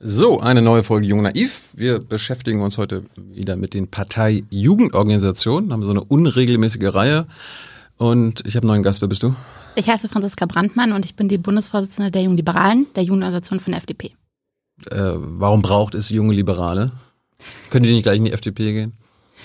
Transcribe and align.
So, 0.00 0.38
eine 0.38 0.62
neue 0.62 0.84
Folge 0.84 1.08
Jung 1.08 1.22
Naiv. 1.22 1.70
Wir 1.74 1.98
beschäftigen 1.98 2.62
uns 2.62 2.78
heute 2.78 3.02
wieder 3.16 3.56
mit 3.56 3.74
den 3.74 3.88
Partei-Jugendorganisationen, 3.88 5.72
haben 5.72 5.82
so 5.82 5.90
eine 5.90 6.04
unregelmäßige 6.04 6.94
Reihe. 6.94 7.26
Und 7.96 8.46
ich 8.46 8.54
habe 8.54 8.62
einen 8.62 8.74
neuen 8.74 8.82
Gast. 8.84 9.00
Wer 9.00 9.08
bist 9.08 9.24
du? 9.24 9.34
Ich 9.74 9.88
heiße 9.88 10.08
Franziska 10.08 10.46
Brandmann 10.46 10.92
und 10.92 11.04
ich 11.04 11.16
bin 11.16 11.26
die 11.26 11.36
Bundesvorsitzende 11.36 12.12
der 12.12 12.22
Jungen 12.22 12.36
Liberalen, 12.36 12.86
der 12.94 13.02
Jugendorganisation 13.02 13.58
von 13.58 13.72
der 13.72 13.78
FDP. 13.78 14.12
Äh, 14.88 15.14
warum 15.16 15.62
braucht 15.62 15.96
es 15.96 16.10
junge 16.10 16.32
Liberale? 16.32 16.92
Können 17.70 17.82
die 17.82 17.92
nicht 17.92 18.04
gleich 18.04 18.18
in 18.18 18.24
die 18.26 18.32
FDP 18.32 18.72
gehen? 18.72 18.92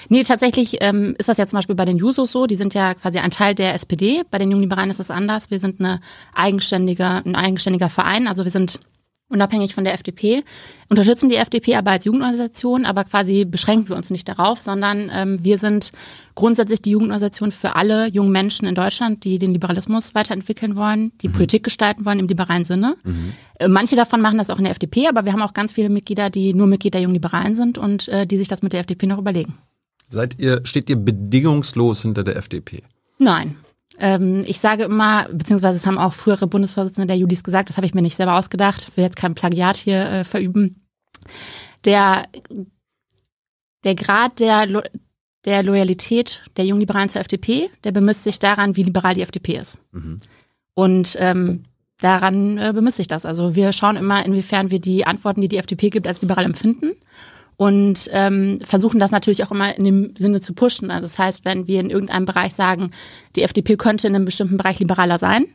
Nee, 0.09 0.21
tatsächlich 0.21 0.77
ähm, 0.81 1.15
ist 1.17 1.29
das 1.29 1.37
ja 1.37 1.47
zum 1.47 1.57
Beispiel 1.57 1.75
bei 1.75 1.85
den 1.85 1.97
Jusos 1.97 2.31
so. 2.31 2.45
Die 2.45 2.57
sind 2.57 2.75
ja 2.75 2.93
quasi 2.93 3.17
ein 3.17 3.31
Teil 3.31 3.55
der 3.55 3.73
SPD. 3.73 4.21
Bei 4.29 4.37
den 4.37 4.51
Jungen 4.51 4.61
Liberalen 4.61 4.91
ist 4.91 4.99
das 4.99 5.09
anders. 5.09 5.49
Wir 5.49 5.59
sind 5.59 5.79
eine 5.79 5.99
eigenständige, 6.35 7.05
ein 7.25 7.35
eigenständiger 7.35 7.89
Verein. 7.89 8.27
Also 8.27 8.43
wir 8.43 8.51
sind 8.51 8.79
unabhängig 9.33 9.73
von 9.73 9.83
der 9.83 9.93
FDP, 9.93 10.43
unterstützen 10.89 11.29
die 11.29 11.35
FDP 11.35 11.75
aber 11.75 11.91
als 11.91 12.05
Jugendorganisation, 12.05 12.85
aber 12.85 13.03
quasi 13.03 13.45
beschränken 13.45 13.89
wir 13.89 13.95
uns 13.95 14.09
nicht 14.09 14.29
darauf, 14.29 14.61
sondern 14.61 15.11
ähm, 15.13 15.43
wir 15.43 15.57
sind 15.57 15.91
grundsätzlich 16.35 16.81
die 16.81 16.91
Jugendorganisation 16.91 17.51
für 17.51 17.75
alle 17.75 18.07
jungen 18.07 18.31
Menschen 18.31 18.67
in 18.67 18.75
Deutschland, 18.75 19.23
die 19.23 19.39
den 19.39 19.51
Liberalismus 19.53 20.15
weiterentwickeln 20.15 20.75
wollen, 20.75 21.11
die 21.21 21.27
mhm. 21.27 21.33
Politik 21.33 21.63
gestalten 21.63 22.05
wollen 22.05 22.19
im 22.19 22.27
liberalen 22.27 22.63
Sinne. 22.63 22.95
Mhm. 23.03 23.33
Äh, 23.59 23.67
manche 23.67 23.95
davon 23.95 24.21
machen 24.21 24.37
das 24.37 24.49
auch 24.49 24.57
in 24.57 24.63
der 24.63 24.71
FDP, 24.71 25.07
aber 25.07 25.25
wir 25.25 25.33
haben 25.33 25.41
auch 25.41 25.53
ganz 25.53 25.73
viele 25.73 25.89
Mitglieder, 25.89 26.29
die 26.29 26.53
nur 26.53 26.67
Mitglieder 26.67 26.99
der 26.99 27.01
Jungen 27.03 27.15
Liberalen 27.15 27.55
sind 27.55 27.77
und 27.77 28.07
äh, 28.07 28.25
die 28.25 28.37
sich 28.37 28.47
das 28.47 28.61
mit 28.61 28.73
der 28.73 28.81
FDP 28.81 29.07
noch 29.07 29.17
überlegen. 29.17 29.57
Seid 30.07 30.39
ihr, 30.39 30.61
steht 30.63 30.89
ihr 30.89 30.95
bedingungslos 30.95 32.03
hinter 32.03 32.23
der 32.23 32.35
FDP? 32.35 32.83
Nein. 33.19 33.55
Ähm, 33.99 34.43
ich 34.47 34.59
sage 34.59 34.83
immer, 34.83 35.27
beziehungsweise 35.29 35.75
es 35.75 35.85
haben 35.85 35.97
auch 35.97 36.13
frühere 36.13 36.47
Bundesvorsitzende 36.47 37.07
der 37.07 37.17
Judis 37.17 37.43
gesagt, 37.43 37.69
das 37.69 37.77
habe 37.77 37.85
ich 37.85 37.93
mir 37.93 38.01
nicht 38.01 38.15
selber 38.15 38.37
ausgedacht, 38.37 38.95
will 38.95 39.03
jetzt 39.03 39.15
kein 39.15 39.35
Plagiat 39.35 39.77
hier 39.77 40.09
äh, 40.09 40.23
verüben. 40.23 40.87
Der, 41.85 42.23
der 43.83 43.95
Grad 43.95 44.39
der, 44.39 44.65
Lo 44.65 44.81
der 45.45 45.61
Loyalität 45.61 46.41
der 46.55 46.65
Jungliberalen 46.65 47.09
zur 47.09 47.21
FDP, 47.21 47.69
der 47.83 47.91
bemisst 47.91 48.23
sich 48.23 48.39
daran, 48.39 48.75
wie 48.77 48.83
liberal 48.83 49.13
die 49.13 49.21
FDP 49.21 49.57
ist. 49.57 49.77
Mhm. 49.91 50.17
Und 50.73 51.17
ähm, 51.19 51.63
daran 51.99 52.57
äh, 52.57 52.71
bemisst 52.73 52.97
sich 52.97 53.07
das. 53.07 53.25
Also 53.25 53.53
wir 53.53 53.73
schauen 53.73 53.97
immer, 53.97 54.25
inwiefern 54.25 54.71
wir 54.71 54.79
die 54.79 55.05
Antworten, 55.05 55.41
die 55.41 55.49
die 55.49 55.57
FDP 55.57 55.89
gibt, 55.89 56.07
als 56.07 56.21
liberal 56.21 56.45
empfinden 56.45 56.93
und 57.57 58.09
ähm, 58.11 58.59
versuchen 58.61 58.99
das 58.99 59.11
natürlich 59.11 59.43
auch 59.43 59.51
immer 59.51 59.77
in 59.77 59.83
dem 59.83 60.15
Sinne 60.17 60.41
zu 60.41 60.53
pushen. 60.53 60.91
Also 60.91 61.05
das 61.05 61.19
heißt, 61.19 61.45
wenn 61.45 61.67
wir 61.67 61.79
in 61.79 61.89
irgendeinem 61.89 62.25
Bereich 62.25 62.53
sagen, 62.53 62.91
die 63.35 63.43
FDP 63.43 63.77
könnte 63.77 64.07
in 64.07 64.15
einem 64.15 64.25
bestimmten 64.25 64.57
Bereich 64.57 64.79
liberaler 64.79 65.17
sein, 65.17 65.45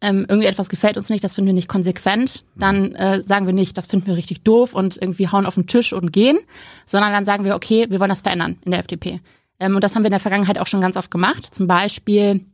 ähm, 0.00 0.26
irgendwie 0.28 0.46
etwas 0.46 0.68
gefällt 0.68 0.96
uns 0.96 1.10
nicht, 1.10 1.24
das 1.24 1.34
finden 1.34 1.48
wir 1.48 1.54
nicht 1.54 1.68
konsequent, 1.68 2.44
dann 2.56 2.94
äh, 2.94 3.20
sagen 3.20 3.46
wir 3.46 3.52
nicht, 3.52 3.76
das 3.76 3.88
finden 3.88 4.06
wir 4.06 4.16
richtig 4.16 4.42
doof 4.42 4.74
und 4.74 4.96
irgendwie 5.00 5.28
hauen 5.28 5.46
auf 5.46 5.56
den 5.56 5.66
Tisch 5.66 5.92
und 5.92 6.12
gehen, 6.12 6.38
sondern 6.86 7.12
dann 7.12 7.24
sagen 7.24 7.44
wir, 7.44 7.56
okay, 7.56 7.86
wir 7.88 7.98
wollen 7.98 8.10
das 8.10 8.22
verändern 8.22 8.58
in 8.64 8.70
der 8.70 8.80
FDP. 8.80 9.20
Ähm, 9.58 9.74
und 9.74 9.82
das 9.82 9.94
haben 9.94 10.02
wir 10.02 10.08
in 10.08 10.12
der 10.12 10.20
Vergangenheit 10.20 10.58
auch 10.58 10.68
schon 10.68 10.80
ganz 10.80 10.96
oft 10.96 11.10
gemacht. 11.10 11.52
Zum 11.52 11.66
Beispiel 11.66 12.44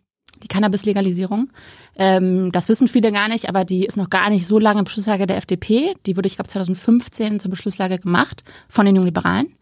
die 0.42 0.48
Cannabis-Legalisierung. 0.48 1.50
Ähm, 1.96 2.50
das 2.52 2.68
wissen 2.68 2.88
viele 2.88 3.12
gar 3.12 3.28
nicht, 3.28 3.48
aber 3.48 3.64
die 3.64 3.84
ist 3.84 3.96
noch 3.96 4.10
gar 4.10 4.30
nicht 4.30 4.46
so 4.46 4.58
lange 4.58 4.82
Beschlusslage 4.82 5.26
der 5.26 5.36
FDP. 5.36 5.94
Die 6.06 6.16
wurde, 6.16 6.26
ich 6.26 6.36
glaube, 6.36 6.48
2015 6.48 7.40
zur 7.40 7.50
Beschlusslage 7.50 7.98
gemacht 7.98 8.44
von 8.68 8.86
den 8.86 8.96
Jungliberalen. 8.96 9.52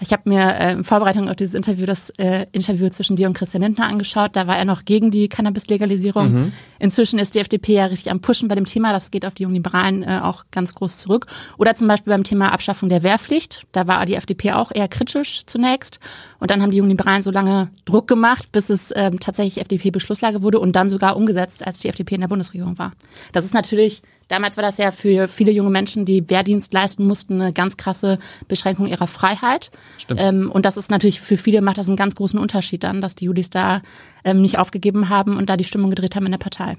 Ich 0.00 0.12
habe 0.12 0.28
mir 0.28 0.54
äh, 0.58 0.72
in 0.72 0.84
Vorbereitung 0.84 1.28
auf 1.28 1.36
dieses 1.36 1.54
Interview 1.54 1.86
das 1.86 2.10
äh, 2.10 2.46
Interview 2.52 2.88
zwischen 2.90 3.16
dir 3.16 3.26
und 3.26 3.34
Christian 3.34 3.62
Lindner 3.62 3.86
angeschaut. 3.86 4.34
Da 4.34 4.46
war 4.46 4.56
er 4.56 4.64
noch 4.64 4.84
gegen 4.84 5.10
die 5.10 5.28
Cannabis-Legalisierung. 5.28 6.32
Mhm. 6.32 6.52
Inzwischen 6.78 7.18
ist 7.18 7.34
die 7.34 7.40
FDP 7.40 7.74
ja 7.74 7.86
richtig 7.86 8.10
am 8.10 8.20
Pushen 8.20 8.48
bei 8.48 8.54
dem 8.54 8.64
Thema. 8.64 8.92
Das 8.92 9.10
geht 9.10 9.26
auf 9.26 9.34
die 9.34 9.42
Jungliberalen 9.42 10.02
äh, 10.02 10.20
auch 10.22 10.44
ganz 10.50 10.74
groß 10.74 10.98
zurück. 10.98 11.26
Oder 11.58 11.74
zum 11.74 11.88
Beispiel 11.88 12.12
beim 12.12 12.24
Thema 12.24 12.52
Abschaffung 12.52 12.88
der 12.88 13.02
Wehrpflicht. 13.02 13.66
Da 13.72 13.86
war 13.86 14.06
die 14.06 14.14
FDP 14.14 14.52
auch 14.52 14.70
eher 14.72 14.88
kritisch 14.88 15.44
zunächst. 15.46 15.98
Und 16.38 16.50
dann 16.50 16.62
haben 16.62 16.70
die 16.70 16.78
Jungliberalen 16.78 17.22
so 17.22 17.30
lange 17.30 17.68
Druck 17.84 18.06
gemacht, 18.06 18.52
bis 18.52 18.70
es 18.70 18.92
ähm, 18.94 19.18
tatsächlich 19.18 19.60
FDP-Beschlusslage 19.60 20.42
wurde 20.42 20.60
und 20.60 20.76
dann 20.76 20.90
sogar 20.90 21.16
umgesetzt, 21.16 21.66
als 21.66 21.78
die 21.78 21.88
FDP 21.88 22.14
in 22.14 22.20
der 22.20 22.28
Bundesregierung 22.28 22.78
war. 22.78 22.92
Das 23.32 23.44
ist 23.44 23.54
natürlich 23.54 24.02
Damals 24.28 24.56
war 24.56 24.62
das 24.62 24.78
ja 24.78 24.92
für 24.92 25.26
viele 25.26 25.52
junge 25.52 25.70
Menschen, 25.70 26.04
die 26.04 26.28
Wehrdienst 26.28 26.72
leisten 26.72 27.06
mussten, 27.06 27.40
eine 27.40 27.52
ganz 27.52 27.76
krasse 27.76 28.18
Beschränkung 28.46 28.86
ihrer 28.86 29.06
Freiheit. 29.06 29.70
Stimmt. 29.98 30.20
Ähm, 30.22 30.50
und 30.50 30.66
das 30.66 30.76
ist 30.76 30.90
natürlich 30.90 31.20
für 31.20 31.36
viele 31.36 31.62
macht 31.62 31.78
das 31.78 31.88
einen 31.88 31.96
ganz 31.96 32.14
großen 32.14 32.38
Unterschied 32.38 32.84
dann, 32.84 33.00
dass 33.00 33.14
die 33.14 33.24
Judis 33.24 33.50
da 33.50 33.82
ähm, 34.24 34.42
nicht 34.42 34.58
aufgegeben 34.58 35.08
haben 35.08 35.36
und 35.36 35.48
da 35.48 35.56
die 35.56 35.64
Stimmung 35.64 35.90
gedreht 35.90 36.14
haben 36.14 36.26
in 36.26 36.32
der 36.32 36.38
Partei. 36.38 36.76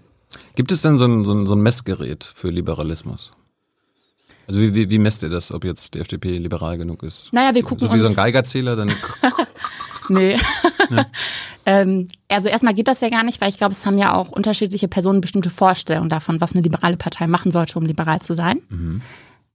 Gibt 0.55 0.71
es 0.71 0.81
denn 0.81 0.97
so 0.97 1.05
ein, 1.05 1.25
so 1.25 1.33
ein, 1.33 1.47
so 1.47 1.55
ein 1.55 1.61
Messgerät 1.61 2.23
für 2.23 2.49
Liberalismus? 2.49 3.31
Also 4.47 4.61
wie, 4.61 4.73
wie, 4.73 4.89
wie 4.89 4.99
messt 4.99 5.21
ihr 5.21 5.29
das, 5.29 5.51
ob 5.51 5.63
jetzt 5.63 5.93
die 5.93 5.99
FDP 5.99 6.37
liberal 6.37 6.77
genug 6.77 7.03
ist? 7.03 7.31
Naja, 7.33 7.53
wir 7.53 7.63
gucken 7.63 7.87
so 7.87 7.93
wie 7.93 7.99
so 7.99 8.07
ein 8.07 8.15
Geigerzähler, 8.15 8.75
dann. 8.75 8.91
nee. 10.09 10.37
Ja. 10.89 11.05
ähm, 11.65 12.07
also 12.29 12.49
erstmal 12.49 12.73
geht 12.73 12.87
das 12.87 13.01
ja 13.01 13.09
gar 13.09 13.23
nicht, 13.23 13.41
weil 13.41 13.49
ich 13.49 13.57
glaube, 13.57 13.73
es 13.73 13.85
haben 13.85 13.97
ja 13.97 14.13
auch 14.13 14.29
unterschiedliche 14.29 14.87
Personen 14.87 15.21
bestimmte 15.21 15.49
Vorstellungen 15.49 16.09
davon, 16.09 16.41
was 16.41 16.53
eine 16.53 16.61
liberale 16.61 16.97
Partei 16.97 17.27
machen 17.27 17.51
sollte, 17.51 17.77
um 17.77 17.85
liberal 17.85 18.21
zu 18.21 18.33
sein. 18.33 18.61
Mhm. 18.69 19.01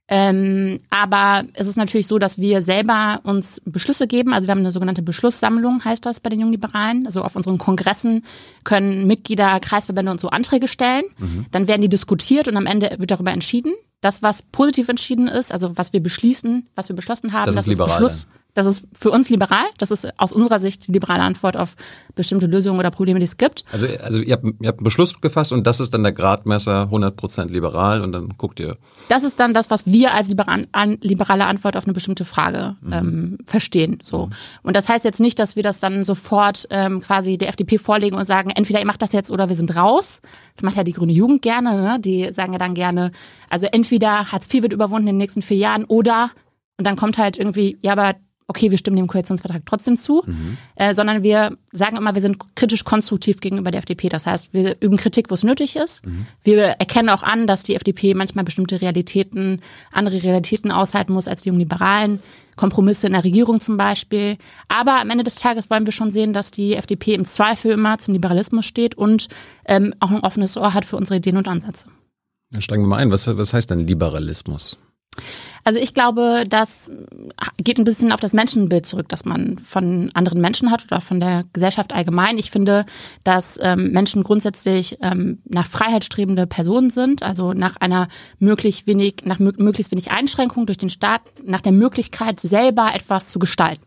Ähm, 0.07 0.81
aber 0.91 1.45
es 1.55 1.67
ist 1.67 1.77
natürlich 1.77 2.07
so, 2.07 2.19
dass 2.19 2.39
wir 2.39 2.61
selber 2.61 3.21
uns 3.23 3.63
Beschlüsse 3.65 4.07
geben. 4.07 4.35
Also 4.35 4.47
wir 4.47 4.53
haben 4.53 4.59
eine 4.59 4.73
sogenannte 4.73 5.03
Beschlusssammlung, 5.03 5.83
heißt 5.83 6.05
das 6.05 6.21
bei 6.21 6.29
den 6.29 6.41
Jungliberalen. 6.41 7.07
Also 7.07 7.23
auf 7.23 7.37
unseren 7.37 7.57
Kongressen 7.57 8.23
können 8.65 9.07
Mitglieder, 9.07 9.59
Kreisverbände 9.61 10.13
und 10.13 10.21
so 10.21 10.29
Anträge 10.29 10.69
stellen. 10.69 11.05
Mhm. 11.19 11.47
Dann 11.53 11.69
werden 11.69 11.81
die 11.81 11.89
diskutiert 11.89 12.49
und 12.49 12.57
am 12.57 12.67
Ende 12.67 12.97
wird 12.99 13.11
darüber 13.11 13.33
entschieden. 13.33 13.73
Das, 14.03 14.23
was 14.23 14.43
positiv 14.43 14.91
entschieden 14.91 15.29
ist, 15.29 15.51
also 15.51 15.79
was 15.79 15.95
wir 15.95 16.03
beschließen, 16.03 16.69
was 16.75 16.91
wir 16.91 16.97
beschlossen 16.97 17.33
haben, 17.33 17.47
das, 17.47 17.55
das 17.55 17.67
ist, 17.69 17.73
ist 17.73 17.85
Beschluss. 17.85 18.27
Das 18.55 18.67
ist 18.67 18.85
für 18.93 19.11
uns 19.11 19.29
liberal. 19.29 19.65
Das 19.79 19.91
ist 19.91 20.09
aus 20.19 20.33
unserer 20.33 20.61
Sicht 20.61 20.87
die 20.87 20.93
liberale 20.93 21.23
Antwort 21.23 21.57
auf 21.57 21.75
bestimmte 22.15 22.47
Lösungen 22.47 22.79
oder 22.79 22.91
Probleme, 22.91 23.19
die 23.19 23.25
es 23.25 23.37
gibt. 23.37 23.65
Also, 23.73 23.87
also 24.03 24.21
ihr, 24.21 24.33
habt, 24.33 24.45
ihr 24.45 24.69
habt 24.69 24.79
einen 24.79 24.85
Beschluss 24.85 25.21
gefasst 25.21 25.53
und 25.53 25.67
das 25.67 25.81
ist 25.81 25.93
dann 25.93 26.05
der 26.05 26.13
Gradmesser 26.13 26.89
100% 26.91 27.51
liberal 27.51 28.03
und 28.03 28.13
dann 28.13 28.29
guckt 28.39 28.61
ihr. 28.61 28.77
Das 29.09 29.25
ist 29.25 29.41
dann 29.41 29.55
das, 29.55 29.71
was 29.71 29.87
wir 29.87 30.15
als 30.15 30.29
liberale 30.29 31.47
Antwort 31.47 31.77
auf 31.77 31.85
eine 31.85 31.93
bestimmte 31.93 32.25
Frage 32.25 32.77
mhm. 32.81 32.93
ähm, 32.93 33.39
verstehen. 33.45 33.99
So. 34.03 34.27
Mhm. 34.27 34.33
Und 34.63 34.77
das 34.77 34.89
heißt 34.89 35.05
jetzt 35.05 35.21
nicht, 35.21 35.39
dass 35.39 35.57
wir 35.57 35.63
das 35.65 35.81
dann 35.81 36.05
sofort 36.05 36.67
ähm, 36.71 37.01
quasi 37.01 37.37
der 37.37 37.49
FDP 37.49 37.79
vorlegen 37.79 38.17
und 38.17 38.25
sagen, 38.25 38.51
entweder 38.51 38.79
ihr 38.79 38.87
macht 38.87 39.03
das 39.03 39.13
jetzt 39.13 39.31
oder 39.33 39.49
wir 39.49 39.57
sind 39.57 39.75
raus. 39.75 40.21
Das 40.55 40.63
macht 40.63 40.77
ja 40.77 40.85
die 40.85 40.93
grüne 40.93 41.13
Jugend 41.13 41.43
gerne. 41.43 41.83
Ne? 41.83 41.97
Die 41.99 42.33
sagen 42.33 42.53
ja 42.53 42.59
dann 42.59 42.75
gerne, 42.75 43.11
also 43.51 43.67
entweder 43.73 44.31
Hartz 44.31 44.53
IV 44.53 44.63
wird 44.63 44.73
überwunden 44.73 45.09
in 45.09 45.15
den 45.15 45.19
nächsten 45.19 45.43
vier 45.43 45.57
Jahren 45.57 45.85
oder 45.85 46.31
und 46.77 46.87
dann 46.87 46.97
kommt 46.97 47.19
halt 47.19 47.39
irgendwie, 47.39 47.79
ja, 47.83 47.93
aber 47.93 48.15
okay, 48.47 48.71
wir 48.71 48.79
stimmen 48.79 48.97
dem 48.97 49.07
Koalitionsvertrag 49.07 49.63
trotzdem 49.65 49.97
zu, 49.97 50.23
mhm. 50.27 50.57
äh, 50.77 50.95
sondern 50.95 51.23
wir 51.23 51.57
sagen 51.73 51.97
immer, 51.97 52.15
wir 52.15 52.21
sind 52.21 52.37
kritisch 52.55 52.85
konstruktiv 52.85 53.41
gegenüber 53.41 53.71
der 53.71 53.79
FDP. 53.79 54.09
Das 54.09 54.27
heißt, 54.27 54.53
wir 54.53 54.77
üben 54.81 54.97
Kritik, 54.97 55.31
wo 55.31 55.35
es 55.35 55.45
nötig 55.45 55.77
ist. 55.77 56.05
Mhm. 56.05 56.27
Wir 56.43 56.65
erkennen 56.65 57.09
auch 57.09 57.23
an, 57.23 57.47
dass 57.47 57.63
die 57.63 57.75
FDP 57.75 58.15
manchmal 58.15 58.45
bestimmte 58.45 58.81
Realitäten, 58.81 59.61
andere 59.91 60.23
Realitäten 60.23 60.71
aushalten 60.71 61.13
muss 61.13 61.29
als 61.29 61.43
die 61.43 61.49
jungen 61.49 61.61
Liberalen. 61.61 62.21
Kompromisse 62.57 63.09
in 63.09 63.15
der 63.15 63.25
Regierung 63.25 63.61
zum 63.61 63.77
Beispiel. 63.77 64.37
Aber 64.69 65.01
am 65.01 65.11
Ende 65.11 65.25
des 65.25 65.35
Tages 65.37 65.71
wollen 65.71 65.87
wir 65.87 65.93
schon 65.93 66.13
sehen, 66.13 66.33
dass 66.33 66.53
die 66.53 66.75
FDP 66.75 67.15
im 67.15 67.25
Zweifel 67.25 67.73
immer 67.73 67.99
zum 67.99 68.15
Liberalismus 68.15 68.65
steht 68.65 68.95
und 68.95 69.27
ähm, 69.65 69.93
auch 69.99 70.13
ein 70.13 70.21
offenes 70.21 70.57
Ohr 70.57 70.73
hat 70.73 70.85
für 70.85 70.97
unsere 70.97 71.17
Ideen 71.17 71.37
und 71.37 71.49
Ansätze. 71.49 71.89
Dann 72.53 72.63
steigen 72.63 72.85
wir 72.85 72.89
mal 72.89 72.99
ein. 72.99 73.11
Was, 73.11 73.27
was 73.27 73.53
heißt 73.53 73.71
denn 73.71 73.81
Liberalismus? 73.81 74.77
Also 75.65 75.79
ich 75.79 75.95
glaube, 75.95 76.45
das 76.47 76.91
geht 77.57 77.79
ein 77.79 77.85
bisschen 77.85 78.13
auf 78.13 78.21
das 78.21 78.35
Menschenbild 78.35 78.85
zurück, 78.85 79.09
das 79.09 79.25
man 79.25 79.59
von 79.59 80.11
anderen 80.13 80.41
Menschen 80.41 80.71
hat 80.71 80.85
oder 80.85 81.01
von 81.01 81.21
der 81.21 81.45
Gesellschaft 81.55 81.95
allgemein. 81.95 82.37
Ich 82.37 82.51
finde, 82.51 82.85
dass 83.25 83.59
ähm, 83.63 83.91
Menschen 83.91 84.23
grundsätzlich 84.23 84.99
ähm, 85.03 85.39
nach 85.45 85.67
Freiheit 85.67 86.05
strebende 86.05 86.47
Personen 86.47 86.91
sind, 86.91 87.23
also 87.23 87.55
nach 87.55 87.77
einer 87.77 88.09
möglichst 88.39 88.87
wenig, 88.87 89.25
nach 89.25 89.39
möglichst 89.39 89.91
wenig 89.91 90.11
Einschränkung 90.11 90.67
durch 90.67 90.79
den 90.79 90.91
Staat, 90.91 91.23
nach 91.43 91.63
der 91.63 91.73
Möglichkeit, 91.73 92.39
selber 92.39 92.91
etwas 92.95 93.29
zu 93.29 93.39
gestalten. 93.39 93.85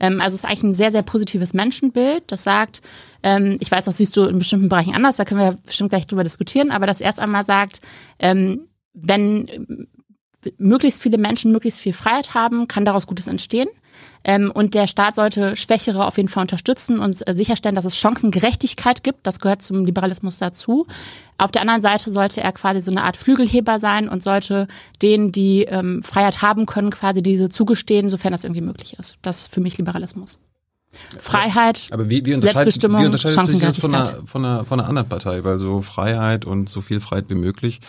Ähm, 0.00 0.22
also 0.22 0.34
es 0.34 0.44
ist 0.44 0.44
eigentlich 0.46 0.62
ein 0.62 0.72
sehr, 0.72 0.90
sehr 0.90 1.02
positives 1.02 1.52
Menschenbild, 1.52 2.32
das 2.32 2.44
sagt, 2.44 2.80
ähm, 3.22 3.58
ich 3.60 3.70
weiß, 3.70 3.84
das 3.84 3.98
siehst 3.98 4.16
du 4.16 4.24
in 4.24 4.38
bestimmten 4.38 4.70
Bereichen 4.70 4.94
anders, 4.94 5.16
da 5.16 5.26
können 5.26 5.40
wir 5.40 5.58
bestimmt 5.66 5.90
gleich 5.90 6.06
drüber 6.06 6.24
diskutieren, 6.24 6.70
aber 6.70 6.86
das 6.86 7.02
erst 7.02 7.20
einmal 7.20 7.44
sagt, 7.44 7.82
ähm, 8.18 8.62
wenn 8.94 9.86
möglichst 10.58 11.02
viele 11.02 11.18
Menschen 11.18 11.52
möglichst 11.52 11.80
viel 11.80 11.92
Freiheit 11.92 12.34
haben, 12.34 12.68
kann 12.68 12.84
daraus 12.84 13.06
Gutes 13.06 13.26
entstehen. 13.26 13.68
Ähm, 14.22 14.50
und 14.54 14.74
der 14.74 14.86
Staat 14.86 15.14
sollte 15.14 15.56
Schwächere 15.56 16.06
auf 16.06 16.16
jeden 16.16 16.28
Fall 16.28 16.42
unterstützen 16.42 16.98
und 17.00 17.26
äh, 17.26 17.34
sicherstellen, 17.34 17.74
dass 17.74 17.84
es 17.84 17.96
Chancengerechtigkeit 17.96 19.02
gibt. 19.02 19.26
Das 19.26 19.40
gehört 19.40 19.62
zum 19.62 19.84
Liberalismus 19.84 20.38
dazu. 20.38 20.86
Auf 21.38 21.50
der 21.50 21.62
anderen 21.62 21.82
Seite 21.82 22.10
sollte 22.10 22.40
er 22.40 22.52
quasi 22.52 22.80
so 22.80 22.90
eine 22.90 23.04
Art 23.04 23.16
Flügelheber 23.16 23.78
sein 23.78 24.08
und 24.08 24.22
sollte 24.22 24.68
denen, 25.02 25.32
die 25.32 25.64
ähm, 25.64 26.02
Freiheit 26.02 26.42
haben 26.42 26.66
können, 26.66 26.90
quasi 26.90 27.22
diese 27.22 27.48
zugestehen, 27.48 28.10
sofern 28.10 28.32
das 28.32 28.44
irgendwie 28.44 28.62
möglich 28.62 28.98
ist. 28.98 29.16
Das 29.22 29.42
ist 29.42 29.54
für 29.54 29.60
mich 29.60 29.78
Liberalismus. 29.78 30.38
Freiheit, 31.20 31.88
aber 31.92 32.10
wie, 32.10 32.26
wie 32.26 32.34
Selbstbestimmung, 32.34 33.02
wie 33.02 33.06
unterscheidet 33.06 33.46
sich 33.46 33.60
das 33.60 33.76
von 33.76 33.94
einer, 33.94 34.06
von, 34.26 34.44
einer, 34.44 34.64
von 34.64 34.80
einer 34.80 34.88
anderen 34.88 35.08
Partei? 35.08 35.44
Weil 35.44 35.58
so 35.58 35.82
Freiheit 35.82 36.44
und 36.44 36.68
so 36.68 36.80
viel 36.80 37.00
Freiheit 37.00 37.26
wie 37.28 37.36
möglich 37.36 37.80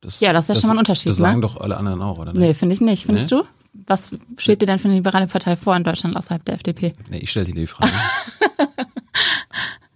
Das, 0.00 0.20
Ja, 0.20 0.32
das 0.32 0.48
ist 0.48 0.56
ja 0.56 0.60
schon 0.60 0.68
mal 0.68 0.74
ein 0.74 0.78
Unterschied, 0.78 1.10
Das 1.10 1.16
sagen 1.16 1.36
ne? 1.36 1.42
doch 1.42 1.56
alle 1.60 1.76
anderen 1.76 2.00
auch, 2.02 2.18
oder? 2.18 2.32
Nee, 2.32 2.54
finde 2.54 2.74
ich 2.74 2.80
nicht. 2.80 3.04
Findest 3.06 3.30
Nee? 3.32 3.38
du? 3.38 3.44
Was 3.86 4.10
steht 4.38 4.62
dir 4.62 4.66
denn 4.66 4.78
für 4.78 4.86
eine 4.88 4.94
liberale 4.96 5.26
Partei 5.26 5.56
vor 5.56 5.76
in 5.76 5.84
Deutschland 5.84 6.16
außerhalb 6.16 6.44
der 6.44 6.54
FDP? 6.54 6.92
Nee, 7.10 7.18
ich 7.18 7.30
stelle 7.30 7.46
dir 7.46 7.54
die 7.54 7.66
Frage. 7.66 7.92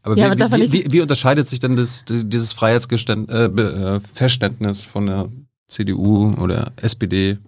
Aber 0.05 0.17
Ja, 0.19 0.37
wie, 0.37 0.43
aber 0.43 0.57
wie, 0.57 0.61
nicht- 0.63 0.73
wie, 0.73 0.85
wie 0.93 1.01
unterscheidet 1.01 1.47
sich 1.49 1.61
denn 1.61 1.77
das, 1.77 2.05
dieses 2.09 2.53
Freiheitsverständnis 2.53 3.31
äh, 3.31 4.89
äh, 4.89 4.91
von 4.91 5.07
der 5.07 5.29
CDU 5.69 6.35
oder 6.41 6.73
SPD? 6.77 7.39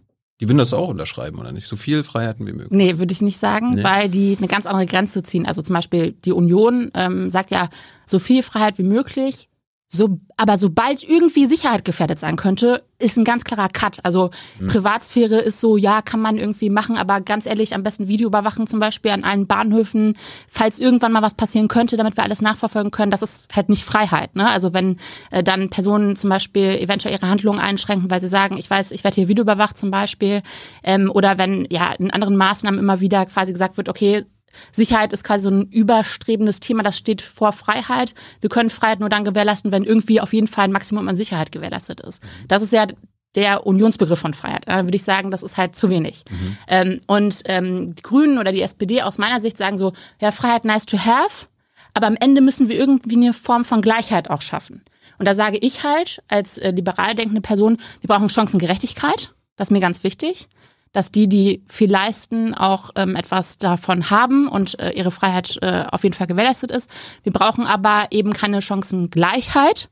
Die 0.40 0.48
würden 0.48 0.58
das 0.58 0.72
auch 0.72 0.88
unterschreiben, 0.88 1.38
oder 1.38 1.50
nicht? 1.52 1.66
So 1.66 1.76
viel 1.76 2.04
Freiheiten 2.04 2.46
wie 2.46 2.52
möglich. 2.52 2.70
Nee, 2.70 2.98
würde 2.98 3.12
ich 3.12 3.22
nicht 3.22 3.38
sagen, 3.38 3.70
Nee. 3.70 3.82
weil 3.84 4.08
die 4.08 4.36
eine 4.38 4.46
ganz 4.48 4.66
andere 4.66 4.86
Grenze 4.86 5.22
ziehen. 5.24 5.46
Also 5.46 5.62
zum 5.62 5.74
Beispiel 5.74 6.12
die 6.24 6.32
Union 6.32 6.90
ähm, 6.94 7.28
sagt 7.30 7.50
ja, 7.50 7.68
so 8.06 8.18
viel 8.20 8.42
Freiheit 8.42 8.78
wie 8.78 8.82
möglich. 8.84 9.48
So, 9.94 10.18
aber 10.36 10.58
sobald 10.58 11.02
irgendwie 11.02 11.46
Sicherheit 11.46 11.84
gefährdet 11.84 12.18
sein 12.18 12.36
könnte, 12.36 12.82
ist 12.98 13.16
ein 13.16 13.24
ganz 13.24 13.44
klarer 13.44 13.68
Cut. 13.68 14.00
Also 14.02 14.30
Privatsphäre 14.66 15.36
ist 15.36 15.60
so, 15.60 15.76
ja, 15.76 16.02
kann 16.02 16.20
man 16.20 16.36
irgendwie 16.36 16.70
machen, 16.70 16.96
aber 16.96 17.20
ganz 17.20 17.46
ehrlich, 17.46 17.74
am 17.74 17.82
besten 17.82 18.08
Video 18.08 18.28
überwachen 18.28 18.66
zum 18.66 18.80
Beispiel 18.80 19.12
an 19.12 19.24
allen 19.24 19.46
Bahnhöfen, 19.46 20.16
falls 20.48 20.80
irgendwann 20.80 21.12
mal 21.12 21.22
was 21.22 21.34
passieren 21.34 21.68
könnte, 21.68 21.96
damit 21.96 22.16
wir 22.16 22.24
alles 22.24 22.42
nachverfolgen 22.42 22.90
können. 22.90 23.10
Das 23.10 23.22
ist 23.22 23.54
halt 23.54 23.68
nicht 23.68 23.84
Freiheit. 23.84 24.34
Ne? 24.34 24.50
Also 24.50 24.72
wenn 24.72 24.96
äh, 25.30 25.42
dann 25.42 25.70
Personen 25.70 26.16
zum 26.16 26.30
Beispiel 26.30 26.78
eventuell 26.80 27.14
ihre 27.14 27.28
Handlungen 27.28 27.60
einschränken, 27.60 28.10
weil 28.10 28.20
sie 28.20 28.28
sagen, 28.28 28.56
ich 28.56 28.68
weiß, 28.68 28.90
ich 28.90 29.04
werde 29.04 29.14
hier 29.14 29.28
Video 29.28 29.42
überwacht 29.42 29.78
zum 29.78 29.90
Beispiel, 29.90 30.42
ähm, 30.82 31.10
oder 31.12 31.38
wenn 31.38 31.66
ja 31.70 31.92
in 31.92 32.10
anderen 32.10 32.36
Maßnahmen 32.36 32.80
immer 32.80 33.00
wieder 33.00 33.26
quasi 33.26 33.52
gesagt 33.52 33.76
wird, 33.76 33.88
okay, 33.88 34.24
Sicherheit 34.72 35.12
ist 35.12 35.24
quasi 35.24 35.44
so 35.44 35.50
ein 35.50 35.68
überstrebendes 35.68 36.60
Thema, 36.60 36.82
das 36.82 36.96
steht 36.96 37.22
vor 37.22 37.52
Freiheit. 37.52 38.14
Wir 38.40 38.50
können 38.50 38.70
Freiheit 38.70 39.00
nur 39.00 39.08
dann 39.08 39.24
gewährleisten, 39.24 39.72
wenn 39.72 39.84
irgendwie 39.84 40.20
auf 40.20 40.32
jeden 40.32 40.46
Fall 40.46 40.64
ein 40.64 40.72
Maximum 40.72 41.08
an 41.08 41.16
Sicherheit 41.16 41.52
gewährleistet 41.52 42.00
ist. 42.00 42.22
Das 42.48 42.62
ist 42.62 42.72
ja 42.72 42.86
der 43.34 43.66
Unionsbegriff 43.66 44.18
von 44.18 44.34
Freiheit. 44.34 44.64
Da 44.66 44.84
würde 44.84 44.96
ich 44.96 45.02
sagen, 45.02 45.30
das 45.30 45.42
ist 45.42 45.56
halt 45.56 45.74
zu 45.74 45.90
wenig. 45.90 46.22
Ähm, 46.68 47.00
und 47.06 47.42
ähm, 47.46 47.94
die 47.94 48.02
Grünen 48.02 48.38
oder 48.38 48.52
die 48.52 48.62
SPD 48.62 49.02
aus 49.02 49.18
meiner 49.18 49.40
Sicht 49.40 49.58
sagen 49.58 49.76
so, 49.76 49.92
ja, 50.20 50.30
Freiheit 50.30 50.64
nice 50.64 50.86
to 50.86 50.98
have, 50.98 51.46
aber 51.94 52.06
am 52.06 52.16
Ende 52.18 52.40
müssen 52.40 52.68
wir 52.68 52.76
irgendwie 52.76 53.16
eine 53.16 53.32
Form 53.32 53.64
von 53.64 53.82
Gleichheit 53.82 54.30
auch 54.30 54.42
schaffen. 54.42 54.84
Und 55.18 55.26
da 55.26 55.34
sage 55.34 55.58
ich 55.58 55.84
halt 55.84 56.22
als 56.28 56.58
äh, 56.58 56.70
liberal 56.70 57.14
denkende 57.14 57.40
Person, 57.40 57.78
wir 58.00 58.08
brauchen 58.08 58.28
Chancengerechtigkeit. 58.28 59.34
Das 59.56 59.68
ist 59.68 59.72
mir 59.72 59.80
ganz 59.80 60.02
wichtig 60.02 60.48
dass 60.94 61.12
die, 61.12 61.28
die 61.28 61.62
viel 61.68 61.90
leisten, 61.90 62.54
auch 62.54 62.90
ähm, 62.96 63.16
etwas 63.16 63.58
davon 63.58 64.08
haben 64.08 64.48
und 64.48 64.78
äh, 64.78 64.92
ihre 64.92 65.10
Freiheit 65.10 65.58
äh, 65.60 65.84
auf 65.90 66.04
jeden 66.04 66.14
Fall 66.14 66.28
gewährleistet 66.28 66.70
ist. 66.70 66.88
Wir 67.24 67.32
brauchen 67.32 67.66
aber 67.66 68.06
eben 68.10 68.32
keine 68.32 68.62
Chancengleichheit. 68.62 69.90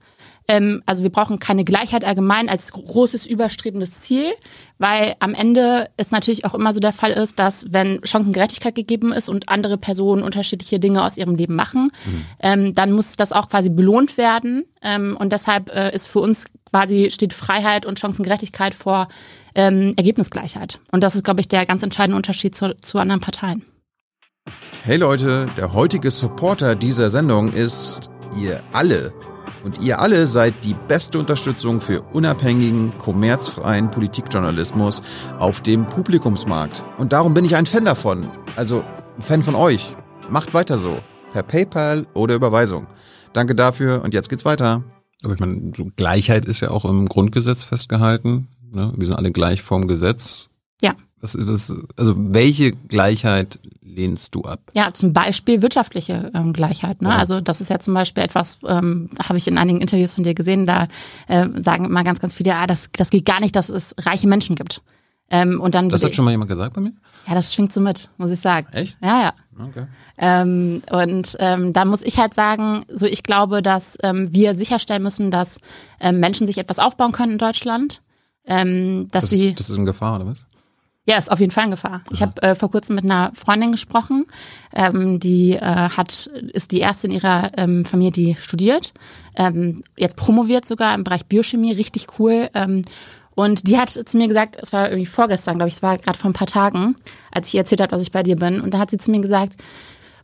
Ähm, 0.49 0.83
also 0.87 1.03
wir 1.03 1.11
brauchen 1.11 1.39
keine 1.39 1.65
Gleichheit 1.65 2.05
allgemein 2.05 2.49
als 2.49 2.73
großes 2.73 3.27
überstrebendes 3.27 4.01
Ziel, 4.01 4.25
weil 4.79 5.15
am 5.19 5.35
Ende 5.35 5.89
es 5.97 6.13
natürlich 6.13 6.45
auch 6.45 6.55
immer 6.55 6.73
so 6.73 6.81
der 6.81 6.93
Fall 6.93 7.11
ist, 7.11 7.39
dass 7.39 7.67
wenn 7.71 8.01
Chancengerechtigkeit 8.05 8.75
gegeben 8.75 9.13
ist 9.13 9.29
und 9.29 9.49
andere 9.49 9.79
Personen 9.79 10.23
unterschiedliche 10.23 10.79
Dinge 10.79 11.05
aus 11.05 11.17
ihrem 11.17 11.35
Leben 11.35 11.55
machen, 11.55 11.91
ähm, 12.41 12.75
dann 12.75 12.93
muss 12.93 13.17
das 13.17 13.33
auch 13.33 13.49
quasi 13.49 13.71
belohnt 13.71 14.17
werden. 14.17 14.65
Ähm, 14.83 15.17
und 15.19 15.33
deshalb 15.33 15.75
äh, 15.75 15.93
ist 15.95 16.09
für 16.09 16.21
uns 16.21 16.47
quasi 16.71 17.11
steht 17.11 17.33
Freiheit 17.33 17.87
und 17.87 18.01
Chancengerechtigkeit 18.01 18.75
vor 18.75 19.09
ähm, 19.55 19.95
Ergebnisgleichheit. 19.97 20.81
Und 20.93 21.03
das 21.03 21.15
ist, 21.15 21.25
glaube 21.25 21.41
ich, 21.41 21.49
der 21.49 21.67
ganz 21.67 21.83
entscheidende 21.83 22.17
Unterschied 22.17 22.55
zu, 22.55 22.77
zu 22.77 22.99
anderen 22.99 23.21
Parteien. 23.21 23.65
Hey 24.85 24.97
Leute, 24.97 25.47
der 25.57 25.73
heutige 25.73 26.11
Supporter 26.11 26.75
dieser 26.75 27.11
Sendung 27.11 27.53
ist 27.53 28.11
ihr 28.37 28.61
alle. 28.73 29.13
Und 29.65 29.81
ihr 29.81 30.01
alle 30.01 30.27
seid 30.27 30.55
die 30.65 30.75
beste 30.89 31.19
Unterstützung 31.21 31.81
für 31.81 32.03
unabhängigen, 32.03 32.93
kommerzfreien 32.99 33.91
Politikjournalismus 33.91 35.03
auf 35.39 35.61
dem 35.61 35.87
Publikumsmarkt. 35.87 36.85
Und 36.99 37.13
darum 37.13 37.33
bin 37.33 37.45
ich 37.45 37.55
ein 37.55 37.67
Fan 37.67 37.85
davon. 37.85 38.29
Also 38.57 38.83
ein 39.17 39.23
Fan 39.23 39.43
von 39.43 39.55
euch. 39.55 39.95
Macht 40.31 40.53
weiter 40.53 40.77
so. 40.77 40.99
Per 41.33 41.45
PayPal 41.45 42.07
oder 42.15 42.35
Überweisung. 42.35 42.89
Danke 43.33 43.55
dafür 43.55 44.03
und 44.03 44.15
jetzt 44.15 44.29
geht's 44.29 44.45
weiter. 44.45 44.83
Aber 45.25 45.35
ich 45.35 45.41
meine, 45.41 45.73
so 45.77 45.87
Gleichheit 45.97 46.47
ist 46.47 46.61
ja 46.61 46.71
auch 46.71 46.85
im 46.85 47.07
Grundgesetz 47.07 47.65
festgehalten. 47.65 48.49
Ne? 48.75 48.93
Wir 48.97 49.07
sind 49.07 49.17
alle 49.17 49.33
gleich 49.33 49.63
vorm 49.63 49.89
Gesetz. 49.89 50.49
Ja. 50.81 50.95
Ist 51.21 51.37
das, 51.39 51.73
also 51.97 52.15
welche 52.17 52.73
Gleichheit 52.73 53.61
lehnst 53.81 54.35
du 54.35 54.43
ab? 54.43 54.61
Ja, 54.75 54.93
zum 54.93 55.13
Beispiel 55.13 55.63
wirtschaftliche 55.63 56.31
ähm, 56.35 56.53
Gleichheit. 56.53 57.01
Ne? 57.03 57.11
Ja. 57.11 57.17
Also 57.17 57.41
das 57.41 57.61
ist 57.61 57.71
ja 57.71 57.79
zum 57.79 57.95
Beispiel 57.95 58.25
etwas, 58.25 58.59
ähm, 58.67 59.09
habe 59.23 59.39
ich 59.39 59.47
in 59.47 59.59
einigen 59.59 59.81
Interviews 59.81 60.15
von 60.15 60.25
dir 60.25 60.35
gesehen, 60.35 60.67
da 60.67 60.89
äh, 61.29 61.49
sagen 61.57 61.85
immer 61.85 62.03
ganz, 62.03 62.19
ganz 62.21 62.35
viele, 62.35 62.57
ah, 62.57 62.67
das, 62.67 62.89
das 62.93 63.11
geht 63.11 63.25
gar 63.25 63.41
nicht, 63.41 63.55
dass 63.55 63.69
es 63.69 63.95
reiche 64.01 64.27
Menschen 64.27 64.57
gibt. 64.57 64.83
Ähm, 65.31 65.61
und 65.61 65.75
dann 65.75 65.89
Das 65.89 66.05
hat 66.05 66.15
schon 66.15 66.25
mal 66.25 66.33
jemand 66.33 66.51
gesagt 66.51 66.75
bei 66.75 66.81
mir? 66.81 66.93
ja, 67.27 67.35
das 67.35 67.55
schwingt 67.55 67.73
so 67.73 67.81
mit, 67.81 68.11
muss 68.19 68.31
ich 68.31 68.41
sagen. 68.41 68.67
Echt? 68.73 68.99
Ja, 69.03 69.23
ja. 69.23 69.33
Okay. 69.67 69.87
Ähm, 70.19 70.83
und 70.91 71.37
ähm, 71.39 71.73
da 71.73 71.85
muss 71.85 72.03
ich 72.03 72.19
halt 72.19 72.35
sagen, 72.35 72.85
so 72.93 73.07
ich 73.07 73.23
glaube, 73.23 73.63
dass 73.63 73.97
ähm, 74.03 74.33
wir 74.33 74.55
sicherstellen 74.55 75.03
müssen, 75.03 75.31
dass 75.31 75.59
ähm, 76.01 76.21
Menschen 76.21 76.47
sich 76.47 76.59
etwas 76.59 76.79
aufbauen 76.79 77.13
können 77.13 77.33
in 77.33 77.39
Deutschland. 77.39 78.03
Ähm, 78.47 79.09
dass 79.11 79.23
Das, 79.23 79.31
sie 79.31 79.51
ist, 79.51 79.61
das 79.61 79.71
ist 79.71 79.77
in 79.77 79.85
Gefahr, 79.85 80.17
oder 80.17 80.27
was? 80.27 80.45
ja, 81.05 81.17
ist 81.17 81.31
auf 81.33 81.41
jeden 81.41 81.51
Fall 81.51 81.65
in 81.65 81.73
Gefahr. 81.73 82.03
Ich 82.11 82.23
habe 82.23 82.41
äh, 82.43 82.55
vor 82.55 82.71
kurzem 82.71 82.95
mit 82.97 83.05
einer 83.05 83.33
Freundin 83.35 83.73
gesprochen, 83.73 84.25
ähm, 84.73 85.19
die 85.19 85.55
äh, 85.55 85.61
hat 85.61 86.27
ist 86.53 86.71
die 86.71 86.79
erste 86.81 87.09
in 87.09 87.13
ihrer 87.13 87.51
ähm, 87.57 87.85
Familie, 87.85 88.13
die 88.13 88.37
studiert, 88.41 88.93
ähm, 89.37 89.83
jetzt 89.97 90.17
promoviert 90.17 90.65
sogar 90.65 90.95
im 90.95 91.03
Bereich 91.05 91.27
Biochemie, 91.27 91.73
richtig 91.73 92.19
cool. 92.19 92.49
Ähm, 92.55 92.83
und 93.35 93.67
die 93.67 93.79
hat 93.79 93.91
zu 93.91 94.17
mir 94.19 94.29
gesagt, 94.29 94.59
es 94.61 94.73
war 94.73 94.91
irgendwie 94.91 95.07
vorgestern, 95.07 95.57
glaube 95.57 95.69
ich, 95.69 95.75
es 95.77 95.83
war 95.83 95.97
gerade 95.99 96.19
vor 96.19 96.31
ein 96.31 96.35
paar 96.35 96.47
Tagen, 96.47 96.95
als 97.33 97.49
ich 97.49 97.55
ihr 97.55 97.61
erzählt 97.61 97.81
habe, 97.81 97.93
was 97.97 98.03
ich 98.03 98.13
bei 98.13 98.23
dir 98.23 98.37
bin. 98.37 98.61
Und 98.61 98.75
da 98.75 98.79
hat 98.79 98.91
sie 98.91 98.99
zu 98.99 99.11
mir 99.11 99.21
gesagt, 99.23 99.55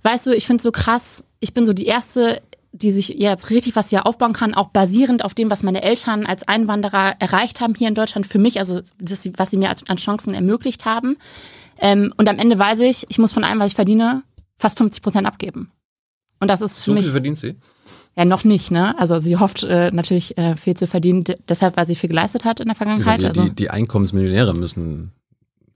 weißt 0.02 0.26
du, 0.26 0.32
ich 0.32 0.46
finde 0.46 0.62
so 0.62 0.70
krass, 0.70 1.24
ich 1.40 1.54
bin 1.54 1.64
so 1.66 1.72
die 1.72 1.86
erste, 1.86 2.40
die 2.72 2.92
sich 2.92 3.08
jetzt 3.08 3.50
richtig 3.50 3.74
was 3.76 3.90
hier 3.90 4.06
aufbauen 4.06 4.32
kann, 4.34 4.54
auch 4.54 4.68
basierend 4.68 5.24
auf 5.24 5.34
dem, 5.34 5.50
was 5.50 5.62
meine 5.62 5.82
Eltern 5.82 6.26
als 6.26 6.46
Einwanderer 6.46 7.14
erreicht 7.18 7.60
haben 7.60 7.74
hier 7.74 7.88
in 7.88 7.94
Deutschland 7.94 8.26
für 8.26 8.38
mich, 8.38 8.58
also 8.58 8.80
das, 9.00 9.28
was 9.36 9.50
sie 9.50 9.56
mir 9.56 9.70
als- 9.70 9.88
an 9.88 9.96
Chancen 9.96 10.34
ermöglicht 10.34 10.84
haben. 10.84 11.16
Ähm, 11.78 12.12
und 12.16 12.28
am 12.28 12.38
Ende 12.38 12.58
weiß 12.58 12.80
ich, 12.80 13.06
ich 13.08 13.18
muss 13.18 13.32
von 13.32 13.44
allem, 13.44 13.58
was 13.58 13.68
ich 13.68 13.74
verdiene, 13.74 14.22
fast 14.58 14.78
50 14.78 15.02
Prozent 15.02 15.26
abgeben. 15.26 15.70
Und 16.40 16.48
das 16.50 16.60
ist 16.60 16.78
für 16.78 16.90
So 16.90 16.92
mich 16.94 17.04
viel 17.04 17.12
verdient 17.12 17.38
sie? 17.38 17.56
ja 18.16 18.24
noch 18.24 18.44
nicht, 18.44 18.70
ne? 18.70 18.98
Also 18.98 19.18
sie 19.20 19.36
hofft 19.36 19.62
äh, 19.64 19.90
natürlich 19.92 20.36
äh, 20.38 20.54
viel 20.56 20.76
zu 20.76 20.86
verdienen, 20.86 21.24
deshalb, 21.48 21.76
weil 21.76 21.86
sie 21.86 21.94
viel 21.94 22.08
geleistet 22.08 22.44
hat 22.44 22.60
in 22.60 22.66
der 22.66 22.74
Vergangenheit. 22.76 23.20
die, 23.22 23.26
also 23.26 23.42
die, 23.44 23.54
die 23.54 23.70
Einkommensmillionäre 23.70 24.54
müssen 24.54 25.12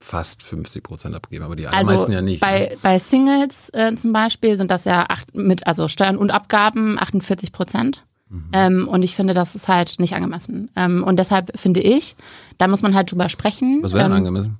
fast 0.03 0.43
50 0.43 0.83
Prozent 0.83 1.15
abgeben, 1.15 1.43
aber 1.43 1.55
die 1.55 1.65
Also 1.67 1.91
allermeisten 1.91 2.11
ja 2.11 2.21
nicht. 2.21 2.41
ne? 2.41 2.47
bei, 2.47 2.77
bei 2.81 2.99
Singles 2.99 3.69
äh, 3.69 3.95
zum 3.95 4.13
Beispiel 4.13 4.55
sind 4.57 4.69
das 4.69 4.85
ja 4.85 5.05
acht, 5.09 5.33
mit 5.35 5.65
also 5.65 5.87
Steuern 5.87 6.17
und 6.17 6.31
Abgaben 6.31 6.99
48 6.99 7.51
Prozent. 7.51 8.05
Mhm. 8.29 8.49
Ähm, 8.53 8.87
und 8.87 9.03
ich 9.03 9.15
finde, 9.15 9.33
das 9.33 9.55
ist 9.55 9.67
halt 9.67 9.99
nicht 9.99 10.13
angemessen. 10.15 10.69
Ähm, 10.75 11.03
und 11.03 11.17
deshalb 11.17 11.57
finde 11.57 11.79
ich, 11.79 12.15
da 12.57 12.67
muss 12.67 12.81
man 12.81 12.95
halt 12.95 13.11
drüber 13.11 13.29
sprechen. 13.29 13.79
Was 13.81 13.93
wäre 13.93 14.03
denn 14.03 14.11
ähm, 14.11 14.17
angemessen? 14.17 14.57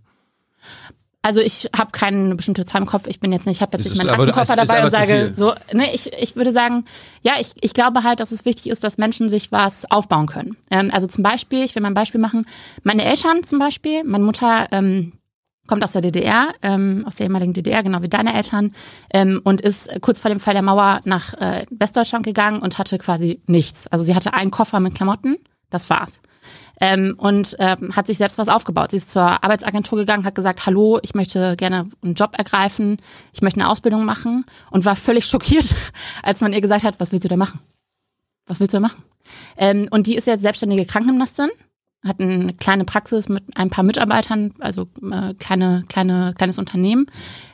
also 1.24 1.40
ich 1.40 1.70
habe 1.76 1.92
keine 1.92 2.36
bestimmte 2.36 2.66
Zahl 2.66 2.82
im 2.82 2.88
Kopf. 2.88 3.08
Ich 3.08 3.20
bin 3.20 3.32
jetzt 3.32 3.48
nicht, 3.48 3.58
ich 3.58 3.62
habe 3.62 3.78
jetzt 3.78 3.90
nicht 3.90 3.98
meinen 3.98 4.10
Aktenkoffer 4.10 4.58
dabei 4.58 4.84
und 4.84 4.92
sage 4.92 5.32
so. 5.36 5.54
Ne, 5.72 5.94
ich, 5.94 6.12
ich 6.22 6.36
würde 6.36 6.52
sagen, 6.52 6.84
ja, 7.22 7.34
ich, 7.40 7.54
ich 7.62 7.74
glaube 7.74 8.04
halt, 8.04 8.20
dass 8.20 8.32
es 8.32 8.44
wichtig 8.46 8.70
ist, 8.70 8.84
dass 8.84 8.98
Menschen 8.98 9.30
sich 9.30 9.52
was 9.52 9.90
aufbauen 9.90 10.28
können. 10.28 10.58
Ähm, 10.70 10.92
also 10.94 11.08
zum 11.08 11.24
Beispiel, 11.24 11.64
ich 11.64 11.74
will 11.76 11.82
mal 11.82 11.88
ein 11.88 11.94
Beispiel 11.94 12.20
machen. 12.20 12.46
Meine 12.84 13.06
Eltern 13.06 13.44
zum 13.44 13.58
Beispiel, 13.58 14.04
meine 14.04 14.26
Mutter 14.26 14.68
ähm, 14.72 15.14
kommt 15.68 15.84
aus 15.84 15.94
der 15.94 16.02
DDR, 16.02 16.54
ähm, 16.62 17.04
aus 17.08 17.16
der 17.16 17.26
ehemaligen 17.26 17.54
DDR, 17.54 17.84
genau 17.84 18.02
wie 18.02 18.10
deine 18.10 18.34
Eltern, 18.34 18.74
ähm, 19.14 19.42
und 19.44 19.62
ist 19.62 19.90
kurz 20.02 20.20
vor 20.20 20.30
dem 20.30 20.40
Fall 20.40 20.54
der 20.54 20.64
Mauer 20.64 21.02
nach 21.06 21.34
äh, 21.36 21.66
Westdeutschland 21.72 22.26
gegangen 22.26 22.60
und 22.60 22.78
hatte 22.78 22.98
quasi 22.98 23.42
nichts. 23.48 23.88
Also 23.88 24.04
sie 24.04 24.16
hatte 24.16 24.34
einen 24.34 24.52
Koffer 24.52 24.80
mit 24.80 24.96
Klamotten, 24.96 25.38
das 25.70 25.90
war's. 25.90 26.22
Ähm, 26.82 27.16
und 27.18 27.56
ähm, 27.60 27.96
hat 27.96 28.08
sich 28.08 28.18
selbst 28.18 28.38
was 28.38 28.50
aufgebaut. 28.50 28.92
Sie 28.92 28.98
ist 28.98 29.12
zur 29.12 29.24
Arbeitsagentur 29.24 29.98
gegangen, 30.00 30.26
hat 30.26 30.36
gesagt, 30.36 30.66
hallo, 30.66 31.00
ich 31.02 31.14
möchte 31.14 31.56
gerne 31.56 31.90
einen 32.04 32.16
Job 32.16 32.36
ergreifen, 32.38 32.98
ich 33.32 33.42
möchte 33.42 33.60
eine 33.60 33.70
Ausbildung 33.70 34.04
machen 34.04 34.46
und 34.70 34.84
war 34.84 34.96
völlig 34.96 35.26
schockiert, 35.28 35.76
als 36.24 36.42
man 36.42 36.52
ihr 36.52 36.62
gesagt 36.62 36.84
hat, 36.84 37.00
was 37.00 37.12
willst 37.12 37.24
du 37.24 37.30
da 37.30 37.38
machen? 37.38 37.60
Was 38.48 38.60
willst 38.60 38.74
du 38.74 38.78
da 38.78 38.82
machen? 38.82 39.04
Ähm, 39.56 39.88
und 39.92 40.08
die 40.08 40.16
ist 40.16 40.28
jetzt 40.28 40.42
selbstständige 40.42 40.86
Krankengymnastin, 40.86 41.50
hat 42.06 42.20
eine 42.20 42.54
kleine 42.54 42.84
Praxis 42.84 43.30
mit 43.30 43.44
ein 43.56 43.70
paar 43.70 43.84
Mitarbeitern, 43.84 44.52
also 44.60 44.88
äh, 45.02 45.34
kleine, 45.36 45.86
kleine, 45.88 46.34
kleines 46.38 46.60
Unternehmen 46.60 47.06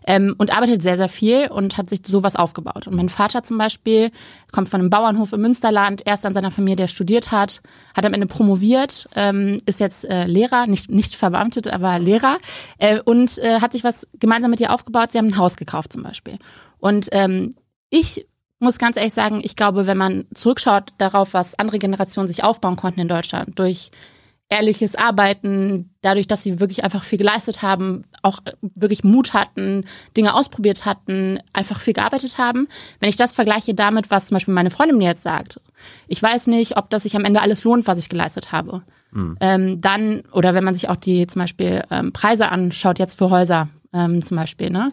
ähm, 0.07 0.33
und 0.37 0.55
arbeitet 0.55 0.81
sehr, 0.81 0.97
sehr 0.97 1.09
viel 1.09 1.47
und 1.49 1.77
hat 1.77 1.89
sich 1.89 2.01
sowas 2.05 2.35
aufgebaut. 2.35 2.87
Und 2.87 2.95
mein 2.95 3.09
Vater 3.09 3.43
zum 3.43 3.57
Beispiel 3.57 4.11
kommt 4.51 4.69
von 4.69 4.79
einem 4.79 4.89
Bauernhof 4.89 5.33
im 5.33 5.41
Münsterland, 5.41 6.01
erst 6.05 6.25
an 6.25 6.33
seiner 6.33 6.51
Familie, 6.51 6.77
der 6.77 6.87
studiert 6.87 7.31
hat, 7.31 7.61
hat 7.95 8.05
am 8.05 8.13
Ende 8.13 8.25
promoviert, 8.25 9.07
ähm, 9.15 9.59
ist 9.65 9.79
jetzt 9.79 10.05
äh, 10.05 10.25
Lehrer, 10.25 10.65
nicht, 10.65 10.89
nicht 10.89 11.15
verbeamtet, 11.15 11.67
aber 11.67 11.99
Lehrer 11.99 12.37
äh, 12.79 12.99
und 12.99 13.37
äh, 13.39 13.61
hat 13.61 13.73
sich 13.73 13.83
was 13.83 14.07
gemeinsam 14.19 14.49
mit 14.49 14.59
ihr 14.59 14.73
aufgebaut. 14.73 15.11
Sie 15.11 15.19
haben 15.19 15.27
ein 15.27 15.37
Haus 15.37 15.57
gekauft 15.57 15.93
zum 15.93 16.01
Beispiel. 16.01 16.39
Und 16.79 17.09
ähm, 17.11 17.53
ich 17.91 18.25
muss 18.59 18.77
ganz 18.77 18.97
ehrlich 18.97 19.13
sagen, 19.13 19.39
ich 19.43 19.55
glaube, 19.55 19.87
wenn 19.87 19.97
man 19.97 20.25
zurückschaut 20.33 20.93
darauf, 20.97 21.33
was 21.33 21.57
andere 21.57 21.79
Generationen 21.79 22.27
sich 22.27 22.43
aufbauen 22.43 22.75
konnten 22.75 22.99
in 22.99 23.07
Deutschland 23.07 23.57
durch 23.57 23.91
ehrliches 24.49 24.95
Arbeiten, 24.95 25.91
dadurch, 26.01 26.27
dass 26.27 26.41
sie 26.41 26.59
wirklich 26.59 26.83
einfach 26.83 27.03
viel 27.03 27.19
geleistet 27.19 27.61
haben, 27.61 28.03
auch 28.23 28.39
wirklich 28.61 29.03
Mut 29.03 29.33
hatten, 29.33 29.85
Dinge 30.17 30.33
ausprobiert 30.33 30.85
hatten, 30.85 31.39
einfach 31.53 31.79
viel 31.79 31.93
gearbeitet 31.93 32.39
haben. 32.39 32.67
Wenn 32.99 33.09
ich 33.09 33.15
das 33.15 33.33
vergleiche 33.33 33.75
damit, 33.75 34.09
was 34.09 34.27
zum 34.27 34.35
Beispiel 34.35 34.53
meine 34.55 34.71
Freundin 34.71 34.97
mir 34.97 35.09
jetzt 35.09 35.21
sagt, 35.21 35.61
ich 36.07 36.21
weiß 36.21 36.47
nicht, 36.47 36.77
ob 36.77 36.89
das 36.89 37.03
sich 37.03 37.15
am 37.15 37.25
Ende 37.25 37.41
alles 37.41 37.63
lohnt, 37.63 37.85
was 37.85 37.99
ich 37.99 38.09
geleistet 38.09 38.51
habe. 38.51 38.81
Mhm. 39.11 39.37
Ähm, 39.39 39.81
dann, 39.81 40.23
oder 40.31 40.55
wenn 40.55 40.63
man 40.63 40.73
sich 40.73 40.89
auch 40.89 40.95
die 40.95 41.27
zum 41.27 41.41
Beispiel 41.41 41.83
ähm, 41.91 42.11
Preise 42.11 42.49
anschaut, 42.49 42.97
jetzt 42.97 43.19
für 43.19 43.29
Häuser 43.29 43.69
ähm, 43.93 44.21
zum 44.23 44.37
Beispiel, 44.37 44.71
ne? 44.71 44.91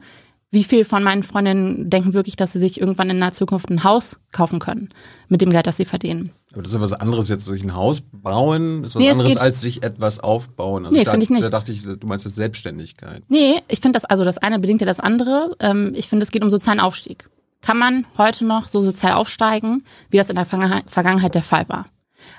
Wie 0.53 0.65
viel 0.65 0.85
von 0.85 1.03
meinen 1.03 1.23
Freundinnen 1.23 1.91
denken 1.91 2.15
wirklich, 2.15 2.37
dass 2.37 2.53
sie 2.53 2.61
sich 2.61 2.81
irgendwann 2.81 3.11
in 3.11 3.19
der 3.19 3.33
Zukunft 3.33 3.69
ein 3.69 3.83
Haus 3.83 4.19
kaufen 4.33 4.61
können 4.61 4.91
mit 5.29 5.41
dem 5.41 5.51
Geld, 5.51 5.67
das 5.67 5.77
sie 5.77 5.85
verdienen? 5.85 6.31
Aber 6.53 6.63
das 6.63 6.71
ist 6.71 6.77
ja 6.77 6.81
was 6.81 6.93
anderes, 6.93 7.29
jetzt 7.29 7.45
sich 7.45 7.65
ein 7.65 7.75
Haus 7.75 8.01
bauen, 8.13 8.85
ist 8.85 8.95
was 8.95 9.03
nee, 9.03 9.11
anderes 9.11 9.37
als 9.37 9.61
sich 9.61 9.83
etwas 9.83 10.21
aufbauen. 10.21 10.87
Also 10.87 10.97
nee, 10.97 11.05
finde 11.05 11.25
ich 11.25 11.31
nicht. 11.31 11.43
Da 11.43 11.49
dachte 11.49 11.73
ich, 11.73 11.83
du 11.83 12.07
meinst 12.07 12.25
jetzt 12.25 12.37
Selbstständigkeit. 12.37 13.25
Nee, 13.29 13.61
ich 13.69 13.81
finde 13.81 13.97
das, 13.97 14.05
also 14.05 14.25
das 14.25 14.39
eine 14.39 14.59
bedingt 14.59 14.81
ja 14.81 14.87
das 14.87 15.01
andere. 15.01 15.57
Ähm, 15.59 15.93
ich 15.95 16.09
finde, 16.09 16.23
es 16.23 16.31
geht 16.31 16.45
um 16.45 16.51
sozialen 16.51 16.81
Aufstieg. 16.81 17.29
Kann 17.61 17.79
man 17.79 18.07
heute 18.17 18.47
noch 18.47 18.69
so 18.69 18.81
sozial 18.81 19.15
aufsteigen, 19.15 19.85
wie 20.11 20.19
das 20.19 20.31
in 20.31 20.37
der 20.37 20.47
Vergangenheit 20.47 21.35
der 21.35 21.43
Fall 21.43 21.69
war? 21.69 21.87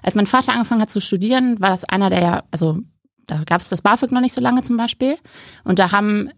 Als 0.01 0.15
mein 0.15 0.27
Vater 0.27 0.53
angefangen 0.53 0.81
hat 0.81 0.91
zu 0.91 1.01
studieren, 1.01 1.59
war 1.59 1.69
das 1.69 1.83
einer 1.83 2.09
der, 2.09 2.21
ja, 2.21 2.43
also 2.51 2.79
da 3.25 3.43
gab 3.45 3.61
es 3.61 3.69
das 3.69 3.81
BAföG 3.81 4.11
noch 4.11 4.21
nicht 4.21 4.33
so 4.33 4.41
lange 4.41 4.63
zum 4.63 4.77
Beispiel. 4.77 5.17
Und 5.63 5.79
da 5.79 5.91
haben 5.91 6.29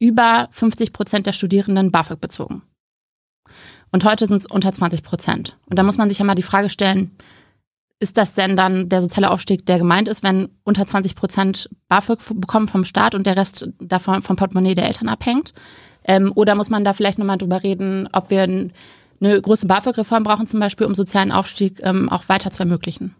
über 0.00 0.48
50 0.50 0.92
Prozent 0.92 1.26
der 1.26 1.32
Studierenden 1.32 1.92
BAföG 1.92 2.20
bezogen. 2.20 2.62
Und 3.92 4.04
heute 4.04 4.26
sind 4.26 4.38
es 4.38 4.46
unter 4.46 4.72
20 4.72 5.02
Prozent. 5.02 5.56
Und 5.66 5.78
da 5.78 5.82
muss 5.82 5.98
man 5.98 6.08
sich 6.08 6.18
ja 6.18 6.24
mal 6.24 6.34
die 6.34 6.42
Frage 6.42 6.68
stellen, 6.68 7.12
ist 8.00 8.16
das 8.16 8.32
denn 8.32 8.56
dann 8.56 8.88
der 8.88 9.02
soziale 9.02 9.30
Aufstieg, 9.30 9.66
der 9.66 9.78
gemeint 9.78 10.08
ist, 10.08 10.22
wenn 10.22 10.48
unter 10.64 10.86
20 10.86 11.14
Prozent 11.14 11.68
BAföG 11.88 12.18
bekommen 12.34 12.66
vom 12.66 12.84
Staat 12.84 13.14
und 13.14 13.26
der 13.26 13.36
Rest 13.36 13.68
davon 13.78 14.22
vom 14.22 14.36
Portemonnaie 14.36 14.74
der 14.74 14.86
Eltern 14.86 15.08
abhängt? 15.08 15.52
Ähm, 16.04 16.32
oder 16.34 16.54
muss 16.54 16.70
man 16.70 16.82
da 16.82 16.94
vielleicht 16.94 17.18
nochmal 17.18 17.36
drüber 17.36 17.62
reden, 17.62 18.08
ob 18.12 18.30
wir 18.30 18.42
eine 18.42 18.72
große 19.20 19.66
BAföG-Reform 19.66 20.22
brauchen, 20.22 20.46
zum 20.46 20.60
Beispiel, 20.60 20.86
um 20.86 20.94
sozialen 20.94 21.30
Aufstieg 21.30 21.80
ähm, 21.82 22.08
auch 22.08 22.28
weiter 22.30 22.50
zu 22.50 22.62
ermöglichen? 22.62 23.14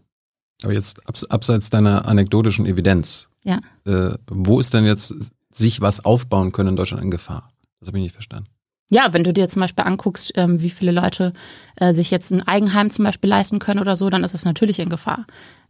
Aber 0.63 0.73
jetzt 0.73 1.03
abseits 1.31 1.69
deiner 1.69 2.07
anekdotischen 2.07 2.65
Evidenz, 2.65 3.29
ja. 3.43 3.61
Äh, 3.87 4.17
wo 4.29 4.61
ist 4.61 4.75
denn 4.75 4.85
jetzt 4.85 5.15
sich 5.53 5.81
was 5.81 6.05
aufbauen 6.05 6.53
können 6.53 6.71
in 6.71 6.77
Deutschland 6.77 7.03
in 7.03 7.11
Gefahr. 7.11 7.53
Das 7.81 7.89
habe 7.89 7.99
ich 7.99 8.05
nicht 8.05 8.15
verstanden. 8.15 8.49
Ja, 8.91 9.13
wenn 9.13 9.23
du 9.23 9.33
dir 9.33 9.49
zum 9.49 9.61
Beispiel 9.61 9.85
anguckst, 9.85 10.33
ähm, 10.35 10.61
wie 10.61 10.71
viele 10.71 10.91
Leute 10.91 11.33
äh, 11.77 11.93
sich 11.93 12.11
jetzt 12.11 12.33
ein 12.33 12.47
Eigenheim 12.47 12.91
zum 12.91 13.05
Beispiel 13.05 13.31
leisten 13.31 13.61
können 13.61 13.81
oder 13.81 13.95
so, 13.95 14.11
dann 14.11 14.25
ist 14.25 14.35
das 14.35 14.45
natürlich 14.45 14.81
in 14.81 14.89
Gefahr. 14.89 15.27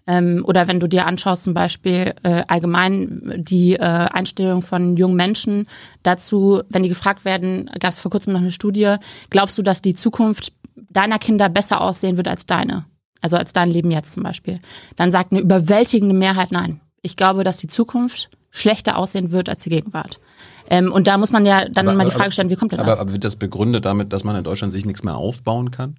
Ähm, 0.07 0.43
oder 0.47 0.69
wenn 0.69 0.81
du 0.81 0.89
dir 0.89 1.07
anschaust, 1.07 1.45
zum 1.45 1.53
Beispiel 1.53 2.15
äh, 2.23 2.45
allgemein 2.49 3.35
die 3.37 3.75
äh, 3.75 3.79
Einstellung 3.79 4.63
von 4.63 4.97
jungen 4.97 5.17
Menschen 5.17 5.67
dazu, 6.03 6.63
wenn 6.71 6.83
die 6.83 6.89
gefragt 6.89 7.27
werden, 7.27 7.71
gab 7.79 7.93
es 7.93 7.99
vor 7.99 8.11
kurzem 8.11 8.33
noch 8.33 8.41
eine 8.41 8.53
Studie, 8.53 8.97
glaubst 9.29 9.59
du, 9.59 9.63
dass 9.63 9.83
die 9.83 9.95
Zukunft 9.95 10.55
deiner 10.75 11.19
Kinder 11.19 11.51
besser 11.51 11.83
aussehen 11.83 12.17
wird 12.17 12.29
als 12.29 12.47
deine? 12.47 12.87
Also 13.21 13.37
als 13.37 13.53
dein 13.53 13.69
Leben 13.69 13.91
jetzt 13.91 14.15
zum 14.15 14.23
Beispiel. 14.23 14.61
Dann 14.97 15.11
sagt 15.11 15.33
eine 15.33 15.43
überwältigende 15.43 16.15
Mehrheit 16.15 16.53
nein. 16.53 16.81
Ich 17.03 17.17
glaube, 17.17 17.45
dass 17.45 17.59
die 17.59 17.67
Zukunft 17.67 18.31
schlechter 18.51 18.99
aussehen 18.99 19.31
wird 19.31 19.49
als 19.49 19.63
die 19.63 19.71
Gegenwart. 19.71 20.21
Ähm, 20.69 20.93
und 20.93 21.07
da 21.07 21.19
muss 21.19 21.33
man 21.33 21.47
ja 21.47 21.69
dann 21.69 21.89
aber, 21.89 21.97
mal 21.97 22.05
die 22.05 22.11
Frage 22.11 22.33
stellen, 22.33 22.51
wie 22.51 22.57
kommt 22.57 22.73
denn 22.73 22.79
das? 22.79 22.87
Aber, 22.87 23.01
aber 23.01 23.13
wird 23.13 23.25
das 23.25 23.37
begründet 23.37 23.85
damit, 23.85 24.13
dass 24.13 24.25
man 24.25 24.37
in 24.37 24.45
Deutschland 24.45 24.73
sich 24.73 24.85
nichts 24.85 25.03
mehr 25.03 25.17
aufbauen 25.17 25.71
kann? 25.71 25.97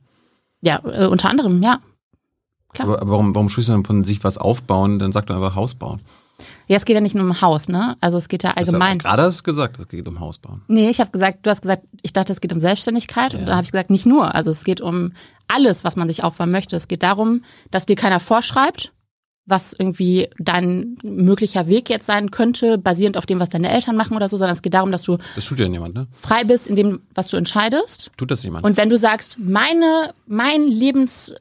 Ja, 0.62 0.80
äh, 0.86 1.08
unter 1.08 1.30
anderem, 1.30 1.62
ja. 1.62 1.80
Klar. 2.74 2.88
Aber 2.88 3.12
warum, 3.12 3.36
warum 3.36 3.50
sprichst 3.50 3.70
du 3.70 3.74
dann 3.74 3.84
von 3.84 4.04
sich 4.04 4.24
was 4.24 4.38
aufbauen? 4.38 5.00
Dann 5.00 5.12
sag 5.12 5.26
doch 5.26 5.36
einfach 5.36 5.56
Haus 5.56 5.76
bauen. 5.76 6.02
Ja, 6.68 6.78
es 6.78 6.86
geht 6.86 6.96
ja 6.96 7.02
nicht 7.02 7.16
nur 7.16 7.26
um 7.26 7.42
Haus, 7.42 7.68
ne? 7.68 7.98
Also 8.02 8.18
es 8.18 8.28
geht 8.30 8.44
ja 8.44 8.52
allgemein. 8.52 8.98
Du 8.98 9.04
gerade 9.04 9.24
hast 9.24 9.44
gesagt, 9.44 9.78
es 9.80 9.88
geht 9.88 10.08
um 10.08 10.20
Haus 10.20 10.38
bauen. 10.38 10.62
Nee, 10.68 10.90
ich 10.90 11.00
habe 11.00 11.12
gesagt, 11.12 11.46
du 11.46 11.50
hast 11.50 11.62
gesagt, 11.62 11.84
ich 12.02 12.14
dachte, 12.14 12.32
es 12.32 12.42
geht 12.42 12.54
um 12.54 12.60
Selbstständigkeit. 12.60 13.34
Ja. 13.34 13.40
Und 13.40 13.46
da 13.46 13.56
habe 13.56 13.64
ich 13.64 13.72
gesagt, 13.72 13.90
nicht 13.90 14.06
nur. 14.06 14.34
Also 14.34 14.52
es 14.52 14.64
geht 14.64 14.82
um 14.82 15.12
alles, 15.48 15.84
was 15.84 15.96
man 15.96 16.08
sich 16.08 16.24
aufbauen 16.24 16.52
möchte. 16.52 16.76
Es 16.76 16.88
geht 16.88 17.04
darum, 17.04 17.44
dass 17.72 17.86
dir 17.86 17.96
keiner 17.96 18.20
vorschreibt, 18.20 18.94
was 19.52 19.74
irgendwie 19.78 20.30
dein 20.40 20.98
möglicher 21.04 21.68
Weg 21.68 21.90
jetzt 21.90 22.08
sein 22.08 22.32
könnte, 22.32 22.80
basierend 22.80 23.18
auf 23.18 23.28
dem, 23.28 23.40
was 23.40 23.50
deine 23.50 23.70
Eltern 23.70 23.96
machen 23.96 24.16
oder 24.16 24.28
so, 24.28 24.38
sondern 24.38 24.54
es 24.54 24.64
geht 24.64 24.74
darum, 24.74 24.92
dass 24.92 25.04
du 25.04 25.18
das 25.36 25.46
tut 25.46 25.60
ja 25.60 25.68
niemand, 25.68 25.94
ne? 25.94 26.08
frei 26.20 26.44
bist 26.44 26.68
in 26.68 26.76
dem, 26.76 27.02
was 27.14 27.28
du 27.28 27.38
entscheidest. 27.38 28.12
Tut 28.18 28.32
das 28.32 28.42
jemand? 28.44 28.66
Und 28.66 28.78
wenn 28.78 28.90
du 28.90 28.98
sagst, 28.98 29.38
meine, 29.40 30.14
mein 30.26 30.66
Lebens, 30.68 31.34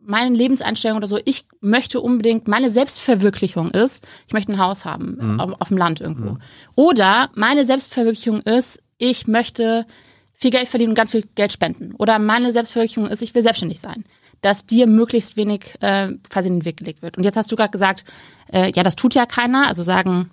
meine 0.00 0.34
Lebenseinstellung 0.34 0.96
oder 0.96 1.06
so, 1.06 1.18
ich 1.24 1.44
möchte 1.60 2.00
unbedingt, 2.00 2.48
meine 2.48 2.70
Selbstverwirklichung 2.70 3.70
ist, 3.72 4.06
ich 4.26 4.32
möchte 4.32 4.52
ein 4.52 4.58
Haus 4.58 4.84
haben 4.84 5.18
mhm. 5.20 5.40
auf, 5.40 5.60
auf, 5.60 5.68
dem 5.68 5.76
Land 5.76 6.00
irgendwo. 6.00 6.32
Mhm. 6.32 6.38
Oder 6.76 7.30
meine 7.34 7.66
Selbstverwirklichung 7.66 8.40
ist, 8.40 8.80
ich 8.98 9.26
möchte 9.26 9.84
viel 10.32 10.50
Geld 10.50 10.68
verdienen 10.68 10.90
und 10.90 10.96
ganz 10.96 11.10
viel 11.10 11.24
Geld 11.34 11.52
spenden. 11.52 11.94
Oder 11.98 12.18
meine 12.18 12.50
Selbstverwirklichung 12.52 13.06
ist, 13.06 13.22
ich 13.22 13.34
will 13.34 13.42
selbstständig 13.42 13.80
sein 13.80 14.04
dass 14.42 14.66
dir 14.66 14.86
möglichst 14.86 15.36
wenig 15.36 15.76
äh, 15.80 16.08
quasi 16.28 16.48
in 16.48 16.60
den 16.60 16.64
Weg 16.64 16.76
gelegt 16.76 17.02
wird. 17.02 17.16
Und 17.16 17.24
jetzt 17.24 17.36
hast 17.36 17.50
du 17.50 17.56
gerade 17.56 17.70
gesagt, 17.70 18.04
äh, 18.52 18.70
ja, 18.74 18.82
das 18.82 18.96
tut 18.96 19.14
ja 19.14 19.24
keiner. 19.24 19.68
Also 19.68 19.82
sagen, 19.82 20.30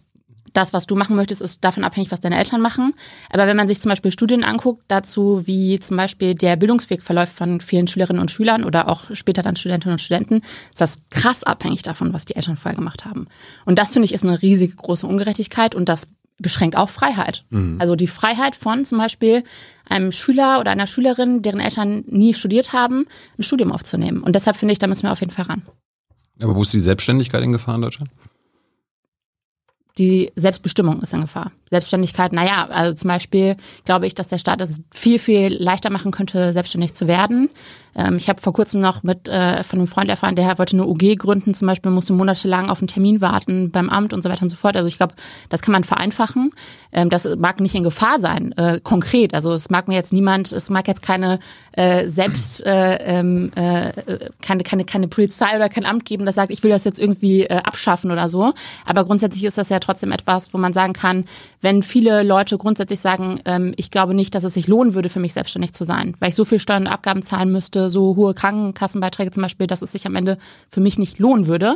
das, 0.53 0.73
was 0.73 0.87
du 0.87 0.95
machen 0.95 1.15
möchtest, 1.15 1.41
ist 1.41 1.63
davon 1.63 1.83
abhängig, 1.83 2.11
was 2.11 2.21
deine 2.21 2.37
Eltern 2.37 2.61
machen. 2.61 2.93
Aber 3.29 3.47
wenn 3.47 3.57
man 3.57 3.67
sich 3.67 3.81
zum 3.81 3.89
Beispiel 3.89 4.11
Studien 4.11 4.43
anguckt, 4.43 4.83
dazu, 4.87 5.45
wie 5.45 5.79
zum 5.79 5.97
Beispiel 5.97 6.35
der 6.35 6.55
Bildungsweg 6.55 7.03
verläuft 7.03 7.35
von 7.35 7.61
vielen 7.61 7.87
Schülerinnen 7.87 8.21
und 8.21 8.31
Schülern 8.31 8.63
oder 8.63 8.89
auch 8.89 9.13
später 9.13 9.43
dann 9.43 9.55
Studentinnen 9.55 9.93
und 9.93 9.99
Studenten, 9.99 10.41
ist 10.71 10.81
das 10.81 11.01
krass 11.09 11.43
abhängig 11.43 11.83
davon, 11.83 12.13
was 12.13 12.25
die 12.25 12.35
Eltern 12.35 12.57
vorher 12.57 12.77
gemacht 12.77 13.05
haben. 13.05 13.27
Und 13.65 13.79
das 13.79 13.93
finde 13.93 14.05
ich 14.05 14.13
ist 14.13 14.23
eine 14.23 14.41
riesige 14.41 14.75
große 14.75 15.07
Ungerechtigkeit 15.07 15.75
und 15.75 15.89
das 15.89 16.07
beschränkt 16.39 16.77
auch 16.77 16.89
Freiheit. 16.89 17.43
Mhm. 17.49 17.77
Also 17.79 17.95
die 17.95 18.07
Freiheit 18.07 18.55
von 18.55 18.85
zum 18.85 18.97
Beispiel 18.97 19.43
einem 19.87 20.11
Schüler 20.11 20.59
oder 20.59 20.71
einer 20.71 20.87
Schülerin, 20.87 21.41
deren 21.41 21.59
Eltern 21.59 22.03
nie 22.07 22.33
studiert 22.33 22.73
haben, 22.73 23.05
ein 23.37 23.43
Studium 23.43 23.71
aufzunehmen. 23.71 24.21
Und 24.21 24.35
deshalb 24.35 24.55
finde 24.55 24.71
ich, 24.71 24.79
da 24.79 24.87
müssen 24.87 25.03
wir 25.03 25.11
auf 25.11 25.19
jeden 25.19 25.31
Fall 25.31 25.45
ran. 25.45 25.63
Aber 26.41 26.55
wo 26.55 26.61
ist 26.61 26.73
die 26.73 26.79
Selbstständigkeit 26.79 27.43
in 27.43 27.51
Gefahr 27.51 27.75
in 27.75 27.81
Deutschland? 27.81 28.09
Die 29.99 30.31
Selbstbestimmung 30.35 31.01
ist 31.01 31.13
in 31.13 31.21
Gefahr. 31.21 31.51
Selbstständigkeit, 31.69 32.33
naja, 32.33 32.67
also 32.71 32.93
zum 32.93 33.09
Beispiel 33.09 33.57
glaube 33.85 34.07
ich, 34.07 34.15
dass 34.15 34.27
der 34.27 34.39
Staat 34.39 34.61
es 34.61 34.81
viel, 34.91 35.19
viel 35.19 35.53
leichter 35.53 35.89
machen 35.91 36.11
könnte, 36.11 36.53
selbstständig 36.53 36.93
zu 36.93 37.07
werden. 37.07 37.49
Ähm, 37.95 38.15
ich 38.15 38.29
habe 38.29 38.41
vor 38.41 38.53
kurzem 38.53 38.81
noch 38.81 39.03
mit 39.03 39.27
äh, 39.27 39.63
von 39.63 39.79
einem 39.79 39.87
Freund 39.87 40.09
erfahren, 40.09 40.35
der 40.35 40.57
wollte 40.57 40.75
eine 40.75 40.87
UG 40.87 41.17
gründen, 41.17 41.53
zum 41.53 41.67
Beispiel 41.67 41.91
musste 41.91 42.13
monatelang 42.13 42.69
auf 42.69 42.79
einen 42.79 42.87
Termin 42.87 43.21
warten 43.21 43.71
beim 43.71 43.89
Amt 43.89 44.13
und 44.13 44.23
so 44.23 44.29
weiter 44.29 44.43
und 44.43 44.49
so 44.49 44.55
fort. 44.55 44.77
Also 44.77 44.87
ich 44.87 44.97
glaube, 44.97 45.15
das 45.49 45.61
kann 45.61 45.73
man 45.73 45.83
vereinfachen. 45.83 46.51
Ähm, 46.91 47.09
das 47.09 47.27
mag 47.37 47.59
nicht 47.59 47.75
in 47.75 47.83
Gefahr 47.83 48.19
sein, 48.19 48.53
äh, 48.53 48.79
konkret. 48.81 49.33
Also 49.33 49.53
es 49.53 49.69
mag 49.69 49.87
mir 49.87 49.95
jetzt 49.95 50.13
niemand, 50.13 50.51
es 50.51 50.69
mag 50.69 50.87
jetzt 50.87 51.01
keine 51.01 51.39
äh, 51.73 52.07
selbst 52.07 52.65
äh, 52.65 52.95
ähm, 53.19 53.51
äh, 53.55 53.91
keine, 54.41 54.63
keine, 54.63 54.85
keine 54.85 55.07
Polizei 55.07 55.55
oder 55.55 55.69
kein 55.69 55.85
Amt 55.85 56.05
geben, 56.05 56.25
das 56.25 56.35
sagt, 56.35 56.51
ich 56.51 56.63
will 56.63 56.71
das 56.71 56.83
jetzt 56.83 56.99
irgendwie 56.99 57.43
äh, 57.43 57.57
abschaffen 57.57 58.11
oder 58.11 58.29
so. 58.29 58.53
Aber 58.85 59.03
grundsätzlich 59.03 59.43
ist 59.43 59.57
das 59.57 59.69
ja 59.69 59.79
trotzdem 59.79 59.88
etwas, 60.11 60.53
wo 60.53 60.57
man 60.57 60.73
sagen 60.73 60.93
kann, 60.93 61.25
wenn 61.61 61.83
viele 61.83 62.23
Leute 62.23 62.57
grundsätzlich 62.57 62.99
sagen, 62.99 63.39
ähm, 63.45 63.73
ich 63.75 63.91
glaube 63.91 64.13
nicht, 64.13 64.35
dass 64.35 64.43
es 64.43 64.53
sich 64.53 64.67
lohnen 64.67 64.93
würde, 64.93 65.09
für 65.09 65.19
mich 65.19 65.33
selbstständig 65.33 65.73
zu 65.73 65.85
sein, 65.85 66.15
weil 66.19 66.29
ich 66.29 66.35
so 66.35 66.45
viel 66.45 66.59
Steuern 66.59 66.83
und 66.83 66.93
Abgaben 66.93 67.23
zahlen 67.23 67.51
müsste, 67.51 67.89
so 67.89 68.15
hohe 68.15 68.33
Krankenkassenbeiträge 68.33 69.31
zum 69.31 69.43
Beispiel, 69.43 69.67
dass 69.67 69.81
es 69.81 69.91
sich 69.91 70.05
am 70.05 70.15
Ende 70.15 70.37
für 70.69 70.81
mich 70.81 70.97
nicht 70.97 71.19
lohnen 71.19 71.47
würde. 71.47 71.75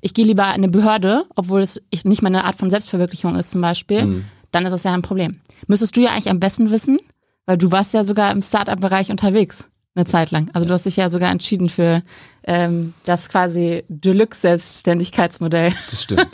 Ich 0.00 0.14
gehe 0.14 0.24
lieber 0.24 0.44
in 0.44 0.54
eine 0.54 0.68
Behörde, 0.68 1.24
obwohl 1.34 1.60
es 1.60 1.80
nicht 2.04 2.22
meine 2.22 2.44
Art 2.44 2.56
von 2.56 2.70
Selbstverwirklichung 2.70 3.36
ist 3.36 3.50
zum 3.50 3.60
Beispiel, 3.60 4.04
mhm. 4.04 4.24
dann 4.52 4.64
ist 4.64 4.72
das 4.72 4.84
ja 4.84 4.92
ein 4.92 5.02
Problem. 5.02 5.40
Müsstest 5.66 5.96
du 5.96 6.00
ja 6.00 6.10
eigentlich 6.10 6.30
am 6.30 6.40
besten 6.40 6.70
wissen, 6.70 6.98
weil 7.46 7.58
du 7.58 7.70
warst 7.70 7.94
ja 7.94 8.04
sogar 8.04 8.30
im 8.30 8.42
Startup-Bereich 8.42 9.10
unterwegs 9.10 9.68
eine 9.98 10.06
Zeit 10.06 10.30
lang. 10.30 10.50
Also 10.54 10.66
du 10.66 10.72
hast 10.72 10.86
dich 10.86 10.96
ja 10.96 11.10
sogar 11.10 11.30
entschieden 11.30 11.68
für 11.68 12.02
ähm, 12.44 12.94
das 13.04 13.28
quasi 13.28 13.84
Deluxe-Selbstständigkeitsmodell. 13.88 15.72
Das 15.90 16.02
stimmt. 16.02 16.28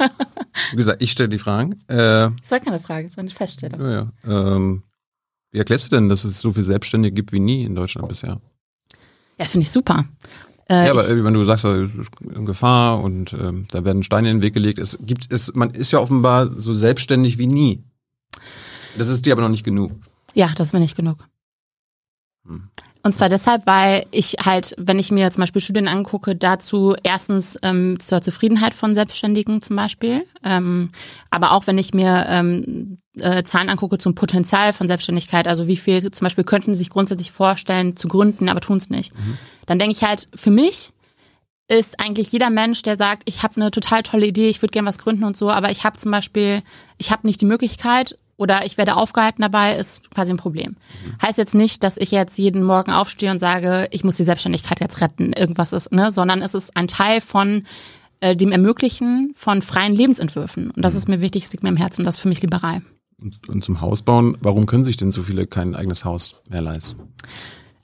Wie 0.71 0.77
gesagt, 0.77 1.03
ich 1.03 1.11
stelle 1.11 1.29
die 1.29 1.39
Fragen. 1.39 1.73
Äh, 1.89 2.31
das 2.41 2.51
war 2.51 2.61
keine 2.61 2.81
Frage, 2.81 3.09
das 3.09 3.17
war 3.17 3.23
eine 3.23 3.31
Feststellung. 3.31 3.81
Ja, 3.81 3.91
ja. 4.25 4.55
Ähm, 4.57 4.83
wie 5.51 5.59
erklärst 5.59 5.87
du 5.87 5.91
denn, 5.91 6.09
dass 6.09 6.25
es 6.25 6.41
so 6.41 6.53
viele 6.53 6.65
Selbstständige 6.65 7.15
gibt 7.15 7.33
wie 7.33 7.41
nie 7.41 7.65
in 7.65 7.75
Deutschland 7.75 8.09
bisher? 8.09 8.41
Ja, 9.39 9.45
finde 9.47 9.65
ich 9.65 9.73
super. 9.73 10.05
Äh, 10.69 10.87
ja, 10.87 10.93
aber 10.93 11.09
äh, 11.09 11.25
wenn 11.25 11.35
du 11.35 11.45
sagst, 11.45 11.65
in 11.65 12.47
Gefahr 12.47 13.03
und 13.03 13.33
ähm, 13.33 13.67
da 13.71 13.85
werden 13.85 14.03
Steine 14.03 14.31
in 14.31 14.39
den 14.39 14.43
Weg 14.43 14.55
gelegt, 14.55 14.79
es 14.79 14.99
gibt 15.03 15.33
es, 15.33 15.55
man 15.55 15.71
ist 15.71 15.93
ja 15.93 15.99
offenbar 15.99 16.49
so 16.61 16.73
selbstständig 16.73 17.39
wie 17.39 17.47
nie. 17.47 17.85
Das 18.97 19.09
ist 19.09 19.27
dir 19.27 19.33
aber 19.33 19.43
noch 19.43 19.49
nicht 19.49 19.65
genug. 19.65 19.93
Ja, 20.35 20.51
das 20.57 20.69
ist 20.69 20.73
mir 20.73 20.81
nicht 20.81 20.97
genug. 20.97 21.27
Hm. 22.47 22.69
Und 23.05 23.13
zwar 23.13 23.29
deshalb, 23.29 23.67
weil 23.67 24.07
ich 24.13 24.37
halt, 24.43 24.75
wenn 24.79 24.99
ich 24.99 25.13
mir 25.13 25.31
zum 25.31 25.43
Beispiel 25.43 25.61
Studien 25.61 25.89
angucke, 25.89 26.35
dazu 26.35 26.97
erstens 27.03 27.59
ähm, 27.63 28.01
zur 28.01 28.23
Zufriedenheit 28.23 28.73
von 28.73 28.95
Selbstständigen 28.95 29.61
zum 29.61 29.77
Beispiel, 29.77 30.27
ähm, 30.43 30.91
aber 31.29 31.53
auch 31.53 31.67
wenn 31.67 31.77
ich 31.77 31.93
mir 31.93 32.25
ähm, 32.31 32.97
äh, 33.21 33.43
Zahlen 33.43 33.69
angucke 33.69 33.99
zum 33.99 34.15
Potenzial 34.15 34.73
von 34.73 34.89
Selbstständigkeit, 34.89 35.47
also 35.47 35.67
wie 35.67 35.77
viel 35.77 36.11
zum 36.11 36.25
Beispiel 36.25 36.45
könnten 36.45 36.75
sich 36.75 36.89
grundsätzlich 36.89 37.31
vorstellen 37.31 37.95
zu 37.95 38.09
gründen, 38.09 38.49
aber 38.49 38.63
tun 38.63 38.79
es 38.79 38.89
nicht, 38.89 39.15
mhm. 39.15 39.37
dann 39.67 39.79
denke 39.79 39.93
ich 39.93 40.03
halt, 40.03 40.31
für 40.35 40.51
mich 40.51 40.93
ist 41.69 42.01
eigentlich 42.01 42.33
jeder 42.33 42.49
Mensch, 42.49 42.81
der 42.81 42.97
sagt, 42.97 43.25
ich 43.27 43.43
habe 43.43 43.57
eine 43.57 43.71
total 43.71 44.03
tolle 44.03 44.27
Idee, 44.27 44.49
ich 44.49 44.63
würde 44.63 44.73
gerne 44.73 44.89
was 44.89 44.99
gründen 44.99 45.25
und 45.25 45.37
so, 45.37 45.51
aber 45.51 45.71
ich 45.71 45.85
habe 45.85 45.99
zum 45.99 46.11
Beispiel, 46.11 46.63
ich 46.97 47.11
habe 47.11 47.27
nicht 47.27 47.43
die 47.43 47.47
Möglichkeit 47.47 48.19
oder 48.37 48.65
ich 48.65 48.77
werde 48.79 48.97
aufgehalten 48.97 49.43
dabei, 49.43 49.77
ist 49.77 50.11
quasi 50.11 50.33
ein 50.33 50.37
Problem. 50.37 50.77
Heißt 51.23 51.39
jetzt 51.39 51.55
nicht, 51.55 51.83
dass 51.83 51.97
ich 51.97 52.11
jetzt 52.11 52.39
jeden 52.39 52.63
Morgen 52.63 52.91
aufstehe 52.91 53.31
und 53.31 53.39
sage, 53.39 53.89
ich 53.91 54.05
muss 54.05 54.17
die 54.17 54.25
Selbstständigkeit 54.25 54.81
jetzt 54.81 55.01
retten, 55.01 55.33
irgendwas 55.33 55.73
ist, 55.73 55.93
ne, 55.93 56.11
sondern 56.11 56.43
es 56.43 56.55
ist 56.55 56.77
ein 56.77 56.89
Teil 56.89 57.21
von 57.21 57.63
äh, 58.21 58.35
dem 58.37 58.53
Ermöglichen 58.53 59.33
von 59.37 59.63
freien 59.63 59.95
Lebensentwürfen. 59.95 60.71
Und 60.71 60.85
das 60.85 60.95
mhm. 60.95 60.99
ist 60.99 61.09
mir 61.09 61.21
wichtig, 61.21 61.45
es 61.45 61.53
liegt 61.53 61.63
mir 61.63 61.69
am 61.69 61.77
Herzen, 61.77 62.05
das 62.05 62.17
ist 62.17 62.21
für 62.21 62.29
mich 62.29 62.43
liberal. 62.43 62.83
Und, 63.21 63.49
und 63.49 63.65
zum 63.65 63.81
Haus 63.81 64.03
bauen, 64.03 64.37
warum 64.41 64.67
können 64.67 64.85
sich 64.85 64.97
denn 64.97 65.13
so 65.13 65.23
viele 65.23 65.47
kein 65.47 65.75
eigenes 65.75 66.05
Haus 66.05 66.43
mehr 66.49 66.63
leisten? 66.63 67.01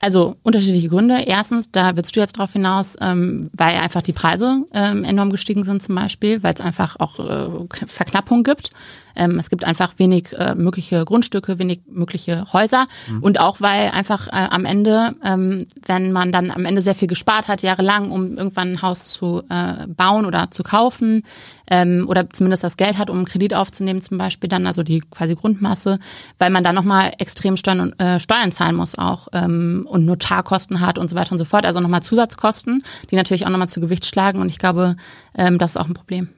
Also 0.02 0.36
unterschiedliche 0.42 0.88
Gründe. 0.88 1.24
Erstens, 1.26 1.70
da 1.70 1.94
willst 1.94 2.16
du 2.16 2.20
jetzt 2.20 2.38
drauf 2.38 2.54
hinaus, 2.54 2.96
ähm, 3.02 3.50
weil 3.52 3.76
einfach 3.76 4.00
die 4.00 4.14
Preise 4.14 4.64
ähm, 4.72 5.04
enorm 5.04 5.28
gestiegen 5.28 5.62
sind 5.62 5.82
zum 5.82 5.94
Beispiel, 5.94 6.42
weil 6.42 6.54
es 6.54 6.62
einfach 6.62 6.96
auch 6.98 7.18
äh, 7.18 7.86
Verknappung 7.86 8.42
gibt. 8.42 8.70
Ähm, 9.16 9.38
es 9.38 9.50
gibt 9.50 9.64
einfach 9.64 9.94
wenig 9.98 10.32
äh, 10.38 10.54
mögliche 10.54 11.04
Grundstücke, 11.04 11.58
wenig 11.58 11.80
mögliche 11.88 12.52
Häuser 12.52 12.86
mhm. 13.08 13.22
und 13.22 13.40
auch 13.40 13.60
weil 13.60 13.90
einfach 13.90 14.28
äh, 14.28 14.48
am 14.50 14.64
Ende, 14.64 15.14
ähm, 15.24 15.66
wenn 15.86 16.12
man 16.12 16.32
dann 16.32 16.50
am 16.50 16.64
Ende 16.64 16.82
sehr 16.82 16.94
viel 16.94 17.08
gespart 17.08 17.48
hat, 17.48 17.62
jahrelang, 17.62 18.10
um 18.10 18.36
irgendwann 18.36 18.72
ein 18.72 18.82
Haus 18.82 19.10
zu 19.10 19.42
äh, 19.48 19.86
bauen 19.86 20.26
oder 20.26 20.50
zu 20.50 20.62
kaufen 20.62 21.22
ähm, 21.70 22.06
oder 22.08 22.28
zumindest 22.30 22.64
das 22.64 22.76
Geld 22.76 22.98
hat, 22.98 23.10
um 23.10 23.16
einen 23.16 23.26
Kredit 23.26 23.54
aufzunehmen 23.54 24.00
zum 24.00 24.18
Beispiel, 24.18 24.48
dann 24.48 24.66
also 24.66 24.82
die 24.82 25.00
quasi 25.00 25.34
Grundmasse, 25.34 25.98
weil 26.38 26.50
man 26.50 26.64
dann 26.64 26.74
nochmal 26.74 27.12
extrem 27.18 27.56
Steuern, 27.56 27.92
äh, 27.98 28.20
Steuern 28.20 28.52
zahlen 28.52 28.76
muss 28.76 28.98
auch 28.98 29.28
ähm, 29.32 29.86
und 29.88 30.04
Notarkosten 30.04 30.80
hat 30.80 30.98
und 30.98 31.08
so 31.08 31.16
weiter 31.16 31.32
und 31.32 31.38
so 31.38 31.44
fort, 31.44 31.66
also 31.66 31.80
nochmal 31.80 32.02
Zusatzkosten, 32.02 32.82
die 33.10 33.16
natürlich 33.16 33.46
auch 33.46 33.50
nochmal 33.50 33.68
zu 33.68 33.80
Gewicht 33.80 34.06
schlagen 34.06 34.40
und 34.40 34.48
ich 34.48 34.58
glaube, 34.58 34.96
ähm, 35.34 35.58
das 35.58 35.72
ist 35.72 35.76
auch 35.76 35.86
ein 35.86 35.94
Problem. 35.94 36.28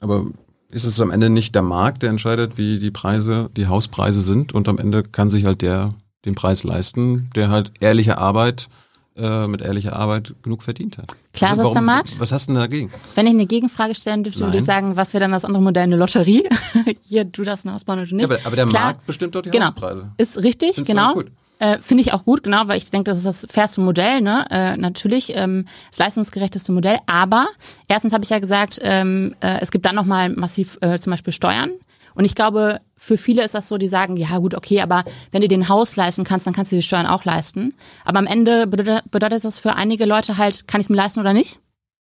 Aber 0.00 0.26
ist 0.70 0.84
es 0.84 1.00
am 1.00 1.10
Ende 1.10 1.30
nicht 1.30 1.54
der 1.54 1.62
Markt, 1.62 2.02
der 2.02 2.10
entscheidet, 2.10 2.58
wie 2.58 2.78
die 2.78 2.90
Preise, 2.90 3.50
die 3.56 3.66
Hauspreise 3.66 4.20
sind 4.20 4.52
und 4.52 4.68
am 4.68 4.78
Ende 4.78 5.02
kann 5.02 5.30
sich 5.30 5.44
halt 5.44 5.62
der 5.62 5.90
den 6.24 6.34
Preis 6.34 6.64
leisten, 6.64 7.30
der 7.34 7.48
halt 7.48 7.72
ehrliche 7.80 8.18
Arbeit 8.18 8.68
äh, 9.16 9.46
mit 9.46 9.60
ehrlicher 9.60 9.96
Arbeit 9.96 10.34
genug 10.42 10.62
verdient 10.62 10.98
hat. 10.98 11.08
Klar, 11.32 11.52
also, 11.52 11.68
ist 11.68 11.74
der 11.74 11.82
Markt. 11.82 12.20
Was 12.20 12.32
hast 12.32 12.48
du 12.48 12.52
denn 12.52 12.60
dagegen? 12.60 12.90
Wenn 13.14 13.26
ich 13.26 13.32
eine 13.32 13.46
Gegenfrage 13.46 13.94
stellen 13.94 14.24
dürfte, 14.24 14.40
Nein. 14.40 14.48
würde 14.48 14.58
ich 14.58 14.64
sagen, 14.64 14.96
was 14.96 15.12
wäre 15.12 15.22
dann 15.22 15.32
das 15.32 15.44
andere 15.44 15.62
Modell, 15.62 15.84
eine 15.84 15.96
Lotterie? 15.96 16.48
Hier, 17.02 17.24
du 17.24 17.42
darfst 17.42 17.66
ein 17.66 17.72
Haus 17.72 17.84
bauen 17.84 18.00
oder 18.00 18.14
nicht. 18.14 18.28
Ja, 18.28 18.36
aber, 18.36 18.46
aber, 18.46 18.56
der 18.56 18.66
Klar, 18.66 18.82
Markt 18.82 19.06
bestimmt 19.06 19.34
doch 19.34 19.42
die 19.42 19.50
genau, 19.50 19.66
Hauspreise. 19.66 20.12
Ist 20.16 20.38
richtig, 20.42 20.74
Findest 20.74 20.86
genau. 20.86 21.22
Äh, 21.60 21.78
Finde 21.78 22.00
ich 22.00 22.12
auch 22.14 22.24
gut, 22.24 22.42
genau, 22.42 22.66
weil 22.66 22.78
ich 22.78 22.90
denke, 22.90 23.10
das 23.10 23.18
ist 23.18 23.26
das 23.26 23.46
fairste 23.50 23.82
Modell, 23.82 24.22
ne? 24.22 24.46
Äh, 24.50 24.76
natürlich 24.78 25.36
ähm, 25.36 25.66
das 25.90 25.98
leistungsgerechteste 25.98 26.72
Modell. 26.72 26.98
Aber 27.06 27.48
erstens 27.86 28.14
habe 28.14 28.24
ich 28.24 28.30
ja 28.30 28.38
gesagt, 28.38 28.78
ähm, 28.82 29.34
äh, 29.40 29.58
es 29.60 29.70
gibt 29.70 29.84
dann 29.84 29.94
nochmal 29.94 30.30
massiv 30.30 30.78
äh, 30.80 30.98
zum 30.98 31.10
Beispiel 31.10 31.34
Steuern. 31.34 31.70
Und 32.14 32.24
ich 32.24 32.34
glaube, 32.34 32.80
für 32.96 33.18
viele 33.18 33.44
ist 33.44 33.54
das 33.54 33.68
so, 33.68 33.76
die 33.76 33.88
sagen, 33.88 34.16
ja 34.16 34.38
gut, 34.38 34.54
okay, 34.54 34.80
aber 34.80 35.04
wenn 35.32 35.42
du 35.42 35.48
den 35.48 35.68
Haus 35.68 35.96
leisten 35.96 36.24
kannst, 36.24 36.46
dann 36.46 36.54
kannst 36.54 36.72
du 36.72 36.76
die 36.76 36.82
Steuern 36.82 37.06
auch 37.06 37.24
leisten. 37.24 37.74
Aber 38.04 38.18
am 38.18 38.26
Ende 38.26 38.66
bedeutet, 38.66 39.10
bedeutet 39.10 39.44
das 39.44 39.58
für 39.58 39.74
einige 39.74 40.06
Leute 40.06 40.38
halt, 40.38 40.66
kann 40.66 40.80
ich 40.80 40.86
es 40.86 40.90
mir 40.90 40.96
leisten 40.96 41.20
oder 41.20 41.34
nicht? 41.34 41.60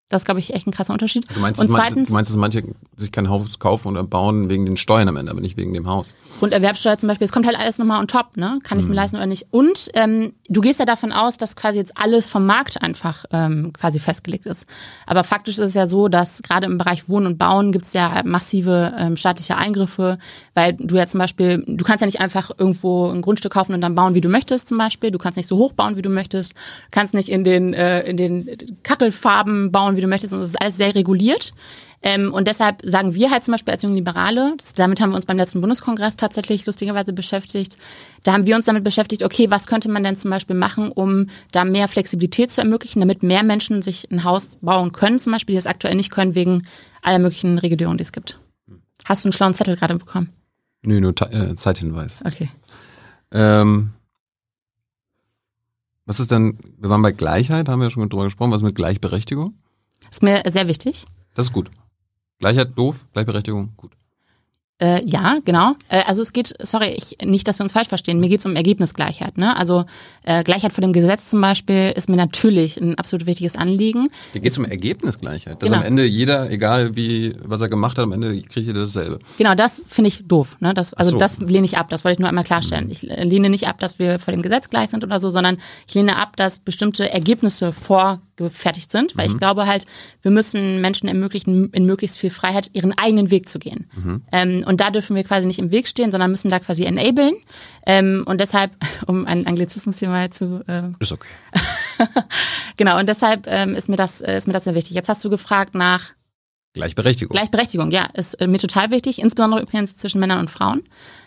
Das 0.08 0.22
ist, 0.22 0.24
glaube 0.24 0.40
ich, 0.40 0.54
echt 0.54 0.66
ein 0.66 0.70
krasser 0.70 0.94
Unterschied. 0.94 1.26
Du 1.34 1.40
meinst, 1.40 1.60
und 1.60 1.70
zweitens, 1.70 2.08
du 2.08 2.14
meinst, 2.14 2.30
dass 2.30 2.36
manche 2.38 2.62
sich 2.96 3.12
kein 3.12 3.28
Haus 3.28 3.58
kaufen 3.58 3.88
oder 3.88 4.04
bauen 4.04 4.48
wegen 4.48 4.64
den 4.64 4.78
Steuern 4.78 5.06
am 5.06 5.16
Ende, 5.16 5.30
aber 5.30 5.42
nicht 5.42 5.58
wegen 5.58 5.74
dem 5.74 5.86
Haus. 5.86 6.14
Und 6.40 6.54
Erwerbsteuer 6.54 6.96
zum 6.96 7.08
Beispiel, 7.08 7.26
es 7.26 7.32
kommt 7.32 7.46
halt 7.46 7.58
alles 7.58 7.76
nochmal 7.76 8.00
on 8.00 8.08
top, 8.08 8.38
ne? 8.38 8.58
Kann 8.62 8.78
ich 8.78 8.84
es 8.84 8.88
mir 8.88 8.94
mhm. 8.94 8.96
leisten 8.96 9.16
oder 9.16 9.26
nicht? 9.26 9.48
Und 9.50 9.90
ähm, 9.92 10.32
du 10.48 10.62
gehst 10.62 10.80
ja 10.80 10.86
davon 10.86 11.12
aus, 11.12 11.36
dass 11.36 11.56
quasi 11.56 11.76
jetzt 11.76 11.92
alles 11.96 12.26
vom 12.26 12.46
Markt 12.46 12.80
einfach 12.80 13.26
ähm, 13.32 13.74
quasi 13.74 14.00
festgelegt 14.00 14.46
ist. 14.46 14.66
Aber 15.06 15.24
faktisch 15.24 15.58
ist 15.58 15.66
es 15.66 15.74
ja 15.74 15.86
so, 15.86 16.08
dass 16.08 16.40
gerade 16.40 16.66
im 16.66 16.78
Bereich 16.78 17.10
Wohnen 17.10 17.26
und 17.26 17.36
Bauen 17.36 17.70
gibt 17.70 17.84
es 17.84 17.92
ja 17.92 18.22
massive 18.24 18.94
ähm, 18.98 19.14
staatliche 19.18 19.58
Eingriffe, 19.58 20.18
weil 20.54 20.72
du 20.72 20.96
ja 20.96 21.06
zum 21.06 21.18
Beispiel, 21.18 21.62
du 21.66 21.84
kannst 21.84 22.00
ja 22.00 22.06
nicht 22.06 22.22
einfach 22.22 22.50
irgendwo 22.56 23.10
ein 23.10 23.20
Grundstück 23.20 23.52
kaufen 23.52 23.74
und 23.74 23.82
dann 23.82 23.94
bauen, 23.94 24.14
wie 24.14 24.22
du 24.22 24.30
möchtest 24.30 24.68
zum 24.68 24.78
Beispiel. 24.78 25.10
Du 25.10 25.18
kannst 25.18 25.36
nicht 25.36 25.48
so 25.48 25.58
hoch 25.58 25.74
bauen, 25.74 25.96
wie 25.96 26.02
du 26.02 26.08
möchtest. 26.08 26.54
Du 26.54 26.90
kannst 26.92 27.12
nicht 27.12 27.28
in 27.28 27.44
den, 27.44 27.74
äh, 27.74 28.00
in 28.08 28.16
den 28.16 28.78
Kachelfarben 28.84 29.70
bauen, 29.70 29.97
wie 29.98 30.02
du 30.02 30.08
möchtest 30.08 30.32
und 30.32 30.40
es 30.40 30.50
ist 30.50 30.60
alles 30.60 30.78
sehr 30.78 30.94
reguliert. 30.94 31.52
Ähm, 32.00 32.32
und 32.32 32.46
deshalb 32.46 32.80
sagen 32.84 33.14
wir 33.14 33.30
halt 33.30 33.42
zum 33.42 33.52
Beispiel 33.52 33.72
als 33.72 33.82
Junge 33.82 33.96
Liberale, 33.96 34.54
das, 34.56 34.72
damit 34.72 35.00
haben 35.00 35.10
wir 35.10 35.16
uns 35.16 35.26
beim 35.26 35.36
letzten 35.36 35.60
Bundeskongress 35.60 36.16
tatsächlich 36.16 36.64
lustigerweise 36.64 37.12
beschäftigt, 37.12 37.76
da 38.22 38.32
haben 38.32 38.46
wir 38.46 38.54
uns 38.54 38.66
damit 38.66 38.84
beschäftigt, 38.84 39.24
okay, 39.24 39.50
was 39.50 39.66
könnte 39.66 39.90
man 39.90 40.04
denn 40.04 40.16
zum 40.16 40.30
Beispiel 40.30 40.54
machen, 40.54 40.92
um 40.92 41.26
da 41.50 41.64
mehr 41.64 41.88
Flexibilität 41.88 42.50
zu 42.50 42.60
ermöglichen, 42.60 43.00
damit 43.00 43.22
mehr 43.22 43.42
Menschen 43.42 43.82
sich 43.82 44.08
ein 44.12 44.22
Haus 44.22 44.58
bauen 44.60 44.92
können, 44.92 45.18
zum 45.18 45.32
Beispiel, 45.32 45.54
die 45.54 45.58
es 45.58 45.66
aktuell 45.66 45.96
nicht 45.96 46.10
können, 46.10 46.36
wegen 46.36 46.62
aller 47.02 47.18
möglichen 47.18 47.58
Regulierungen, 47.58 47.98
die 47.98 48.02
es 48.02 48.12
gibt. 48.12 48.38
Hast 49.04 49.24
du 49.24 49.28
einen 49.28 49.32
schlauen 49.32 49.54
Zettel 49.54 49.76
gerade 49.76 49.96
bekommen? 49.96 50.30
Nö, 50.82 51.00
nur 51.00 51.14
äh, 51.32 51.54
Zeithinweis. 51.56 52.22
Okay. 52.24 52.48
Ähm, 53.32 53.90
was 56.06 56.20
ist 56.20 56.30
denn, 56.30 56.58
wir 56.78 56.90
waren 56.90 57.02
bei 57.02 57.12
Gleichheit, 57.12 57.68
haben 57.68 57.80
wir 57.80 57.86
ja 57.86 57.90
schon 57.90 58.08
drüber 58.08 58.24
gesprochen, 58.24 58.52
was 58.52 58.62
mit 58.62 58.76
Gleichberechtigung? 58.76 59.54
Ist 60.10 60.22
mir 60.22 60.42
sehr 60.46 60.68
wichtig. 60.68 61.04
Das 61.34 61.46
ist 61.46 61.52
gut. 61.52 61.70
Gleichheit 62.38 62.76
doof, 62.76 63.06
Gleichberechtigung 63.12 63.72
gut. 63.76 63.92
Äh, 64.80 65.04
ja, 65.04 65.38
genau. 65.44 65.72
Äh, 65.88 66.04
also 66.06 66.22
es 66.22 66.32
geht, 66.32 66.54
sorry, 66.60 66.96
ich, 66.96 67.18
nicht, 67.26 67.48
dass 67.48 67.58
wir 67.58 67.64
uns 67.64 67.72
falsch 67.72 67.88
verstehen, 67.88 68.20
mir 68.20 68.28
geht 68.28 68.38
es 68.38 68.46
um 68.46 68.54
Ergebnisgleichheit. 68.54 69.36
Ne? 69.36 69.56
Also 69.56 69.86
äh, 70.22 70.44
Gleichheit 70.44 70.72
vor 70.72 70.82
dem 70.82 70.92
Gesetz 70.92 71.26
zum 71.26 71.40
Beispiel 71.40 71.92
ist 71.96 72.08
mir 72.08 72.16
natürlich 72.16 72.76
ein 72.76 72.96
absolut 72.96 73.26
wichtiges 73.26 73.56
Anliegen. 73.56 74.08
Dir 74.34 74.40
geht 74.40 74.52
es 74.52 74.58
um 74.58 74.64
Ergebnisgleichheit, 74.64 75.60
dass 75.60 75.68
genau. 75.68 75.80
am 75.80 75.86
Ende 75.86 76.04
jeder, 76.04 76.48
egal 76.50 76.94
wie, 76.94 77.34
was 77.42 77.60
er 77.60 77.68
gemacht 77.68 77.98
hat, 77.98 78.04
am 78.04 78.12
Ende 78.12 78.40
kriegt 78.42 78.68
jeder 78.68 78.82
dasselbe. 78.82 79.18
Genau, 79.36 79.56
das 79.56 79.82
finde 79.88 80.08
ich 80.08 80.28
doof. 80.28 80.56
Ne? 80.60 80.74
Das, 80.74 80.94
also 80.94 81.10
so. 81.10 81.18
das 81.18 81.40
lehne 81.40 81.64
ich 81.64 81.76
ab, 81.76 81.88
das 81.88 82.04
wollte 82.04 82.14
ich 82.14 82.20
nur 82.20 82.28
einmal 82.28 82.44
klarstellen. 82.44 82.84
Mhm. 82.84 82.92
Ich 82.92 83.02
lehne 83.02 83.50
nicht 83.50 83.66
ab, 83.66 83.78
dass 83.78 83.98
wir 83.98 84.20
vor 84.20 84.30
dem 84.30 84.42
Gesetz 84.42 84.70
gleich 84.70 84.90
sind 84.90 85.02
oder 85.02 85.18
so, 85.18 85.30
sondern 85.30 85.58
ich 85.88 85.94
lehne 85.94 86.22
ab, 86.22 86.36
dass 86.36 86.60
bestimmte 86.60 87.10
Ergebnisse 87.10 87.72
vor 87.72 88.20
gefertigt 88.38 88.90
sind, 88.90 89.16
weil 89.16 89.28
mhm. 89.28 89.34
ich 89.34 89.38
glaube 89.38 89.66
halt, 89.66 89.84
wir 90.22 90.30
müssen 90.30 90.80
Menschen 90.80 91.08
ermöglichen, 91.08 91.70
in 91.72 91.84
möglichst 91.84 92.18
viel 92.18 92.30
Freiheit 92.30 92.70
ihren 92.72 92.96
eigenen 92.96 93.30
Weg 93.30 93.48
zu 93.48 93.58
gehen. 93.58 93.86
Mhm. 93.94 94.22
Ähm, 94.32 94.64
und 94.66 94.80
da 94.80 94.90
dürfen 94.90 95.14
wir 95.14 95.24
quasi 95.24 95.46
nicht 95.46 95.58
im 95.58 95.70
Weg 95.70 95.86
stehen, 95.86 96.10
sondern 96.10 96.30
müssen 96.30 96.50
da 96.50 96.58
quasi 96.58 96.84
enablen. 96.84 97.34
Ähm, 97.86 98.24
und 98.26 98.40
deshalb, 98.40 98.72
um 99.06 99.26
einen 99.26 99.46
Anglizismus 99.46 99.98
hier 99.98 100.08
mal 100.08 100.30
zu. 100.30 100.64
Äh, 100.66 100.90
ist 101.00 101.12
okay. 101.12 101.28
genau, 102.76 102.98
und 102.98 103.08
deshalb 103.08 103.46
ähm, 103.46 103.74
ist, 103.74 103.88
mir 103.88 103.96
das, 103.96 104.20
ist 104.20 104.46
mir 104.46 104.54
das 104.54 104.64
sehr 104.64 104.74
wichtig. 104.74 104.92
Jetzt 104.94 105.08
hast 105.08 105.24
du 105.24 105.30
gefragt 105.30 105.74
nach 105.74 106.12
Gleichberechtigung. 106.78 107.34
Gleichberechtigung, 107.34 107.90
ja, 107.90 108.04
ist 108.14 108.34
äh, 108.34 108.46
mir 108.46 108.58
total 108.58 108.90
wichtig, 108.90 109.20
insbesondere 109.20 109.62
übrigens 109.62 109.96
zwischen 109.96 110.20
Männern 110.20 110.38
und 110.38 110.48
Frauen. 110.48 110.82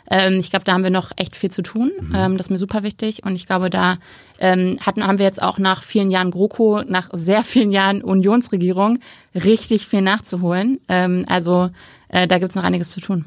Ähm, 0.09 0.39
ich 0.39 0.49
glaube, 0.49 0.63
da 0.63 0.73
haben 0.73 0.83
wir 0.83 0.89
noch 0.89 1.11
echt 1.17 1.35
viel 1.35 1.51
zu 1.51 1.61
tun. 1.61 1.91
Mhm. 1.99 2.15
Ähm, 2.15 2.37
das 2.37 2.47
ist 2.47 2.51
mir 2.51 2.57
super 2.57 2.83
wichtig. 2.83 3.23
Und 3.23 3.35
ich 3.35 3.45
glaube, 3.45 3.69
da 3.69 3.97
ähm, 4.39 4.77
hatten, 4.79 5.05
haben 5.05 5.19
wir 5.19 5.25
jetzt 5.25 5.41
auch 5.41 5.57
nach 5.57 5.83
vielen 5.83 6.09
Jahren 6.09 6.31
GroKo, 6.31 6.83
nach 6.83 7.09
sehr 7.11 7.43
vielen 7.43 7.71
Jahren 7.71 8.01
Unionsregierung 8.01 8.99
richtig 9.35 9.87
viel 9.87 10.01
nachzuholen. 10.01 10.79
Ähm, 10.87 11.25
also 11.27 11.69
äh, 12.07 12.27
da 12.27 12.39
gibt 12.39 12.51
es 12.51 12.55
noch 12.55 12.63
einiges 12.63 12.91
zu 12.91 13.01
tun. 13.01 13.25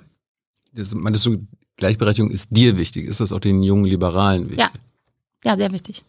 Das, 0.73 0.95
meinst 0.95 1.25
du, 1.27 1.47
Gleichberechtigung 1.77 2.31
ist 2.31 2.49
dir 2.51 2.79
wichtig? 2.79 3.07
Ist 3.07 3.21
das 3.21 3.33
auch 3.33 3.41
den 3.41 3.63
jungen 3.63 3.85
Liberalen 3.85 4.45
wichtig? 4.45 4.59
Ja, 4.59 4.71
ja 5.45 5.57
sehr 5.57 5.73
wichtig. 5.73 6.05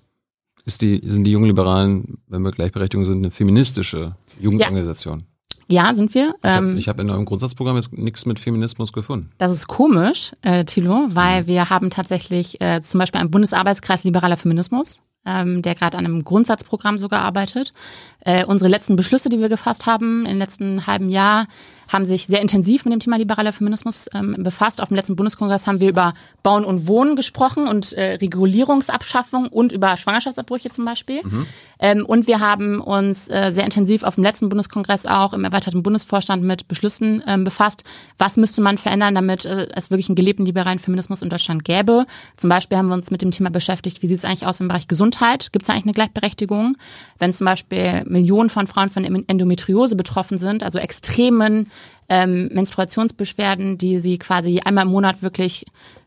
Die, 0.82 1.01
sind 1.06 1.25
die 1.25 1.32
jungen 1.32 1.45
Liberalen, 1.45 2.17
wenn 2.28 2.41
wir 2.41 2.51
Gleichberechtigung 2.51 3.06
sind, 3.06 3.17
eine 3.17 3.32
feministische 3.32 4.15
Jugendorganisation? 4.39 5.19
Ja. 5.19 5.25
Ja, 5.67 5.93
sind 5.93 6.13
wir. 6.13 6.36
Ich 6.43 6.49
habe 6.49 6.67
ähm, 6.67 6.80
hab 6.80 6.99
in 6.99 7.10
eurem 7.10 7.25
Grundsatzprogramm 7.25 7.75
jetzt 7.75 7.93
nichts 7.93 8.25
mit 8.25 8.39
Feminismus 8.39 8.93
gefunden. 8.93 9.32
Das 9.38 9.51
ist 9.51 9.67
komisch, 9.67 10.34
äh, 10.41 10.63
Thilo, 10.63 11.08
weil 11.10 11.43
mhm. 11.43 11.47
wir 11.47 11.69
haben 11.69 11.89
tatsächlich 11.89 12.62
äh, 12.62 12.82
zum 12.82 12.99
Beispiel 12.99 13.19
einen 13.19 13.32
Bundesarbeitskreis 13.32 14.04
liberaler 14.04 14.38
Feminismus, 14.38 15.01
ähm, 15.25 15.62
der 15.63 15.73
gerade 15.73 15.97
an 15.97 16.06
einem 16.06 16.23
Grundsatzprogramm 16.23 16.97
sogar 16.97 17.21
arbeitet. 17.21 17.71
Äh, 18.19 18.45
unsere 18.45 18.69
letzten 18.69 18.95
Beschlüsse, 18.95 19.30
die 19.30 19.39
wir 19.39 19.49
gefasst 19.49 19.88
haben 19.88 20.25
im 20.25 20.38
letzten 20.38 20.86
halben 20.86 21.10
Jahr, 21.10 21.47
haben 21.88 22.06
sich 22.06 22.26
sehr 22.26 22.41
intensiv 22.41 22.86
mit 22.86 22.93
dem 22.93 23.00
Thema 23.00 23.17
liberaler 23.17 23.54
Feminismus 23.54 24.08
ähm, 24.13 24.36
befasst. 24.39 24.82
Auf 24.82 24.89
dem 24.89 24.95
letzten 24.95 25.15
Bundeskongress 25.15 25.67
haben 25.67 25.80
wir 25.80 25.89
über 25.89 26.13
Bauen 26.43 26.65
und 26.65 26.88
Wohnen 26.88 27.15
gesprochen 27.15 27.67
und 27.67 27.93
äh, 27.93 28.15
Regulierungsabschaffung 28.15 29.48
und 29.48 29.71
über 29.71 29.98
Schwangerschaftsabbrüche 29.98 30.69
zum 30.71 30.86
Beispiel. 30.86 31.21
Mhm. 31.24 31.45
Ähm, 31.80 32.06
und 32.06 32.28
wir 32.28 32.39
haben 32.39 32.82
uns 32.82 33.30
äh, 33.30 33.52
sehr 33.52 33.65
intensiv 33.65 34.04
auf 34.04 34.15
dem 34.15 34.24
letzten 34.24 34.50
Bundeskongress 34.50 35.06
auch 35.06 35.34
im 35.34 35.43
erweiterten 35.43 35.84
Bundesvorstand 35.84 36.43
mit 36.43 36.67
Beschlüssen 36.67 37.24
ähm, 37.28 37.43
befasst. 37.43 37.84
Was 38.17 38.38
müsste 38.38 38.62
man 38.62 38.78
verändern, 38.78 39.15
damit 39.15 39.45
äh, 39.45 39.67
es 39.76 39.91
wirklich 39.91 40.10
einen 40.10 40.15
gelebten 40.15 40.45
liberalen 40.45 40.80
Feminismus 40.80 41.21
in 41.21 41.30
Deutschland 41.30 41.63
gäbe? 41.63 42.06
Zum 42.38 42.50
Beispiel 42.50 42.78
haben 42.78 42.88
wir 42.88 42.95
uns 42.95 43.12
mit 43.12 43.21
dem 43.21 43.32
Thema 43.32 43.50
beschäftigt, 43.50 44.02
wie 44.02 44.08
sieht 44.08 44.17
es 44.17 44.26
eigentlich 44.26 44.45
aus 44.45 44.60
im 44.60 44.67
Bereich 44.67 44.88
Gesundheit? 44.88 45.52
Gibt 45.52 45.63
es 45.63 45.69
eigentlich 45.69 45.86
eine 45.86 45.93
Gleichberechtigung? 45.93 46.78
Wenn 47.19 47.34
zum 47.34 47.45
Beispiel 47.45 48.04
Millionen 48.06 48.50
von 48.50 48.67
Frauen 48.67 48.89
von 48.89 49.04
Endometriose 49.04 49.95
betroffen 49.95 50.38
sind, 50.38 50.63
also 50.63 50.80
extremen 50.80 51.69
ähm, 52.10 52.50
Menstruationsbeschwerden, 52.54 53.78
die 53.78 54.00
sie 54.00 54.18
quasi 54.18 54.60
einmal 54.60 54.86
im 54.86 54.91
Monat 54.91 55.22
wirklich 55.22 55.65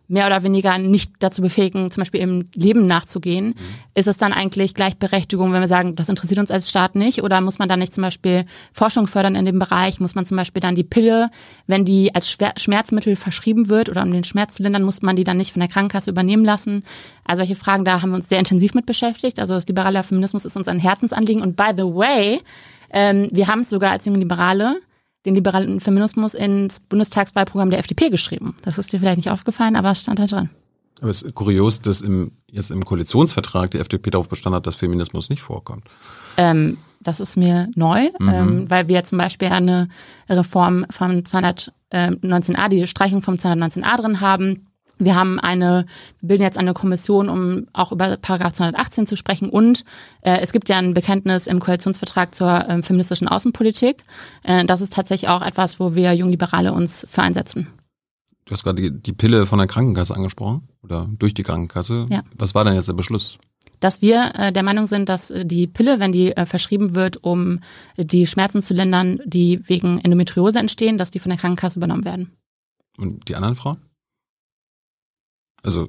mehr 0.09 0.27
oder 0.27 0.43
weniger 0.43 0.79
nicht 0.79 1.13
dazu 1.19 1.43
befähigen, 1.43 1.91
zum 1.91 2.01
Beispiel 2.01 2.23
im 2.23 2.49
Leben 2.55 2.87
nachzugehen, 2.87 3.49
mhm. 3.49 3.55
ist 3.95 4.09
es 4.09 4.17
dann 4.17 4.33
eigentlich 4.33 4.75
Gleichberechtigung, 4.75 5.53
wenn 5.53 5.61
wir 5.61 5.69
sagen, 5.69 5.95
das 5.97 6.09
interessiert 6.09 6.41
uns 6.41 6.51
als 6.51 6.71
Staat 6.71 6.95
nicht? 6.95 7.23
Oder 7.23 7.41
muss 7.43 7.59
man 7.59 7.69
dann 7.69 7.79
nicht 7.79 7.93
zum 7.93 8.03
Beispiel 8.03 8.47
Forschung 8.73 9.07
fördern 9.07 9.35
in 9.35 9.45
dem 9.45 9.59
Bereich? 9.59 10.01
Muss 10.01 10.15
man 10.15 10.25
zum 10.25 10.39
Beispiel 10.39 10.61
dann 10.61 10.75
die 10.75 10.85
Pille, 10.85 11.31
wenn 11.67 11.85
die 11.85 12.15
als 12.15 12.37
Schmerzmittel 12.57 13.17
verschrieben 13.17 13.69
wird 13.69 13.91
oder 13.91 14.03
um 14.03 14.11
den 14.11 14.25
Schmerz 14.25 14.55
zu 14.55 14.63
lindern, 14.63 14.83
muss 14.83 15.03
man 15.03 15.15
die 15.15 15.25
dann 15.25 15.37
nicht 15.37 15.53
von 15.53 15.61
der 15.61 15.69
Krankenkasse 15.69 16.11
übernehmen 16.11 16.45
lassen? 16.45 16.85
Also 17.25 17.41
solche 17.41 17.57
Fragen, 17.57 17.85
da 17.85 18.01
haben 18.01 18.11
wir 18.11 18.17
uns 18.17 18.31
sehr 18.31 18.39
intensiv 18.39 18.75
mit 18.75 18.87
beschäftigt. 18.87 19.39
Also 19.39 19.55
das 19.55 19.69
liberale 19.69 20.03
Feminismus 20.03 20.47
ist 20.47 20.57
uns 20.57 20.69
ein 20.69 20.79
Herzensanliegen. 20.79 21.43
Und 21.43 21.55
by 21.55 21.71
the 21.77 21.85
way, 21.85 22.41
ähm, 22.91 23.29
wir 23.31 23.47
haben 23.47 23.61
es 23.61 23.69
sogar 23.69 23.91
als 23.93 24.07
junge 24.07 24.19
Liberale 24.19 24.81
den 25.27 25.35
liberalen 25.35 25.81
Feminismus 25.81 26.35
ins 26.35 26.81
Bundestagswahlprogramm 26.81 27.71
der 27.71 27.81
FDP 27.81 28.11
geschrieben. 28.11 28.57
Das 28.63 28.79
ist 28.79 28.93
dir 28.93 29.01
vielleicht 29.01 29.19
nicht 29.19 29.31
aufgefallen, 29.31 29.77
aber 29.77 29.91
es 29.91 30.01
stand 30.01 30.19
da 30.19 30.27
drin. 30.27 30.51
Aber 31.01 31.11
es 31.11 31.23
ist 31.23 31.35
kurios, 31.35 31.81
dass 31.81 32.01
im, 32.01 32.33
jetzt 32.51 32.71
im 32.71 32.85
Koalitionsvertrag 32.85 33.71
die 33.71 33.79
FDP 33.79 34.11
darauf 34.11 34.29
bestanden 34.29 34.57
hat, 34.57 34.67
dass 34.67 34.77
Feminismus 34.77 35.29
nicht 35.29 35.43
vorkommt. 35.43 35.85
Ähm, 36.37 36.79
das 37.01 37.21
ist 37.21 37.37
mir 37.37 37.69
neu, 37.77 38.09
mhm. 38.19 38.29
ähm, 38.29 38.71
weil 38.71 38.89
wir 38.89 39.05
zum 39.05 39.19
Beispiel 39.19 39.49
eine 39.49 39.89
Reform 40.29 40.87
vom 40.91 41.11
219a, 41.11 42.69
die 42.69 42.87
Streichung 42.87 43.23
vom 43.23 43.35
219a 43.35 43.97
drin 43.97 44.21
haben, 44.21 44.68
wir 44.99 45.15
haben 45.15 45.39
eine, 45.39 45.87
wir 46.21 46.29
bilden 46.29 46.43
jetzt 46.43 46.59
eine 46.59 46.75
Kommission, 46.75 47.29
um 47.29 47.67
auch 47.73 47.93
über 47.93 48.17
Paragraph 48.17 48.53
218 48.53 49.07
zu 49.07 49.17
sprechen. 49.17 49.49
Und 49.49 49.85
äh, 50.23 50.39
es 50.41 50.53
gibt 50.53 50.69
ja 50.69 50.79
ein 50.79 50.95
Bekenntnis 50.95 51.47
im 51.47 51.61
Koalitionsvertrag 51.61 52.35
zur 52.35 52.69
äh, 52.69 52.83
feministischen 52.83 53.29
Außenpolitik. 53.29 54.05
Äh, 54.43 54.65
das 54.65 54.81
ist 54.81 54.93
tatsächlich 54.93 55.31
auch 55.31 55.43
etwas, 55.43 55.81
wo 55.81 55.95
wir 55.95 56.13
Jungliberale 56.13 56.73
uns 56.73 57.07
für 57.09 57.23
einsetzen. 57.23 57.69
Du 58.45 58.53
hast 58.53 58.65
gerade 58.65 58.81
die, 58.81 58.91
die 58.91 59.13
Pille 59.13 59.47
von 59.47 59.59
der 59.59 59.69
Krankenkasse 59.69 60.15
angesprochen 60.15 60.69
oder 60.83 61.07
durch 61.19 61.35
die 61.35 61.43
Krankenkasse. 61.43 62.07
Ja. 62.09 62.23
Was 62.35 62.55
war 62.55 62.65
denn 62.65 62.75
jetzt 62.75 62.89
der 62.89 62.95
Beschluss? 62.95 63.39
dass 63.81 64.03
wir 64.03 64.33
äh, 64.35 64.53
der 64.53 64.63
Meinung 64.63 64.87
sind, 64.87 65.09
dass 65.09 65.31
äh, 65.31 65.45
die 65.45 65.67
Pille, 65.67 66.01
wenn 66.01 66.13
die 66.13 66.37
äh, 66.37 66.47
verschrieben 66.47 66.95
wird, 66.95 67.23
um 67.23 67.61
die 67.97 68.27
Schmerzen 68.27 68.63
zu 68.63 68.75
lindern, 68.75 69.21
die 69.25 69.61
wegen 69.69 70.01
Endometriose 70.01 70.59
entstehen, 70.59 70.99
dass 70.99 71.11
die 71.11 71.21
von 71.21 71.31
der 71.31 71.39
Krankenkasse 71.39 71.79
übernommen 71.79 72.05
werden. 72.05 72.33
Und 72.97 73.29
die 73.29 73.37
anderen 73.37 73.55
Frauen? 73.55 73.77
Also 75.63 75.89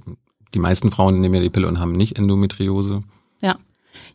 die 0.53 0.59
meisten 0.59 0.91
Frauen 0.91 1.19
nehmen 1.19 1.35
ja 1.35 1.41
die 1.41 1.49
Pille 1.49 1.67
und 1.67 1.79
haben 1.79 1.91
nicht 1.91 2.17
Endometriose. 2.17 3.03
Ja. 3.41 3.57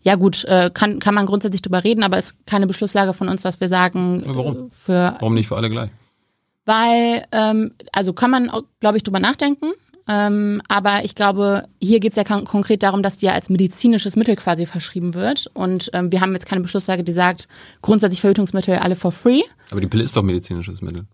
Ja 0.03 0.15
gut, 0.17 0.45
äh, 0.45 0.71
kann, 0.73 0.99
kann 0.99 1.15
man 1.15 1.27
grundsätzlich 1.27 1.63
drüber 1.63 1.85
reden, 1.85 2.03
aber 2.03 2.19
es 2.19 2.27
ist 2.27 2.47
keine 2.47 2.67
Beschlusslage 2.67 3.13
von 3.13 3.29
uns, 3.29 3.43
dass 3.43 3.61
wir 3.61 3.69
sagen, 3.69 4.23
ja, 4.25 4.37
warum? 4.37 4.55
Äh, 4.55 4.71
für 4.71 5.17
warum 5.19 5.35
nicht 5.35 5.49
für 5.49 5.57
alle 5.57 5.71
gleich? 5.71 5.91
Weil, 6.67 7.27
ähm, 7.33 7.73
also 7.93 8.13
kann 8.13 8.31
man, 8.31 8.51
glaube 8.81 8.97
ich, 8.97 9.03
drüber 9.03 9.21
nachdenken. 9.21 9.73
Ähm, 10.07 10.61
aber 10.69 11.05
ich 11.05 11.15
glaube, 11.15 11.67
hier 11.81 11.99
geht 11.99 12.13
es 12.13 12.17
ja 12.17 12.25
konkret 12.25 12.83
darum, 12.83 13.03
dass 13.03 13.19
die 13.19 13.27
ja 13.27 13.33
als 13.33 13.49
medizinisches 13.49 14.17
Mittel 14.17 14.37
quasi 14.37 14.67
verschrieben 14.67 15.15
wird. 15.15 15.51
Und 15.55 15.91
ähm, 15.95 16.13
wir 16.13 16.21
haben 16.21 16.33
jetzt 16.35 16.47
keine 16.47 16.61
Beschlusslage, 16.61 17.05
die 17.05 17.13
sagt, 17.13 17.49
grundsätzlich 17.81 18.21
Verhütungsmittel 18.21 18.77
alle 18.79 18.97
for 18.97 19.13
free. 19.13 19.43
Aber 19.71 19.81
die 19.81 19.87
Pille 19.87 20.05
ist 20.05 20.17
doch 20.17 20.23
medizinisches 20.23 20.83
Mittel. 20.83 21.07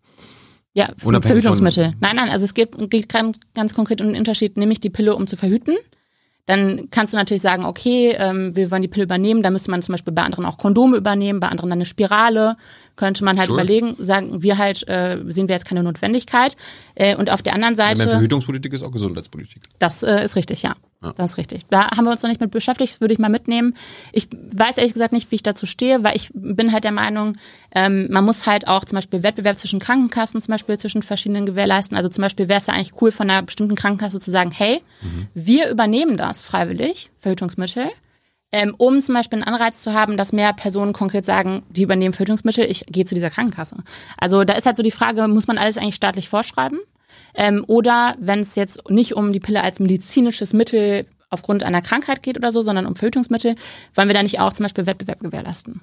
Ja, 0.72 0.88
Verhütungsmittel. 0.96 1.94
Nein, 2.00 2.16
nein, 2.16 2.30
also 2.30 2.44
es 2.44 2.54
geht, 2.54 2.70
geht 2.90 3.08
ganz, 3.08 3.40
ganz 3.54 3.74
konkret 3.74 4.00
um 4.00 4.08
den 4.08 4.16
Unterschied, 4.16 4.56
nehme 4.56 4.72
ich 4.72 4.80
die 4.80 4.90
Pille, 4.90 5.14
um 5.14 5.26
zu 5.26 5.36
verhüten. 5.36 5.76
Dann 6.46 6.88
kannst 6.90 7.12
du 7.12 7.16
natürlich 7.16 7.42
sagen, 7.42 7.64
okay, 7.64 8.16
ähm, 8.18 8.56
wir 8.56 8.70
wollen 8.70 8.82
die 8.82 8.88
Pille 8.88 9.04
übernehmen, 9.04 9.42
da 9.42 9.50
müsste 9.50 9.70
man 9.70 9.82
zum 9.82 9.92
Beispiel 9.92 10.12
bei 10.12 10.22
anderen 10.22 10.44
auch 10.46 10.58
Kondome 10.58 10.96
übernehmen, 10.96 11.38
bei 11.38 11.48
anderen 11.48 11.70
dann 11.70 11.78
eine 11.78 11.86
Spirale. 11.86 12.56
Könnte 12.96 13.24
man 13.24 13.38
halt 13.38 13.48
sure. 13.48 13.60
überlegen, 13.60 13.94
sagen 13.98 14.42
wir 14.42 14.58
halt, 14.58 14.86
äh, 14.88 15.18
sehen 15.28 15.48
wir 15.48 15.54
jetzt 15.54 15.64
keine 15.64 15.82
Notwendigkeit. 15.82 16.56
Äh, 16.94 17.14
und 17.16 17.32
auf 17.32 17.42
der 17.42 17.54
anderen 17.54 17.76
Seite. 17.76 18.02
Ja, 18.02 18.08
Verhütungspolitik 18.08 18.72
ist 18.72 18.82
auch 18.82 18.90
Gesundheitspolitik. 18.90 19.62
Das 19.78 20.02
äh, 20.02 20.24
ist 20.24 20.34
richtig, 20.34 20.62
ja. 20.62 20.74
Ja. 21.02 21.14
Das 21.16 21.32
ist 21.32 21.38
richtig. 21.38 21.62
Da 21.70 21.90
haben 21.92 22.04
wir 22.04 22.10
uns 22.10 22.22
noch 22.22 22.28
nicht 22.28 22.42
mit 22.42 22.50
beschäftigt, 22.50 23.00
würde 23.00 23.14
ich 23.14 23.18
mal 23.18 23.30
mitnehmen. 23.30 23.74
Ich 24.12 24.28
weiß 24.30 24.76
ehrlich 24.76 24.92
gesagt 24.92 25.12
nicht, 25.12 25.30
wie 25.30 25.36
ich 25.36 25.42
dazu 25.42 25.64
stehe, 25.64 26.04
weil 26.04 26.14
ich 26.14 26.30
bin 26.34 26.72
halt 26.72 26.84
der 26.84 26.92
Meinung, 26.92 27.36
ähm, 27.74 28.08
man 28.10 28.24
muss 28.24 28.46
halt 28.46 28.68
auch 28.68 28.84
zum 28.84 28.96
Beispiel 28.96 29.22
Wettbewerb 29.22 29.58
zwischen 29.58 29.80
Krankenkassen 29.80 30.42
zum 30.42 30.52
Beispiel 30.52 30.78
zwischen 30.78 31.02
verschiedenen 31.02 31.46
gewährleisten. 31.46 31.96
Also 31.96 32.10
zum 32.10 32.22
Beispiel 32.22 32.48
wäre 32.50 32.58
es 32.58 32.66
ja 32.66 32.74
eigentlich 32.74 33.00
cool 33.00 33.12
von 33.12 33.30
einer 33.30 33.42
bestimmten 33.42 33.76
Krankenkasse 33.76 34.20
zu 34.20 34.30
sagen, 34.30 34.50
hey, 34.50 34.82
mhm. 35.00 35.28
wir 35.32 35.70
übernehmen 35.70 36.18
das 36.18 36.42
freiwillig, 36.42 37.08
Verhütungsmittel, 37.18 37.88
ähm, 38.52 38.74
um 38.76 39.00
zum 39.00 39.14
Beispiel 39.14 39.38
einen 39.38 39.54
Anreiz 39.54 39.80
zu 39.80 39.94
haben, 39.94 40.18
dass 40.18 40.32
mehr 40.32 40.52
Personen 40.52 40.92
konkret 40.92 41.24
sagen, 41.24 41.62
die 41.70 41.82
übernehmen 41.82 42.12
Verhütungsmittel, 42.12 42.66
ich 42.66 42.84
gehe 42.86 43.06
zu 43.06 43.14
dieser 43.14 43.30
Krankenkasse. 43.30 43.76
Also 44.18 44.44
da 44.44 44.52
ist 44.52 44.66
halt 44.66 44.76
so 44.76 44.82
die 44.82 44.90
Frage, 44.90 45.28
muss 45.28 45.46
man 45.46 45.56
alles 45.56 45.78
eigentlich 45.78 45.94
staatlich 45.94 46.28
vorschreiben? 46.28 46.78
Ähm, 47.34 47.64
oder 47.66 48.16
wenn 48.18 48.40
es 48.40 48.54
jetzt 48.54 48.88
nicht 48.90 49.14
um 49.14 49.32
die 49.32 49.40
Pille 49.40 49.62
als 49.62 49.80
medizinisches 49.80 50.52
Mittel 50.52 51.06
aufgrund 51.30 51.62
einer 51.62 51.80
Krankheit 51.80 52.22
geht 52.22 52.36
oder 52.36 52.52
so, 52.52 52.62
sondern 52.62 52.86
um 52.86 52.96
Verhütungsmittel, 52.96 53.54
wollen 53.94 54.08
wir 54.08 54.14
da 54.14 54.22
nicht 54.22 54.40
auch 54.40 54.52
zum 54.52 54.64
Beispiel 54.64 54.86
Wettbewerb 54.86 55.20
gewährleisten? 55.20 55.80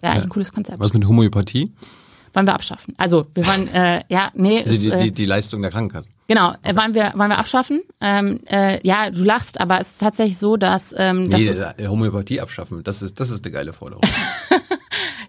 Wäre 0.00 0.12
eigentlich 0.12 0.24
ein 0.24 0.30
cooles 0.30 0.52
Konzept. 0.52 0.78
Was 0.78 0.92
mit 0.92 1.06
Homöopathie? 1.06 1.72
Wollen 2.34 2.48
wir 2.48 2.54
abschaffen. 2.54 2.94
Also 2.96 3.26
wir 3.34 3.46
wollen, 3.46 3.68
äh, 3.68 4.02
ja, 4.08 4.32
nee. 4.34 4.64
Die, 4.64 4.70
ist, 4.70 4.86
äh, 4.88 5.04
die, 5.04 5.12
die 5.12 5.24
Leistung 5.24 5.62
der 5.62 5.70
Krankenkasse. 5.70 6.10
Genau, 6.26 6.52
äh, 6.62 6.74
wollen 6.74 6.92
wir, 6.92 7.12
wollen 7.14 7.30
wir 7.30 7.38
abschaffen. 7.38 7.82
Ähm, 8.00 8.40
äh, 8.46 8.84
ja, 8.86 9.10
du 9.10 9.22
lachst, 9.22 9.60
aber 9.60 9.80
es 9.80 9.92
ist 9.92 10.00
tatsächlich 10.00 10.38
so, 10.38 10.56
dass. 10.56 10.92
Ähm, 10.98 11.28
nee, 11.28 11.46
das 11.46 11.58
ist, 11.58 11.88
Homöopathie 11.88 12.40
abschaffen, 12.40 12.82
das 12.82 13.02
ist, 13.02 13.20
das 13.20 13.30
ist 13.30 13.44
eine 13.44 13.52
geile 13.52 13.72
Forderung. 13.72 14.02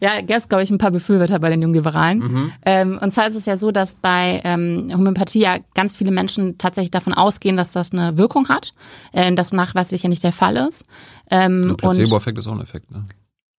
Ja, 0.02 0.22
gäbe 0.22 0.34
es, 0.34 0.50
glaube 0.50 0.64
ich, 0.64 0.72
ein 0.72 0.78
paar 0.78 0.92
Befürworter 0.92 1.40
bei 1.40 1.50
den 1.50 1.62
Jungliberalen. 1.62 2.20
Mhm. 2.20 2.52
Ähm, 2.66 3.00
und 3.02 3.14
zwar 3.14 3.28
ist 3.28 3.36
es 3.36 3.46
ja 3.46 3.58
so, 3.58 3.72
dass 3.72 3.96
bei 3.96 4.42
ähm, 4.44 4.92
Homöopathie 4.94 5.42
ja 5.42 5.58
ganz 5.74 5.96
viele 5.96 6.12
Menschen 6.12 6.58
tatsächlich 6.58 6.92
davon 6.92 7.14
ausgehen, 7.14 7.58
dass 7.58 7.72
das 7.72 7.92
eine 7.92 8.18
Wirkung 8.18 8.50
hat, 8.50 8.72
äh, 9.12 9.34
das 9.34 9.54
nachweislich 9.54 10.04
ja 10.04 10.10
nicht 10.10 10.24
der 10.24 10.34
Fall 10.34 10.58
ist. 10.58 10.86
Ähm, 11.30 11.68
der 11.70 11.76
Placebo-Effekt 11.76 12.38
ist 12.38 12.48
auch 12.48 12.54
ein 12.54 12.62
Effekt, 12.62 12.92
ne? 12.92 13.06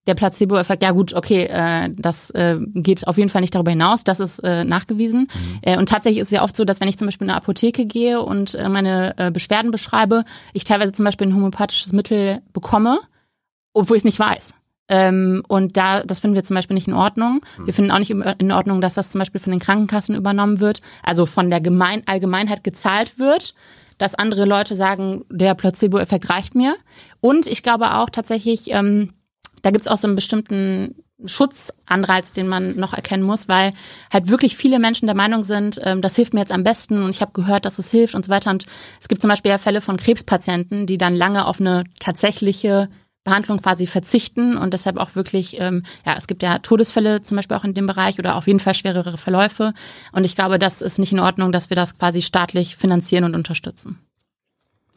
Der 0.07 0.15
Placebo-Effekt, 0.15 0.85
ja 0.85 0.93
gut, 0.93 1.15
okay, 1.15 1.47
äh, 1.51 1.91
das 1.97 2.31
äh, 2.31 2.59
geht 2.75 3.09
auf 3.09 3.19
jeden 3.19 3.29
Fall 3.29 3.41
nicht 3.41 3.55
darüber 3.55 3.73
hinaus, 3.73 4.05
das 4.05 4.21
ist 4.21 4.39
äh, 4.39 4.65
nachgewiesen. 4.65 5.23
Mhm. 5.23 5.59
Äh, 5.63 5.79
und 5.79 5.89
tatsächlich 5.89 6.21
ist 6.21 6.27
es 6.27 6.33
ja 6.33 6.45
oft 6.45 6.57
so, 6.57 6.65
dass 6.65 6.81
wenn 6.81 6.87
ich 6.89 6.97
zum 6.97 7.09
Beispiel 7.09 7.27
in 7.27 7.31
eine 7.31 7.39
Apotheke 7.39 7.87
gehe 7.87 8.23
und 8.23 8.55
äh, 8.55 8.69
meine 8.69 9.19
äh, 9.19 9.33
Beschwerden 9.33 9.73
beschreibe, 9.73 10.25
ich 10.53 10.63
teilweise 10.63 10.93
zum 10.93 11.05
Beispiel 11.05 11.27
ein 11.27 11.35
homöopathisches 11.35 11.93
Mittel 11.93 12.41
bekomme, 12.53 13.01
obwohl 13.73 13.97
ich 13.97 14.03
es 14.03 14.05
nicht 14.05 14.21
weiß. 14.21 14.55
Ähm, 14.89 15.43
und 15.49 15.77
da, 15.77 16.03
das 16.03 16.21
finden 16.21 16.37
wir 16.37 16.45
zum 16.45 16.55
Beispiel 16.55 16.75
nicht 16.75 16.89
in 16.89 16.95
Ordnung. 16.95 17.41
Wir 17.57 17.67
hm. 17.67 17.73
finden 17.73 17.91
auch 17.91 17.99
nicht 17.99 18.11
in 18.11 18.53
Ordnung, 18.53 18.81
dass 18.81 18.95
das 18.95 19.11
zum 19.11 19.19
Beispiel 19.19 19.41
von 19.41 19.51
den 19.51 19.61
Krankenkassen 19.61 20.15
übernommen 20.15 20.61
wird, 20.61 20.81
also 21.03 21.27
von 21.27 21.51
der 21.51 21.61
Gemein 21.61 22.03
Allgemeinheit 22.07 22.63
gezahlt 22.63 23.19
wird, 23.19 23.55
dass 23.99 24.15
andere 24.15 24.45
Leute 24.45 24.77
sagen, 24.77 25.25
der 25.31 25.55
Placebo-Effekt 25.55 26.31
reicht 26.31 26.55
mir. 26.55 26.77
Und 27.21 27.47
ich 27.47 27.63
glaube 27.63 27.95
auch 27.95 28.11
tatsächlich, 28.11 28.71
ähm, 28.71 29.13
da 29.63 29.71
gibt's 29.71 29.89
auch 29.89 29.97
so 29.97 30.07
einen 30.07 30.17
bestimmten 30.17 30.95
Schutzanreiz, 31.25 32.33
den 32.33 32.47
man 32.47 32.77
noch 32.77 32.93
erkennen 32.93 33.23
muss, 33.23 33.49
weil 33.49 33.73
halt 34.13 34.29
wirklich 34.29 34.57
viele 34.57 34.79
Menschen 34.79 35.07
der 35.07 35.17
Meinung 35.17 35.43
sind, 35.43 35.81
ähm, 35.83 36.03
das 36.03 36.15
hilft 36.15 36.35
mir 36.35 36.41
jetzt 36.41 36.53
am 36.53 36.63
besten 36.63 37.03
und 37.03 37.11
ich 37.11 37.23
habe 37.23 37.33
gehört, 37.33 37.65
dass 37.65 37.79
es 37.79 37.91
hilft 37.91 38.15
und 38.15 38.27
so 38.27 38.31
weiter. 38.31 38.51
Und 38.51 38.67
es 39.01 39.09
gibt 39.09 39.23
zum 39.23 39.31
Beispiel 39.31 39.51
ja 39.51 39.59
Fälle 39.59 39.81
von 39.81 39.97
Krebspatienten, 39.97 40.87
die 40.87 40.99
dann 40.99 41.17
lange 41.17 41.47
auf 41.47 41.59
eine 41.59 41.85
tatsächliche 41.99 42.91
Behandlung 43.27 43.61
quasi 43.61 43.87
verzichten 43.87 44.57
und 44.57 44.73
deshalb 44.73 44.97
auch 44.97 45.15
wirklich, 45.17 45.61
ähm, 45.61 45.83
ja, 46.07 46.15
es 46.17 46.29
gibt 46.29 46.43
ja 46.43 46.59
Todesfälle 46.61 47.23
zum 47.23 47.37
Beispiel 47.37 47.57
auch 47.57 47.65
in 47.65 47.75
dem 47.75 47.87
Bereich 47.87 48.19
oder 48.19 48.37
auf 48.37 48.47
jeden 48.47 48.61
Fall 48.61 48.75
schwerere 48.75 49.19
Verläufe. 49.19 49.75
Und 50.13 50.25
ich 50.25 50.37
glaube, 50.37 50.59
das 50.59 50.81
ist 50.81 50.99
nicht 50.99 51.13
in 51.13 51.19
Ordnung, 51.19 51.51
dass 51.51 51.69
wir 51.69 51.75
das 51.75 51.99
quasi 51.99 52.23
staatlich 52.23 52.77
finanzieren 52.77 53.25
und 53.25 53.35
unterstützen. 53.35 53.99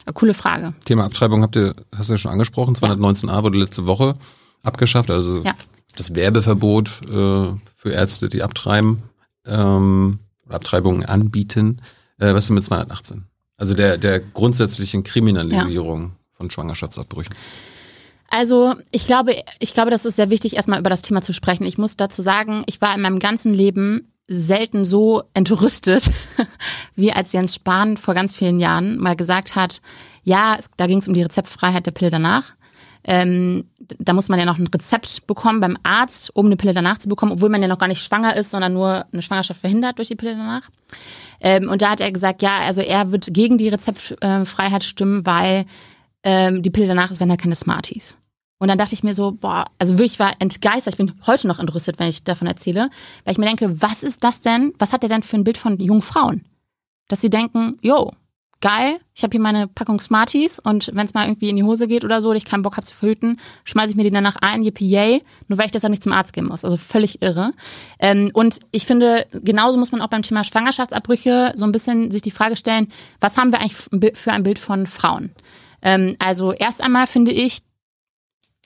Eine 0.06 0.14
coole 0.14 0.32
Frage. 0.32 0.74
Thema 0.84 1.04
Abtreibung 1.04 1.42
habt 1.42 1.56
ihr, 1.56 1.74
hast 1.94 2.08
du 2.08 2.14
ja 2.14 2.18
schon 2.18 2.30
angesprochen, 2.30 2.74
219a 2.76 3.42
wurde 3.42 3.58
letzte 3.58 3.86
Woche 3.86 4.14
abgeschafft, 4.62 5.10
also 5.10 5.42
ja. 5.42 5.54
das 5.96 6.14
Werbeverbot 6.14 7.02
äh, 7.02 7.08
für 7.08 7.90
Ärzte, 7.90 8.28
die 8.28 8.42
abtreiben, 8.44 9.02
ähm, 9.44 10.20
Abtreibungen 10.48 11.04
anbieten. 11.04 11.82
Äh, 12.18 12.32
was 12.32 12.44
ist 12.44 12.50
mit 12.50 12.64
218? 12.64 13.24
Also 13.56 13.74
der, 13.74 13.98
der 13.98 14.20
grundsätzlichen 14.20 15.02
Kriminalisierung 15.02 16.02
ja. 16.02 16.10
von 16.32 16.50
Schwangerschaftsabbrüchen. 16.50 17.34
Also 18.30 18.74
ich 18.92 19.06
glaube, 19.06 19.34
ich 19.58 19.74
glaube, 19.74 19.90
das 19.90 20.06
ist 20.06 20.16
sehr 20.16 20.30
wichtig, 20.30 20.56
erstmal 20.56 20.78
über 20.78 20.90
das 20.90 21.02
Thema 21.02 21.20
zu 21.20 21.32
sprechen. 21.32 21.66
Ich 21.66 21.78
muss 21.78 21.96
dazu 21.96 22.22
sagen, 22.22 22.62
ich 22.66 22.80
war 22.80 22.94
in 22.94 23.02
meinem 23.02 23.18
ganzen 23.18 23.52
Leben 23.52 24.12
selten 24.28 24.84
so 24.84 25.24
entrüstet, 25.34 26.08
wie 26.94 27.12
als 27.12 27.32
Jens 27.32 27.56
Spahn 27.56 27.96
vor 27.96 28.14
ganz 28.14 28.32
vielen 28.32 28.60
Jahren 28.60 28.96
mal 28.98 29.16
gesagt 29.16 29.56
hat, 29.56 29.82
ja, 30.22 30.54
es, 30.56 30.70
da 30.76 30.86
ging 30.86 30.98
es 30.98 31.08
um 31.08 31.14
die 31.14 31.22
Rezeptfreiheit 31.22 31.84
der 31.84 31.90
Pille 31.90 32.12
danach. 32.12 32.54
Ähm, 33.02 33.64
da 33.98 34.12
muss 34.12 34.28
man 34.28 34.38
ja 34.38 34.44
noch 34.44 34.58
ein 34.58 34.68
Rezept 34.68 35.26
bekommen 35.26 35.60
beim 35.60 35.76
Arzt, 35.82 36.30
um 36.36 36.46
eine 36.46 36.56
Pille 36.56 36.74
danach 36.74 36.98
zu 36.98 37.08
bekommen, 37.08 37.32
obwohl 37.32 37.48
man 37.48 37.62
ja 37.62 37.66
noch 37.66 37.78
gar 37.78 37.88
nicht 37.88 38.04
schwanger 38.04 38.36
ist, 38.36 38.50
sondern 38.50 38.74
nur 38.74 39.06
eine 39.10 39.22
Schwangerschaft 39.22 39.60
verhindert 39.60 39.98
durch 39.98 40.08
die 40.08 40.16
Pille 40.16 40.36
danach. 40.36 40.68
Ähm, 41.40 41.68
und 41.68 41.82
da 41.82 41.90
hat 41.90 42.00
er 42.00 42.12
gesagt, 42.12 42.42
ja, 42.42 42.58
also 42.58 42.82
er 42.82 43.10
wird 43.10 43.32
gegen 43.32 43.58
die 43.58 43.68
Rezeptfreiheit 43.68 44.84
stimmen, 44.84 45.26
weil 45.26 45.64
ähm, 46.22 46.62
die 46.62 46.70
Pille 46.70 46.86
danach 46.86 47.10
ist, 47.10 47.20
wenn 47.20 47.30
er 47.30 47.36
keine 47.36 47.56
Smarties. 47.56 48.18
Und 48.60 48.68
dann 48.68 48.78
dachte 48.78 48.94
ich 48.94 49.02
mir 49.02 49.14
so, 49.14 49.32
boah, 49.32 49.64
also 49.78 49.98
wirklich 49.98 50.18
war 50.20 50.34
entgeistert. 50.38 50.94
Ich 50.94 50.98
bin 50.98 51.14
heute 51.26 51.48
noch 51.48 51.58
entrüstet, 51.58 51.98
wenn 51.98 52.08
ich 52.08 52.24
davon 52.24 52.46
erzähle, 52.46 52.90
weil 53.24 53.32
ich 53.32 53.38
mir 53.38 53.46
denke, 53.46 53.80
was 53.80 54.02
ist 54.02 54.22
das 54.22 54.40
denn? 54.40 54.74
Was 54.78 54.92
hat 54.92 55.02
der 55.02 55.08
denn 55.08 55.22
für 55.22 55.36
ein 55.36 55.44
Bild 55.44 55.56
von 55.56 55.80
jungen 55.80 56.02
Frauen? 56.02 56.44
Dass 57.08 57.22
sie 57.22 57.30
denken, 57.30 57.78
yo, 57.80 58.12
geil, 58.60 58.98
ich 59.14 59.22
habe 59.22 59.32
hier 59.32 59.40
meine 59.40 59.66
Packung 59.66 59.98
Smarties 59.98 60.58
und 60.58 60.90
wenn 60.92 61.06
es 61.06 61.14
mal 61.14 61.26
irgendwie 61.26 61.48
in 61.48 61.56
die 61.56 61.62
Hose 61.62 61.86
geht 61.86 62.04
oder 62.04 62.20
so, 62.20 62.28
oder 62.28 62.36
ich 62.36 62.44
keinen 62.44 62.62
Bock 62.62 62.76
habe 62.76 62.86
zu 62.86 62.94
verhüten, 62.94 63.40
schmeiße 63.64 63.90
ich 63.90 63.96
mir 63.96 64.04
die 64.04 64.10
danach 64.10 64.36
ein, 64.36 64.62
yippie 64.62 65.22
nur 65.48 65.58
weil 65.58 65.64
ich 65.64 65.72
das 65.72 65.80
dann 65.80 65.92
nicht 65.92 66.02
zum 66.02 66.12
Arzt 66.12 66.34
gehen 66.34 66.46
muss. 66.46 66.62
Also 66.62 66.76
völlig 66.76 67.22
irre. 67.22 67.52
Ähm, 67.98 68.30
und 68.34 68.60
ich 68.72 68.84
finde, 68.84 69.26
genauso 69.32 69.78
muss 69.78 69.90
man 69.92 70.02
auch 70.02 70.08
beim 70.08 70.22
Thema 70.22 70.44
Schwangerschaftsabbrüche 70.44 71.54
so 71.56 71.64
ein 71.64 71.72
bisschen 71.72 72.10
sich 72.10 72.20
die 72.20 72.30
Frage 72.30 72.56
stellen, 72.56 72.88
was 73.20 73.38
haben 73.38 73.52
wir 73.52 73.60
eigentlich 73.60 74.18
für 74.18 74.32
ein 74.32 74.42
Bild 74.42 74.58
von 74.58 74.86
Frauen? 74.86 75.30
Ähm, 75.80 76.16
also 76.18 76.52
erst 76.52 76.82
einmal 76.82 77.06
finde 77.06 77.32
ich, 77.32 77.60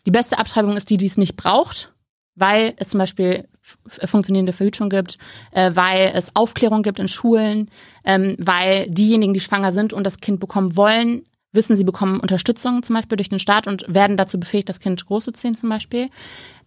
die 0.06 0.10
beste 0.10 0.38
Abtreibung 0.38 0.76
ist 0.76 0.90
die, 0.90 0.96
die 0.96 1.06
es 1.06 1.16
nicht 1.16 1.36
braucht, 1.36 1.92
weil 2.34 2.74
es 2.76 2.88
zum 2.88 2.98
Beispiel 2.98 3.48
funktionierende 3.88 4.52
Verhütung 4.52 4.90
gibt, 4.90 5.18
äh, 5.52 5.70
weil 5.74 6.12
es 6.14 6.34
Aufklärung 6.36 6.82
gibt 6.82 6.98
in 6.98 7.08
Schulen, 7.08 7.70
ähm, 8.04 8.36
weil 8.38 8.88
diejenigen, 8.90 9.32
die 9.32 9.40
schwanger 9.40 9.72
sind 9.72 9.92
und 9.92 10.04
das 10.04 10.18
Kind 10.18 10.40
bekommen 10.40 10.76
wollen, 10.76 11.24
wissen, 11.52 11.76
sie 11.76 11.84
bekommen 11.84 12.20
Unterstützung 12.20 12.82
zum 12.82 12.96
Beispiel 12.96 13.16
durch 13.16 13.28
den 13.28 13.38
Staat 13.38 13.66
und 13.66 13.84
werden 13.88 14.16
dazu 14.16 14.38
befähigt, 14.38 14.68
das 14.68 14.80
Kind 14.80 15.06
großzuziehen 15.06 15.56
zum 15.56 15.68
Beispiel. 15.68 16.10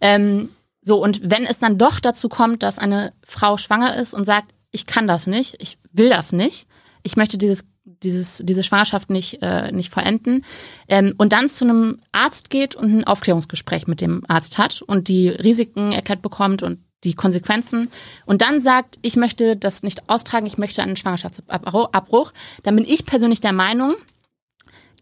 Ähm, 0.00 0.48
so, 0.80 1.02
und 1.02 1.30
wenn 1.30 1.44
es 1.44 1.58
dann 1.58 1.78
doch 1.78 2.00
dazu 2.00 2.28
kommt, 2.28 2.62
dass 2.62 2.78
eine 2.78 3.12
Frau 3.22 3.58
schwanger 3.58 3.96
ist 3.96 4.14
und 4.14 4.24
sagt, 4.24 4.54
ich 4.70 4.86
kann 4.86 5.06
das 5.06 5.26
nicht, 5.26 5.56
ich 5.58 5.78
will 5.92 6.08
das 6.08 6.32
nicht, 6.32 6.66
ich 7.02 7.16
möchte 7.16 7.38
dieses 7.38 7.64
dieses, 8.02 8.42
diese 8.44 8.64
Schwangerschaft 8.64 9.10
nicht, 9.10 9.42
äh, 9.42 9.72
nicht 9.72 9.92
vollenden 9.92 10.44
ähm, 10.88 11.14
und 11.18 11.32
dann 11.32 11.48
zu 11.48 11.64
einem 11.64 12.00
Arzt 12.12 12.50
geht 12.50 12.74
und 12.74 12.92
ein 12.92 13.04
Aufklärungsgespräch 13.04 13.86
mit 13.86 14.00
dem 14.00 14.22
Arzt 14.28 14.58
hat 14.58 14.82
und 14.82 15.08
die 15.08 15.28
Risiken 15.28 15.92
erklärt 15.92 16.22
bekommt 16.22 16.62
und 16.62 16.80
die 17.04 17.14
Konsequenzen. 17.14 17.90
Und 18.26 18.42
dann 18.42 18.60
sagt, 18.60 18.98
ich 19.02 19.16
möchte 19.16 19.56
das 19.56 19.82
nicht 19.82 20.08
austragen, 20.08 20.46
ich 20.46 20.58
möchte 20.58 20.82
einen 20.82 20.96
Schwangerschaftsabbruch, 20.96 22.32
dann 22.62 22.76
bin 22.76 22.84
ich 22.84 23.06
persönlich 23.06 23.40
der 23.40 23.52
Meinung, 23.52 23.94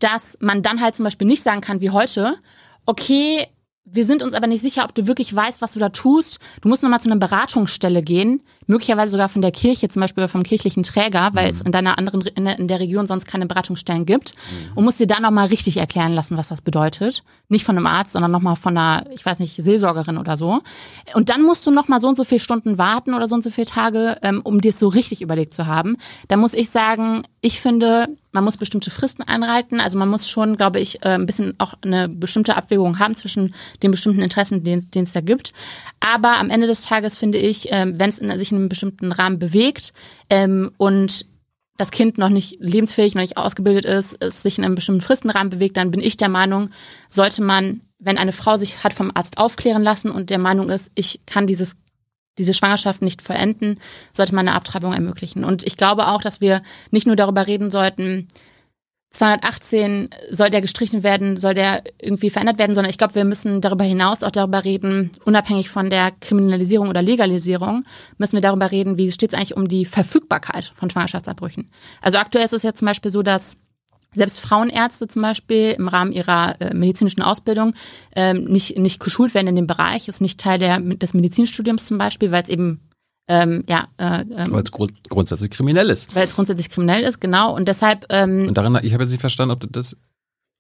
dass 0.01 0.37
man 0.41 0.63
dann 0.63 0.81
halt 0.83 0.95
zum 0.95 1.05
Beispiel 1.05 1.27
nicht 1.27 1.43
sagen 1.43 1.63
kann 1.63 1.81
wie 1.81 1.91
heute, 1.91 2.37
okay, 2.85 3.47
wir 3.85 4.05
sind 4.05 4.23
uns 4.23 4.35
aber 4.35 4.49
nicht 4.49 4.61
sicher, 4.61 4.85
ob 4.85 4.95
du 4.95 5.07
wirklich 5.07 5.35
weißt, 5.35 5.63
was 5.63 5.73
du 5.73 5.81
da 5.81 5.91
tust. 5.91 6.41
Du 6.61 6.69
musst 6.69 6.83
nochmal 6.83 7.01
zu 7.01 7.09
einer 7.09 7.21
Beratungsstelle 7.21 8.03
gehen, 8.03 8.43
möglicherweise 8.67 9.13
sogar 9.13 9.29
von 9.29 9.43
der 9.43 9.53
Kirche, 9.53 9.89
zum 9.89 10.01
Beispiel 10.01 10.29
vom 10.29 10.43
kirchlichen 10.43 10.83
Träger, 10.83 11.31
weil 11.33 11.47
mhm. 11.47 11.51
es 11.53 11.61
in 11.61 11.73
deiner 11.73 11.99
anderen, 11.99 12.21
in 12.23 12.69
der 12.69 12.81
Region 12.81 13.07
sonst 13.07 13.27
keine 13.27 13.47
Beratungsstellen 13.47 14.07
gibt. 14.07 14.35
Mhm. 14.35 14.79
Und 14.79 14.85
musst 14.85 15.01
dir 15.01 15.07
dann 15.07 15.23
nochmal 15.23 15.49
richtig 15.49 15.77
erklären 15.79 16.13
lassen, 16.13 16.37
was 16.37 16.49
das 16.49 16.63
bedeutet. 16.63 17.23
Nicht 17.49 17.65
von 17.65 17.77
einem 17.77 17.87
Arzt, 17.87 18.13
sondern 18.13 18.31
nochmal 18.31 18.57
von 18.57 18.77
einer, 18.77 19.05
ich 19.13 19.25
weiß 19.25 19.39
nicht, 19.39 19.57
Seelsorgerin 19.57 20.19
oder 20.19 20.37
so. 20.37 20.61
Und 21.15 21.29
dann 21.29 21.43
musst 21.43 21.67
du 21.67 21.71
nochmal 21.71 22.01
so 22.01 22.09
und 22.09 22.17
so 22.17 22.25
viele 22.25 22.41
Stunden 22.41 22.79
warten 22.79 23.15
oder 23.15 23.27
so 23.27 23.35
und 23.35 23.43
so 23.43 23.51
viele 23.51 23.67
Tage, 23.67 24.19
ähm, 24.23 24.41
um 24.43 24.61
dir 24.61 24.71
es 24.71 24.79
so 24.79 24.89
richtig 24.89 25.23
überlegt 25.23 25.55
zu 25.55 25.67
haben. 25.67 25.97
Da 26.29 26.37
muss 26.37 26.55
ich 26.55 26.71
sagen, 26.71 27.23
ich 27.41 27.61
finde, 27.61 28.09
man 28.37 28.45
muss 28.45 28.59
bestimmte 28.59 28.91
Fristen 28.91 29.23
einhalten. 29.23 29.81
Also 29.81 29.99
man 29.99 30.09
muss 30.09 30.29
schon, 30.29 30.57
glaube 30.57 30.79
ich, 30.79 31.03
äh, 31.03 31.15
ein 31.15 31.27
bisschen 31.27 31.55
auch 31.59 31.75
eine 31.83 32.09
bestimmte 32.09 32.55
Abwägung 32.55 32.99
haben 32.99 33.15
zwischen 33.15 33.55
den 33.83 33.91
bestimmten 33.91 34.21
Interessen, 34.21 34.63
den, 34.63 34.91
den 34.91 35.05
es 35.05 35.13
da 35.13 35.23
gibt. 35.23 35.53
Aber 36.01 36.37
am 36.37 36.51
Ende 36.51 36.67
des 36.67 36.83
Tages 36.83 37.17
finde 37.17 37.39
ich, 37.39 37.69
ähm, 37.71 37.99
wenn 37.99 38.11
es 38.11 38.17
sich 38.17 38.53
in 38.53 38.56
einem 38.57 38.69
bestimmten 38.69 39.13
Rahmen 39.13 39.39
bewegt 39.39 39.93
ähm, 40.31 40.73
und 40.77 41.27
das 41.77 41.91
Kind 41.91 42.17
noch 42.17 42.31
nicht 42.31 42.57
lebensfähig, 42.59 43.15
noch 43.15 43.23
nicht 43.23 43.37
ausgebildet 43.37 43.85
ist, 43.85 44.17
es 44.21 44.43
sich 44.43 44.59
in 44.59 44.65
einem 44.65 44.75
bestimmten 44.75 45.03
Fristenrahmen 45.03 45.51
bewegt, 45.51 45.77
dann 45.77 45.91
bin 45.91 46.01
ich 46.01 46.17
der 46.17 46.31
Meinung, 46.31 46.71
sollte 47.09 47.43
man, 47.43 47.83
wenn 47.99 48.19
eine 48.19 48.33
Frau 48.33 48.57
sich 48.57 48.83
hat 48.83 48.95
vom 48.95 49.13
Arzt 49.15 49.39
aufklären 49.39 49.83
lassen 49.83 50.11
und 50.11 50.31
der 50.31 50.39
Meinung 50.39 50.71
ist, 50.71 50.91
ich 50.95 51.21
kann 51.27 51.47
dieses 51.47 51.77
diese 52.39 52.55
Schwangerschaft 52.55 53.03
nicht 53.03 53.23
vollenden, 53.23 53.81
sollte 54.13 54.35
man 54.35 54.47
eine 54.47 54.57
Abtreibung 54.57 54.93
ermöglichen. 54.93 55.43
Und 55.43 55.65
ich 55.65 55.79
glaube 55.79 56.09
auch, 56.09 56.21
dass 56.21 56.41
wir 56.41 56.63
nicht 56.91 57.07
nur 57.07 57.17
darüber 57.17 57.47
reden 57.47 57.71
sollten, 57.71 58.29
218 59.11 60.11
soll 60.31 60.51
der 60.51 60.61
gestrichen 60.61 61.03
werden, 61.03 61.37
soll 61.37 61.55
der 61.55 61.83
irgendwie 62.01 62.31
verändert 62.31 62.59
werden, 62.59 62.75
sondern 62.75 62.91
ich 62.91 62.99
glaube, 62.99 63.15
wir 63.15 63.25
müssen 63.25 63.61
darüber 63.61 63.85
hinaus 63.85 64.23
auch 64.23 64.31
darüber 64.31 64.65
reden, 64.65 65.13
unabhängig 65.25 65.71
von 65.71 65.91
der 65.91 66.11
Kriminalisierung 66.21 66.89
oder 66.89 67.03
Legalisierung, 67.03 67.85
müssen 68.19 68.35
wir 68.35 68.41
darüber 68.41 68.71
reden, 68.71 68.99
wie 68.99 69.11
steht 69.11 69.33
es 69.33 69.39
eigentlich 69.39 69.57
um 69.57 69.69
die 69.69 69.87
Verfügbarkeit 69.87 70.73
von 70.77 70.91
Schwangerschaftsabbrüchen. 70.91 71.71
Also 72.03 72.19
aktuell 72.19 72.45
ist 72.45 72.53
es 72.53 72.63
ja 72.63 72.75
zum 72.75 72.87
Beispiel 72.87 73.11
so, 73.11 73.23
dass 73.23 73.59
selbst 74.13 74.41
Frauenärzte 74.41 75.09
zum 75.09 75.23
Beispiel 75.23 75.73
im 75.79 75.89
Rahmen 75.89 76.13
ihrer 76.13 76.61
äh, 76.61 76.75
medizinischen 76.75 77.23
Ausbildung 77.23 77.75
ähm, 78.15 78.45
nicht, 78.45 78.79
nicht 78.79 78.99
geschult 78.99 79.35
werden 79.35 79.49
in 79.49 79.57
dem 79.57 79.67
Bereich, 79.67 80.09
ist 80.09 80.21
nicht 80.21 80.41
Teil 80.41 80.59
der, 80.59 80.81
des 80.81 81.15
Medizinstudiums 81.15 81.87
zum 81.87 81.99
Beispiel, 81.99 82.33
weil 82.33 82.43
es 82.43 82.49
eben 82.49 82.81
ähm, 83.29 83.65
ja, 83.69 83.89
äh, 83.99 84.21
ähm, 84.21 84.53
weil 84.53 84.63
es 84.63 84.71
grund 84.71 84.93
grundsätzlich 85.09 85.51
kriminell 85.51 85.91
ist. 85.91 86.15
Weil 86.15 86.27
es 86.27 86.35
grundsätzlich 86.35 86.71
kriminell 86.71 87.03
ist, 87.03 87.21
genau. 87.21 87.55
Und 87.55 87.67
deshalb. 87.67 88.07
Ähm, 88.11 88.47
und 88.49 88.57
daran, 88.57 88.79
ich 88.83 88.93
habe 88.93 89.03
jetzt 89.03 89.11
nicht 89.11 89.21
verstanden, 89.21 89.53
ob 89.53 89.61
du 89.61 89.67
das 89.67 89.97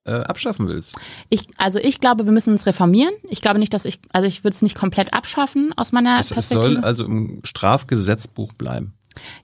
äh, 0.04 0.12
abschaffen 0.12 0.68
willst. 0.68 0.96
Ich, 1.28 1.46
also 1.58 1.78
ich 1.78 2.00
glaube, 2.00 2.24
wir 2.24 2.32
müssen 2.32 2.54
es 2.54 2.66
reformieren. 2.66 3.14
Ich 3.28 3.40
glaube 3.40 3.58
nicht, 3.58 3.74
dass 3.74 3.84
ich, 3.84 4.00
also 4.12 4.26
ich 4.26 4.44
würde 4.44 4.54
es 4.54 4.62
nicht 4.62 4.76
komplett 4.76 5.12
abschaffen 5.14 5.72
aus 5.76 5.92
meiner 5.92 6.18
es, 6.18 6.30
Perspektive. 6.30 6.74
Es 6.74 6.74
soll 6.74 6.84
also 6.84 7.04
im 7.04 7.40
Strafgesetzbuch 7.44 8.52
bleiben. 8.54 8.94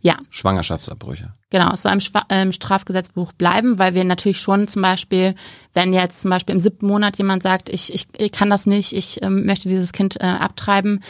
Ja. 0.01 0.19
Schwangerschaftsabbrüche. 0.29 1.33
Genau, 1.51 1.73
es 1.73 1.83
soll 1.83 1.93
im, 1.93 2.01
im 2.29 2.53
Strafgesetzbuch 2.53 3.33
bleiben, 3.33 3.79
weil 3.79 3.95
wir 3.95 4.05
natürlich 4.05 4.39
schon 4.39 4.69
zum 4.69 4.83
Beispiel, 4.83 5.35
wenn 5.73 5.93
jetzt 5.93 6.23
zum 6.23 6.31
Beispiel 6.31 6.55
im 6.55 6.61
siebten 6.61 6.87
Monat 6.87 7.17
jemand 7.17 7.43
sagt, 7.43 7.69
ich, 7.71 7.93
ich, 7.93 8.07
ich 8.19 8.33
kann 8.33 8.51
das 8.51 8.67
nicht, 8.67 8.93
ich 8.93 9.23
ähm, 9.23 9.47
möchte 9.47 9.69
dieses 9.69 9.93
Kind 9.93 10.21
äh, 10.21 10.27
abtreiben, 10.27 11.01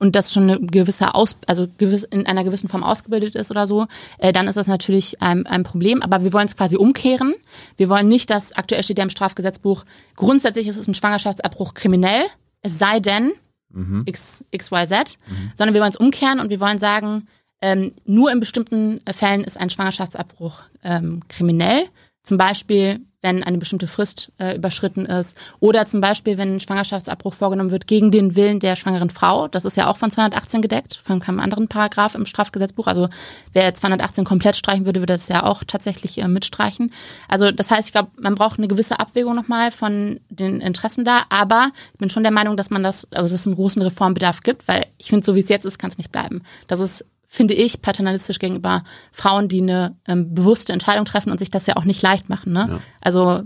und 0.00 0.16
das 0.16 0.32
schon 0.32 0.44
eine 0.44 0.60
gewisse 0.60 1.14
Aus, 1.14 1.36
also 1.46 1.68
gewiss, 1.78 2.04
in 2.04 2.26
einer 2.26 2.42
gewissen 2.42 2.68
Form 2.68 2.82
ausgebildet 2.82 3.34
ist 3.36 3.50
oder 3.50 3.66
so, 3.66 3.86
äh, 4.18 4.32
dann 4.32 4.48
ist 4.48 4.56
das 4.56 4.66
natürlich 4.66 5.22
ein, 5.22 5.46
ein 5.46 5.62
Problem. 5.62 6.02
Aber 6.02 6.24
wir 6.24 6.32
wollen 6.32 6.46
es 6.46 6.56
quasi 6.56 6.76
umkehren. 6.76 7.34
Wir 7.76 7.88
wollen 7.88 8.08
nicht, 8.08 8.30
dass 8.30 8.52
aktuell 8.52 8.82
steht 8.82 8.98
ja 8.98 9.04
im 9.04 9.10
Strafgesetzbuch, 9.10 9.84
grundsätzlich 10.16 10.66
ist 10.66 10.76
es 10.76 10.88
ein 10.88 10.94
Schwangerschaftsabbruch 10.94 11.74
kriminell, 11.74 12.24
es 12.62 12.78
sei 12.78 12.98
denn 12.98 13.32
mhm. 13.68 14.02
X, 14.06 14.44
XYZ, 14.56 15.18
mhm. 15.28 15.52
sondern 15.54 15.74
wir 15.74 15.80
wollen 15.82 15.92
es 15.92 15.96
umkehren 15.96 16.40
und 16.40 16.48
wir 16.48 16.60
wollen 16.60 16.78
sagen, 16.78 17.28
ähm, 17.62 17.92
nur 18.06 18.32
in 18.32 18.40
bestimmten 18.40 19.00
Fällen 19.12 19.44
ist 19.44 19.60
ein 19.60 19.68
Schwangerschaftsabbruch 19.68 20.62
ähm, 20.82 21.20
kriminell. 21.28 21.84
Zum 22.22 22.38
Beispiel, 22.38 23.00
wenn 23.22 23.42
eine 23.42 23.58
bestimmte 23.58 23.86
Frist 23.86 24.32
äh, 24.38 24.56
überschritten 24.56 25.06
ist 25.06 25.36
oder 25.60 25.86
zum 25.86 26.00
Beispiel, 26.00 26.38
wenn 26.38 26.56
ein 26.56 26.60
Schwangerschaftsabbruch 26.60 27.34
vorgenommen 27.34 27.70
wird 27.70 27.86
gegen 27.86 28.10
den 28.10 28.34
Willen 28.34 28.60
der 28.60 28.76
schwangeren 28.76 29.10
Frau. 29.10 29.48
Das 29.48 29.64
ist 29.64 29.76
ja 29.76 29.88
auch 29.88 29.96
von 29.96 30.10
218 30.10 30.62
gedeckt, 30.62 31.00
von 31.02 31.20
keinem 31.20 31.40
anderen 31.40 31.68
Paragraph 31.68 32.14
im 32.14 32.26
Strafgesetzbuch. 32.26 32.86
Also 32.86 33.08
wer 33.52 33.74
218 33.74 34.24
komplett 34.24 34.56
streichen 34.56 34.86
würde, 34.86 35.00
würde 35.00 35.14
das 35.14 35.28
ja 35.28 35.44
auch 35.44 35.64
tatsächlich 35.64 36.18
äh, 36.18 36.28
mitstreichen. 36.28 36.92
Also 37.28 37.50
das 37.50 37.70
heißt, 37.70 37.88
ich 37.88 37.92
glaube, 37.92 38.10
man 38.18 38.34
braucht 38.34 38.58
eine 38.58 38.68
gewisse 38.68 38.98
Abwägung 38.98 39.34
nochmal 39.34 39.70
von 39.70 40.20
den 40.30 40.60
Interessen 40.60 41.04
da. 41.04 41.24
Aber 41.28 41.70
ich 41.92 41.98
bin 41.98 42.10
schon 42.10 42.22
der 42.22 42.32
Meinung, 42.32 42.56
dass 42.56 42.70
man 42.70 42.82
das, 42.82 43.06
also 43.12 43.30
dass 43.30 43.40
es 43.40 43.46
einen 43.46 43.56
großen 43.56 43.82
Reformbedarf 43.82 44.40
gibt, 44.40 44.66
weil 44.68 44.86
ich 44.98 45.08
finde, 45.08 45.24
so 45.24 45.34
wie 45.34 45.40
es 45.40 45.48
jetzt 45.48 45.66
ist, 45.66 45.78
kann 45.78 45.90
es 45.90 45.98
nicht 45.98 46.12
bleiben. 46.12 46.42
Das 46.68 46.80
ist 46.80 47.04
finde 47.32 47.54
ich, 47.54 47.80
paternalistisch 47.80 48.40
gegenüber 48.40 48.82
Frauen, 49.12 49.48
die 49.48 49.62
eine 49.62 49.96
ähm, 50.08 50.34
bewusste 50.34 50.72
Entscheidung 50.72 51.04
treffen 51.04 51.30
und 51.30 51.38
sich 51.38 51.50
das 51.50 51.64
ja 51.66 51.76
auch 51.76 51.84
nicht 51.84 52.02
leicht 52.02 52.28
machen. 52.28 52.52
Ne? 52.52 52.66
Ja. 52.68 52.80
Also 53.00 53.42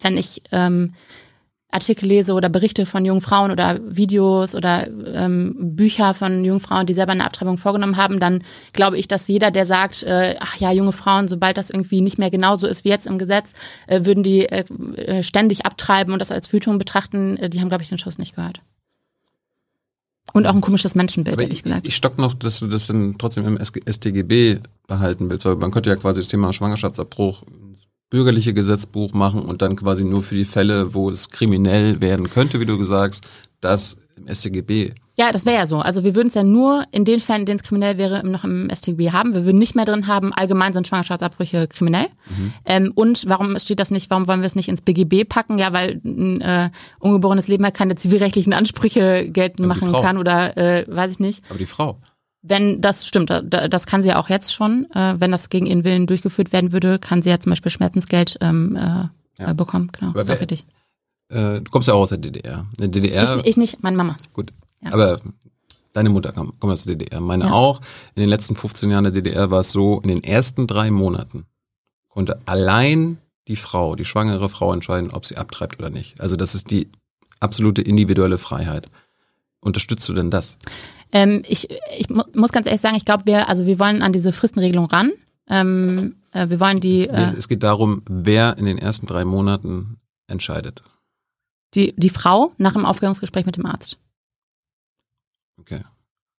wenn 0.00 0.18
ich 0.18 0.42
ähm, 0.50 0.92
Artikel 1.70 2.08
lese 2.08 2.34
oder 2.34 2.48
Berichte 2.48 2.86
von 2.86 3.04
jungen 3.04 3.20
Frauen 3.20 3.52
oder 3.52 3.78
Videos 3.84 4.56
oder 4.56 4.88
ähm, 4.88 5.54
Bücher 5.76 6.12
von 6.14 6.44
jungen 6.44 6.58
Frauen, 6.58 6.86
die 6.86 6.94
selber 6.94 7.12
eine 7.12 7.24
Abtreibung 7.24 7.56
vorgenommen 7.56 7.96
haben, 7.96 8.18
dann 8.18 8.42
glaube 8.72 8.98
ich, 8.98 9.06
dass 9.06 9.28
jeder, 9.28 9.52
der 9.52 9.64
sagt, 9.64 10.02
äh, 10.02 10.34
ach 10.40 10.56
ja, 10.56 10.72
junge 10.72 10.92
Frauen, 10.92 11.28
sobald 11.28 11.56
das 11.56 11.70
irgendwie 11.70 12.00
nicht 12.00 12.18
mehr 12.18 12.32
genauso 12.32 12.66
ist 12.66 12.84
wie 12.84 12.88
jetzt 12.88 13.06
im 13.06 13.18
Gesetz, 13.18 13.52
äh, 13.86 14.04
würden 14.04 14.24
die 14.24 14.46
äh, 14.46 14.64
äh 14.96 15.22
ständig 15.22 15.66
abtreiben 15.66 16.12
und 16.12 16.18
das 16.18 16.32
als 16.32 16.48
Verhütung 16.48 16.78
betrachten, 16.78 17.36
äh, 17.36 17.48
die 17.48 17.60
haben, 17.60 17.68
glaube 17.68 17.84
ich, 17.84 17.90
den 17.90 17.98
Schuss 17.98 18.18
nicht 18.18 18.34
gehört. 18.34 18.60
Und 20.34 20.48
auch 20.48 20.54
ein 20.54 20.60
komisches 20.60 20.96
Menschenbild, 20.96 21.40
ehrlich 21.40 21.62
gesagt. 21.62 21.86
Ich 21.86 21.94
stock 21.94 22.18
noch, 22.18 22.34
dass 22.34 22.58
du 22.58 22.66
das 22.66 22.88
dann 22.88 23.16
trotzdem 23.18 23.46
im 23.46 23.58
StGB 23.64 24.58
behalten 24.88 25.30
willst, 25.30 25.46
weil 25.46 25.54
man 25.54 25.70
könnte 25.70 25.90
ja 25.90 25.96
quasi 25.96 26.20
das 26.20 26.28
Thema 26.28 26.52
Schwangerschaftsabbruch 26.52 27.44
ins 27.44 27.86
bürgerliche 28.10 28.52
Gesetzbuch 28.52 29.12
machen 29.12 29.42
und 29.42 29.62
dann 29.62 29.76
quasi 29.76 30.02
nur 30.02 30.24
für 30.24 30.34
die 30.34 30.44
Fälle, 30.44 30.92
wo 30.92 31.08
es 31.08 31.30
kriminell 31.30 32.00
werden 32.00 32.28
könnte, 32.28 32.58
wie 32.58 32.66
du 32.66 32.76
gesagt 32.76 33.14
hast, 33.14 33.24
das 33.60 33.96
im 34.16 34.32
StGB 34.34 34.94
ja, 35.16 35.30
das 35.30 35.46
wäre 35.46 35.56
ja 35.56 35.66
so. 35.66 35.78
Also 35.78 36.02
wir 36.02 36.16
würden 36.16 36.28
es 36.28 36.34
ja 36.34 36.42
nur 36.42 36.84
in 36.90 37.04
den 37.04 37.20
Fällen, 37.20 37.40
in 37.40 37.46
denen 37.46 37.58
es 37.60 37.62
kriminell 37.62 37.98
wäre, 37.98 38.26
noch 38.26 38.42
im 38.42 38.68
StGB 38.74 39.12
haben. 39.12 39.32
Wir 39.32 39.44
würden 39.44 39.58
nicht 39.58 39.76
mehr 39.76 39.84
drin 39.84 40.08
haben, 40.08 40.32
allgemein 40.32 40.72
sind 40.72 40.88
Schwangerschaftsabbrüche 40.88 41.68
kriminell. 41.68 42.08
Mhm. 42.28 42.52
Ähm, 42.64 42.92
und 42.96 43.24
warum 43.28 43.56
steht 43.58 43.78
das 43.78 43.92
nicht, 43.92 44.10
warum 44.10 44.26
wollen 44.26 44.40
wir 44.40 44.46
es 44.46 44.56
nicht 44.56 44.68
ins 44.68 44.80
BGB 44.80 45.28
packen? 45.28 45.58
Ja, 45.58 45.72
weil 45.72 46.00
ein 46.04 46.40
äh, 46.40 46.70
ungeborenes 46.98 47.46
Leben 47.46 47.62
halt 47.64 47.74
keine 47.74 47.94
zivilrechtlichen 47.94 48.52
Ansprüche 48.52 49.28
geltend 49.30 49.68
machen 49.68 49.92
kann 49.92 50.18
oder 50.18 50.56
äh, 50.56 50.84
weiß 50.88 51.12
ich 51.12 51.20
nicht. 51.20 51.44
Aber 51.48 51.58
die 51.58 51.66
Frau. 51.66 51.98
Wenn 52.42 52.80
das 52.80 53.06
stimmt, 53.06 53.30
das 53.30 53.86
kann 53.86 54.02
sie 54.02 54.10
ja 54.10 54.18
auch 54.18 54.28
jetzt 54.28 54.52
schon. 54.52 54.90
Äh, 54.90 55.14
wenn 55.18 55.30
das 55.30 55.48
gegen 55.48 55.66
ihren 55.66 55.84
Willen 55.84 56.06
durchgeführt 56.06 56.52
werden 56.52 56.72
würde, 56.72 56.98
kann 56.98 57.22
sie 57.22 57.30
ja 57.30 57.38
zum 57.38 57.50
Beispiel 57.50 57.70
Schmerzensgeld 57.70 58.36
ähm, 58.40 58.76
äh, 58.76 59.42
ja. 59.42 59.52
bekommen. 59.52 59.90
Genau, 59.92 60.10
Aber 60.10 60.18
das 60.18 60.28
ist 60.28 60.34
auch 60.34 60.40
richtig. 60.40 60.66
Äh, 61.30 61.60
du 61.60 61.70
kommst 61.70 61.88
ja 61.88 61.94
auch 61.94 62.00
aus 62.00 62.10
der 62.10 62.18
DDR. 62.18 62.66
In 62.72 62.76
der 62.78 62.88
DDR. 62.88 63.38
Ich, 63.38 63.46
ich 63.46 63.56
nicht, 63.56 63.82
meine 63.82 63.96
Mama. 63.96 64.16
Gut. 64.32 64.52
Ja. 64.84 64.92
Aber 64.92 65.20
deine 65.92 66.10
Mutter 66.10 66.32
kam, 66.32 66.52
kommt 66.58 66.72
aus 66.72 66.84
der 66.84 66.96
DDR, 66.96 67.20
meine 67.20 67.46
ja. 67.46 67.52
auch. 67.52 67.80
In 68.14 68.20
den 68.20 68.28
letzten 68.28 68.54
15 68.54 68.90
Jahren 68.90 69.04
der 69.04 69.12
DDR 69.12 69.50
war 69.50 69.60
es 69.60 69.72
so, 69.72 70.00
in 70.00 70.08
den 70.08 70.22
ersten 70.22 70.66
drei 70.66 70.90
Monaten 70.90 71.46
konnte 72.08 72.40
allein 72.46 73.18
die 73.48 73.56
Frau, 73.56 73.96
die 73.96 74.04
schwangere 74.04 74.48
Frau 74.48 74.72
entscheiden, 74.72 75.10
ob 75.10 75.26
sie 75.26 75.36
abtreibt 75.36 75.78
oder 75.78 75.90
nicht. 75.90 76.20
Also 76.20 76.36
das 76.36 76.54
ist 76.54 76.70
die 76.70 76.88
absolute 77.40 77.82
individuelle 77.82 78.38
Freiheit. 78.38 78.88
Unterstützt 79.60 80.08
du 80.08 80.14
denn 80.14 80.30
das? 80.30 80.58
Ähm, 81.12 81.42
ich, 81.46 81.68
ich 81.98 82.08
muss 82.08 82.52
ganz 82.52 82.66
ehrlich 82.66 82.80
sagen, 82.80 82.96
ich 82.96 83.04
glaube, 83.04 83.26
wir, 83.26 83.48
also 83.48 83.66
wir 83.66 83.78
wollen 83.78 84.02
an 84.02 84.12
diese 84.12 84.32
Fristenregelung 84.32 84.86
ran. 84.86 85.12
Ähm, 85.48 86.16
äh, 86.32 86.48
wir 86.48 86.60
wollen 86.60 86.80
die. 86.80 87.08
Äh, 87.08 87.34
es 87.36 87.48
geht 87.48 87.62
darum, 87.62 88.02
wer 88.08 88.56
in 88.58 88.64
den 88.64 88.78
ersten 88.78 89.06
drei 89.06 89.24
Monaten 89.24 89.98
entscheidet. 90.26 90.82
Die, 91.74 91.94
die 91.96 92.10
Frau 92.10 92.52
nach 92.56 92.72
dem 92.72 92.86
Aufklärungsgespräch 92.86 93.46
mit 93.46 93.56
dem 93.56 93.66
Arzt. 93.66 93.98
Okay. 95.64 95.82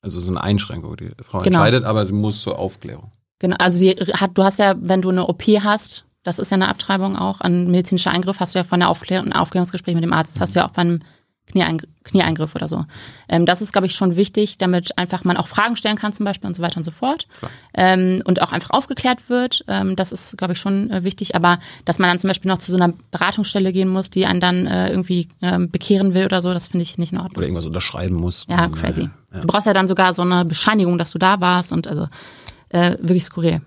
Also 0.01 0.19
so 0.19 0.29
eine 0.29 0.43
Einschränkung. 0.43 0.95
Die 0.97 1.11
Frau 1.23 1.39
genau. 1.39 1.59
entscheidet, 1.59 1.83
aber 1.83 2.05
sie 2.05 2.13
muss 2.13 2.41
zur 2.41 2.59
Aufklärung. 2.59 3.11
Genau, 3.39 3.55
also 3.59 3.77
sie 3.77 3.91
hat, 3.91 4.37
du 4.37 4.43
hast 4.43 4.59
ja, 4.59 4.75
wenn 4.77 5.01
du 5.01 5.09
eine 5.09 5.27
OP 5.27 5.43
hast, 5.43 6.05
das 6.23 6.39
ist 6.39 6.51
ja 6.51 6.55
eine 6.55 6.69
Abtreibung 6.69 7.17
auch, 7.17 7.41
ein 7.41 7.69
medizinischer 7.69 8.11
Eingriff, 8.11 8.39
hast 8.39 8.55
du 8.55 8.59
ja 8.59 8.63
von 8.63 8.79
der 8.79 8.89
Aufklärung, 8.89 9.27
ein 9.27 9.33
Aufklärungsgespräch 9.33 9.95
mit 9.95 10.03
dem 10.03 10.13
Arzt, 10.13 10.35
das 10.35 10.41
hast 10.41 10.55
du 10.55 10.59
ja 10.59 10.67
auch 10.67 10.71
beim 10.71 10.99
Knieeingriff, 11.47 11.89
Knieeingriff 12.03 12.55
oder 12.55 12.67
so. 12.67 12.85
Ähm, 13.29 13.45
das 13.45 13.61
ist, 13.61 13.71
glaube 13.71 13.87
ich, 13.87 13.95
schon 13.95 14.15
wichtig, 14.15 14.57
damit 14.57 14.97
einfach 14.97 15.23
man 15.23 15.37
auch 15.37 15.47
Fragen 15.47 15.75
stellen 15.75 15.95
kann 15.95 16.11
zum 16.13 16.25
Beispiel 16.25 16.47
und 16.47 16.55
so 16.55 16.63
weiter 16.63 16.77
und 16.77 16.83
so 16.83 16.91
fort. 16.91 17.27
Ähm, 17.73 18.21
und 18.25 18.41
auch 18.41 18.51
einfach 18.51 18.71
aufgeklärt 18.71 19.29
wird. 19.29 19.63
Ähm, 19.67 19.95
das 19.95 20.11
ist, 20.11 20.37
glaube 20.37 20.53
ich, 20.53 20.59
schon 20.59 20.89
äh, 20.91 21.03
wichtig. 21.03 21.35
Aber 21.35 21.59
dass 21.85 21.99
man 21.99 22.09
dann 22.09 22.19
zum 22.19 22.29
Beispiel 22.29 22.49
noch 22.49 22.57
zu 22.57 22.71
so 22.71 22.77
einer 22.77 22.93
Beratungsstelle 23.11 23.71
gehen 23.71 23.89
muss, 23.89 24.09
die 24.09 24.25
einen 24.25 24.39
dann 24.39 24.65
äh, 24.65 24.89
irgendwie 24.89 25.27
ähm, 25.41 25.69
bekehren 25.69 26.13
will 26.13 26.25
oder 26.25 26.41
so, 26.41 26.53
das 26.53 26.67
finde 26.67 26.83
ich 26.83 26.97
nicht 26.97 27.13
in 27.13 27.19
Ordnung. 27.19 27.37
Oder 27.37 27.45
irgendwas 27.45 27.65
unterschreiben 27.65 28.15
muss. 28.15 28.45
Ja, 28.49 28.67
crazy. 28.67 29.09
Ja. 29.33 29.41
Du 29.41 29.47
brauchst 29.47 29.67
ja 29.67 29.73
dann 29.73 29.87
sogar 29.87 30.13
so 30.13 30.23
eine 30.23 30.45
Bescheinigung, 30.45 30.97
dass 30.97 31.11
du 31.11 31.19
da 31.19 31.39
warst 31.41 31.71
und 31.73 31.87
also 31.87 32.07
äh, 32.69 32.97
wirklich 32.99 33.25
skurril. 33.25 33.61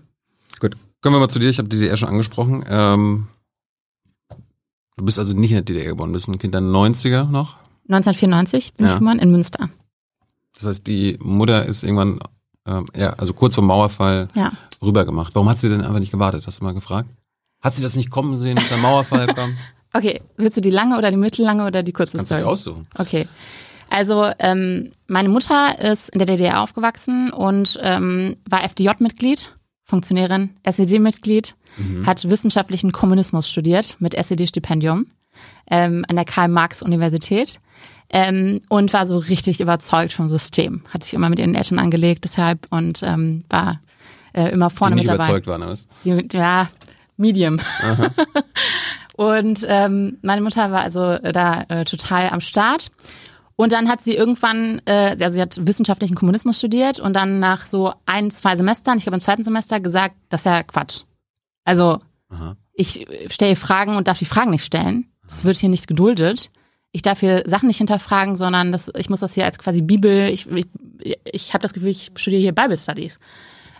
Gut, 0.58 0.76
kommen 1.00 1.16
wir 1.16 1.20
mal 1.20 1.28
zu 1.28 1.38
dir. 1.38 1.50
Ich 1.50 1.58
habe 1.58 1.68
die 1.68 1.78
DDR 1.78 1.96
schon 1.96 2.08
angesprochen. 2.08 2.64
Ähm, 2.68 3.28
du 4.96 5.04
bist 5.04 5.18
also 5.18 5.32
nicht 5.34 5.52
in 5.52 5.56
der 5.56 5.64
DDR 5.64 5.86
geboren, 5.86 6.08
du 6.08 6.14
bist 6.14 6.28
ein 6.28 6.38
Kind 6.38 6.54
der 6.54 6.60
90er 6.60 7.28
noch? 7.30 7.56
1994 7.88 8.74
bin 8.74 8.86
ja. 8.86 8.92
ich 8.92 8.98
geboren 8.98 9.18
in 9.18 9.30
Münster. 9.30 9.68
Das 10.54 10.66
heißt, 10.66 10.86
die 10.86 11.18
Mutter 11.20 11.64
ist 11.66 11.84
irgendwann, 11.84 12.18
ähm, 12.66 12.86
ja, 12.94 13.10
also 13.14 13.32
kurz 13.32 13.54
vor 13.54 13.64
Mauerfall 13.64 14.28
ja. 14.34 14.52
rübergemacht. 14.82 15.34
Warum 15.34 15.48
hat 15.48 15.58
sie 15.58 15.68
denn 15.68 15.82
einfach 15.82 16.00
nicht 16.00 16.10
gewartet? 16.12 16.46
Hast 16.46 16.60
du 16.60 16.64
mal 16.64 16.74
gefragt? 16.74 17.08
Hat 17.60 17.74
sie 17.74 17.82
das 17.82 17.96
nicht 17.96 18.10
kommen 18.10 18.38
sehen, 18.38 18.56
dass 18.56 18.68
der 18.68 18.78
Mauerfall 18.78 19.26
kam? 19.34 19.56
Okay, 19.92 20.20
willst 20.36 20.56
du 20.56 20.60
die 20.60 20.70
lange 20.70 20.98
oder 20.98 21.10
die 21.10 21.16
mittellange 21.16 21.66
oder 21.66 21.82
die 21.82 21.92
kurze 21.92 22.16
Kannst 22.16 22.28
Story? 22.28 22.42
Kannst 22.42 22.66
du 22.66 22.70
aussuchen. 22.70 22.88
Okay. 22.98 23.26
Also 23.90 24.30
ähm, 24.38 24.90
meine 25.06 25.28
Mutter 25.30 25.78
ist 25.78 26.10
in 26.10 26.18
der 26.18 26.26
DDR 26.26 26.62
aufgewachsen 26.62 27.30
und 27.30 27.78
ähm, 27.82 28.36
war 28.48 28.62
FDJ-Mitglied, 28.64 29.56
Funktionärin, 29.82 30.50
SED-Mitglied, 30.62 31.56
mhm. 31.78 32.06
hat 32.06 32.28
wissenschaftlichen 32.28 32.92
Kommunismus 32.92 33.48
studiert 33.48 33.96
mit 33.98 34.14
SED-Stipendium 34.14 35.06
ähm, 35.70 36.04
an 36.08 36.16
der 36.16 36.26
Karl-Marx-Universität 36.26 37.60
ähm, 38.10 38.60
und 38.68 38.92
war 38.92 39.06
so 39.06 39.18
richtig 39.18 39.60
überzeugt 39.60 40.12
vom 40.12 40.28
System. 40.28 40.82
Hat 40.92 41.04
sich 41.04 41.14
immer 41.14 41.28
mit 41.28 41.38
ihren 41.38 41.54
Eltern 41.54 41.78
angelegt, 41.78 42.24
deshalb 42.24 42.66
und 42.70 43.02
ähm, 43.02 43.44
war 43.50 43.80
äh, 44.32 44.50
immer 44.50 44.70
vorne 44.70 44.96
Die 44.96 45.00
mit 45.02 45.08
dabei. 45.08 45.24
überzeugt 45.24 45.46
waren? 45.46 45.78
Die, 46.04 46.28
ja, 46.36 46.68
Medium. 47.16 47.58
und 49.16 49.64
ähm, 49.68 50.18
meine 50.22 50.40
Mutter 50.40 50.70
war 50.70 50.82
also 50.82 51.18
da 51.18 51.64
äh, 51.68 51.84
total 51.84 52.30
am 52.30 52.40
Start. 52.40 52.90
Und 53.56 53.72
dann 53.72 53.88
hat 53.88 54.02
sie 54.02 54.14
irgendwann, 54.14 54.80
äh, 54.84 55.16
also 55.20 55.34
sie 55.34 55.42
hat 55.42 55.66
wissenschaftlichen 55.66 56.14
Kommunismus 56.14 56.58
studiert 56.58 57.00
und 57.00 57.14
dann 57.14 57.40
nach 57.40 57.66
so 57.66 57.92
ein, 58.06 58.30
zwei 58.30 58.54
Semestern, 58.54 58.98
ich 58.98 59.02
glaube 59.02 59.16
im 59.16 59.20
zweiten 59.20 59.42
Semester, 59.42 59.80
gesagt, 59.80 60.14
das 60.28 60.42
ist 60.42 60.46
ja 60.46 60.62
Quatsch. 60.62 61.02
Also 61.64 61.98
Aha. 62.28 62.56
ich 62.72 63.04
stelle 63.28 63.56
Fragen 63.56 63.96
und 63.96 64.06
darf 64.06 64.18
die 64.20 64.26
Fragen 64.26 64.52
nicht 64.52 64.64
stellen. 64.64 65.10
Das 65.26 65.44
wird 65.44 65.56
hier 65.56 65.68
nicht 65.68 65.88
geduldet. 65.88 66.52
Ich 66.98 67.02
darf 67.02 67.20
hier 67.20 67.44
Sachen 67.46 67.68
nicht 67.68 67.78
hinterfragen, 67.78 68.34
sondern 68.34 68.72
das, 68.72 68.90
ich 68.98 69.08
muss 69.08 69.20
das 69.20 69.32
hier 69.32 69.44
als 69.44 69.56
quasi 69.56 69.82
Bibel, 69.82 70.28
ich, 70.30 70.48
ich, 70.50 70.66
ich 71.30 71.54
habe 71.54 71.62
das 71.62 71.72
Gefühl, 71.72 71.90
ich 71.90 72.10
studiere 72.16 72.42
hier 72.42 72.52
Bible 72.52 72.76
Studies. 72.76 73.20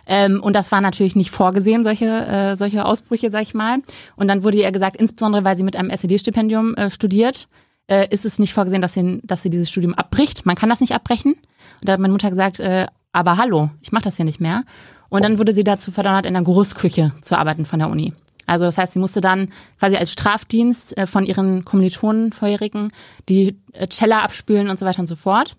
Ähm, 0.07 0.41
und 0.41 0.55
das 0.55 0.71
war 0.71 0.79
natürlich 0.79 1.17
nicht 1.17 1.29
vorgesehen, 1.29 1.83
solche, 1.83 2.05
äh, 2.05 2.55
solche 2.55 2.85
Ausbrüche, 2.85 3.29
sag 3.29 3.41
ich 3.41 3.53
mal. 3.53 3.79
Und 4.15 4.29
dann 4.29 4.41
wurde 4.45 4.59
ihr 4.59 4.71
gesagt, 4.71 4.95
insbesondere 4.95 5.43
weil 5.43 5.57
sie 5.57 5.63
mit 5.63 5.75
einem 5.75 5.89
SED-Stipendium 5.89 6.75
äh, 6.75 6.89
studiert, 6.89 7.49
äh, 7.87 8.07
ist 8.09 8.23
es 8.23 8.39
nicht 8.39 8.53
vorgesehen, 8.53 8.81
dass 8.81 8.93
sie, 8.93 9.19
dass 9.25 9.43
sie 9.43 9.49
dieses 9.49 9.69
Studium 9.69 9.95
abbricht. 9.95 10.45
Man 10.45 10.55
kann 10.55 10.69
das 10.69 10.79
nicht 10.79 10.93
abbrechen. 10.93 11.33
Und 11.33 11.89
da 11.89 11.91
hat 11.91 11.99
meine 11.99 12.13
Mutter 12.13 12.29
gesagt, 12.29 12.61
äh, 12.61 12.87
aber 13.11 13.35
hallo, 13.35 13.69
ich 13.81 13.91
mache 13.91 14.05
das 14.05 14.15
hier 14.15 14.23
nicht 14.23 14.39
mehr. 14.39 14.63
Und 15.09 15.25
dann 15.25 15.39
wurde 15.39 15.51
sie 15.51 15.65
dazu 15.65 15.91
verdonnert, 15.91 16.25
in 16.25 16.35
der 16.35 16.43
Großküche 16.43 17.11
zu 17.21 17.37
arbeiten 17.37 17.65
von 17.65 17.79
der 17.79 17.89
Uni. 17.89 18.13
Also 18.49 18.65
das 18.65 18.77
heißt, 18.77 18.93
sie 18.93 18.99
musste 18.99 19.21
dann 19.21 19.49
quasi 19.79 19.95
als 19.95 20.11
Strafdienst 20.11 20.97
äh, 20.97 21.07
von 21.07 21.25
ihren 21.25 21.65
Kommilitonen 21.65 22.33
vorherigen 22.33 22.89
die 23.29 23.59
äh, 23.73 23.87
Teller 23.87 24.23
abspülen 24.23 24.69
und 24.69 24.79
so 24.79 24.85
weiter 24.85 24.99
und 24.99 25.07
so 25.07 25.15
fort. 25.15 25.55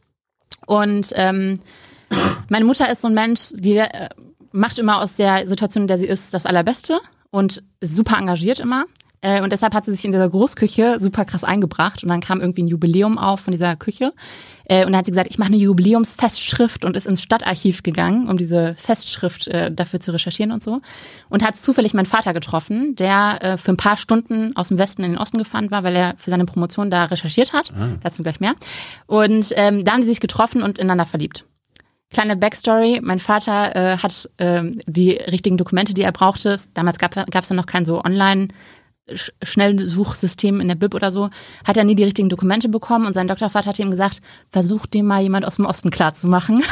Und 0.67 1.13
ähm, 1.15 1.59
meine 2.49 2.65
Mutter 2.65 2.91
ist 2.91 3.03
so 3.03 3.09
ein 3.09 3.15
Mensch, 3.15 3.53
die 3.55 3.79
äh, 3.79 4.09
macht 4.53 4.79
immer 4.79 5.01
aus 5.01 5.17
der 5.17 5.47
Situation, 5.47 5.85
in 5.85 5.89
der 5.89 5.99
sie 5.99 6.07
ist, 6.07 6.35
das 6.35 6.47
Allerbeste 6.47 7.01
und 7.31 7.63
super 7.81 8.19
engagiert 8.19 8.61
immer. 8.61 8.85
Äh, 9.23 9.43
und 9.43 9.53
deshalb 9.53 9.75
hat 9.75 9.85
sie 9.85 9.93
sich 9.93 10.05
in 10.05 10.13
dieser 10.13 10.29
Großküche 10.29 10.97
super 10.99 11.25
krass 11.25 11.45
eingebracht. 11.45 12.03
Und 12.03 12.09
dann 12.09 12.21
kam 12.21 12.41
irgendwie 12.41 12.63
ein 12.63 12.69
Jubiläum 12.69 13.19
auf 13.19 13.41
von 13.41 13.53
dieser 13.53 13.77
Küche. 13.77 14.13
Äh, 14.65 14.85
und 14.85 14.93
dann 14.93 14.99
hat 14.99 15.07
sie 15.07 15.13
gesagt, 15.13 15.29
ich 15.31 15.39
mache 15.39 15.49
eine 15.49 15.59
Jubiläumsfestschrift 15.59 16.85
und 16.85 16.97
ist 16.97 17.07
ins 17.07 17.23
Stadtarchiv 17.23 17.83
gegangen, 17.83 18.29
um 18.29 18.37
diese 18.37 18.75
Festschrift 18.77 19.49
äh, 19.49 19.71
dafür 19.71 20.01
zu 20.01 20.13
recherchieren 20.13 20.53
und 20.53 20.63
so. 20.63 20.81
Und 21.29 21.45
hat 21.45 21.57
zufällig 21.57 21.93
meinen 21.95 22.07
Vater 22.07 22.33
getroffen, 22.33 22.95
der 22.97 23.57
für 23.59 23.73
ein 23.73 23.77
paar 23.77 23.97
Stunden 23.97 24.57
aus 24.57 24.69
dem 24.69 24.79
Westen 24.79 25.03
in 25.03 25.13
den 25.13 25.19
Osten 25.19 25.39
gefahren 25.39 25.71
war, 25.71 25.83
weil 25.83 25.97
er 25.97 26.15
für 26.17 26.31
seine 26.31 26.45
Promotion 26.45 26.91
da 26.91 27.05
recherchiert 27.05 27.53
hat. 27.53 27.73
Ah. 27.73 27.89
Dazu 28.03 28.23
gleich 28.23 28.41
mehr. 28.41 28.55
Und 29.07 29.53
ähm, 29.57 29.85
da 29.85 29.93
haben 29.93 30.03
sie 30.03 30.09
sich 30.09 30.21
getroffen 30.21 30.63
und 30.63 30.79
ineinander 30.79 31.07
verliebt. 31.07 31.45
Kleine 32.11 32.37
Backstory, 32.37 33.01
mein 33.03 33.21
Vater 33.21 33.77
äh, 33.77 33.97
hat 33.99 34.29
äh, 34.39 34.63
die 34.87 35.13
richtigen 35.13 35.57
Dokumente, 35.57 35.95
die 35.95 36.03
er 36.03 36.13
brauchte. 36.13 36.57
Damals 36.75 36.99
gab 36.99 37.17
es 37.17 37.49
ja 37.49 37.57
noch 37.57 37.67
kein 37.67 37.85
so 37.85 38.03
Online- 38.03 38.49
Schnellsuchsystem 39.43 40.61
in 40.61 40.69
der 40.69 40.75
Bib 40.75 40.95
oder 40.95 41.11
so, 41.11 41.31
hat 41.67 41.77
er 41.77 41.85
nie 41.85 41.95
die 41.95 42.05
richtigen 42.05 42.29
Dokumente 42.29 42.69
bekommen 42.69 43.07
und 43.07 43.13
sein 43.13 43.29
Doktorvater 43.29 43.69
hat 43.69 43.79
ihm 43.79 43.91
gesagt, 43.91 44.21
versuch 44.49 44.87
dem 44.87 45.07
mal 45.07 45.23
jemand 45.23 45.47
aus 45.47 45.57
dem 45.57 45.67
Osten 45.67 45.91
klarzumachen. 45.91 46.63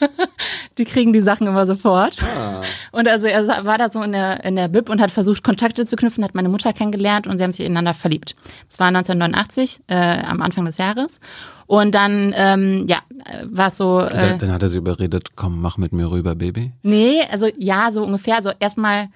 die 0.78 0.84
kriegen 0.84 1.12
die 1.12 1.20
Sachen 1.20 1.46
immer 1.46 1.66
sofort. 1.66 2.22
Ah. 2.22 2.60
Und 2.92 3.08
also 3.08 3.26
er 3.26 3.64
war 3.64 3.78
da 3.78 3.88
so 3.88 4.02
in 4.02 4.12
der, 4.12 4.44
in 4.44 4.56
der 4.56 4.68
Bib 4.68 4.90
und 4.90 5.00
hat 5.00 5.10
versucht, 5.10 5.44
Kontakte 5.44 5.86
zu 5.86 5.96
knüpfen, 5.96 6.24
hat 6.24 6.34
meine 6.34 6.48
Mutter 6.48 6.72
kennengelernt 6.72 7.26
und 7.26 7.38
sie 7.38 7.44
haben 7.44 7.52
sich 7.52 7.64
ineinander 7.64 7.94
verliebt. 7.94 8.34
Das 8.68 8.80
war 8.80 8.88
1989, 8.88 9.80
äh, 9.86 9.94
am 9.94 10.42
Anfang 10.42 10.64
des 10.64 10.78
Jahres. 10.78 11.20
Und 11.66 11.94
dann, 11.94 12.34
ähm, 12.36 12.84
ja, 12.86 12.98
war 13.44 13.68
es 13.68 13.76
so. 13.76 14.00
Äh, 14.00 14.10
dann, 14.10 14.38
dann 14.38 14.52
hat 14.52 14.62
er 14.62 14.68
sie 14.68 14.78
überredet, 14.78 15.36
komm, 15.36 15.60
mach 15.60 15.78
mit 15.78 15.92
mir 15.92 16.10
rüber, 16.10 16.34
Baby. 16.34 16.72
Nee, 16.82 17.22
also 17.30 17.48
ja, 17.56 17.90
so 17.90 18.02
ungefähr. 18.04 18.36
Also 18.36 18.50
erstmal 18.58 19.08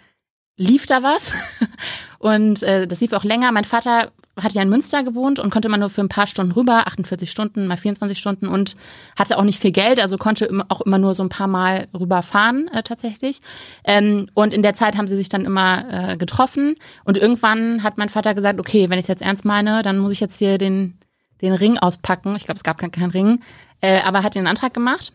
lief 0.59 0.85
da 0.87 1.03
was. 1.03 1.33
Und 2.19 2.63
äh, 2.63 2.87
das 2.87 3.01
lief 3.01 3.13
auch 3.13 3.25
länger. 3.25 3.53
Mein 3.53 3.65
Vater 3.65 4.11
hat 4.43 4.53
ja 4.53 4.63
in 4.63 4.69
Münster 4.69 5.03
gewohnt 5.03 5.39
und 5.39 5.51
konnte 5.51 5.69
immer 5.69 5.79
nur 5.79 5.91
für 5.91 6.01
ein 6.01 6.09
paar 6.09 6.27
Stunden 6.27 6.53
rüber, 6.53 6.87
48 6.87 7.31
Stunden, 7.31 7.67
mal 7.67 7.77
24 7.77 8.19
Stunden 8.19 8.47
und 8.47 8.77
hatte 9.19 9.37
auch 9.37 9.43
nicht 9.43 9.61
viel 9.61 9.73
Geld, 9.73 10.01
also 10.01 10.17
konnte 10.17 10.65
auch 10.69 10.81
immer 10.81 10.99
nur 10.99 11.15
so 11.15 11.25
ein 11.25 11.29
paar 11.29 11.49
Mal 11.49 11.89
rüberfahren 11.99 12.69
äh, 12.69 12.83
tatsächlich. 12.83 13.41
Ähm, 13.85 14.29
und 14.35 14.55
in 14.55 14.63
der 14.63 14.75
Zeit 14.75 14.97
haben 14.97 15.09
sie 15.09 15.17
sich 15.17 15.29
dann 15.29 15.45
immer 15.45 16.13
äh, 16.13 16.17
getroffen 16.17 16.77
und 17.05 17.17
irgendwann 17.17 17.83
hat 17.83 17.99
mein 17.99 18.09
Vater 18.09 18.35
gesagt, 18.35 18.61
okay, 18.61 18.89
wenn 18.91 18.99
ich 18.99 19.05
es 19.05 19.09
jetzt 19.09 19.23
ernst 19.23 19.45
meine, 19.45 19.83
dann 19.83 19.99
muss 19.99 20.13
ich 20.13 20.21
jetzt 20.21 20.39
hier 20.39 20.59
den, 20.59 20.99
den 21.41 21.53
Ring 21.53 21.79
auspacken. 21.79 22.37
Ich 22.37 22.45
glaube, 22.45 22.57
es 22.57 22.65
gab 22.65 22.79
keinen 22.79 22.93
kein 22.93 23.11
Ring, 23.11 23.41
äh, 23.81 24.01
aber 24.03 24.23
hat 24.23 24.35
den 24.35 24.47
Antrag 24.47 24.75
gemacht. 24.75 25.13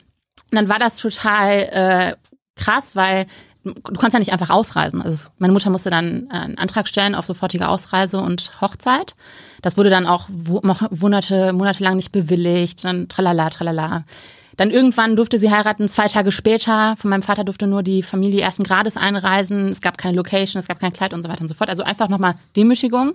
Und 0.51 0.58
dann 0.58 0.69
war 0.69 0.79
das 0.79 0.97
total 0.97 1.51
äh, 1.71 2.15
krass, 2.56 2.95
weil 2.95 3.25
du 3.63 3.99
kannst 3.99 4.13
ja 4.13 4.19
nicht 4.19 4.34
einfach 4.34 4.49
ausreisen. 4.49 5.02
Also 5.02 5.30
meine 5.38 5.54
Mutter 5.54 5.69
musste 5.69 5.89
dann 5.89 6.28
äh, 6.30 6.36
einen 6.36 6.58
Antrag 6.58 6.88
stellen 6.88 7.15
auf 7.15 7.26
sofortige 7.26 7.69
Ausreise 7.69 8.19
und 8.19 8.52
Hochzeit. 8.62 9.15
Das 9.62 9.78
wurde 9.78 9.89
dann 9.89 10.06
auch 10.06 10.28
Monate, 10.30 11.54
monatelang 11.54 11.95
nicht 11.95 12.11
bewilligt, 12.11 12.84
dann 12.84 13.07
tralala, 13.07 13.49
tralala. 13.49 14.03
Dann 14.57 14.70
irgendwann 14.70 15.16
durfte 15.16 15.39
sie 15.39 15.49
heiraten, 15.49 15.88
zwei 15.88 16.07
Tage 16.07 16.32
später. 16.32 16.95
Von 16.97 17.09
meinem 17.09 17.24
Vater 17.24 17.43
durfte 17.43 17.66
nur 17.66 17.82
die 17.82 18.03
Familie 18.03 18.41
ersten 18.41 18.64
Grades 18.64 18.97
einreisen. 18.97 19.70
Es 19.70 19.82
gab 19.82 19.97
keine 19.97 20.16
Location, 20.16 20.59
es 20.59 20.68
gab 20.68 20.80
kein 20.80 20.91
Kleid 20.91 21.14
und 21.14 21.24
so 21.24 21.30
weiter 21.30 21.41
und 21.41 21.47
so 21.47 21.55
fort. 21.55 21.70
Also 21.70 21.84
einfach 21.84 22.09
nochmal 22.09 22.36
Demütigung. 22.55 23.14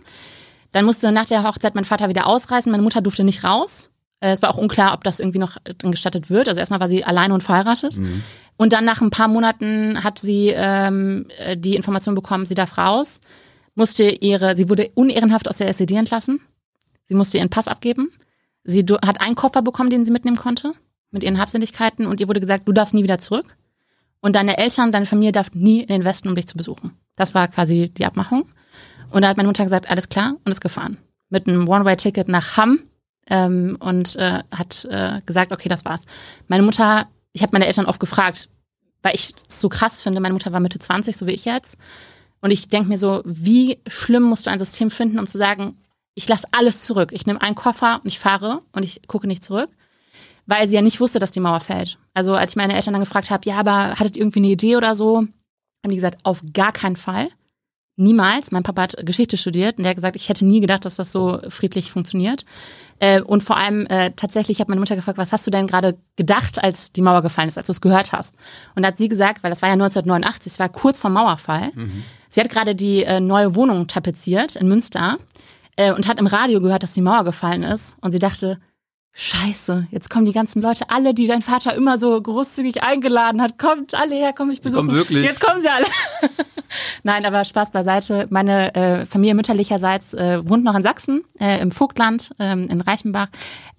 Dann 0.72 0.84
musste 0.84 1.12
nach 1.12 1.26
der 1.26 1.44
Hochzeit 1.44 1.74
mein 1.74 1.84
Vater 1.84 2.08
wieder 2.08 2.26
ausreisen. 2.26 2.72
Meine 2.72 2.82
Mutter 2.82 3.00
durfte 3.00 3.22
nicht 3.22 3.44
raus. 3.44 3.90
Äh, 4.20 4.32
es 4.32 4.42
war 4.42 4.50
auch 4.50 4.58
unklar, 4.58 4.94
ob 4.94 5.04
das 5.04 5.20
irgendwie 5.20 5.38
noch 5.38 5.56
gestattet 5.78 6.28
wird. 6.28 6.48
Also 6.48 6.58
erstmal 6.58 6.80
war 6.80 6.88
sie 6.88 7.04
alleine 7.04 7.34
und 7.34 7.42
verheiratet. 7.42 7.98
Mhm. 7.98 8.22
Und 8.58 8.72
dann 8.72 8.84
nach 8.84 9.00
ein 9.00 9.10
paar 9.10 9.28
Monaten 9.28 10.02
hat 10.04 10.18
sie 10.18 10.52
ähm, 10.54 11.26
die 11.54 11.76
Information 11.76 12.14
bekommen, 12.14 12.44
sie 12.44 12.56
darf 12.56 12.76
raus, 12.76 13.20
musste 13.76 14.04
ihre, 14.04 14.56
sie 14.56 14.68
wurde 14.68 14.90
unehrenhaft 14.94 15.48
aus 15.48 15.58
der 15.58 15.68
SED 15.68 15.94
entlassen. 15.94 16.40
Sie 17.06 17.14
musste 17.14 17.38
ihren 17.38 17.48
Pass 17.48 17.68
abgeben. 17.68 18.10
Sie 18.64 18.84
hat 19.06 19.20
einen 19.20 19.36
Koffer 19.36 19.62
bekommen, 19.62 19.90
den 19.90 20.04
sie 20.04 20.10
mitnehmen 20.10 20.36
konnte, 20.36 20.72
mit 21.12 21.22
ihren 21.22 21.38
Habseligkeiten. 21.38 22.06
Und 22.06 22.20
ihr 22.20 22.28
wurde 22.28 22.40
gesagt, 22.40 22.66
du 22.68 22.72
darfst 22.72 22.92
nie 22.92 23.04
wieder 23.04 23.20
zurück. 23.20 23.56
Und 24.20 24.34
deine 24.34 24.58
Eltern, 24.58 24.90
deine 24.90 25.06
Familie 25.06 25.32
darf 25.32 25.52
nie 25.54 25.80
in 25.80 25.88
den 25.88 26.04
Westen, 26.04 26.28
um 26.28 26.34
dich 26.34 26.48
zu 26.48 26.56
besuchen. 26.56 26.90
Das 27.16 27.34
war 27.34 27.46
quasi 27.46 27.88
die 27.96 28.04
Abmachung. 28.04 28.46
Und 29.10 29.22
da 29.22 29.28
hat 29.28 29.36
meine 29.36 29.46
Mutter 29.46 29.64
gesagt, 29.64 29.88
alles 29.88 30.08
klar 30.08 30.34
und 30.44 30.50
ist 30.50 30.60
gefahren. 30.60 30.98
Mit 31.30 31.46
einem 31.46 31.68
One-Way-Ticket 31.68 32.28
nach 32.28 32.56
Hamm 32.56 32.80
ähm, 33.28 33.76
und 33.78 34.16
äh, 34.16 34.42
hat 34.50 34.84
äh, 34.90 35.20
gesagt, 35.24 35.52
okay, 35.52 35.68
das 35.68 35.84
war's. 35.84 36.04
Meine 36.48 36.64
Mutter, 36.64 37.06
ich 37.32 37.42
habe 37.42 37.52
meine 37.52 37.66
Eltern 37.66 37.86
oft 37.86 38.00
gefragt, 38.00 38.48
weil 39.02 39.14
ich 39.14 39.34
es 39.48 39.60
so 39.60 39.68
krass 39.68 40.00
finde, 40.00 40.20
meine 40.20 40.32
Mutter 40.32 40.52
war 40.52 40.60
Mitte 40.60 40.78
20, 40.78 41.16
so 41.16 41.26
wie 41.26 41.32
ich 41.32 41.44
jetzt. 41.44 41.76
Und 42.40 42.50
ich 42.50 42.68
denke 42.68 42.88
mir 42.88 42.98
so, 42.98 43.22
wie 43.24 43.80
schlimm 43.86 44.22
musst 44.22 44.46
du 44.46 44.50
ein 44.50 44.58
System 44.58 44.90
finden, 44.90 45.18
um 45.18 45.26
zu 45.26 45.38
sagen, 45.38 45.76
ich 46.14 46.28
lasse 46.28 46.48
alles 46.52 46.82
zurück. 46.82 47.12
Ich 47.12 47.26
nehme 47.26 47.40
einen 47.40 47.54
Koffer 47.54 48.00
und 48.02 48.06
ich 48.06 48.18
fahre 48.18 48.62
und 48.72 48.84
ich 48.84 49.06
gucke 49.06 49.26
nicht 49.26 49.44
zurück. 49.44 49.70
Weil 50.46 50.68
sie 50.68 50.74
ja 50.74 50.82
nicht 50.82 51.00
wusste, 51.00 51.18
dass 51.18 51.30
die 51.30 51.40
Mauer 51.40 51.60
fällt. 51.60 51.98
Also 52.14 52.34
als 52.34 52.52
ich 52.52 52.56
meine 52.56 52.74
Eltern 52.74 52.94
dann 52.94 53.02
gefragt 53.02 53.30
habe, 53.30 53.48
ja, 53.48 53.58
aber 53.58 53.98
hattet 53.98 54.16
ihr 54.16 54.22
irgendwie 54.22 54.40
eine 54.40 54.48
Idee 54.48 54.76
oder 54.76 54.94
so? 54.94 55.18
Haben 55.18 55.90
die 55.90 55.96
gesagt, 55.96 56.18
auf 56.22 56.42
gar 56.54 56.72
keinen 56.72 56.96
Fall. 56.96 57.28
Niemals. 57.98 58.52
Mein 58.52 58.62
Papa 58.62 58.82
hat 58.82 58.96
Geschichte 59.04 59.36
studiert 59.36 59.76
und 59.76 59.84
der 59.84 59.90
hat 59.90 59.96
gesagt, 59.96 60.16
ich 60.16 60.28
hätte 60.28 60.46
nie 60.46 60.60
gedacht, 60.60 60.84
dass 60.84 60.96
das 60.96 61.10
so 61.10 61.40
friedlich 61.48 61.90
funktioniert. 61.90 62.44
Äh, 63.00 63.20
und 63.20 63.42
vor 63.42 63.56
allem 63.56 63.86
äh, 63.86 64.12
tatsächlich 64.12 64.60
hat 64.60 64.68
meine 64.68 64.80
Mutter 64.80 64.96
gefragt, 64.96 65.18
was 65.18 65.32
hast 65.32 65.46
du 65.46 65.50
denn 65.50 65.66
gerade 65.66 65.98
gedacht, 66.16 66.62
als 66.62 66.92
die 66.92 67.02
Mauer 67.02 67.22
gefallen 67.22 67.48
ist, 67.48 67.58
als 67.58 67.66
du 67.66 67.72
es 67.72 67.80
gehört 67.80 68.12
hast? 68.12 68.36
Und 68.74 68.82
da 68.84 68.88
hat 68.88 68.98
sie 68.98 69.08
gesagt, 69.08 69.42
weil 69.42 69.50
das 69.50 69.62
war 69.62 69.68
ja 69.68 69.74
1989, 69.74 70.52
es 70.52 70.58
war 70.58 70.68
kurz 70.68 71.00
vor 71.00 71.10
Mauerfall. 71.10 71.70
Mhm. 71.74 72.04
Sie 72.28 72.40
hat 72.40 72.48
gerade 72.48 72.74
die 72.74 73.02
äh, 73.02 73.20
neue 73.20 73.54
Wohnung 73.54 73.88
tapeziert 73.88 74.56
in 74.56 74.68
Münster 74.68 75.18
äh, 75.76 75.92
und 75.92 76.08
hat 76.08 76.18
im 76.20 76.26
Radio 76.26 76.60
gehört, 76.60 76.82
dass 76.82 76.92
die 76.92 77.02
Mauer 77.02 77.24
gefallen 77.24 77.62
ist. 77.62 77.96
Und 78.00 78.12
sie 78.12 78.18
dachte, 78.18 78.58
Scheiße, 79.20 79.88
jetzt 79.90 80.10
kommen 80.10 80.26
die 80.26 80.32
ganzen 80.32 80.62
Leute, 80.62 80.90
alle, 80.90 81.12
die 81.12 81.26
dein 81.26 81.42
Vater 81.42 81.74
immer 81.74 81.98
so 81.98 82.22
großzügig 82.22 82.84
eingeladen 82.84 83.42
hat, 83.42 83.58
kommt 83.58 83.92
alle 83.96 84.14
her, 84.14 84.32
komm 84.32 84.48
ich 84.50 84.60
besuchen. 84.60 84.86
Kommen 84.86 84.96
wirklich? 84.96 85.24
Jetzt 85.24 85.40
kommen 85.40 85.60
sie 85.60 85.68
alle. 85.68 85.86
Nein, 87.02 87.26
aber 87.26 87.44
Spaß 87.44 87.72
beiseite. 87.72 88.28
Meine 88.30 88.72
äh, 88.76 89.06
Familie 89.06 89.34
mütterlicherseits 89.34 90.14
äh, 90.14 90.48
wohnt 90.48 90.62
noch 90.62 90.76
in 90.76 90.82
Sachsen, 90.82 91.24
äh, 91.40 91.60
im 91.60 91.72
Vogtland, 91.72 92.30
ähm, 92.38 92.68
in 92.68 92.80
Reichenbach. 92.80 93.26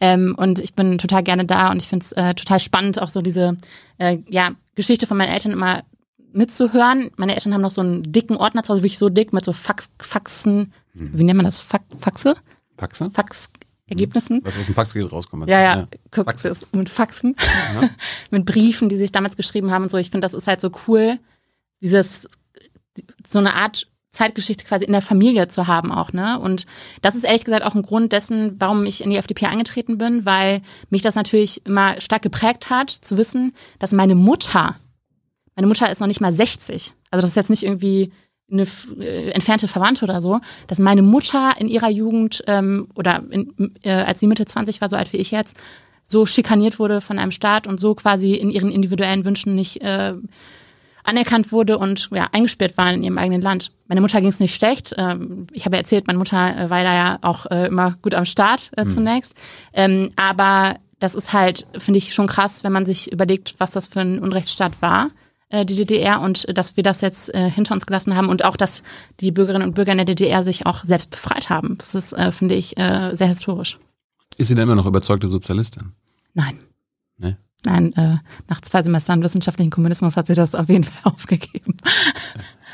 Ähm, 0.02 0.36
und 0.38 0.60
ich 0.60 0.74
bin 0.74 0.98
total 0.98 1.24
gerne 1.24 1.46
da 1.46 1.72
und 1.72 1.82
ich 1.82 1.88
finde 1.88 2.04
es 2.04 2.12
äh, 2.12 2.34
total 2.34 2.60
spannend, 2.60 3.02
auch 3.02 3.10
so 3.10 3.22
diese 3.22 3.56
äh, 3.98 4.18
ja, 4.28 4.50
Geschichte 4.76 5.08
von 5.08 5.16
meinen 5.16 5.32
Eltern 5.32 5.54
immer 5.54 5.84
mitzuhören. 6.34 7.12
Meine 7.16 7.36
Eltern 7.36 7.54
haben 7.54 7.62
noch 7.62 7.72
so 7.72 7.80
einen 7.80 8.04
dicken 8.12 8.36
Ordner 8.36 8.64
zu 8.64 8.74
Hause, 8.74 8.84
wirklich 8.84 9.00
so 9.00 9.08
dick 9.08 9.32
mit 9.32 9.46
so 9.46 9.54
Fax, 9.54 9.88
Faxen. 10.02 10.74
Hm. 10.96 11.12
Wie 11.14 11.24
nennt 11.24 11.38
man 11.38 11.46
das? 11.46 11.62
Fax, 11.62 11.86
Faxe? 11.98 12.36
Faxe? 12.78 13.10
Fax, 13.14 13.50
Ergebnissen. 13.90 14.42
Was 14.44 14.58
aus 14.58 14.66
dem 14.66 14.76
Faxgerät 14.76 15.12
rauskommt. 15.12 15.50
Ja, 15.50 15.60
ja, 15.60 15.78
ja. 15.78 15.88
guck, 16.12 16.26
Fax. 16.26 16.44
das 16.44 16.66
mit 16.72 16.90
Faxen, 16.90 17.36
ja. 17.82 17.90
mit 18.32 18.46
Briefen, 18.46 18.90
die 18.90 18.98
sich 18.98 19.12
damals 19.12 19.36
geschrieben 19.36 19.72
haben 19.72 19.84
und 19.84 19.92
so. 19.92 19.98
Ich 19.98 20.10
finde, 20.10 20.26
das 20.26 20.34
ist 20.34 20.48
halt 20.48 20.62
so 20.62 20.72
cool, 20.88 21.20
dieses, 21.82 22.28
so 23.28 23.40
eine 23.40 23.56
Art 23.56 23.88
Zeitgeschichte 24.12 24.66
quasi 24.66 24.86
in 24.86 24.92
der 24.92 25.04
Familie 25.04 25.48
zu 25.48 25.68
haben 25.68 25.92
auch, 25.92 26.14
ne? 26.14 26.40
Und 26.40 26.66
das 27.02 27.16
ist 27.16 27.26
ehrlich 27.26 27.46
gesagt 27.46 27.64
auch 27.64 27.76
ein 27.76 27.84
Grund 27.84 28.12
dessen, 28.12 28.56
warum 28.60 28.86
ich 28.86 29.04
in 29.04 29.12
die 29.12 29.18
FDP 29.18 29.46
eingetreten 29.46 30.00
bin, 30.00 30.26
weil 30.26 30.62
mich 30.90 31.04
das 31.04 31.16
natürlich 31.16 31.66
immer 31.66 32.02
stark 32.02 32.24
geprägt 32.24 32.72
hat, 32.72 32.90
zu 32.90 33.18
wissen, 33.18 33.54
dass 33.78 33.92
meine 33.92 34.16
Mutter, 34.16 34.78
meine 35.56 35.68
Mutter 35.68 35.92
ist 35.92 36.00
noch 36.00 36.08
nicht 36.08 36.22
mal 36.22 36.32
60. 36.32 36.94
Also 37.12 37.22
das 37.22 37.32
ist 37.32 37.36
jetzt 37.36 37.52
nicht 37.52 37.64
irgendwie 37.64 38.12
eine 38.52 38.68
äh, 39.00 39.32
entfernte 39.32 39.68
Verwandte 39.68 40.06
oder 40.06 40.22
so, 40.22 40.40
dass 40.68 40.80
meine 40.80 41.02
Mutter 41.02 41.54
in 41.58 41.68
ihrer 41.68 41.90
Jugend 41.90 42.44
ähm, 42.48 42.88
oder 42.96 43.24
in, 43.30 43.54
äh, 43.84 43.92
als 43.92 44.20
sie 44.20 44.28
Mitte 44.28 44.46
20 44.46 44.82
war, 44.82 44.90
so 44.90 44.96
alt 44.96 45.14
wie 45.14 45.18
ich 45.18 45.32
jetzt, 45.32 45.58
so 46.04 46.26
schikaniert 46.26 46.80
wurde 46.80 47.02
von 47.02 47.20
einem 47.20 47.32
Staat 47.32 47.68
und 47.68 47.80
so 47.80 47.96
quasi 47.96 48.34
in 48.34 48.50
ihren 48.50 48.72
individuellen 48.72 49.26
Wünschen 49.26 49.56
nicht 49.56 49.82
äh, 49.82 50.14
anerkannt 51.04 51.52
wurde 51.52 51.78
und 51.78 52.10
ja, 52.12 52.28
eingesperrt 52.32 52.78
waren 52.78 52.96
in 52.96 53.04
ihrem 53.04 53.18
eigenen 53.18 53.42
Land. 53.42 53.72
Meine 53.88 54.02
Mutter 54.02 54.20
ging 54.20 54.30
es 54.30 54.40
nicht 54.40 54.56
schlecht. 54.56 54.94
Ähm, 54.98 55.48
ich 55.52 55.66
habe 55.66 55.78
erzählt, 55.78 56.08
meine 56.08 56.20
Mutter 56.20 56.56
äh, 56.58 56.70
war 56.70 56.84
da 56.84 56.94
ja 56.94 57.20
auch 57.22 57.46
äh, 57.48 57.68
immer 57.68 57.98
gut 58.02 58.14
am 58.14 58.26
Start 58.26 58.72
äh, 58.78 58.84
mhm. 58.86 58.90
zunächst. 58.90 59.34
Ähm, 59.74 60.12
aber 60.16 60.76
das 61.00 61.16
ist 61.16 61.34
halt, 61.34 61.66
finde 61.78 61.98
ich, 61.98 62.14
schon 62.14 62.28
krass, 62.28 62.64
wenn 62.64 62.74
man 62.74 62.86
sich 62.86 63.12
überlegt, 63.12 63.56
was 63.58 63.72
das 63.72 63.88
für 63.88 64.02
ein 64.02 64.20
Unrechtsstaat 64.20 64.74
war 64.82 65.10
äh, 65.50 65.66
die 65.66 65.76
DDR 65.76 66.22
und 66.22 66.46
dass 66.58 66.78
wir 66.78 66.84
das 66.84 67.02
jetzt 67.02 67.34
äh, 67.34 67.50
hinter 67.50 67.74
uns 67.74 67.86
gelassen 67.86 68.16
haben 68.16 68.30
und 68.30 68.46
auch, 68.46 68.56
dass 68.56 68.84
die 69.20 69.32
Bürgerinnen 69.32 69.68
und 69.68 69.76
Bürger 69.76 69.92
in 69.92 69.98
der 69.98 70.06
DDR 70.06 70.44
sich 70.44 70.66
auch 70.66 70.84
selbst 70.84 71.10
befreit 71.10 71.50
haben. 71.50 71.78
Das 71.78 71.96
ist, 71.96 72.14
äh, 72.14 72.32
finde 72.32 72.56
ich, 72.56 72.78
äh, 72.78 73.16
sehr 73.16 73.28
historisch. 73.28 73.80
Ist 74.38 74.48
sie 74.48 74.56
denn 74.56 74.64
immer 74.64 74.76
noch 74.76 74.86
überzeugte 74.86 75.28
Sozialistin? 75.28 75.94
Nein. 76.34 76.60
Nee? 77.18 77.36
Nein, 77.66 77.94
äh, 77.94 78.18
nach 78.48 78.62
zwei 78.62 78.84
Semestern 78.84 79.24
wissenschaftlichen 79.24 79.72
Kommunismus 79.72 80.16
hat 80.16 80.28
sie 80.28 80.34
das 80.34 80.56
auf 80.56 80.70
jeden 80.70 80.86
Fall 80.86 81.02
aufgegeben. 81.12 81.76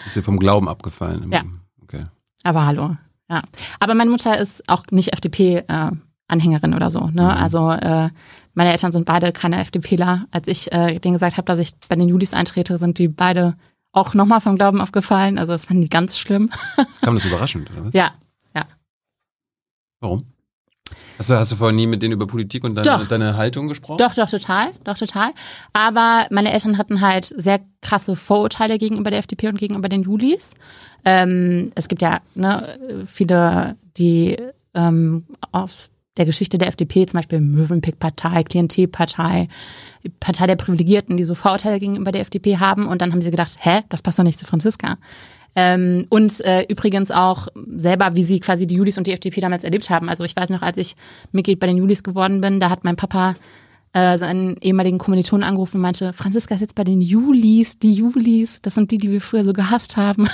Ist 0.05 0.13
sie 0.13 0.21
vom 0.21 0.38
Glauben 0.38 0.69
abgefallen? 0.69 1.32
Ja. 1.32 1.43
Okay. 1.82 2.05
Aber 2.43 2.65
hallo. 2.65 2.97
Ja. 3.30 3.41
Aber 3.80 3.95
meine 3.95 4.11
Mutter 4.11 4.38
ist 4.38 4.69
auch 4.69 4.84
nicht 4.91 5.13
FDP-Anhängerin 5.13 6.73
äh, 6.73 6.76
oder 6.76 6.91
so. 6.91 7.07
Ne? 7.07 7.23
Mhm. 7.23 7.30
Also 7.30 7.71
äh, 7.71 8.09
meine 8.56 8.72
Eltern 8.72 8.91
sind 8.91 9.06
beide 9.06 9.32
keine 9.32 9.60
FDPler. 9.60 10.26
Als 10.32 10.47
ich 10.47 10.72
äh, 10.72 10.97
denen 10.99 11.14
gesagt 11.14 11.38
habe, 11.38 11.45
dass 11.45 11.60
ich 11.60 11.74
bei 11.88 11.95
den 11.95 12.10
Julis 12.10 12.34
eintrete, 12.34 12.78
sind 12.78 12.97
die 12.97 13.08
beide 13.08 13.56
auch 13.91 14.14
nochmal 14.14 14.41
vom 14.41 14.58
Glauben 14.58 14.82
aufgefallen. 14.82 15.38
Also 15.38 15.53
das 15.53 15.66
fanden 15.66 15.84
die 15.84 15.89
ganz 15.89 16.18
schlimm. 16.18 16.49
Kam 17.01 17.16
das 17.16 17.26
überraschend, 17.26 17.70
oder 17.72 17.86
was? 17.86 17.93
Ja, 17.93 18.12
ja. 18.56 18.66
Warum? 19.99 20.26
Hast 21.18 21.30
du, 21.30 21.36
hast 21.36 21.51
du 21.51 21.56
vorher 21.56 21.74
nie 21.74 21.88
mit 21.88 22.01
denen 22.01 22.14
über 22.14 22.28
Politik 22.28 22.64
und 22.64 22.76
deine, 22.76 22.86
doch. 22.86 23.08
deine 23.08 23.38
Haltung 23.38 23.68
gesprochen? 23.68 23.99
Doch, 23.99 24.14
doch, 24.14 24.30
total. 24.30 24.72
Doch, 24.84 24.97
total. 24.97 25.32
Aber 25.72 26.28
meine 26.30 26.51
Eltern 26.51 26.78
hatten 26.78 26.99
halt 26.99 27.34
sehr 27.38 27.62
krasse 27.82 28.16
Vorurteile 28.16 28.78
gegenüber 28.78 29.12
der 29.12 29.20
FDP 29.20 29.47
und 29.47 29.58
gegenüber 29.58 29.88
den 29.88 30.03
Julis. 30.03 30.53
Ähm, 31.06 31.72
es 31.76 31.88
gibt 31.88 32.01
ja 32.01 32.20
ne, 32.36 33.06
viele, 33.08 33.78
die 33.97 34.38
ähm, 34.74 35.26
aus 35.51 35.89
der 36.18 36.26
Geschichte 36.26 36.57
der 36.57 36.70
FDP, 36.70 37.05
zum 37.05 37.20
Beispiel 37.20 37.41
Möwenpick-Partei, 37.41 38.43
Klientelpartei, 38.43 39.47
Partei 40.20 40.47
der 40.47 40.55
Privilegierten, 40.55 41.18
die 41.18 41.24
so 41.24 41.36
Vorurteile 41.36 41.80
gegenüber 41.80 42.11
der 42.11 42.22
FDP 42.22 42.57
haben. 42.57 42.88
Und 42.88 43.01
dann 43.01 43.11
haben 43.11 43.22
sie 43.22 43.32
gedacht, 43.32 43.57
hä, 43.59 43.82
das 43.89 44.01
passt 44.01 44.20
doch 44.20 44.24
nicht 44.24 44.39
zu 44.39 44.45
Franziska. 44.45 44.97
Ähm, 45.55 46.05
und 46.09 46.41
äh, 46.41 46.66
übrigens 46.68 47.11
auch 47.11 47.47
selber, 47.76 48.16
wie 48.16 48.24
sie 48.24 48.39
quasi 48.39 48.68
die 48.68 48.76
Julis 48.76 48.97
und 48.97 49.07
die 49.07 49.13
FDP 49.13 49.39
damals 49.39 49.63
erlebt 49.63 49.89
haben. 49.89 50.09
Also 50.09 50.24
ich 50.24 50.36
weiß 50.36 50.49
noch, 50.49 50.61
als 50.61 50.78
ich 50.78 50.95
Mitglied 51.32 51.59
bei 51.59 51.68
den 51.68 51.78
Julis 51.78 52.03
geworden 52.03 52.41
bin, 52.41 52.59
da 52.59 52.70
hat 52.70 52.84
mein 52.84 52.97
Papa 52.97 53.36
äh, 53.93 54.18
seinen 54.18 54.57
ehemaligen 54.57 54.97
Kommilitonen 54.97 55.47
angerufen 55.47 55.78
und 55.78 55.84
meinte, 55.84 56.11
Franziska 56.11 56.55
ist 56.55 56.61
jetzt 56.61 56.76
bei 56.76 56.84
den 56.84 56.99
Julis, 56.99 57.80
die 57.80 57.93
Julis, 57.93 58.61
das 58.61 58.76
sind 58.76 58.91
die, 58.91 58.97
die 58.97 59.09
wir 59.09 59.22
früher 59.22 59.45
so 59.45 59.53
gehasst 59.53 59.95
haben. 59.95 60.28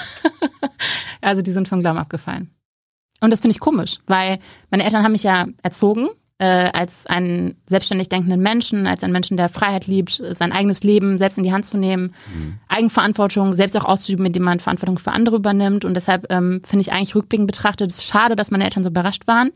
also 1.22 1.44
die 1.44 1.52
sind 1.52 1.68
vom 1.68 1.82
Glauben 1.82 2.00
abgefallen. 2.00 2.50
Und 3.22 3.32
das 3.32 3.42
finde 3.42 3.54
ich 3.54 3.60
komisch, 3.60 4.00
weil 4.08 4.40
meine 4.70 4.84
Eltern 4.84 5.04
haben 5.04 5.12
mich 5.12 5.24
ja 5.24 5.46
erzogen 5.64 6.10
äh, 6.40 6.72
als 6.74 7.06
einen 7.06 7.56
selbstständig 7.68 8.10
denkenden 8.10 8.42
Menschen, 8.42 8.88
als 8.88 9.04
einen 9.04 9.14
Menschen, 9.14 9.38
der 9.38 9.48
Freiheit 9.48 9.86
liebt, 9.86 10.12
sein 10.32 10.52
eigenes 10.52 10.84
Leben 10.84 11.20
selbst 11.20 11.38
in 11.38 11.44
die 11.44 11.54
Hand 11.54 11.68
zu 11.68 11.78
nehmen, 11.78 12.14
mhm. 12.34 12.56
Eigenverantwortung 12.68 13.54
selbst 13.54 13.78
auch 13.78 13.86
auszuüben, 13.86 14.26
indem 14.26 14.44
man 14.44 14.60
Verantwortung 14.60 14.98
für 14.98 15.12
andere 15.12 15.36
übernimmt. 15.36 15.86
Und 15.86 15.94
deshalb 15.94 16.32
ähm, 16.32 16.64
finde 16.68 16.82
ich 16.82 16.92
eigentlich 16.92 17.14
rückblickend 17.14 17.46
betrachtet, 17.46 17.92
es 17.92 18.00
ist 18.00 18.06
schade, 18.06 18.36
dass 18.36 18.50
meine 18.50 18.64
Eltern 18.64 18.84
so 18.84 18.90
überrascht 18.90 19.28
waren. 19.28 19.52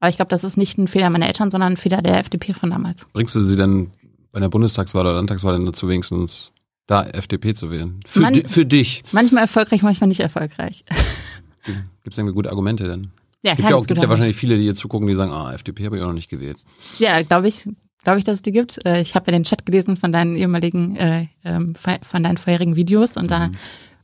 Aber 0.00 0.08
ich 0.08 0.16
glaube, 0.16 0.30
das 0.30 0.42
ist 0.42 0.56
nicht 0.56 0.78
ein 0.78 0.88
Fehler 0.88 1.10
meiner 1.10 1.26
Eltern, 1.26 1.50
sondern 1.50 1.74
ein 1.74 1.76
Fehler 1.76 2.00
der 2.00 2.18
FDP 2.18 2.54
von 2.54 2.70
damals. 2.70 3.06
Bringst 3.12 3.34
du 3.34 3.42
sie 3.42 3.56
dann 3.56 3.90
bei 4.32 4.40
der 4.40 4.48
Bundestagswahl 4.48 5.02
oder 5.02 5.12
Landtagswahl 5.12 5.52
dann 5.52 5.66
dazu 5.66 5.88
wenigstens 5.88 6.52
da 6.86 7.04
FDP 7.04 7.52
zu 7.52 7.70
wählen? 7.70 8.00
Für, 8.06 8.20
Man, 8.20 8.32
di 8.32 8.40
für 8.48 8.64
dich? 8.64 9.02
Manchmal 9.12 9.42
erfolgreich, 9.42 9.82
manchmal 9.82 10.08
nicht 10.08 10.20
erfolgreich. 10.20 10.86
Gibt 12.10 12.14
es 12.14 12.18
irgendwie 12.18 12.34
gute 12.34 12.50
Argumente 12.50 12.88
denn? 12.88 13.12
Ja, 13.42 13.54
gibt 13.54 13.70
ja, 13.70 13.76
auch, 13.76 13.86
gibt 13.86 14.02
ja 14.02 14.08
wahrscheinlich 14.08 14.36
viele, 14.36 14.56
die 14.56 14.64
hier 14.64 14.74
zugucken, 14.74 15.06
die 15.06 15.14
sagen, 15.14 15.30
ah, 15.30 15.52
FDP 15.54 15.86
habe 15.86 15.96
ich 15.96 16.02
auch 16.02 16.08
noch 16.08 16.14
nicht 16.14 16.28
gewählt. 16.28 16.58
Ja, 16.98 17.22
glaube 17.22 17.46
ich, 17.46 17.68
glaube 18.02 18.18
ich, 18.18 18.24
dass 18.24 18.34
es 18.34 18.42
die 18.42 18.50
gibt. 18.50 18.84
Äh, 18.84 19.00
ich 19.00 19.14
habe 19.14 19.30
ja 19.30 19.38
den 19.38 19.44
Chat 19.44 19.64
gelesen 19.64 19.96
von 19.96 20.10
deinen 20.10 20.36
ehemaligen, 20.36 20.96
äh, 20.96 21.28
ähm, 21.44 21.74
von 21.76 22.22
deinen 22.24 22.36
vorherigen 22.36 22.74
Videos 22.74 23.16
und 23.16 23.26
mhm. 23.26 23.28
da 23.28 23.50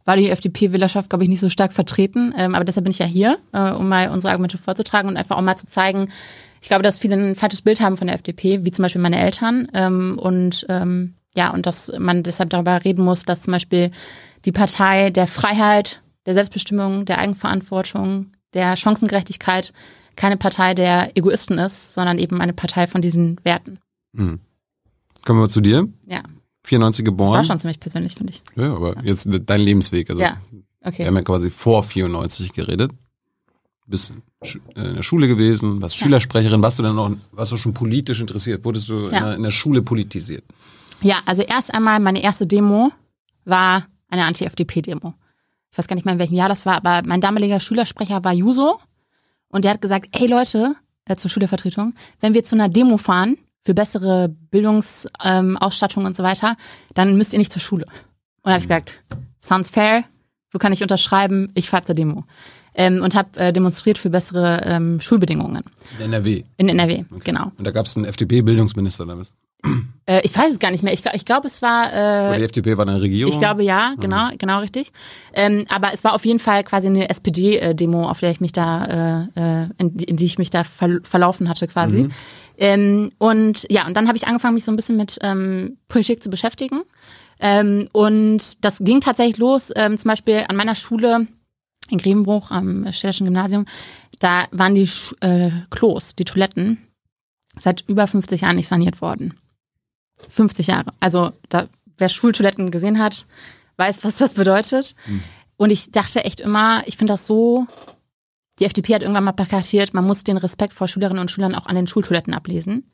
war 0.04 0.16
die 0.16 0.30
FDP-Wählerschaft, 0.30 1.10
glaube 1.10 1.24
ich, 1.24 1.28
nicht 1.28 1.40
so 1.40 1.50
stark 1.50 1.72
vertreten. 1.72 2.32
Ähm, 2.38 2.54
aber 2.54 2.64
deshalb 2.64 2.84
bin 2.84 2.92
ich 2.92 3.00
ja 3.00 3.06
hier, 3.06 3.38
äh, 3.52 3.72
um 3.72 3.88
mal 3.88 4.08
unsere 4.10 4.30
Argumente 4.30 4.56
vorzutragen 4.56 5.10
und 5.10 5.16
einfach 5.16 5.36
auch 5.36 5.42
mal 5.42 5.56
zu 5.56 5.66
zeigen, 5.66 6.08
ich 6.62 6.68
glaube, 6.68 6.84
dass 6.84 7.00
viele 7.00 7.16
ein 7.16 7.34
falsches 7.34 7.62
Bild 7.62 7.80
haben 7.80 7.96
von 7.96 8.06
der 8.06 8.14
FDP, 8.14 8.64
wie 8.64 8.70
zum 8.70 8.84
Beispiel 8.84 9.02
meine 9.02 9.18
Eltern. 9.20 9.68
Ähm, 9.74 10.18
und 10.18 10.66
ja, 11.36 11.50
und 11.50 11.66
dass 11.66 11.92
man 11.98 12.22
deshalb 12.22 12.50
darüber 12.50 12.82
reden 12.82 13.04
muss, 13.04 13.24
dass 13.24 13.42
zum 13.42 13.52
Beispiel 13.52 13.90
die 14.46 14.52
Partei 14.52 15.10
der 15.10 15.26
Freiheit, 15.26 16.00
der 16.26 16.34
Selbstbestimmung, 16.34 17.04
der 17.04 17.18
Eigenverantwortung, 17.18 18.32
der 18.54 18.76
Chancengerechtigkeit 18.76 19.72
keine 20.16 20.36
Partei 20.36 20.74
der 20.74 21.16
Egoisten 21.16 21.58
ist, 21.58 21.94
sondern 21.94 22.18
eben 22.18 22.40
eine 22.40 22.52
Partei 22.52 22.86
von 22.86 23.02
diesen 23.02 23.38
Werten. 23.44 23.78
Mhm. 24.12 24.40
Kommen 25.24 25.40
wir 25.40 25.48
zu 25.48 25.60
dir. 25.60 25.88
Ja. 26.06 26.22
94 26.64 27.04
geboren. 27.04 27.32
Das 27.32 27.36
war 27.36 27.44
schon 27.44 27.58
ziemlich 27.60 27.80
persönlich, 27.80 28.14
finde 28.14 28.32
ich. 28.32 28.42
Ja, 28.56 28.74
aber 28.74 28.96
ja. 28.96 29.02
jetzt 29.02 29.28
dein 29.30 29.60
Lebensweg. 29.60 30.10
Also 30.10 30.22
ja, 30.22 30.38
okay. 30.82 30.98
Wir 30.98 31.06
haben 31.06 31.16
ja 31.16 31.22
quasi 31.22 31.50
vor 31.50 31.82
94 31.82 32.52
geredet. 32.52 32.90
Bist 33.88 34.12
in 34.74 34.94
der 34.96 35.02
Schule 35.04 35.28
gewesen, 35.28 35.80
warst 35.80 35.96
ja. 36.00 36.04
Schülersprecherin. 36.04 36.60
Warst 36.60 36.80
du 36.80 36.82
dann 36.82 36.96
noch, 36.96 37.12
warst 37.30 37.52
du 37.52 37.56
schon 37.56 37.72
politisch 37.72 38.20
interessiert? 38.20 38.64
Wurdest 38.64 38.88
du 38.88 39.10
ja. 39.10 39.18
in, 39.18 39.24
der, 39.24 39.34
in 39.36 39.42
der 39.44 39.50
Schule 39.52 39.82
politisiert? 39.82 40.42
Ja, 41.02 41.20
also 41.24 41.42
erst 41.42 41.72
einmal 41.72 42.00
meine 42.00 42.20
erste 42.22 42.48
Demo 42.48 42.90
war 43.44 43.86
eine 44.08 44.24
Anti-FDP-Demo. 44.24 45.14
Ich 45.76 45.78
weiß 45.78 45.88
gar 45.88 45.94
nicht 45.94 46.06
mehr, 46.06 46.14
in 46.14 46.20
welchem 46.20 46.36
Jahr 46.36 46.48
das 46.48 46.64
war, 46.64 46.74
aber 46.76 47.02
mein 47.06 47.20
damaliger 47.20 47.60
Schülersprecher 47.60 48.24
war 48.24 48.32
Juso 48.32 48.80
und 49.48 49.66
der 49.66 49.72
hat 49.72 49.82
gesagt, 49.82 50.08
hey 50.14 50.26
Leute, 50.26 50.74
äh, 51.04 51.16
zur 51.16 51.30
Schülervertretung, 51.30 51.92
wenn 52.18 52.32
wir 52.32 52.44
zu 52.44 52.56
einer 52.56 52.70
Demo 52.70 52.96
fahren 52.96 53.36
für 53.62 53.74
bessere 53.74 54.30
Bildungsausstattung 54.50 56.02
ähm, 56.02 56.06
und 56.06 56.16
so 56.16 56.22
weiter, 56.22 56.56
dann 56.94 57.18
müsst 57.18 57.34
ihr 57.34 57.38
nicht 57.38 57.52
zur 57.52 57.60
Schule. 57.60 57.84
Und 57.84 58.44
da 58.44 58.52
habe 58.52 58.60
ich 58.60 58.68
gesagt, 58.68 59.04
sounds 59.38 59.68
fair, 59.68 60.04
wo 60.50 60.58
kann 60.58 60.72
ich 60.72 60.80
unterschreiben, 60.80 61.52
ich 61.54 61.68
fahre 61.68 61.82
zur 61.82 61.94
Demo. 61.94 62.24
Ähm, 62.74 63.02
und 63.02 63.14
habe 63.14 63.38
äh, 63.38 63.52
demonstriert 63.52 63.98
für 63.98 64.08
bessere 64.08 64.62
ähm, 64.64 64.98
Schulbedingungen. 64.98 65.62
In 65.98 66.06
NRW? 66.06 66.44
In 66.56 66.70
NRW, 66.70 67.04
okay. 67.10 67.20
genau. 67.22 67.52
Und 67.58 67.66
da 67.66 67.70
gab 67.70 67.84
es 67.84 67.98
einen 67.98 68.06
FDP-Bildungsminister 68.06 69.04
damals? 69.04 69.34
Äh, 70.06 70.20
ich 70.24 70.36
weiß 70.36 70.52
es 70.52 70.58
gar 70.58 70.70
nicht 70.70 70.82
mehr. 70.82 70.92
Ich, 70.92 71.04
ich 71.12 71.24
glaube, 71.24 71.48
es 71.48 71.60
war. 71.62 71.92
Äh, 71.92 72.28
Oder 72.28 72.38
die 72.38 72.44
FDP 72.44 72.76
war 72.76 72.86
eine 72.86 73.00
Regierung? 73.00 73.32
Ich 73.32 73.38
glaube 73.38 73.62
ja, 73.62 73.94
genau, 73.98 74.30
mhm. 74.30 74.38
genau 74.38 74.60
richtig. 74.60 74.92
Ähm, 75.34 75.66
aber 75.68 75.92
es 75.92 76.04
war 76.04 76.14
auf 76.14 76.24
jeden 76.24 76.38
Fall 76.38 76.64
quasi 76.64 76.86
eine 76.86 77.08
SPD-Demo, 77.08 78.08
auf 78.08 78.20
der 78.20 78.30
ich 78.30 78.40
mich 78.40 78.52
da, 78.52 79.28
äh, 79.36 79.62
äh, 79.62 79.68
in, 79.78 79.96
in, 79.98 80.16
die 80.16 80.24
ich 80.24 80.38
mich 80.38 80.50
da 80.50 80.64
ver 80.64 81.00
verlaufen 81.02 81.48
hatte 81.48 81.66
quasi. 81.66 82.04
Mhm. 82.04 82.10
Ähm, 82.58 83.12
und 83.18 83.66
ja, 83.68 83.86
und 83.86 83.96
dann 83.96 84.06
habe 84.06 84.16
ich 84.16 84.26
angefangen, 84.26 84.54
mich 84.54 84.64
so 84.64 84.72
ein 84.72 84.76
bisschen 84.76 84.96
mit 84.96 85.18
ähm, 85.22 85.78
Politik 85.88 86.22
zu 86.22 86.30
beschäftigen. 86.30 86.82
Ähm, 87.38 87.88
und 87.92 88.64
das 88.64 88.78
ging 88.78 89.00
tatsächlich 89.00 89.36
los, 89.36 89.70
ähm, 89.76 89.98
zum 89.98 90.08
Beispiel 90.08 90.44
an 90.48 90.56
meiner 90.56 90.74
Schule 90.74 91.26
in 91.90 91.98
Grevenbruch 91.98 92.50
am 92.50 92.90
Städtischen 92.92 93.26
Gymnasium. 93.26 93.66
Da 94.20 94.46
waren 94.52 94.74
die 94.74 94.88
äh, 95.20 95.50
Klos, 95.70 96.14
die 96.14 96.24
Toiletten, 96.24 96.78
seit 97.58 97.84
über 97.86 98.06
50 98.06 98.40
Jahren 98.40 98.56
nicht 98.56 98.68
saniert 98.68 99.02
worden. 99.02 99.34
50 100.28 100.68
Jahre. 100.68 100.92
Also 101.00 101.32
da, 101.48 101.68
wer 101.98 102.08
Schultoiletten 102.08 102.70
gesehen 102.70 102.98
hat, 102.98 103.26
weiß, 103.76 104.04
was 104.04 104.18
das 104.18 104.34
bedeutet. 104.34 104.94
Mhm. 105.06 105.22
Und 105.56 105.70
ich 105.70 105.90
dachte 105.90 106.24
echt 106.24 106.40
immer, 106.40 106.82
ich 106.86 106.96
finde 106.96 107.14
das 107.14 107.26
so, 107.26 107.66
die 108.58 108.64
FDP 108.64 108.94
hat 108.94 109.02
irgendwann 109.02 109.24
mal 109.24 109.32
plakatiert, 109.32 109.94
man 109.94 110.06
muss 110.06 110.24
den 110.24 110.36
Respekt 110.36 110.74
vor 110.74 110.88
Schülerinnen 110.88 111.20
und 111.20 111.30
Schülern 111.30 111.54
auch 111.54 111.66
an 111.66 111.76
den 111.76 111.86
Schultoiletten 111.86 112.34
ablesen. 112.34 112.90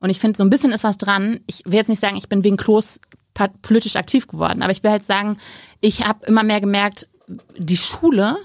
Und 0.00 0.10
ich 0.10 0.20
finde, 0.20 0.36
so 0.36 0.44
ein 0.44 0.50
bisschen 0.50 0.72
ist 0.72 0.84
was 0.84 0.98
dran. 0.98 1.40
Ich 1.46 1.62
will 1.64 1.74
jetzt 1.74 1.88
nicht 1.88 2.00
sagen, 2.00 2.16
ich 2.16 2.28
bin 2.28 2.44
wegen 2.44 2.56
Klos 2.56 3.00
politisch 3.62 3.96
aktiv 3.96 4.26
geworden, 4.26 4.62
aber 4.62 4.72
ich 4.72 4.82
will 4.82 4.90
halt 4.90 5.04
sagen, 5.04 5.38
ich 5.80 6.06
habe 6.06 6.24
immer 6.26 6.42
mehr 6.42 6.60
gemerkt, 6.60 7.08
die 7.56 7.76
Schule 7.76 8.36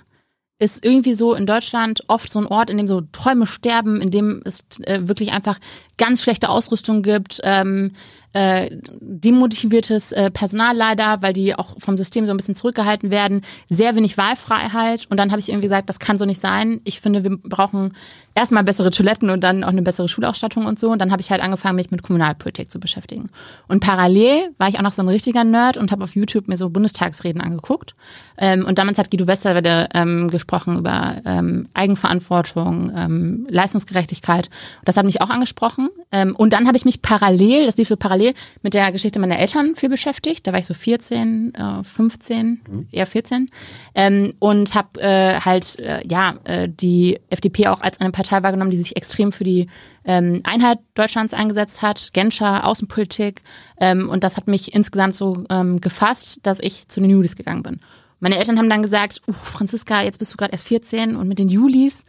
ist 0.59 0.85
irgendwie 0.85 1.13
so 1.13 1.33
in 1.33 1.45
Deutschland 1.45 2.03
oft 2.07 2.31
so 2.31 2.39
ein 2.39 2.45
Ort, 2.45 2.69
in 2.69 2.77
dem 2.77 2.87
so 2.87 3.01
Träume 3.01 3.47
sterben, 3.47 4.01
in 4.01 4.11
dem 4.11 4.41
es 4.45 4.63
äh, 4.81 5.07
wirklich 5.07 5.31
einfach 5.31 5.57
ganz 6.01 6.23
schlechte 6.23 6.49
Ausrüstung 6.49 7.03
gibt, 7.03 7.39
ähm, 7.43 7.91
äh, 8.33 8.69
demotiviertes 9.01 10.13
äh, 10.13 10.31
Personal 10.31 10.75
leider, 10.75 11.21
weil 11.21 11.33
die 11.33 11.53
auch 11.53 11.75
vom 11.79 11.97
System 11.97 12.25
so 12.25 12.33
ein 12.33 12.37
bisschen 12.37 12.55
zurückgehalten 12.55 13.11
werden, 13.11 13.41
sehr 13.69 13.95
wenig 13.95 14.17
Wahlfreiheit. 14.17 15.05
Und 15.09 15.17
dann 15.17 15.31
habe 15.31 15.39
ich 15.39 15.49
irgendwie 15.49 15.67
gesagt, 15.67 15.89
das 15.89 15.99
kann 15.99 16.17
so 16.17 16.25
nicht 16.25 16.39
sein. 16.39 16.81
Ich 16.85 17.01
finde, 17.01 17.23
wir 17.23 17.37
brauchen 17.37 17.93
erstmal 18.33 18.63
bessere 18.63 18.89
Toiletten 18.89 19.29
und 19.29 19.43
dann 19.43 19.63
auch 19.63 19.69
eine 19.69 19.81
bessere 19.81 20.07
Schulausstattung 20.07 20.65
und 20.65 20.79
so. 20.79 20.91
Und 20.91 20.99
dann 20.99 21.11
habe 21.11 21.21
ich 21.21 21.29
halt 21.29 21.43
angefangen, 21.43 21.75
mich 21.75 21.91
mit 21.91 22.03
Kommunalpolitik 22.03 22.71
zu 22.71 22.79
beschäftigen. 22.79 23.29
Und 23.67 23.81
parallel 23.81 24.53
war 24.57 24.69
ich 24.69 24.77
auch 24.77 24.83
noch 24.83 24.93
so 24.93 25.01
ein 25.01 25.09
richtiger 25.09 25.43
Nerd 25.43 25.75
und 25.75 25.91
habe 25.91 26.03
auf 26.03 26.15
YouTube 26.15 26.47
mir 26.47 26.57
so 26.57 26.69
Bundestagsreden 26.69 27.41
angeguckt. 27.41 27.95
Ähm, 28.37 28.65
und 28.65 28.79
damals 28.79 28.97
hat 28.97 29.11
Guido 29.11 29.27
Westerwelle 29.27 29.89
ähm, 29.93 30.29
gesprochen 30.29 30.77
über 30.77 31.15
ähm, 31.25 31.67
Eigenverantwortung, 31.73 32.91
ähm, 32.95 33.47
Leistungsgerechtigkeit. 33.49 34.49
Das 34.85 34.95
hat 34.95 35.05
mich 35.05 35.21
auch 35.21 35.29
angesprochen. 35.29 35.89
Ähm, 36.11 36.35
und 36.35 36.53
dann 36.53 36.67
habe 36.67 36.77
ich 36.77 36.85
mich 36.85 37.01
parallel, 37.01 37.65
das 37.65 37.77
lief 37.77 37.87
so 37.87 37.95
parallel, 37.95 38.33
mit 38.61 38.73
der 38.73 38.91
Geschichte 38.91 39.19
meiner 39.19 39.39
Eltern 39.39 39.75
viel 39.75 39.89
beschäftigt. 39.89 40.45
Da 40.45 40.51
war 40.51 40.59
ich 40.59 40.65
so 40.65 40.73
14, 40.73 41.53
äh, 41.53 41.83
15, 41.83 42.61
mhm. 42.69 42.87
eher 42.91 43.07
14. 43.07 43.49
Ähm, 43.95 44.33
und 44.39 44.75
habe 44.75 44.99
äh, 45.01 45.39
halt 45.39 45.79
äh, 45.79 46.01
ja 46.07 46.35
äh, 46.43 46.67
die 46.67 47.19
FDP 47.29 47.67
auch 47.67 47.81
als 47.81 48.01
eine 48.01 48.11
Partei 48.11 48.43
wahrgenommen, 48.43 48.71
die 48.71 48.77
sich 48.77 48.97
extrem 48.97 49.31
für 49.31 49.45
die 49.45 49.67
ähm, 50.03 50.41
Einheit 50.43 50.79
Deutschlands 50.95 51.33
eingesetzt 51.33 51.81
hat, 51.81 52.11
Genscher, 52.13 52.65
Außenpolitik. 52.65 53.41
Ähm, 53.79 54.09
und 54.09 54.23
das 54.23 54.35
hat 54.35 54.47
mich 54.47 54.73
insgesamt 54.73 55.15
so 55.15 55.45
ähm, 55.49 55.79
gefasst, 55.79 56.39
dass 56.43 56.59
ich 56.59 56.89
zu 56.89 56.99
den 56.99 57.09
Julis 57.09 57.35
gegangen 57.35 57.63
bin. 57.63 57.79
Meine 58.21 58.37
Eltern 58.37 58.59
haben 58.59 58.69
dann 58.69 58.83
gesagt, 58.83 59.21
uh, 59.27 59.33
Franziska, 59.33 60.03
jetzt 60.03 60.19
bist 60.19 60.31
du 60.31 60.37
gerade 60.37 60.51
erst 60.51 60.67
14 60.67 61.15
und 61.15 61.27
mit 61.27 61.39
den 61.39 61.49
Julis, 61.49 62.05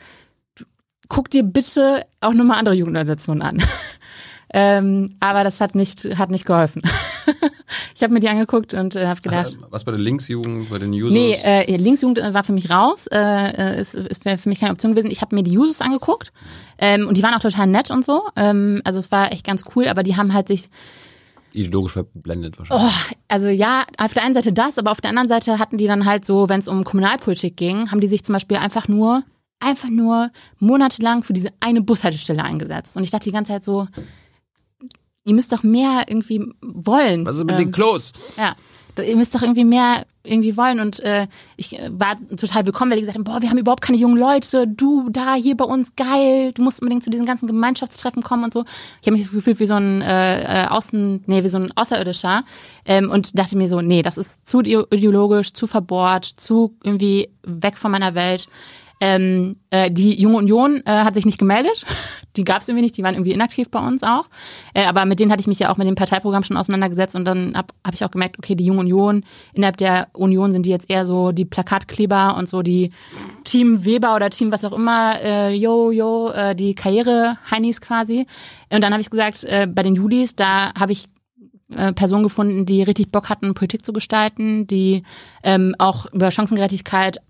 guck 1.13 1.29
dir 1.29 1.43
bitte 1.43 2.07
auch 2.23 2.33
nochmal 2.33 2.59
andere 2.59 2.75
Jugendorganisationen 2.75 3.43
an. 3.43 3.63
Ähm, 4.55 5.17
aber 5.19 5.45
das 5.45 5.63
hat 5.63 5.75
nicht, 5.75 6.05
hat 6.19 6.31
nicht 6.31 6.45
geholfen. 6.45 6.83
ich 7.95 8.03
habe 8.03 8.13
mir 8.13 8.21
die 8.21 8.29
angeguckt 8.29 8.75
und 8.75 8.95
äh, 8.95 9.07
habe 9.07 9.19
gedacht. 9.23 9.57
Ach, 9.59 9.69
was 9.71 9.85
bei 9.85 9.93
der 9.93 10.01
Linksjugend, 10.01 10.69
bei 10.69 10.79
den 10.79 10.93
Users? 10.93 11.11
Nee, 11.11 11.39
äh, 11.43 11.75
Linksjugend 11.75 12.19
war 12.19 12.45
für 12.45 12.53
mich 12.53 12.69
raus. 12.69 13.07
Äh, 13.07 13.79
es, 13.79 13.95
es 13.95 14.23
wäre 14.27 14.37
für 14.37 14.51
mich 14.51 14.61
keine 14.61 14.73
Option 14.73 14.93
gewesen. 14.93 15.11
Ich 15.11 15.23
habe 15.23 15.35
mir 15.35 15.43
die 15.43 15.57
Users 15.57 15.81
angeguckt 15.81 16.35
ähm, 16.77 17.09
und 17.09 17.17
die 17.17 17.23
waren 17.23 17.33
auch 17.33 17.41
total 17.41 17.67
nett 17.67 17.91
und 17.91 18.05
so. 18.05 18.25
Ähm, 18.37 18.83
also 18.85 18.99
es 18.99 19.11
war 19.11 19.33
echt 19.33 19.47
ganz 19.47 19.65
cool, 19.75 19.89
aber 19.89 20.03
die 20.03 20.19
haben 20.19 20.35
halt 20.35 20.49
sich 20.49 20.69
ideologisch 21.55 21.95
verblendet 21.95 22.59
wahrscheinlich. 22.59 22.87
Oh, 22.87 23.15
also 23.29 23.49
ja, 23.49 23.87
auf 23.97 24.13
der 24.13 24.23
einen 24.23 24.35
Seite 24.35 24.53
das, 24.53 24.77
aber 24.77 24.91
auf 24.91 25.01
der 25.01 25.09
anderen 25.09 25.29
Seite 25.31 25.59
hatten 25.59 25.79
die 25.79 25.87
dann 25.87 26.05
halt 26.05 26.27
so, 26.27 26.51
wenn 26.51 26.61
es 26.61 26.69
um 26.69 26.85
Kommunalpolitik 26.85 27.57
ging, 27.57 27.91
haben 27.91 28.03
die 28.03 28.09
sich 28.09 28.23
zum 28.23 28.35
Beispiel 28.35 28.59
einfach 28.59 28.87
nur, 28.87 29.23
einfach 29.63 29.89
nur 29.89 30.31
monatelang 30.59 31.23
für 31.23 31.33
diese 31.33 31.51
eine 31.61 31.83
Bushaltestelle 31.83 32.43
eingesetzt. 32.43 32.97
Und 32.97 33.05
ich 33.05 33.11
dachte 33.11 33.25
die 33.25 33.33
ganze 33.33 33.53
Zeit 33.53 33.65
so, 33.65 33.87
ihr 35.25 35.35
müsst 35.35 35.53
doch 35.53 35.63
mehr 35.63 36.05
irgendwie 36.09 36.45
wollen. 36.61 37.25
Was 37.25 37.37
ist 37.37 37.45
mit 37.45 37.53
ähm, 37.53 37.67
den 37.67 37.73
Klos? 37.73 38.13
Ja. 38.37 38.55
Ihr 39.03 39.17
müsst 39.17 39.35
doch 39.35 39.41
irgendwie 39.41 39.65
mehr 39.65 40.05
irgendwie 40.25 40.57
wollen. 40.57 40.81
Und 40.81 41.01
äh, 41.01 41.27
ich 41.57 41.79
äh, 41.79 41.91
war 41.93 42.19
total 42.37 42.67
willkommen, 42.67 42.91
weil 42.91 42.99
die 42.99 43.03
gesagt 43.03 43.17
haben, 43.17 43.25
boah, 43.25 43.41
wir 43.41 43.51
haben 43.51 43.59
überhaupt 43.59 43.83
keine 43.83 43.99
jungen 43.99 44.19
Leute, 44.19 44.67
du 44.69 45.09
da 45.11 45.35
hier 45.35 45.57
bei 45.57 45.65
uns, 45.65 45.97
geil, 45.97 46.53
du 46.53 46.63
musst 46.63 46.81
unbedingt 46.81 47.03
zu 47.03 47.11
diesen 47.11 47.27
ganzen 47.27 47.47
Gemeinschaftstreffen 47.47 48.23
kommen 48.23 48.45
und 48.45 48.53
so. 48.53 48.65
Ich 49.01 49.07
habe 49.07 49.17
mich 49.17 49.31
gefühlt 49.31 49.59
wie 49.61 49.67
so 49.67 49.75
ein 49.75 50.03
äh, 50.03 50.65
äh, 50.65 50.67
Außen, 50.67 51.25
nee, 51.27 51.43
wie 51.43 51.49
so 51.49 51.59
ein 51.59 51.73
Außerirdischer 51.75 52.45
ähm, 52.85 53.11
und 53.11 53.39
dachte 53.39 53.57
mir 53.57 53.69
so, 53.69 53.81
nee, 53.81 54.03
das 54.03 54.19
ist 54.19 54.47
zu 54.47 54.61
ideologisch, 54.61 55.53
zu 55.55 55.67
verbohrt, 55.67 56.25
zu 56.25 56.77
irgendwie 56.83 57.31
weg 57.43 57.79
von 57.79 57.91
meiner 57.91 58.15
Welt. 58.15 58.49
Ähm, 59.05 59.57
äh, 59.71 59.91
die 59.91 60.15
Junge 60.15 60.37
Union 60.37 60.81
äh, 60.87 60.91
hat 60.91 61.15
sich 61.15 61.27
nicht 61.27 61.39
gemeldet. 61.39 61.85
Die 62.37 62.45
gab 62.45 62.63
es 62.63 62.69
irgendwie 62.69 62.85
nicht, 62.85 62.97
die 62.97 63.03
waren 63.03 63.15
irgendwie 63.15 63.33
inaktiv 63.33 63.71
bei 63.71 63.79
uns 63.79 64.03
auch. 64.03 64.31
Äh, 64.73 64.87
aber 64.87 65.05
mit 65.05 65.21
denen 65.21 65.31
hatte 65.31 65.41
ich 65.41 65.49
mich 65.49 65.59
ja 65.59 65.71
auch 65.71 65.77
mit 65.77 65.87
dem 65.87 65.97
Parteiprogramm 65.97 66.45
schon 66.45 66.57
auseinandergesetzt 66.57 67.15
und 67.15 67.27
dann 67.27 67.55
habe 67.55 67.75
hab 67.85 67.93
ich 67.93 68.03
auch 68.05 68.11
gemerkt, 68.11 68.39
okay, 68.39 68.55
die 68.55 68.65
Junge 68.65 68.81
Union, 68.81 69.25
innerhalb 69.53 69.77
der 69.77 70.09
Union 70.15 70.51
sind 70.51 70.65
die 70.65 70.71
jetzt 70.71 70.89
eher 70.89 71.05
so 71.05 71.33
die 71.33 71.45
Plakatkleber 71.45 72.37
und 72.39 72.49
so 72.49 72.63
die 72.63 72.91
Team 73.45 73.85
Weber 73.85 74.15
oder 74.15 74.31
Team 74.31 74.51
was 74.51 74.65
auch 74.65 74.73
immer, 74.73 75.21
äh, 75.21 75.53
yo, 75.53 75.91
yo, 75.91 76.31
äh, 76.31 76.55
die 76.55 76.75
Karriere-Heinis 76.75 77.83
quasi. 77.83 78.27
Und 78.73 78.83
dann 78.83 78.93
habe 78.93 79.03
ich 79.03 79.11
gesagt, 79.11 79.45
äh, 79.45 79.67
bei 79.67 79.83
den 79.83 79.97
Julis, 79.97 80.35
da 80.37 80.73
habe 80.73 80.93
ich 80.93 81.05
äh, 81.77 81.93
Personen 81.93 82.23
gefunden, 82.23 82.65
die 82.65 82.83
richtig 82.83 83.11
Bock 83.11 83.29
hatten, 83.29 83.53
Politik 83.53 83.85
zu 83.85 83.93
gestalten, 83.93 84.67
die 84.67 85.03
ähm, 85.43 85.75
auch 85.79 86.07
über 86.13 86.31
Chancengerechtigkeit 86.31 87.21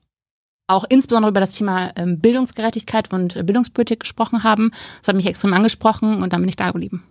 auch 0.72 0.84
insbesondere 0.88 1.30
über 1.30 1.40
das 1.40 1.52
Thema 1.52 1.92
ähm, 1.96 2.18
Bildungsgerechtigkeit 2.18 3.12
und 3.12 3.36
äh, 3.36 3.42
Bildungspolitik 3.42 4.00
gesprochen 4.00 4.44
haben. 4.44 4.70
Das 5.00 5.08
hat 5.08 5.16
mich 5.16 5.26
extrem 5.26 5.52
angesprochen 5.54 6.22
und 6.22 6.32
dann 6.32 6.40
bin 6.40 6.48
ich 6.48 6.56
da 6.56 6.70
geblieben. 6.70 7.04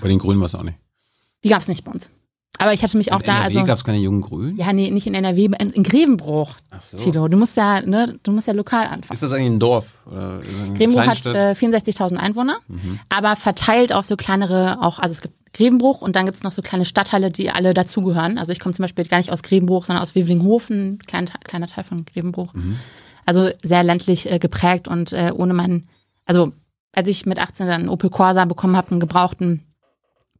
Bei 0.00 0.08
den 0.08 0.18
Grünen 0.18 0.40
war 0.40 0.46
es 0.46 0.54
auch 0.54 0.62
nicht. 0.62 0.78
Die 1.44 1.48
gab 1.48 1.60
es 1.60 1.68
nicht 1.68 1.84
bei 1.84 1.92
uns. 1.92 2.10
Aber 2.58 2.72
ich 2.72 2.82
hatte 2.82 2.96
mich 2.96 3.12
auch 3.12 3.20
in 3.20 3.26
da. 3.26 3.32
NRW 3.32 3.44
also 3.44 3.64
gab 3.64 3.76
es 3.76 3.84
keine 3.84 3.98
jungen 3.98 4.20
Grünen? 4.20 4.56
Ja, 4.56 4.72
nee, 4.72 4.90
nicht 4.90 5.06
in 5.06 5.14
NRW, 5.14 5.44
in, 5.58 5.70
in 5.70 5.82
Grevenbruch. 5.82 6.56
Ach 6.70 6.82
so. 6.82 6.96
Tito, 6.96 7.28
du 7.28 7.36
musst 7.36 7.56
ja, 7.56 7.80
ne, 7.80 8.18
du 8.22 8.32
musst 8.32 8.48
ja 8.48 8.52
lokal 8.52 8.86
anfangen. 8.86 9.12
Ist 9.12 9.22
das 9.22 9.32
eigentlich 9.32 9.52
ein 9.52 9.60
Dorf? 9.60 9.94
Oder 10.06 10.40
Grevenbruch 10.74 11.06
hat 11.06 11.24
äh, 11.26 11.52
64.000 11.52 12.16
Einwohner, 12.16 12.58
mhm. 12.68 12.98
aber 13.08 13.36
verteilt 13.36 13.92
auch 13.92 14.04
so 14.04 14.16
kleinere, 14.16 14.78
auch, 14.80 14.98
also 14.98 15.12
es 15.12 15.20
gibt 15.20 15.34
Grevenbruch 15.54 16.02
und 16.02 16.16
dann 16.16 16.26
gibt 16.26 16.36
es 16.36 16.42
noch 16.42 16.52
so 16.52 16.62
kleine 16.62 16.84
Stadtteile, 16.84 17.30
die 17.30 17.50
alle 17.50 17.74
dazugehören. 17.74 18.38
Also 18.38 18.52
ich 18.52 18.60
komme 18.60 18.74
zum 18.74 18.82
Beispiel 18.82 19.04
gar 19.06 19.18
nicht 19.18 19.32
aus 19.32 19.42
Grevenbruch, 19.42 19.84
sondern 19.84 20.02
aus 20.02 20.14
Wevelinghofen, 20.14 20.98
klein, 21.06 21.30
kleiner 21.44 21.66
Teil 21.66 21.84
von 21.84 22.04
Grevenbruch. 22.04 22.54
Mhm. 22.54 22.76
Also 23.24 23.50
sehr 23.62 23.82
ländlich 23.82 24.30
äh, 24.30 24.38
geprägt 24.38 24.88
und 24.88 25.12
äh, 25.12 25.32
ohne 25.34 25.54
meinen, 25.54 25.88
also 26.24 26.52
als 26.92 27.08
ich 27.08 27.26
mit 27.26 27.38
18 27.38 27.66
dann 27.66 27.80
einen 27.80 27.88
Opel 27.88 28.10
Corsa 28.10 28.44
bekommen 28.44 28.76
habe, 28.76 28.90
einen 28.90 29.00
gebrauchten, 29.00 29.64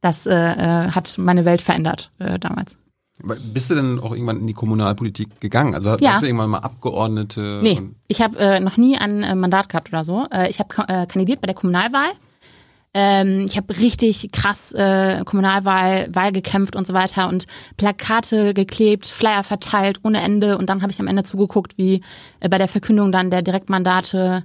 das 0.00 0.26
äh, 0.26 0.34
äh, 0.34 0.90
hat 0.90 1.16
meine 1.18 1.44
Welt 1.44 1.62
verändert 1.62 2.10
äh, 2.18 2.38
damals. 2.38 2.76
Bist 3.22 3.70
du 3.70 3.74
denn 3.74 3.98
auch 3.98 4.12
irgendwann 4.12 4.40
in 4.40 4.46
die 4.46 4.54
Kommunalpolitik 4.54 5.40
gegangen? 5.40 5.74
Also 5.74 5.90
hast 5.90 6.00
ja. 6.00 6.20
du 6.20 6.26
irgendwann 6.26 6.50
mal 6.50 6.58
Abgeordnete? 6.58 7.60
Nee, 7.62 7.80
ich 8.06 8.22
habe 8.22 8.38
äh, 8.38 8.60
noch 8.60 8.76
nie 8.76 8.96
ein 8.96 9.24
äh, 9.24 9.34
Mandat 9.34 9.68
gehabt 9.68 9.88
oder 9.88 10.04
so. 10.04 10.26
Äh, 10.32 10.48
ich 10.48 10.60
habe 10.60 10.68
kandidiert 11.06 11.40
bei 11.40 11.46
der 11.46 11.54
Kommunalwahl 11.54 12.10
ähm, 12.94 13.44
ich 13.46 13.58
habe 13.58 13.78
richtig 13.78 14.32
krass 14.32 14.72
Kommunalwahl 15.26 16.08
Wahl 16.14 16.32
gekämpft 16.32 16.74
und 16.74 16.86
so 16.86 16.94
weiter 16.94 17.28
und 17.28 17.46
Plakate 17.76 18.54
geklebt, 18.54 19.04
Flyer 19.04 19.44
verteilt 19.44 20.00
ohne 20.04 20.22
Ende 20.22 20.56
und 20.56 20.70
dann 20.70 20.80
habe 20.80 20.90
ich 20.90 20.98
am 20.98 21.06
Ende 21.06 21.22
zugeguckt, 21.22 21.76
wie 21.76 22.00
bei 22.40 22.56
der 22.56 22.66
Verkündung 22.66 23.12
dann 23.12 23.30
der 23.30 23.42
Direktmandate 23.42 24.42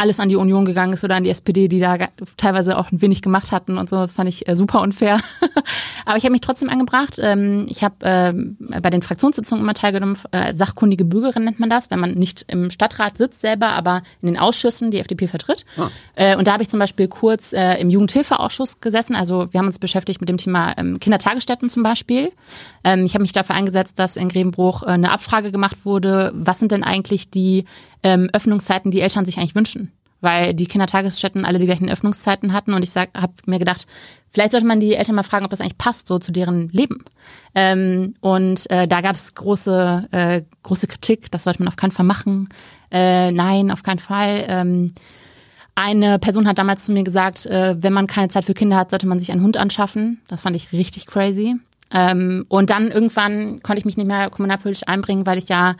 alles 0.00 0.18
an 0.18 0.30
die 0.30 0.36
Union 0.36 0.64
gegangen 0.64 0.94
ist 0.94 1.04
oder 1.04 1.16
an 1.16 1.24
die 1.24 1.30
SPD, 1.30 1.68
die 1.68 1.78
da 1.78 1.98
teilweise 2.38 2.78
auch 2.78 2.90
ein 2.90 3.02
wenig 3.02 3.20
gemacht 3.20 3.52
hatten 3.52 3.76
und 3.76 3.90
so, 3.90 4.06
fand 4.06 4.28
ich 4.28 4.48
äh, 4.48 4.56
super 4.56 4.80
unfair. 4.80 5.20
Aber 6.06 6.16
ich 6.16 6.24
habe 6.24 6.32
mich 6.32 6.40
trotzdem 6.40 6.70
angebracht. 6.70 7.18
Ähm, 7.20 7.66
ich 7.68 7.84
habe 7.84 7.96
ähm, 8.02 8.56
bei 8.58 8.88
den 8.88 9.02
Fraktionssitzungen 9.02 9.62
immer 9.62 9.74
teilgenommen, 9.74 10.16
äh, 10.32 10.54
sachkundige 10.54 11.04
Bürgerin 11.04 11.44
nennt 11.44 11.60
man 11.60 11.68
das, 11.68 11.90
wenn 11.90 12.00
man 12.00 12.12
nicht 12.12 12.46
im 12.48 12.70
Stadtrat 12.70 13.18
sitzt 13.18 13.42
selber, 13.42 13.68
aber 13.68 14.02
in 14.22 14.26
den 14.26 14.38
Ausschüssen 14.38 14.90
die 14.90 15.00
FDP 15.00 15.28
vertritt. 15.28 15.66
Ah. 15.76 15.88
Äh, 16.14 16.36
und 16.36 16.46
da 16.46 16.52
habe 16.52 16.62
ich 16.62 16.70
zum 16.70 16.80
Beispiel 16.80 17.06
kurz 17.06 17.52
äh, 17.52 17.74
im 17.74 17.90
Jugendhilfeausschuss 17.90 18.80
gesessen. 18.80 19.14
Also 19.14 19.52
wir 19.52 19.58
haben 19.58 19.66
uns 19.66 19.78
beschäftigt 19.78 20.20
mit 20.20 20.30
dem 20.30 20.38
Thema 20.38 20.72
ähm, 20.78 20.98
Kindertagesstätten 20.98 21.68
zum 21.68 21.82
Beispiel. 21.82 22.32
Ähm, 22.84 23.04
ich 23.04 23.12
habe 23.12 23.22
mich 23.22 23.32
dafür 23.32 23.54
eingesetzt, 23.54 23.98
dass 23.98 24.16
in 24.16 24.30
Grebenbruch 24.30 24.82
äh, 24.82 24.86
eine 24.86 25.12
Abfrage 25.12 25.52
gemacht 25.52 25.84
wurde, 25.84 26.32
was 26.34 26.58
sind 26.58 26.72
denn 26.72 26.84
eigentlich 26.84 27.30
die 27.30 27.66
ähm, 28.02 28.28
Öffnungszeiten, 28.32 28.90
die 28.90 29.00
Eltern 29.00 29.24
sich 29.24 29.38
eigentlich 29.38 29.54
wünschen 29.54 29.92
weil 30.20 30.54
die 30.54 30.66
Kindertagesstätten 30.66 31.44
alle 31.44 31.58
die 31.58 31.66
gleichen 31.66 31.88
Öffnungszeiten 31.88 32.52
hatten 32.52 32.74
und 32.74 32.82
ich 32.82 32.94
habe 32.96 33.32
mir 33.46 33.58
gedacht, 33.58 33.86
vielleicht 34.30 34.52
sollte 34.52 34.66
man 34.66 34.80
die 34.80 34.94
Eltern 34.94 35.14
mal 35.14 35.22
fragen, 35.22 35.44
ob 35.44 35.50
das 35.50 35.60
eigentlich 35.60 35.78
passt 35.78 36.06
so 36.06 36.18
zu 36.18 36.32
deren 36.32 36.68
Leben. 36.68 37.04
Ähm, 37.54 38.14
und 38.20 38.70
äh, 38.70 38.86
da 38.86 39.00
gab 39.00 39.16
es 39.16 39.34
große 39.34 40.08
äh, 40.10 40.42
große 40.62 40.86
Kritik, 40.86 41.30
das 41.30 41.44
sollte 41.44 41.60
man 41.60 41.68
auf 41.68 41.76
keinen 41.76 41.92
Fall 41.92 42.04
machen. 42.04 42.48
Äh, 42.90 43.32
nein, 43.32 43.70
auf 43.70 43.82
keinen 43.82 43.98
Fall. 43.98 44.44
Ähm, 44.48 44.92
eine 45.74 46.18
Person 46.18 46.46
hat 46.46 46.58
damals 46.58 46.84
zu 46.84 46.92
mir 46.92 47.04
gesagt, 47.04 47.46
äh, 47.46 47.76
wenn 47.80 47.92
man 47.92 48.06
keine 48.06 48.28
Zeit 48.28 48.44
für 48.44 48.54
Kinder 48.54 48.76
hat, 48.76 48.90
sollte 48.90 49.06
man 49.06 49.18
sich 49.18 49.32
einen 49.32 49.42
Hund 49.42 49.56
anschaffen. 49.56 50.20
Das 50.28 50.42
fand 50.42 50.56
ich 50.56 50.72
richtig 50.72 51.06
crazy. 51.06 51.56
Ähm, 51.92 52.44
und 52.48 52.70
dann 52.70 52.90
irgendwann 52.90 53.62
konnte 53.62 53.78
ich 53.78 53.84
mich 53.84 53.96
nicht 53.96 54.06
mehr 54.06 54.30
kommunalpolitisch 54.30 54.86
einbringen, 54.86 55.26
weil 55.26 55.38
ich 55.38 55.48
ja 55.48 55.74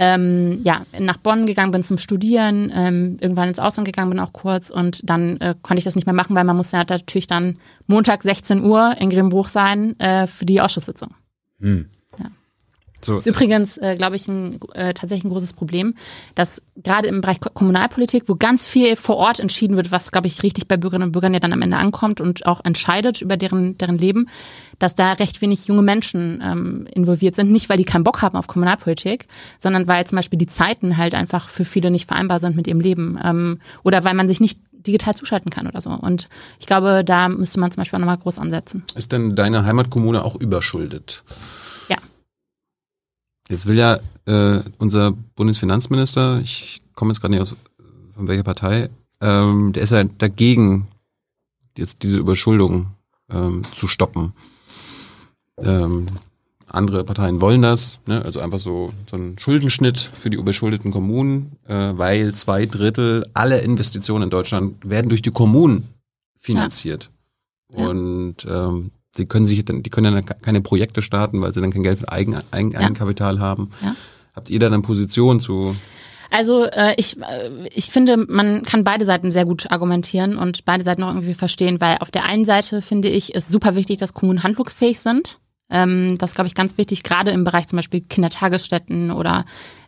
ähm, 0.00 0.60
ja, 0.64 0.80
nach 0.98 1.18
Bonn 1.18 1.44
gegangen 1.44 1.72
bin 1.72 1.82
zum 1.82 1.98
Studieren, 1.98 2.72
ähm, 2.74 3.18
irgendwann 3.20 3.48
ins 3.48 3.58
Ausland 3.58 3.86
gegangen 3.86 4.08
bin 4.08 4.18
auch 4.18 4.32
kurz 4.32 4.70
und 4.70 5.08
dann 5.08 5.36
äh, 5.40 5.54
konnte 5.60 5.78
ich 5.78 5.84
das 5.84 5.94
nicht 5.94 6.06
mehr 6.06 6.14
machen, 6.14 6.34
weil 6.34 6.44
man 6.44 6.56
muss 6.56 6.72
ja 6.72 6.84
natürlich 6.88 7.26
dann 7.26 7.58
Montag 7.86 8.22
16 8.22 8.64
Uhr 8.64 8.94
in 8.98 9.10
Grimbruch 9.10 9.48
sein 9.48 10.00
äh, 10.00 10.26
für 10.26 10.46
die 10.46 10.62
Ausschusssitzung. 10.62 11.14
Hm. 11.60 11.90
So. 13.02 13.14
Das 13.14 13.26
ist 13.26 13.34
übrigens, 13.34 13.78
äh, 13.78 13.96
glaube 13.96 14.16
ich, 14.16 14.28
ein, 14.28 14.58
äh, 14.74 14.92
tatsächlich 14.94 15.24
ein 15.24 15.30
großes 15.30 15.54
Problem, 15.54 15.94
dass 16.34 16.62
gerade 16.76 17.08
im 17.08 17.20
Bereich 17.20 17.40
Kommunalpolitik, 17.40 18.24
wo 18.26 18.34
ganz 18.34 18.66
viel 18.66 18.96
vor 18.96 19.16
Ort 19.16 19.40
entschieden 19.40 19.76
wird, 19.76 19.90
was, 19.90 20.12
glaube 20.12 20.28
ich, 20.28 20.42
richtig 20.42 20.68
bei 20.68 20.76
Bürgerinnen 20.76 21.08
und 21.08 21.12
Bürgern 21.12 21.34
ja 21.34 21.40
dann 21.40 21.52
am 21.52 21.62
Ende 21.62 21.76
ankommt 21.76 22.20
und 22.20 22.46
auch 22.46 22.64
entscheidet 22.64 23.20
über 23.20 23.36
deren, 23.36 23.78
deren 23.78 23.98
Leben, 23.98 24.28
dass 24.78 24.94
da 24.94 25.12
recht 25.12 25.40
wenig 25.40 25.66
junge 25.66 25.82
Menschen 25.82 26.42
ähm, 26.44 26.86
involviert 26.92 27.34
sind. 27.34 27.50
Nicht, 27.50 27.68
weil 27.68 27.78
die 27.78 27.84
keinen 27.84 28.04
Bock 28.04 28.22
haben 28.22 28.36
auf 28.36 28.46
Kommunalpolitik, 28.46 29.26
sondern 29.58 29.88
weil 29.88 30.06
zum 30.06 30.16
Beispiel 30.16 30.38
die 30.38 30.46
Zeiten 30.46 30.96
halt 30.96 31.14
einfach 31.14 31.48
für 31.48 31.64
viele 31.64 31.90
nicht 31.90 32.08
vereinbar 32.08 32.40
sind 32.40 32.56
mit 32.56 32.66
ihrem 32.66 32.80
Leben. 32.80 33.18
Ähm, 33.22 33.58
oder 33.82 34.04
weil 34.04 34.14
man 34.14 34.28
sich 34.28 34.40
nicht 34.40 34.60
digital 34.86 35.14
zuschalten 35.14 35.50
kann 35.50 35.66
oder 35.66 35.80
so. 35.80 35.90
Und 35.90 36.28
ich 36.58 36.66
glaube, 36.66 37.02
da 37.04 37.28
müsste 37.28 37.60
man 37.60 37.70
zum 37.70 37.82
Beispiel 37.82 37.96
auch 37.96 38.00
nochmal 38.00 38.18
groß 38.18 38.38
ansetzen. 38.38 38.84
Ist 38.94 39.12
denn 39.12 39.34
deine 39.34 39.64
Heimatkommune 39.64 40.24
auch 40.24 40.36
überschuldet? 40.36 41.22
Jetzt 43.50 43.66
will 43.66 43.76
ja 43.76 43.98
äh, 44.26 44.62
unser 44.78 45.10
Bundesfinanzminister, 45.10 46.40
ich 46.40 46.82
komme 46.94 47.12
jetzt 47.12 47.20
gerade 47.20 47.34
nicht 47.34 47.42
aus 47.42 47.56
von 48.14 48.28
welcher 48.28 48.44
Partei, 48.44 48.90
ähm, 49.20 49.72
der 49.72 49.82
ist 49.82 49.90
ja 49.90 50.04
dagegen, 50.04 50.86
jetzt 51.76 52.04
diese 52.04 52.18
Überschuldung 52.18 52.94
ähm, 53.28 53.62
zu 53.74 53.88
stoppen. 53.88 54.34
Ähm, 55.62 56.06
andere 56.68 57.02
Parteien 57.02 57.40
wollen 57.40 57.62
das, 57.62 57.98
ne? 58.06 58.24
also 58.24 58.38
einfach 58.38 58.60
so, 58.60 58.92
so 59.10 59.16
ein 59.16 59.36
Schuldenschnitt 59.36 59.98
für 60.14 60.30
die 60.30 60.36
überschuldeten 60.36 60.92
Kommunen, 60.92 61.56
äh, 61.66 61.74
weil 61.74 62.32
zwei 62.34 62.66
Drittel 62.66 63.26
aller 63.34 63.62
Investitionen 63.62 64.24
in 64.24 64.30
Deutschland 64.30 64.88
werden 64.88 65.08
durch 65.08 65.22
die 65.22 65.32
Kommunen 65.32 65.88
finanziert. 66.38 67.10
Ja. 67.76 67.88
Und 67.88 68.36
ähm, 68.48 68.92
sie 69.16 69.26
können 69.26 69.46
sich 69.46 69.64
dann, 69.64 69.82
die 69.82 69.90
können 69.90 70.14
dann 70.14 70.24
keine 70.24 70.60
Projekte 70.60 71.02
starten, 71.02 71.42
weil 71.42 71.52
sie 71.52 71.60
dann 71.60 71.72
kein 71.72 71.82
Geld 71.82 71.98
für 71.98 72.10
Eigen, 72.10 72.36
Eigen, 72.50 72.72
ja. 72.72 72.80
Eigenkapital 72.80 73.40
haben. 73.40 73.70
Ja. 73.82 73.94
Habt 74.34 74.50
ihr 74.50 74.60
da 74.60 74.66
eine 74.66 74.80
Position 74.80 75.40
zu? 75.40 75.74
Also 76.30 76.64
äh, 76.64 76.94
ich, 76.96 77.18
äh, 77.18 77.50
ich 77.74 77.86
finde, 77.86 78.16
man 78.16 78.62
kann 78.62 78.84
beide 78.84 79.04
Seiten 79.04 79.30
sehr 79.30 79.44
gut 79.44 79.70
argumentieren 79.70 80.36
und 80.36 80.64
beide 80.64 80.84
Seiten 80.84 81.02
auch 81.02 81.08
irgendwie 81.08 81.34
verstehen, 81.34 81.80
weil 81.80 81.98
auf 81.98 82.10
der 82.10 82.24
einen 82.24 82.44
Seite 82.44 82.82
finde 82.82 83.08
ich, 83.08 83.34
ist 83.34 83.50
super 83.50 83.74
wichtig, 83.74 83.98
dass 83.98 84.14
Kommunen 84.14 84.42
handlungsfähig 84.42 85.00
sind. 85.00 85.40
Ähm, 85.70 86.18
das 86.18 86.34
glaube 86.34 86.48
ich 86.48 86.54
ganz 86.54 86.76
wichtig, 86.78 87.02
gerade 87.02 87.30
im 87.30 87.44
Bereich 87.44 87.66
zum 87.66 87.76
Beispiel 87.76 88.00
Kindertagesstätten 88.00 89.10
oder 89.10 89.44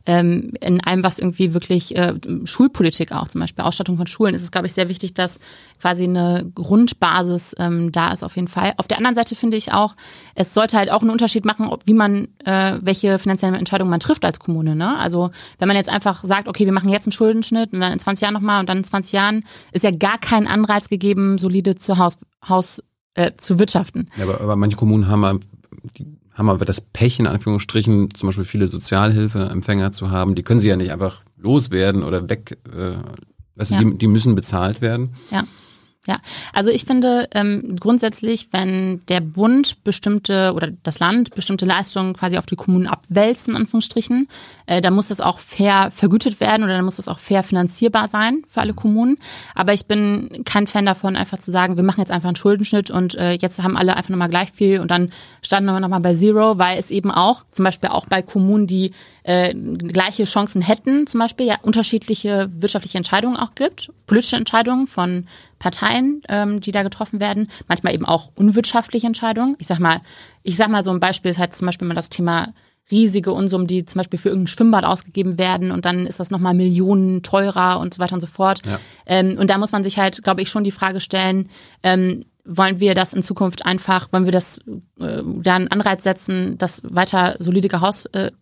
ähm, 0.07 0.53
in 0.61 0.83
allem, 0.83 1.05
was 1.05 1.19
irgendwie 1.19 1.55
wirklich 1.55 1.97
äh, 1.97 2.15
Schulpolitik 2.45 3.13
auch, 3.13 3.29
zum 3.29 3.41
Beispiel 3.41 3.65
Ausstattung 3.65 3.97
von 3.97 4.07
Schulen, 4.07 4.35
ist 4.35 4.43
es, 4.43 4.51
glaube 4.51 4.67
ich, 4.67 4.73
sehr 4.73 4.89
wichtig, 4.89 5.15
dass 5.15 5.39
quasi 5.81 6.05
eine 6.05 6.51
Grundbasis 6.55 7.55
ähm, 7.59 7.93
da 7.93 8.13
ist 8.13 8.25
auf 8.25 8.37
jeden 8.37 8.49
Fall. 8.49 8.73
Auf 8.79 8.89
der 8.89 8.99
anderen 8.99 9.15
Seite 9.15 9.37
finde 9.37 9.57
ich 9.57 9.73
auch, 9.73 9.95
es 10.35 10.55
sollte 10.55 10.77
halt 10.77 10.91
auch 10.91 11.03
einen 11.03 11.11
Unterschied 11.11 11.45
machen, 11.45 11.69
ob, 11.69 11.87
wie 11.87 11.95
man, 11.95 12.29
äh, 12.45 12.79
welche 12.81 13.19
finanziellen 13.19 13.55
Entscheidungen 13.55 13.91
man 13.91 14.01
trifft 14.01 14.25
als 14.25 14.41
Kommune. 14.41 14.75
Ne? 14.75 14.99
Also 14.99 15.31
wenn 15.59 15.69
man 15.69 15.77
jetzt 15.77 15.89
einfach 15.89 16.25
sagt, 16.25 16.49
okay, 16.49 16.65
wir 16.65 16.73
machen 16.73 16.89
jetzt 16.89 17.07
einen 17.07 17.13
Schuldenschnitt 17.13 17.73
und 17.73 17.81
dann 17.81 17.93
in 17.93 17.99
20 17.99 18.23
Jahren 18.23 18.35
nochmal 18.35 18.61
und 18.61 18.69
dann 18.69 18.79
in 18.79 18.85
20 18.85 19.13
Jahren, 19.13 19.45
ist 19.73 19.85
ja 19.85 19.91
gar 19.91 20.19
kein 20.19 20.47
Anreiz 20.47 20.89
gegeben, 20.89 21.39
solide 21.39 21.77
zu 21.77 21.99
Haus, 21.99 22.19
Haus 22.49 22.83
äh, 23.15 23.33
zu 23.37 23.59
wirtschaften. 23.59 24.09
Ja, 24.17 24.25
aber, 24.25 24.41
aber 24.41 24.57
manche 24.57 24.77
Kommunen 24.77 25.07
haben 25.07 25.41
haben 26.35 26.49
aber 26.49 26.65
das 26.65 26.81
Pech, 26.81 27.19
in 27.19 27.27
Anführungsstrichen, 27.27 28.15
zum 28.15 28.29
Beispiel 28.29 28.45
viele 28.45 28.69
Sozialhilfeempfänger 28.69 29.93
zu 29.93 30.11
haben. 30.11 30.35
Die 30.35 30.43
können 30.43 30.61
sie 30.61 30.69
ja 30.69 30.77
nicht 30.77 30.93
einfach 30.93 31.23
loswerden 31.39 32.03
oder 32.03 32.29
weg. 32.29 32.59
Äh, 32.75 32.97
also 33.57 33.75
ja. 33.75 33.83
die, 33.83 33.99
die 33.99 34.07
müssen 34.07 34.35
bezahlt 34.35 34.81
werden. 34.81 35.15
Ja. 35.31 35.45
Ja, 36.09 36.17
also 36.53 36.71
ich 36.71 36.85
finde 36.85 37.29
ähm, 37.33 37.77
grundsätzlich, 37.79 38.49
wenn 38.51 38.99
der 39.09 39.21
Bund 39.21 39.85
bestimmte 39.85 40.53
oder 40.53 40.71
das 40.83 40.99
Land 40.99 41.33
bestimmte 41.37 41.65
Leistungen 41.65 42.15
quasi 42.15 42.39
auf 42.39 42.47
die 42.47 42.57
Kommunen 42.57 42.89
abwälzen, 42.89 43.55
Anführungsstrichen, 43.55 44.27
äh, 44.67 44.81
dann 44.81 44.95
muss 44.95 45.09
das 45.09 45.21
auch 45.21 45.39
fair 45.39 45.93
vergütet 45.93 46.41
werden 46.41 46.65
oder 46.65 46.75
dann 46.75 46.85
muss 46.85 46.97
das 46.97 47.07
auch 47.07 47.21
fair 47.21 47.45
finanzierbar 47.45 48.09
sein 48.09 48.43
für 48.49 48.63
alle 48.63 48.75
Kommunen. 48.75 49.17
Aber 49.55 49.75
ich 49.75 49.87
bin 49.87 50.43
kein 50.45 50.67
Fan 50.67 50.87
davon, 50.87 51.15
einfach 51.15 51.39
zu 51.39 51.53
sagen, 51.53 51.77
wir 51.77 51.85
machen 51.85 52.01
jetzt 52.01 52.11
einfach 52.11 52.31
einen 52.31 52.37
Schuldenschnitt 52.37 52.91
und 52.91 53.15
äh, 53.15 53.35
jetzt 53.35 53.63
haben 53.63 53.77
alle 53.77 53.97
einfach 53.97 54.11
nochmal 54.11 54.29
gleich 54.29 54.51
viel 54.51 54.81
und 54.81 54.91
dann 54.91 55.13
starten 55.41 55.67
wir 55.67 55.79
nochmal 55.79 56.01
bei 56.01 56.15
Zero, 56.15 56.59
weil 56.59 56.81
es 56.81 56.91
eben 56.91 57.13
auch, 57.13 57.45
zum 57.53 57.65
Beispiel 57.65 57.91
auch 57.91 58.07
bei 58.07 58.23
Kommunen, 58.23 58.67
die 58.67 58.91
äh, 59.25 59.55
gleiche 59.55 60.25
Chancen 60.25 60.63
hätten, 60.63 61.07
zum 61.07 61.21
Beispiel 61.21 61.47
ja 61.47 61.57
unterschiedliche 61.63 62.51
wirtschaftliche 62.55 62.99
Entscheidungen 62.99 63.37
auch 63.37 63.55
gibt, 63.55 63.91
politische 64.07 64.37
Entscheidungen 64.37 64.87
von 64.87 65.27
Parteien, 65.59 66.23
ähm, 66.29 66.61
die 66.61 66.73
da 66.73 66.83
getroffen 66.83 67.21
werden, 67.21 67.49
manchmal 67.69 67.95
eben 67.95 68.05
auch 68.05 68.33
unwirtschaftliche 68.35 69.07
Entscheidungen. 69.07 69.57
Ich 69.59 69.67
sag 69.67 69.79
mal, 69.79 70.01
ich 70.43 70.57
sag 70.57 70.69
mal 70.69 70.85
so 70.85 70.91
ein 70.91 71.01
Beispiel 71.01 71.31
ist 71.31 71.39
halt 71.39 71.55
zum 71.55 71.67
Beispiel 71.67 71.87
mal 71.87 71.95
das 71.95 72.11
Thema 72.11 72.53
riesige 72.91 73.33
Unsummen, 73.33 73.67
die 73.67 73.85
zum 73.85 74.01
Beispiel 74.01 74.19
für 74.19 74.29
irgendein 74.29 74.49
Schwimmbad 74.49 74.85
ausgegeben 74.85 75.39
werden 75.39 75.71
und 75.71 75.85
dann 75.85 76.07
ist 76.07 76.21
das 76.21 76.31
nochmal 76.31 76.55
Millionen 76.55 77.23
teurer 77.23 77.79
und 77.81 77.95
so 77.95 78.01
weiter 78.01 78.15
und 78.15 78.21
so 78.21 78.27
fort. 78.27 78.61
Ja. 78.67 78.79
Ähm, 79.07 79.39
und 79.39 79.51
da 79.51 79.59
muss 79.59 79.73
man 79.73 79.85
sich 79.85 79.99
halt, 79.99 80.23
glaube 80.23 80.43
ich, 80.43 80.51
schon 80.51 80.65
die 80.65 80.73
Frage 80.73 81.01
stellen, 81.01 81.49
ähm, 81.83 82.23
wollen 82.45 82.81
wir 82.81 82.95
das 82.95 83.15
in 83.15 83.23
Zukunft 83.23 83.65
einfach, 83.65 84.13
wollen 84.13 84.25
wir 84.25 84.33
das 84.33 84.59
äh, 84.99 85.23
da 85.25 85.55
einen 85.55 85.69
Anreiz 85.69 86.03
setzen, 86.03 86.59
dass 86.59 86.83
weiter 86.85 87.37
solide 87.39 87.69
Gehaus, 87.69 88.07
äh, 88.07 88.33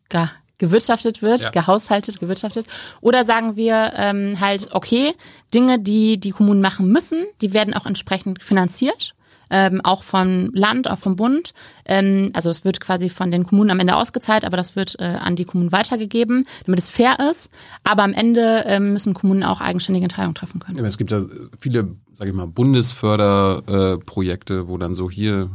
gewirtschaftet 0.61 1.22
wird, 1.22 1.40
ja. 1.40 1.50
gehaushaltet, 1.50 2.20
gewirtschaftet. 2.20 2.66
Oder 3.00 3.24
sagen 3.24 3.56
wir 3.56 3.94
ähm, 3.96 4.38
halt, 4.38 4.68
okay, 4.70 5.14
Dinge, 5.52 5.80
die 5.80 6.20
die 6.20 6.30
Kommunen 6.30 6.61
machen 6.61 6.88
müssen, 6.88 7.24
die 7.42 7.52
werden 7.52 7.74
auch 7.74 7.86
entsprechend 7.86 8.40
finanziert. 8.40 9.16
Ähm, 9.52 9.80
auch 9.82 10.04
vom 10.04 10.50
Land, 10.54 10.88
auch 10.88 11.00
vom 11.00 11.16
Bund. 11.16 11.54
Ähm, 11.84 12.30
also 12.34 12.50
es 12.50 12.64
wird 12.64 12.80
quasi 12.80 13.11
von 13.11 13.32
den 13.32 13.42
Kommunen 13.42 13.70
am 13.70 13.80
Ende 13.80 13.96
ausgezahlt, 13.96 14.44
aber 14.44 14.56
das 14.56 14.76
wird 14.76 14.94
äh, 15.00 15.06
an 15.06 15.34
die 15.34 15.44
Kommunen 15.44 15.72
weitergegeben, 15.72 16.44
damit 16.66 16.78
es 16.78 16.88
fair 16.88 17.16
ist. 17.32 17.50
Aber 17.82 18.04
am 18.04 18.12
Ende 18.12 18.62
ähm, 18.66 18.92
müssen 18.92 19.12
Kommunen 19.12 19.42
auch 19.42 19.61
eigenständige 19.61 20.04
Entscheidungen 20.04 20.36
treffen 20.36 20.61
können. 20.61 20.78
Ja, 20.78 20.84
es 20.84 20.98
gibt 20.98 21.11
ja 21.11 21.22
viele, 21.58 21.96
sage 22.14 22.30
ich 22.30 22.36
mal, 22.36 22.46
Bundesförderprojekte, 22.46 24.54
äh, 24.54 24.68
wo 24.68 24.78
dann 24.78 24.94
so 24.94 25.11
hier 25.11 25.50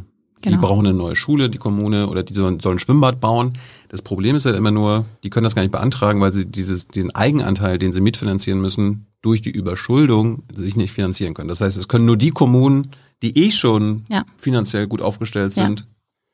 Genau. 0.45 0.57
Die 0.57 0.61
brauchen 0.61 0.85
eine 0.85 0.95
neue 0.95 1.15
Schule, 1.15 1.49
die 1.49 1.57
Kommune, 1.57 2.07
oder 2.07 2.21
die 2.21 2.35
sollen, 2.35 2.59
sollen 2.59 2.75
ein 2.75 2.79
Schwimmbad 2.79 3.19
bauen. 3.19 3.53
Das 3.89 4.03
Problem 4.03 4.35
ist 4.35 4.45
halt 4.45 4.55
immer 4.55 4.69
nur, 4.69 5.05
die 5.23 5.31
können 5.31 5.43
das 5.43 5.55
gar 5.55 5.63
nicht 5.63 5.71
beantragen, 5.71 6.21
weil 6.21 6.33
sie 6.33 6.45
dieses, 6.45 6.87
diesen 6.87 7.13
Eigenanteil, 7.15 7.79
den 7.79 7.93
sie 7.93 8.01
mitfinanzieren 8.01 8.61
müssen, 8.61 9.07
durch 9.21 9.41
die 9.41 9.49
Überschuldung 9.49 10.43
sich 10.53 10.75
nicht 10.75 10.93
finanzieren 10.93 11.33
können. 11.33 11.47
Das 11.47 11.61
heißt, 11.61 11.77
es 11.77 11.87
können 11.87 12.05
nur 12.05 12.15
die 12.15 12.29
Kommunen, 12.29 12.91
die 13.23 13.35
eh 13.37 13.51
schon 13.51 14.03
ja. 14.07 14.23
finanziell 14.37 14.85
gut 14.85 15.01
aufgestellt 15.01 15.53
sind, 15.53 15.79
ja. 15.79 15.85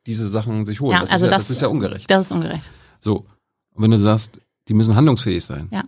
diese 0.08 0.28
Sachen 0.28 0.66
sich 0.66 0.82
holen. 0.82 0.92
Ja, 0.92 1.00
das, 1.00 1.12
also 1.12 1.26
ist 1.26 1.32
ja, 1.32 1.38
das, 1.38 1.48
das 1.48 1.56
ist 1.56 1.62
ja 1.62 1.70
ungerecht. 1.70 2.12
Das 2.12 2.26
ist 2.26 2.32
ungerecht. 2.34 2.70
So. 3.00 3.26
Und 3.74 3.84
wenn 3.84 3.92
du 3.92 3.98
sagst, 3.98 4.42
die 4.68 4.74
müssen 4.74 4.96
handlungsfähig 4.96 5.46
sein. 5.46 5.70
Ja 5.72 5.84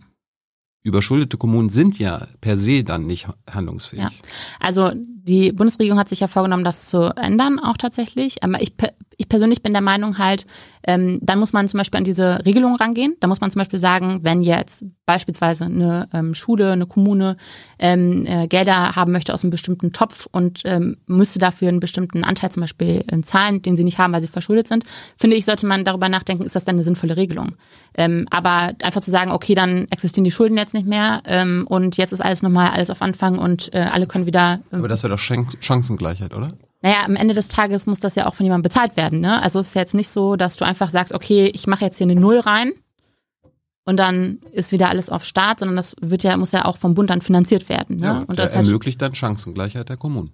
überschuldete 0.84 1.38
Kommunen 1.38 1.70
sind 1.70 1.98
ja 1.98 2.28
per 2.42 2.58
se 2.58 2.84
dann 2.84 3.08
nicht 3.08 3.28
handlungsfähig. 3.50 4.04
Ja. 4.04 4.12
Also 4.60 4.92
die 5.24 5.54
Bundesregierung 5.54 5.98
hat 5.98 6.10
sich 6.10 6.20
ja 6.20 6.28
vorgenommen, 6.28 6.66
das 6.66 6.88
zu 6.88 7.16
ändern, 7.16 7.60
auch 7.60 7.78
tatsächlich. 7.78 8.44
Aber 8.44 8.62
ich, 8.62 8.74
ich 9.18 9.30
persönlich 9.30 9.64
bin 9.64 9.72
der 9.72 9.82
Meinung 9.82 10.18
halt, 10.18 10.46
ähm, 10.86 11.20
dann 11.22 11.40
muss 11.40 11.54
man 11.54 11.68
zum 11.68 11.78
Beispiel 11.78 11.98
an 11.98 12.04
diese 12.04 12.46
Regelung 12.46 12.76
rangehen. 12.76 13.16
Da 13.22 13.28
muss 13.28 13.40
man 13.40 13.50
zum 13.50 13.60
Beispiel 13.60 13.80
sagen, 13.80 14.20
wenn 14.24 14.44
jetzt 14.44 14.84
beispielsweise 15.06 15.66
eine 15.66 16.10
ähm, 16.14 16.34
Schule, 16.34 16.74
eine 16.74 16.86
Kommune 16.86 17.38
ähm, 17.80 18.26
äh, 18.26 18.48
Gelder 18.48 18.96
haben 18.96 19.12
möchte 19.12 19.34
aus 19.34 19.44
einem 19.44 19.52
bestimmten 19.52 19.94
Topf 19.94 20.28
und 20.32 20.62
ähm, 20.66 20.98
müsste 21.08 21.40
dafür 21.40 21.70
einen 21.70 21.80
bestimmten 21.80 22.24
Anteil 22.24 22.52
zum 22.52 22.62
Beispiel 22.62 23.04
äh, 23.08 23.22
zahlen, 23.22 23.62
den 23.62 23.78
sie 23.78 23.84
nicht 23.84 24.00
haben, 24.00 24.14
weil 24.14 24.22
sie 24.22 24.28
verschuldet 24.28 24.68
sind, 24.68 24.84
finde 25.18 25.38
ich, 25.38 25.46
sollte 25.46 25.68
man 25.68 25.86
darüber 25.86 26.10
nachdenken, 26.10 26.44
ist 26.44 26.56
das 26.56 26.66
denn 26.66 26.76
eine 26.76 26.84
sinnvolle 26.84 27.18
Regelung? 27.18 27.56
Ähm, 27.96 28.28
aber 28.30 28.74
einfach 28.84 29.02
zu 29.02 29.12
sagen, 29.12 29.32
okay, 29.32 29.56
dann 29.56 29.88
existieren 29.90 30.24
die 30.24 30.32
Schulden 30.32 30.58
jetzt 30.58 30.74
nicht 30.74 30.88
mehr 30.88 31.22
ähm, 31.26 31.66
und 31.68 31.98
jetzt 31.98 32.12
ist 32.12 32.22
alles 32.22 32.42
nochmal 32.42 32.72
alles 32.72 32.90
auf 32.90 33.02
Anfang 33.02 33.38
und 33.38 33.74
äh, 33.74 33.80
alle 33.92 34.08
können 34.08 34.26
wieder. 34.26 34.60
Ähm, 34.72 34.80
aber 34.80 34.88
das 34.88 35.04
wäre 35.04 35.13
doch 35.16 35.58
Chancengleichheit, 35.62 36.34
oder? 36.34 36.50
Naja, 36.82 37.06
am 37.06 37.16
Ende 37.16 37.34
des 37.34 37.48
Tages 37.48 37.88
muss 37.88 38.00
das 38.00 38.16
ja 38.16 38.28
auch 38.28 38.36
von 38.36 38.46
jemandem 38.46 38.64
bezahlt 38.64 38.98
werden. 38.98 39.22
Ne? 39.22 39.42
Also 39.42 39.60
es 39.60 39.70
ist 39.70 39.76
jetzt 39.76 39.94
nicht 39.94 40.10
so, 40.10 40.36
dass 40.36 40.58
du 40.58 40.66
einfach 40.66 40.90
sagst, 40.90 41.14
okay, 41.14 41.50
ich 41.54 41.66
mache 41.66 41.86
jetzt 41.86 41.98
hier 41.98 42.06
eine 42.06 42.20
Null 42.20 42.40
rein 42.40 42.74
und 43.86 43.98
dann 43.98 44.40
ist 44.52 44.74
wieder 44.74 44.90
alles 44.90 45.10
auf 45.10 45.24
Start, 45.24 45.60
sondern 45.60 45.78
das 45.78 45.96
wird 46.02 46.24
ja, 46.24 46.36
muss 46.36 46.52
ja 46.52 46.66
auch 46.66 46.78
vom 46.78 46.94
Bund 46.94 47.10
dann 47.10 47.22
finanziert 47.22 47.70
werden. 47.70 47.98
Ne? 47.98 48.06
Ja, 48.06 48.24
und 48.28 48.38
das 48.38 48.52
ermöglicht 48.52 49.02
halt 49.02 49.12
dann 49.12 49.16
Chancengleichheit 49.16 49.88
der 49.88 49.98
Kommunen. 49.98 50.32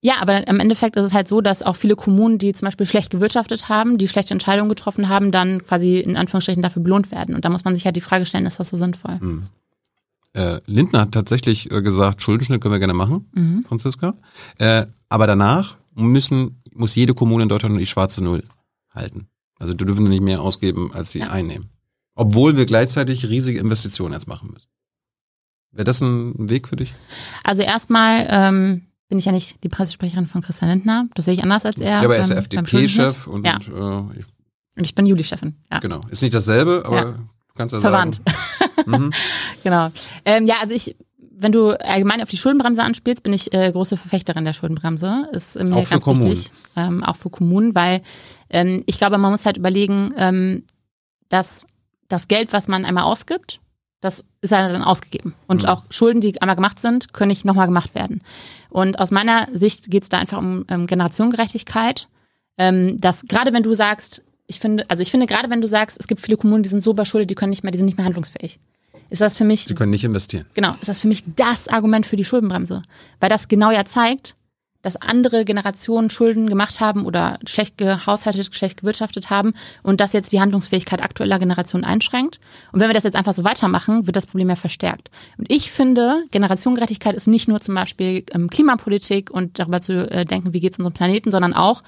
Ja, 0.00 0.14
aber 0.20 0.46
im 0.46 0.60
Endeffekt 0.60 0.96
ist 0.96 1.06
es 1.06 1.12
halt 1.12 1.26
so, 1.26 1.40
dass 1.40 1.62
auch 1.62 1.74
viele 1.74 1.96
Kommunen, 1.96 2.38
die 2.38 2.52
zum 2.52 2.66
Beispiel 2.66 2.86
schlecht 2.86 3.10
gewirtschaftet 3.10 3.68
haben, 3.68 3.98
die 3.98 4.06
schlechte 4.06 4.32
Entscheidungen 4.32 4.68
getroffen 4.68 5.08
haben, 5.08 5.32
dann 5.32 5.64
quasi 5.64 5.98
in 5.98 6.16
Anführungsstrichen 6.16 6.62
dafür 6.62 6.82
belohnt 6.82 7.10
werden. 7.10 7.34
Und 7.34 7.44
da 7.44 7.50
muss 7.50 7.64
man 7.64 7.74
sich 7.74 7.84
halt 7.84 7.96
die 7.96 8.00
Frage 8.00 8.24
stellen, 8.24 8.46
ist 8.46 8.60
das 8.60 8.68
so 8.68 8.76
sinnvoll? 8.76 9.18
Mhm. 9.20 9.44
Äh, 10.34 10.60
Lindner 10.66 11.00
hat 11.00 11.12
tatsächlich 11.12 11.70
äh, 11.70 11.82
gesagt, 11.82 12.22
Schuldenschnitt 12.22 12.60
können 12.60 12.74
wir 12.74 12.78
gerne 12.78 12.94
machen, 12.94 13.30
mhm. 13.34 13.64
Franziska. 13.64 14.14
Äh, 14.58 14.86
aber 15.08 15.26
danach 15.26 15.76
müssen, 15.94 16.62
muss 16.72 16.94
jede 16.94 17.14
Kommune 17.14 17.44
in 17.44 17.48
Deutschland 17.48 17.74
nur 17.74 17.80
die 17.80 17.86
schwarze 17.86 18.22
Null 18.22 18.44
halten. 18.90 19.28
Also 19.58 19.74
du 19.74 19.84
dürfen 19.84 20.08
nicht 20.08 20.22
mehr 20.22 20.40
ausgeben, 20.40 20.92
als 20.92 21.10
sie 21.10 21.20
ja. 21.20 21.30
einnehmen. 21.30 21.70
Obwohl 22.14 22.56
wir 22.56 22.66
gleichzeitig 22.66 23.28
riesige 23.28 23.58
Investitionen 23.58 24.12
jetzt 24.12 24.28
machen 24.28 24.50
müssen. 24.52 24.68
Wäre 25.72 25.84
das 25.84 26.00
ein 26.00 26.48
Weg 26.48 26.68
für 26.68 26.76
dich? 26.76 26.92
Also 27.44 27.62
erstmal 27.62 28.26
ähm, 28.30 28.82
bin 29.08 29.18
ich 29.18 29.24
ja 29.24 29.32
nicht 29.32 29.62
die 29.64 29.68
Pressesprecherin 29.68 30.26
von 30.26 30.40
Christian 30.40 30.70
Lindner. 30.70 31.08
Das 31.14 31.24
sehe 31.24 31.34
ich 31.34 31.42
anders 31.42 31.64
als 31.64 31.80
er. 31.80 31.90
Ja, 31.90 32.00
aber 32.02 32.16
er 32.16 32.20
ist 32.20 32.30
der 32.30 32.38
FDP-Chef 32.38 33.26
und, 33.26 33.46
ja. 33.46 33.56
äh, 33.56 34.18
ich, 34.18 34.26
und 34.76 34.84
ich 34.84 34.94
bin 34.94 35.06
Juli-Chefin. 35.06 35.56
Ja. 35.70 35.78
Genau. 35.80 36.00
Ist 36.10 36.22
nicht 36.22 36.34
dasselbe, 36.34 36.82
aber 36.84 37.18
du 37.58 37.62
kannst 37.62 37.74
ja 37.74 37.80
Verwandt. 37.80 38.20
sagen. 38.76 39.04
mhm. 39.04 39.10
genau. 39.64 39.88
Ähm, 40.24 40.46
ja, 40.46 40.56
also 40.60 40.74
ich, 40.74 40.96
wenn 41.18 41.52
du 41.52 41.70
allgemein 41.80 42.22
auf 42.22 42.30
die 42.30 42.36
Schuldenbremse 42.36 42.82
anspielst, 42.82 43.22
bin 43.22 43.32
ich 43.32 43.52
äh, 43.52 43.70
große 43.70 43.96
Verfechterin 43.96 44.44
der 44.44 44.52
Schuldenbremse. 44.52 45.28
Ist 45.32 45.60
mir 45.62 45.76
auch 45.76 45.88
ganz 45.88 46.06
wichtig. 46.06 46.52
Ähm, 46.76 47.04
auch 47.04 47.16
für 47.16 47.30
Kommunen, 47.30 47.74
weil 47.74 48.02
ähm, 48.50 48.82
ich 48.86 48.98
glaube, 48.98 49.18
man 49.18 49.30
muss 49.30 49.46
halt 49.46 49.56
überlegen, 49.56 50.14
ähm, 50.16 50.64
dass 51.28 51.66
das 52.08 52.28
Geld, 52.28 52.52
was 52.52 52.68
man 52.68 52.84
einmal 52.84 53.04
ausgibt, 53.04 53.60
das 54.00 54.24
ist 54.40 54.50
ja 54.50 54.68
dann 54.68 54.84
ausgegeben. 54.84 55.34
Und 55.48 55.64
mhm. 55.64 55.68
auch 55.68 55.84
Schulden, 55.90 56.20
die 56.20 56.40
einmal 56.40 56.56
gemacht 56.56 56.80
sind, 56.80 57.12
können 57.12 57.28
nicht 57.28 57.44
nochmal 57.44 57.66
gemacht 57.66 57.94
werden. 57.94 58.22
Und 58.70 58.98
aus 59.00 59.10
meiner 59.10 59.48
Sicht 59.52 59.90
geht 59.90 60.04
es 60.04 60.08
da 60.08 60.18
einfach 60.18 60.38
um 60.38 60.64
ähm, 60.68 60.86
Generationengerechtigkeit. 60.86 62.08
Ähm, 62.56 63.00
dass 63.00 63.22
gerade 63.22 63.52
wenn 63.52 63.62
du 63.62 63.74
sagst, 63.74 64.22
ich 64.48 64.58
finde, 64.58 64.84
also 64.88 65.02
ich 65.02 65.10
finde 65.12 65.26
gerade 65.26 65.50
wenn 65.50 65.60
du 65.60 65.68
sagst, 65.68 65.98
es 66.00 66.08
gibt 66.08 66.20
viele 66.20 66.36
Kommunen, 66.36 66.64
die 66.64 66.68
sind 66.68 66.80
so 66.80 66.90
überschuldet, 66.90 67.30
die 67.30 67.36
können 67.36 67.50
nicht 67.50 67.62
mehr, 67.62 67.70
die 67.70 67.78
sind 67.78 67.86
nicht 67.86 67.98
mehr 67.98 68.06
handlungsfähig. 68.06 68.58
Ist 69.10 69.22
das 69.22 69.36
für 69.36 69.44
mich. 69.44 69.64
Sie 69.64 69.74
können 69.74 69.90
nicht 69.90 70.04
investieren. 70.04 70.46
Genau, 70.54 70.74
ist 70.80 70.88
das 70.88 71.00
für 71.00 71.08
mich 71.08 71.22
das 71.36 71.68
Argument 71.68 72.04
für 72.04 72.16
die 72.16 72.24
Schuldenbremse. 72.24 72.82
Weil 73.20 73.30
das 73.30 73.48
genau 73.48 73.70
ja 73.70 73.84
zeigt, 73.84 74.34
dass 74.82 74.96
andere 74.96 75.44
Generationen 75.44 76.08
Schulden 76.08 76.48
gemacht 76.48 76.80
haben 76.80 77.04
oder 77.04 77.38
schlecht 77.46 77.78
gehaushaltet, 77.78 78.54
schlecht 78.54 78.80
gewirtschaftet 78.80 79.28
haben 79.28 79.54
und 79.82 80.00
das 80.00 80.12
jetzt 80.12 80.32
die 80.32 80.40
Handlungsfähigkeit 80.40 81.02
aktueller 81.02 81.38
Generationen 81.38 81.84
einschränkt. 81.84 82.38
Und 82.72 82.80
wenn 82.80 82.88
wir 82.88 82.94
das 82.94 83.02
jetzt 83.02 83.16
einfach 83.16 83.32
so 83.32 83.44
weitermachen, 83.44 84.06
wird 84.06 84.16
das 84.16 84.26
Problem 84.26 84.48
ja 84.48 84.56
verstärkt. 84.56 85.10
Und 85.36 85.50
ich 85.50 85.72
finde, 85.72 86.24
Generationengerechtigkeit 86.30 87.16
ist 87.16 87.26
nicht 87.26 87.48
nur 87.48 87.60
zum 87.60 87.74
Beispiel 87.74 88.24
ähm, 88.32 88.48
Klimapolitik 88.50 89.30
und 89.30 89.58
darüber 89.58 89.80
zu 89.80 90.08
äh, 90.10 90.24
denken, 90.24 90.52
wie 90.52 90.60
geht 90.60 90.72
es 90.72 90.78
unserem 90.78 90.94
Planeten, 90.94 91.32
sondern 91.32 91.54
auch 91.54 91.82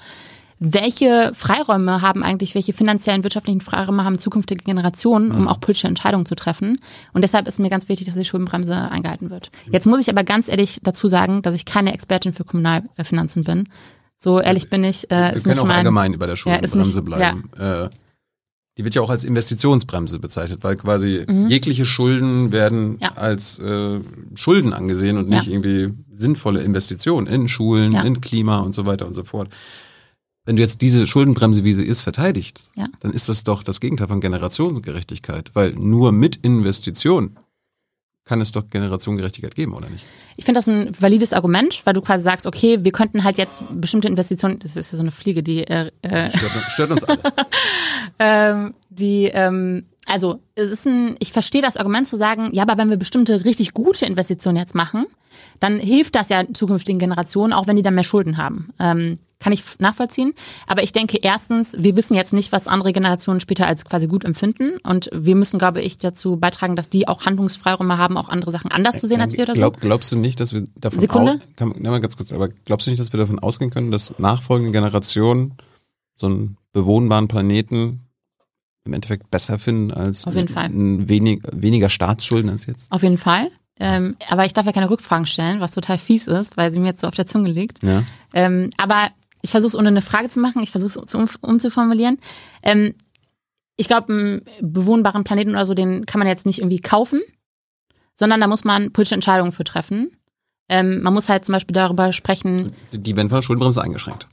welche 0.63 1.31
Freiräume 1.33 2.03
haben 2.03 2.21
eigentlich, 2.21 2.53
welche 2.53 2.71
finanziellen, 2.71 3.23
wirtschaftlichen 3.23 3.61
Freiräume 3.61 4.03
haben 4.03 4.19
zukünftige 4.19 4.63
Generationen, 4.63 5.31
um 5.31 5.41
mhm. 5.41 5.47
auch 5.47 5.59
politische 5.59 5.87
Entscheidungen 5.87 6.27
zu 6.27 6.35
treffen. 6.35 6.77
Und 7.13 7.23
deshalb 7.23 7.47
ist 7.47 7.59
mir 7.59 7.71
ganz 7.71 7.89
wichtig, 7.89 8.05
dass 8.05 8.15
die 8.15 8.25
Schuldenbremse 8.25 8.75
eingehalten 8.75 9.31
wird. 9.31 9.49
Jetzt 9.71 9.87
muss 9.87 10.01
ich 10.01 10.09
aber 10.09 10.23
ganz 10.23 10.47
ehrlich 10.47 10.79
dazu 10.83 11.07
sagen, 11.07 11.41
dass 11.41 11.55
ich 11.55 11.65
keine 11.65 11.95
Expertin 11.95 12.31
für 12.31 12.43
Kommunalfinanzen 12.43 13.43
bin. 13.43 13.69
So 14.17 14.39
ehrlich 14.39 14.69
bin 14.69 14.83
ich. 14.83 15.09
Äh, 15.09 15.33
Wir 15.33 15.41
können 15.41 15.59
auch 15.59 15.65
mein, 15.65 15.77
allgemein 15.77 16.13
über 16.13 16.27
der 16.27 16.35
Schuldenbremse 16.35 16.77
ja, 16.77 16.85
nicht, 16.85 17.05
bleiben. 17.05 17.49
Ja. 17.57 17.85
Äh, 17.85 17.89
die 18.77 18.83
wird 18.83 18.93
ja 18.93 19.01
auch 19.01 19.09
als 19.09 19.23
Investitionsbremse 19.23 20.19
bezeichnet, 20.19 20.63
weil 20.63 20.75
quasi 20.75 21.25
mhm. 21.27 21.47
jegliche 21.47 21.87
Schulden 21.87 22.51
werden 22.51 22.99
ja. 23.01 23.13
als 23.15 23.57
äh, 23.57 23.99
Schulden 24.35 24.73
angesehen 24.73 25.17
und 25.17 25.27
nicht 25.27 25.47
irgendwie 25.47 25.91
sinnvolle 26.13 26.61
Investitionen 26.61 27.25
in 27.25 27.47
Schulen, 27.47 27.95
in 27.95 28.21
Klima 28.21 28.59
und 28.59 28.75
so 28.75 28.85
weiter 28.85 29.07
und 29.07 29.15
so 29.15 29.23
fort 29.23 29.49
wenn 30.45 30.55
du 30.55 30.61
jetzt 30.61 30.81
diese 30.81 31.05
Schuldenbremse, 31.07 31.63
wie 31.63 31.73
sie 31.73 31.85
ist, 31.85 32.01
verteidigst, 32.01 32.71
ja. 32.75 32.87
dann 32.99 33.11
ist 33.11 33.29
das 33.29 33.43
doch 33.43 33.63
das 33.63 33.79
Gegenteil 33.79 34.07
von 34.07 34.21
Generationsgerechtigkeit, 34.21 35.51
weil 35.53 35.73
nur 35.73 36.11
mit 36.11 36.37
Investition 36.37 37.37
kann 38.23 38.39
es 38.39 38.51
doch 38.51 38.69
Generationengerechtigkeit 38.69 39.55
geben, 39.55 39.73
oder 39.73 39.89
nicht? 39.89 40.05
Ich 40.37 40.45
finde 40.45 40.59
das 40.59 40.67
ein 40.67 40.91
valides 40.99 41.33
Argument, 41.33 41.81
weil 41.85 41.93
du 41.93 42.01
quasi 42.01 42.23
sagst, 42.23 42.47
okay, 42.47 42.79
wir 42.83 42.91
könnten 42.91 43.23
halt 43.23 43.37
jetzt 43.37 43.63
bestimmte 43.71 44.07
Investitionen, 44.07 44.59
das 44.59 44.75
ist 44.75 44.91
ja 44.91 44.97
so 44.97 45.03
eine 45.03 45.11
Fliege, 45.11 45.43
die 45.43 45.67
äh, 45.67 45.91
äh 46.01 46.29
stört, 46.31 46.51
stört 46.69 46.91
uns 46.91 47.03
alle. 47.03 47.19
ähm, 48.19 48.73
die 48.89 49.25
ähm, 49.25 49.85
also 50.05 50.39
es 50.55 50.69
ist 50.69 50.87
ein, 50.87 51.15
ich 51.19 51.31
verstehe 51.31 51.61
das 51.61 51.77
Argument 51.77 52.07
zu 52.07 52.17
sagen, 52.17 52.49
ja, 52.53 52.63
aber 52.63 52.77
wenn 52.77 52.89
wir 52.89 52.97
bestimmte 52.97 53.45
richtig 53.45 53.73
gute 53.73 54.05
Investitionen 54.05 54.57
jetzt 54.57 54.75
machen, 54.75 55.05
dann 55.59 55.79
hilft 55.79 56.15
das 56.15 56.29
ja 56.29 56.43
zukünftigen 56.53 56.99
Generationen, 56.99 57.53
auch 57.53 57.67
wenn 57.67 57.75
die 57.75 57.81
dann 57.81 57.95
mehr 57.95 58.03
Schulden 58.03 58.37
haben. 58.37 58.69
Ähm, 58.79 59.19
kann 59.41 59.51
ich 59.51 59.63
nachvollziehen. 59.79 60.33
Aber 60.67 60.83
ich 60.83 60.93
denke 60.93 61.17
erstens, 61.21 61.75
wir 61.77 61.95
wissen 61.95 62.15
jetzt 62.15 62.31
nicht, 62.31 62.51
was 62.51 62.67
andere 62.67 62.93
Generationen 62.93 63.39
später 63.39 63.67
als 63.67 63.83
quasi 63.83 64.07
gut 64.07 64.23
empfinden. 64.23 64.77
Und 64.83 65.09
wir 65.13 65.35
müssen, 65.35 65.59
glaube 65.59 65.81
ich, 65.81 65.97
dazu 65.97 66.37
beitragen, 66.37 66.75
dass 66.75 66.89
die 66.89 67.07
auch 67.07 67.25
Handlungsfreiräume 67.25 67.97
haben, 67.97 68.17
auch 68.17 68.29
andere 68.29 68.51
Sachen 68.51 68.71
anders 68.71 68.99
zu 68.99 69.07
sehen 69.07 69.19
als 69.19 69.33
wir 69.33 69.43
oder 69.43 69.55
so. 69.55 69.59
Glaub, 69.59 69.81
glaubst 69.81 70.11
du 70.11 70.19
nicht, 70.19 70.39
dass 70.39 70.53
wir 70.53 70.63
davon 70.75 70.99
Sekunde? 70.99 71.41
Kann, 71.55 71.73
mal 71.81 71.99
ganz 71.99 72.15
kurz, 72.15 72.31
aber 72.31 72.49
glaubst 72.49 72.87
du 72.87 72.91
nicht, 72.91 72.99
dass 72.99 73.11
wir 73.11 73.17
davon 73.17 73.39
ausgehen 73.39 73.71
können, 73.71 73.91
dass 73.91 74.17
nachfolgende 74.19 74.71
Generationen 74.71 75.55
so 76.15 76.27
einen 76.27 76.57
bewohnbaren 76.71 77.27
Planeten 77.27 78.07
im 78.83 78.93
Endeffekt 78.93 79.29
besser 79.29 79.57
finden 79.57 79.91
als 79.91 80.25
Auf 80.25 80.35
jeden 80.35 80.47
Fall. 80.47 80.69
Wenig, 80.71 81.41
weniger 81.51 81.89
Staatsschulden 81.89 82.49
als 82.49 82.65
jetzt? 82.65 82.91
Auf 82.91 83.03
jeden 83.03 83.17
Fall. 83.17 83.49
Ähm, 83.79 84.15
aber 84.29 84.45
ich 84.45 84.53
darf 84.53 84.65
ja 84.65 84.71
keine 84.71 84.89
Rückfragen 84.89 85.25
stellen, 85.25 85.59
was 85.59 85.71
total 85.71 85.97
fies 85.97 86.27
ist, 86.27 86.55
weil 86.55 86.71
sie 86.71 86.79
mir 86.79 86.87
jetzt 86.87 87.01
so 87.01 87.07
auf 87.07 87.15
der 87.15 87.25
Zunge 87.25 87.49
liegt. 87.49 87.81
Ja. 87.83 88.03
Ähm, 88.33 88.69
aber 88.77 89.09
ich 89.41 89.51
versuche 89.51 89.69
es 89.69 89.75
ohne 89.75 89.89
eine 89.89 90.01
Frage 90.01 90.29
zu 90.29 90.39
machen, 90.39 90.61
ich 90.61 90.71
versuche 90.71 91.03
es 91.05 91.13
um, 91.15 91.29
umzuformulieren. 91.41 92.17
Ähm, 92.63 92.93
ich 93.75 93.87
glaube, 93.87 94.13
einen 94.13 94.41
bewohnbaren 94.61 95.23
Planeten 95.23 95.51
oder 95.51 95.65
so, 95.65 95.73
den 95.73 96.05
kann 96.05 96.19
man 96.19 96.27
jetzt 96.27 96.45
nicht 96.45 96.59
irgendwie 96.59 96.81
kaufen, 96.81 97.21
sondern 98.13 98.39
da 98.41 98.47
muss 98.47 98.63
man 98.63 98.91
politische 98.91 99.15
Entscheidungen 99.15 99.51
für 99.51 99.63
treffen. 99.63 100.11
Ähm, 100.69 101.01
man 101.01 101.13
muss 101.13 101.29
halt 101.29 101.45
zum 101.45 101.53
Beispiel 101.53 101.73
darüber 101.73 102.13
sprechen. 102.13 102.71
Die 102.91 103.15
werden 103.15 103.29
von 103.29 103.37
der 103.37 103.41
Schuldenbremse 103.41 103.81
eingeschränkt. 103.81 104.27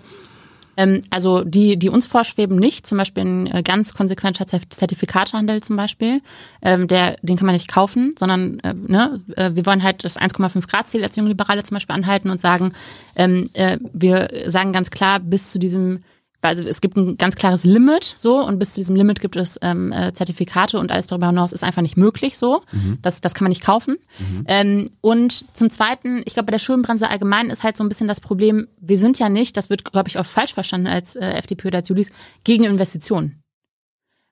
Ähm, 0.78 1.02
also 1.10 1.42
die, 1.42 1.76
die 1.76 1.90
uns 1.90 2.06
vorschweben 2.06 2.56
nicht, 2.56 2.86
zum 2.86 2.98
Beispiel 2.98 3.24
ein 3.24 3.46
äh, 3.48 3.62
ganz 3.64 3.94
konsequenter 3.94 4.46
Zertifikatehandel 4.46 5.60
zum 5.60 5.74
Beispiel, 5.74 6.22
ähm, 6.62 6.86
der, 6.86 7.16
den 7.20 7.36
kann 7.36 7.46
man 7.46 7.54
nicht 7.54 7.68
kaufen, 7.68 8.14
sondern 8.16 8.60
äh, 8.60 8.74
ne, 8.74 9.20
äh, 9.36 9.50
wir 9.54 9.66
wollen 9.66 9.82
halt 9.82 10.04
das 10.04 10.16
1,5 10.16 10.68
Grad 10.68 10.88
Ziel 10.88 11.02
als 11.02 11.16
Jungliberale 11.16 11.64
zum 11.64 11.74
Beispiel 11.74 11.96
anhalten 11.96 12.30
und 12.30 12.40
sagen, 12.40 12.72
ähm, 13.16 13.50
äh, 13.54 13.78
wir 13.92 14.28
sagen 14.46 14.72
ganz 14.72 14.90
klar, 14.90 15.18
bis 15.18 15.50
zu 15.50 15.58
diesem 15.58 16.04
also 16.40 16.64
es 16.64 16.80
gibt 16.80 16.96
ein 16.96 17.16
ganz 17.16 17.34
klares 17.34 17.64
Limit 17.64 18.04
so 18.04 18.44
und 18.44 18.58
bis 18.58 18.74
zu 18.74 18.80
diesem 18.80 18.94
Limit 18.94 19.20
gibt 19.20 19.36
es 19.36 19.58
ähm, 19.60 19.92
äh, 19.92 20.12
Zertifikate 20.12 20.78
und 20.78 20.92
alles 20.92 21.08
darüber 21.08 21.26
hinaus 21.26 21.52
ist 21.52 21.64
einfach 21.64 21.82
nicht 21.82 21.96
möglich 21.96 22.38
so. 22.38 22.62
Mhm. 22.70 22.98
Das, 23.02 23.20
das 23.20 23.34
kann 23.34 23.44
man 23.44 23.50
nicht 23.50 23.64
kaufen. 23.64 23.96
Mhm. 24.18 24.44
Ähm, 24.46 24.86
und 25.00 25.56
zum 25.56 25.68
Zweiten, 25.68 26.22
ich 26.26 26.34
glaube, 26.34 26.46
bei 26.46 26.52
der 26.52 26.58
Schuldenbremse 26.60 27.10
allgemein 27.10 27.50
ist 27.50 27.64
halt 27.64 27.76
so 27.76 27.82
ein 27.82 27.88
bisschen 27.88 28.08
das 28.08 28.20
Problem, 28.20 28.68
wir 28.80 28.98
sind 28.98 29.18
ja 29.18 29.28
nicht, 29.28 29.56
das 29.56 29.68
wird, 29.68 29.84
glaube 29.90 30.08
ich, 30.08 30.18
auch 30.18 30.26
falsch 30.26 30.54
verstanden 30.54 30.86
als 30.86 31.16
äh, 31.16 31.26
FDP 31.32 31.68
oder 31.68 31.78
als 31.78 31.88
Julis, 31.88 32.10
gegen 32.44 32.64
Investitionen. 32.64 33.42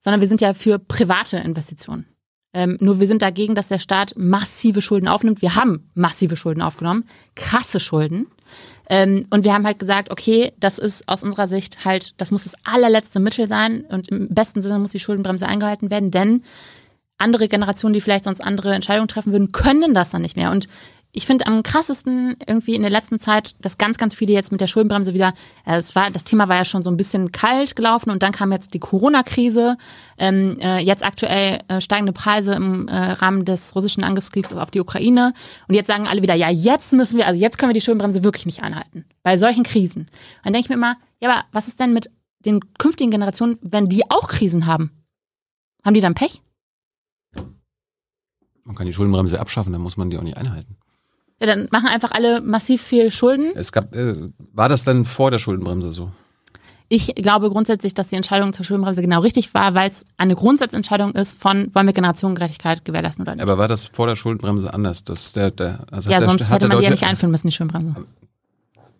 Sondern 0.00 0.20
wir 0.20 0.28
sind 0.28 0.40
ja 0.40 0.54
für 0.54 0.78
private 0.78 1.38
Investitionen. 1.38 2.06
Ähm, 2.54 2.78
nur 2.80 3.00
wir 3.00 3.08
sind 3.08 3.20
dagegen, 3.20 3.54
dass 3.54 3.68
der 3.68 3.80
Staat 3.80 4.14
massive 4.16 4.80
Schulden 4.80 5.08
aufnimmt. 5.08 5.42
Wir 5.42 5.56
haben 5.56 5.90
massive 5.94 6.36
Schulden 6.36 6.62
aufgenommen, 6.62 7.04
krasse 7.34 7.80
Schulden. 7.80 8.28
Ähm, 8.88 9.26
und 9.30 9.44
wir 9.44 9.52
haben 9.52 9.66
halt 9.66 9.78
gesagt, 9.78 10.10
okay, 10.10 10.52
das 10.58 10.78
ist 10.78 11.08
aus 11.08 11.22
unserer 11.22 11.46
Sicht 11.46 11.84
halt, 11.84 12.14
das 12.18 12.30
muss 12.30 12.44
das 12.44 12.54
allerletzte 12.64 13.20
Mittel 13.20 13.46
sein 13.46 13.84
und 13.88 14.08
im 14.08 14.28
besten 14.28 14.62
Sinne 14.62 14.78
muss 14.78 14.92
die 14.92 15.00
Schuldenbremse 15.00 15.46
eingehalten 15.46 15.90
werden, 15.90 16.10
denn 16.10 16.42
andere 17.18 17.48
Generationen, 17.48 17.94
die 17.94 18.00
vielleicht 18.00 18.24
sonst 18.24 18.40
andere 18.40 18.74
Entscheidungen 18.74 19.08
treffen 19.08 19.32
würden, 19.32 19.52
können 19.52 19.94
das 19.94 20.10
dann 20.10 20.22
nicht 20.22 20.36
mehr. 20.36 20.50
Und 20.50 20.68
ich 21.12 21.26
finde 21.26 21.46
am 21.46 21.62
krassesten 21.62 22.36
irgendwie 22.46 22.74
in 22.74 22.82
der 22.82 22.90
letzten 22.90 23.18
Zeit, 23.18 23.54
dass 23.64 23.78
ganz, 23.78 23.96
ganz 23.96 24.14
viele 24.14 24.32
jetzt 24.32 24.52
mit 24.52 24.60
der 24.60 24.66
Schuldenbremse 24.66 25.14
wieder, 25.14 25.32
äh, 25.64 25.76
es 25.76 25.94
war, 25.96 26.10
das 26.10 26.24
Thema 26.24 26.48
war 26.48 26.56
ja 26.56 26.64
schon 26.64 26.82
so 26.82 26.90
ein 26.90 26.96
bisschen 26.96 27.32
kalt 27.32 27.74
gelaufen 27.74 28.10
und 28.10 28.22
dann 28.22 28.32
kam 28.32 28.52
jetzt 28.52 28.74
die 28.74 28.78
Corona-Krise, 28.78 29.78
ähm, 30.18 30.58
äh, 30.60 30.78
jetzt 30.78 31.04
aktuell 31.04 31.60
äh, 31.68 31.80
steigende 31.80 32.12
Preise 32.12 32.54
im 32.54 32.86
äh, 32.88 32.94
Rahmen 32.94 33.44
des 33.44 33.74
russischen 33.74 34.04
Angriffskriegs 34.04 34.52
auf 34.52 34.70
die 34.70 34.80
Ukraine 34.80 35.32
und 35.68 35.74
jetzt 35.74 35.86
sagen 35.86 36.06
alle 36.06 36.22
wieder, 36.22 36.34
ja, 36.34 36.50
jetzt 36.50 36.92
müssen 36.92 37.16
wir, 37.16 37.26
also 37.26 37.40
jetzt 37.40 37.56
können 37.56 37.70
wir 37.70 37.74
die 37.74 37.80
Schuldenbremse 37.80 38.22
wirklich 38.22 38.46
nicht 38.46 38.62
einhalten. 38.62 39.06
Bei 39.22 39.38
solchen 39.38 39.64
Krisen. 39.64 40.08
Dann 40.44 40.52
denke 40.52 40.66
ich 40.66 40.68
mir 40.68 40.76
immer, 40.76 40.96
ja, 41.20 41.30
aber 41.30 41.44
was 41.52 41.68
ist 41.68 41.80
denn 41.80 41.92
mit 41.92 42.10
den 42.44 42.60
künftigen 42.78 43.10
Generationen, 43.10 43.58
wenn 43.62 43.88
die 43.88 44.10
auch 44.10 44.28
Krisen 44.28 44.66
haben? 44.66 44.90
Haben 45.84 45.94
die 45.94 46.00
dann 46.00 46.14
Pech? 46.14 46.42
Man 48.64 48.74
kann 48.74 48.86
die 48.86 48.92
Schuldenbremse 48.92 49.38
abschaffen, 49.38 49.72
dann 49.72 49.80
muss 49.80 49.96
man 49.96 50.10
die 50.10 50.18
auch 50.18 50.22
nicht 50.22 50.36
einhalten. 50.36 50.76
Ja, 51.40 51.46
dann 51.46 51.68
machen 51.70 51.88
einfach 51.88 52.12
alle 52.12 52.40
massiv 52.40 52.82
viel 52.82 53.10
Schulden. 53.10 53.52
Es 53.54 53.72
gab, 53.72 53.94
äh, 53.94 54.14
war 54.52 54.68
das 54.68 54.84
dann 54.84 55.04
vor 55.04 55.30
der 55.30 55.38
Schuldenbremse 55.38 55.90
so? 55.90 56.10
Ich 56.88 57.14
glaube 57.16 57.50
grundsätzlich, 57.50 57.94
dass 57.94 58.08
die 58.08 58.16
Entscheidung 58.16 58.52
zur 58.52 58.64
Schuldenbremse 58.64 59.02
genau 59.02 59.20
richtig 59.20 59.52
war, 59.54 59.74
weil 59.74 59.90
es 59.90 60.06
eine 60.18 60.36
Grundsatzentscheidung 60.36 61.12
ist 61.12 61.36
von, 61.36 61.74
wollen 61.74 61.86
wir 61.86 61.92
Generationengerechtigkeit 61.92 62.84
gewährleisten 62.84 63.22
oder 63.22 63.34
nicht. 63.34 63.42
Aber 63.42 63.58
war 63.58 63.66
das 63.66 63.88
vor 63.88 64.06
der 64.06 64.14
Schuldenbremse 64.14 64.72
anders? 64.72 65.02
Das 65.02 65.32
der, 65.32 65.50
der, 65.50 65.80
also 65.90 66.08
ja, 66.10 66.18
der, 66.20 66.28
sonst 66.28 66.50
hätte 66.50 66.68
man 66.68 66.78
die 66.78 66.84
ja 66.84 66.90
nicht 66.90 67.02
einführen 67.02 67.32
müssen, 67.32 67.48
die 67.48 67.52
Schuldenbremse. 67.52 68.06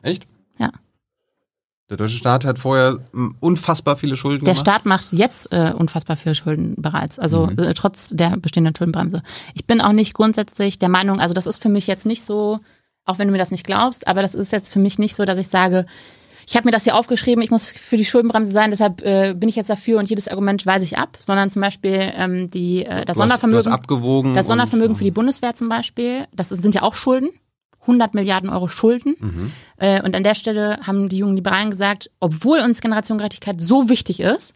Echt? 0.02 0.26
Ja. 0.58 0.72
Der 1.88 1.96
deutsche 1.96 2.16
Staat 2.16 2.44
hat 2.44 2.58
vorher 2.58 2.98
unfassbar 3.38 3.94
viele 3.96 4.16
Schulden 4.16 4.44
Der 4.44 4.54
gemacht. 4.54 4.66
Staat 4.66 4.86
macht 4.86 5.12
jetzt 5.12 5.52
äh, 5.52 5.72
unfassbar 5.76 6.16
viele 6.16 6.34
Schulden 6.34 6.74
bereits, 6.76 7.18
also 7.18 7.46
Mhm. 7.46 7.58
äh, 7.60 7.74
trotz 7.74 8.08
der 8.10 8.36
bestehenden 8.36 8.74
Schuldenbremse. 8.74 9.22
Ich 9.54 9.66
bin 9.66 9.80
auch 9.80 9.92
nicht 9.92 10.12
grundsätzlich 10.14 10.78
der 10.80 10.88
Meinung, 10.88 11.20
also 11.20 11.32
das 11.32 11.46
ist 11.46 11.62
für 11.62 11.68
mich 11.68 11.86
jetzt 11.86 12.04
nicht 12.04 12.24
so, 12.24 12.58
auch 13.04 13.18
wenn 13.20 13.28
du 13.28 13.32
mir 13.32 13.38
das 13.38 13.52
nicht 13.52 13.64
glaubst, 13.64 14.08
aber 14.08 14.20
das 14.22 14.34
ist 14.34 14.50
jetzt 14.50 14.72
für 14.72 14.80
mich 14.80 14.98
nicht 14.98 15.14
so, 15.14 15.24
dass 15.24 15.38
ich 15.38 15.46
sage, 15.46 15.86
ich 16.48 16.56
habe 16.56 16.64
mir 16.66 16.72
das 16.72 16.84
hier 16.84 16.96
aufgeschrieben, 16.96 17.42
ich 17.42 17.50
muss 17.50 17.68
für 17.68 17.96
die 17.96 18.04
Schuldenbremse 18.04 18.50
sein, 18.50 18.70
deshalb 18.70 19.02
äh, 19.02 19.34
bin 19.36 19.48
ich 19.48 19.54
jetzt 19.56 19.70
dafür 19.70 20.00
und 20.00 20.08
jedes 20.10 20.26
Argument 20.28 20.66
weise 20.66 20.84
ich 20.84 20.98
ab, 20.98 21.16
sondern 21.20 21.50
zum 21.50 21.62
Beispiel 21.62 22.12
ähm, 22.16 22.50
die, 22.50 22.84
äh, 22.84 22.88
das 22.88 22.94
Du 22.94 22.98
hast, 22.98 23.08
du 23.08 23.14
Sondervermögen. 23.20 23.58
hast 23.58 23.66
abgewogen. 23.78 24.34
Das 24.34 24.48
Sondervermögen 24.48 24.92
und, 24.92 24.96
für 24.98 25.04
die 25.04 25.10
Bundeswehr 25.12 25.54
zum 25.54 25.68
Beispiel, 25.68 26.24
das 26.34 26.48
sind 26.48 26.74
ja 26.74 26.82
auch 26.82 26.94
Schulden. 26.96 27.30
100 27.86 28.14
Milliarden 28.14 28.50
Euro 28.50 28.68
Schulden. 28.68 29.16
Mhm. 29.18 29.52
Äh, 29.78 30.02
und 30.02 30.14
an 30.14 30.24
der 30.24 30.34
Stelle 30.34 30.80
haben 30.86 31.08
die 31.08 31.18
jungen 31.18 31.36
Liberalen 31.36 31.70
gesagt, 31.70 32.10
obwohl 32.20 32.60
uns 32.60 32.80
Generationengerechtigkeit 32.80 33.60
so 33.60 33.88
wichtig 33.88 34.20
ist, 34.20 34.54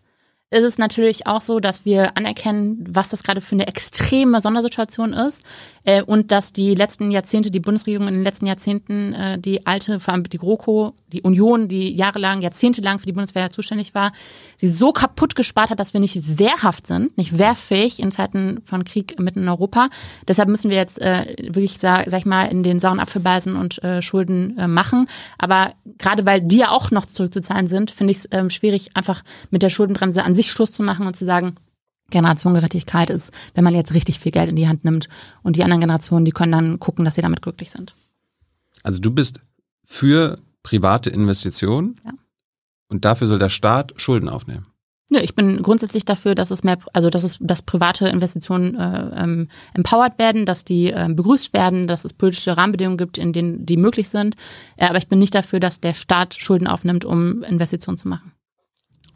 ist 0.50 0.64
es 0.64 0.78
natürlich 0.78 1.28
auch 1.28 1.42
so, 1.42 1.60
dass 1.60 1.84
wir 1.84 2.16
anerkennen, 2.16 2.84
was 2.88 3.08
das 3.08 3.22
gerade 3.22 3.40
für 3.40 3.54
eine 3.54 3.68
extreme 3.68 4.40
Sondersituation 4.40 5.12
ist 5.12 5.44
äh, 5.84 6.02
und 6.02 6.32
dass 6.32 6.52
die 6.52 6.74
letzten 6.74 7.12
Jahrzehnte, 7.12 7.52
die 7.52 7.60
Bundesregierung 7.60 8.08
in 8.08 8.14
den 8.14 8.24
letzten 8.24 8.46
Jahrzehnten, 8.46 9.14
äh, 9.14 9.38
die 9.38 9.64
alte, 9.64 10.00
vor 10.00 10.12
allem 10.12 10.24
die 10.24 10.38
GroKo, 10.38 10.94
die 11.12 11.22
Union, 11.22 11.68
die 11.68 11.94
jahrelang, 11.94 12.42
jahrzehntelang 12.42 12.98
für 12.98 13.06
die 13.06 13.12
Bundeswehr 13.12 13.50
zuständig 13.50 13.94
war, 13.94 14.12
sie 14.58 14.68
so 14.68 14.92
kaputt 14.92 15.36
gespart 15.36 15.70
hat, 15.70 15.78
dass 15.78 15.92
wir 15.92 16.00
nicht 16.00 16.38
wehrhaft 16.38 16.86
sind, 16.86 17.16
nicht 17.16 17.38
wehrfähig 17.38 18.00
in 18.00 18.10
Zeiten 18.10 18.60
von 18.64 18.84
Krieg 18.84 19.20
mitten 19.20 19.42
in 19.42 19.48
Europa. 19.48 19.88
Deshalb 20.26 20.48
müssen 20.48 20.68
wir 20.68 20.76
jetzt 20.76 21.00
äh, 21.00 21.36
wirklich, 21.38 21.78
sag, 21.78 22.10
sag 22.10 22.18
ich 22.18 22.26
mal, 22.26 22.46
in 22.46 22.64
den 22.64 22.80
sauren 22.80 22.98
Apfel 22.98 23.22
beißen 23.22 23.54
und 23.54 23.82
äh, 23.84 24.02
Schulden 24.02 24.58
äh, 24.58 24.66
machen. 24.66 25.06
Aber 25.38 25.74
gerade 25.98 26.26
weil 26.26 26.40
die 26.40 26.58
ja 26.58 26.70
auch 26.70 26.90
noch 26.90 27.06
zurückzuzahlen 27.06 27.68
sind, 27.68 27.92
finde 27.92 28.10
ich 28.10 28.18
es 28.18 28.28
ähm, 28.32 28.50
schwierig, 28.50 28.90
einfach 28.94 29.22
mit 29.50 29.62
der 29.62 29.70
Schuldenbremse 29.70 30.24
an 30.24 30.34
sich 30.34 30.39
Schluss 30.42 30.72
zu 30.72 30.82
machen 30.82 31.06
und 31.06 31.16
zu 31.16 31.24
sagen, 31.24 31.56
Generationengerechtigkeit 32.10 33.10
ist, 33.10 33.32
wenn 33.54 33.64
man 33.64 33.74
jetzt 33.74 33.94
richtig 33.94 34.18
viel 34.18 34.32
Geld 34.32 34.48
in 34.48 34.56
die 34.56 34.68
Hand 34.68 34.84
nimmt 34.84 35.08
und 35.42 35.56
die 35.56 35.62
anderen 35.64 35.80
Generationen, 35.80 36.24
die 36.24 36.32
können 36.32 36.52
dann 36.52 36.80
gucken, 36.80 37.04
dass 37.04 37.14
sie 37.14 37.22
damit 37.22 37.42
glücklich 37.42 37.70
sind. 37.70 37.94
Also 38.82 38.98
du 39.00 39.10
bist 39.10 39.40
für 39.84 40.38
private 40.62 41.10
Investitionen 41.10 42.00
Ja. 42.04 42.12
und 42.88 43.04
dafür 43.04 43.26
soll 43.26 43.38
der 43.38 43.48
Staat 43.48 43.92
Schulden 43.96 44.28
aufnehmen. 44.28 44.66
Nö, 45.12 45.18
ich 45.18 45.34
bin 45.34 45.60
grundsätzlich 45.62 46.04
dafür, 46.04 46.36
dass 46.36 46.52
es 46.52 46.62
mehr, 46.62 46.78
also 46.92 47.10
dass 47.10 47.24
es, 47.24 47.38
dass 47.40 47.62
private 47.62 48.06
Investitionen 48.08 48.76
äh, 48.76 49.10
ähm, 49.24 49.48
empowered 49.74 50.16
werden, 50.20 50.46
dass 50.46 50.64
die 50.64 50.86
ähm, 50.90 51.16
begrüßt 51.16 51.52
werden, 51.52 51.88
dass 51.88 52.04
es 52.04 52.12
politische 52.12 52.56
Rahmenbedingungen 52.56 52.96
gibt, 52.96 53.18
in 53.18 53.32
denen 53.32 53.66
die 53.66 53.76
möglich 53.76 54.08
sind. 54.08 54.36
Äh, 54.76 54.86
aber 54.86 54.98
ich 54.98 55.08
bin 55.08 55.18
nicht 55.18 55.34
dafür, 55.34 55.58
dass 55.58 55.80
der 55.80 55.94
Staat 55.94 56.34
Schulden 56.34 56.68
aufnimmt, 56.68 57.04
um 57.04 57.42
Investitionen 57.42 57.98
zu 57.98 58.06
machen. 58.06 58.30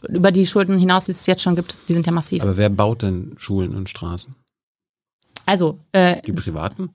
Über 0.08 0.32
die 0.32 0.46
Schulden 0.46 0.78
hinaus, 0.78 1.06
die 1.06 1.12
es 1.12 1.26
jetzt 1.26 1.42
schon 1.42 1.56
gibt, 1.56 1.88
die 1.88 1.92
sind 1.92 2.06
ja 2.06 2.12
massiv. 2.12 2.42
Aber 2.42 2.56
wer 2.56 2.68
baut 2.70 3.02
denn 3.02 3.34
Schulen 3.36 3.74
und 3.74 3.88
Straßen? 3.88 4.34
Also 5.46 5.78
äh, 5.92 6.20
Die 6.22 6.32
Privaten? 6.32 6.90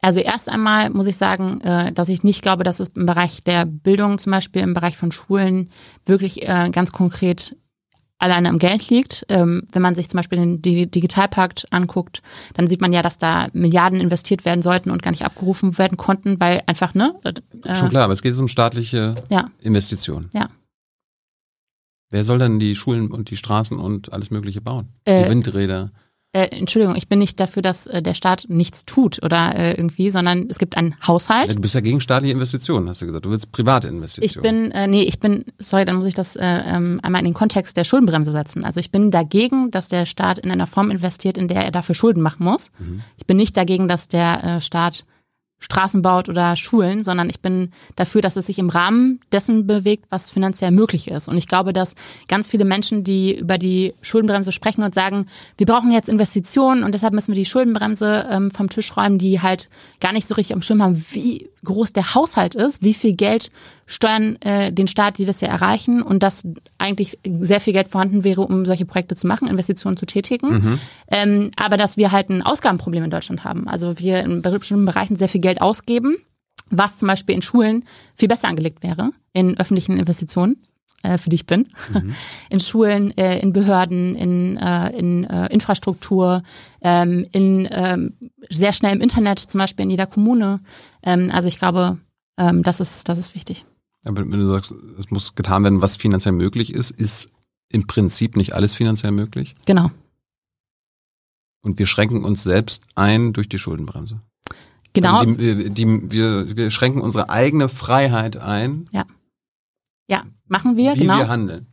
Also 0.00 0.18
erst 0.18 0.48
einmal 0.48 0.90
muss 0.90 1.06
ich 1.06 1.16
sagen, 1.16 1.60
äh, 1.60 1.92
dass 1.92 2.08
ich 2.08 2.24
nicht 2.24 2.42
glaube, 2.42 2.64
dass 2.64 2.80
es 2.80 2.88
im 2.90 3.06
Bereich 3.06 3.44
der 3.44 3.64
Bildung, 3.66 4.18
zum 4.18 4.32
Beispiel 4.32 4.62
im 4.62 4.74
Bereich 4.74 4.96
von 4.96 5.12
Schulen, 5.12 5.70
wirklich 6.06 6.42
äh, 6.48 6.70
ganz 6.70 6.90
konkret 6.90 7.56
alleine 8.18 8.48
am 8.48 8.58
Geld 8.58 8.88
liegt. 8.88 9.24
Ähm, 9.28 9.62
wenn 9.72 9.82
man 9.82 9.94
sich 9.94 10.08
zum 10.08 10.18
Beispiel 10.18 10.38
den 10.38 10.60
Di- 10.62 10.86
Digitalpakt 10.88 11.66
anguckt, 11.72 12.22
dann 12.54 12.66
sieht 12.66 12.80
man 12.80 12.92
ja, 12.92 13.02
dass 13.02 13.18
da 13.18 13.46
Milliarden 13.52 14.00
investiert 14.00 14.44
werden 14.44 14.62
sollten 14.62 14.90
und 14.90 15.02
gar 15.02 15.12
nicht 15.12 15.24
abgerufen 15.24 15.78
werden 15.78 15.96
konnten, 15.96 16.40
weil 16.40 16.62
einfach, 16.66 16.94
ne? 16.94 17.14
Äh, 17.24 17.74
Schon 17.76 17.90
klar, 17.90 18.04
aber 18.04 18.12
es 18.12 18.22
geht 18.22 18.36
um 18.38 18.48
staatliche 18.48 19.14
Ja. 19.30 19.50
Investitionen. 19.60 20.30
Ja. 20.34 20.48
Wer 22.12 22.24
soll 22.24 22.38
denn 22.38 22.58
die 22.58 22.76
Schulen 22.76 23.10
und 23.10 23.30
die 23.30 23.36
Straßen 23.36 23.78
und 23.78 24.12
alles 24.12 24.30
Mögliche 24.30 24.60
bauen? 24.60 24.88
Äh, 25.04 25.24
die 25.24 25.30
Windräder. 25.30 25.90
Äh, 26.34 26.46
Entschuldigung, 26.58 26.96
ich 26.96 27.08
bin 27.08 27.18
nicht 27.18 27.38
dafür, 27.40 27.60
dass 27.60 27.86
äh, 27.86 28.02
der 28.02 28.14
Staat 28.14 28.46
nichts 28.48 28.86
tut 28.86 29.22
oder 29.22 29.54
äh, 29.54 29.72
irgendwie, 29.72 30.10
sondern 30.10 30.46
es 30.48 30.58
gibt 30.58 30.78
einen 30.78 30.94
Haushalt. 31.06 31.50
Du 31.54 31.60
bist 31.60 31.74
ja 31.74 31.82
gegen 31.82 32.00
staatliche 32.00 32.32
Investitionen, 32.32 32.88
hast 32.88 33.02
du 33.02 33.06
gesagt. 33.06 33.26
Du 33.26 33.30
willst 33.30 33.52
private 33.52 33.88
Ich 33.88 33.92
Investitionen. 33.94 34.42
bin, 34.42 34.70
äh, 34.72 34.86
nee, 34.86 35.02
ich 35.02 35.20
bin, 35.20 35.44
sorry, 35.58 35.84
dann 35.84 35.96
muss 35.96 36.06
ich 36.06 36.14
das 36.14 36.36
äh, 36.36 36.42
ähm, 36.44 37.00
einmal 37.02 37.20
in 37.20 37.26
den 37.26 37.34
Kontext 37.34 37.76
der 37.76 37.84
Schuldenbremse 37.84 38.32
setzen. 38.32 38.64
Also 38.64 38.80
ich 38.80 38.90
bin 38.90 39.10
dagegen, 39.10 39.70
dass 39.70 39.88
der 39.88 40.06
Staat 40.06 40.38
in 40.38 40.50
einer 40.50 40.66
Form 40.66 40.90
investiert, 40.90 41.36
in 41.36 41.48
der 41.48 41.64
er 41.64 41.70
dafür 41.70 41.94
Schulden 41.94 42.22
machen 42.22 42.44
muss. 42.44 42.70
Ich 43.18 43.26
bin 43.26 43.36
nicht 43.36 43.54
dagegen, 43.56 43.86
dass 43.88 44.08
der 44.08 44.42
äh, 44.42 44.60
Staat 44.62 45.04
Straßen 45.62 46.02
baut 46.02 46.28
oder 46.28 46.56
Schulen, 46.56 47.02
sondern 47.02 47.30
ich 47.30 47.40
bin 47.40 47.70
dafür, 47.96 48.20
dass 48.20 48.36
es 48.36 48.46
sich 48.46 48.58
im 48.58 48.68
Rahmen 48.68 49.20
dessen 49.30 49.66
bewegt, 49.66 50.06
was 50.10 50.28
finanziell 50.28 50.72
möglich 50.72 51.08
ist. 51.08 51.28
Und 51.28 51.38
ich 51.38 51.48
glaube, 51.48 51.72
dass 51.72 51.94
ganz 52.28 52.48
viele 52.48 52.64
Menschen, 52.64 53.04
die 53.04 53.38
über 53.38 53.58
die 53.58 53.94
Schuldenbremse 54.02 54.52
sprechen 54.52 54.82
und 54.82 54.94
sagen, 54.94 55.26
wir 55.56 55.66
brauchen 55.66 55.92
jetzt 55.92 56.08
Investitionen 56.08 56.82
und 56.82 56.92
deshalb 56.94 57.14
müssen 57.14 57.32
wir 57.32 57.40
die 57.40 57.46
Schuldenbremse 57.46 58.26
ähm, 58.30 58.50
vom 58.50 58.68
Tisch 58.68 58.96
räumen, 58.96 59.18
die 59.18 59.40
halt 59.40 59.68
gar 60.00 60.12
nicht 60.12 60.26
so 60.26 60.34
richtig 60.34 60.54
am 60.54 60.62
Schirm 60.62 60.82
haben, 60.82 61.02
wie 61.12 61.48
groß 61.64 61.92
der 61.92 62.14
Haushalt 62.14 62.54
ist, 62.54 62.82
wie 62.82 62.94
viel 62.94 63.14
Geld 63.14 63.50
steuern 63.86 64.36
äh, 64.42 64.72
den 64.72 64.88
Staat 64.88 65.18
jedes 65.18 65.40
Jahr 65.40 65.52
erreichen 65.52 66.02
und 66.02 66.22
dass 66.22 66.44
eigentlich 66.78 67.18
sehr 67.40 67.60
viel 67.60 67.72
Geld 67.72 67.88
vorhanden 67.88 68.24
wäre, 68.24 68.42
um 68.42 68.64
solche 68.64 68.84
Projekte 68.84 69.14
zu 69.14 69.26
machen, 69.26 69.48
Investitionen 69.48 69.96
zu 69.96 70.06
tätigen. 70.06 70.48
Ähm, 71.10 71.50
aber 71.56 71.76
dass 71.76 71.96
wir 71.96 72.12
halt 72.12 72.30
ein 72.30 72.42
Ausgabenproblem 72.42 73.04
in 73.04 73.10
Deutschland 73.10 73.44
haben. 73.44 73.68
Also 73.68 73.98
wir 73.98 74.20
in 74.20 74.42
bestimmten 74.42 74.86
Bereichen 74.86 75.16
sehr 75.16 75.28
viel 75.28 75.40
Geld 75.40 75.60
ausgeben, 75.60 76.16
was 76.70 76.98
zum 76.98 77.08
Beispiel 77.08 77.34
in 77.34 77.42
Schulen 77.42 77.84
viel 78.14 78.28
besser 78.28 78.48
angelegt 78.48 78.82
wäre, 78.82 79.10
in 79.32 79.58
öffentlichen 79.58 79.98
Investitionen, 79.98 80.56
äh, 81.02 81.18
für 81.18 81.30
die 81.30 81.36
ich 81.36 81.46
bin, 81.46 81.68
in 82.50 82.60
Schulen, 82.60 83.16
äh, 83.16 83.38
in 83.40 83.52
Behörden, 83.52 84.14
in, 84.14 84.56
äh, 84.56 84.90
in 84.96 85.24
äh, 85.24 85.46
Infrastruktur, 85.52 86.42
ähm, 86.80 87.26
in 87.32 87.68
ähm, 87.70 88.14
sehr 88.48 88.72
schnell 88.72 88.94
im 88.94 89.00
Internet, 89.00 89.38
zum 89.38 89.58
Beispiel 89.58 89.84
in 89.84 89.90
jeder 89.90 90.06
Kommune. 90.06 90.60
Ähm, 91.02 91.30
also 91.32 91.48
ich 91.48 91.58
glaube, 91.58 91.98
ähm, 92.38 92.62
das 92.62 92.80
ist, 92.80 93.08
das 93.08 93.18
ist 93.18 93.34
wichtig. 93.34 93.64
Aber 94.04 94.22
wenn 94.22 94.30
du 94.30 94.44
sagst, 94.44 94.74
es 94.98 95.10
muss 95.10 95.34
getan 95.34 95.62
werden, 95.64 95.80
was 95.80 95.96
finanziell 95.96 96.32
möglich 96.32 96.72
ist, 96.72 96.90
ist 96.90 97.28
im 97.70 97.86
Prinzip 97.86 98.36
nicht 98.36 98.54
alles 98.54 98.74
finanziell 98.74 99.12
möglich. 99.12 99.54
Genau. 99.66 99.90
Und 101.62 101.78
wir 101.78 101.86
schränken 101.86 102.24
uns 102.24 102.42
selbst 102.42 102.82
ein 102.96 103.32
durch 103.32 103.48
die 103.48 103.58
Schuldenbremse. 103.58 104.20
Genau. 104.94 105.20
Also 105.20 105.32
die, 105.32 105.70
die, 105.70 106.10
wir, 106.10 106.56
wir 106.56 106.70
schränken 106.70 107.00
unsere 107.00 107.30
eigene 107.30 107.68
Freiheit 107.68 108.36
ein, 108.36 108.84
ja, 108.90 109.06
machen 110.52 110.76
wir, 110.76 110.94
wie 110.94 111.00
genau. 111.00 111.18
wir 111.18 111.28
handeln. 111.28 111.66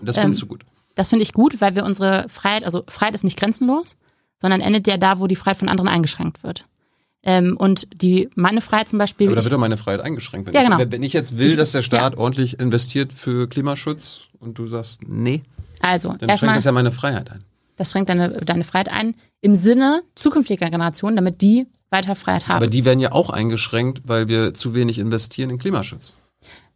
Und 0.00 0.08
das 0.08 0.16
Ähm, 0.16 0.22
findest 0.24 0.42
du 0.42 0.46
gut. 0.46 0.64
Das 0.96 1.08
finde 1.10 1.22
ich 1.22 1.32
gut, 1.32 1.60
weil 1.60 1.74
wir 1.76 1.84
unsere 1.84 2.26
Freiheit, 2.28 2.64
also 2.64 2.82
Freiheit 2.88 3.14
ist 3.14 3.22
nicht 3.24 3.38
grenzenlos, 3.38 3.96
sondern 4.40 4.60
endet 4.60 4.86
ja 4.88 4.96
da, 4.96 5.20
wo 5.20 5.26
die 5.28 5.36
Freiheit 5.36 5.58
von 5.58 5.68
anderen 5.68 5.88
eingeschränkt 5.88 6.42
wird. 6.42 6.66
Ähm, 7.22 7.56
und 7.56 7.86
die 8.02 8.28
meine 8.34 8.60
Freiheit 8.60 8.88
zum 8.88 8.98
Beispiel. 8.98 9.28
Aber 9.28 9.36
da 9.36 9.40
ich, 9.40 9.44
wird 9.44 9.52
doch 9.54 9.58
meine 9.60 9.76
Freiheit 9.76 10.00
eingeschränkt. 10.00 10.48
Wenn, 10.48 10.54
Ja, 10.54 10.62
ich, 10.62 10.68
genau. 10.76 10.90
wenn 10.90 11.02
ich 11.04 11.12
jetzt 11.12 11.38
will, 11.38 11.50
Ich- 11.52 11.56
dass 11.56 11.70
der 11.70 11.82
Staat 11.82 12.16
ordentlich 12.16 12.58
investiert 12.58 13.12
für 13.12 13.48
Klimaschutz 13.48 14.22
und 14.40 14.58
du 14.58 14.66
sagst, 14.66 15.02
nee, 15.06 15.42
also 15.80 16.14
dann 16.18 16.36
schränkt 16.36 16.56
das 16.56 16.64
ja 16.64 16.72
meine 16.72 16.90
Freiheit 16.90 17.30
ein. 17.30 17.44
das 17.76 17.90
schränkt 17.92 18.08
deine, 18.10 18.30
deine 18.30 18.64
Freiheit 18.64 18.88
ein 18.90 19.14
im 19.40 19.54
Sinne 19.54 20.02
zukünftiger 20.16 20.68
Generationen, 20.68 21.14
damit 21.16 21.40
die 21.42 21.66
weiter 21.90 22.16
Freiheit 22.16 22.48
haben. 22.48 22.56
Aber 22.56 22.66
die 22.66 22.84
werden 22.84 22.98
ja 23.00 23.12
auch 23.12 23.30
eingeschränkt, 23.30 24.02
weil 24.06 24.26
wir 24.28 24.52
zu 24.54 24.74
wenig 24.74 24.98
investieren 24.98 25.50
in 25.50 25.58
Klimaschutz. 25.58 26.14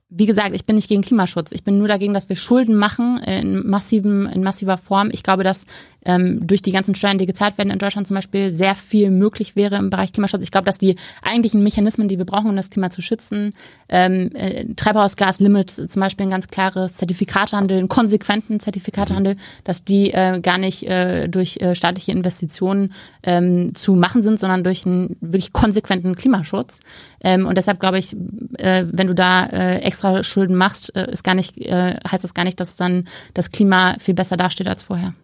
Wie 0.09 0.26
gesagt, 0.26 0.54
ich 0.54 0.64
bin 0.64 0.76
nicht 0.76 0.88
gegen 0.88 1.02
Klimaschutz. 1.02 1.50
Ich 1.50 1.64
bin 1.64 1.78
nur 1.78 1.88
dagegen, 1.88 2.14
dass 2.14 2.28
wir 2.28 2.36
Schulden 2.36 2.76
machen 2.76 3.18
in 3.18 3.66
massiven, 3.66 4.26
in 4.26 4.44
massiver 4.44 4.78
Form. 4.78 5.11
Ich 5.11 5.24
glaube, 5.24 5.42
dass 5.42 5.66
ähm, 6.04 6.46
durch 6.46 6.62
die 6.62 6.70
ganzen 6.70 6.94
Steuern, 6.94 7.18
die 7.18 7.26
gezahlt 7.26 7.59
werden 7.59 7.70
in 7.70 7.80
Deutschland 7.80 8.07
zum 8.07 8.14
Beispiel, 8.14 8.52
sehr 8.52 8.76
viel 8.76 9.11
möglich 9.11 9.57
wäre 9.57 9.74
im 9.76 9.90
Bereich 9.90 10.12
Klimaschutz. 10.12 10.44
Ich 10.44 10.52
glaube, 10.52 10.64
dass 10.64 10.78
die 10.78 10.94
eigentlichen 11.22 11.62
Mechanismen, 11.64 12.07
die 12.07 12.18
wir 12.18 12.24
brauchen, 12.24 12.48
um 12.48 12.54
das 12.54 12.70
Klima 12.70 12.90
zu 12.90 13.02
schützen, 13.02 13.52
ähm, 13.88 14.30
äh, 14.34 14.66
Treibhausgaslimit 14.76 15.70
zum 15.70 16.00
Beispiel 16.00 16.26
ein 16.26 16.30
ganz 16.30 16.46
klares 16.46 16.94
Zertifikatehandel, 16.94 17.78
einen 17.78 17.88
konsequenten 17.88 18.61
Zertifikatehandel, 18.61 19.36
dass 19.64 19.84
die 19.84 20.12
äh, 20.12 20.38
gar 20.40 20.59
nicht 20.59 20.84
äh, 20.84 21.28
durch 21.28 21.57
äh, 21.57 21.74
staatliche 21.74 22.12
Investitionen 22.12 22.92
ähm, 23.24 23.74
zu 23.74 23.96
machen 23.96 24.22
sind, 24.22 24.38
sondern 24.38 24.62
durch 24.62 24.86
einen 24.86 25.16
wirklich 25.20 25.52
konsequenten 25.52 26.14
Klimaschutz. 26.14 26.78
Ähm, 27.24 27.46
und 27.46 27.59
deshalb 27.59 27.80
glaube 27.80 27.98
ich, 27.98 28.14
äh, 28.59 28.84
wenn 28.92 29.09
du 29.09 29.14
da 29.14 29.46
äh, 29.46 29.80
extra 29.97 30.22
Schulden 30.22 30.57
machst, 30.57 30.94
äh, 30.94 31.11
ist 31.11 31.24
gar 31.24 31.34
nicht, 31.34 31.59
äh, 31.59 31.99
heißt 32.11 32.22
das 32.22 32.34
gar 32.34 32.44
nicht, 32.44 32.61
dass 32.61 32.76
dann 32.76 33.05
das 33.34 33.51
Klima 33.51 33.97
viel 33.99 34.14
besser 34.14 34.36
dasteht 34.36 34.68
als 34.68 34.82
vorher. 34.82 35.14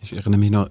Ich 0.00 0.12
erinnere 0.12 0.38
mich 0.38 0.50
noch, 0.50 0.68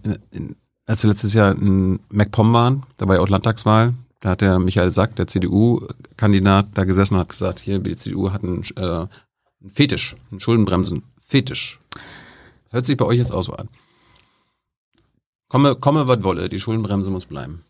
als 0.85 1.03
wir 1.03 1.09
letztes 1.09 1.33
Jahr 1.33 1.51
in 1.51 1.99
MacPom 2.09 2.53
waren, 2.53 2.83
da 2.97 3.07
war 3.07 3.15
ja 3.15 3.21
auch 3.21 3.27
Landtagswahl, 3.27 3.93
da 4.21 4.29
hat 4.29 4.41
der 4.41 4.59
Michael 4.59 4.91
Sack, 4.91 5.15
der 5.17 5.27
CDU-Kandidat, 5.27 6.67
da 6.73 6.85
gesessen 6.85 7.15
und 7.15 7.19
hat 7.21 7.29
gesagt, 7.29 7.59
hier, 7.59 7.79
die 7.79 7.97
CDU 7.97 8.31
hat 8.31 8.43
einen, 8.43 8.63
äh, 8.77 8.81
einen 8.81 9.71
Fetisch, 9.71 10.15
einen 10.31 10.39
Schuldenbremsen-Fetisch. 10.39 11.79
Hört 12.71 12.85
sich 12.85 12.95
bei 12.95 13.05
euch 13.05 13.17
jetzt 13.17 13.31
auch 13.31 13.43
so 13.43 13.53
an. 13.53 13.67
Komme, 15.49 15.75
komme, 15.75 16.07
was 16.07 16.23
wolle, 16.23 16.47
die 16.47 16.59
Schuldenbremse 16.59 17.09
muss 17.09 17.25
bleiben. 17.25 17.63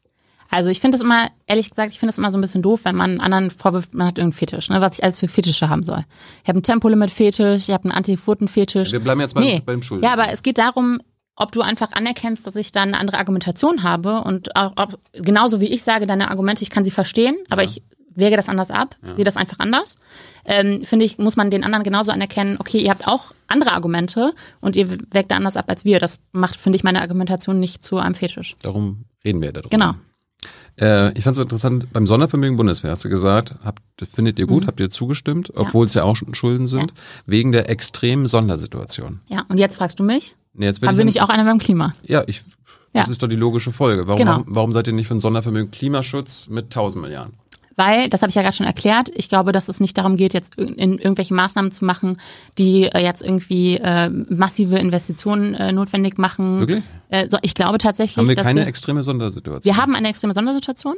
Also 0.50 0.70
ich 0.70 0.80
finde 0.80 0.98
es 0.98 1.04
immer, 1.04 1.28
ehrlich 1.46 1.70
gesagt, 1.70 1.92
ich 1.92 2.00
finde 2.00 2.10
es 2.12 2.18
immer 2.18 2.32
so 2.32 2.38
ein 2.38 2.42
bisschen 2.42 2.62
doof, 2.62 2.82
wenn 2.84 2.96
man 2.96 3.20
anderen 3.20 3.52
vorwirft, 3.52 3.94
man 3.94 4.08
hat 4.08 4.18
irgendeinen 4.18 4.38
Fetisch, 4.38 4.70
ne, 4.70 4.82
was 4.82 4.98
ich 4.98 5.04
alles 5.04 5.20
für 5.20 5.28
Fetische 5.28 5.70
haben 5.70 5.84
soll. 5.84 6.04
Ich 6.44 6.50
habe 6.50 6.58
einen 6.58 6.64
Tempolimit-Fetisch, 6.64 7.68
ich 7.68 7.74
habe 7.74 7.86
einen 7.86 7.92
Antifoten-Fetisch. 7.92 8.92
Wir 8.92 9.00
bleiben 9.00 9.22
jetzt 9.22 9.36
beim, 9.36 9.44
nee. 9.44 9.62
beim 9.64 9.82
Schulden. 9.82 10.04
Ja, 10.04 10.14
aber 10.14 10.32
es 10.32 10.42
geht 10.42 10.58
darum, 10.58 11.00
ob 11.36 11.52
du 11.52 11.62
einfach 11.62 11.92
anerkennst, 11.92 12.46
dass 12.46 12.56
ich 12.56 12.72
dann 12.72 12.90
eine 12.90 13.00
andere 13.00 13.18
Argumentation 13.18 13.84
habe 13.84 14.22
und 14.22 14.56
auch, 14.56 14.74
ob, 14.76 15.00
genauso 15.14 15.62
wie 15.62 15.68
ich 15.68 15.84
sage, 15.84 16.08
deine 16.08 16.30
Argumente, 16.32 16.64
ich 16.64 16.70
kann 16.70 16.84
sie 16.84 16.92
verstehen, 16.92 17.38
aber 17.50 17.64
ja. 17.64 17.70
ich 17.70 17.84
wäge 18.16 18.36
das 18.36 18.50
anders 18.50 18.72
ab, 18.72 18.96
ja. 19.06 19.16
sehe 19.16 19.24
das 19.24 19.38
einfach 19.38 19.60
anders. 19.60 19.98
Ähm, 20.46 20.82
Finde 20.84 21.06
ich, 21.06 21.18
muss 21.18 21.38
man 21.38 21.52
den 21.52 21.64
anderen 21.64 21.84
genauso 21.84 22.12
anerkennen, 22.12 22.58
okay, 22.60 22.80
ihr 22.80 22.90
habt 22.90 23.08
auch 23.08 23.32
andere 23.48 23.72
Argumente 23.72 24.34
und 24.62 24.76
ihr 24.76 24.90
wägt 25.12 25.32
da 25.32 25.38
anders 25.38 25.58
ab 25.58 25.70
als 25.70 25.86
wir. 25.86 26.00
Das 26.00 26.20
macht, 26.32 26.58
finde 26.58 26.76
ich, 26.76 26.84
meine 26.84 27.02
Argumentation 27.02 27.60
nicht 27.60 27.86
zu 27.86 27.98
einem 27.98 28.16
Fetisch. 28.16 28.56
Darum 28.62 29.06
reden 29.24 29.42
wir 29.42 29.54
darüber. 29.54 29.70
Genau. 29.70 29.94
Äh, 30.80 31.18
ich 31.18 31.24
fand 31.24 31.34
es 31.34 31.38
so 31.38 31.42
interessant, 31.42 31.92
beim 31.92 32.08
Sondervermögen 32.08 32.58
Bundeswehr 32.58 32.92
hast 32.92 33.04
du 33.04 33.10
gesagt, 33.10 33.56
habt, 33.64 33.82
findet 34.14 34.40
ihr 34.40 34.48
gut, 34.48 34.64
mhm. 34.64 34.68
habt 34.68 34.80
ihr 34.80 34.90
zugestimmt, 34.90 35.52
obwohl 35.56 35.86
ja. 35.86 35.88
es 35.88 35.94
ja 35.96 36.04
auch 36.04 36.16
Schulden 36.32 36.68
sind, 36.68 36.92
ja. 36.92 36.98
wegen 37.26 37.52
der 37.52 37.70
extremen 37.70 38.28
Sondersituation. 38.28 39.20
Ja, 39.28 39.46
und 39.50 39.58
jetzt 39.58 39.76
fragst 39.76 40.00
du 40.00 40.04
mich, 40.04 40.36
nee, 40.54 40.66
jetzt 40.66 40.86
haben 40.86 40.98
wir 40.98 41.06
nicht 41.06 41.22
auch 41.22 41.30
einer 41.30 41.44
beim 41.44 41.60
Klima? 41.60 41.94
Ja, 42.04 42.24
ich, 42.28 42.44
das 42.94 43.10
ist 43.10 43.22
doch 43.22 43.28
die 43.28 43.36
logische 43.36 43.72
Folge. 43.72 44.08
Warum, 44.08 44.20
genau. 44.20 44.44
warum 44.46 44.72
seid 44.72 44.88
ihr 44.88 44.94
nicht 44.94 45.08
für 45.08 45.16
ein 45.16 45.20
Sondervermögen 45.20 45.72
Klimaschutz 45.72 46.48
mit 46.50 46.66
1000 46.66 47.04
Milliarden? 47.04 47.34
Weil, 47.80 48.10
das 48.10 48.22
habe 48.22 48.30
ich 48.30 48.36
ja 48.36 48.44
gerade 48.44 48.56
schon 48.56 48.68
erklärt, 48.68 49.10
ich 49.16 49.30
glaube, 49.30 49.52
dass 49.52 49.70
es 49.70 49.80
nicht 49.80 49.98
darum 49.98 50.18
geht, 50.18 50.34
jetzt 50.36 50.56
in 50.60 51.00
irgendwelche 51.00 51.34
Maßnahmen 51.34 51.72
zu 51.72 51.86
machen, 51.86 52.18
die 52.58 52.84
äh, 52.84 53.00
jetzt 53.02 53.24
irgendwie 53.24 53.78
äh, 53.78 54.10
massive 54.10 54.78
Investitionen 54.78 55.56
äh, 55.56 55.72
notwendig 55.72 56.18
machen. 56.18 56.60
Wirklich? 56.60 56.84
Äh, 57.10 57.28
so, 57.30 57.38
ich 57.42 57.56
glaube 57.56 57.80
tatsächlich, 57.80 58.18
haben 58.18 58.28
wir 58.28 58.36
dass 58.36 58.46
keine 58.46 58.62
wir, 58.62 58.68
extreme 58.68 59.02
Sondersituation. 59.02 59.64
Wir 59.64 59.82
haben 59.82 59.96
eine 59.96 60.10
extreme 60.10 60.34
Sondersituation. 60.34 60.96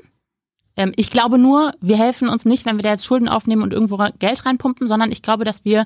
Ähm, 0.76 0.92
ich 0.96 1.12
glaube 1.12 1.38
nur, 1.38 1.72
wir 1.82 1.98
helfen 1.98 2.30
uns 2.30 2.46
nicht, 2.46 2.66
wenn 2.66 2.78
wir 2.78 2.84
da 2.84 2.90
jetzt 2.90 3.06
Schulden 3.06 3.28
aufnehmen 3.28 3.62
und 3.62 3.74
irgendwo 3.74 3.98
Geld 4.20 4.46
reinpumpen, 4.46 4.88
sondern 4.88 5.12
ich 5.12 5.22
glaube, 5.22 5.44
dass 5.44 5.64
wir 5.66 5.86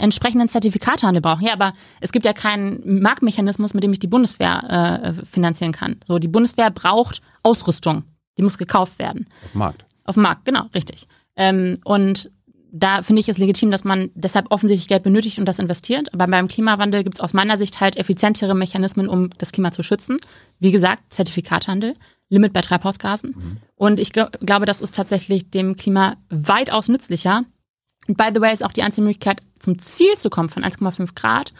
entsprechenden 0.00 0.48
Zertifikatehandel 0.48 1.20
brauchen. 1.20 1.44
Ja, 1.44 1.52
aber 1.52 1.72
es 2.00 2.12
gibt 2.12 2.24
ja 2.24 2.32
keinen 2.32 3.02
Marktmechanismus, 3.02 3.74
mit 3.74 3.84
dem 3.84 3.92
ich 3.92 3.98
die 3.98 4.06
Bundeswehr 4.06 5.12
äh, 5.20 5.26
finanzieren 5.26 5.72
kann. 5.72 5.96
So, 6.06 6.18
die 6.18 6.28
Bundeswehr 6.28 6.70
braucht 6.70 7.20
Ausrüstung. 7.42 8.04
Die 8.38 8.42
muss 8.42 8.56
gekauft 8.56 8.98
werden. 8.98 9.26
Auf 9.44 9.52
dem 9.52 9.58
Markt. 9.58 9.84
Auf 10.08 10.14
dem 10.14 10.22
Markt, 10.22 10.46
genau, 10.46 10.64
richtig. 10.74 11.06
Ähm, 11.36 11.78
und 11.84 12.30
da 12.72 13.02
finde 13.02 13.20
ich 13.20 13.28
es 13.28 13.38
legitim, 13.38 13.70
dass 13.70 13.84
man 13.84 14.10
deshalb 14.14 14.50
offensichtlich 14.50 14.88
Geld 14.88 15.02
benötigt 15.02 15.38
und 15.38 15.44
das 15.44 15.58
investiert. 15.58 16.12
Aber 16.14 16.26
beim 16.26 16.48
Klimawandel 16.48 17.04
gibt 17.04 17.16
es 17.16 17.20
aus 17.20 17.34
meiner 17.34 17.56
Sicht 17.56 17.80
halt 17.80 17.96
effizientere 17.96 18.54
Mechanismen, 18.54 19.08
um 19.08 19.30
das 19.36 19.52
Klima 19.52 19.70
zu 19.70 19.82
schützen. 19.82 20.18
Wie 20.58 20.72
gesagt, 20.72 21.12
Zertifikathandel, 21.12 21.94
Limit 22.30 22.54
bei 22.54 22.62
Treibhausgasen. 22.62 23.34
Mhm. 23.36 23.56
Und 23.76 24.00
ich 24.00 24.12
glaube, 24.12 24.66
das 24.66 24.80
ist 24.80 24.94
tatsächlich 24.94 25.50
dem 25.50 25.76
Klima 25.76 26.16
weitaus 26.30 26.88
nützlicher. 26.88 27.44
Und 28.06 28.16
by 28.16 28.30
the 28.34 28.40
way 28.40 28.52
ist 28.52 28.64
auch 28.64 28.72
die 28.72 28.82
einzige 28.82 29.04
Möglichkeit, 29.04 29.42
zum 29.58 29.78
Ziel 29.78 30.16
zu 30.16 30.30
kommen 30.30 30.48
von 30.48 30.64
1,5 30.64 31.14
Grad, 31.14 31.52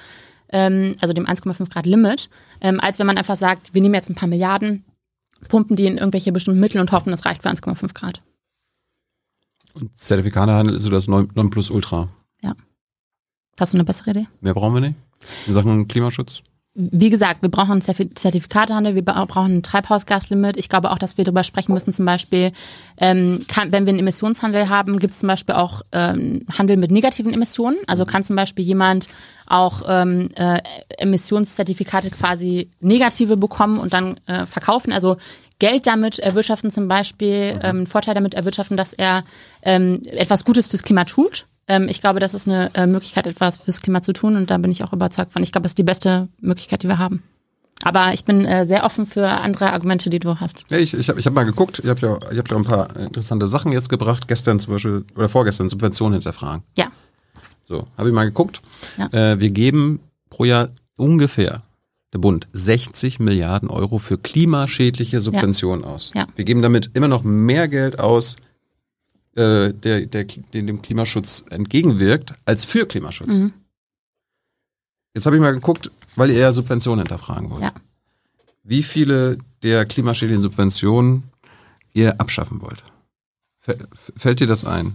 ähm, 0.50 0.94
also 1.00 1.12
dem 1.12 1.26
1,5 1.26 1.68
Grad 1.70 1.84
Limit, 1.84 2.30
ähm, 2.62 2.80
als 2.80 2.98
wenn 2.98 3.06
man 3.06 3.18
einfach 3.18 3.36
sagt, 3.36 3.74
wir 3.74 3.82
nehmen 3.82 3.94
jetzt 3.94 4.08
ein 4.08 4.14
paar 4.14 4.28
Milliarden, 4.28 4.84
pumpen 5.48 5.76
die 5.76 5.86
in 5.86 5.98
irgendwelche 5.98 6.32
bestimmten 6.32 6.60
Mittel 6.60 6.80
und 6.80 6.92
hoffen, 6.92 7.10
das 7.10 7.24
reicht 7.24 7.42
für 7.42 7.50
1,5 7.50 7.92
Grad. 7.92 8.22
Und 9.80 9.96
Zertifikatehandel 10.00 10.74
ist 10.74 10.82
so 10.82 10.90
das 10.90 11.06
Nonplusultra. 11.08 12.08
Ja. 12.42 12.54
Hast 13.58 13.72
du 13.72 13.76
eine 13.76 13.84
bessere 13.84 14.10
Idee? 14.10 14.26
Mehr 14.40 14.54
brauchen 14.54 14.74
wir 14.74 14.80
nicht? 14.80 14.96
In 15.46 15.52
Sachen 15.52 15.88
Klimaschutz? 15.88 16.42
Wie 16.74 17.10
gesagt, 17.10 17.42
wir 17.42 17.48
brauchen 17.48 17.80
Zertifikatehandel, 17.80 18.94
wir 18.94 19.04
brauchen 19.04 19.58
ein 19.58 19.62
Treibhausgaslimit. 19.64 20.56
Ich 20.56 20.68
glaube 20.68 20.92
auch, 20.92 20.98
dass 20.98 21.18
wir 21.18 21.24
darüber 21.24 21.42
sprechen 21.42 21.72
müssen, 21.72 21.92
zum 21.92 22.04
Beispiel, 22.04 22.52
ähm, 22.98 23.44
kann, 23.48 23.72
wenn 23.72 23.84
wir 23.84 23.90
einen 23.90 23.98
Emissionshandel 23.98 24.68
haben, 24.68 25.00
gibt 25.00 25.12
es 25.12 25.18
zum 25.18 25.26
Beispiel 25.26 25.56
auch 25.56 25.82
ähm, 25.90 26.46
Handel 26.56 26.76
mit 26.76 26.92
negativen 26.92 27.32
Emissionen. 27.32 27.78
Also 27.88 28.04
kann 28.04 28.22
zum 28.22 28.36
Beispiel 28.36 28.64
jemand 28.64 29.08
auch 29.46 29.82
ähm, 29.88 30.28
äh, 30.36 30.60
Emissionszertifikate 30.98 32.10
quasi 32.10 32.70
negative 32.80 33.36
bekommen 33.36 33.78
und 33.78 33.92
dann 33.92 34.20
äh, 34.26 34.46
verkaufen. 34.46 34.92
Also 34.92 35.16
Geld 35.58 35.88
damit 35.88 36.20
erwirtschaften 36.20 36.70
zum 36.70 36.86
Beispiel, 36.86 37.58
ähm, 37.62 37.86
Vorteil 37.86 38.14
damit 38.14 38.34
erwirtschaften, 38.34 38.76
dass 38.76 38.92
er 38.92 39.24
ähm, 39.62 40.00
etwas 40.04 40.44
Gutes 40.44 40.68
fürs 40.68 40.84
Klima 40.84 41.04
tut. 41.04 41.46
Ähm, 41.68 41.88
ich 41.88 42.00
glaube, 42.00 42.20
das 42.20 42.34
ist 42.34 42.48
eine 42.48 42.70
äh, 42.74 42.86
Möglichkeit, 42.86 43.26
etwas 43.26 43.58
fürs 43.58 43.80
Klima 43.80 44.02
zu 44.02 44.12
tun 44.12 44.36
und 44.36 44.50
da 44.50 44.58
bin 44.58 44.70
ich 44.70 44.82
auch 44.82 44.92
überzeugt 44.92 45.32
von. 45.32 45.42
Ich 45.42 45.52
glaube, 45.52 45.62
das 45.64 45.72
ist 45.72 45.78
die 45.78 45.84
beste 45.84 46.28
Möglichkeit, 46.40 46.82
die 46.82 46.88
wir 46.88 46.98
haben. 46.98 47.22
Aber 47.84 48.12
ich 48.12 48.24
bin 48.24 48.44
äh, 48.44 48.66
sehr 48.66 48.84
offen 48.84 49.06
für 49.06 49.28
andere 49.28 49.72
Argumente, 49.72 50.10
die 50.10 50.18
du 50.18 50.40
hast. 50.40 50.64
Ja, 50.68 50.78
ich 50.78 50.94
ich 50.94 51.08
habe 51.08 51.20
ich 51.20 51.26
hab 51.26 51.32
mal 51.32 51.44
geguckt, 51.44 51.80
ihr 51.84 51.90
habt 51.90 52.00
ja 52.00 52.18
ihr 52.32 52.38
habt 52.38 52.50
ja 52.50 52.56
ein 52.56 52.64
paar 52.64 52.96
interessante 52.96 53.46
Sachen 53.46 53.70
jetzt 53.70 53.88
gebracht. 53.88 54.26
Gestern 54.26 54.58
zum 54.58 54.74
Beispiel, 54.74 55.04
oder 55.14 55.28
vorgestern, 55.28 55.68
Subventionen 55.68 56.14
hinterfragen. 56.14 56.64
Ja. 56.76 56.86
So, 57.64 57.86
habe 57.96 58.08
ich 58.08 58.14
mal 58.14 58.24
geguckt. 58.24 58.62
Ja. 58.96 59.32
Äh, 59.32 59.40
wir 59.40 59.50
geben 59.50 60.00
pro 60.30 60.44
Jahr 60.44 60.70
ungefähr 60.96 61.62
der 62.12 62.18
Bund 62.18 62.48
60 62.52 63.20
Milliarden 63.20 63.68
Euro 63.68 63.98
für 63.98 64.18
klimaschädliche 64.18 65.20
Subventionen 65.20 65.84
ja. 65.84 65.90
aus. 65.90 66.12
Ja. 66.14 66.26
Wir 66.34 66.44
geben 66.44 66.62
damit 66.62 66.90
immer 66.94 67.08
noch 67.08 67.22
mehr 67.22 67.68
Geld 67.68 68.00
aus, 68.00 68.36
äh, 69.38 69.72
der, 69.72 70.06
der, 70.06 70.24
dem 70.24 70.82
Klimaschutz 70.82 71.44
entgegenwirkt, 71.50 72.34
als 72.44 72.64
für 72.64 72.86
Klimaschutz. 72.86 73.34
Mhm. 73.34 73.52
Jetzt 75.14 75.26
habe 75.26 75.36
ich 75.36 75.42
mal 75.42 75.52
geguckt, 75.52 75.90
weil 76.16 76.30
ihr 76.30 76.38
ja 76.38 76.52
Subventionen 76.52 77.00
hinterfragen 77.00 77.50
wollt. 77.50 77.62
Ja. 77.62 77.72
Wie 78.64 78.82
viele 78.82 79.38
der 79.62 79.84
klimaschädlichen 79.84 80.42
Subventionen 80.42 81.24
ihr 81.92 82.20
abschaffen 82.20 82.60
wollt? 82.60 82.82
Fällt 84.16 84.40
dir 84.40 84.46
das 84.46 84.64
ein? 84.64 84.94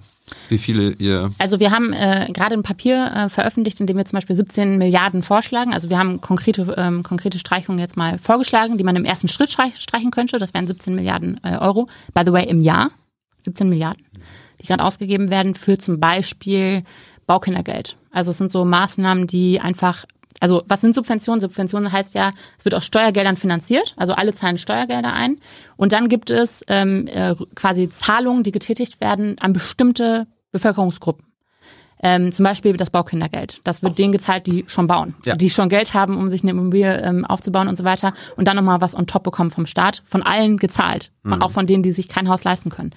Wie 0.49 0.57
viele 0.57 0.91
ihr? 0.91 1.31
Also 1.37 1.59
wir 1.59 1.71
haben 1.71 1.93
äh, 1.93 2.27
gerade 2.33 2.55
ein 2.55 2.63
Papier 2.63 3.11
äh, 3.15 3.29
veröffentlicht, 3.29 3.79
in 3.79 3.87
dem 3.87 3.97
wir 3.97 4.05
zum 4.05 4.17
Beispiel 4.17 4.35
17 4.35 4.77
Milliarden 4.77 5.23
vorschlagen. 5.23 5.73
Also 5.73 5.89
wir 5.89 5.97
haben 5.97 6.21
konkrete, 6.21 6.73
ähm, 6.77 7.03
konkrete 7.03 7.39
Streichungen 7.39 7.79
jetzt 7.79 7.97
mal 7.97 8.17
vorgeschlagen, 8.19 8.77
die 8.77 8.83
man 8.83 8.95
im 8.95 9.05
ersten 9.05 9.27
Schritt 9.27 9.51
streichen 9.51 10.11
könnte. 10.11 10.37
Das 10.37 10.53
wären 10.53 10.67
17 10.67 10.95
Milliarden 10.95 11.39
äh, 11.43 11.57
Euro. 11.57 11.87
By 12.13 12.23
the 12.25 12.31
way, 12.31 12.45
im 12.45 12.61
Jahr 12.61 12.91
17 13.43 13.69
Milliarden, 13.69 14.05
die 14.61 14.67
gerade 14.67 14.83
ausgegeben 14.83 15.29
werden 15.29 15.55
für 15.55 15.77
zum 15.77 15.99
Beispiel 15.99 16.83
Baukindergeld. 17.27 17.97
Also 18.11 18.31
es 18.31 18.37
sind 18.37 18.51
so 18.51 18.65
Maßnahmen, 18.65 19.27
die 19.27 19.59
einfach 19.59 20.05
also 20.39 20.61
was 20.67 20.81
sind 20.81 20.93
Subventionen? 20.93 21.39
Subventionen 21.39 21.93
heißt 21.93 22.15
ja, 22.15 22.33
es 22.59 22.65
wird 22.65 22.75
aus 22.75 22.83
Steuergeldern 22.83 23.37
finanziert, 23.37 23.93
also 23.95 24.13
alle 24.13 24.33
zahlen 24.33 24.57
Steuergelder 24.57 25.13
ein. 25.13 25.37
Und 25.77 25.93
dann 25.93 26.09
gibt 26.09 26.29
es 26.31 26.65
ähm, 26.67 27.07
äh, 27.07 27.33
quasi 27.55 27.87
Zahlungen, 27.87 28.43
die 28.43 28.51
getätigt 28.51 28.99
werden 28.99 29.37
an 29.39 29.53
bestimmte 29.53 30.27
Bevölkerungsgruppen. 30.51 31.25
Ähm, 32.05 32.33
zum 32.33 32.43
Beispiel 32.43 32.75
das 32.75 32.89
Baukindergeld. 32.89 33.61
Das 33.63 33.81
wird 33.81 33.97
denen 33.97 34.11
gezahlt, 34.11 34.45
die 34.45 34.65
schon 34.67 34.87
bauen, 34.87 35.15
ja. 35.23 35.37
die 35.37 35.49
schon 35.49 35.69
Geld 35.69 35.93
haben, 35.93 36.17
um 36.17 36.27
sich 36.27 36.43
eine 36.43 36.51
Immobilie 36.51 36.99
ähm, 37.01 37.23
aufzubauen 37.23 37.69
und 37.69 37.77
so 37.77 37.85
weiter. 37.85 38.13
Und 38.35 38.45
dann 38.45 38.57
nochmal 38.57 38.81
was 38.81 38.93
on 38.93 39.07
top 39.07 39.23
bekommen 39.23 39.51
vom 39.51 39.65
Staat, 39.65 40.03
von 40.03 40.21
allen 40.21 40.57
gezahlt, 40.57 41.13
von, 41.23 41.37
mhm. 41.37 41.41
auch 41.41 41.51
von 41.51 41.65
denen, 41.65 41.81
die 41.81 41.93
sich 41.93 42.09
kein 42.09 42.27
Haus 42.27 42.43
leisten 42.43 42.69
können. 42.69 42.91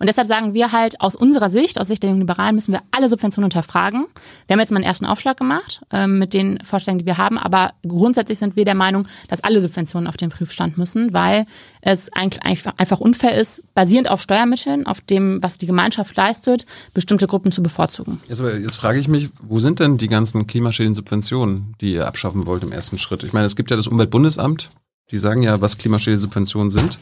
Und 0.00 0.06
deshalb 0.06 0.26
sagen 0.26 0.54
wir 0.54 0.72
halt, 0.72 1.00
aus 1.00 1.14
unserer 1.14 1.50
Sicht, 1.50 1.78
aus 1.78 1.88
Sicht 1.88 2.02
der 2.02 2.12
Liberalen, 2.14 2.54
müssen 2.54 2.72
wir 2.72 2.80
alle 2.90 3.08
Subventionen 3.08 3.50
hinterfragen. 3.50 4.06
Wir 4.46 4.54
haben 4.54 4.60
jetzt 4.60 4.70
mal 4.70 4.78
einen 4.78 4.86
ersten 4.86 5.04
Aufschlag 5.04 5.36
gemacht 5.36 5.82
ähm, 5.92 6.18
mit 6.18 6.32
den 6.32 6.58
Vorstellungen, 6.64 7.00
die 7.00 7.06
wir 7.06 7.18
haben, 7.18 7.36
aber 7.38 7.74
grundsätzlich 7.86 8.38
sind 8.38 8.56
wir 8.56 8.64
der 8.64 8.74
Meinung, 8.74 9.06
dass 9.28 9.44
alle 9.44 9.60
Subventionen 9.60 10.08
auf 10.08 10.16
den 10.16 10.30
Prüfstand 10.30 10.78
müssen, 10.78 11.12
weil 11.12 11.44
es 11.82 12.10
einfach 12.14 13.00
unfair 13.00 13.36
ist, 13.36 13.62
basierend 13.74 14.10
auf 14.10 14.22
Steuermitteln, 14.22 14.86
auf 14.86 15.02
dem, 15.02 15.42
was 15.42 15.58
die 15.58 15.66
Gemeinschaft 15.66 16.16
leistet, 16.16 16.64
bestimmte 16.94 17.26
Gruppen 17.26 17.52
zu 17.52 17.62
bevorzugen. 17.62 18.20
Jetzt, 18.26 18.40
jetzt 18.40 18.76
frage 18.76 18.98
ich 18.98 19.06
mich, 19.06 19.28
wo 19.42 19.58
sind 19.58 19.80
denn 19.80 19.98
die 19.98 20.08
ganzen 20.08 20.46
Klimaschäden-Subventionen, 20.46 21.74
die 21.82 21.92
ihr 21.92 22.06
abschaffen 22.06 22.46
wollt 22.46 22.62
im 22.62 22.72
ersten 22.72 22.96
Schritt? 22.96 23.22
Ich 23.22 23.34
meine, 23.34 23.44
es 23.44 23.54
gibt 23.54 23.70
ja 23.70 23.76
das 23.76 23.86
Umweltbundesamt, 23.86 24.70
die 25.10 25.18
sagen 25.18 25.42
ja, 25.42 25.60
was 25.60 25.76
Klimaschäden-Subventionen 25.76 26.70
sind. 26.70 26.98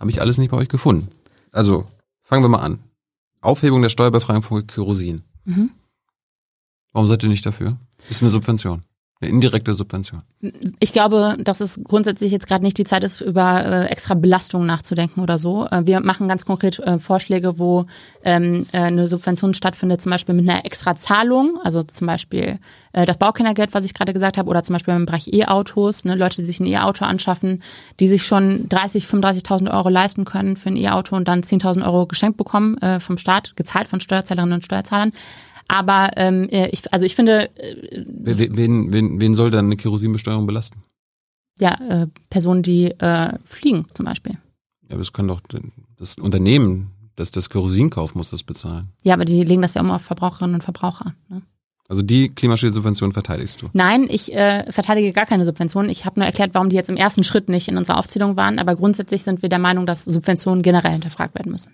Habe 0.00 0.10
ich 0.10 0.20
alles 0.20 0.38
nicht 0.38 0.50
bei 0.50 0.56
euch 0.56 0.68
gefunden. 0.68 1.08
Also, 1.52 1.86
fangen 2.24 2.42
wir 2.42 2.48
mal 2.48 2.62
an. 2.62 2.82
Aufhebung 3.40 3.82
der 3.82 3.90
Steuerbefreiung 3.90 4.42
von 4.42 4.66
Kerosin. 4.66 5.22
Mhm. 5.44 5.70
Warum 6.92 7.06
seid 7.06 7.22
ihr 7.22 7.28
nicht 7.28 7.46
dafür? 7.46 7.78
Ist 8.08 8.22
eine 8.22 8.30
Subvention. 8.30 8.82
Eine 9.24 9.32
indirekte 9.32 9.72
Subvention. 9.72 10.22
Ich 10.80 10.92
glaube, 10.92 11.36
dass 11.38 11.62
es 11.62 11.80
grundsätzlich 11.82 12.30
jetzt 12.30 12.46
gerade 12.46 12.62
nicht 12.62 12.76
die 12.76 12.84
Zeit 12.84 13.02
ist, 13.04 13.22
über 13.22 13.64
äh, 13.64 13.86
extra 13.86 14.14
Belastungen 14.14 14.66
nachzudenken 14.66 15.20
oder 15.20 15.38
so. 15.38 15.66
Äh, 15.70 15.86
wir 15.86 16.00
machen 16.00 16.28
ganz 16.28 16.44
konkret 16.44 16.78
äh, 16.80 16.98
Vorschläge, 16.98 17.58
wo 17.58 17.86
ähm, 18.22 18.66
äh, 18.72 18.80
eine 18.80 19.08
Subvention 19.08 19.54
stattfindet, 19.54 20.02
zum 20.02 20.10
Beispiel 20.10 20.34
mit 20.34 20.46
einer 20.46 20.66
extra 20.66 20.94
Zahlung, 20.94 21.58
also 21.64 21.82
zum 21.82 22.06
Beispiel 22.06 22.58
äh, 22.92 23.06
das 23.06 23.16
Baukindergeld, 23.16 23.72
was 23.72 23.86
ich 23.86 23.94
gerade 23.94 24.12
gesagt 24.12 24.36
habe, 24.36 24.50
oder 24.50 24.62
zum 24.62 24.74
Beispiel 24.74 24.92
im 24.92 25.06
Bereich 25.06 25.32
E-Autos, 25.32 26.04
ne, 26.04 26.16
Leute, 26.16 26.42
die 26.42 26.46
sich 26.46 26.60
ein 26.60 26.66
E-Auto 26.66 27.06
anschaffen, 27.06 27.62
die 27.98 28.08
sich 28.08 28.26
schon 28.26 28.68
30, 28.68 29.06
35.000 29.06 29.72
Euro 29.72 29.88
leisten 29.88 30.26
können 30.26 30.56
für 30.56 30.68
ein 30.68 30.76
E-Auto 30.76 31.16
und 31.16 31.28
dann 31.28 31.40
10.000 31.40 31.82
Euro 31.86 32.06
geschenkt 32.06 32.36
bekommen 32.36 32.76
äh, 32.78 33.00
vom 33.00 33.16
Staat, 33.16 33.56
gezahlt 33.56 33.88
von 33.88 34.00
Steuerzahlerinnen 34.00 34.56
und 34.56 34.64
Steuerzahlern. 34.66 35.12
Aber 35.68 36.10
ähm, 36.16 36.48
äh, 36.50 36.68
ich, 36.68 36.92
also 36.92 37.06
ich 37.06 37.14
finde. 37.14 37.50
Äh, 37.56 38.04
wen, 38.06 38.92
wen, 38.92 39.20
wen 39.20 39.34
soll 39.34 39.50
dann 39.50 39.66
eine 39.66 39.76
Kerosinbesteuerung 39.76 40.46
belasten? 40.46 40.82
Ja, 41.58 41.78
äh, 41.88 42.06
Personen, 42.30 42.62
die 42.62 42.86
äh, 42.86 43.38
fliegen 43.44 43.86
zum 43.94 44.06
Beispiel. 44.06 44.32
Ja, 44.82 44.90
aber 44.90 44.98
das 44.98 45.12
kann 45.12 45.28
doch 45.28 45.40
das 45.96 46.16
Unternehmen, 46.16 46.90
das 47.16 47.30
das 47.30 47.48
Kerosin 47.48 47.90
kauft, 47.90 48.16
muss 48.16 48.30
das 48.30 48.42
bezahlen. 48.42 48.88
Ja, 49.04 49.14
aber 49.14 49.24
die 49.24 49.44
legen 49.44 49.62
das 49.62 49.74
ja 49.74 49.80
immer 49.80 49.96
auf 49.96 50.02
Verbraucherinnen 50.02 50.56
und 50.56 50.64
Verbraucher. 50.64 51.14
Ne? 51.28 51.42
Also 51.88 52.02
die 52.02 52.30
Klimaschädsubvention 52.30 53.12
verteidigst 53.12 53.62
du? 53.62 53.68
Nein, 53.72 54.06
ich 54.08 54.34
äh, 54.34 54.70
verteidige 54.72 55.12
gar 55.12 55.26
keine 55.26 55.44
Subventionen. 55.44 55.90
Ich 55.90 56.04
habe 56.04 56.18
nur 56.18 56.26
erklärt, 56.26 56.54
warum 56.54 56.70
die 56.70 56.76
jetzt 56.76 56.88
im 56.88 56.96
ersten 56.96 57.24
Schritt 57.24 57.48
nicht 57.48 57.68
in 57.68 57.76
unserer 57.76 57.98
Aufzählung 57.98 58.36
waren. 58.36 58.58
Aber 58.58 58.74
grundsätzlich 58.74 59.22
sind 59.22 59.42
wir 59.42 59.48
der 59.48 59.58
Meinung, 59.58 59.86
dass 59.86 60.04
Subventionen 60.04 60.62
generell 60.62 60.92
hinterfragt 60.92 61.34
werden 61.34 61.52
müssen 61.52 61.72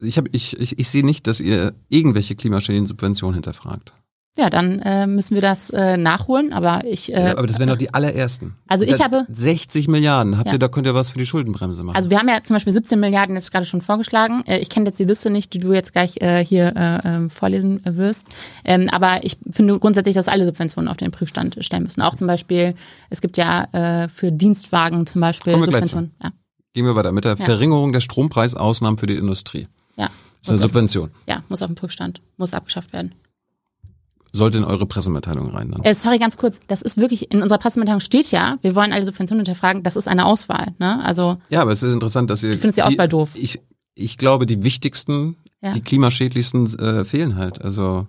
ich, 0.00 0.18
hab, 0.18 0.26
ich, 0.32 0.58
ich, 0.60 0.78
ich 0.78 0.88
sehe 0.88 1.04
nicht, 1.04 1.26
dass 1.26 1.40
ihr 1.40 1.74
irgendwelche 1.88 2.36
Klimaschäden-Subventionen 2.36 3.34
hinterfragt. 3.34 3.92
Ja, 4.38 4.50
dann 4.50 4.78
äh, 4.82 5.08
müssen 5.08 5.34
wir 5.34 5.42
das 5.42 5.70
äh, 5.70 5.96
nachholen, 5.96 6.52
aber 6.52 6.84
ich. 6.84 7.12
Äh, 7.12 7.20
ja, 7.24 7.32
aber 7.36 7.48
das 7.48 7.58
wären 7.58 7.70
doch 7.70 7.76
die 7.76 7.92
allerersten. 7.92 8.54
Also 8.68 8.84
ich 8.84 9.02
habe 9.02 9.26
60 9.28 9.88
Milliarden. 9.88 10.38
Habt 10.38 10.46
ja. 10.46 10.52
ihr 10.52 10.58
da 10.60 10.68
könnt 10.68 10.86
ihr 10.86 10.94
was 10.94 11.10
für 11.10 11.18
die 11.18 11.26
Schuldenbremse 11.26 11.82
machen? 11.82 11.96
Also 11.96 12.08
wir 12.08 12.20
haben 12.20 12.28
ja 12.28 12.40
zum 12.44 12.54
Beispiel 12.54 12.72
17 12.72 13.00
Milliarden 13.00 13.34
jetzt 13.34 13.50
gerade 13.50 13.66
schon 13.66 13.80
vorgeschlagen. 13.80 14.44
Äh, 14.46 14.58
ich 14.58 14.68
kenne 14.68 14.86
jetzt 14.86 15.00
die 15.00 15.04
Liste 15.04 15.30
nicht, 15.30 15.54
die 15.54 15.58
du 15.58 15.72
jetzt 15.72 15.90
gleich 15.90 16.18
äh, 16.20 16.44
hier 16.44 16.72
äh, 16.76 17.00
ähm, 17.04 17.30
vorlesen 17.30 17.80
wirst. 17.84 18.28
Ähm, 18.64 18.88
aber 18.92 19.24
ich 19.24 19.38
finde 19.50 19.76
grundsätzlich, 19.80 20.14
dass 20.14 20.28
alle 20.28 20.44
Subventionen 20.44 20.88
auf 20.88 20.98
den 20.98 21.10
Prüfstand 21.10 21.56
stellen 21.58 21.82
müssen. 21.82 22.00
Auch 22.02 22.14
zum 22.14 22.28
Beispiel, 22.28 22.74
es 23.10 23.20
gibt 23.20 23.36
ja 23.38 24.08
für 24.12 24.30
Dienstwagen 24.30 25.06
zum 25.06 25.20
Beispiel 25.20 25.52
Subventionen. 25.54 26.12
Ja. 26.22 26.30
Gehen 26.74 26.84
wir 26.84 26.94
weiter 26.94 27.12
mit 27.12 27.24
der. 27.24 27.36
Verringerung 27.36 27.92
der 27.92 28.00
Strompreisausnahmen 28.00 28.98
für 28.98 29.06
die 29.06 29.16
Industrie. 29.16 29.66
Ja. 29.98 30.10
Ist 30.40 30.50
eine 30.50 30.58
Subvention. 30.58 31.10
Auf, 31.10 31.16
ja, 31.26 31.42
muss 31.48 31.62
auf 31.62 31.68
den 31.68 31.74
Prüfstand, 31.74 32.22
muss 32.36 32.54
abgeschafft 32.54 32.92
werden. 32.92 33.14
Sollte 34.32 34.58
in 34.58 34.64
eure 34.64 34.86
Pressemitteilung 34.86 35.50
rein 35.50 35.70
dann. 35.70 35.82
Äh, 35.82 35.94
sorry, 35.94 36.18
ganz 36.18 36.36
kurz. 36.36 36.60
Das 36.66 36.82
ist 36.82 36.98
wirklich, 36.98 37.32
in 37.32 37.42
unserer 37.42 37.58
Pressemitteilung 37.58 38.00
steht 38.00 38.30
ja, 38.30 38.58
wir 38.62 38.74
wollen 38.74 38.92
alle 38.92 39.04
Subventionen 39.04 39.44
hinterfragen. 39.44 39.82
Das 39.82 39.96
ist 39.96 40.06
eine 40.06 40.26
Auswahl. 40.26 40.74
Ne? 40.78 41.02
Also, 41.04 41.38
ja, 41.48 41.62
aber 41.62 41.72
es 41.72 41.82
ist 41.82 41.92
interessant, 41.92 42.30
dass 42.30 42.42
ihr. 42.42 42.52
Du 42.52 42.58
findest 42.58 42.78
die 42.78 42.82
Auswahl 42.82 43.08
doof. 43.08 43.34
Ich, 43.34 43.58
ich 43.94 44.18
glaube, 44.18 44.46
die 44.46 44.62
wichtigsten, 44.62 45.36
ja. 45.62 45.72
die 45.72 45.80
klimaschädlichsten 45.80 46.78
äh, 46.78 47.04
fehlen 47.04 47.36
halt. 47.36 47.62
Also, 47.62 48.06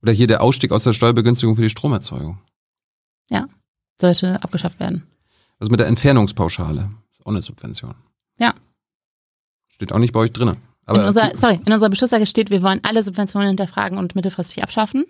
oder 0.00 0.12
hier 0.12 0.28
der 0.28 0.42
Ausstieg 0.42 0.70
aus 0.72 0.84
der 0.84 0.92
Steuerbegünstigung 0.92 1.56
für 1.56 1.62
die 1.62 1.70
Stromerzeugung. 1.70 2.38
Ja, 3.28 3.46
sollte 4.00 4.42
abgeschafft 4.42 4.78
werden. 4.78 5.02
Also 5.58 5.70
mit 5.70 5.80
der 5.80 5.88
Entfernungspauschale. 5.88 6.90
Ist 7.12 7.26
auch 7.26 7.30
eine 7.30 7.42
Subvention. 7.42 7.94
Ja. 8.38 8.54
Steht 9.68 9.92
auch 9.92 9.98
nicht 9.98 10.12
bei 10.12 10.20
euch 10.20 10.32
drin. 10.32 10.56
Aber 10.86 11.00
in 11.00 11.06
unserer, 11.06 11.30
sorry, 11.34 11.60
in 11.64 11.72
unserer 11.72 11.90
Beschlusslage 11.90 12.26
steht, 12.26 12.50
wir 12.50 12.62
wollen 12.62 12.80
alle 12.82 13.02
Subventionen 13.02 13.48
hinterfragen 13.48 13.98
und 13.98 14.14
mittelfristig 14.14 14.62
abschaffen. 14.62 15.04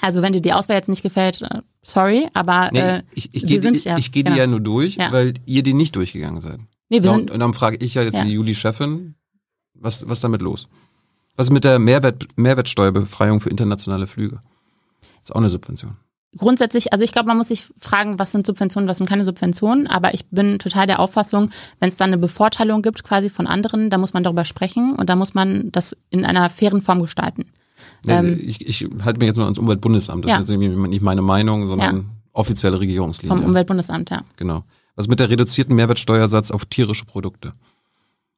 Also 0.00 0.22
wenn 0.22 0.32
dir 0.32 0.40
die 0.40 0.52
Auswahl 0.52 0.76
jetzt 0.76 0.88
nicht 0.88 1.02
gefällt, 1.02 1.42
äh, 1.42 1.60
sorry, 1.82 2.28
aber 2.34 2.70
nee, 2.72 2.80
äh, 2.80 3.02
ich, 3.14 3.34
ich, 3.34 3.48
wir 3.48 3.60
sind 3.60 3.82
ja. 3.84 3.98
Ich 3.98 4.12
gehe 4.12 4.22
genau. 4.22 4.34
die 4.34 4.40
ja 4.40 4.46
nur 4.46 4.60
durch, 4.60 4.96
ja. 4.96 5.12
weil 5.12 5.34
ihr 5.46 5.62
die 5.62 5.74
nicht 5.74 5.96
durchgegangen 5.96 6.40
seid. 6.40 6.60
Nee, 6.88 7.02
wir 7.02 7.10
sind, 7.10 7.30
und 7.30 7.40
dann 7.40 7.54
frage 7.54 7.78
ich 7.84 7.94
ja 7.94 8.02
jetzt 8.02 8.16
ja. 8.16 8.24
die 8.24 8.32
Juli-Chefin, 8.32 9.14
was, 9.74 10.08
was 10.08 10.20
damit 10.20 10.42
los? 10.42 10.68
Was 11.36 11.46
ist 11.46 11.52
mit 11.52 11.64
der 11.64 11.78
Mehrwert, 11.78 12.26
Mehrwertsteuerbefreiung 12.36 13.40
für 13.40 13.48
internationale 13.48 14.06
Flüge? 14.06 14.42
Das 15.00 15.30
ist 15.30 15.32
auch 15.32 15.36
eine 15.36 15.48
Subvention 15.48 15.96
grundsätzlich, 16.36 16.92
also 16.92 17.04
ich 17.04 17.12
glaube, 17.12 17.28
man 17.28 17.36
muss 17.36 17.48
sich 17.48 17.66
fragen, 17.78 18.18
was 18.18 18.32
sind 18.32 18.46
Subventionen, 18.46 18.88
was 18.88 18.98
sind 18.98 19.08
keine 19.08 19.24
Subventionen, 19.24 19.86
aber 19.86 20.14
ich 20.14 20.26
bin 20.26 20.58
total 20.58 20.86
der 20.86 21.00
Auffassung, 21.00 21.50
wenn 21.80 21.88
es 21.88 21.96
dann 21.96 22.08
eine 22.08 22.18
Bevorteilung 22.18 22.82
gibt 22.82 23.04
quasi 23.04 23.30
von 23.30 23.46
anderen, 23.46 23.90
da 23.90 23.98
muss 23.98 24.14
man 24.14 24.22
darüber 24.22 24.44
sprechen 24.44 24.94
und 24.96 25.08
da 25.08 25.16
muss 25.16 25.34
man 25.34 25.70
das 25.72 25.96
in 26.10 26.24
einer 26.24 26.48
fairen 26.50 26.82
Form 26.82 27.00
gestalten. 27.02 27.46
Nee, 28.04 28.14
ähm, 28.14 28.40
ich, 28.42 28.66
ich 28.66 28.88
halte 29.04 29.18
mich 29.18 29.28
jetzt 29.28 29.36
nur 29.36 29.46
ans 29.46 29.58
Umweltbundesamt, 29.58 30.24
das 30.24 30.30
ja. 30.30 30.38
ist 30.40 30.48
jetzt 30.48 30.58
nicht 30.58 31.02
meine 31.02 31.22
Meinung, 31.22 31.66
sondern 31.66 31.96
ja. 31.96 32.04
offizielle 32.32 32.80
Regierungslinie. 32.80 33.36
Vom 33.36 33.44
Umweltbundesamt, 33.44 34.10
ja. 34.10 34.22
Genau. 34.36 34.64
Was 34.94 35.08
mit 35.08 35.20
der 35.20 35.30
reduzierten 35.30 35.74
Mehrwertsteuersatz 35.74 36.50
auf 36.50 36.66
tierische 36.66 37.04
Produkte? 37.04 37.54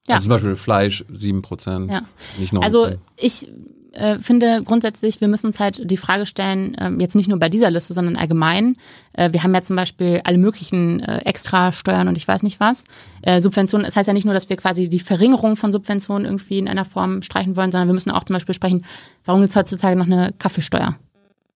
Ja. 0.07 0.17
Also 0.17 0.25
zum 0.25 0.31
Beispiel 0.31 0.55
Fleisch, 0.55 1.05
7%, 1.13 1.91
ja. 1.91 2.03
nicht 2.39 2.53
19%. 2.53 2.63
Also 2.63 2.91
ich 3.17 3.49
äh, 3.97 4.19
finde 4.19 4.63
grundsätzlich, 4.65 5.21
wir 5.21 5.29
müssen 5.29 5.47
uns 5.47 5.61
halt 5.61 5.91
die 5.91 5.97
Frage 5.97 6.27
stellen, 6.27 6.75
äh, 6.75 6.91
jetzt 6.99 7.15
nicht 7.15 7.29
nur 7.29 7.39
bei 7.39 7.49
dieser 7.49 7.71
Liste, 7.71 7.95
sondern 7.95 8.17
allgemein. 8.17 8.77
Äh, 9.13 9.33
wir 9.33 9.43
haben 9.43 9.55
ja 9.55 9.63
zum 9.63 9.77
Beispiel 9.77 10.21
alle 10.25 10.39
möglichen 10.39 11.01
äh, 11.01 11.19
Extrasteuern 11.25 12.09
und 12.09 12.17
ich 12.17 12.27
weiß 12.27 12.43
nicht 12.43 12.61
was. 12.61 12.85
Äh, 13.23 13.41
Subventionen, 13.41 13.85
das 13.85 13.97
heißt 13.97 14.07
ja 14.07 14.13
nicht 14.13 14.25
nur, 14.25 14.35
dass 14.35 14.49
wir 14.49 14.57
quasi 14.57 14.89
die 14.89 15.01
Verringerung 15.01 15.57
von 15.57 15.73
Subventionen 15.73 16.25
irgendwie 16.25 16.59
in 16.59 16.69
einer 16.69 16.85
Form 16.85 17.23
streichen 17.23 17.57
wollen, 17.57 17.73
sondern 17.73 17.89
wir 17.89 17.95
müssen 17.95 18.11
auch 18.11 18.25
zum 18.25 18.35
Beispiel 18.35 18.55
sprechen, 18.55 18.85
warum 19.25 19.41
gibt 19.41 19.51
es 19.51 19.57
heutzutage 19.57 19.97
noch 19.97 20.07
eine 20.07 20.33
Kaffeesteuer, 20.39 20.97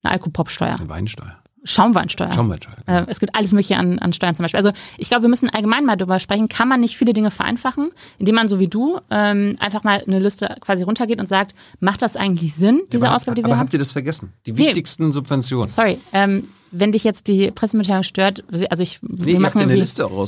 eine 0.02 0.12
Alkopop-Steuer? 0.12 0.76
Eine 0.78 0.88
Weinsteuer. 0.88 1.36
Schaumweinsteuer. 1.64 2.32
Schaumweinsteuer. 2.32 2.76
Genau. 2.86 3.04
es 3.08 3.20
gibt 3.20 3.34
alles 3.34 3.52
Mögliche 3.52 3.76
an, 3.76 3.98
an 3.98 4.12
Steuern 4.12 4.34
zum 4.34 4.44
Beispiel. 4.44 4.58
Also 4.58 4.72
ich 4.96 5.08
glaube, 5.08 5.22
wir 5.22 5.28
müssen 5.28 5.50
allgemein 5.50 5.84
mal 5.84 5.96
darüber 5.96 6.18
sprechen, 6.20 6.48
kann 6.48 6.68
man 6.68 6.80
nicht 6.80 6.96
viele 6.96 7.12
Dinge 7.12 7.30
vereinfachen, 7.30 7.90
indem 8.18 8.34
man 8.34 8.48
so 8.48 8.58
wie 8.58 8.68
du 8.68 9.00
ähm, 9.10 9.56
einfach 9.58 9.84
mal 9.84 10.02
eine 10.06 10.18
Liste 10.18 10.56
quasi 10.60 10.84
runtergeht 10.84 11.20
und 11.20 11.26
sagt, 11.26 11.54
macht 11.80 12.02
das 12.02 12.16
eigentlich 12.16 12.54
Sinn, 12.54 12.82
diese 12.92 13.06
aber, 13.06 13.16
Ausgabe, 13.16 13.34
die 13.34 13.42
wir 13.42 13.46
aber 13.46 13.56
haben? 13.56 13.66
habt 13.66 13.72
ihr 13.72 13.78
das 13.78 13.92
vergessen? 13.92 14.32
Die 14.46 14.52
nee. 14.52 14.58
wichtigsten 14.58 15.12
Subventionen. 15.12 15.68
Sorry, 15.68 15.98
ähm, 16.12 16.44
wenn 16.70 16.92
dich 16.92 17.04
jetzt 17.04 17.26
die 17.26 17.50
Pressemitteilung 17.50 18.02
stört, 18.02 18.44
also 18.70 18.82
ich, 18.82 18.98
nee, 19.02 19.26
wir 19.26 19.40
machen 19.40 19.60
irgendwie, 19.60 19.80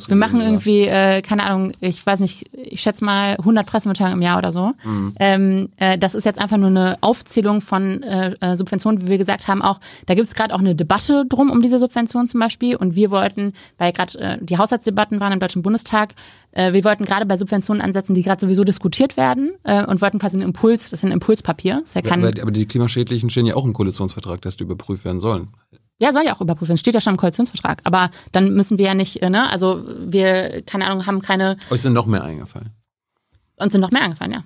wir 0.08 0.16
machen 0.16 0.40
irgendwie, 0.40 0.82
äh, 0.82 1.22
keine 1.22 1.44
Ahnung, 1.44 1.72
ich 1.80 2.04
weiß 2.04 2.20
nicht, 2.20 2.50
ich 2.52 2.80
schätze 2.80 3.04
mal 3.04 3.36
100 3.38 3.66
Pressemitteilungen 3.66 4.18
im 4.18 4.22
Jahr 4.22 4.38
oder 4.38 4.52
so. 4.52 4.72
Mhm. 4.84 5.14
Ähm, 5.18 5.68
äh, 5.76 5.98
das 5.98 6.14
ist 6.14 6.24
jetzt 6.24 6.40
einfach 6.40 6.56
nur 6.56 6.68
eine 6.68 6.98
Aufzählung 7.00 7.60
von 7.60 8.02
äh, 8.02 8.34
äh 8.40 8.56
Subventionen, 8.56 9.02
wie 9.02 9.08
wir 9.08 9.18
gesagt 9.18 9.48
haben, 9.48 9.62
auch 9.62 9.80
da 10.06 10.14
gibt 10.14 10.26
es 10.26 10.34
gerade 10.34 10.54
auch 10.54 10.60
eine 10.60 10.74
Debatte 10.74 11.24
drum 11.28 11.50
um 11.50 11.62
diese 11.62 11.78
Subventionen 11.78 12.28
zum 12.28 12.40
Beispiel 12.40 12.76
und 12.76 12.94
wir 12.94 13.10
wollten, 13.10 13.52
weil 13.78 13.92
gerade 13.92 14.18
äh, 14.18 14.38
die 14.40 14.58
Haushaltsdebatten 14.58 15.20
waren 15.20 15.32
im 15.32 15.40
Deutschen 15.40 15.62
Bundestag, 15.62 16.14
äh, 16.52 16.72
wir 16.72 16.84
wollten 16.84 17.04
gerade 17.04 17.26
bei 17.26 17.36
Subventionen 17.36 17.82
ansetzen, 17.82 18.14
die 18.14 18.22
gerade 18.22 18.40
sowieso 18.40 18.64
diskutiert 18.64 19.16
werden 19.16 19.52
äh, 19.64 19.84
und 19.84 20.00
wollten 20.00 20.18
quasi 20.18 20.36
einen 20.36 20.42
Impuls, 20.42 20.90
das 20.90 21.00
ist 21.00 21.04
ein 21.04 21.12
Impulspapier. 21.12 21.80
Das 21.80 21.94
ja 21.94 22.02
kein, 22.02 22.24
aber, 22.24 22.40
aber 22.40 22.50
die 22.50 22.66
klimaschädlichen 22.66 23.30
stehen 23.30 23.46
ja 23.46 23.54
auch 23.54 23.64
im 23.64 23.72
Koalitionsvertrag, 23.72 24.40
dass 24.42 24.56
die 24.56 24.64
überprüft 24.64 25.04
werden 25.04 25.20
sollen. 25.20 25.50
Ja, 26.00 26.12
soll 26.12 26.24
ja 26.24 26.34
auch 26.34 26.40
überprüfen. 26.40 26.76
Steht 26.78 26.94
ja 26.94 27.00
schon 27.00 27.14
im 27.14 27.18
Koalitionsvertrag. 27.18 27.82
Aber 27.84 28.10
dann 28.32 28.54
müssen 28.54 28.78
wir 28.78 28.86
ja 28.86 28.94
nicht, 28.94 29.22
äh, 29.22 29.30
ne, 29.30 29.50
also 29.50 29.84
wir, 29.98 30.62
keine 30.62 30.86
Ahnung, 30.86 31.06
haben 31.06 31.20
keine. 31.20 31.56
Euch 31.70 31.82
sind 31.82 31.92
noch 31.92 32.06
mehr 32.06 32.24
eingefallen. 32.24 32.70
Uns 33.56 33.72
sind 33.72 33.82
noch 33.82 33.90
mehr 33.90 34.02
eingefallen, 34.02 34.32
ja. 34.32 34.42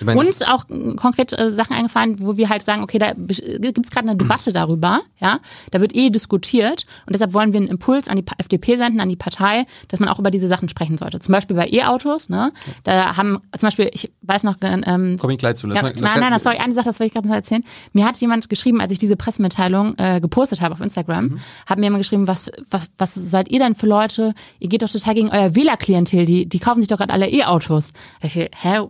Meine, 0.00 0.18
und 0.18 0.48
auch 0.48 0.66
konkret 0.96 1.38
äh, 1.38 1.50
Sachen 1.50 1.74
eingefallen, 1.74 2.20
wo 2.20 2.36
wir 2.36 2.48
halt 2.48 2.62
sagen, 2.62 2.82
okay, 2.82 2.98
da 2.98 3.12
gibt 3.14 3.84
es 3.84 3.90
gerade 3.90 4.08
eine 4.08 4.16
Debatte 4.16 4.52
darüber, 4.52 5.00
ja, 5.18 5.38
da 5.70 5.80
wird 5.80 5.94
eh 5.94 6.10
diskutiert 6.10 6.84
und 7.06 7.14
deshalb 7.14 7.32
wollen 7.34 7.52
wir 7.52 7.60
einen 7.60 7.68
Impuls 7.68 8.08
an 8.08 8.16
die 8.16 8.24
FDP 8.38 8.76
senden, 8.76 9.00
an 9.00 9.08
die 9.08 9.16
Partei, 9.16 9.66
dass 9.88 10.00
man 10.00 10.08
auch 10.08 10.18
über 10.18 10.30
diese 10.30 10.48
Sachen 10.48 10.68
sprechen 10.68 10.98
sollte. 10.98 11.18
Zum 11.18 11.32
Beispiel 11.32 11.56
bei 11.56 11.68
E-Autos, 11.68 12.28
ne, 12.28 12.52
da 12.82 13.16
haben 13.16 13.38
zum 13.56 13.66
Beispiel, 13.66 13.90
ich 13.92 14.10
weiß 14.22 14.44
noch, 14.44 14.56
ähm, 14.62 15.16
komm 15.20 15.30
ich 15.30 15.38
gleich 15.38 15.56
zu. 15.56 15.68
Ja, 15.68 15.82
nein, 15.82 15.94
nein, 15.98 16.20
nein, 16.20 16.38
sorry, 16.38 16.58
eine 16.58 16.74
Sache, 16.74 16.86
das 16.86 16.98
wollte 16.98 17.08
ich 17.08 17.14
gerade 17.14 17.28
noch 17.28 17.34
erzählen. 17.34 17.62
Mir 17.92 18.04
hat 18.04 18.16
jemand 18.20 18.48
geschrieben, 18.48 18.80
als 18.80 18.92
ich 18.92 18.98
diese 18.98 19.16
Pressemitteilung 19.16 19.94
äh, 19.98 20.20
gepostet 20.20 20.60
habe 20.60 20.74
auf 20.74 20.80
Instagram, 20.80 21.26
mhm. 21.26 21.38
hat 21.66 21.78
mir 21.78 21.84
jemand 21.84 22.02
geschrieben, 22.02 22.26
was, 22.26 22.50
was, 22.70 22.90
was 22.98 23.14
seid 23.14 23.50
ihr 23.50 23.58
denn 23.58 23.74
für 23.74 23.86
Leute? 23.86 24.34
Ihr 24.58 24.68
geht 24.68 24.82
doch 24.82 24.90
total 24.90 25.14
gegen 25.14 25.28
euer 25.30 25.54
Wählerklientel, 25.54 26.24
die, 26.24 26.46
die 26.46 26.58
kaufen 26.58 26.80
sich 26.80 26.88
doch 26.88 26.98
gerade 26.98 27.12
alle 27.12 27.28
E-Autos. 27.28 27.92
Da 28.20 28.26
ich, 28.26 28.34
hä, 28.34 28.88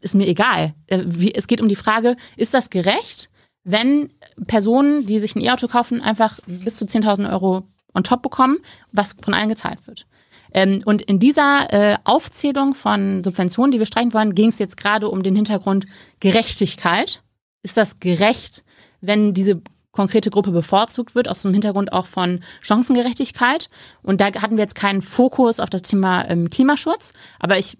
ist 0.00 0.14
mir 0.14 0.26
egal. 0.26 0.74
Äh, 0.86 1.04
es 1.34 1.46
geht 1.46 1.60
um 1.60 1.68
die 1.68 1.76
Frage, 1.76 2.16
ist 2.36 2.54
das 2.54 2.70
gerecht, 2.70 3.30
wenn 3.64 4.12
Personen, 4.46 5.06
die 5.06 5.20
sich 5.20 5.34
ein 5.34 5.40
E-Auto 5.40 5.68
kaufen, 5.68 6.00
einfach 6.00 6.38
bis 6.46 6.76
zu 6.76 6.84
10.000 6.84 7.30
Euro 7.30 7.66
on 7.94 8.04
top 8.04 8.22
bekommen, 8.22 8.58
was 8.92 9.16
von 9.20 9.34
allen 9.34 9.48
gezahlt 9.48 9.86
wird? 9.86 10.06
Ähm, 10.52 10.80
und 10.84 11.02
in 11.02 11.18
dieser 11.18 11.72
äh, 11.72 11.96
Aufzählung 12.04 12.74
von 12.74 13.24
Subventionen, 13.24 13.72
die 13.72 13.78
wir 13.78 13.86
streichen 13.86 14.12
wollen, 14.12 14.34
ging 14.34 14.50
es 14.50 14.58
jetzt 14.58 14.76
gerade 14.76 15.08
um 15.08 15.22
den 15.22 15.34
Hintergrund 15.34 15.86
Gerechtigkeit. 16.20 17.22
Ist 17.62 17.76
das 17.76 17.98
gerecht, 17.98 18.64
wenn 19.00 19.34
diese 19.34 19.62
konkrete 19.90 20.30
Gruppe 20.30 20.50
bevorzugt 20.50 21.14
wird, 21.14 21.28
aus 21.28 21.42
dem 21.42 21.52
Hintergrund 21.52 21.92
auch 21.92 22.06
von 22.06 22.40
Chancengerechtigkeit. 22.60 23.70
Und 24.02 24.20
da 24.20 24.26
hatten 24.26 24.56
wir 24.56 24.62
jetzt 24.62 24.74
keinen 24.74 25.02
Fokus 25.02 25.60
auf 25.60 25.70
das 25.70 25.82
Thema 25.82 26.28
ähm, 26.28 26.50
Klimaschutz. 26.50 27.14
Aber 27.38 27.58
ich 27.58 27.76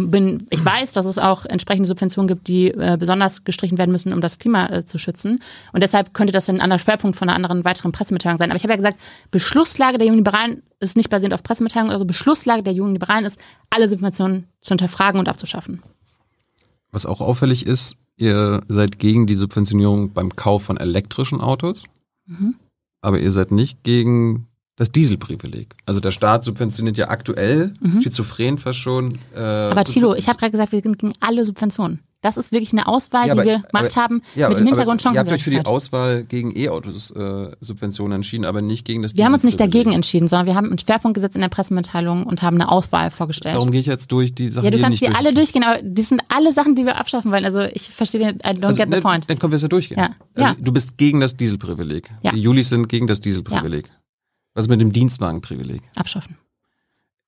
bin, 0.00 0.46
ich 0.50 0.64
weiß, 0.64 0.92
dass 0.92 1.04
es 1.04 1.18
auch 1.18 1.44
entsprechende 1.44 1.86
Subventionen 1.86 2.26
gibt, 2.28 2.48
die 2.48 2.68
äh, 2.68 2.96
besonders 2.98 3.44
gestrichen 3.44 3.78
werden 3.78 3.92
müssen, 3.92 4.12
um 4.12 4.20
das 4.20 4.38
Klima 4.38 4.66
äh, 4.66 4.84
zu 4.84 4.98
schützen. 4.98 5.40
Und 5.72 5.82
deshalb 5.82 6.12
könnte 6.12 6.32
das 6.32 6.48
ein 6.50 6.60
anderer 6.60 6.80
Schwerpunkt 6.80 7.16
von 7.16 7.28
einer 7.28 7.36
anderen 7.36 7.64
weiteren 7.64 7.92
Pressemitteilung 7.92 8.38
sein. 8.38 8.50
Aber 8.50 8.56
ich 8.56 8.64
habe 8.64 8.72
ja 8.72 8.76
gesagt, 8.76 8.98
Beschlusslage 9.30 9.98
der 9.98 10.08
Jungen 10.08 10.18
Liberalen 10.18 10.62
ist 10.80 10.96
nicht 10.96 11.10
basierend 11.10 11.34
auf 11.34 11.42
Pressemitteilung, 11.42 11.90
also 11.90 12.04
Beschlusslage 12.04 12.62
der 12.62 12.72
Jungen 12.72 12.94
Liberalen 12.94 13.24
ist, 13.24 13.38
alle 13.70 13.88
Subventionen 13.88 14.46
zu 14.60 14.70
hinterfragen 14.70 15.20
und 15.20 15.28
abzuschaffen. 15.28 15.82
Was 16.90 17.06
auch 17.06 17.20
auffällig 17.20 17.66
ist, 17.66 17.96
ihr 18.16 18.62
seid 18.68 18.98
gegen 18.98 19.26
die 19.26 19.36
Subventionierung 19.36 20.12
beim 20.12 20.34
Kauf 20.34 20.64
von 20.64 20.76
elektrischen 20.76 21.40
Autos, 21.40 21.84
mhm. 22.26 22.56
aber 23.00 23.20
ihr 23.20 23.30
seid 23.30 23.52
nicht 23.52 23.84
gegen 23.84 24.48
das 24.80 24.90
Dieselprivileg. 24.90 25.74
Also 25.84 26.00
der 26.00 26.10
Staat 26.10 26.42
subventioniert 26.42 26.96
ja 26.96 27.10
aktuell, 27.10 27.74
mhm. 27.80 28.00
schizophren 28.00 28.56
fast 28.56 28.78
schon. 28.78 29.12
Äh, 29.36 29.38
aber 29.38 29.84
Tilo, 29.84 30.14
ich 30.14 30.26
habe 30.26 30.38
gerade 30.38 30.52
gesagt, 30.52 30.72
wir 30.72 30.80
sind 30.80 30.98
gegen 30.98 31.12
alle 31.20 31.44
Subventionen. 31.44 32.00
Das 32.22 32.38
ist 32.38 32.50
wirklich 32.50 32.72
eine 32.72 32.86
Auswahl, 32.86 33.26
ja, 33.26 33.34
aber, 33.34 33.42
die 33.42 33.48
wir 33.48 33.58
gemacht 33.58 33.96
haben 33.96 34.22
ja, 34.34 34.48
mit 34.48 34.56
dem 34.56 34.66
Hintergrund 34.66 35.02
schon. 35.02 35.12
Ihr 35.12 35.20
habt 35.20 35.32
euch 35.32 35.44
für 35.44 35.50
die 35.50 35.66
Auswahl 35.66 36.24
gegen 36.24 36.56
E-Autos 36.56 37.10
äh, 37.10 37.50
Subventionen 37.60 38.16
entschieden, 38.16 38.46
aber 38.46 38.62
nicht 38.62 38.86
gegen 38.86 39.02
das 39.02 39.14
Wir 39.14 39.26
haben 39.26 39.34
uns 39.34 39.44
nicht 39.44 39.60
dagegen 39.60 39.92
entschieden, 39.92 40.28
sondern 40.28 40.46
wir 40.46 40.54
haben 40.54 40.68
einen 40.68 40.78
Schwerpunkt 40.78 41.14
gesetzt 41.14 41.34
in 41.34 41.42
der 41.42 41.48
Pressemitteilung 41.50 42.24
und 42.24 42.40
haben 42.40 42.56
eine 42.56 42.70
Auswahl 42.70 43.10
vorgestellt. 43.10 43.56
Darum 43.56 43.70
gehe 43.70 43.80
ich 43.80 43.86
jetzt 43.86 44.10
durch 44.12 44.34
die 44.34 44.48
Sachen, 44.48 44.64
Ja, 44.64 44.70
du 44.70 44.78
die 44.78 44.82
kannst 44.82 45.02
die 45.02 45.08
alle 45.08 45.34
durchgehen, 45.34 45.62
aber 45.62 45.82
die 45.82 46.02
sind 46.02 46.22
alle 46.34 46.52
Sachen, 46.54 46.74
die 46.74 46.86
wir 46.86 46.98
abschaffen 46.98 47.32
wollen. 47.32 47.44
Also 47.44 47.60
ich 47.60 47.90
verstehe 47.90 48.20
den, 48.20 48.36
I 48.36 48.56
don't 48.58 48.64
also, 48.64 48.78
get 48.78 48.88
the 48.90 48.96
ne, 48.96 49.02
point. 49.02 49.28
Dann 49.28 49.38
können 49.38 49.52
wir 49.52 49.56
es 49.56 49.62
ja 49.62 49.68
durchgehen. 49.68 49.98
Ja. 49.98 50.10
Also, 50.34 50.54
Du 50.58 50.72
bist 50.72 50.96
gegen 50.96 51.20
das 51.20 51.36
Dieselprivileg. 51.36 52.10
Ja. 52.22 52.32
Die 52.32 52.40
Julis 52.40 52.70
sind 52.70 52.88
gegen 52.88 53.06
das 53.06 53.20
Dieselprivileg. 53.20 53.90
Was 54.60 54.66
ist 54.66 54.68
mit 54.68 54.82
dem 54.82 54.92
Dienstwagenprivileg? 54.92 55.80
Abschaffen. 55.96 56.36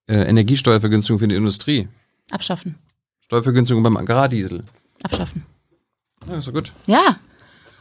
Äh, 0.06 0.24
Energiesteuervergünstigung 0.24 1.18
für 1.18 1.28
die 1.28 1.34
Industrie? 1.34 1.88
Abschaffen. 2.30 2.74
Steuervergünstigung 3.20 3.82
beim 3.82 3.96
Agrardiesel? 3.96 4.64
Abschaffen. 5.02 5.46
Ja, 6.28 6.36
ist 6.36 6.46
doch 6.46 6.52
gut. 6.52 6.74
Ja. 6.84 7.16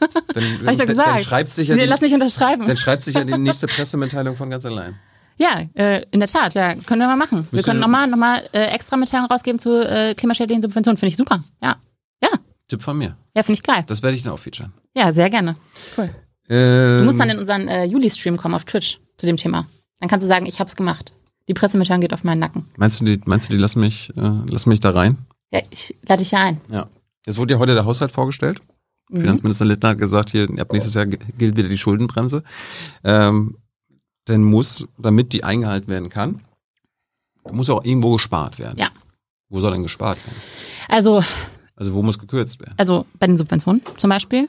Dann, 0.00 0.42
Hab 0.64 0.72
ich 0.72 0.78
doch 0.78 0.86
gesagt. 0.86 1.06
Dann 1.06 1.18
schreibt 1.18 1.52
sich 1.52 1.68
ja 1.68 1.76
die, 1.76 1.82
Lass 1.82 2.00
mich 2.00 2.14
unterschreiben. 2.14 2.66
Dann 2.66 2.78
schreibt 2.78 3.04
sich 3.04 3.14
ja 3.14 3.24
die 3.24 3.36
nächste 3.36 3.66
Pressemitteilung 3.76 4.36
von 4.36 4.48
ganz 4.48 4.64
allein. 4.64 4.98
Ja, 5.36 5.60
äh, 5.74 6.06
in 6.10 6.20
der 6.20 6.30
Tat, 6.30 6.54
ja, 6.54 6.74
können 6.74 7.02
wir 7.02 7.08
mal 7.08 7.16
machen. 7.16 7.40
Müsst 7.40 7.52
wir 7.52 7.62
können 7.62 7.80
nochmal 7.80 8.06
noch 8.06 8.16
mal, 8.16 8.42
äh, 8.52 8.68
extra 8.68 8.96
Mitteilungen 8.96 9.30
rausgeben 9.30 9.58
zu 9.58 9.86
äh, 9.86 10.14
klimaschädlichen 10.14 10.62
Subventionen. 10.62 10.96
Finde 10.96 11.10
ich 11.10 11.18
super. 11.18 11.44
Ja. 11.62 11.76
Ja. 12.22 12.30
Tipp 12.68 12.80
von 12.80 12.96
mir. 12.96 13.18
Ja, 13.36 13.42
finde 13.42 13.58
ich 13.58 13.62
geil. 13.62 13.84
Das 13.86 14.02
werde 14.02 14.16
ich 14.16 14.22
dann 14.22 14.32
auch 14.32 14.38
featuren. 14.38 14.72
Ja, 14.96 15.12
sehr 15.12 15.28
gerne. 15.28 15.56
Cool. 15.98 16.08
Ähm, 16.48 17.00
du 17.00 17.04
musst 17.04 17.20
dann 17.20 17.28
in 17.28 17.38
unseren 17.38 17.68
äh, 17.68 17.84
Juli-Stream 17.84 18.38
kommen 18.38 18.54
auf 18.54 18.64
Twitch 18.64 18.98
zu 19.16 19.26
dem 19.26 19.36
Thema. 19.36 19.66
Dann 20.00 20.08
kannst 20.08 20.24
du 20.24 20.28
sagen, 20.28 20.46
ich 20.46 20.60
hab's 20.60 20.76
gemacht. 20.76 21.12
Die 21.48 21.54
Pressemitteilung 21.54 22.00
geht 22.00 22.12
auf 22.12 22.24
meinen 22.24 22.38
Nacken. 22.38 22.66
Meinst 22.76 23.00
du, 23.00 23.04
die, 23.04 23.20
meinst 23.24 23.48
du, 23.48 23.52
die 23.52 23.58
lassen 23.58 23.80
mich, 23.80 24.10
äh, 24.16 24.20
lassen 24.20 24.68
mich 24.68 24.80
da 24.80 24.90
rein? 24.90 25.18
Ja, 25.50 25.60
ich 25.70 25.94
lade 26.02 26.20
dich 26.20 26.30
ja 26.30 26.44
ein. 26.44 26.60
Ja. 26.70 26.88
Jetzt 27.26 27.38
wurde 27.38 27.54
ja 27.54 27.60
heute 27.60 27.74
der 27.74 27.84
Haushalt 27.84 28.10
vorgestellt. 28.10 28.60
Mhm. 29.10 29.20
Finanzminister 29.20 29.64
Littner 29.64 29.90
hat 29.90 29.98
gesagt, 29.98 30.30
hier 30.30 30.48
ab 30.58 30.72
nächstes 30.72 30.94
Jahr 30.94 31.06
gilt 31.06 31.56
wieder 31.56 31.68
die 31.68 31.78
Schuldenbremse. 31.78 32.42
Ähm, 33.04 33.58
denn 34.28 34.42
muss, 34.44 34.86
damit 34.98 35.32
die 35.32 35.44
eingehalten 35.44 35.88
werden 35.88 36.08
kann, 36.08 36.40
muss 37.50 37.70
auch 37.70 37.84
irgendwo 37.84 38.12
gespart 38.12 38.58
werden. 38.58 38.78
Ja. 38.78 38.90
Wo 39.48 39.60
soll 39.60 39.72
denn 39.72 39.82
gespart 39.82 40.18
werden? 40.24 40.40
Also. 40.88 41.22
Also 41.74 41.94
wo 41.94 42.02
muss 42.02 42.18
gekürzt 42.18 42.60
werden? 42.60 42.74
Also 42.76 43.06
bei 43.18 43.26
den 43.26 43.36
Subventionen 43.36 43.82
zum 43.98 44.10
Beispiel 44.10 44.48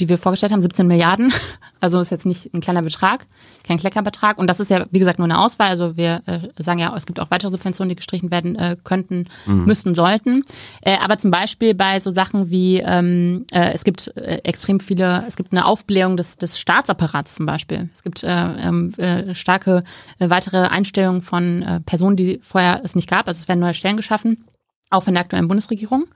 die 0.00 0.08
wir 0.08 0.18
vorgestellt 0.18 0.52
haben, 0.52 0.60
17 0.60 0.86
Milliarden. 0.86 1.32
Also 1.78 2.00
ist 2.00 2.10
jetzt 2.10 2.24
nicht 2.24 2.52
ein 2.54 2.62
kleiner 2.62 2.80
Betrag, 2.80 3.26
kein 3.62 3.76
Kleckerbetrag. 3.76 4.38
Und 4.38 4.48
das 4.48 4.60
ist 4.60 4.70
ja, 4.70 4.86
wie 4.90 4.98
gesagt, 4.98 5.18
nur 5.18 5.26
eine 5.26 5.38
Auswahl. 5.38 5.68
Also 5.68 5.94
wir 5.96 6.22
äh, 6.24 6.40
sagen 6.56 6.78
ja, 6.78 6.92
es 6.96 7.04
gibt 7.04 7.20
auch 7.20 7.30
weitere 7.30 7.50
Subventionen, 7.50 7.90
die 7.90 7.96
gestrichen 7.96 8.30
werden 8.30 8.56
äh, 8.56 8.76
könnten, 8.82 9.28
mhm. 9.44 9.66
müssten, 9.66 9.94
sollten. 9.94 10.44
Äh, 10.80 10.96
aber 11.04 11.18
zum 11.18 11.30
Beispiel 11.30 11.74
bei 11.74 12.00
so 12.00 12.10
Sachen 12.10 12.50
wie, 12.50 12.78
ähm, 12.78 13.44
äh, 13.52 13.72
es 13.74 13.84
gibt 13.84 14.08
äh, 14.16 14.38
extrem 14.42 14.80
viele, 14.80 15.22
es 15.28 15.36
gibt 15.36 15.52
eine 15.52 15.66
Aufblähung 15.66 16.16
des, 16.16 16.38
des 16.38 16.58
Staatsapparats 16.58 17.34
zum 17.34 17.44
Beispiel. 17.44 17.90
Es 17.92 18.02
gibt 18.02 18.24
äh, 18.24 18.28
ähm, 18.32 18.94
äh, 18.96 19.34
starke 19.34 19.82
weitere 20.18 20.68
Einstellungen 20.68 21.20
von 21.20 21.82
Personen, 21.84 22.16
die 22.16 22.40
vorher 22.42 22.80
es 22.84 22.94
nicht 22.96 23.08
gab. 23.08 23.28
Also 23.28 23.38
es 23.38 23.48
werden 23.48 23.60
neue 23.60 23.74
Stellen 23.74 23.98
geschaffen, 23.98 24.46
auch 24.88 25.02
von 25.02 25.12
der 25.12 25.22
aktuellen 25.22 25.46
Bundesregierung. 25.46 26.06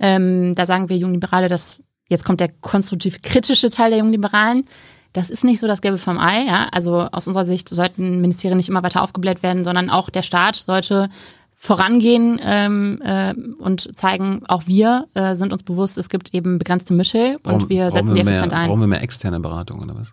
Ähm, 0.00 0.54
da 0.56 0.66
sagen 0.66 0.88
wir 0.88 0.96
Jungliberale, 0.96 1.48
dass 1.48 1.80
jetzt 2.08 2.24
kommt 2.24 2.40
der 2.40 2.48
konstruktiv 2.60 3.22
kritische 3.22 3.70
Teil 3.70 3.90
der 3.90 3.98
jungen 3.98 4.12
Liberalen. 4.12 4.64
Das 5.12 5.30
ist 5.30 5.44
nicht 5.44 5.60
so 5.60 5.66
das 5.66 5.80
Gelbe 5.80 5.98
vom 5.98 6.18
Ei. 6.18 6.44
Ja? 6.46 6.68
Also 6.72 7.08
aus 7.10 7.26
unserer 7.26 7.46
Sicht 7.46 7.68
sollten 7.68 8.20
Ministerien 8.20 8.56
nicht 8.56 8.68
immer 8.68 8.82
weiter 8.82 9.02
aufgebläht 9.02 9.42
werden, 9.42 9.64
sondern 9.64 9.88
auch 9.88 10.10
der 10.10 10.22
Staat 10.22 10.56
sollte 10.56 11.08
vorangehen 11.54 12.38
ähm, 12.44 13.00
äh, 13.02 13.32
und 13.58 13.96
zeigen, 13.96 14.42
auch 14.46 14.66
wir 14.66 15.08
äh, 15.14 15.34
sind 15.34 15.54
uns 15.54 15.62
bewusst, 15.62 15.96
es 15.96 16.10
gibt 16.10 16.34
eben 16.34 16.58
begrenzte 16.58 16.92
Mittel 16.92 17.36
und 17.36 17.42
brauchen, 17.42 17.68
wir 17.70 17.90
setzen 17.90 18.08
wir 18.08 18.22
die 18.22 18.28
effizient 18.28 18.52
mehr, 18.52 18.60
ein. 18.60 18.68
Brauchen 18.68 18.80
wir 18.80 18.86
mehr 18.86 19.02
externe 19.02 19.40
Beratung 19.40 19.80
oder 19.80 19.96
was? 19.96 20.12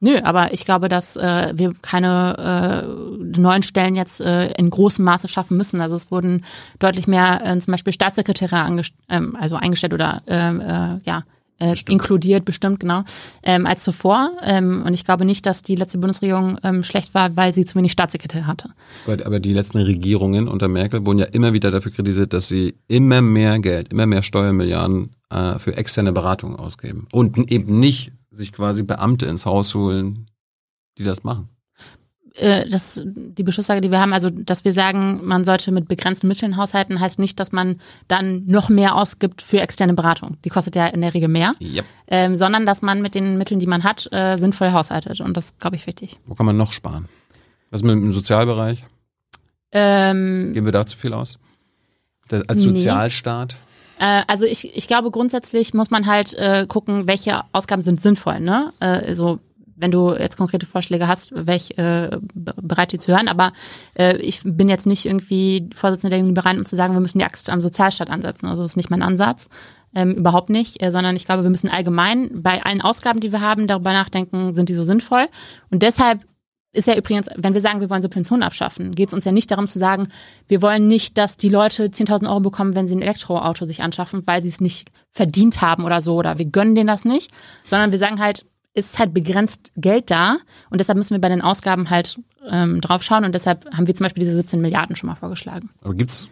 Nö, 0.00 0.18
aber 0.22 0.52
ich 0.52 0.64
glaube, 0.64 0.88
dass 0.88 1.16
äh, 1.16 1.52
wir 1.54 1.74
keine 1.82 2.84
äh, 2.84 3.40
neuen 3.40 3.64
Stellen 3.64 3.96
jetzt 3.96 4.20
äh, 4.20 4.52
in 4.52 4.70
großem 4.70 5.04
Maße 5.04 5.26
schaffen 5.26 5.56
müssen. 5.56 5.80
Also 5.80 5.96
es 5.96 6.12
wurden 6.12 6.44
deutlich 6.78 7.08
mehr 7.08 7.40
äh, 7.44 7.58
zum 7.58 7.72
Beispiel 7.72 7.92
Staatssekretäre 7.92 8.82
ähm, 9.08 9.36
also 9.40 9.56
eingestellt 9.56 9.94
oder 9.94 10.22
ähm, 10.28 10.60
äh, 10.60 11.00
ja 11.02 11.24
äh, 11.58 11.74
inkludiert, 11.88 12.44
bestimmt, 12.44 12.80
genau, 12.80 13.02
ähm, 13.42 13.66
als 13.66 13.82
zuvor. 13.82 14.30
Ähm, 14.44 14.84
und 14.86 14.94
ich 14.94 15.04
glaube 15.04 15.24
nicht, 15.24 15.44
dass 15.46 15.62
die 15.62 15.74
letzte 15.74 15.98
Bundesregierung 15.98 16.58
ähm, 16.62 16.82
schlecht 16.82 17.14
war, 17.14 17.36
weil 17.36 17.52
sie 17.52 17.64
zu 17.64 17.76
wenig 17.76 17.92
Staatssekretär 17.92 18.46
hatte. 18.46 18.70
Aber 19.06 19.40
die 19.40 19.52
letzten 19.52 19.78
Regierungen 19.78 20.48
unter 20.48 20.68
Merkel 20.68 21.04
wurden 21.04 21.18
ja 21.18 21.26
immer 21.26 21.52
wieder 21.52 21.70
dafür 21.70 21.92
kritisiert, 21.92 22.32
dass 22.32 22.48
sie 22.48 22.76
immer 22.86 23.20
mehr 23.20 23.58
Geld, 23.58 23.92
immer 23.92 24.06
mehr 24.06 24.22
Steuermilliarden 24.22 25.10
äh, 25.30 25.58
für 25.58 25.76
externe 25.76 26.12
Beratungen 26.12 26.56
ausgeben. 26.56 27.08
Und 27.10 27.50
eben 27.50 27.80
nicht 27.80 28.12
sich 28.30 28.52
quasi 28.52 28.82
Beamte 28.82 29.26
ins 29.26 29.46
Haus 29.46 29.74
holen, 29.74 30.30
die 30.98 31.04
das 31.04 31.24
machen. 31.24 31.48
Äh, 32.34 32.68
das, 32.68 33.02
die 33.04 33.42
Beschlusslage, 33.42 33.80
die 33.80 33.90
wir 33.90 34.00
haben, 34.00 34.12
also 34.12 34.30
dass 34.30 34.64
wir 34.64 34.72
sagen, 34.72 35.20
man 35.24 35.44
sollte 35.44 35.72
mit 35.72 35.88
begrenzten 35.88 36.28
Mitteln 36.28 36.56
haushalten, 36.56 37.00
heißt 37.00 37.18
nicht, 37.18 37.40
dass 37.40 37.52
man 37.52 37.80
dann 38.06 38.44
noch 38.46 38.68
mehr 38.68 38.96
ausgibt 38.96 39.42
für 39.42 39.60
externe 39.60 39.94
Beratung. 39.94 40.36
Die 40.44 40.48
kostet 40.48 40.76
ja 40.76 40.86
in 40.86 41.00
der 41.00 41.14
Regel 41.14 41.28
mehr. 41.28 41.52
Yep. 41.60 41.84
Ähm, 42.06 42.36
sondern 42.36 42.66
dass 42.66 42.82
man 42.82 43.02
mit 43.02 43.14
den 43.14 43.38
Mitteln, 43.38 43.60
die 43.60 43.66
man 43.66 43.82
hat, 43.82 44.08
äh, 44.12 44.36
sinnvoll 44.36 44.72
haushaltet. 44.72 45.20
Und 45.20 45.36
das 45.36 45.58
glaube 45.58 45.76
ich 45.76 45.86
wichtig. 45.86 46.18
Wo 46.26 46.34
kann 46.34 46.46
man 46.46 46.56
noch 46.56 46.72
sparen? 46.72 47.08
Was 47.70 47.82
mit 47.82 47.92
dem 47.92 48.12
Sozialbereich? 48.12 48.84
Ähm, 49.72 50.52
Geben 50.54 50.66
wir 50.66 50.72
da 50.72 50.86
zu 50.86 50.96
viel 50.96 51.12
aus? 51.12 51.38
als 52.30 52.62
Sozialstaat? 52.62 53.54
Nee. 53.54 53.67
Äh, 53.98 54.22
also 54.26 54.46
ich, 54.46 54.76
ich 54.76 54.86
glaube, 54.86 55.10
grundsätzlich 55.10 55.74
muss 55.74 55.90
man 55.90 56.06
halt 56.06 56.34
äh, 56.34 56.66
gucken, 56.68 57.06
welche 57.06 57.42
Ausgaben 57.52 57.82
sind 57.82 58.00
sinnvoll. 58.00 58.40
Ne? 58.40 58.72
Äh, 58.80 59.06
also 59.06 59.40
wenn 59.78 59.90
du 59.90 60.12
jetzt 60.12 60.36
konkrete 60.36 60.66
Vorschläge 60.66 61.06
hast, 61.06 61.32
ich 61.32 61.78
äh, 61.78 62.10
bereit, 62.34 62.92
die 62.92 62.98
zu 62.98 63.12
hören. 63.12 63.28
Aber 63.28 63.52
äh, 63.94 64.16
ich 64.16 64.40
bin 64.44 64.68
jetzt 64.68 64.86
nicht 64.86 65.06
irgendwie 65.06 65.70
Vorsitzende 65.74 66.16
der 66.16 66.24
Liberalen, 66.24 66.58
um 66.58 66.66
zu 66.66 66.76
sagen, 66.76 66.94
wir 66.94 67.00
müssen 67.00 67.18
die 67.18 67.24
Axt 67.24 67.48
am 67.48 67.62
Sozialstaat 67.62 68.10
ansetzen. 68.10 68.46
Also 68.46 68.62
das 68.62 68.72
ist 68.72 68.76
nicht 68.76 68.90
mein 68.90 69.02
Ansatz. 69.02 69.48
Ähm, 69.94 70.12
überhaupt 70.12 70.50
nicht, 70.50 70.82
äh, 70.82 70.90
sondern 70.90 71.16
ich 71.16 71.24
glaube, 71.24 71.44
wir 71.44 71.50
müssen 71.50 71.70
allgemein 71.70 72.42
bei 72.42 72.62
allen 72.62 72.82
Ausgaben, 72.82 73.20
die 73.20 73.32
wir 73.32 73.40
haben, 73.40 73.66
darüber 73.66 73.92
nachdenken, 73.92 74.52
sind 74.52 74.68
die 74.68 74.74
so 74.74 74.84
sinnvoll. 74.84 75.26
Und 75.70 75.82
deshalb 75.82 76.26
ist 76.78 76.86
ja 76.86 76.96
übrigens, 76.96 77.28
wenn 77.36 77.54
wir 77.54 77.60
sagen, 77.60 77.80
wir 77.80 77.90
wollen 77.90 78.02
Subventionen 78.02 78.42
abschaffen, 78.42 78.94
geht 78.94 79.08
es 79.08 79.14
uns 79.14 79.24
ja 79.24 79.32
nicht 79.32 79.50
darum 79.50 79.66
zu 79.66 79.78
sagen, 79.78 80.08
wir 80.46 80.62
wollen 80.62 80.86
nicht, 80.86 81.18
dass 81.18 81.36
die 81.36 81.48
Leute 81.48 81.86
10.000 81.86 82.28
Euro 82.28 82.40
bekommen, 82.40 82.74
wenn 82.74 82.88
sie 82.88 82.94
ein 82.94 83.02
Elektroauto 83.02 83.66
sich 83.66 83.82
anschaffen, 83.82 84.26
weil 84.26 84.42
sie 84.42 84.48
es 84.48 84.60
nicht 84.60 84.90
verdient 85.10 85.60
haben 85.60 85.84
oder 85.84 86.00
so, 86.00 86.14
oder 86.14 86.38
wir 86.38 86.46
gönnen 86.46 86.74
denen 86.74 86.86
das 86.86 87.04
nicht, 87.04 87.30
sondern 87.64 87.90
wir 87.90 87.98
sagen 87.98 88.20
halt, 88.20 88.46
ist 88.74 88.98
halt 88.98 89.12
begrenzt 89.12 89.72
Geld 89.76 90.10
da 90.10 90.36
und 90.70 90.80
deshalb 90.80 90.96
müssen 90.96 91.14
wir 91.14 91.20
bei 91.20 91.28
den 91.28 91.42
Ausgaben 91.42 91.90
halt 91.90 92.20
ähm, 92.48 92.80
drauf 92.80 93.02
schauen 93.02 93.24
und 93.24 93.34
deshalb 93.34 93.66
haben 93.74 93.88
wir 93.88 93.94
zum 93.94 94.04
Beispiel 94.04 94.22
diese 94.22 94.36
17 94.36 94.60
Milliarden 94.60 94.94
schon 94.94 95.08
mal 95.08 95.16
vorgeschlagen. 95.16 95.70
Aber 95.82 95.94
gibt 95.94 96.10
es 96.10 96.28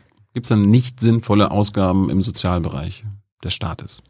dann 0.48 0.60
nicht 0.60 1.00
sinnvolle 1.00 1.50
Ausgaben 1.50 2.08
im 2.08 2.22
Sozialbereich 2.22 3.04
des 3.42 3.52
Staates? 3.52 4.02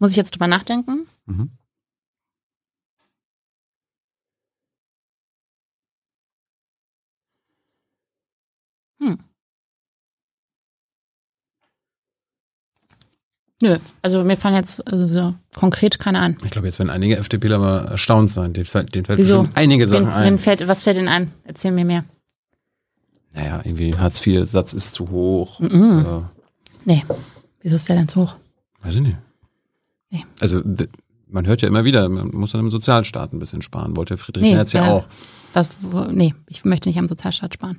Muss 0.00 0.10
ich 0.10 0.16
jetzt 0.16 0.32
drüber 0.32 0.48
nachdenken? 0.48 1.06
Mhm. 1.26 1.50
Hm. 9.00 9.18
Nö, 13.64 13.78
also 14.02 14.22
mir 14.24 14.36
fallen 14.36 14.54
jetzt 14.56 14.86
also 14.92 15.06
so 15.06 15.34
konkret 15.56 15.98
keine 15.98 16.20
an. 16.20 16.36
Ich 16.44 16.50
glaube, 16.50 16.66
jetzt 16.68 16.78
werden 16.78 16.90
einige 16.90 17.16
FDPler 17.16 17.58
mal 17.58 17.78
erstaunt 17.86 18.30
sein. 18.30 18.52
Den, 18.52 18.64
den 18.64 19.04
fällt 19.06 19.18
Wieso? 19.18 19.48
einige 19.54 19.86
Sachen 19.86 20.06
wen, 20.08 20.12
ein. 20.12 20.38
Fällt, 20.38 20.68
was 20.68 20.82
fällt 20.82 20.98
Ihnen 20.98 21.08
ein? 21.08 21.30
Erzähl 21.44 21.72
mir 21.72 21.86
mehr. 21.86 22.04
Naja, 23.32 23.62
irgendwie 23.64 23.96
Hartz-IV-Satz 23.96 24.74
ist 24.74 24.92
zu 24.94 25.08
hoch. 25.10 25.60
Mhm. 25.60 26.04
Äh, 26.06 26.20
Nee. 26.86 27.02
Wieso 27.62 27.76
ist 27.76 27.88
der 27.88 27.96
denn 27.96 28.08
zu 28.08 28.20
hoch? 28.20 28.36
weiß 28.82 28.96
ich 28.96 29.00
nicht. 29.00 29.16
Nee. 30.10 30.24
Also 30.40 30.60
man 31.26 31.46
hört 31.46 31.62
ja 31.62 31.68
immer 31.68 31.86
wieder, 31.86 32.06
man 32.10 32.28
muss 32.28 32.52
dann 32.52 32.60
im 32.60 32.68
Sozialstaat 32.70 33.32
ein 33.32 33.38
bisschen 33.38 33.62
sparen. 33.62 33.96
Wollte 33.96 34.18
Friedrich 34.18 34.42
Nee, 34.42 34.54
Merz 34.54 34.72
ja 34.74 34.82
wer- 34.84 34.92
auch. 34.92 35.06
Was, 35.54 35.70
wo, 35.80 36.02
nee, 36.04 36.34
ich 36.46 36.66
möchte 36.66 36.90
nicht 36.90 36.98
am 36.98 37.06
Sozialstaat 37.06 37.54
sparen. 37.54 37.78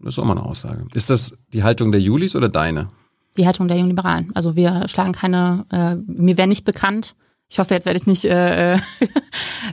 Das 0.00 0.14
ist 0.14 0.18
auch 0.18 0.24
mal 0.26 0.32
eine 0.36 0.44
Aussage. 0.44 0.84
Ist 0.92 1.08
das 1.08 1.34
die 1.54 1.62
Haltung 1.62 1.90
der 1.92 2.02
Julis 2.02 2.36
oder 2.36 2.50
deine? 2.50 2.90
Die 3.38 3.46
Haltung 3.46 3.68
der 3.68 3.78
Jungliberalen. 3.78 4.30
Also 4.34 4.56
wir 4.56 4.88
schlagen 4.88 5.12
keine, 5.12 5.64
äh, 5.72 5.96
mir 6.06 6.36
wäre 6.36 6.48
nicht 6.48 6.64
bekannt. 6.64 7.14
Ich 7.48 7.58
hoffe, 7.58 7.74
jetzt 7.74 7.84
werde 7.84 7.98
ich 7.98 8.06
nicht, 8.06 8.24
äh, 8.26 8.74
äh, 8.74 8.78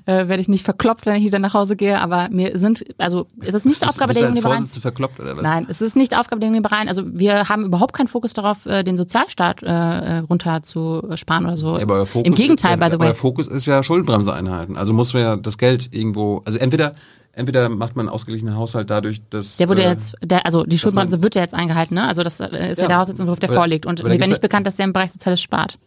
werde 0.05 0.39
ich 0.39 0.47
nicht 0.49 0.65
verkloppt, 0.65 1.05
wenn 1.05 1.15
ich 1.15 1.23
wieder 1.23 1.39
nach 1.39 1.53
Hause 1.53 1.75
gehe. 1.75 1.99
Aber 2.01 2.27
mir 2.29 2.57
sind, 2.57 2.83
also 2.97 3.27
es 3.39 3.53
ist 3.53 3.65
nicht 3.65 3.79
Bist- 3.79 3.89
Aufgabe 3.89 4.09
bist 4.09 4.19
der 4.19 4.27
Jungliberalen. 4.27 4.59
Vorsitzende 4.59 4.81
verkloppt 4.81 5.19
oder 5.19 5.35
was? 5.37 5.43
Nein, 5.43 5.65
es 5.69 5.81
ist 5.81 5.95
nicht 5.95 6.17
Aufgabe 6.17 6.39
der 6.41 6.47
Jungliberalen. 6.47 6.87
Also 6.89 7.03
wir 7.05 7.47
haben 7.47 7.63
überhaupt 7.65 7.93
keinen 7.93 8.07
Fokus 8.07 8.33
darauf, 8.33 8.65
äh, 8.65 8.83
den 8.83 8.97
Sozialstaat 8.97 9.63
äh, 9.63 10.17
runter 10.19 10.61
zu 10.63 11.03
sparen 11.15 11.45
oder 11.45 11.57
so. 11.57 11.77
Ja, 11.77 11.83
aber 11.83 11.95
euer 11.95 12.05
Fokus 12.05 12.27
Im 12.27 12.35
Gegenteil, 12.35 12.73
ist, 12.73 12.79
by 12.81 12.89
the 12.91 12.99
way. 12.99 13.07
Euer 13.07 13.15
Fokus 13.15 13.47
ist 13.47 13.65
ja 13.65 13.81
Schuldenbremse 13.83 14.33
einhalten. 14.33 14.75
Also 14.77 14.93
muss 14.93 15.13
man 15.13 15.23
ja 15.23 15.35
das 15.37 15.57
Geld 15.57 15.93
irgendwo, 15.93 16.41
also 16.45 16.59
entweder, 16.59 16.95
entweder 17.33 17.69
macht 17.69 17.95
man 17.95 18.07
einen 18.07 18.13
ausgeglichenen 18.13 18.55
Haushalt 18.55 18.89
dadurch, 18.89 19.21
dass. 19.29 19.57
Der 19.57 19.69
wurde 19.69 19.83
äh, 19.83 19.89
jetzt, 19.89 20.15
der, 20.23 20.45
also 20.45 20.63
die 20.63 20.77
Schuldenbremse 20.77 21.21
wird 21.21 21.35
ja 21.35 21.41
jetzt 21.41 21.53
eingehalten, 21.53 21.95
ne? 21.95 22.07
Also 22.07 22.23
das 22.23 22.39
äh, 22.39 22.45
ist 22.71 22.77
ja, 22.77 22.83
Ja. 22.83 22.87
der 22.87 22.97
Haushaltsentwurf, 22.99 23.39
der 23.39 23.49
Aber- 23.49 23.57
vorliegt. 23.59 23.85
Und 23.85 24.03
mir 24.03 24.09
wäre 24.09 24.19
nicht 24.19 24.29
ja- 24.31 24.37
bekannt, 24.39 24.67
dass 24.67 24.75
der 24.75 24.85
im 24.85 24.93
Bereich 24.93 25.11
Soziales 25.11 25.41
spart. 25.41 25.77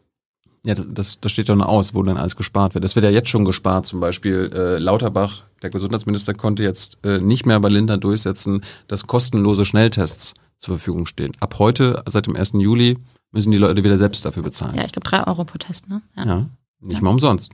Ja, 0.65 0.75
das, 0.75 0.87
das, 0.91 1.21
das 1.21 1.33
steht 1.33 1.49
doch 1.49 1.57
noch 1.57 1.67
aus, 1.67 1.93
wo 1.95 2.03
dann 2.05 2.17
alles 2.17 2.37
gespart 2.37 2.75
wird. 2.75 2.85
Es 2.85 2.95
wird 2.95 3.05
ja 3.05 3.11
jetzt 3.11 3.29
schon 3.29 3.45
gespart. 3.45 3.85
Zum 3.85 3.99
Beispiel 3.99 4.49
äh, 4.55 4.79
Lauterbach, 4.79 5.43
der 5.63 5.71
Gesundheitsminister, 5.71 6.35
konnte 6.35 6.63
jetzt 6.63 6.99
äh, 7.05 7.19
nicht 7.19 7.47
mehr 7.47 7.59
bei 7.59 7.69
Lindner 7.69 7.99
durchsetzen, 7.99 8.63
dass 8.87 9.07
kostenlose 9.09 9.65
Schnelltests 9.65 10.35
zur 10.61 10.77
Verfügung 10.79 11.07
stehen. 11.07 11.33
Ab 11.41 11.57
heute, 11.59 12.05
seit 12.09 12.27
dem 12.27 12.37
1. 12.37 12.53
Juli, 12.55 12.97
müssen 13.33 13.51
die 13.51 13.59
Leute 13.59 13.83
wieder 13.83 13.99
selbst 13.99 14.25
dafür 14.25 14.45
bezahlen. 14.45 14.77
Ja, 14.77 14.85
ich 14.85 14.93
glaube 14.93 15.09
drei 15.09 15.27
Euro 15.27 15.45
pro 15.45 15.59
Test, 15.59 15.89
ne? 15.89 16.01
Ja. 16.17 16.25
Ja, 16.27 16.47
nicht 16.81 16.93
Ja. 16.99 17.01
mal 17.03 17.11
umsonst. 17.11 17.51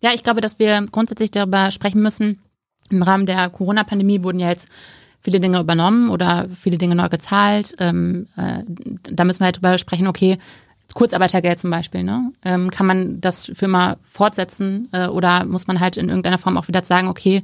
Ja, 0.00 0.10
ich 0.14 0.22
glaube, 0.22 0.40
dass 0.40 0.60
wir 0.60 0.86
grundsätzlich 0.92 1.32
darüber 1.32 1.72
sprechen 1.72 2.00
müssen. 2.02 2.38
Im 2.90 3.02
Rahmen 3.02 3.26
der 3.26 3.48
Corona-Pandemie 3.50 4.22
wurden 4.22 4.40
ja 4.40 4.48
jetzt 4.48 4.68
viele 5.20 5.40
Dinge 5.40 5.60
übernommen 5.60 6.10
oder 6.10 6.48
viele 6.54 6.78
Dinge 6.78 6.94
neu 6.94 7.08
gezahlt. 7.08 7.74
Ähm, 7.78 8.26
äh, 8.36 8.62
da 9.02 9.24
müssen 9.24 9.40
wir 9.40 9.46
halt 9.46 9.56
drüber 9.56 9.78
sprechen, 9.78 10.06
okay, 10.06 10.38
Kurzarbeitergeld 10.94 11.60
zum 11.60 11.70
Beispiel, 11.70 12.02
ne? 12.02 12.32
Ähm, 12.44 12.70
kann 12.70 12.86
man 12.86 13.20
das 13.20 13.50
für 13.54 13.66
immer 13.66 13.98
fortsetzen 14.04 14.88
äh, 14.92 15.06
oder 15.08 15.44
muss 15.44 15.66
man 15.66 15.80
halt 15.80 15.96
in 15.98 16.08
irgendeiner 16.08 16.38
Form 16.38 16.56
auch 16.56 16.66
wieder 16.68 16.82
sagen, 16.82 17.08
okay, 17.08 17.42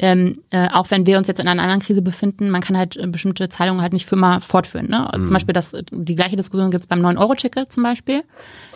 ähm, 0.00 0.38
äh, 0.50 0.68
auch 0.72 0.90
wenn 0.90 1.06
wir 1.06 1.18
uns 1.18 1.28
jetzt 1.28 1.40
in 1.40 1.46
einer 1.46 1.62
anderen 1.62 1.82
Krise 1.82 2.02
befinden, 2.02 2.50
man 2.50 2.62
kann 2.62 2.76
halt 2.76 2.96
äh, 2.96 3.06
bestimmte 3.06 3.48
Zahlungen 3.48 3.82
halt 3.82 3.92
nicht 3.92 4.06
für 4.06 4.16
immer 4.16 4.40
fortführen. 4.40 4.88
Ne? 4.88 5.08
Zum 5.12 5.30
Beispiel 5.30 5.52
das, 5.52 5.76
die 5.90 6.14
gleiche 6.14 6.36
Diskussion 6.36 6.70
gibt's 6.70 6.86
beim 6.86 7.04
9-Euro-Ticket 7.04 7.70
zum 7.70 7.82
Beispiel. 7.82 8.24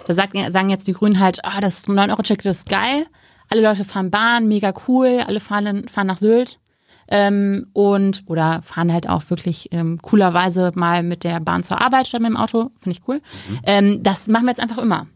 Da 0.06 0.12
sagt, 0.12 0.34
sagen 0.50 0.68
jetzt 0.68 0.86
die 0.86 0.92
Grünen 0.92 1.20
halt, 1.20 1.42
ah, 1.44 1.60
das 1.62 1.88
9-Euro-Ticket 1.88 2.44
ist 2.44 2.68
geil, 2.68 3.06
alle 3.48 3.62
Leute 3.62 3.84
fahren 3.84 4.10
Bahn, 4.10 4.48
mega 4.48 4.72
cool, 4.88 5.22
alle 5.26 5.40
fahren, 5.40 5.88
fahren 5.88 6.06
nach 6.06 6.18
Sylt. 6.18 6.58
Ähm, 7.06 7.66
und 7.74 8.22
oder 8.26 8.62
fahren 8.62 8.90
halt 8.90 9.10
auch 9.10 9.28
wirklich 9.28 9.68
ähm, 9.72 9.98
coolerweise 10.00 10.72
mal 10.74 11.02
mit 11.02 11.22
der 11.22 11.38
Bahn 11.38 11.62
zur 11.62 11.82
Arbeit 11.82 12.06
statt 12.06 12.22
mit 12.22 12.30
dem 12.30 12.36
Auto, 12.38 12.70
finde 12.78 12.98
ich 12.98 13.06
cool. 13.06 13.20
Ähm, 13.64 14.02
das 14.02 14.26
machen 14.26 14.44
wir 14.46 14.50
jetzt 14.52 14.60
einfach 14.60 14.78
immer. 14.78 15.06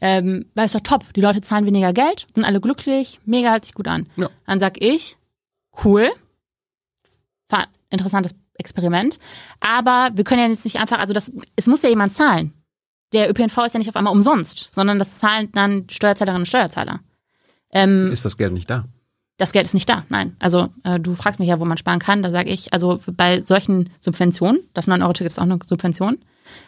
Ähm, 0.00 0.46
weil 0.54 0.66
ist 0.66 0.76
doch 0.76 0.80
top. 0.80 1.12
Die 1.14 1.20
Leute 1.20 1.40
zahlen 1.40 1.66
weniger 1.66 1.92
Geld, 1.92 2.28
sind 2.34 2.44
alle 2.44 2.60
glücklich, 2.60 3.18
mega 3.24 3.50
hört 3.50 3.64
sich 3.64 3.74
gut 3.74 3.88
an. 3.88 4.06
Ja. 4.16 4.28
Dann 4.46 4.60
sag 4.60 4.80
ich, 4.80 5.16
cool, 5.84 6.08
Fa- 7.48 7.66
interessantes 7.90 8.36
Experiment. 8.56 9.18
Aber 9.58 10.10
wir 10.14 10.22
können 10.22 10.40
ja 10.40 10.48
jetzt 10.48 10.64
nicht 10.64 10.78
einfach, 10.78 11.00
also 11.00 11.14
das, 11.14 11.32
es 11.56 11.66
muss 11.66 11.82
ja 11.82 11.88
jemand 11.88 12.12
zahlen. 12.12 12.52
Der 13.12 13.28
ÖPNV 13.28 13.58
ist 13.66 13.72
ja 13.72 13.78
nicht 13.78 13.88
auf 13.88 13.96
einmal 13.96 14.12
umsonst, 14.12 14.68
sondern 14.72 15.00
das 15.00 15.18
zahlen 15.18 15.50
dann 15.52 15.86
Steuerzahlerinnen 15.90 16.42
und 16.42 16.46
Steuerzahler. 16.46 17.00
Ähm, 17.74 18.10
Ist 18.12 18.24
das 18.24 18.36
Geld 18.36 18.52
nicht 18.52 18.70
da? 18.70 18.84
das 19.36 19.50
Geld 19.50 19.66
ist 19.66 19.74
nicht 19.74 19.88
da, 19.88 20.04
nein. 20.10 20.36
Also 20.38 20.68
äh, 20.84 21.00
du 21.00 21.16
fragst 21.16 21.40
mich 21.40 21.48
ja, 21.48 21.58
wo 21.58 21.64
man 21.64 21.76
sparen 21.76 21.98
kann. 21.98 22.22
Da 22.22 22.30
sage 22.30 22.50
ich, 22.50 22.72
also 22.72 23.00
bei 23.16 23.42
solchen 23.44 23.90
Subventionen, 23.98 24.60
das 24.74 24.86
9-Euro-Ticket 24.86 25.32
ist 25.32 25.38
auch 25.40 25.42
eine 25.42 25.58
Subvention, 25.66 26.18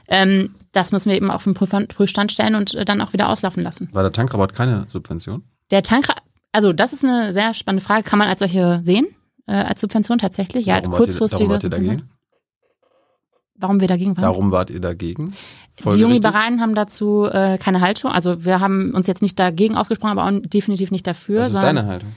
ähm, 0.08 0.52
das 0.72 0.90
müssen 0.90 1.10
wir 1.10 1.16
eben 1.16 1.30
auf 1.30 1.44
den 1.44 1.54
Prüf- 1.54 1.86
Prüfstand 1.88 2.32
stellen 2.32 2.56
und 2.56 2.74
äh, 2.74 2.84
dann 2.84 3.00
auch 3.00 3.12
wieder 3.12 3.28
auslaufen 3.28 3.62
lassen. 3.62 3.88
War 3.92 4.02
der 4.02 4.10
Tankrabatt 4.12 4.52
keine 4.52 4.84
Subvention? 4.88 5.44
Der 5.70 5.84
Tank, 5.84 6.08
also 6.50 6.72
das 6.72 6.92
ist 6.92 7.04
eine 7.04 7.32
sehr 7.32 7.54
spannende 7.54 7.84
Frage. 7.84 8.02
Kann 8.02 8.18
man 8.18 8.26
als 8.28 8.40
solche 8.40 8.80
sehen? 8.84 9.06
Äh, 9.46 9.52
als 9.54 9.80
Subvention 9.80 10.18
tatsächlich? 10.18 10.66
Ja, 10.66 10.74
als 10.74 10.88
wart 10.88 10.94
ihr- 10.94 11.04
kurzfristige. 11.04 11.40
Warum 11.48 11.52
wart 11.52 11.62
ihr 11.64 11.70
dagegen? 11.70 12.10
Warum 13.58 13.80
wir 13.80 13.88
dagegen 13.88 14.16
waren? 14.16 14.22
Darum 14.22 14.50
wart 14.50 14.70
ihr 14.70 14.80
dagegen? 14.80 15.32
Die 15.78 15.82
Folgerichtig? 15.82 16.00
Jungliberalen 16.00 16.60
haben 16.60 16.74
dazu 16.74 17.24
äh, 17.24 17.58
keine 17.58 17.80
Haltung. 17.80 18.10
Also 18.10 18.44
wir 18.44 18.60
haben 18.60 18.92
uns 18.92 19.06
jetzt 19.06 19.22
nicht 19.22 19.38
dagegen 19.38 19.76
ausgesprochen, 19.76 20.18
aber 20.18 20.24
auch 20.24 20.40
definitiv 20.44 20.90
nicht 20.90 21.06
dafür. 21.06 21.40
Was 21.40 21.48
ist 21.48 21.56
deine 21.56 21.86
Haltung? 21.86 22.10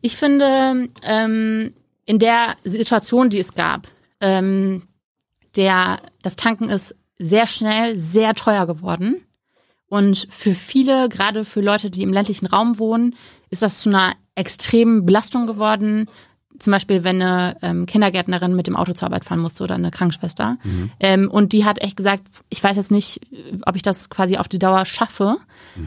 Ich 0.00 0.16
finde, 0.16 0.88
ähm, 1.04 1.72
in 2.04 2.18
der 2.18 2.56
Situation, 2.64 3.30
die 3.30 3.38
es 3.38 3.54
gab, 3.54 3.88
ähm, 4.20 4.82
der, 5.56 5.98
das 6.22 6.36
Tanken 6.36 6.68
ist 6.68 6.96
sehr 7.18 7.46
schnell 7.46 7.96
sehr 7.96 8.34
teuer 8.34 8.66
geworden. 8.66 9.22
Und 9.86 10.26
für 10.30 10.54
viele, 10.54 11.08
gerade 11.08 11.44
für 11.44 11.60
Leute, 11.60 11.90
die 11.90 12.02
im 12.02 12.12
ländlichen 12.12 12.46
Raum 12.46 12.78
wohnen, 12.78 13.14
ist 13.50 13.62
das 13.62 13.82
zu 13.82 13.90
einer 13.90 14.14
extremen 14.34 15.04
Belastung 15.04 15.46
geworden. 15.46 16.06
Zum 16.62 16.72
Beispiel, 16.72 17.04
wenn 17.04 17.20
eine 17.20 17.56
ähm, 17.62 17.86
Kindergärtnerin 17.86 18.54
mit 18.54 18.66
dem 18.66 18.76
Auto 18.76 18.92
zur 18.92 19.06
Arbeit 19.06 19.24
fahren 19.24 19.40
musste 19.40 19.64
oder 19.64 19.74
eine 19.74 19.90
Krankenschwester. 19.90 20.58
Ähm, 21.00 21.30
und 21.30 21.52
die 21.52 21.64
hat 21.64 21.82
echt 21.82 21.96
gesagt, 21.96 22.22
ich 22.48 22.62
weiß 22.62 22.76
jetzt 22.76 22.90
nicht, 22.90 23.20
ob 23.66 23.76
ich 23.76 23.82
das 23.82 24.10
quasi 24.10 24.36
auf 24.36 24.48
die 24.48 24.58
Dauer 24.58 24.84
schaffe, 24.84 25.36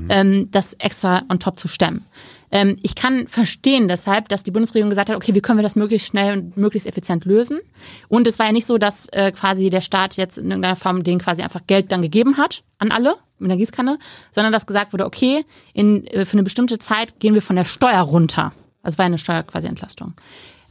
ähm, 0.09 0.49
das 0.51 0.73
extra 0.73 1.23
on 1.29 1.39
top 1.39 1.59
zu 1.59 1.67
stemmen. 1.67 2.05
Ähm, 2.51 2.77
ich 2.83 2.95
kann 2.95 3.27
verstehen 3.27 3.87
deshalb, 3.87 4.29
dass 4.29 4.43
die 4.43 4.51
Bundesregierung 4.51 4.89
gesagt 4.89 5.09
hat, 5.09 5.15
okay, 5.15 5.35
wie 5.35 5.41
können 5.41 5.59
wir 5.59 5.63
das 5.63 5.75
möglichst 5.75 6.07
schnell 6.07 6.37
und 6.37 6.57
möglichst 6.57 6.87
effizient 6.87 7.25
lösen? 7.25 7.59
Und 8.07 8.27
es 8.27 8.39
war 8.39 8.45
ja 8.45 8.51
nicht 8.51 8.65
so, 8.65 8.77
dass 8.77 9.09
äh, 9.09 9.31
quasi 9.31 9.69
der 9.69 9.81
Staat 9.81 10.15
jetzt 10.15 10.37
in 10.37 10.45
irgendeiner 10.45 10.75
Form 10.75 11.03
denen 11.03 11.19
quasi 11.19 11.41
einfach 11.41 11.61
Geld 11.67 11.91
dann 11.91 12.01
gegeben 12.01 12.37
hat 12.37 12.63
an 12.77 12.91
alle 12.91 13.15
mit 13.39 13.49
der 13.49 13.57
Gießkanne, 13.57 13.99
sondern 14.31 14.53
dass 14.53 14.65
gesagt 14.65 14.93
wurde, 14.93 15.05
okay, 15.05 15.43
in, 15.73 16.05
äh, 16.07 16.25
für 16.25 16.33
eine 16.33 16.43
bestimmte 16.43 16.79
Zeit 16.79 17.19
gehen 17.19 17.33
wir 17.33 17.41
von 17.41 17.55
der 17.55 17.65
Steuer 17.65 18.01
runter. 18.01 18.53
Also 18.83 18.99
war 18.99 19.05
eine 19.05 19.17
Steuer 19.17 19.43
quasi 19.43 19.67
Entlastung. 19.67 20.13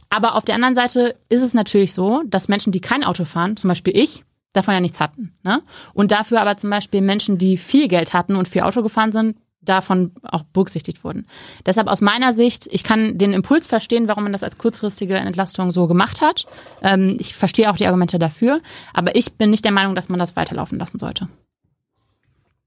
Aber 0.09 0.35
auf 0.35 0.45
der 0.45 0.55
anderen 0.55 0.75
Seite 0.75 1.15
ist 1.29 1.41
es 1.41 1.53
natürlich 1.53 1.93
so, 1.93 2.23
dass 2.27 2.47
Menschen, 2.47 2.71
die 2.71 2.81
kein 2.81 3.03
Auto 3.03 3.25
fahren, 3.25 3.57
zum 3.57 3.67
Beispiel 3.69 3.95
ich, 3.97 4.23
davon 4.53 4.73
ja 4.73 4.79
nichts 4.79 4.99
hatten. 4.99 5.33
Ne? 5.43 5.61
Und 5.93 6.11
dafür 6.11 6.41
aber 6.41 6.57
zum 6.57 6.69
Beispiel 6.69 7.01
Menschen, 7.01 7.37
die 7.37 7.57
viel 7.57 7.87
Geld 7.87 8.13
hatten 8.13 8.35
und 8.35 8.47
viel 8.47 8.61
Auto 8.61 8.81
gefahren 8.81 9.11
sind, 9.11 9.37
davon 9.61 10.11
auch 10.23 10.43
berücksichtigt 10.43 11.03
wurden. 11.03 11.25
Deshalb 11.65 11.87
aus 11.87 12.01
meiner 12.01 12.33
Sicht, 12.33 12.67
ich 12.71 12.83
kann 12.83 13.17
den 13.17 13.33
Impuls 13.33 13.67
verstehen, 13.67 14.07
warum 14.07 14.23
man 14.23 14.31
das 14.31 14.43
als 14.43 14.57
kurzfristige 14.57 15.15
Entlastung 15.15 15.71
so 15.71 15.87
gemacht 15.87 16.21
hat. 16.21 16.45
Ähm, 16.81 17.17
ich 17.19 17.35
verstehe 17.35 17.71
auch 17.71 17.77
die 17.77 17.87
Argumente 17.87 18.19
dafür, 18.19 18.61
aber 18.93 19.15
ich 19.15 19.33
bin 19.33 19.49
nicht 19.49 19.65
der 19.65 19.71
Meinung, 19.71 19.95
dass 19.95 20.09
man 20.09 20.19
das 20.19 20.35
weiterlaufen 20.35 20.77
lassen 20.77 20.99
sollte. 20.99 21.27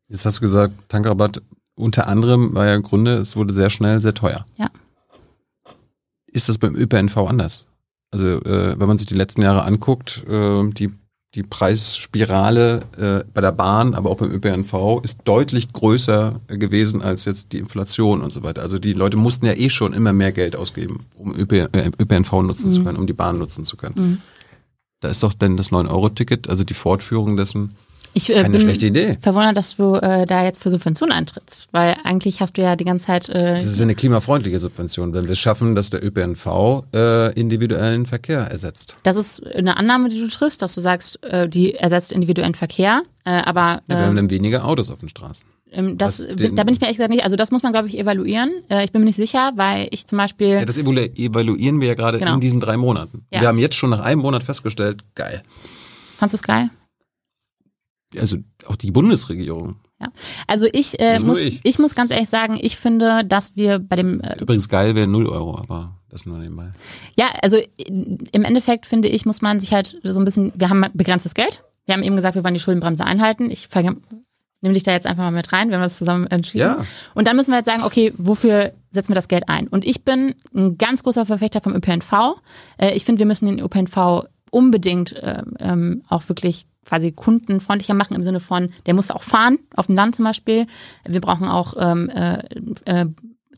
Jetzt 0.08 0.26
hast 0.26 0.38
du 0.38 0.40
gesagt, 0.40 0.74
Tankrabatt 0.88 1.42
unter 1.76 2.08
anderem 2.08 2.54
war 2.54 2.66
ja 2.66 2.74
im 2.74 2.82
Grunde, 2.82 3.18
es 3.18 3.36
wurde 3.36 3.52
sehr 3.52 3.70
schnell 3.70 4.00
sehr 4.00 4.14
teuer. 4.14 4.44
Ja. 4.56 4.68
Ist 6.30 6.48
das 6.48 6.58
beim 6.58 6.74
ÖPNV 6.74 7.16
anders? 7.16 7.66
Also 8.10 8.26
äh, 8.26 8.78
wenn 8.78 8.88
man 8.88 8.98
sich 8.98 9.06
die 9.06 9.14
letzten 9.14 9.42
Jahre 9.42 9.64
anguckt, 9.64 10.24
äh, 10.28 10.68
die, 10.70 10.90
die 11.34 11.42
Preisspirale 11.42 12.80
äh, 12.96 13.24
bei 13.32 13.40
der 13.40 13.52
Bahn, 13.52 13.94
aber 13.94 14.10
auch 14.10 14.16
beim 14.16 14.32
ÖPNV 14.32 15.00
ist 15.02 15.20
deutlich 15.24 15.72
größer 15.72 16.40
gewesen 16.48 17.02
als 17.02 17.24
jetzt 17.26 17.52
die 17.52 17.58
Inflation 17.58 18.22
und 18.22 18.30
so 18.30 18.42
weiter. 18.42 18.62
Also 18.62 18.78
die 18.78 18.94
Leute 18.94 19.16
mussten 19.16 19.46
ja 19.46 19.52
eh 19.52 19.68
schon 19.68 19.92
immer 19.92 20.12
mehr 20.12 20.32
Geld 20.32 20.56
ausgeben, 20.56 21.06
um 21.14 21.34
ÖP, 21.34 21.52
äh, 21.52 21.90
ÖPNV 22.00 22.32
nutzen 22.42 22.70
zu 22.70 22.82
können, 22.82 22.98
um 22.98 23.06
die 23.06 23.12
Bahn 23.12 23.38
nutzen 23.38 23.64
zu 23.64 23.76
können. 23.76 24.22
Da 25.00 25.08
ist 25.08 25.22
doch 25.22 25.32
denn 25.32 25.56
das 25.56 25.70
9-Euro-Ticket, 25.70 26.48
also 26.48 26.64
die 26.64 26.74
Fortführung 26.74 27.36
dessen, 27.36 27.74
Ich 28.14 28.30
äh, 28.30 28.34
keine 28.42 28.50
bin 28.50 28.60
schlechte 28.62 28.86
Idee. 28.86 29.18
verwundert, 29.20 29.56
dass 29.56 29.76
du 29.76 29.94
äh, 29.94 30.26
da 30.26 30.42
jetzt 30.44 30.60
für 30.62 30.70
Subventionen 30.70 31.12
eintrittst, 31.14 31.68
weil 31.72 31.94
eigentlich 32.04 32.40
hast 32.40 32.56
du 32.56 32.62
ja 32.62 32.74
die 32.74 32.84
ganze 32.84 33.06
Zeit 33.06 33.28
äh, 33.28 33.54
Das 33.54 33.64
ist 33.66 33.80
eine 33.80 33.94
klimafreundliche 33.94 34.58
Subvention, 34.58 35.12
wenn 35.14 35.24
wir 35.24 35.32
es 35.32 35.38
schaffen, 35.38 35.74
dass 35.74 35.90
der 35.90 36.04
ÖPNV 36.04 36.84
äh, 36.94 37.32
individuellen 37.38 38.06
Verkehr 38.06 38.40
ersetzt. 38.40 38.96
Das 39.04 39.16
ist 39.16 39.46
eine 39.54 39.76
Annahme, 39.76 40.08
die 40.08 40.18
du 40.18 40.26
triffst, 40.28 40.62
dass 40.62 40.74
du 40.74 40.80
sagst, 40.80 41.22
äh, 41.24 41.48
die 41.48 41.74
ersetzt 41.74 42.12
individuellen 42.12 42.54
Verkehr. 42.54 43.02
Äh, 43.24 43.30
aber 43.44 43.82
Ja, 43.88 43.96
wir 43.96 43.96
haben 43.98 44.16
dann 44.16 44.30
weniger 44.30 44.64
Autos 44.64 44.90
auf 44.90 45.00
den 45.00 45.08
Straßen. 45.08 45.44
ähm, 45.70 45.98
das, 45.98 46.18
da 46.18 46.34
bin 46.34 46.48
ich 46.74 46.80
mir 46.80 46.86
ehrlich 46.86 46.96
gesagt 46.96 47.10
nicht, 47.10 47.24
also 47.24 47.36
das 47.36 47.50
muss 47.50 47.62
man, 47.62 47.72
glaube 47.72 47.88
ich, 47.88 47.98
evaluieren. 47.98 48.50
Ich 48.84 48.90
bin 48.90 49.02
mir 49.02 49.06
nicht 49.06 49.16
sicher, 49.16 49.52
weil 49.56 49.86
ich 49.90 50.06
zum 50.06 50.16
Beispiel, 50.16 50.48
Ja, 50.48 50.64
das 50.64 50.78
evalu- 50.78 51.14
evaluieren 51.18 51.80
wir 51.80 51.88
ja 51.88 51.94
gerade 51.94 52.18
Genau. 52.18 52.34
in 52.34 52.40
diesen 52.40 52.58
drei 52.58 52.76
Monaten. 52.78 53.26
Ja. 53.32 53.42
Wir 53.42 53.48
haben 53.48 53.58
jetzt 53.58 53.74
schon 53.76 53.90
nach 53.90 54.00
einem 54.00 54.22
Monat 54.22 54.42
festgestellt, 54.44 55.02
geil. 55.14 55.42
fandst 56.18 56.32
du 56.32 56.36
es 56.36 56.42
geil? 56.42 56.70
Also 58.16 58.38
auch 58.66 58.76
die 58.76 58.90
Bundesregierung 58.90 59.76
Ja. 60.00 60.08
Also 60.46 60.66
ich, 60.72 60.98
äh, 61.00 61.18
muss, 61.18 61.38
ich. 61.40 61.60
ich. 61.62 61.78
muss 61.78 61.94
ganz 61.94 62.10
ehrlich 62.10 62.28
sagen, 62.28 62.58
ich 62.60 62.76
finde, 62.76 63.24
dass 63.24 63.56
wir 63.56 63.78
bei 63.78 63.96
dem 63.96 64.20
äh, 64.20 64.40
Übrigens 64.40 64.68
geil 64.68 64.94
wäre 64.94 65.06
0 65.06 65.26
Euro, 65.26 65.58
aber 65.58 65.98
das 66.08 66.24
nur 66.24 66.38
nebenbei. 66.38 66.72
Ja, 67.16 67.26
also 67.42 67.58
im 67.76 68.44
Endeffekt 68.44 68.86
finde 68.86 69.08
ich, 69.08 69.26
muss 69.26 69.42
man 69.42 69.60
sich 69.60 69.72
halt 69.72 69.98
so 70.02 70.18
ein 70.18 70.24
bisschen, 70.24 70.52
wir 70.56 70.70
haben 70.70 70.86
begrenztes 70.94 71.34
Geld. 71.34 71.64
Wir 71.84 71.94
haben 71.94 72.02
eben 72.02 72.16
gesagt, 72.16 72.34
wir 72.34 72.44
wollen 72.44 72.54
die 72.54 72.60
Schuldenbremse 72.60 73.04
einhalten. 73.04 73.50
Ich 73.50 73.68
nehme 74.60 74.74
dich 74.74 74.82
da 74.82 74.92
jetzt 74.92 75.06
einfach 75.06 75.22
mal 75.22 75.30
mit 75.30 75.52
rein, 75.52 75.70
wenn 75.70 75.80
wir 75.80 75.84
das 75.84 75.98
zusammen 75.98 76.26
entschieden. 76.26 76.66
Ja. 76.66 76.84
Und 77.14 77.26
dann 77.28 77.36
müssen 77.36 77.50
wir 77.50 77.58
jetzt 77.58 77.66
sagen, 77.66 77.82
okay, 77.82 78.12
wofür 78.16 78.72
setzen 78.90 79.10
wir 79.10 79.14
das 79.14 79.28
Geld 79.28 79.48
ein? 79.48 79.68
Und 79.68 79.86
ich 79.86 80.04
bin 80.04 80.34
ein 80.54 80.78
ganz 80.78 81.02
großer 81.02 81.26
Verfechter 81.26 81.60
vom 81.60 81.74
ÖPNV. 81.74 82.40
Äh, 82.78 82.94
Ich 82.94 83.04
finde, 83.04 83.20
wir 83.20 83.26
müssen 83.26 83.46
den 83.46 83.60
ÖPNV 83.60 84.24
unbedingt 84.50 85.12
äh, 85.12 85.42
ähm, 85.58 86.02
auch 86.08 86.28
wirklich 86.28 86.66
quasi 86.84 87.12
kundenfreundlicher 87.12 87.94
machen 87.94 88.14
im 88.14 88.22
Sinne 88.22 88.40
von, 88.40 88.70
der 88.86 88.94
muss 88.94 89.10
auch 89.10 89.22
fahren, 89.22 89.58
auf 89.76 89.86
dem 89.86 89.94
Land 89.94 90.16
zum 90.16 90.24
Beispiel. 90.24 90.66
Wir 91.06 91.20
brauchen 91.20 91.46
auch 91.46 91.74
ähm, 91.78 92.08
äh, 92.08 92.38
äh, 92.86 93.06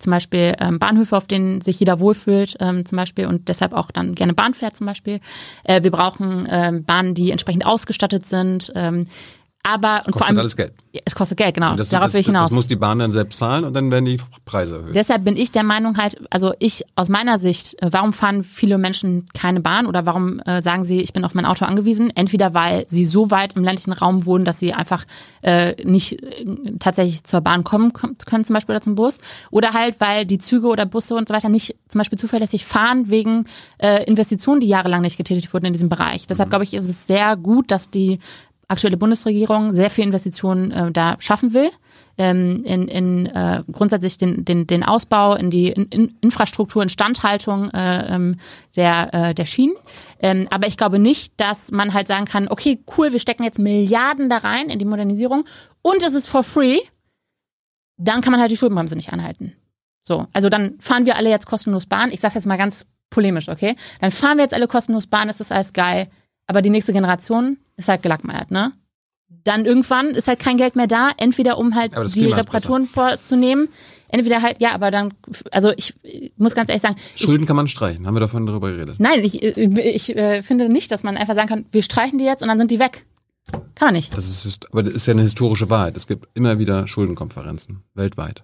zum 0.00 0.10
Beispiel 0.10 0.54
ähm, 0.58 0.78
Bahnhöfe, 0.78 1.16
auf 1.16 1.26
denen 1.26 1.60
sich 1.60 1.78
jeder 1.78 2.00
wohlfühlt, 2.00 2.56
ähm, 2.58 2.84
zum 2.84 2.96
Beispiel 2.96 3.26
und 3.26 3.48
deshalb 3.48 3.72
auch 3.72 3.90
dann 3.90 4.14
gerne 4.14 4.34
Bahn 4.34 4.54
fährt 4.54 4.76
zum 4.76 4.86
Beispiel. 4.86 5.20
Äh, 5.62 5.82
wir 5.82 5.90
brauchen 5.90 6.48
ähm, 6.50 6.84
Bahnen, 6.84 7.14
die 7.14 7.30
entsprechend 7.30 7.66
ausgestattet 7.66 8.26
sind. 8.26 8.72
Ähm, 8.74 9.06
aber 9.62 10.02
und 10.06 10.12
vor 10.12 10.20
Kostet 10.20 10.28
allem 10.28 10.38
alles 10.38 10.56
Geld. 10.56 10.72
Es 11.04 11.14
kostet 11.14 11.38
Geld, 11.38 11.54
genau. 11.54 11.76
Das, 11.76 11.90
Darauf 11.90 12.06
das, 12.06 12.14
will 12.14 12.20
ich 12.20 12.26
hinaus. 12.26 12.48
Das 12.48 12.52
muss 12.52 12.66
die 12.66 12.76
Bahn 12.76 12.98
dann 12.98 13.12
selbst 13.12 13.38
zahlen 13.38 13.64
und 13.64 13.74
dann 13.74 13.92
werden 13.92 14.06
die 14.06 14.18
Preise 14.44 14.78
erhöht. 14.78 14.96
Deshalb 14.96 15.22
bin 15.22 15.36
ich 15.36 15.52
der 15.52 15.62
Meinung 15.62 15.98
halt, 15.98 16.20
also 16.30 16.52
ich 16.58 16.82
aus 16.96 17.08
meiner 17.08 17.38
Sicht, 17.38 17.80
äh, 17.82 17.88
warum 17.92 18.12
fahren 18.12 18.42
viele 18.42 18.78
Menschen 18.78 19.28
keine 19.34 19.60
Bahn 19.60 19.86
oder 19.86 20.06
warum 20.06 20.40
äh, 20.40 20.62
sagen 20.62 20.84
sie, 20.84 21.00
ich 21.00 21.12
bin 21.12 21.24
auf 21.24 21.34
mein 21.34 21.44
Auto 21.44 21.64
angewiesen? 21.64 22.10
Entweder 22.14 22.54
weil 22.54 22.84
sie 22.88 23.06
so 23.06 23.30
weit 23.30 23.54
im 23.54 23.62
ländlichen 23.62 23.92
Raum 23.92 24.24
wohnen, 24.24 24.44
dass 24.44 24.58
sie 24.58 24.72
einfach 24.72 25.04
äh, 25.42 25.74
nicht 25.84 26.22
äh, 26.22 26.44
tatsächlich 26.78 27.22
zur 27.24 27.40
Bahn 27.42 27.62
kommen 27.62 27.92
können, 27.92 28.44
zum 28.44 28.54
Beispiel 28.54 28.74
oder 28.74 28.82
zum 28.82 28.94
Bus, 28.94 29.18
oder 29.50 29.74
halt 29.74 30.00
weil 30.00 30.24
die 30.24 30.38
Züge 30.38 30.66
oder 30.66 30.86
Busse 30.86 31.14
und 31.14 31.28
so 31.28 31.34
weiter 31.34 31.48
nicht 31.48 31.76
zum 31.88 31.98
Beispiel 31.98 32.18
zuverlässig 32.18 32.64
fahren 32.64 33.10
wegen 33.10 33.44
äh, 33.78 34.04
Investitionen, 34.04 34.60
die 34.60 34.68
jahrelang 34.68 35.02
nicht 35.02 35.18
getätigt 35.18 35.52
wurden 35.52 35.66
in 35.66 35.72
diesem 35.72 35.88
Bereich. 35.88 36.26
Deshalb 36.26 36.48
glaube 36.48 36.64
ich, 36.64 36.74
ist 36.74 36.88
es 36.88 37.06
sehr 37.06 37.36
gut, 37.36 37.70
dass 37.70 37.90
die 37.90 38.18
aktuelle 38.70 38.96
Bundesregierung 38.96 39.72
sehr 39.74 39.90
viel 39.90 40.04
Investitionen 40.04 40.70
äh, 40.70 40.92
da 40.92 41.16
schaffen 41.18 41.52
will, 41.52 41.70
ähm, 42.18 42.62
in, 42.64 42.88
in 42.88 43.26
äh, 43.26 43.62
grundsätzlich 43.70 44.18
den, 44.18 44.44
den, 44.44 44.66
den 44.66 44.84
Ausbau, 44.84 45.34
in 45.34 45.50
die 45.50 45.68
in, 45.68 45.86
in 45.86 46.14
Infrastruktur, 46.20 46.82
Instandhaltung 46.82 47.70
äh, 47.70 48.14
ähm, 48.14 48.36
der, 48.76 49.12
äh, 49.12 49.34
der 49.34 49.44
Schienen. 49.46 49.74
Ähm, 50.20 50.46
aber 50.50 50.68
ich 50.68 50.76
glaube 50.76 50.98
nicht, 50.98 51.32
dass 51.38 51.72
man 51.72 51.94
halt 51.94 52.06
sagen 52.06 52.26
kann, 52.26 52.48
okay, 52.48 52.78
cool, 52.96 53.12
wir 53.12 53.18
stecken 53.18 53.42
jetzt 53.42 53.58
Milliarden 53.58 54.28
da 54.28 54.38
rein 54.38 54.70
in 54.70 54.78
die 54.78 54.84
Modernisierung 54.84 55.44
und 55.82 56.02
es 56.02 56.14
ist 56.14 56.26
for 56.26 56.44
free, 56.44 56.78
dann 57.96 58.20
kann 58.20 58.32
man 58.32 58.40
halt 58.40 58.50
die 58.50 58.56
Schuldenbremse 58.56 58.96
nicht 58.96 59.12
anhalten. 59.12 59.52
So, 60.02 60.26
also 60.32 60.48
dann 60.48 60.78
fahren 60.78 61.06
wir 61.06 61.16
alle 61.16 61.30
jetzt 61.30 61.46
kostenlos 61.46 61.86
Bahn. 61.86 62.10
Ich 62.12 62.20
sage 62.20 62.34
jetzt 62.34 62.46
mal 62.46 62.56
ganz 62.56 62.86
polemisch, 63.10 63.48
okay? 63.48 63.74
Dann 64.00 64.10
fahren 64.10 64.38
wir 64.38 64.44
jetzt 64.44 64.54
alle 64.54 64.68
kostenlos 64.68 65.06
Bahn, 65.06 65.28
es 65.28 65.40
ist 65.40 65.52
alles 65.52 65.72
geil. 65.72 66.06
Aber 66.50 66.62
die 66.62 66.70
nächste 66.70 66.92
Generation 66.92 67.58
ist 67.76 67.88
halt 67.88 68.02
gelackmeiert, 68.02 68.50
ne? 68.50 68.72
Dann 69.44 69.66
irgendwann 69.66 70.08
ist 70.08 70.26
halt 70.26 70.40
kein 70.40 70.56
Geld 70.56 70.74
mehr 70.74 70.88
da, 70.88 71.12
entweder 71.16 71.58
um 71.58 71.76
halt 71.76 71.92
die 71.92 72.22
Klima 72.22 72.34
Reparaturen 72.34 72.88
vorzunehmen, 72.88 73.68
entweder 74.08 74.42
halt, 74.42 74.60
ja, 74.60 74.72
aber 74.72 74.90
dann, 74.90 75.14
also 75.52 75.72
ich, 75.76 75.94
ich 76.02 76.32
muss 76.38 76.56
ganz 76.56 76.68
ehrlich 76.68 76.82
sagen, 76.82 76.96
ich, 77.14 77.22
Schulden 77.22 77.46
kann 77.46 77.54
man 77.54 77.68
streichen, 77.68 78.04
haben 78.04 78.16
wir 78.16 78.20
davon 78.20 78.46
darüber 78.46 78.72
geredet. 78.72 78.96
nein, 78.98 79.22
ich, 79.22 79.40
ich 79.44 80.16
äh, 80.16 80.42
finde 80.42 80.68
nicht, 80.68 80.90
dass 80.90 81.04
man 81.04 81.16
einfach 81.16 81.36
sagen 81.36 81.48
kann, 81.48 81.66
wir 81.70 81.84
streichen 81.84 82.18
die 82.18 82.24
jetzt 82.24 82.42
und 82.42 82.48
dann 82.48 82.58
sind 82.58 82.72
die 82.72 82.80
weg. 82.80 83.06
Kann 83.76 83.86
man 83.86 83.94
nicht. 83.94 84.12
Das 84.16 84.26
ist, 84.44 84.72
aber 84.72 84.82
das 84.82 84.92
ist 84.92 85.06
ja 85.06 85.12
eine 85.12 85.22
historische 85.22 85.70
Wahrheit. 85.70 85.96
Es 85.96 86.08
gibt 86.08 86.26
immer 86.34 86.58
wieder 86.58 86.88
Schuldenkonferenzen, 86.88 87.84
weltweit. 87.94 88.42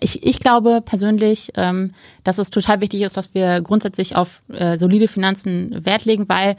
Ich, 0.00 0.22
ich 0.22 0.40
glaube 0.40 0.82
persönlich, 0.84 1.52
ähm, 1.54 1.92
dass 2.24 2.38
es 2.38 2.50
total 2.50 2.82
wichtig 2.82 3.02
ist, 3.02 3.16
dass 3.16 3.32
wir 3.34 3.62
grundsätzlich 3.62 4.16
auf 4.16 4.42
äh, 4.48 4.76
solide 4.76 5.08
Finanzen 5.08 5.86
Wert 5.86 6.04
legen, 6.04 6.28
weil 6.28 6.56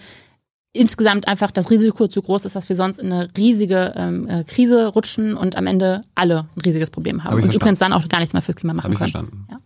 insgesamt 0.74 1.28
einfach 1.28 1.52
das 1.52 1.72
Risiko 1.72 2.08
zu 2.08 2.22
groß 2.22 2.46
ist, 2.46 2.56
dass 2.56 2.70
wir 2.70 2.76
sonst 2.76 3.00
in 3.00 3.12
eine 3.12 3.30
riesige 3.36 3.94
ähm, 3.96 4.28
äh, 4.28 4.44
Krise 4.44 4.88
rutschen 4.88 5.36
und 5.36 5.56
am 5.56 5.66
Ende 5.68 6.04
alle 6.16 6.48
ein 6.56 6.62
riesiges 6.62 6.92
Problem 6.92 7.24
haben 7.24 7.30
Hab 7.30 7.34
und 7.36 7.42
verstanden. 7.42 7.62
übrigens 7.64 7.80
dann 7.80 7.94
auch 7.94 8.08
gar 8.10 8.20
nichts 8.20 8.34
mehr 8.34 8.42
fürs 8.42 8.56
Klima 8.58 8.74
machen 8.74 8.84
Habe 8.84 8.94
ich 8.94 9.00
können. 9.00 9.12
verstanden. 9.12 9.48
Ja. 9.50 9.60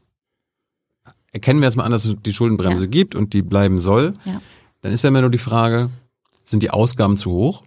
Erkennen 1.33 1.59
wir 1.61 1.67
jetzt 1.67 1.75
mal 1.75 1.83
an, 1.83 1.91
dass 1.91 2.05
es 2.05 2.15
die 2.25 2.33
Schuldenbremse 2.33 2.83
Ja. 2.83 2.89
gibt 2.89 3.15
und 3.15 3.33
die 3.33 3.41
bleiben 3.41 3.79
soll. 3.79 4.13
Ja. 4.25 4.41
Dann 4.81 4.91
ist 4.91 5.03
ja 5.03 5.09
immer 5.09 5.21
nur 5.21 5.29
die 5.31 5.37
Frage, 5.37 5.89
sind 6.43 6.63
die 6.63 6.71
Ausgaben 6.71 7.17
zu 7.17 7.31
hoch 7.31 7.63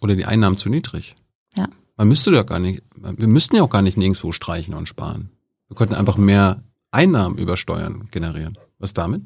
oder 0.00 0.14
die 0.16 0.26
Einnahmen 0.26 0.56
zu 0.56 0.68
niedrig? 0.68 1.16
Ja. 1.56 1.68
Man 1.96 2.08
müsste 2.08 2.30
ja 2.30 2.42
gar 2.44 2.58
nicht, 2.60 2.82
wir 2.94 3.28
müssten 3.28 3.56
ja 3.56 3.62
auch 3.62 3.70
gar 3.70 3.82
nicht 3.82 3.96
nirgendwo 3.96 4.30
streichen 4.32 4.74
und 4.74 4.88
sparen. 4.88 5.30
Wir 5.68 5.76
könnten 5.76 5.94
einfach 5.94 6.16
mehr 6.16 6.62
Einnahmen 6.92 7.36
über 7.38 7.56
Steuern 7.56 8.08
generieren. 8.10 8.56
Was 8.78 8.94
damit? 8.94 9.22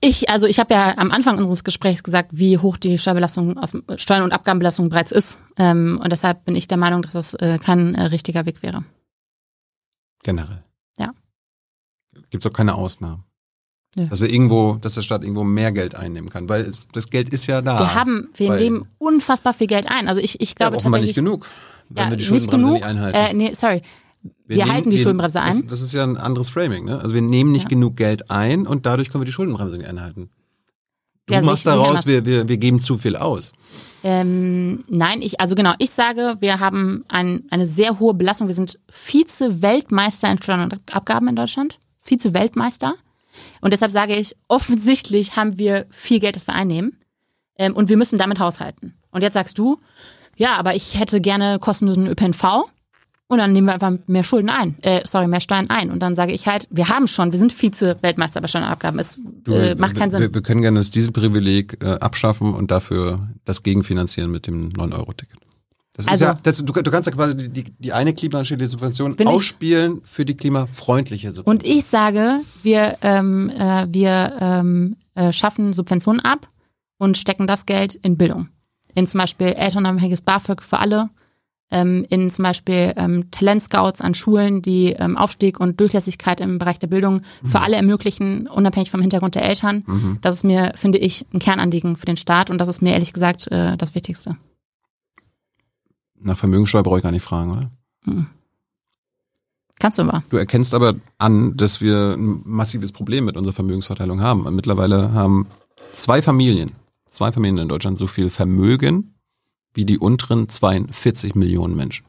Ich, 0.00 0.28
also 0.28 0.46
ich 0.46 0.58
habe 0.58 0.74
ja 0.74 0.98
am 0.98 1.10
Anfang 1.10 1.38
unseres 1.38 1.64
Gesprächs 1.64 2.02
gesagt, 2.02 2.30
wie 2.32 2.58
hoch 2.58 2.76
die 2.76 2.98
Steuerbelastung 2.98 3.56
aus 3.58 3.72
Steuern- 3.96 4.22
und 4.24 4.32
Abgabenbelastung 4.32 4.88
bereits 4.88 5.10
ist. 5.10 5.38
Ähm, 5.56 5.98
und 6.02 6.12
deshalb 6.12 6.44
bin 6.44 6.54
ich 6.54 6.68
der 6.68 6.76
Meinung, 6.76 7.02
dass 7.02 7.12
das 7.12 7.34
äh, 7.34 7.58
kein 7.58 7.94
äh, 7.94 8.04
richtiger 8.04 8.44
Weg 8.46 8.62
wäre. 8.62 8.84
Generell. 10.22 10.62
Ja. 10.98 11.10
Gibt 12.30 12.44
es 12.44 12.50
auch 12.50 12.54
keine 12.54 12.74
Ausnahmen. 12.74 13.24
Nö. 13.96 14.06
Dass 14.08 14.20
wir 14.20 14.28
irgendwo, 14.28 14.74
dass 14.74 14.94
der 14.94 15.02
Staat 15.02 15.22
irgendwo 15.22 15.44
mehr 15.44 15.72
Geld 15.72 15.94
einnehmen 15.94 16.28
kann, 16.28 16.48
weil 16.50 16.62
es, 16.62 16.86
das 16.92 17.08
Geld 17.08 17.30
ist 17.30 17.46
ja 17.46 17.62
da. 17.62 17.78
Wir 17.78 17.94
haben, 17.94 18.28
wir 18.34 18.50
weil- 18.50 18.60
nehmen 18.60 18.88
unfassbar 18.98 19.54
viel 19.54 19.66
Geld 19.66 19.86
ein. 19.90 20.08
Also 20.08 20.20
ich, 20.20 20.40
ich 20.40 20.50
ja, 20.50 20.54
glaube 20.56 20.76
offenbar 20.76 21.00
tatsächlich. 21.00 21.16
nicht 21.16 21.24
genug, 21.24 21.46
wenn 21.88 22.04
ja, 22.04 22.10
wir 22.10 22.16
die 22.16 22.22
nicht 22.22 22.28
Schuldenbremse 22.28 22.56
genug. 22.66 22.74
nicht 22.74 22.84
einhalten. 22.84 23.16
Äh, 23.16 23.32
nee, 23.32 23.54
sorry. 23.54 23.82
Wir, 24.46 24.58
nehmen- 24.58 24.72
halten 24.72 24.90
die 24.90 24.96
wir- 24.96 25.02
Schuldenbremse 25.02 25.40
ein. 25.40 25.52
Das, 25.62 25.66
das 25.66 25.82
ist 25.82 25.92
ja 25.92 26.02
ein 26.04 26.16
anderes 26.16 26.48
Framing. 26.50 26.84
Ne? 26.84 26.98
Also 27.00 27.14
wir 27.14 27.22
nehmen 27.22 27.52
nicht 27.52 27.64
Ja. 27.64 27.68
genug 27.70 27.96
Geld 27.96 28.30
ein 28.30 28.66
und 28.66 28.86
dadurch 28.86 29.10
können 29.10 29.22
wir 29.22 29.26
die 29.26 29.32
Schuldenbremse 29.32 29.76
nicht 29.78 29.88
einhalten. 29.88 30.30
Du 31.26 31.34
Ja, 31.34 31.42
machst 31.42 31.66
daraus, 31.66 32.06
wir, 32.06 32.24
wir, 32.24 32.48
wir 32.48 32.56
geben 32.56 32.78
zu 32.78 32.98
viel 32.98 33.16
aus. 33.16 33.52
Ähm, 34.04 34.84
nein, 34.88 35.22
ich, 35.22 35.40
also 35.40 35.56
genau, 35.56 35.72
ich 35.78 35.90
sage, 35.90 36.36
wir 36.38 36.60
haben 36.60 37.04
ein, 37.08 37.42
eine 37.50 37.66
sehr 37.66 37.98
hohe 37.98 38.14
Belastung. 38.14 38.46
Wir 38.46 38.54
sind 38.54 38.78
Vize-Weltmeister 38.88 40.30
in 40.30 40.40
Steuern 40.40 40.60
und 40.60 40.94
Abgaben 40.94 41.26
in 41.28 41.36
Deutschland. 41.36 41.78
Vize-Weltmeister. 42.00 42.94
Und 43.60 43.72
deshalb 43.72 43.90
sage 43.90 44.14
ich, 44.14 44.36
offensichtlich 44.48 45.36
haben 45.36 45.58
wir 45.58 45.86
viel 45.90 46.20
Geld, 46.20 46.36
das 46.36 46.46
wir 46.46 46.54
einnehmen. 46.54 46.96
Ähm, 47.58 47.74
und 47.74 47.88
wir 47.88 47.96
müssen 47.96 48.18
damit 48.18 48.38
haushalten. 48.38 48.94
Und 49.10 49.22
jetzt 49.22 49.34
sagst 49.34 49.58
du, 49.58 49.78
ja, 50.36 50.54
aber 50.56 50.74
ich 50.74 50.98
hätte 51.00 51.20
gerne 51.20 51.58
kostenlosen 51.58 52.06
ÖPNV. 52.06 52.66
Und 53.28 53.38
dann 53.38 53.52
nehmen 53.52 53.66
wir 53.66 53.74
einfach 53.74 53.92
mehr 54.06 54.22
Schulden 54.22 54.50
ein, 54.50 54.76
äh, 54.82 55.00
sorry, 55.04 55.26
mehr 55.26 55.40
Steuern 55.40 55.68
ein. 55.68 55.90
Und 55.90 55.98
dann 56.00 56.14
sage 56.14 56.32
ich 56.32 56.46
halt, 56.46 56.68
wir 56.70 56.88
haben 56.88 57.08
schon, 57.08 57.32
wir 57.32 57.38
sind 57.40 57.52
Vize-Weltmeister 57.52 58.40
bei 58.40 58.46
Steuern 58.46 58.64
und 58.66 58.70
Abgaben. 58.70 59.00
Es 59.00 59.18
äh, 59.48 59.74
macht 59.74 59.96
keinen 59.96 60.12
Sinn. 60.12 60.20
Wir, 60.20 60.32
wir 60.32 60.42
können 60.42 60.62
gerne 60.62 60.78
uns 60.78 60.90
dieses 60.90 61.10
Privileg 61.10 61.82
äh, 61.82 61.94
abschaffen 61.98 62.54
und 62.54 62.70
dafür 62.70 63.28
das 63.44 63.64
gegenfinanzieren 63.64 64.30
mit 64.30 64.46
dem 64.46 64.70
9-Euro-Ticket. 64.72 65.38
Das 65.94 66.06
Also- 66.06 66.24
ist 66.26 66.28
ja, 66.28 66.38
das, 66.40 66.58
du, 66.64 66.72
du 66.72 66.90
kannst 66.90 67.06
ja 67.08 67.12
quasi 67.12 67.36
die, 67.36 67.48
die, 67.48 67.64
die 67.78 67.92
eine 67.92 68.14
klimaschädliche 68.14 68.70
Subvention 68.70 69.16
Bin 69.16 69.26
ich- 69.26 69.34
ausspielen 69.34 70.02
für 70.04 70.24
die 70.24 70.36
klimafreundliche 70.36 71.32
Subvention. 71.32 71.56
Und 71.56 71.66
ich 71.78 71.84
sage, 71.84 72.40
wir, 72.62 72.98
ähm, 73.02 73.50
äh, 73.50 73.86
wir 73.90 74.36
ähm, 74.40 74.96
äh, 75.16 75.32
schaffen 75.32 75.72
Subventionen 75.72 76.20
ab 76.20 76.46
und 76.98 77.16
stecken 77.18 77.48
das 77.48 77.66
Geld 77.66 77.94
in 77.96 78.16
Bildung. 78.16 78.50
In 78.94 79.06
zum 79.08 79.18
Beispiel 79.20 79.48
elternunabhängiges 79.48 80.22
BAföG 80.22 80.62
für 80.62 80.78
alle, 80.78 81.08
ähm, 81.70 82.06
in 82.08 82.30
zum 82.30 82.44
Beispiel 82.44 82.92
ähm, 82.96 83.30
Talentscouts 83.30 84.00
an 84.00 84.14
Schulen, 84.14 84.62
die 84.62 84.92
ähm, 84.92 85.16
Aufstieg 85.16 85.58
und 85.60 85.80
Durchlässigkeit 85.80 86.40
im 86.40 86.58
Bereich 86.58 86.78
der 86.78 86.86
Bildung 86.86 87.22
für 87.44 87.60
alle 87.60 87.76
ermöglichen, 87.76 88.46
unabhängig 88.46 88.90
vom 88.90 89.00
Hintergrund 89.00 89.34
der 89.34 89.44
Eltern. 89.44 89.84
Das 90.20 90.36
ist 90.36 90.44
mir, 90.44 90.72
finde 90.76 90.98
ich, 90.98 91.26
ein 91.32 91.38
Kernanliegen 91.38 91.96
für 91.96 92.06
den 92.06 92.16
Staat 92.16 92.50
und 92.50 92.58
das 92.58 92.68
ist 92.68 92.82
mir 92.82 92.92
ehrlich 92.92 93.12
gesagt 93.12 93.50
äh, 93.50 93.76
das 93.76 93.94
Wichtigste. 93.94 94.36
Nach 96.18 96.38
Vermögensteuer 96.38 96.82
brauche 96.82 96.98
ich 96.98 97.02
gar 97.02 97.12
nicht 97.12 97.22
fragen, 97.22 97.52
oder? 97.52 97.70
Kannst 99.78 99.98
du 99.98 100.04
aber. 100.04 100.22
Du 100.30 100.36
erkennst 100.36 100.72
aber 100.72 100.94
an, 101.18 101.56
dass 101.56 101.80
wir 101.80 102.14
ein 102.14 102.40
massives 102.44 102.92
Problem 102.92 103.26
mit 103.26 103.36
unserer 103.36 103.52
Vermögensverteilung 103.52 104.20
haben. 104.20 104.54
Mittlerweile 104.54 105.12
haben 105.12 105.46
zwei 105.92 106.22
Familien, 106.22 106.72
zwei 107.06 107.32
Familien 107.32 107.58
in 107.58 107.68
Deutschland 107.68 107.98
so 107.98 108.06
viel 108.06 108.30
Vermögen 108.30 109.15
wie 109.76 109.84
die 109.84 109.98
unteren 109.98 110.48
42 110.48 111.34
Millionen 111.34 111.76
Menschen. 111.76 112.06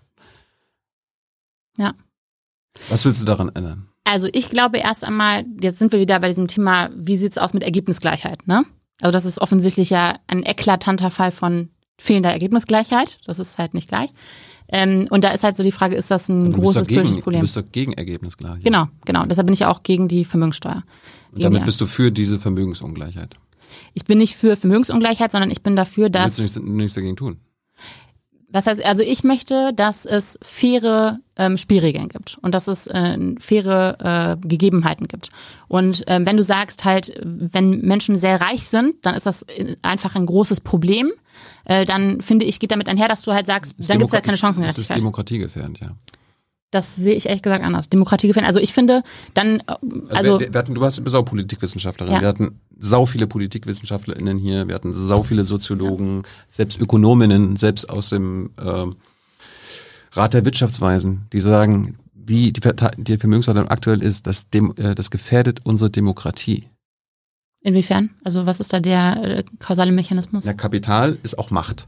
Ja. 1.78 1.94
Was 2.90 3.06
willst 3.06 3.22
du 3.22 3.26
daran 3.26 3.50
ändern? 3.54 3.90
Also 4.04 4.30
ich 4.32 4.50
glaube 4.50 4.78
erst 4.78 5.04
einmal, 5.04 5.46
jetzt 5.62 5.80
sind 5.80 5.92
wir 5.92 6.00
wieder 6.00 6.20
bei 6.20 6.30
diesem 6.30 6.48
Thema, 6.48 6.90
wie 6.96 7.18
sieht's 7.18 7.38
aus 7.38 7.54
mit 7.54 7.64
Ergebnisgleichheit, 7.64 8.48
ne? 8.48 8.64
Also 9.02 9.12
das 9.12 9.26
ist 9.26 9.40
offensichtlich 9.42 9.90
ja 9.90 10.16
ein 10.28 10.44
eklatanter 10.44 11.12
Fall 11.12 11.32
von 11.32 11.70
fehlender 12.00 12.32
Ergebnisgleichheit. 12.32 13.20
Das 13.26 13.38
ist 13.40 13.58
halt 13.58 13.74
nicht 13.74 13.90
gleich. 13.90 14.10
Ähm, 14.70 15.08
und 15.12 15.24
da 15.24 15.30
ist 15.32 15.44
halt 15.44 15.56
so 15.56 15.64
die 15.64 15.72
Frage, 15.72 15.96
ist 15.96 16.10
das 16.10 16.30
ein 16.30 16.52
Du 16.52 16.60
großes 16.60 16.76
dagegen, 16.76 16.96
politisches 16.96 17.16
Du 17.18 17.22
Problem? 17.24 17.42
bist 17.42 17.58
doch 17.58 17.64
gegen 17.72 17.94
Ergebnisgleichheit. 17.94 18.64
Genau, 18.64 18.88
genau. 19.06 19.26
Deshalb 19.26 19.48
bin 19.48 19.54
ich 19.54 19.60
ja 19.60 19.70
auch 19.70 19.84
gegen 19.84 20.08
die 20.08 20.26
Vermögenssteuer. 20.26 20.84
Und 21.32 21.38
Gegen 21.38 21.44
damit 21.44 21.66
bist 21.66 21.80
du 21.82 21.86
für 21.86 22.12
diese 22.12 22.40
Vermögensungleichheit. 22.40 23.36
ich 23.94 24.06
bin 24.06 24.18
nicht 24.18 24.36
für 24.36 24.56
Vermögensungleichheit, 24.56 25.32
sondern 25.32 25.52
ich 25.52 25.62
bin 25.62 25.76
dafür, 25.76 26.10
dass 26.10 26.40
willst 26.40 26.56
du 26.58 26.62
nichts, 26.62 26.76
nichts 26.78 26.94
dagegen 26.96 27.16
tun? 27.16 27.38
Was 28.50 28.66
heißt, 28.66 28.84
also 28.86 29.04
ich 29.04 29.24
möchte, 29.24 29.74
dass 29.74 30.06
es 30.06 30.40
faire 30.42 31.20
ähm, 31.36 31.58
Spielregeln 31.58 32.08
gibt 32.08 32.38
und 32.42 32.56
dass 32.56 32.68
es 32.68 32.88
äh, 32.88 33.18
faire 33.40 34.38
äh, 34.42 34.48
Gegebenheiten 34.48 35.08
gibt. 35.08 35.30
Und 35.68 36.04
ähm, 36.08 36.26
wenn 36.26 36.38
du 36.38 36.44
sagst 36.44 36.86
halt, 36.86 37.20
wenn 37.24 37.82
Menschen 37.82 38.16
sehr 38.16 38.40
reich 38.40 38.70
sind, 38.70 39.06
dann 39.06 39.16
ist 39.16 39.26
das 39.26 39.44
äh, 39.44 39.76
einfach 39.82 40.16
ein 40.16 40.26
großes 40.26 40.62
Problem. 40.62 41.12
Äh, 41.66 41.86
dann 41.86 42.22
finde 42.22 42.46
ich, 42.46 42.60
geht 42.60 42.72
damit 42.72 42.88
einher, 42.88 43.10
dass 43.10 43.22
du 43.24 43.34
halt 43.34 43.48
sagst, 43.48 43.76
dann 43.78 44.00
gibt 44.00 44.10
es 44.10 44.14
halt 44.14 44.24
keine 44.24 44.38
Chancengerechtigkeit. 44.38 44.90
Das 44.90 44.96
ist 44.96 45.02
demokratiegefährdend, 45.02 45.80
ja. 45.82 45.92
Das 46.72 46.98
sehe 46.98 47.16
ich 47.16 47.28
ehrlich 47.28 47.42
gesagt 47.42 47.64
anders. 47.64 47.88
Demokratie 47.88 48.28
gefällt. 48.28 48.46
Also 48.46 48.60
ich 48.60 48.74
finde, 48.74 49.02
dann, 49.34 49.60
äh, 49.60 49.64
also. 49.68 50.16
also 50.16 50.40
wir, 50.40 50.54
wir 50.54 50.60
hatten, 50.60 50.76
du 50.76 50.82
warst, 50.82 51.16
auch 51.16 51.24
Politikwissenschaftlerin. 51.24 52.14
Ja. 52.14 52.22
Wir 52.22 52.28
hatten 52.28 52.60
sau 52.78 53.06
viele 53.06 53.28
PolitikwissenschaftlerInnen 53.28 54.38
hier, 54.38 54.68
wir 54.68 54.76
hatten 54.76 54.94
sau 54.94 55.24
viele 55.24 55.44
Soziologen, 55.44 56.18
ja. 56.18 56.30
selbst 56.50 56.80
Ökonominnen, 56.80 57.56
selbst 57.56 57.90
aus 57.90 58.10
dem 58.10 58.52
äh, 58.58 58.86
Rat 60.12 60.34
der 60.34 60.46
Wirtschaftsweisen, 60.46 61.28
die 61.32 61.40
sagen, 61.40 61.98
wie 62.14 62.52
die, 62.52 62.62
die 62.98 63.18
Vermögensverteilung 63.18 63.70
aktuell 63.70 64.04
ist, 64.04 64.28
das, 64.28 64.50
dem, 64.50 64.74
äh, 64.78 64.94
das 64.94 65.10
gefährdet 65.10 65.62
unsere 65.64 65.90
Demokratie. 65.90 66.68
Inwiefern? 67.62 68.12
Also 68.24 68.46
was 68.46 68.60
ist 68.60 68.74
da 68.74 68.80
der 68.80 69.24
äh, 69.24 69.44
kausale 69.60 69.92
Mechanismus? 69.92 70.46
Ja, 70.46 70.54
Kapital 70.54 71.18
ist 71.24 71.40
auch 71.40 71.50
Macht. 71.52 71.86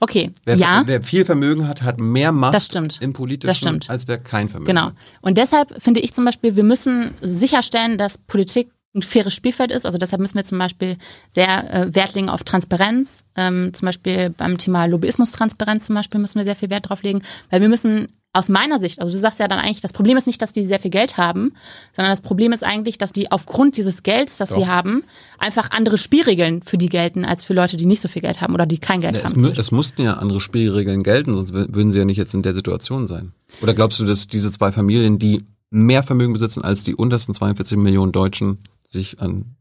Okay, 0.00 0.30
wer, 0.44 0.56
ja. 0.56 0.82
Wer 0.86 1.02
viel 1.02 1.24
Vermögen 1.24 1.68
hat, 1.68 1.82
hat 1.82 1.98
mehr 1.98 2.32
Macht 2.32 2.54
das 2.54 2.66
stimmt. 2.66 2.98
im 3.00 3.12
politischen, 3.12 3.48
das 3.48 3.58
stimmt. 3.58 3.90
als 3.90 4.06
wer 4.08 4.18
kein 4.18 4.48
Vermögen 4.48 4.68
genau. 4.68 4.86
hat. 4.86 4.94
Genau. 4.96 5.18
Und 5.22 5.38
deshalb 5.38 5.82
finde 5.82 6.00
ich 6.00 6.12
zum 6.12 6.24
Beispiel, 6.24 6.56
wir 6.56 6.64
müssen 6.64 7.14
sicherstellen, 7.22 7.98
dass 7.98 8.18
Politik 8.18 8.70
ein 8.96 9.02
faires 9.02 9.34
Spielfeld 9.34 9.70
ist. 9.70 9.86
Also 9.86 9.98
deshalb 9.98 10.20
müssen 10.20 10.36
wir 10.36 10.44
zum 10.44 10.58
Beispiel 10.58 10.96
sehr 11.34 11.72
äh, 11.72 11.94
Wert 11.94 12.14
legen 12.14 12.28
auf 12.28 12.44
Transparenz. 12.44 13.24
Ähm, 13.36 13.72
zum 13.72 13.86
Beispiel 13.86 14.30
beim 14.30 14.58
Thema 14.58 14.86
Lobbyismus-Transparenz 14.86 15.86
zum 15.86 15.94
Beispiel 15.94 16.20
müssen 16.20 16.38
wir 16.38 16.44
sehr 16.44 16.56
viel 16.56 16.70
Wert 16.70 16.88
drauf 16.88 17.02
legen, 17.02 17.22
weil 17.50 17.60
wir 17.60 17.68
müssen 17.68 18.08
aus 18.36 18.48
meiner 18.48 18.78
Sicht, 18.78 19.00
also 19.00 19.12
du 19.12 19.18
sagst 19.18 19.40
ja 19.40 19.48
dann 19.48 19.58
eigentlich, 19.58 19.80
das 19.80 19.92
Problem 19.92 20.16
ist 20.16 20.26
nicht, 20.26 20.40
dass 20.42 20.52
die 20.52 20.64
sehr 20.64 20.78
viel 20.78 20.90
Geld 20.90 21.16
haben, 21.16 21.54
sondern 21.94 22.12
das 22.12 22.20
Problem 22.20 22.52
ist 22.52 22.64
eigentlich, 22.64 22.98
dass 22.98 23.12
die 23.12 23.32
aufgrund 23.32 23.76
dieses 23.76 24.02
Gelds, 24.02 24.38
das 24.38 24.50
Doch. 24.50 24.56
sie 24.56 24.66
haben, 24.66 25.04
einfach 25.38 25.70
andere 25.70 25.98
Spielregeln 25.98 26.62
für 26.62 26.78
die 26.78 26.88
gelten, 26.88 27.24
als 27.24 27.44
für 27.44 27.54
Leute, 27.54 27.76
die 27.76 27.86
nicht 27.86 28.00
so 28.00 28.08
viel 28.08 28.22
Geld 28.22 28.40
haben 28.40 28.54
oder 28.54 28.66
die 28.66 28.78
kein 28.78 29.00
Geld 29.00 29.16
ja, 29.16 29.24
haben. 29.24 29.44
Es, 29.44 29.58
es, 29.58 29.70
mussten 29.70 30.02
ja 30.02 30.14
andere 30.14 30.40
Spielregeln 30.40 31.02
gelten, 31.02 31.32
sonst 31.32 31.52
würden 31.52 31.90
sie 31.90 31.98
ja 31.98 32.04
nicht 32.04 32.18
jetzt 32.18 32.34
in 32.34 32.42
der 32.42 32.54
Situation 32.54 33.06
sein. 33.06 33.32
Oder 33.62 33.74
glaubst 33.74 33.98
du, 33.98 34.04
dass 34.04 34.26
diese 34.28 34.52
zwei 34.52 34.72
Familien, 34.72 35.18
die 35.18 35.44
mehr 35.70 36.02
Vermögen 36.02 36.32
besitzen 36.32 36.62
als 36.62 36.84
die 36.84 36.94
untersten 36.94 37.34
42 37.34 37.76
Millionen 37.78 38.12
Deutschen, 38.12 38.58
sich 38.84 39.20
an 39.20 39.56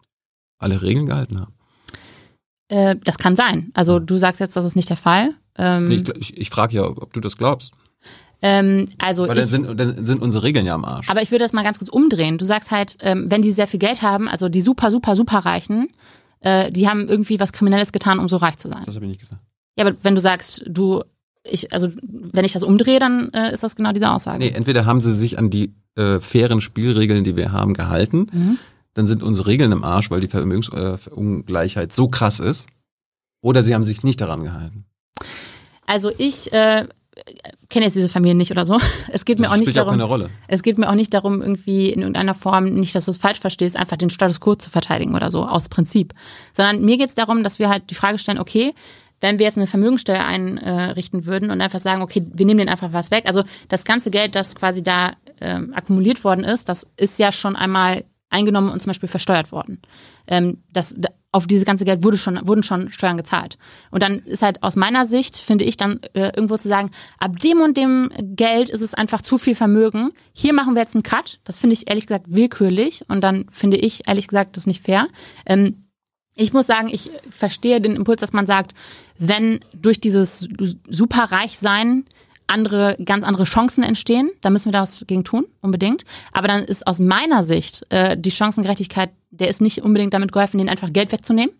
alle 0.57 0.81
Regeln 0.81 1.07
gehalten 1.07 1.39
haben? 1.39 1.53
Äh, 2.67 2.95
das 3.03 3.17
kann 3.17 3.35
sein. 3.35 3.71
Also 3.73 3.99
du 3.99 4.17
sagst 4.17 4.39
jetzt, 4.39 4.55
das 4.55 4.65
ist 4.65 4.75
nicht 4.75 4.89
der 4.89 4.97
Fall. 4.97 5.33
Ähm, 5.57 5.91
ich, 5.91 6.09
ich, 6.09 6.37
ich 6.37 6.49
frage 6.49 6.75
ja, 6.75 6.83
ob 6.83 7.13
du 7.13 7.19
das 7.19 7.37
glaubst. 7.37 7.73
Ähm, 8.41 8.85
also 8.99 9.23
Weil 9.23 9.35
dann, 9.35 9.43
ich, 9.43 9.45
sind, 9.45 9.79
dann 9.79 10.05
sind 10.05 10.21
unsere 10.21 10.43
Regeln 10.43 10.65
ja 10.65 10.75
am 10.75 10.85
Arsch. 10.85 11.09
Aber 11.09 11.21
ich 11.21 11.31
würde 11.31 11.43
das 11.43 11.53
mal 11.53 11.63
ganz 11.63 11.79
kurz 11.79 11.89
umdrehen. 11.89 12.37
Du 12.37 12.45
sagst 12.45 12.71
halt, 12.71 12.97
ähm, 13.01 13.29
wenn 13.29 13.41
die 13.41 13.51
sehr 13.51 13.67
viel 13.67 13.79
Geld 13.79 14.01
haben, 14.01 14.27
also 14.27 14.49
die 14.49 14.61
super, 14.61 14.91
super, 14.91 15.15
super 15.15 15.39
Reichen, 15.39 15.89
äh, 16.41 16.71
die 16.71 16.87
haben 16.87 17.07
irgendwie 17.07 17.39
was 17.39 17.51
Kriminelles 17.53 17.91
getan, 17.91 18.19
um 18.19 18.29
so 18.29 18.37
reich 18.37 18.57
zu 18.57 18.69
sein. 18.69 18.83
Das 18.85 18.95
habe 18.95 19.05
ich 19.05 19.09
nicht 19.09 19.21
gesagt. 19.21 19.41
Ja, 19.77 19.85
aber 19.85 19.95
wenn 20.03 20.15
du 20.15 20.21
sagst, 20.21 20.63
du, 20.67 21.03
ich, 21.43 21.73
also 21.73 21.89
wenn 22.01 22.45
ich 22.45 22.53
das 22.53 22.63
umdrehe, 22.63 22.99
dann 22.99 23.29
äh, 23.33 23.53
ist 23.53 23.63
das 23.63 23.75
genau 23.75 23.91
diese 23.91 24.11
Aussage. 24.11 24.39
Nee, 24.39 24.49
entweder 24.49 24.85
haben 24.85 25.01
sie 25.01 25.13
sich 25.13 25.37
an 25.39 25.49
die 25.49 25.73
äh, 25.95 26.19
fairen 26.19 26.61
Spielregeln, 26.61 27.23
die 27.23 27.35
wir 27.35 27.51
haben, 27.51 27.73
gehalten, 27.73 28.27
mhm. 28.31 28.57
dann 28.93 29.07
sind 29.07 29.23
unsere 29.23 29.47
Regeln 29.47 29.71
im 29.71 29.83
Arsch, 29.83 30.11
weil 30.11 30.21
die 30.21 30.27
Vermögensungleichheit 30.27 31.93
so 31.93 32.07
krass 32.07 32.39
ist, 32.39 32.67
oder 33.41 33.63
sie 33.63 33.75
haben 33.75 33.83
sich 33.83 34.03
nicht 34.03 34.21
daran 34.21 34.43
gehalten. 34.43 34.85
Also 35.85 36.11
ich 36.17 36.51
äh, 36.51 36.87
kenne 37.69 37.85
jetzt 37.85 37.95
diese 37.95 38.09
Familie 38.09 38.35
nicht 38.35 38.51
oder 38.51 38.65
so. 38.65 38.77
Es 39.11 39.25
geht 39.25 39.39
das 39.39 39.47
mir 39.47 39.53
auch 39.53 39.57
nicht 39.57 39.75
darum. 39.75 39.89
Auch 39.89 39.93
keine 39.93 40.03
Rolle. 40.03 40.29
Es 40.47 40.61
geht 40.63 40.77
mir 40.77 40.89
auch 40.89 40.95
nicht 40.95 41.13
darum, 41.13 41.41
irgendwie 41.41 41.89
in 41.89 42.01
irgendeiner 42.01 42.33
Form, 42.33 42.65
nicht, 42.65 42.95
dass 42.95 43.05
du 43.05 43.11
es 43.11 43.17
falsch 43.17 43.39
verstehst, 43.39 43.77
einfach 43.77 43.97
den 43.97 44.09
Status 44.09 44.39
quo 44.39 44.55
zu 44.55 44.69
verteidigen 44.69 45.15
oder 45.15 45.31
so, 45.31 45.47
aus 45.47 45.69
Prinzip. 45.69 46.13
Sondern 46.53 46.83
mir 46.83 46.97
geht 46.97 47.09
es 47.09 47.15
darum, 47.15 47.43
dass 47.43 47.59
wir 47.59 47.69
halt 47.69 47.89
die 47.89 47.95
Frage 47.95 48.19
stellen, 48.19 48.39
okay, 48.39 48.73
wenn 49.21 49.39
wir 49.39 49.45
jetzt 49.45 49.57
eine 49.57 49.67
Vermögensteuer 49.67 50.23
einrichten 50.23 51.25
würden 51.25 51.49
und 51.49 51.61
einfach 51.61 51.79
sagen, 51.79 52.01
okay, 52.01 52.27
wir 52.33 52.45
nehmen 52.45 52.59
den 52.59 52.69
einfach 52.69 52.91
was 52.93 53.11
weg. 53.11 53.23
Also 53.27 53.43
das 53.69 53.85
ganze 53.85 54.11
Geld, 54.11 54.35
das 54.35 54.55
quasi 54.55 54.83
da 54.83 55.13
ähm, 55.41 55.73
akkumuliert 55.73 56.23
worden 56.23 56.43
ist, 56.43 56.69
das 56.69 56.87
ist 56.97 57.17
ja 57.17 57.31
schon 57.31 57.55
einmal 57.55 58.03
eingenommen 58.29 58.69
und 58.69 58.81
zum 58.81 58.89
Beispiel 58.89 59.09
versteuert 59.09 59.51
worden. 59.51 59.81
Ähm, 60.27 60.63
das, 60.71 60.95
auf 61.35 61.47
dieses 61.47 61.65
ganze 61.65 61.83
Geld 61.83 62.01
wurde 62.01 62.17
schon, 62.17 62.39
wurden 62.47 62.63
schon 62.63 62.93
Steuern 62.93 63.17
gezahlt. 63.17 63.57
Und 63.91 64.01
dann 64.01 64.19
ist 64.19 64.41
halt 64.41 64.63
aus 64.63 64.77
meiner 64.77 65.05
Sicht, 65.05 65.37
finde 65.37 65.65
ich, 65.65 65.75
dann 65.75 65.99
äh, 66.13 66.31
irgendwo 66.33 66.55
zu 66.55 66.69
sagen, 66.69 66.89
ab 67.19 67.39
dem 67.39 67.59
und 67.59 67.75
dem 67.75 68.09
Geld 68.21 68.69
ist 68.69 68.81
es 68.81 68.93
einfach 68.93 69.21
zu 69.21 69.37
viel 69.37 69.53
Vermögen. 69.53 70.11
Hier 70.31 70.53
machen 70.53 70.75
wir 70.75 70.81
jetzt 70.81 70.95
einen 70.95 71.03
Cut. 71.03 71.41
Das 71.43 71.57
finde 71.57 71.73
ich 71.73 71.89
ehrlich 71.89 72.07
gesagt 72.07 72.27
willkürlich. 72.29 73.03
Und 73.09 73.21
dann 73.21 73.47
finde 73.51 73.75
ich 73.75 74.07
ehrlich 74.07 74.29
gesagt 74.29 74.55
das 74.55 74.65
nicht 74.65 74.81
fair. 74.81 75.07
Ähm, 75.45 75.83
ich 76.35 76.53
muss 76.53 76.67
sagen, 76.67 76.87
ich 76.89 77.11
verstehe 77.29 77.81
den 77.81 77.97
Impuls, 77.97 78.21
dass 78.21 78.31
man 78.31 78.45
sagt, 78.45 78.73
wenn 79.17 79.59
durch 79.73 79.99
dieses 79.99 80.47
Superreichsein 80.87 82.05
andere, 82.47 82.95
ganz 83.03 83.23
andere 83.23 83.43
Chancen 83.43 83.83
entstehen, 83.83 84.31
dann 84.41 84.53
müssen 84.53 84.67
wir 84.67 84.73
da 84.73 84.81
was 84.81 85.05
gegen 85.07 85.23
tun, 85.23 85.45
unbedingt. 85.61 86.03
Aber 86.31 86.47
dann 86.47 86.63
ist 86.63 86.87
aus 86.87 86.99
meiner 86.99 87.43
Sicht 87.43 87.85
äh, 87.89 88.17
die 88.17 88.31
Chancengerechtigkeit, 88.31 89.11
der 89.39 89.49
ist 89.49 89.61
nicht 89.61 89.83
unbedingt 89.83 90.13
damit 90.13 90.31
geholfen, 90.31 90.57
denen 90.57 90.69
einfach 90.69 90.91
Geld 90.91 91.11
wegzunehmen, 91.11 91.53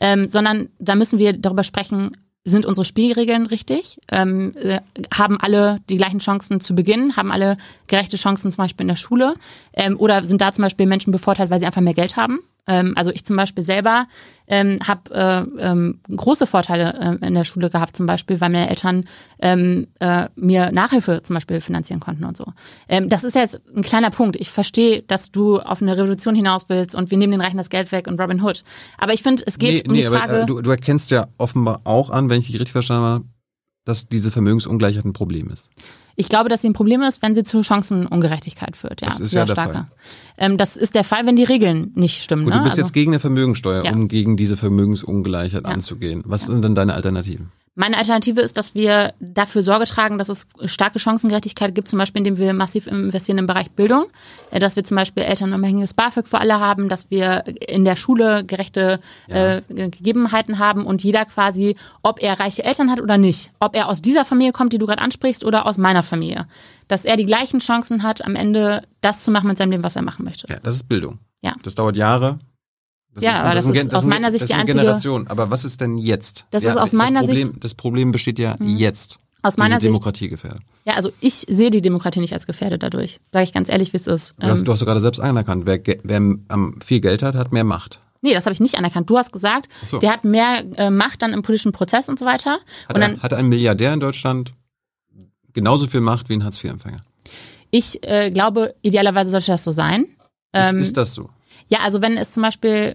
ähm, 0.00 0.28
sondern 0.28 0.68
da 0.78 0.94
müssen 0.94 1.18
wir 1.18 1.32
darüber 1.32 1.64
sprechen, 1.64 2.12
sind 2.44 2.66
unsere 2.66 2.84
Spielregeln 2.84 3.46
richtig? 3.46 3.98
Ähm, 4.12 4.52
äh, 4.56 4.80
haben 5.12 5.40
alle 5.40 5.80
die 5.88 5.96
gleichen 5.96 6.18
Chancen 6.18 6.60
zu 6.60 6.74
Beginn? 6.74 7.16
Haben 7.16 7.32
alle 7.32 7.56
gerechte 7.86 8.18
Chancen 8.18 8.50
zum 8.50 8.62
Beispiel 8.62 8.84
in 8.84 8.88
der 8.88 8.96
Schule? 8.96 9.34
Ähm, 9.72 9.98
oder 9.98 10.22
sind 10.22 10.42
da 10.42 10.52
zum 10.52 10.62
Beispiel 10.62 10.86
Menschen 10.86 11.10
bevorteilt, 11.10 11.50
weil 11.50 11.58
sie 11.58 11.66
einfach 11.66 11.80
mehr 11.80 11.94
Geld 11.94 12.16
haben? 12.16 12.40
Ähm, 12.66 12.94
also 12.96 13.10
ich 13.10 13.24
zum 13.24 13.36
Beispiel 13.36 13.62
selber 13.62 14.06
ähm, 14.46 14.78
habe 14.86 15.10
äh, 15.14 15.62
ähm, 15.62 16.00
große 16.14 16.46
Vorteile 16.46 17.18
äh, 17.20 17.26
in 17.26 17.34
der 17.34 17.44
Schule 17.44 17.70
gehabt, 17.70 17.96
zum 17.96 18.06
Beispiel, 18.06 18.40
weil 18.40 18.50
meine 18.50 18.68
Eltern 18.68 19.04
ähm, 19.38 19.88
äh, 20.00 20.28
mir 20.36 20.70
Nachhilfe 20.72 21.22
zum 21.22 21.34
Beispiel 21.34 21.60
finanzieren 21.60 22.00
konnten 22.00 22.24
und 22.24 22.36
so. 22.36 22.46
Ähm, 22.88 23.08
das 23.08 23.24
ist 23.24 23.34
jetzt 23.34 23.60
ein 23.74 23.82
kleiner 23.82 24.10
Punkt. 24.10 24.36
Ich 24.36 24.50
verstehe, 24.50 25.02
dass 25.02 25.30
du 25.30 25.60
auf 25.60 25.82
eine 25.82 25.96
Revolution 25.96 26.34
hinaus 26.34 26.68
willst 26.68 26.94
und 26.94 27.10
wir 27.10 27.18
nehmen 27.18 27.32
den 27.32 27.40
Reichen 27.40 27.58
das 27.58 27.70
Geld 27.70 27.92
weg 27.92 28.06
und 28.06 28.20
Robin 28.20 28.42
Hood. 28.42 28.64
Aber 28.98 29.12
ich 29.12 29.22
finde, 29.22 29.42
es 29.46 29.58
geht 29.58 29.86
nee, 29.86 29.88
um 29.88 29.94
nee, 29.94 30.02
die 30.02 30.08
Frage. 30.08 30.32
Aber, 30.32 30.42
äh, 30.42 30.46
du, 30.46 30.62
du 30.62 30.70
erkennst 30.70 31.10
ja 31.10 31.26
offenbar 31.38 31.82
auch 31.84 32.10
an, 32.10 32.30
wenn 32.30 32.40
ich 32.40 32.46
dich 32.46 32.56
richtig 32.56 32.72
verstanden 32.72 33.04
habe, 33.04 33.24
dass 33.84 34.08
diese 34.08 34.30
Vermögensungleichheit 34.30 35.04
ein 35.04 35.12
Problem 35.12 35.50
ist. 35.50 35.70
Ich 36.16 36.28
glaube, 36.28 36.48
dass 36.48 36.62
sie 36.62 36.68
ein 36.68 36.72
Problem 36.74 37.02
ist, 37.02 37.22
wenn 37.22 37.34
sie 37.34 37.42
zu 37.42 37.62
Chancenungerechtigkeit 37.62 38.76
führt. 38.76 39.00
Ja, 39.00 39.08
das 39.08 39.20
ist 39.20 39.32
ja 39.32 39.44
der 39.44 39.52
starker. 39.52 39.72
Fall. 39.72 39.86
Ähm, 40.38 40.56
das 40.56 40.76
ist 40.76 40.94
der 40.94 41.04
Fall, 41.04 41.26
wenn 41.26 41.36
die 41.36 41.44
Regeln 41.44 41.92
nicht 41.94 42.22
stimmen. 42.22 42.44
Gut, 42.44 42.52
ne? 42.52 42.58
du 42.58 42.64
bist 42.64 42.74
also, 42.74 42.82
jetzt 42.82 42.92
gegen 42.92 43.12
eine 43.12 43.20
Vermögensteuer, 43.20 43.84
ja. 43.84 43.92
um 43.92 44.08
gegen 44.08 44.36
diese 44.36 44.56
Vermögensungleichheit 44.56 45.64
ja. 45.64 45.70
anzugehen. 45.70 46.22
Was 46.24 46.42
ja. 46.42 46.54
sind 46.54 46.64
denn 46.64 46.74
deine 46.74 46.94
Alternativen? 46.94 47.50
Meine 47.76 47.98
Alternative 47.98 48.40
ist, 48.40 48.56
dass 48.56 48.76
wir 48.76 49.14
dafür 49.18 49.62
Sorge 49.62 49.84
tragen, 49.84 50.16
dass 50.16 50.28
es 50.28 50.46
starke 50.66 51.00
Chancengerechtigkeit 51.00 51.74
gibt, 51.74 51.88
zum 51.88 51.98
Beispiel 51.98 52.20
indem 52.20 52.38
wir 52.38 52.52
massiv 52.52 52.86
investieren 52.86 53.38
im 53.38 53.46
Bereich 53.46 53.70
Bildung, 53.72 54.06
äh, 54.52 54.60
dass 54.60 54.76
wir 54.76 54.84
zum 54.84 54.96
Beispiel 54.96 55.24
elternunabhängiges 55.24 55.94
BAföG 55.94 56.28
für 56.28 56.38
alle 56.38 56.60
haben, 56.60 56.88
dass 56.88 57.10
wir 57.10 57.44
in 57.68 57.84
der 57.84 57.96
Schule 57.96 58.44
gerechte 58.44 59.00
ja. 59.26 59.56
äh, 59.56 59.62
Gegebenheiten 59.68 60.60
haben 60.60 60.86
und 60.86 61.02
jeder 61.02 61.24
quasi, 61.24 61.74
ob 62.02 62.22
er 62.22 62.38
reiche 62.38 62.64
Eltern 62.64 62.90
hat 62.90 63.00
oder 63.00 63.18
nicht, 63.18 63.52
ob 63.58 63.74
er 63.74 63.88
aus 63.88 64.00
dieser 64.00 64.24
Familie 64.24 64.52
kommt, 64.52 64.72
die 64.72 64.78
du 64.78 64.86
gerade 64.86 65.02
ansprichst, 65.02 65.44
oder 65.44 65.66
aus 65.66 65.76
meiner 65.76 66.04
Familie, 66.04 66.46
dass 66.86 67.04
er 67.04 67.16
die 67.16 67.26
gleichen 67.26 67.58
Chancen 67.58 68.04
hat, 68.04 68.24
am 68.24 68.36
Ende 68.36 68.82
das 69.00 69.24
zu 69.24 69.32
machen 69.32 69.48
mit 69.48 69.58
seinem 69.58 69.72
Leben, 69.72 69.82
was 69.82 69.96
er 69.96 70.02
machen 70.02 70.24
möchte. 70.24 70.46
Ja, 70.48 70.60
das 70.62 70.76
ist 70.76 70.88
Bildung. 70.88 71.18
Ja. 71.42 71.54
Das 71.62 71.74
dauert 71.74 71.96
Jahre, 71.96 72.38
das 73.14 73.22
ja, 73.22 73.32
ist, 73.32 73.40
aber 73.40 73.54
das, 73.54 73.66
das 73.66 73.76
ist, 73.76 73.94
aus 73.94 74.06
meiner 74.06 74.30
Sicht 74.30 74.48
die 74.48 74.54
einzige 74.54 74.78
Generation. 74.78 75.28
Aber 75.28 75.50
was 75.50 75.64
ist 75.64 75.80
denn 75.80 75.98
jetzt? 75.98 76.46
Das 76.50 76.64
ja, 76.64 76.70
ist 76.70 76.76
aus 76.76 76.92
meiner 76.92 77.20
Problem, 77.20 77.46
Sicht. 77.46 77.64
Das 77.64 77.74
Problem 77.74 78.12
besteht 78.12 78.38
ja 78.38 78.56
mhm. 78.58 78.76
jetzt. 78.76 79.18
Aus 79.42 79.56
meiner 79.56 79.74
Sicht. 79.74 79.84
Demokratie 79.84 80.28
gefährdet. 80.28 80.62
Ja, 80.86 80.94
also 80.94 81.12
ich 81.20 81.46
sehe 81.48 81.70
die 81.70 81.82
Demokratie 81.82 82.20
nicht 82.20 82.32
als 82.32 82.46
gefährdet 82.46 82.82
dadurch. 82.82 83.20
Sage 83.32 83.44
ich 83.44 83.52
ganz 83.52 83.68
ehrlich, 83.68 83.92
wie 83.92 83.98
es 83.98 84.06
ist. 84.06 84.32
Du 84.38 84.46
hast, 84.46 84.60
ähm, 84.60 84.64
du 84.64 84.72
hast 84.72 84.84
gerade 84.84 85.00
selbst 85.00 85.20
anerkannt. 85.20 85.66
Wer, 85.66 85.80
wer 86.02 86.36
viel 86.82 87.00
Geld 87.00 87.22
hat, 87.22 87.34
hat 87.34 87.52
mehr 87.52 87.64
Macht. 87.64 88.00
Nee, 88.22 88.32
das 88.32 88.46
habe 88.46 88.54
ich 88.54 88.60
nicht 88.60 88.76
anerkannt. 88.78 89.10
Du 89.10 89.18
hast 89.18 89.32
gesagt, 89.32 89.68
so. 89.86 89.98
der 89.98 90.10
hat 90.10 90.24
mehr 90.24 90.64
äh, 90.76 90.88
Macht 90.88 91.20
dann 91.20 91.34
im 91.34 91.42
politischen 91.42 91.72
Prozess 91.72 92.08
und 92.08 92.18
so 92.18 92.24
weiter. 92.24 92.52
Hat, 92.88 92.94
und 92.94 93.00
dann, 93.00 93.20
hat 93.20 93.34
ein 93.34 93.48
Milliardär 93.50 93.92
in 93.92 94.00
Deutschland 94.00 94.54
genauso 95.52 95.86
viel 95.86 96.00
Macht 96.00 96.30
wie 96.30 96.34
ein 96.34 96.44
Hartz-IV-Empfänger? 96.44 96.98
Ich 97.70 98.02
äh, 98.02 98.30
glaube, 98.30 98.74
idealerweise 98.80 99.30
sollte 99.30 99.52
das 99.52 99.62
so 99.62 99.72
sein. 99.72 100.04
Ist, 100.52 100.72
ähm, 100.72 100.78
ist 100.78 100.96
das 100.96 101.12
so? 101.12 101.28
Ja, 101.74 101.80
also 101.82 102.00
wenn 102.00 102.16
es 102.16 102.30
zum 102.30 102.44
Beispiel, 102.44 102.94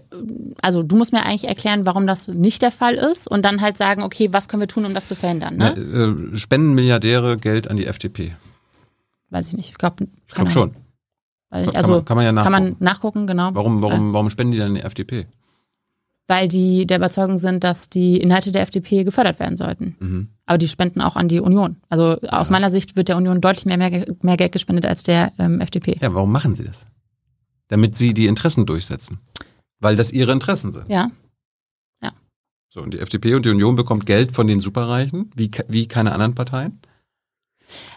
also 0.62 0.82
du 0.82 0.96
musst 0.96 1.12
mir 1.12 1.22
eigentlich 1.22 1.46
erklären, 1.46 1.84
warum 1.84 2.06
das 2.06 2.28
nicht 2.28 2.62
der 2.62 2.70
Fall 2.70 2.94
ist 2.94 3.30
und 3.30 3.44
dann 3.44 3.60
halt 3.60 3.76
sagen, 3.76 4.02
okay, 4.02 4.30
was 4.32 4.48
können 4.48 4.62
wir 4.62 4.68
tun, 4.68 4.86
um 4.86 4.94
das 4.94 5.06
zu 5.06 5.14
verhindern? 5.14 5.58
Ne? 5.58 5.74
Na, 5.76 6.32
äh, 6.32 6.36
spenden 6.38 6.72
Milliardäre 6.72 7.36
Geld 7.36 7.68
an 7.70 7.76
die 7.76 7.84
FDP? 7.84 8.34
Weiß 9.28 9.48
ich 9.48 9.52
nicht. 9.52 9.68
Ich 9.68 9.76
glaube 9.76 10.08
glaub 10.28 10.50
schon. 10.50 10.74
also 11.50 11.70
kann 11.74 11.90
man, 11.90 12.04
kann 12.06 12.16
man 12.16 12.24
ja 12.24 12.32
nachgucken. 12.32 12.52
Kann 12.54 12.64
man 12.64 12.76
nachgucken, 12.78 13.26
genau. 13.26 13.50
Warum, 13.52 13.82
warum, 13.82 14.14
warum 14.14 14.30
spenden 14.30 14.52
die 14.52 14.58
dann 14.58 14.68
an 14.68 14.74
die 14.76 14.80
FDP? 14.80 15.26
weil 16.26 16.46
die 16.46 16.86
der 16.86 16.98
Überzeugung 16.98 17.38
sind, 17.38 17.64
dass 17.64 17.90
die 17.90 18.18
Inhalte 18.18 18.52
der 18.52 18.62
FDP 18.62 19.02
gefördert 19.02 19.40
werden 19.40 19.56
sollten. 19.56 19.96
Mhm. 19.98 20.28
Aber 20.46 20.58
die 20.58 20.68
spenden 20.68 21.00
auch 21.00 21.16
an 21.16 21.26
die 21.26 21.40
Union. 21.40 21.78
Also 21.88 22.18
aus 22.28 22.50
meiner 22.50 22.70
Sicht 22.70 22.94
wird 22.94 23.08
der 23.08 23.16
Union 23.16 23.40
deutlich 23.40 23.66
mehr, 23.66 23.76
mehr, 23.76 24.04
mehr 24.22 24.36
Geld 24.36 24.52
gespendet 24.52 24.86
als 24.86 25.02
der 25.02 25.32
ähm, 25.40 25.60
FDP. 25.60 25.98
Ja, 26.00 26.14
warum 26.14 26.30
machen 26.30 26.54
sie 26.54 26.62
das? 26.62 26.86
Damit 27.70 27.96
sie 27.96 28.14
die 28.14 28.26
Interessen 28.26 28.66
durchsetzen. 28.66 29.18
Weil 29.80 29.96
das 29.96 30.12
ihre 30.12 30.32
Interessen 30.32 30.72
sind. 30.72 30.88
Ja. 30.88 31.10
So, 32.72 32.80
und 32.82 32.94
die 32.94 33.00
FDP 33.00 33.34
und 33.34 33.44
die 33.44 33.48
Union 33.50 33.74
bekommt 33.74 34.06
Geld 34.06 34.30
von 34.30 34.46
den 34.46 34.60
Superreichen, 34.60 35.32
wie, 35.34 35.50
wie 35.66 35.88
keine 35.88 36.12
anderen 36.12 36.36
Parteien, 36.36 36.78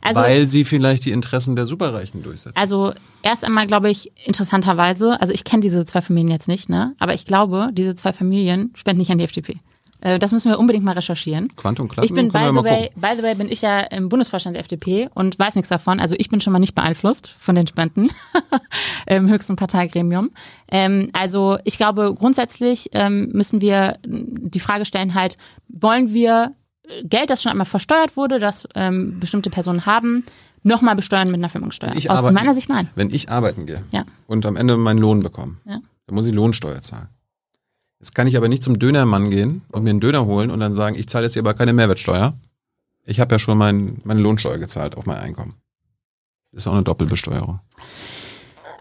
Also, 0.02 0.22
weil 0.22 0.48
sie 0.48 0.66
vielleicht 0.66 1.06
die 1.06 1.12
Interessen 1.12 1.56
der 1.56 1.68
Superreichen 1.68 2.24
durchsetzen. 2.24 2.58
also 2.58 2.92
erst 3.22 3.44
einmal 3.44 3.68
glaube 3.68 3.92
ich 3.92 4.12
interessanterweise, 4.26 5.22
also 5.22 5.32
ich 5.32 5.44
kenne 5.44 5.62
diese 5.62 5.86
zwei 5.86 6.02
Familien 6.02 6.32
jetzt 6.32 6.48
nicht, 6.48 6.70
ne? 6.70 6.96
Aber 6.98 7.14
ich 7.14 7.26
glaube, 7.26 7.70
diese 7.72 7.94
zwei 7.94 8.14
Familien 8.14 8.72
spenden 8.74 8.98
nicht 8.98 9.12
an 9.12 9.20
die 9.20 9.26
FDP. 9.26 9.60
Äh, 10.06 10.20
das 10.20 10.32
müssen 10.34 10.50
wir 10.52 10.60
unbedingt 10.60 10.84
mal 10.84 10.92
recherchieren. 10.92 11.56
Quantum 11.56 11.88
Klassen, 11.88 12.06
Ich 12.06 12.14
bin, 12.14 12.30
by 12.32 12.50
the, 12.50 12.56
way, 12.64 12.90
by 12.96 13.10
the 13.16 13.24
way, 13.24 13.36
bin 13.36 13.50
ich 13.50 13.62
ja 13.62 13.80
im 13.80 14.10
Bundesvorstand 14.10 14.56
der 14.56 14.62
FDP 14.62 15.10
und 15.14 15.40
weiß 15.40 15.56
nichts 15.56 15.70
davon. 15.70 16.00
Also 16.02 16.16
ich 16.18 16.30
bin 16.30 16.42
schon 16.42 16.52
mal 16.52 16.60
nicht 16.60 16.76
beeinflusst 16.76 17.36
von 17.40 17.56
den 17.56 17.68
Spenden 17.68 18.10
im 19.08 19.30
höchsten 19.30 19.56
Parteigremium. 19.56 20.32
Ähm, 20.70 21.10
also 21.14 21.58
ich 21.64 21.78
glaube, 21.78 22.14
grundsätzlich 22.18 22.90
ähm, 22.94 23.30
müssen 23.34 23.62
wir 23.62 23.98
die 24.06 24.60
Frage 24.60 24.86
stellen 24.86 25.14
halt, 25.14 25.38
wollen 25.70 26.14
wir 26.14 26.52
Geld, 27.06 27.30
das 27.30 27.42
schon 27.42 27.52
einmal 27.52 27.66
versteuert 27.66 28.18
wurde, 28.18 28.40
das 28.40 28.68
ähm, 28.76 29.18
bestimmte 29.20 29.50
Personen 29.50 29.86
haben, 29.86 30.26
nochmal 30.64 30.96
besteuern 30.96 31.28
mit 31.28 31.36
einer 31.38 31.50
Firmensteuer? 31.50 31.94
Ich 31.96 32.10
Aus 32.10 32.18
arbeite- 32.20 32.34
meiner 32.34 32.54
Sicht 32.54 32.68
nein. 32.68 32.90
Wenn 32.96 33.10
ich 33.10 33.30
arbeiten 33.32 33.66
gehe 33.66 33.82
Ja. 33.92 34.04
und 34.28 34.46
am 34.46 34.58
Ende 34.58 34.76
meinen 34.76 35.00
Lohn 35.00 35.20
bekomme, 35.20 35.56
Ja. 35.66 35.80
dann 36.08 36.16
muss 36.16 36.26
ich 36.26 36.34
Lohnsteuer 36.34 36.82
zahlen. 36.82 37.08
Jetzt 38.04 38.16
kann 38.16 38.28
ich 38.28 38.36
aber 38.36 38.50
nicht 38.50 38.64
zum 38.64 38.80
Dönermann 38.80 39.30
gehen 39.30 39.62
und 39.72 39.84
mir 39.84 39.92
einen 39.92 40.02
Döner 40.02 40.26
holen 40.26 40.52
und 40.52 40.60
dann 40.60 40.74
sagen, 40.74 40.98
ich 41.00 41.08
zahle 41.08 41.24
jetzt 41.24 41.34
hier 41.36 41.42
aber 41.42 41.54
keine 41.54 41.72
Mehrwertsteuer. 41.72 42.34
Ich 43.06 43.22
habe 43.22 43.34
ja 43.34 43.40
schon 43.40 43.58
mein, 43.58 44.02
meine 44.04 44.20
Lohnsteuer 44.20 44.58
gezahlt 44.58 44.98
auf 44.98 45.06
mein 45.06 45.20
Einkommen. 45.20 45.54
Das 46.52 46.64
ist 46.64 46.68
auch 46.68 46.74
eine 46.74 46.84
Doppelbesteuerung. 46.84 47.62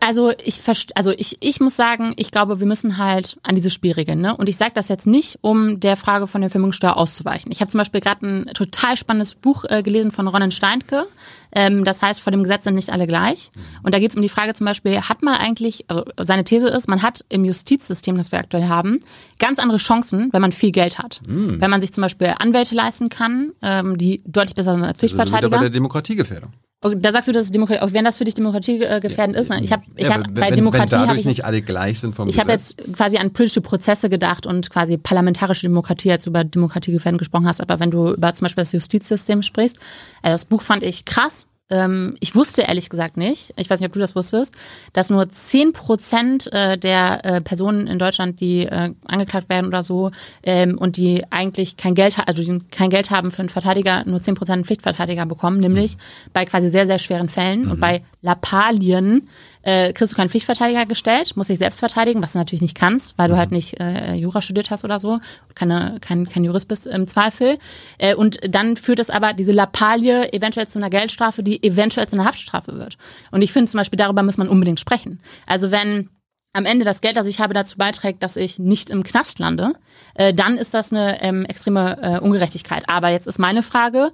Also 0.05 0.33
ich 0.43 0.61
also 0.97 1.13
ich, 1.17 1.37
ich 1.39 1.61
muss 1.61 1.77
sagen, 1.77 2.13
ich 2.17 2.33
glaube, 2.33 2.59
wir 2.59 2.67
müssen 2.67 2.99
halt 2.99 3.37
an 3.45 3.55
diese 3.55 3.71
Spielregeln, 3.71 4.21
ne? 4.21 4.37
Und 4.37 4.49
ich 4.49 4.57
sage 4.57 4.73
das 4.75 4.89
jetzt 4.89 5.07
nicht, 5.07 5.39
um 5.43 5.79
der 5.79 5.97
Frage 5.97 6.27
von 6.27 6.41
der 6.41 6.51
Vermögenssteuer 6.51 6.97
auszuweichen. 6.97 7.53
Ich 7.53 7.61
habe 7.61 7.71
zum 7.71 7.79
Beispiel 7.79 8.01
gerade 8.01 8.27
ein 8.27 8.47
total 8.47 8.97
spannendes 8.97 9.37
Buch 9.37 9.65
äh, 9.69 9.85
gelesen 9.85 10.11
von 10.11 10.27
Ronen 10.27 10.51
Steinke. 10.51 11.07
Ähm, 11.55 11.85
das 11.85 12.03
heißt, 12.03 12.21
vor 12.21 12.33
dem 12.33 12.43
Gesetz 12.43 12.65
sind 12.65 12.75
nicht 12.75 12.91
alle 12.91 13.07
gleich. 13.07 13.53
Und 13.85 13.95
da 13.95 14.01
geht 14.01 14.11
es 14.11 14.17
um 14.17 14.23
die 14.23 14.29
Frage 14.29 14.55
zum 14.55 14.65
Beispiel, 14.65 15.03
hat 15.03 15.23
man 15.23 15.35
eigentlich, 15.35 15.85
also 15.87 16.05
seine 16.21 16.43
These 16.43 16.67
ist, 16.67 16.89
man 16.89 17.03
hat 17.03 17.25
im 17.29 17.45
Justizsystem, 17.45 18.17
das 18.17 18.33
wir 18.33 18.41
aktuell 18.41 18.67
haben, 18.67 18.99
ganz 19.39 19.61
andere 19.61 19.79
Chancen, 19.79 20.31
wenn 20.33 20.43
man 20.43 20.51
viel 20.51 20.73
Geld 20.73 20.99
hat. 20.99 21.21
Wenn 21.61 21.71
man 21.71 21.81
sich 21.81 21.93
zum 21.93 22.03
Beispiel 22.03 22.35
Anwälte 22.41 22.75
leisten 22.75 23.09
kann, 23.09 23.53
ähm, 23.63 23.97
die 23.99 24.21
deutlich 24.27 24.57
besser 24.57 24.75
sind 24.75 24.83
als 24.83 24.99
Das 24.99 25.05
ist 25.05 25.15
wieder 25.15 25.23
Pflichtverteidiger. 25.27 25.57
bei 25.57 25.63
der 25.63 25.71
Demokratiegefährdung. 25.71 26.53
Da 26.83 27.13
sagst 27.13 27.29
du, 27.29 27.33
dass 27.33 27.45
es 27.45 27.53
Demokratie, 27.53 27.81
auch 27.81 27.93
wenn 27.93 28.05
das 28.05 28.17
für 28.17 28.25
dich 28.25 28.35
Demokratie 28.35 28.83
äh, 28.83 28.99
gefährdend 28.99 29.37
ist. 29.37 29.51
Ne? 29.51 29.61
Ich 29.63 29.71
habe, 29.71 29.85
ich 29.95 30.09
Ja, 30.09 30.15
hab, 30.15 30.27
wenn, 30.27 30.35
bei 30.35 30.51
Demokratie 30.51 30.93
wenn 30.95 31.01
dadurch 31.03 31.21
ich, 31.21 31.27
nicht 31.27 31.45
alle 31.45 31.63
gleich 31.63 32.01
sind 32.01 32.17
vom 32.17 32.29
ich 32.29 32.41
habe 32.41 32.51
jetzt 32.51 32.77
quasi 32.93 33.19
an 33.19 33.33
politische 33.33 33.61
Prozesse 33.61 34.11
gedacht 34.11 34.47
und 34.47 34.69
quasi 34.69 34.99
parlamentarische 34.99 35.63
Demokratie, 35.63 36.11
als 36.11 36.25
du 36.25 36.31
über 36.31 36.43
Demokratiegefährdung 36.43 37.19
gesprochen 37.19 37.47
hast. 37.47 37.61
Aber 37.61 37.79
wenn 37.79 37.93
du 37.93 38.15
über 38.15 38.35
zum 38.35 38.47
Beispiel 38.47 38.63
das 38.63 38.73
Justizsystem 38.73 39.43
sprichst, 39.43 39.77
äh, 40.23 40.31
das 40.31 40.45
Buch 40.45 40.61
fand 40.61 40.83
ich 40.83 41.05
krass. 41.05 41.47
Ähm, 41.73 42.15
ich 42.21 42.35
wusste 42.35 42.63
ehrlich 42.63 42.91
gesagt 42.91 43.17
nicht, 43.17 43.55
ich 43.57 43.71
weiß 43.71 43.81
nicht, 43.81 43.89
ob 43.89 43.95
du 43.95 43.99
das 43.99 44.15
wusstest, 44.15 44.55
dass 44.93 45.09
nur 45.09 45.29
10 45.29 45.73
Prozent 45.73 46.53
äh, 46.53 46.77
der 46.77 47.25
äh, 47.25 47.41
Personen 47.41 47.87
in 47.87 47.99
Deutschland, 47.99 48.41
die 48.41 48.67
äh, 48.67 48.93
angeklagt 49.07 49.49
werden 49.49 49.67
oder 49.67 49.83
so 49.83 50.11
ähm, 50.43 50.77
und 50.77 50.99
die 50.99 51.25
eigentlich 51.31 51.79
kein 51.79 51.95
Geld, 51.95 52.19
also 52.27 52.45
die 52.45 52.61
kein 52.71 52.91
Geld 52.91 53.11
haben 53.11 53.33
für 53.33 53.41
einen 53.41 53.49
Verteidiger, 53.49 54.05
nur 54.05 54.21
10 54.21 54.35
Prozent 54.35 54.57
einen 54.57 54.65
Pflichtverteidiger 54.67 55.25
bekommen, 55.25 55.61
nämlich 55.61 55.97
bei 56.35 56.45
quasi 56.45 56.69
sehr, 56.69 56.87
sehr 56.87 56.99
schweren 56.99 57.31
Fällen 57.31 57.71
und 57.71 57.81
bei 57.81 58.03
Lappalien 58.21 59.29
äh, 59.63 59.93
kriegst 59.93 60.13
du 60.13 60.17
keinen 60.17 60.29
Pflichtverteidiger 60.29 60.87
gestellt, 60.87 61.37
musst 61.37 61.51
dich 61.51 61.59
selbst 61.59 61.79
verteidigen, 61.79 62.23
was 62.23 62.33
du 62.33 62.39
natürlich 62.39 62.63
nicht 62.63 62.77
kannst, 62.77 63.17
weil 63.19 63.29
du 63.29 63.37
halt 63.37 63.53
nicht 63.53 63.81
äh, 63.81 64.15
Jura 64.15 64.43
studiert 64.43 64.71
hast 64.71 64.85
oder 64.85 64.99
so, 64.99 65.21
keine, 65.55 65.99
kein, 66.01 66.29
kein 66.29 66.45
Jurist 66.45 66.69
bist 66.69 66.87
im 66.87 67.07
Zweifel. 67.07 67.59
Äh, 67.99 68.15
und 68.15 68.39
dann 68.49 68.77
führt 68.77 68.99
es 68.99 69.11
aber 69.11 69.33
diese 69.33 69.53
Lappalie 69.53 70.33
eventuell 70.33 70.69
zu 70.69 70.79
einer 70.79 70.91
Geldstrafe, 70.91 71.43
die 71.43 71.63
eventuell 71.63 72.09
zu 72.09 72.17
einer 72.17 72.25
Haftstrafe 72.25 72.79
wird. 72.79 72.97
Und 73.31 73.43
ich 73.43 73.53
finde 73.53 73.71
zum 73.71 73.79
Beispiel, 73.79 73.97
darüber 73.97 74.23
muss 74.23 74.37
man 74.37 74.49
unbedingt 74.49 74.81
sprechen. 74.81 75.21
Also 75.47 75.71
wenn 75.71 76.09
am 76.55 76.67
Ende 76.67 76.85
das 76.85 77.01
Geld, 77.01 77.17
das 77.17 77.27
ich 77.27 77.41
habe, 77.41 77.55
dazu 77.55 77.79
beiträgt, 77.79 78.23
dass 78.23 78.37
ich 78.37 78.59
nicht 78.59 78.91
im 78.91 79.03
Knast 79.03 79.39
lande, 79.39 79.73
äh, 80.15 80.35
dann 80.35 80.59
ist 80.59 80.75
das 80.75 80.93
eine 80.93 81.23
ähm, 81.23 81.47
extreme 81.47 81.99
äh, 82.03 82.19
Ungerechtigkeit. 82.19 82.85
Aber 82.89 83.09
jetzt 83.09 83.27
ist 83.27 83.39
meine 83.39 83.63
Frage, 83.63 84.13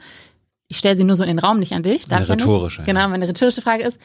ich 0.68 0.78
stelle 0.78 0.96
sie 0.96 1.04
nur 1.04 1.16
so 1.16 1.24
in 1.24 1.28
den 1.28 1.38
Raum, 1.38 1.58
nicht 1.58 1.72
an 1.72 1.82
dich. 1.82 2.06
darf 2.06 2.18
Eine 2.18 2.28
ja 2.28 2.34
nicht. 2.36 2.44
rhetorische, 2.44 2.82
ja. 2.82 2.84
Genau, 2.84 3.08
meine 3.08 3.26
rhetorische 3.26 3.62
Frage 3.62 3.82
ist, 3.84 3.98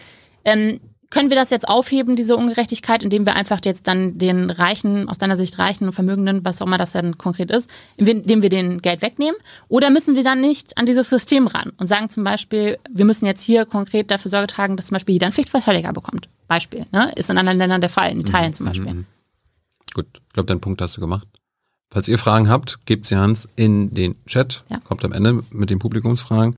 ähm, 0.46 0.80
können 1.14 1.30
wir 1.30 1.38
das 1.38 1.52
jetzt 1.52 1.68
aufheben, 1.70 2.16
diese 2.16 2.36
Ungerechtigkeit, 2.36 3.04
indem 3.04 3.26
wir 3.28 3.36
einfach 3.36 3.60
jetzt 3.64 3.88
dann 3.88 4.18
den 4.18 4.50
Reichen, 4.50 5.08
aus 5.08 5.20
deiner 5.20 5.38
Sicht 5.38 5.60
Reichen 5.60 5.86
und 5.86 5.94
Vermögenden, 5.94 6.44
was 6.44 6.62
auch 6.62 6.66
immer 6.66 6.80
das 6.80 6.94
dann 6.94 7.20
konkret 7.20 7.52
ist, 7.52 7.70
indem 7.98 8.42
wir 8.42 8.50
den 8.50 8.82
Geld 8.82 9.04
wegnehmen? 9.04 9.36
Oder 9.68 9.92
müssen 9.92 10.16
wir 10.16 10.24
dann 10.24 10.42
nicht 10.42 10.76
an 10.78 10.88
dieses 10.88 11.10
System 11.10 11.46
ran 11.46 11.72
und 11.78 11.86
sagen 11.86 12.10
zum 12.10 12.24
Beispiel, 12.24 12.80
wir 12.92 13.06
müssen 13.06 13.28
jetzt 13.28 13.44
hier 13.44 13.66
konkret 13.66 14.10
dafür 14.10 14.32
Sorge 14.32 14.48
tragen, 14.48 14.76
dass 14.76 14.88
zum 14.88 14.96
Beispiel 14.96 15.14
jeder 15.14 15.28
einen 15.28 15.34
Pflichtverteidiger 15.34 15.94
bekommt? 15.94 16.30
Beispiel. 16.48 16.88
Ne? 16.92 17.12
Ist 17.16 17.30
in 17.30 17.38
anderen 17.38 17.60
Ländern 17.60 17.82
der 17.82 17.92
Fall, 17.92 18.12
in 18.12 18.20
Italien 18.20 18.54
zum 18.54 18.66
Beispiel. 18.66 19.06
Gut, 19.94 20.08
ich 20.14 20.34
glaube, 20.34 20.48
deinen 20.48 20.62
Punkt 20.62 20.82
hast 20.82 20.98
du 20.98 21.02
gemacht. 21.02 21.28
Falls 21.92 22.08
ihr 22.08 22.18
Fragen 22.18 22.50
habt, 22.50 22.80
gebt 22.88 23.06
sie 23.06 23.18
Hans 23.18 23.48
in 23.56 23.94
den 23.94 24.16
Chat. 24.26 24.64
Ja. 24.70 24.80
Kommt 24.80 25.06
am 25.06 25.12
Ende 25.12 25.44
mit 25.52 25.70
den 25.70 25.78
Publikumsfragen. 25.78 26.56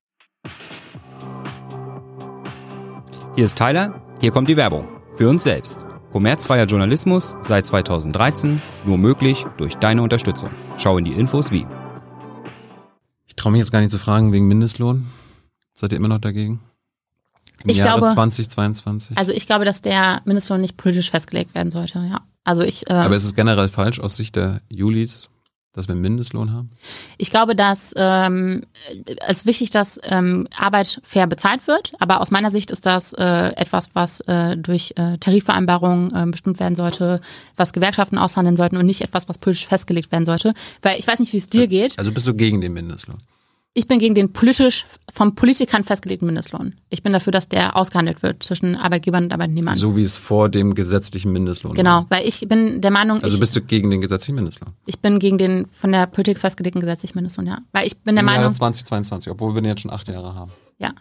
Hier 3.35 3.43
ist 3.43 3.57
Tyler, 3.57 4.01
hier 4.21 4.31
kommt 4.31 4.47
die 4.49 4.57
Werbung. 4.57 4.87
Für 5.15 5.29
uns 5.29 5.43
selbst. 5.43 5.85
Kommerzfreier 6.11 6.65
Journalismus 6.65 7.35
seit 7.41 7.65
2013, 7.65 8.61
nur 8.85 8.97
möglich 8.97 9.45
durch 9.57 9.75
deine 9.75 10.01
Unterstützung. 10.01 10.49
Schau 10.77 10.97
in 10.97 11.05
die 11.05 11.11
Infos 11.13 11.51
wie. 11.51 11.65
Ich 13.27 13.35
traue 13.35 13.51
mich 13.51 13.59
jetzt 13.59 13.71
gar 13.71 13.79
nicht 13.81 13.91
zu 13.91 13.99
fragen 13.99 14.31
wegen 14.31 14.47
Mindestlohn. 14.47 15.07
Seid 15.73 15.91
ihr 15.91 15.97
immer 15.97 16.07
noch 16.07 16.19
dagegen? 16.19 16.61
Im 17.63 17.69
Ich 17.71 17.77
Jahre 17.77 17.99
glaube- 17.99 18.13
2022? 18.13 19.17
Also 19.17 19.33
ich 19.33 19.45
glaube, 19.45 19.65
dass 19.65 19.81
der 19.81 20.21
Mindestlohn 20.25 20.61
nicht 20.61 20.77
politisch 20.77 21.11
festgelegt 21.11 21.53
werden 21.53 21.71
sollte, 21.71 21.99
ja. 22.09 22.21
Also 22.45 22.61
ich, 22.61 22.89
äh, 22.89 22.93
Aber 22.93 23.15
ist 23.15 23.23
es 23.25 23.35
generell 23.35 23.67
falsch 23.69 23.99
aus 23.99 24.15
Sicht 24.15 24.35
der 24.35 24.61
Julis, 24.69 25.29
dass 25.75 25.87
wir 25.87 25.93
einen 25.93 26.01
Mindestlohn 26.01 26.53
haben? 26.53 26.69
Ich 27.17 27.29
glaube, 27.29 27.55
dass 27.55 27.93
ähm, 27.95 28.63
es 29.27 29.37
ist 29.37 29.45
wichtig, 29.45 29.69
dass 29.69 29.99
ähm, 30.03 30.47
Arbeit 30.57 30.99
fair 31.03 31.27
bezahlt 31.27 31.67
wird. 31.67 31.93
Aber 31.99 32.21
aus 32.21 32.31
meiner 32.31 32.51
Sicht 32.51 32.71
ist 32.71 32.85
das 32.85 33.13
äh, 33.13 33.49
etwas, 33.55 33.91
was 33.93 34.21
äh, 34.21 34.57
durch 34.57 34.93
äh, 34.95 35.17
Tarifvereinbarungen 35.17 36.15
äh, 36.15 36.25
bestimmt 36.31 36.59
werden 36.59 36.75
sollte, 36.75 37.21
was 37.55 37.73
Gewerkschaften 37.73 38.17
aushandeln 38.17 38.57
sollten 38.57 38.77
und 38.77 38.85
nicht 38.85 39.01
etwas, 39.01 39.27
was 39.29 39.37
politisch 39.37 39.67
festgelegt 39.67 40.11
werden 40.11 40.25
sollte. 40.25 40.53
Weil 40.81 40.97
ich 40.99 41.07
weiß 41.07 41.19
nicht, 41.19 41.33
wie 41.33 41.37
es 41.37 41.49
dir 41.49 41.67
geht. 41.67 41.99
Also 41.99 42.11
bist 42.11 42.27
du 42.27 42.33
gegen 42.33 42.61
den 42.61 42.73
Mindestlohn? 42.73 43.17
Ich 43.77 43.89
bin 43.89 43.99
gegen 43.99 44.15
den 44.15 44.31
politisch 44.31 44.85
vom 45.13 45.35
Politikern 45.35 45.83
festgelegten 45.83 46.25
Mindestlohn. 46.25 46.75
Ich 46.89 47.03
bin 47.03 47.11
dafür, 47.11 47.31
dass 47.31 47.49
der 47.49 47.75
ausgehandelt 47.75 48.23
wird 48.23 48.41
zwischen 48.41 48.77
Arbeitgebern 48.77 49.25
und 49.25 49.33
Arbeitnehmern. 49.33 49.75
So 49.75 49.97
wie 49.97 50.03
es 50.03 50.17
vor 50.17 50.47
dem 50.47 50.75
gesetzlichen 50.75 51.33
Mindestlohn 51.33 51.71
war. 51.71 51.77
Genau, 51.77 52.05
weil 52.07 52.25
ich 52.25 52.47
bin 52.47 52.79
der 52.79 52.91
Meinung, 52.91 53.21
Also 53.21 53.35
ich, 53.35 53.39
bist 53.41 53.53
du 53.53 53.59
gegen 53.61 53.89
den 53.89 53.99
gesetzlichen 53.99 54.35
Mindestlohn? 54.35 54.71
ich 54.85 54.99
bin 54.99 55.19
gegen 55.19 55.37
den 55.37 55.67
von 55.73 55.91
der 55.91 56.07
Politik 56.07 56.39
festgelegten 56.39 56.79
gesetzlichen 56.79 57.17
Mindestlohn, 57.17 57.47
ja. 57.47 57.57
Weil 57.73 57.85
ich 57.85 57.97
bin 57.97 58.15
der 58.15 58.21
Im 58.21 58.27
Meinung, 58.27 58.43
Jahre 58.43 58.53
2022, 58.53 59.29
obwohl 59.29 59.53
wir 59.53 59.61
den 59.61 59.71
jetzt 59.71 59.81
schon 59.81 59.91
acht 59.91 60.07
Jahre 60.07 60.35
haben. 60.35 60.51
Ja. 60.77 60.93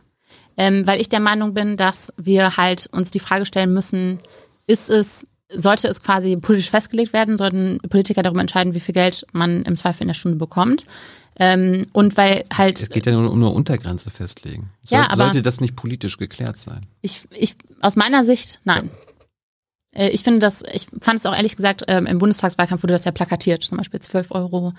Ähm, 0.57 0.85
weil 0.85 1.01
ich 1.01 1.09
der 1.09 1.21
Meinung 1.21 1.55
bin, 1.55 1.77
dass 1.77 2.13
wir 2.17 2.57
halt 2.57 2.89
uns 2.91 3.13
die 3.13 3.21
Frage 3.21 3.47
stellen 3.47 3.73
müssen, 3.73 4.19
ist 4.67 4.91
es, 4.91 5.29
sollte 5.49 5.87
es 5.87 6.03
quasi 6.03 6.37
politisch 6.37 6.71
festgelegt 6.71 7.13
werden, 7.13 7.39
sollten 7.39 7.79
Politiker 7.89 8.25
darüber 8.25 8.41
entscheiden, 8.41 8.75
wie 8.75 8.81
viel 8.81 8.95
Geld 8.95 9.25
man 9.33 9.63
im 9.63 9.77
Zweifel 9.77 10.03
in 10.03 10.09
der 10.09 10.15
Stunde 10.15 10.39
bekommt. 10.39 10.87
Ähm, 11.37 11.87
und 11.93 12.17
weil 12.17 12.45
Es 12.51 12.59
halt, 12.59 12.91
geht 12.91 13.07
ja 13.07 13.13
nur 13.13 13.31
um 13.31 13.39
eine 13.39 13.49
Untergrenze 13.51 14.11
festlegen. 14.11 14.71
Ja, 14.85 14.99
Soll, 15.01 15.07
aber- 15.07 15.17
sollte 15.25 15.43
das 15.43 15.61
nicht 15.61 15.75
politisch 15.77 16.17
geklärt 16.17 16.59
sein? 16.59 16.87
ich, 17.03 17.23
ich, 17.31 17.57
aus 17.81 17.97
meiner 17.97 18.25
Sicht, 18.25 18.61
nein. 18.65 18.91
Äh, 19.93 20.11
Ich 20.11 20.23
finde 20.23 20.41
das, 20.41 20.63
ich 20.73 20.87
fand 21.01 21.19
es 21.19 21.27
auch 21.27 21.35
ehrlich 21.35 21.57
gesagt, 21.57 21.85
ähm, 21.89 22.07
im 22.07 22.19
Bundestagswahlkampf 22.19 22.83
wurde 22.83 22.95
das 22.95 23.05
ja 23.05 23.11
plakatiert, 23.13 23.63
zum 23.65 23.79
Beispiel 23.79 24.01
12 24.01 24.31
Euro. 24.31 24.73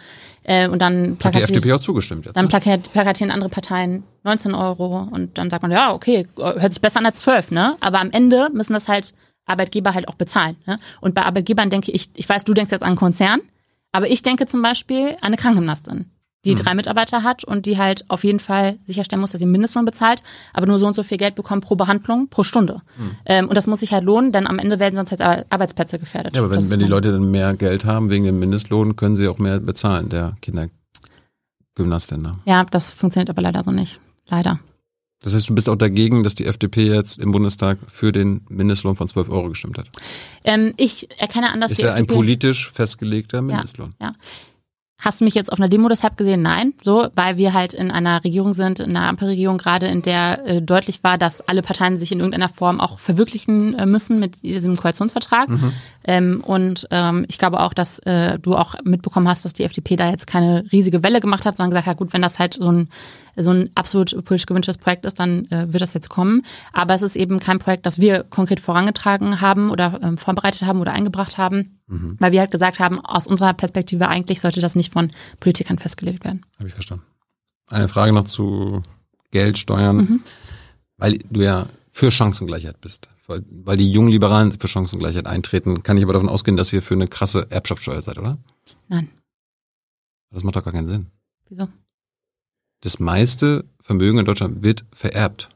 Äh, 0.44 0.68
und 0.70 0.82
dann 0.82 0.94
Hat 1.02 1.10
die 1.10 1.16
plakatiert. 1.16 1.50
FDP 1.52 1.74
auch 1.74 1.80
zugestimmt 1.82 2.26
jetzt? 2.26 2.36
Dann 2.38 2.46
ne? 2.46 2.50
plakat, 2.50 2.92
plakatieren 2.92 3.32
andere 3.32 3.50
Parteien 3.50 4.04
19 4.24 4.54
Euro 4.54 5.08
und 5.12 5.38
dann 5.38 5.50
sagt 5.50 5.62
man, 5.62 5.72
ja, 5.72 5.94
okay, 5.94 6.28
hört 6.38 6.74
sich 6.74 6.82
besser 6.82 7.00
an 7.00 7.06
als 7.06 7.20
12, 7.20 7.52
ne? 7.52 7.76
Aber 7.82 8.00
am 8.00 8.12
Ende 8.12 8.50
müssen 8.54 8.74
das 8.74 8.88
halt 8.88 9.14
Arbeitgeber 9.46 9.94
halt 9.94 10.08
auch 10.08 10.16
bezahlen. 10.16 10.56
Ne? 10.66 10.80
Und 11.02 11.14
bei 11.14 11.22
Arbeitgebern 11.24 11.70
denke 11.70 11.92
ich, 11.92 12.10
ich 12.16 12.28
weiß, 12.28 12.46
du 12.46 12.54
denkst 12.54 12.72
jetzt 12.72 12.82
an 12.82 12.88
einen 12.90 12.96
Konzern, 12.98 13.42
aber 13.92 14.10
ich 14.10 14.24
denke 14.24 14.48
zum 14.48 14.62
Beispiel 14.64 15.10
an 15.22 15.28
eine 15.28 15.38
Krankengymnastin, 15.38 16.10
die 16.46 16.52
mhm. 16.52 16.58
drei 16.58 16.76
Mitarbeiter 16.76 17.24
hat 17.24 17.44
und 17.44 17.66
die 17.66 17.78
halt 17.78 18.06
auf 18.08 18.24
jeden 18.24 18.40
Fall 18.40 18.78
sicherstellen 18.86 19.20
muss, 19.20 19.32
dass 19.32 19.40
sie 19.40 19.46
Mindestlohn 19.46 19.84
bezahlt, 19.84 20.24
aber 20.54 20.68
nur 20.68 20.80
so 20.80 20.88
und 20.88 20.94
so 20.94 21.04
viel 21.04 21.18
Geld 21.18 21.36
bekommt 21.36 21.66
pro 21.66 21.76
Behandlung, 21.76 22.30
pro 22.30 22.44
Stunde. 22.44 22.82
Mhm. 22.98 23.12
Ähm, 23.26 23.48
und 23.50 23.56
das 23.56 23.68
muss 23.68 23.80
sich 23.80 23.92
halt 23.92 24.04
lohnen, 24.04 24.32
denn 24.32 24.48
am 24.48 24.60
Ende 24.60 24.80
werden 24.80 24.96
sonst 24.96 25.12
halt 25.12 25.52
Arbeitsplätze 25.52 26.00
gefährdet. 26.00 26.36
Ja, 26.36 26.44
aber 26.44 26.56
wenn, 26.56 26.72
wenn 26.72 26.80
die 26.80 26.86
Leute 26.86 27.12
dann 27.12 27.30
mehr 27.32 27.54
Geld 27.56 27.86
haben 27.86 28.10
wegen 28.10 28.26
dem 28.26 28.40
Mindestlohn, 28.40 28.96
können 28.96 29.16
sie 29.16 29.28
auch 29.28 29.40
mehr 29.40 29.60
bezahlen, 29.60 30.10
der 30.10 30.38
Kindergymnastin. 30.42 32.22
Ne? 32.22 32.40
Ja, 32.46 32.64
das 32.64 32.92
funktioniert 32.92 33.30
aber 33.30 33.42
leider 33.42 33.64
so 33.64 33.72
nicht. 33.72 34.00
Leider. 34.28 34.60
Das 35.22 35.34
heißt, 35.34 35.50
du 35.50 35.56
bist 35.56 35.70
auch 35.70 35.76
dagegen, 35.76 36.24
dass 36.24 36.36
die 36.36 36.46
FDP 36.46 36.88
jetzt 36.88 37.18
im 37.18 37.32
Bundestag 37.32 37.80
für 37.88 38.12
den 38.12 38.42
Mindestlohn 38.50 38.96
von 38.96 39.08
12 39.08 39.30
Euro 39.30 39.50
gestimmt 39.50 39.78
hat? 39.78 39.88
Ähm, 40.44 40.74
ich 40.78 41.10
erkenne 41.20 41.52
an, 41.52 41.62
dass 41.62 41.72
Ist 41.72 41.80
die 41.80 41.86
ja 41.86 41.94
FDP 41.94 42.14
ein 42.14 42.16
politisch 42.16 42.72
festgelegter 42.72 43.42
Mindestlohn. 43.42 43.96
Ja, 44.00 44.08
ja. 44.10 44.14
Hast 45.06 45.22
du 45.22 45.26
mich 45.26 45.36
jetzt 45.36 45.52
auf 45.52 45.60
einer 45.60 45.70
Demo 45.70 45.88
deshalb 45.88 46.18
gesehen? 46.18 46.42
Nein, 46.42 46.74
so, 46.84 47.10
weil 47.14 47.38
wir 47.38 47.54
halt 47.54 47.76
in 47.76 47.92
einer 47.92 48.24
Regierung 48.24 48.54
sind, 48.54 48.80
in 48.80 48.98
einer 48.98 49.08
Ampelregierung 49.08 49.60
gerade, 49.60 49.86
in 49.86 50.02
der 50.02 50.44
äh, 50.48 50.62
deutlich 50.64 51.04
war, 51.04 51.20
dass 51.20 51.48
alle 51.48 51.62
Parteien 51.62 52.00
sich 52.00 52.12
in 52.12 52.22
irgendeiner 52.22 52.50
Form 52.50 52.82
auch 52.82 52.98
verwirklichen 52.98 53.76
äh, 53.76 53.86
müssen 53.86 54.20
mit 54.20 54.42
diesem 54.42 54.76
Koalitionsvertrag. 54.76 55.50
Mhm. 55.50 55.74
Ähm, 56.06 56.44
und 56.44 56.88
ähm, 56.90 57.24
ich 57.30 57.38
glaube 57.38 57.60
auch, 57.60 57.76
dass 57.76 58.00
äh, 58.00 58.40
du 58.40 58.56
auch 58.56 58.74
mitbekommen 58.84 59.28
hast, 59.28 59.46
dass 59.46 59.54
die 59.54 59.64
FDP 59.64 59.96
da 59.96 60.10
jetzt 60.10 60.26
keine 60.26 60.64
riesige 60.72 61.04
Welle 61.04 61.20
gemacht 61.20 61.46
hat, 61.46 61.56
sondern 61.56 61.70
gesagt 61.70 61.86
hat, 61.86 61.98
gut, 61.98 62.12
wenn 62.12 62.24
das 62.24 62.40
halt 62.40 62.56
so 62.56 62.72
ein 62.72 62.90
so 63.38 63.52
ein 63.52 63.70
absolut 63.76 64.12
politisch 64.24 64.46
gewünschtes 64.46 64.78
Projekt 64.78 65.06
ist, 65.06 65.20
dann 65.20 65.46
äh, 65.52 65.72
wird 65.72 65.82
das 65.82 65.94
jetzt 65.94 66.10
kommen. 66.10 66.42
Aber 66.72 66.94
es 66.96 67.02
ist 67.02 67.16
eben 67.16 67.40
kein 67.40 67.60
Projekt, 67.60 67.86
das 67.86 68.00
wir 68.00 68.24
konkret 68.24 68.60
vorangetragen 68.60 69.42
haben 69.42 69.70
oder 69.70 70.00
ähm, 70.02 70.18
vorbereitet 70.18 70.64
haben 70.64 70.80
oder 70.80 70.94
eingebracht 70.94 71.38
haben, 71.38 71.80
mhm. 71.88 72.16
weil 72.20 72.32
wir 72.32 72.40
halt 72.40 72.52
gesagt 72.52 72.80
haben, 72.80 73.00
aus 73.00 73.28
unserer 73.28 73.54
Perspektive 73.54 74.08
eigentlich 74.08 74.42
sollte 74.42 74.62
das 74.62 74.76
nicht 74.76 74.94
von 74.94 75.12
Politikern 75.40 75.80
festgelegt 75.80 76.24
werden. 76.24 76.46
Habe 76.58 76.68
ich 76.68 76.74
verstanden. 76.74 77.06
Eine 77.70 77.88
Frage 77.88 78.14
noch 78.14 78.26
zu 78.26 78.84
Geld, 79.32 79.58
Steuern, 79.58 79.98
mhm. 79.98 80.22
weil 80.98 81.18
du 81.30 81.42
ja 81.42 81.68
für 81.92 82.12
Chancengleichheit 82.12 82.82
bist. 82.82 83.10
Weil, 83.28 83.44
weil 83.50 83.78
die 83.78 83.92
jungen 83.92 84.10
Liberalen 84.10 84.52
für 84.52 84.68
Chancengleichheit 84.68 85.26
eintreten, 85.26 85.82
kann 85.82 85.98
ich 85.98 86.04
aber 86.04 86.14
davon 86.14 86.30
ausgehen, 86.30 86.58
dass 86.58 86.72
ihr 86.72 86.84
für 86.84 86.94
eine 86.94 87.08
krasse 87.08 87.48
Erbschaftssteuer 87.50 88.02
seid, 88.04 88.20
oder? 88.20 88.38
Nein. 88.88 89.10
Das 90.32 90.44
macht 90.44 90.56
doch 90.56 90.64
gar 90.64 90.74
keinen 90.74 90.88
Sinn. 90.88 91.08
Wieso? 91.50 91.68
das 92.86 93.00
meiste 93.00 93.66
Vermögen 93.82 94.20
in 94.20 94.26
Deutschland 94.26 94.64
wird 94.64 94.86
vererbt. 94.94 95.50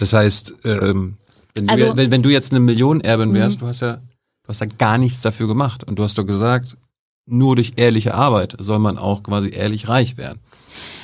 Das 0.00 0.12
heißt, 0.12 0.54
ähm, 0.64 1.18
wenn, 1.54 1.68
also, 1.68 1.90
du, 1.90 1.96
wenn, 1.96 2.10
wenn, 2.10 2.22
du 2.22 2.30
jetzt 2.30 2.50
eine 2.50 2.60
Millionenerbin 2.60 3.32
wärst, 3.34 3.58
mhm. 3.58 3.60
du 3.60 3.66
hast 3.68 3.80
ja, 3.80 4.00
du 4.46 4.50
hast 4.50 4.60
ja 4.60 4.66
gar 4.66 4.98
nichts 4.98 5.20
dafür 5.20 5.48
gemacht. 5.48 5.84
Und 5.84 5.98
du 5.98 6.04
hast 6.04 6.16
doch 6.18 6.24
gesagt, 6.24 6.76
nur 7.26 7.56
durch 7.56 7.72
ehrliche 7.76 8.14
Arbeit 8.14 8.54
soll 8.58 8.78
man 8.78 8.98
auch 8.98 9.22
quasi 9.22 9.50
ehrlich 9.50 9.88
reich 9.88 10.16
werden. 10.16 10.38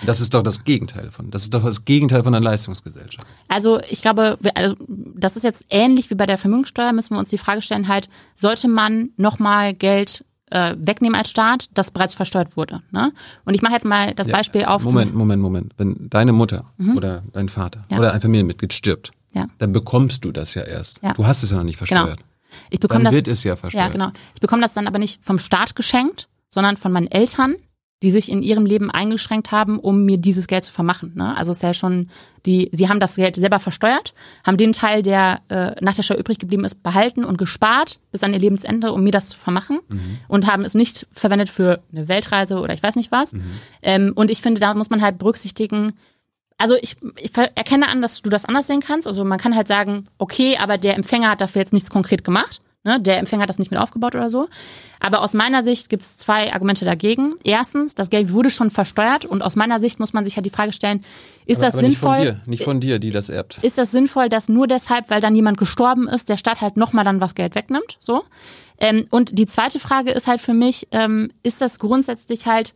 Das 0.05 0.21
ist 0.21 0.35
doch 0.35 0.43
das 0.43 0.65
Gegenteil 0.65 1.11
von. 1.11 1.31
Das 1.31 1.43
ist 1.43 1.55
doch 1.55 1.65
das 1.65 1.85
Gegenteil 1.85 2.23
von 2.23 2.35
einer 2.35 2.45
Leistungsgesellschaft. 2.45 3.27
Also 3.49 3.81
ich 3.89 4.03
glaube, 4.03 4.39
also 4.55 4.77
das 4.89 5.37
ist 5.37 5.43
jetzt 5.43 5.65
ähnlich 5.71 6.11
wie 6.11 6.15
bei 6.15 6.27
der 6.27 6.39
Vermögenssteuer, 6.39 6.93
müssen 6.93 7.15
wir 7.15 7.19
uns 7.19 7.31
die 7.31 7.39
Frage 7.39 7.63
stellen, 7.63 7.89
halt, 7.89 8.09
sollte 8.35 8.69
man 8.69 9.11
nochmal 9.17 9.75
Geld 9.75 10.25
äh, 10.51 10.75
wegnehmen 10.79 11.19
als 11.19 11.31
Staat, 11.31 11.69
das 11.75 11.91
bereits 11.91 12.15
versteuert 12.15 12.57
wurde. 12.57 12.83
Ne? 12.91 13.13
Und 13.45 13.55
ich 13.55 13.63
mache 13.63 13.73
jetzt 13.73 13.85
mal 13.85 14.15
das 14.15 14.27
ja, 14.27 14.37
Beispiel 14.37 14.65
auf. 14.65 14.85
Moment, 14.85 15.15
Moment, 15.15 15.43
Moment. 15.43 15.73
Wenn 15.79 16.09
deine 16.11 16.33
Mutter 16.33 16.67
mhm. 16.77 16.97
oder 16.97 17.23
dein 17.33 17.49
Vater 17.49 17.83
ja. 17.91 17.99
oder 17.99 18.13
ein 18.13 18.21
Familienmitglied 18.21 18.73
stirbt, 18.73 19.13
ja. 19.33 19.47
dann 19.59 19.73
bekommst 19.73 20.25
du 20.25 20.33
das 20.33 20.55
ja 20.55 20.63
erst. 20.63 21.01
Du 21.17 21.27
hast 21.27 21.43
es 21.43 21.51
ja 21.51 21.57
noch 21.57 21.65
nicht 21.65 21.79
genau. 21.79 21.89
versteuert. 21.89 22.19
Genau. 22.19 22.32
Ich 22.71 22.81
bekomme 22.81 23.05
dann 23.05 23.13
das, 23.13 23.15
wird 23.15 23.29
es 23.29 23.45
ja 23.45 23.57
versteuert. 23.57 23.87
Ja, 23.87 23.91
genau. 23.91 24.11
Ich 24.35 24.41
bekomme 24.41 24.63
das 24.63 24.73
dann 24.75 24.87
aber 24.87 24.99
nicht 24.99 25.25
vom 25.25 25.39
Staat 25.39 25.75
geschenkt, 25.77 26.29
sondern 26.49 26.77
von 26.77 26.93
meinen 26.93 27.11
Eltern 27.11 27.57
die 28.03 28.11
sich 28.11 28.31
in 28.31 28.43
ihrem 28.43 28.67
Leben 28.67 28.91
eingeschränkt 28.91 29.53
haben, 29.53 29.79
um 29.79 30.05
mir 30.05 30.19
dieses 30.19 30.49
Geld 30.49 30.65
zu 30.65 30.73
vermachen. 30.73 31.13
Ne? 31.15 31.37
Also 31.37 31.53
es 31.53 31.59
ist 31.59 31.63
ja 31.63 31.73
schon, 31.73 32.09
die, 32.45 32.69
sie 32.73 32.89
haben 32.89 32.99
das 32.99 33.15
Geld 33.15 33.37
selber 33.37 33.61
versteuert, 33.61 34.13
haben 34.45 34.57
den 34.57 34.73
Teil, 34.73 35.03
der 35.03 35.41
äh, 35.49 35.73
nach 35.81 35.95
der 35.95 36.03
Steuer 36.03 36.19
übrig 36.19 36.39
geblieben 36.39 36.65
ist, 36.65 36.83
behalten 36.83 37.25
und 37.25 37.39
gespart 37.39 38.01
bis 38.11 38.25
an 38.25 38.33
ihr 38.33 38.41
Lebensende, 38.41 38.93
um 38.93 39.05
mir 39.05 39.13
das 39.13 39.29
zu 39.29 39.39
vermachen 39.39 39.79
mhm. 39.89 40.19
und 40.27 40.51
haben 40.51 40.65
es 40.65 40.75
nicht 40.75 41.07
verwendet 41.13 41.49
für 41.49 41.81
eine 41.93 42.09
Weltreise 42.09 42.59
oder 42.61 42.75
ich 42.75 42.83
weiß 42.83 42.97
nicht 42.97 43.13
was. 43.13 43.33
Mhm. 43.35 43.43
Ähm, 43.83 44.13
und 44.17 44.31
ich 44.31 44.43
finde, 44.43 44.61
da 44.61 44.75
muss 44.75 44.91
man 44.91 45.01
halt 45.01 45.19
berücksichtigen, 45.19 45.93
also 46.63 46.77
ich, 46.81 46.97
ich 47.19 47.37
erkenne 47.37 47.89
an, 47.89 48.03
dass 48.03 48.23
du 48.23 48.31
das 48.31 48.45
anders 48.45 48.69
sehen 48.69 48.81
kannst. 48.81 49.09
Also 49.09 49.25
man 49.25 49.39
kann 49.39 49.57
halt 49.57 49.67
sagen, 49.67 50.05
okay, 50.19 50.57
aber 50.61 50.79
der 50.79 50.95
Empfänger 50.95 51.31
hat 51.31 51.41
dafür 51.41 51.61
jetzt 51.61 51.73
nichts 51.73 51.91
konkret 51.91 52.23
gemacht. 52.23 52.61
Ne, 52.85 53.01
der 53.01 53.19
Empfänger 53.19 53.43
hat 53.43 53.49
das 53.49 53.61
nicht 53.61 53.71
mit 53.71 53.79
aufgebaut 53.79 54.17
oder 54.17 54.29
so. 54.29 54.49
Aber 54.99 55.23
aus 55.23 55.35
meiner 55.35 55.63
Sicht 55.63 55.89
gibt 55.89 56.03
es 56.03 56.19
zwei 56.19 56.53
Argumente 56.53 56.85
dagegen. 56.85 57.35
Erstens, 57.45 57.95
das 57.95 58.11
Geld 58.11 58.33
wurde 58.33 58.51
schon 58.51 58.71
versteuert 58.71 59.25
und 59.25 59.43
aus 59.43 59.55
meiner 59.55 59.79
Sicht 59.79 60.01
muss 60.01 60.13
man 60.13 60.25
sich 60.25 60.35
ja 60.35 60.37
halt 60.39 60.47
die 60.47 60.51
Frage 60.51 60.73
stellen, 60.73 61.05
ist 61.47 61.59
aber, 61.59 61.67
das 61.67 61.75
aber 61.75 61.83
sinnvoll? 61.83 62.11
Nicht 62.11 62.19
von, 62.19 62.35
dir, 62.35 62.43
nicht 62.47 62.65
von 62.65 62.81
dir, 62.81 62.99
die 62.99 63.11
das 63.13 63.29
erbt. 63.29 63.61
Ist 63.63 63.79
das 63.79 63.93
sinnvoll, 63.93 64.29
dass 64.29 64.49
nur 64.49 64.67
deshalb, 64.67 65.11
weil 65.11 65.21
dann 65.21 65.37
jemand 65.37 65.59
gestorben 65.59 66.09
ist, 66.09 66.29
der 66.29 66.37
Staat 66.37 66.61
halt 66.61 66.77
nochmal 66.77 67.05
dann 67.05 67.21
was 67.21 67.37
Geld 67.37 67.55
wegnimmt? 67.55 67.97
So. 68.01 68.25
Ähm, 68.79 69.07
und 69.11 69.39
die 69.39 69.47
zweite 69.47 69.79
Frage 69.79 70.11
ist 70.11 70.27
halt 70.27 70.41
für 70.41 70.55
mich, 70.55 70.89
ähm, 70.91 71.31
ist 71.45 71.61
das 71.61 71.79
grundsätzlich 71.79 72.47
halt, 72.47 72.73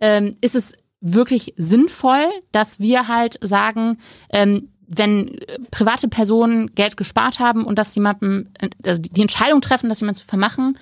ähm, 0.00 0.34
ist 0.40 0.54
es 0.54 0.72
wirklich 1.02 1.52
sinnvoll, 1.56 2.24
dass 2.52 2.80
wir 2.80 3.08
halt 3.08 3.38
sagen, 3.42 3.98
ähm, 4.30 4.68
wenn 4.86 5.28
äh, 5.28 5.58
private 5.70 6.08
Personen 6.08 6.74
Geld 6.74 6.96
gespart 6.96 7.38
haben 7.38 7.64
und 7.64 7.78
das 7.78 7.94
jemandem, 7.94 8.48
äh, 8.58 8.70
also 8.86 9.02
die 9.02 9.20
Entscheidung 9.20 9.60
treffen, 9.60 9.88
das 9.88 10.00
jemand 10.00 10.16
zu 10.16 10.24
vermachen, 10.24 10.78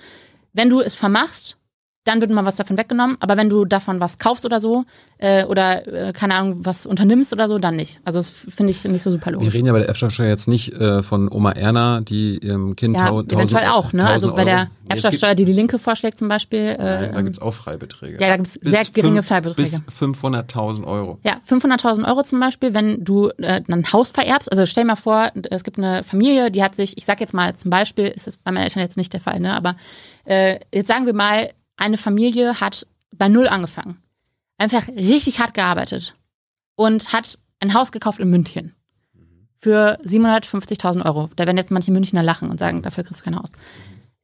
wenn 0.53 0.69
du 0.69 0.79
es 0.79 0.95
vermachst, 0.95 1.57
dann 2.03 2.19
wird 2.19 2.31
mal 2.31 2.45
was 2.45 2.55
davon 2.55 2.77
weggenommen. 2.77 3.17
Aber 3.19 3.37
wenn 3.37 3.49
du 3.49 3.65
davon 3.65 3.99
was 3.99 4.17
kaufst 4.17 4.45
oder 4.45 4.59
so, 4.59 4.83
äh, 5.19 5.45
oder 5.45 5.87
äh, 5.87 6.13
keine 6.13 6.35
Ahnung, 6.35 6.65
was 6.65 6.85
unternimmst 6.85 7.31
oder 7.31 7.47
so, 7.47 7.59
dann 7.59 7.75
nicht. 7.75 7.99
Also 8.03 8.19
das 8.19 8.31
finde 8.31 8.71
ich 8.71 8.83
nicht 8.85 9.03
so 9.03 9.11
super 9.11 9.31
logisch. 9.31 9.47
Wir 9.47 9.53
reden 9.53 9.67
ja 9.67 9.73
bei 9.73 9.79
der 9.79 9.87
Erbschaftssteuer 9.87 10.27
jetzt 10.27 10.47
nicht 10.47 10.73
äh, 10.73 11.03
von 11.03 11.31
Oma 11.31 11.51
Erna, 11.51 12.01
die 12.01 12.39
ihrem 12.39 12.75
Kind 12.75 12.95
ja, 12.95 13.07
tausend 13.07 13.31
eventuell 13.33 13.67
auch, 13.67 13.93
ne? 13.93 14.07
Also 14.07 14.33
bei 14.33 14.45
der 14.45 14.69
Erbschaftssteuer, 14.89 15.35
die 15.35 15.45
die 15.45 15.53
Linke 15.53 15.77
vorschlägt 15.77 16.17
zum 16.17 16.27
Beispiel. 16.27 16.59
Äh, 16.59 17.11
da 17.11 17.21
gibt 17.21 17.37
es 17.37 17.41
auch 17.41 17.53
Freibeträge. 17.53 18.19
Ja, 18.19 18.29
da 18.29 18.37
gibt 18.37 18.47
es 18.47 18.53
sehr 18.53 18.83
geringe 18.93 19.21
Freibeträge. 19.21 19.61
Bis 19.61 19.81
500.000 19.81 20.83
Euro. 20.85 21.19
Ja, 21.23 21.39
500.000 21.47 22.07
Euro 22.07 22.23
zum 22.23 22.39
Beispiel, 22.39 22.73
wenn 22.73 23.03
du 23.03 23.29
äh, 23.37 23.61
ein 23.67 23.93
Haus 23.93 24.09
vererbst. 24.09 24.51
Also 24.51 24.65
stell 24.65 24.83
dir 24.83 24.89
mal 24.89 24.95
vor, 24.95 25.31
es 25.49 25.63
gibt 25.63 25.77
eine 25.77 26.03
Familie, 26.03 26.49
die 26.49 26.63
hat 26.63 26.75
sich, 26.75 26.97
ich 26.97 27.05
sag 27.05 27.21
jetzt 27.21 27.33
mal 27.33 27.55
zum 27.55 27.69
Beispiel, 27.69 28.07
ist 28.07 28.25
das 28.25 28.37
bei 28.37 28.51
meinen 28.51 28.63
Eltern 28.63 28.81
jetzt 28.81 28.97
nicht 28.97 29.13
der 29.13 29.21
Fall, 29.21 29.39
ne? 29.39 29.55
Aber 29.55 29.75
äh, 30.25 30.59
jetzt 30.73 30.87
sagen 30.87 31.05
wir 31.05 31.13
mal, 31.13 31.49
eine 31.81 31.97
Familie 31.97 32.61
hat 32.61 32.87
bei 33.11 33.27
Null 33.27 33.47
angefangen. 33.47 33.97
Einfach 34.57 34.87
richtig 34.87 35.39
hart 35.39 35.53
gearbeitet 35.53 36.15
und 36.75 37.11
hat 37.11 37.39
ein 37.59 37.73
Haus 37.73 37.91
gekauft 37.91 38.19
in 38.19 38.29
München 38.29 38.75
für 39.57 39.99
750.000 40.03 41.05
Euro. 41.05 41.29
Da 41.35 41.45
werden 41.45 41.57
jetzt 41.57 41.71
manche 41.71 41.91
Münchner 41.91 42.23
lachen 42.23 42.49
und 42.49 42.59
sagen, 42.59 42.81
dafür 42.81 43.03
kriegst 43.03 43.21
du 43.21 43.25
kein 43.25 43.35
Haus. 43.35 43.49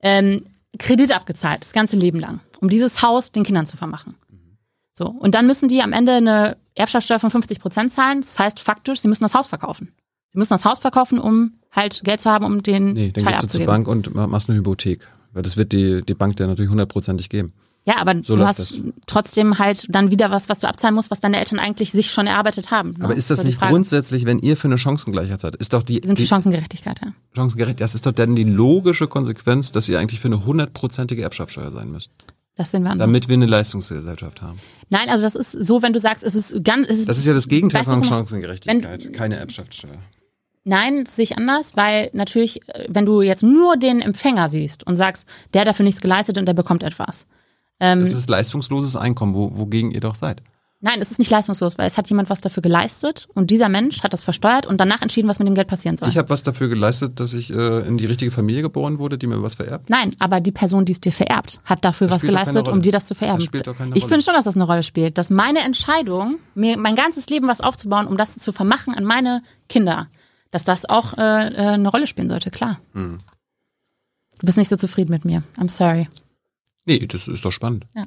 Ähm, 0.02 0.44
Kredit 0.78 1.12
abgezahlt, 1.16 1.64
das 1.64 1.74
ganze 1.74 1.98
Leben 1.98 2.20
lang, 2.20 2.40
um 2.62 2.70
dieses 2.70 3.02
Haus 3.02 3.32
den 3.32 3.44
Kindern 3.44 3.66
zu 3.66 3.78
vermachen. 3.78 4.16
So, 4.94 5.08
und 5.08 5.36
dann 5.36 5.48
müssen 5.48 5.68
die 5.68 5.82
am 5.82 5.94
Ende 5.94 6.14
eine 6.14 6.58
Erbschaftssteuer 6.76 7.20
von 7.20 7.32
50 7.32 7.60
Prozent 7.60 7.92
zahlen. 7.92 8.22
Das 8.22 8.38
heißt 8.38 8.60
faktisch, 8.60 9.00
sie 9.02 9.08
müssen 9.08 9.24
das 9.24 9.36
Haus 9.36 9.48
verkaufen. 9.48 9.94
Sie 10.30 10.38
müssen 10.38 10.54
das 10.54 10.66
Haus 10.66 10.80
verkaufen, 10.80 11.20
um 11.20 11.54
halt 11.72 12.02
Geld 12.04 12.20
zu 12.22 12.30
haben, 12.30 12.46
um 12.46 12.62
den 12.62 12.94
nee, 12.94 13.12
dann 13.12 13.24
Teil 13.24 13.34
gehst 13.34 13.44
du 13.44 13.48
zur 13.60 13.66
Bank 13.66 13.88
und 13.88 14.14
machst 14.14 14.50
eine 14.50 14.58
Hypothek. 14.58 15.08
Weil 15.38 15.44
das 15.44 15.56
wird 15.56 15.72
die, 15.72 16.02
die 16.02 16.16
Bank 16.16 16.36
dir 16.36 16.48
natürlich 16.48 16.72
hundertprozentig 16.72 17.30
geben. 17.30 17.54
Ja, 17.86 18.00
aber 18.00 18.16
so 18.24 18.36
du 18.36 18.44
hast 18.44 18.58
das. 18.58 18.82
trotzdem 19.06 19.60
halt 19.60 19.86
dann 19.88 20.10
wieder 20.10 20.32
was, 20.32 20.50
was 20.50 20.58
du 20.58 20.68
abzahlen 20.68 20.96
musst, 20.96 21.12
was 21.12 21.20
deine 21.20 21.38
Eltern 21.38 21.60
eigentlich 21.60 21.92
sich 21.92 22.10
schon 22.10 22.26
erarbeitet 22.26 22.72
haben. 22.72 22.96
Ne? 22.98 23.06
Aber 23.06 23.16
ist 23.16 23.30
das 23.30 23.42
so 23.42 23.44
nicht 23.46 23.62
grundsätzlich, 23.62 24.26
wenn 24.26 24.40
ihr 24.40 24.58
für 24.58 24.68
eine 24.68 24.80
Chancengleichheit 24.80 25.40
seid, 25.42 25.56
ist 25.58 25.74
doch 25.74 25.84
die... 25.84 26.02
Sind 26.04 26.18
die, 26.18 26.24
die 26.24 26.28
Chancengerechtigkeit, 26.28 27.00
ja. 27.06 27.14
Chancengerechtigkeit, 27.36 27.84
das 27.84 27.94
ist 27.94 28.08
doch 28.08 28.14
dann 28.14 28.36
die 28.36 28.46
logische 28.46 29.08
Konsequenz, 29.08 29.72
dass 29.72 29.88
ihr 29.90 30.00
eigentlich 30.00 30.20
für 30.20 30.28
eine 30.28 30.44
hundertprozentige 30.44 31.22
Erbschaftssteuer 31.22 31.72
sein 31.72 31.92
müsst. 31.92 32.10
Das 32.56 32.72
sind 32.72 32.82
wir 32.82 32.90
anders. 32.90 33.06
Damit 33.06 33.30
wir 33.30 33.36
eine 33.36 33.46
Leistungsgesellschaft 33.46 34.42
haben. 34.42 34.60
Nein, 34.90 35.08
also 35.10 35.24
das 35.24 35.36
ist 35.36 35.52
so, 35.52 35.84
wenn 35.84 35.94
du 35.94 36.00
sagst, 36.00 36.24
es 36.24 36.34
ist 36.34 36.64
ganz... 36.64 36.90
Es 36.90 36.98
ist, 36.98 37.10
das 37.10 37.20
ist 37.20 37.26
ja 37.26 37.36
das 37.36 37.48
Gegenteil 37.48 37.84
von 37.84 38.04
Chancengerechtigkeit, 38.04 39.06
wenn, 39.06 39.12
keine 39.12 39.36
Erbschaftssteuer. 39.36 40.00
Nein, 40.68 41.06
das 41.06 41.16
sehe 41.16 41.24
ich 41.24 41.38
anders, 41.38 41.78
weil 41.78 42.10
natürlich, 42.12 42.68
äh, 42.68 42.88
wenn 42.90 43.06
du 43.06 43.22
jetzt 43.22 43.42
nur 43.42 43.78
den 43.78 44.02
Empfänger 44.02 44.50
siehst 44.50 44.86
und 44.86 44.98
sagst, 44.98 45.26
der 45.54 45.62
hat 45.62 45.68
dafür 45.68 45.86
nichts 45.86 46.02
geleistet 46.02 46.38
und 46.38 46.46
der 46.46 46.54
bekommt 46.54 46.84
etwas. 46.84 47.26
Ähm, 47.80 48.02
das 48.02 48.12
ist 48.12 48.30
leistungsloses 48.30 48.98
Einkommen, 48.98 49.34
wo, 49.34 49.58
wogegen 49.58 49.92
ihr 49.92 50.02
doch 50.02 50.16
seid. 50.16 50.42
Nein, 50.80 51.00
es 51.02 51.10
ist 51.10 51.18
nicht 51.20 51.32
leistungslos, 51.32 51.78
weil 51.78 51.88
es 51.88 51.98
hat 51.98 52.08
jemand 52.10 52.30
was 52.30 52.42
dafür 52.42 52.62
geleistet 52.62 53.28
und 53.34 53.50
dieser 53.50 53.70
Mensch 53.70 54.04
hat 54.04 54.14
das 54.14 54.22
versteuert 54.22 54.68
und 54.68 54.80
danach 54.80 55.02
entschieden, 55.02 55.28
was 55.28 55.40
mit 55.40 55.48
dem 55.48 55.56
Geld 55.56 55.68
passieren 55.68 55.98
soll. 55.98 56.10
Ich 56.10 56.18
habe 56.18 56.30
was 56.30 56.44
dafür 56.44 56.68
geleistet, 56.68 57.20
dass 57.20 57.34
ich 57.34 57.50
äh, 57.50 57.88
in 57.88 57.98
die 57.98 58.06
richtige 58.06 58.30
Familie 58.30 58.62
geboren 58.62 59.00
wurde, 59.00 59.18
die 59.18 59.26
mir 59.26 59.42
was 59.42 59.56
vererbt? 59.56 59.90
Nein, 59.90 60.16
aber 60.20 60.40
die 60.40 60.52
Person, 60.52 60.86
die 60.86 60.92
es 60.92 61.00
dir 61.00 61.14
vererbt, 61.14 61.62
hat 61.64 61.84
dafür 61.84 62.08
das 62.08 62.18
was 62.18 62.22
geleistet, 62.24 62.68
um 62.68 62.84
dir 62.84 62.92
das 62.92 63.08
zu 63.08 63.16
vererben. 63.16 63.40
Das 63.40 63.46
spielt 63.46 63.66
doch 63.66 63.78
keine 63.78 63.96
ich 63.96 64.06
finde 64.06 64.22
schon, 64.22 64.36
dass 64.36 64.46
das 64.46 64.56
eine 64.56 64.66
Rolle 64.66 64.84
spielt, 64.84 65.18
dass 65.18 65.30
meine 65.30 65.62
Entscheidung, 65.62 66.38
mir 66.54 66.78
mein 66.78 66.96
ganzes 66.96 67.28
Leben 67.28 67.48
was 67.48 67.62
aufzubauen, 67.62 68.06
um 68.06 68.18
das 68.18 68.36
zu 68.38 68.52
vermachen 68.52 68.94
an 68.94 69.06
meine 69.06 69.42
Kinder, 69.70 70.08
dass 70.52 70.64
das 70.64 70.88
auch 70.88 71.18
äh, 71.18 71.48
äh, 71.48 71.58
eine 71.74 71.90
Rolle 71.90 72.08
spielen 72.08 72.30
sollte, 72.30 72.52
klar. 72.52 72.80
Mhm. 72.94 73.20
Du 74.40 74.46
bist 74.46 74.58
nicht 74.58 74.70
so 74.70 74.76
zufrieden 74.76 75.12
mit 75.12 75.26
mir. 75.26 75.44
I'm 75.58 75.70
sorry. 75.70 76.08
Nee, 76.86 77.06
das 77.06 77.28
ist 77.28 77.44
doch 77.44 77.52
spannend. 77.52 77.86
Ja. 77.96 78.06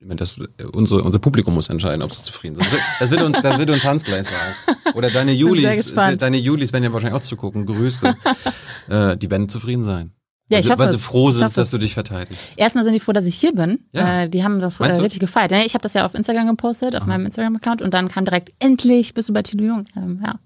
Das, 0.00 0.38
unsere, 0.72 1.02
unser 1.02 1.18
Publikum 1.18 1.54
muss 1.54 1.70
entscheiden, 1.70 2.02
ob 2.02 2.12
sie 2.12 2.22
zufrieden 2.22 2.56
sind. 2.56 2.68
Das 3.00 3.10
wird, 3.10 3.22
uns, 3.22 3.38
das 3.40 3.58
wird 3.58 3.70
uns 3.70 3.82
Hans 3.84 4.04
gleich 4.04 4.26
sagen. 4.26 4.78
Oder 4.94 5.08
deine 5.10 5.32
Julis, 5.32 5.94
deine 5.94 6.36
Julis 6.36 6.72
werden 6.74 6.84
ja 6.84 6.92
wahrscheinlich 6.92 7.18
auch 7.18 7.24
zugucken. 7.24 7.64
Grüße. 7.64 8.14
äh, 8.90 9.16
die 9.16 9.30
werden 9.30 9.48
zufrieden 9.48 9.84
sein. 9.84 10.12
Ja, 10.48 10.58
ich 10.58 10.66
weil, 10.66 10.72
hoffe 10.72 10.82
weil 10.84 10.90
sie 10.90 10.98
froh 10.98 11.30
Ich 11.30 11.36
sind, 11.36 11.56
dass 11.56 11.70
du 11.70 11.78
dich 11.78 11.94
verteidigst. 11.94 12.52
Erstmal 12.56 12.84
sind 12.84 12.92
die 12.92 13.00
froh, 13.00 13.12
dass 13.12 13.24
ich 13.24 13.36
hier 13.36 13.52
bin. 13.52 13.80
Ja. 13.92 14.22
Äh, 14.22 14.28
die 14.28 14.44
haben 14.44 14.60
das 14.60 14.78
äh, 14.78 14.84
richtig 14.84 15.18
gefeiert. 15.18 15.50
Ja, 15.50 15.64
Ich 15.64 15.74
habe 15.74 15.82
das 15.82 15.94
ja 15.94 16.04
auf 16.06 16.14
Instagram 16.14 16.46
gepostet, 16.46 16.94
auf 16.94 17.06
meinem 17.06 17.26
Instagram-Account 17.26 17.82
und 17.82 17.94
dann 17.94 18.08
kam 18.08 18.24
direkt, 18.26 18.52
endlich 18.60 19.14
bist 19.14 19.28
du 19.28 19.32
bei 19.32 19.42
Tilo 19.42 19.64
Jung. 19.64 19.86
Ähm, 19.96 20.20
ja. 20.22 20.38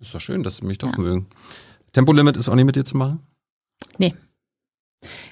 Ist 0.00 0.14
doch 0.14 0.20
schön, 0.20 0.42
dass 0.42 0.56
sie 0.56 0.64
mich 0.64 0.78
doch 0.78 0.92
Ja. 0.92 0.98
mögen. 0.98 1.26
Tempolimit 1.92 2.36
ist 2.36 2.48
auch 2.48 2.54
nicht 2.54 2.64
mit 2.64 2.76
dir 2.76 2.84
zu 2.84 2.96
machen? 2.96 3.20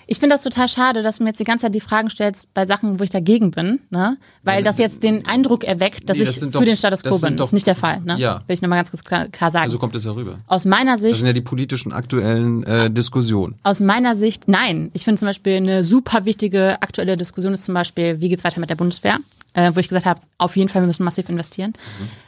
Ich 0.06 0.18
finde 0.18 0.34
das 0.34 0.42
total 0.42 0.66
schade, 0.70 1.02
dass 1.02 1.18
du 1.18 1.22
mir 1.24 1.28
jetzt 1.30 1.40
die 1.40 1.44
ganze 1.44 1.66
Zeit 1.66 1.74
die 1.74 1.80
Fragen 1.80 2.08
stellst 2.08 2.52
bei 2.54 2.64
Sachen, 2.64 2.98
wo 2.98 3.04
ich 3.04 3.10
dagegen 3.10 3.50
bin, 3.50 3.80
ne? 3.90 4.16
Weil 4.42 4.62
das 4.64 4.78
jetzt 4.78 5.02
den 5.02 5.26
Eindruck 5.26 5.64
erweckt, 5.64 6.08
dass 6.08 6.16
Nee, 6.16 6.24
das 6.24 6.36
ich 6.36 6.40
für 6.44 6.48
doch- 6.48 6.64
den 6.64 6.74
Status 6.74 7.02
das 7.02 7.12
quo 7.12 7.18
bin. 7.18 7.36
Das 7.36 7.44
doch- 7.44 7.48
ist 7.48 7.52
nicht 7.52 7.66
der 7.66 7.76
Fall, 7.76 8.00
ne? 8.00 8.16
Ja. 8.18 8.36
Will 8.46 8.54
ich 8.54 8.62
nochmal 8.62 8.78
ganz 8.78 8.90
kurz 8.90 9.04
klar, 9.04 9.28
klar 9.28 9.50
sagen. 9.50 9.64
Also 9.64 9.78
kommt 9.78 9.94
es 9.94 10.04
ja 10.04 10.12
rüber. 10.12 10.38
aus 10.46 10.64
meiner 10.64 10.92
Das 10.92 11.02
Sicht 11.02 11.16
sind 11.16 11.26
ja 11.26 11.34
die 11.34 11.42
politischen 11.42 11.92
aktuellen 11.92 12.62
äh, 12.62 12.90
Diskussionen. 12.90 13.56
Aus 13.62 13.80
meiner 13.80 14.16
Sicht, 14.16 14.48
nein. 14.48 14.88
Ich 14.94 15.04
finde 15.04 15.18
zum 15.18 15.26
Beispiel 15.28 15.56
eine 15.56 15.82
super 15.84 16.24
wichtige 16.24 16.80
aktuelle 16.80 17.18
Diskussion 17.18 17.52
ist 17.52 17.66
zum 17.66 17.74
Beispiel, 17.74 18.22
wie 18.22 18.30
geht's 18.30 18.44
weiter 18.44 18.60
mit 18.60 18.70
der 18.70 18.76
Bundeswehr? 18.76 19.18
Äh, 19.54 19.72
wo 19.74 19.80
ich 19.80 19.88
gesagt 19.88 20.04
habe, 20.06 20.20
auf 20.36 20.56
jeden 20.56 20.68
Fall, 20.68 20.82
wir 20.82 20.86
müssen 20.86 21.04
massiv 21.04 21.28
investieren. 21.28 21.72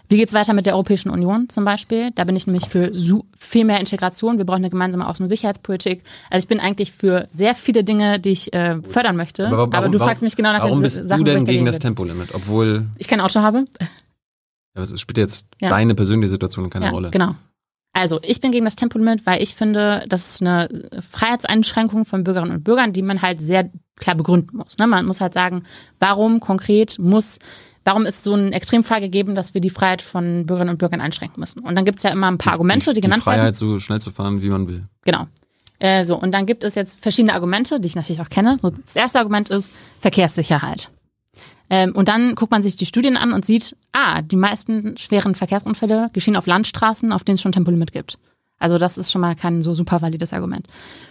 Wie 0.08 0.16
geht's 0.16 0.32
weiter 0.32 0.54
mit 0.54 0.64
der 0.66 0.74
Europäischen 0.74 1.10
Union 1.10 1.48
zum 1.50 1.64
Beispiel? 1.64 2.10
Da 2.14 2.24
bin 2.24 2.34
ich 2.34 2.46
nämlich 2.46 2.66
für 2.68 2.90
viel 3.36 3.64
mehr 3.64 3.78
Integration. 3.78 4.38
Wir 4.38 4.46
brauchen 4.46 4.58
eine 4.62 4.70
gemeinsame 4.70 5.06
Außen- 5.08 5.22
und 5.22 5.28
Sicherheitspolitik. 5.28 6.02
Also 6.30 6.44
ich 6.44 6.48
bin 6.48 6.60
eigentlich 6.60 6.92
für 6.92 7.28
sehr 7.30 7.54
viele 7.54 7.84
Dinge, 7.84 8.18
die 8.18 8.30
ich 8.30 8.52
äh, 8.54 8.80
fördern 8.82 9.16
möchte. 9.16 9.46
Aber, 9.48 9.88
du 9.88 9.98
fragst 9.98 10.22
mich 10.22 10.34
genau 10.34 10.52
nach 10.52 10.62
warum 10.64 10.78
den 10.78 10.82
bist 10.84 10.96
Sachen, 11.08 11.24
du 11.24 11.30
denn 11.32 11.44
gegen 11.44 11.66
das. 11.66 11.78
Tempolimit? 11.78 12.34
Obwohl, 12.34 12.86
Ich 12.96 13.06
kein 13.06 13.20
Auto 13.20 13.40
habe. 13.40 13.66
ja, 14.76 14.82
es 14.82 14.98
spielt 15.00 15.18
jetzt 15.18 15.46
Ja. 15.60 15.68
deine 15.68 15.94
persönliche 15.94 16.30
Situation 16.30 16.70
keine 16.70 16.86
ja, 16.86 16.90
Rolle. 16.90 17.10
Genau. 17.10 17.34
Also, 17.92 18.20
ich 18.22 18.40
bin 18.40 18.52
gegen 18.52 18.64
das 18.64 18.76
Tempolimit, 18.76 19.26
weil 19.26 19.42
ich 19.42 19.54
finde, 19.54 20.04
das 20.08 20.28
ist 20.28 20.40
eine 20.42 20.68
Freiheitseinschränkung 21.00 22.04
von 22.04 22.24
Bürgerinnen 22.24 22.52
und 22.56 22.64
Bürgern, 22.64 22.92
die 22.92 23.02
man 23.02 23.20
halt 23.20 23.40
sehr 23.42 23.68
klar 24.00 24.16
begründen 24.16 24.56
muss. 24.56 24.78
Ne? 24.78 24.86
Man 24.86 25.06
muss 25.06 25.20
halt 25.20 25.34
sagen, 25.34 25.64
warum 25.98 26.40
konkret 26.40 26.98
muss, 26.98 27.38
warum 27.84 28.06
ist 28.06 28.24
so 28.24 28.34
ein 28.34 28.52
Extremfall 28.52 29.00
gegeben, 29.00 29.34
dass 29.34 29.54
wir 29.54 29.60
die 29.60 29.70
Freiheit 29.70 30.02
von 30.02 30.46
Bürgerinnen 30.46 30.72
und 30.72 30.78
Bürgern 30.78 31.00
einschränken 31.00 31.40
müssen. 31.40 31.60
Und 31.60 31.76
dann 31.76 31.84
gibt's 31.84 32.02
ja 32.02 32.10
immer 32.10 32.30
ein 32.30 32.38
paar 32.38 32.54
Argumente, 32.54 32.90
die, 32.90 32.96
die 32.96 33.00
genannt 33.02 33.24
werden. 33.26 33.40
Freiheit, 33.40 33.56
so 33.56 33.78
schnell 33.78 34.00
zu 34.00 34.10
fahren, 34.10 34.42
wie 34.42 34.50
man 34.50 34.68
will. 34.68 34.86
Genau. 35.02 35.26
Äh, 35.78 36.04
so, 36.04 36.16
und 36.16 36.32
dann 36.32 36.46
gibt 36.46 36.62
es 36.64 36.74
jetzt 36.74 37.00
verschiedene 37.00 37.34
Argumente, 37.34 37.80
die 37.80 37.86
ich 37.86 37.94
natürlich 37.94 38.20
auch 38.20 38.28
kenne. 38.28 38.58
So, 38.60 38.70
das 38.70 38.96
erste 38.96 39.18
Argument 39.18 39.48
ist 39.48 39.70
Verkehrssicherheit. 40.00 40.90
Ähm, 41.70 41.92
und 41.94 42.08
dann 42.08 42.34
guckt 42.34 42.50
man 42.50 42.62
sich 42.62 42.76
die 42.76 42.86
Studien 42.86 43.16
an 43.16 43.32
und 43.32 43.44
sieht, 43.46 43.76
ah, 43.92 44.22
die 44.22 44.36
meisten 44.36 44.96
schweren 44.98 45.34
Verkehrsunfälle 45.34 46.10
geschehen 46.12 46.36
auf 46.36 46.46
Landstraßen, 46.46 47.12
auf 47.12 47.24
denen 47.24 47.36
es 47.36 47.40
schon 47.40 47.52
Tempolimit 47.52 47.92
gibt. 47.92 48.18
Also 48.60 48.78
das 48.78 48.96
ist 48.98 49.10
schon 49.10 49.20
mal 49.22 49.34
kein 49.34 49.62
so 49.62 49.74
super 49.74 50.00
valides 50.00 50.32
Argument. 50.32 50.68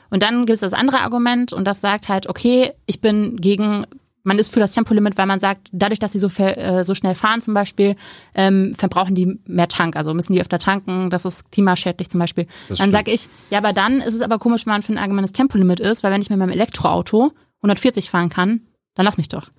Und 0.09 0.23
dann 0.23 0.45
gibt 0.45 0.55
es 0.55 0.61
das 0.61 0.73
andere 0.73 1.01
Argument 1.01 1.51
und 1.51 1.65
das 1.65 1.81
sagt 1.81 2.07
halt, 2.07 2.29
okay, 2.29 2.71
ich 2.85 3.01
bin 3.01 3.35
gegen, 3.37 3.85
man 4.23 4.39
ist 4.39 4.53
für 4.53 4.59
das 4.59 4.71
Tempolimit, 4.73 5.17
weil 5.17 5.25
man 5.25 5.39
sagt, 5.39 5.67
dadurch, 5.71 5.99
dass 5.99 6.13
sie 6.13 6.19
so, 6.19 6.29
äh, 6.37 6.83
so 6.83 6.95
schnell 6.95 7.15
fahren 7.15 7.41
zum 7.41 7.53
Beispiel, 7.53 7.95
ähm, 8.35 8.73
verbrauchen 8.77 9.15
die 9.15 9.39
mehr 9.45 9.67
Tank, 9.67 9.95
also 9.95 10.13
müssen 10.13 10.33
die 10.33 10.41
öfter 10.41 10.59
tanken, 10.59 11.09
das 11.09 11.25
ist 11.25 11.51
klimaschädlich 11.51 12.09
zum 12.09 12.19
Beispiel. 12.19 12.45
Das 12.69 12.77
dann 12.77 12.91
sage 12.91 13.11
ich, 13.11 13.27
ja, 13.49 13.57
aber 13.57 13.73
dann 13.73 13.99
ist 13.99 14.13
es 14.13 14.21
aber 14.21 14.37
komisch, 14.39 14.65
wenn 14.65 14.73
man 14.73 14.81
für 14.81 14.93
ein 14.93 14.97
allgemeines 14.99 15.31
Tempolimit 15.33 15.79
ist, 15.79 16.03
weil 16.03 16.11
wenn 16.11 16.21
ich 16.21 16.29
mit 16.29 16.39
meinem 16.39 16.51
Elektroauto 16.51 17.31
140 17.57 18.09
fahren 18.09 18.29
kann, 18.29 18.61
dann 18.95 19.05
lass 19.05 19.17
mich 19.17 19.29
doch. 19.29 19.49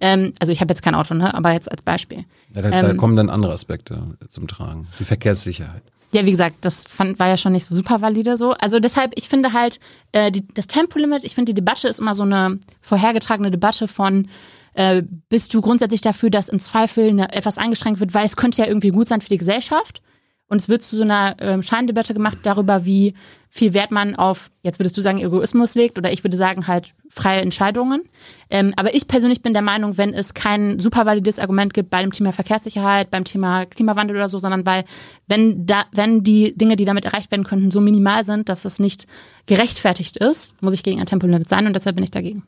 Ähm, 0.00 0.32
also 0.40 0.52
ich 0.52 0.60
habe 0.60 0.70
jetzt 0.72 0.82
kein 0.82 0.94
Auto, 0.94 1.14
ne? 1.14 1.34
aber 1.34 1.52
jetzt 1.52 1.70
als 1.70 1.82
Beispiel. 1.82 2.24
Ja, 2.54 2.62
da, 2.62 2.70
da 2.70 2.90
Ähm, 2.90 2.96
kommen 2.96 3.16
dann 3.16 3.28
andere 3.28 3.52
Aspekte 3.52 4.16
zum 4.28 4.46
Tragen. 4.46 4.86
Die 5.00 5.04
Verkehrssicherheit. 5.04 5.82
Ja, 6.14 6.24
wie 6.24 6.30
gesagt, 6.30 6.58
das 6.60 6.84
fand, 6.84 7.18
war 7.18 7.26
ja 7.26 7.36
schon 7.36 7.50
nicht 7.50 7.64
so 7.64 7.74
super 7.74 8.00
valide 8.00 8.36
so. 8.36 8.52
Also 8.52 8.78
deshalb, 8.78 9.14
ich 9.16 9.28
finde 9.28 9.52
halt, 9.52 9.80
äh, 10.12 10.30
die, 10.30 10.46
das 10.54 10.68
Tempolimit, 10.68 11.24
ich 11.24 11.34
finde, 11.34 11.50
die 11.50 11.56
Debatte 11.56 11.88
ist 11.88 11.98
immer 11.98 12.14
so 12.14 12.22
eine 12.22 12.60
vorhergetragene 12.80 13.50
Debatte 13.50 13.88
von, 13.88 14.28
äh, 14.74 15.02
bist 15.28 15.52
du 15.52 15.60
grundsätzlich 15.60 16.02
dafür, 16.02 16.30
dass 16.30 16.48
im 16.48 16.60
Zweifel 16.60 17.08
eine, 17.08 17.32
etwas 17.32 17.58
eingeschränkt 17.58 17.98
wird, 17.98 18.14
weil 18.14 18.26
es 18.26 18.36
könnte 18.36 18.62
ja 18.62 18.68
irgendwie 18.68 18.90
gut 18.90 19.08
sein 19.08 19.22
für 19.22 19.28
die 19.28 19.38
Gesellschaft. 19.38 20.02
Und 20.46 20.60
es 20.60 20.68
wird 20.68 20.82
zu 20.82 20.96
so 20.96 21.02
einer 21.02 21.36
ähm, 21.40 21.62
Scheindebatte 21.62 22.12
gemacht 22.12 22.38
darüber, 22.42 22.84
wie 22.84 23.14
viel 23.48 23.72
Wert 23.72 23.90
man 23.90 24.14
auf, 24.14 24.50
jetzt 24.62 24.78
würdest 24.78 24.96
du 24.96 25.00
sagen, 25.00 25.18
Egoismus 25.18 25.74
legt, 25.74 25.96
oder 25.96 26.12
ich 26.12 26.22
würde 26.22 26.36
sagen 26.36 26.66
halt 26.66 26.92
freie 27.08 27.40
Entscheidungen. 27.40 28.02
Ähm, 28.50 28.74
aber 28.76 28.94
ich 28.94 29.08
persönlich 29.08 29.42
bin 29.42 29.54
der 29.54 29.62
Meinung, 29.62 29.96
wenn 29.96 30.12
es 30.12 30.34
kein 30.34 30.78
super 30.80 31.06
valides 31.06 31.38
Argument 31.38 31.72
gibt 31.72 31.88
bei 31.88 32.02
dem 32.02 32.12
Thema 32.12 32.32
Verkehrssicherheit, 32.32 33.10
beim 33.10 33.24
Thema 33.24 33.64
Klimawandel 33.64 34.16
oder 34.16 34.28
so, 34.28 34.38
sondern 34.38 34.66
weil, 34.66 34.84
wenn 35.28 35.66
da, 35.66 35.84
wenn 35.92 36.22
die 36.22 36.54
Dinge, 36.56 36.76
die 36.76 36.84
damit 36.84 37.04
erreicht 37.04 37.30
werden 37.30 37.44
könnten, 37.44 37.70
so 37.70 37.80
minimal 37.80 38.24
sind, 38.24 38.48
dass 38.48 38.64
es 38.64 38.78
nicht 38.78 39.06
gerechtfertigt 39.46 40.16
ist, 40.18 40.52
muss 40.60 40.74
ich 40.74 40.82
gegen 40.82 41.00
ein 41.00 41.06
Tempolimit 41.06 41.48
sein 41.48 41.66
und 41.66 41.74
deshalb 41.74 41.96
bin 41.96 42.04
ich 42.04 42.10
dagegen. 42.10 42.42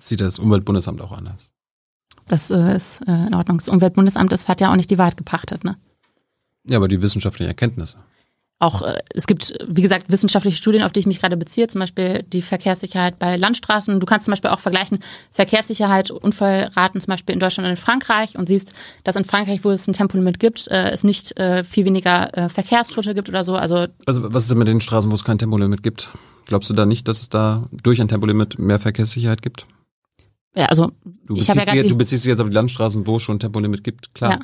Sieht 0.00 0.20
das 0.20 0.38
Umweltbundesamt 0.38 1.00
auch 1.00 1.12
anders. 1.12 1.50
Das 2.26 2.50
äh, 2.50 2.76
ist 2.76 3.06
äh, 3.06 3.26
in 3.26 3.34
Ordnung. 3.34 3.58
Das 3.58 3.68
Umweltbundesamt 3.68 4.32
das 4.32 4.48
hat 4.48 4.60
ja 4.60 4.72
auch 4.72 4.76
nicht 4.76 4.90
die 4.90 4.98
Wahrheit 4.98 5.16
gepachtet, 5.16 5.64
ne? 5.64 5.76
Ja, 6.68 6.76
aber 6.76 6.88
die 6.88 7.00
wissenschaftlichen 7.02 7.48
Erkenntnisse. 7.48 7.98
auch, 8.62 8.82
äh, 8.82 8.98
es 9.14 9.26
gibt, 9.26 9.54
wie 9.66 9.80
gesagt, 9.80 10.12
wissenschaftliche 10.12 10.58
Studien, 10.58 10.82
auf 10.82 10.92
die 10.92 11.00
ich 11.00 11.06
mich 11.06 11.18
gerade 11.20 11.38
beziehe, 11.38 11.66
zum 11.68 11.78
Beispiel 11.80 12.22
die 12.24 12.42
Verkehrssicherheit 12.42 13.18
bei 13.18 13.36
Landstraßen. 13.38 13.98
Du 13.98 14.04
kannst 14.06 14.26
zum 14.26 14.32
Beispiel 14.32 14.50
auch 14.50 14.58
vergleichen 14.60 14.98
Verkehrssicherheit, 15.32 16.10
Unfallraten 16.10 17.00
zum 17.00 17.10
Beispiel 17.12 17.32
in 17.32 17.40
Deutschland 17.40 17.64
und 17.66 17.70
in 17.70 17.76
Frankreich 17.78 18.36
und 18.36 18.48
siehst, 18.48 18.74
dass 19.02 19.16
in 19.16 19.24
Frankreich, 19.24 19.64
wo 19.64 19.70
es 19.70 19.88
ein 19.88 19.94
Tempolimit 19.94 20.38
gibt, 20.38 20.68
äh, 20.68 20.90
es 20.90 21.04
nicht 21.04 21.38
äh, 21.40 21.64
viel 21.64 21.86
weniger 21.86 22.50
Verkehrstote 22.52 23.14
gibt 23.14 23.30
oder 23.30 23.44
so. 23.44 23.56
Also 23.56 23.86
Also 24.04 24.30
was 24.34 24.42
ist 24.42 24.50
denn 24.50 24.58
mit 24.58 24.68
den 24.68 24.82
Straßen, 24.82 25.10
wo 25.10 25.14
es 25.14 25.24
kein 25.24 25.38
Tempolimit 25.38 25.82
gibt? 25.82 26.10
Glaubst 26.44 26.68
du 26.68 26.74
da 26.74 26.84
nicht, 26.84 27.08
dass 27.08 27.22
es 27.22 27.30
da 27.30 27.66
durch 27.82 27.98
ein 28.02 28.08
Tempolimit 28.08 28.58
mehr 28.58 28.78
Verkehrssicherheit 28.78 29.40
gibt? 29.40 29.66
ja, 30.54 30.66
also 30.66 30.90
Du 31.24 31.32
beziehst, 31.34 31.48
ja 31.48 31.54
dich, 31.54 31.64
gerade 31.64 31.76
jetzt- 31.78 31.90
du 31.90 31.96
beziehst 31.96 32.24
dich 32.24 32.28
jetzt 32.28 32.40
auf 32.40 32.48
die 32.48 32.54
Landstraßen, 32.54 33.06
wo 33.06 33.16
es 33.16 33.22
schon 33.22 33.38
Tempolimit 33.38 33.82
gibt. 33.84 34.12
Klar. 34.14 34.32
Ja. 34.32 34.38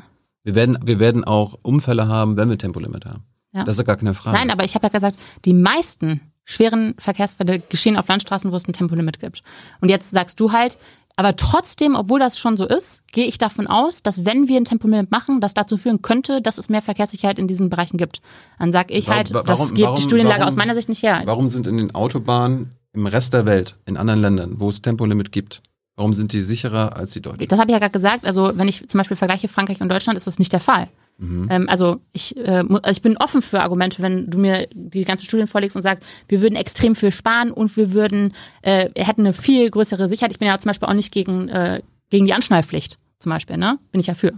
Wir, 0.47 0.55
werden, 0.55 0.78
wir 0.85 1.01
werden 1.01 1.24
auch 1.24 1.59
Unfälle 1.62 2.06
haben, 2.06 2.36
wenn 2.36 2.48
wir 2.48 2.56
Tempolimit 2.56 3.05
haben. 3.05 3.24
Ja. 3.52 3.64
Das 3.64 3.74
ist 3.74 3.78
ja 3.78 3.85
gar 3.85 3.97
keine 3.97 4.14
Frage. 4.14 4.36
Nein, 4.36 4.51
aber 4.51 4.64
ich 4.64 4.77
habe 4.77 4.86
ja 4.86 4.90
gesagt, 4.90 5.18
die 5.44 5.52
meisten 5.52 6.20
schweren 6.44 6.94
Verkehrsfälle 6.98 7.59
geschehen 7.59 7.97
auf 7.97 8.06
Landstraßen, 8.06 8.52
wo 8.52 8.56
es 8.56 8.68
ein 8.68 8.73
Tempolimit 8.73 9.18
gibt. 9.18 9.40
Und 9.81 9.89
jetzt 9.89 10.12
sagst 10.12 10.39
du 10.39 10.52
halt, 10.52 10.78
aber 11.16 11.35
trotzdem, 11.35 11.97
obwohl 11.97 12.20
das 12.20 12.39
schon 12.39 12.56
so 12.56 12.64
ist, 12.64 13.02
gehe 13.10 13.27
ich 13.27 13.39
davon 13.39 13.66
aus, 13.66 14.05
dass 14.05 14.24
wenn 14.24 14.47
wir 14.47 14.56
ein 14.59 14.64
Tempolimit 14.66 15.10
machen, 15.10 15.40
das 15.40 15.55
dazu 15.55 15.77
führen 15.78 16.01
könnte, 16.01 16.40
dass 16.40 16.59
es 16.59 16.68
mehr 16.68 16.82
Verkehrssicherheit 16.82 17.40
in 17.40 17.48
diesen 17.48 17.68
Bereichen 17.68 17.97
gibt. 17.97 18.20
Dann 18.60 18.70
sag 18.70 18.93
ich 18.93 19.09
halt, 19.09 19.35
warum- 19.35 19.47
das 19.48 19.74
geht 19.74 19.85
warum- 19.85 19.97
die 19.97 20.02
Studienlage 20.02 20.40
warum- 20.40 20.48
aus 20.48 20.56
meiner 20.56 20.74
Sicht 20.77 20.89
nicht 20.89 21.02
her. 21.02 21.23
Warum 21.24 21.48
sind 21.48 21.66
in 21.66 21.78
den 21.78 21.93
Autobahnen 21.93 22.70
im 22.93 23.06
Rest 23.06 23.32
der 23.32 23.47
Welt, 23.47 23.77
in 23.86 23.97
anderen 23.97 24.20
Ländern, 24.20 24.60
wo 24.60 24.68
es 24.68 24.81
Tempolimit 24.81 25.32
gibt, 25.32 25.60
warum 25.97 26.12
sind 26.12 26.32
die 26.32 26.40
sicherer 26.40 26.97
als 26.97 27.12
die 27.12 27.23
Deutschen? 27.23 27.48
Das 27.48 27.59
habe 27.59 27.70
ich 27.70 27.73
ja 27.73 27.78
gerade 27.78 27.93
gesagt. 27.93 28.24
Also 28.24 28.52
wenn 28.55 28.68
ich 28.68 28.86
zum 28.86 28.98
Beispiel 28.98 29.16
vergleiche 29.16 29.48
Frankreich 29.48 29.81
und 29.81 29.89
Deutschland, 29.89 30.16
ist 30.16 30.27
das 30.27 30.39
nicht 30.39 30.52
der 30.52 30.60
Fall. 30.60 30.89
Mhm. 31.18 31.48
Ähm, 31.51 31.68
also 31.68 32.01
ich, 32.12 32.36
äh, 32.36 32.62
also 32.82 32.90
ich 32.90 33.02
bin 33.02 33.16
offen 33.16 33.40
für 33.40 33.62
Argumente, 33.62 34.02
wenn 34.02 34.28
du 34.28 34.39
mir 34.39 34.68
die 34.74 35.05
ganzen 35.05 35.24
Studien 35.24 35.47
vorlegst 35.47 35.74
und 35.74 35.82
sagst, 35.82 36.05
wir 36.28 36.43
würden 36.43 36.56
extrem 36.56 36.94
viel 36.94 37.10
sparen 37.10 37.51
und 37.51 37.77
wir 37.77 37.93
würden, 37.93 38.35
äh, 38.62 38.90
hätten 38.97 39.23
eine 39.23 39.32
viel 39.32 39.70
größere 39.70 40.09
Sicherheit. 40.09 40.32
Ich 40.32 40.39
bin 40.39 40.48
ja 40.48 40.59
zum 40.59 40.68
Beispiel 40.68 40.89
auch 40.89 40.94
nicht 40.94 41.12
gegen, 41.12 41.48
äh, 41.48 41.81
gegen 42.10 42.27
die 42.27 42.35
Anschnallpflicht 42.35 42.98
zum 43.18 43.31
Beispiel, 43.31 43.56
ne? 43.56 43.78
Bin 43.93 44.01
ich 44.01 44.06
ja 44.09 44.14
für. 44.14 44.35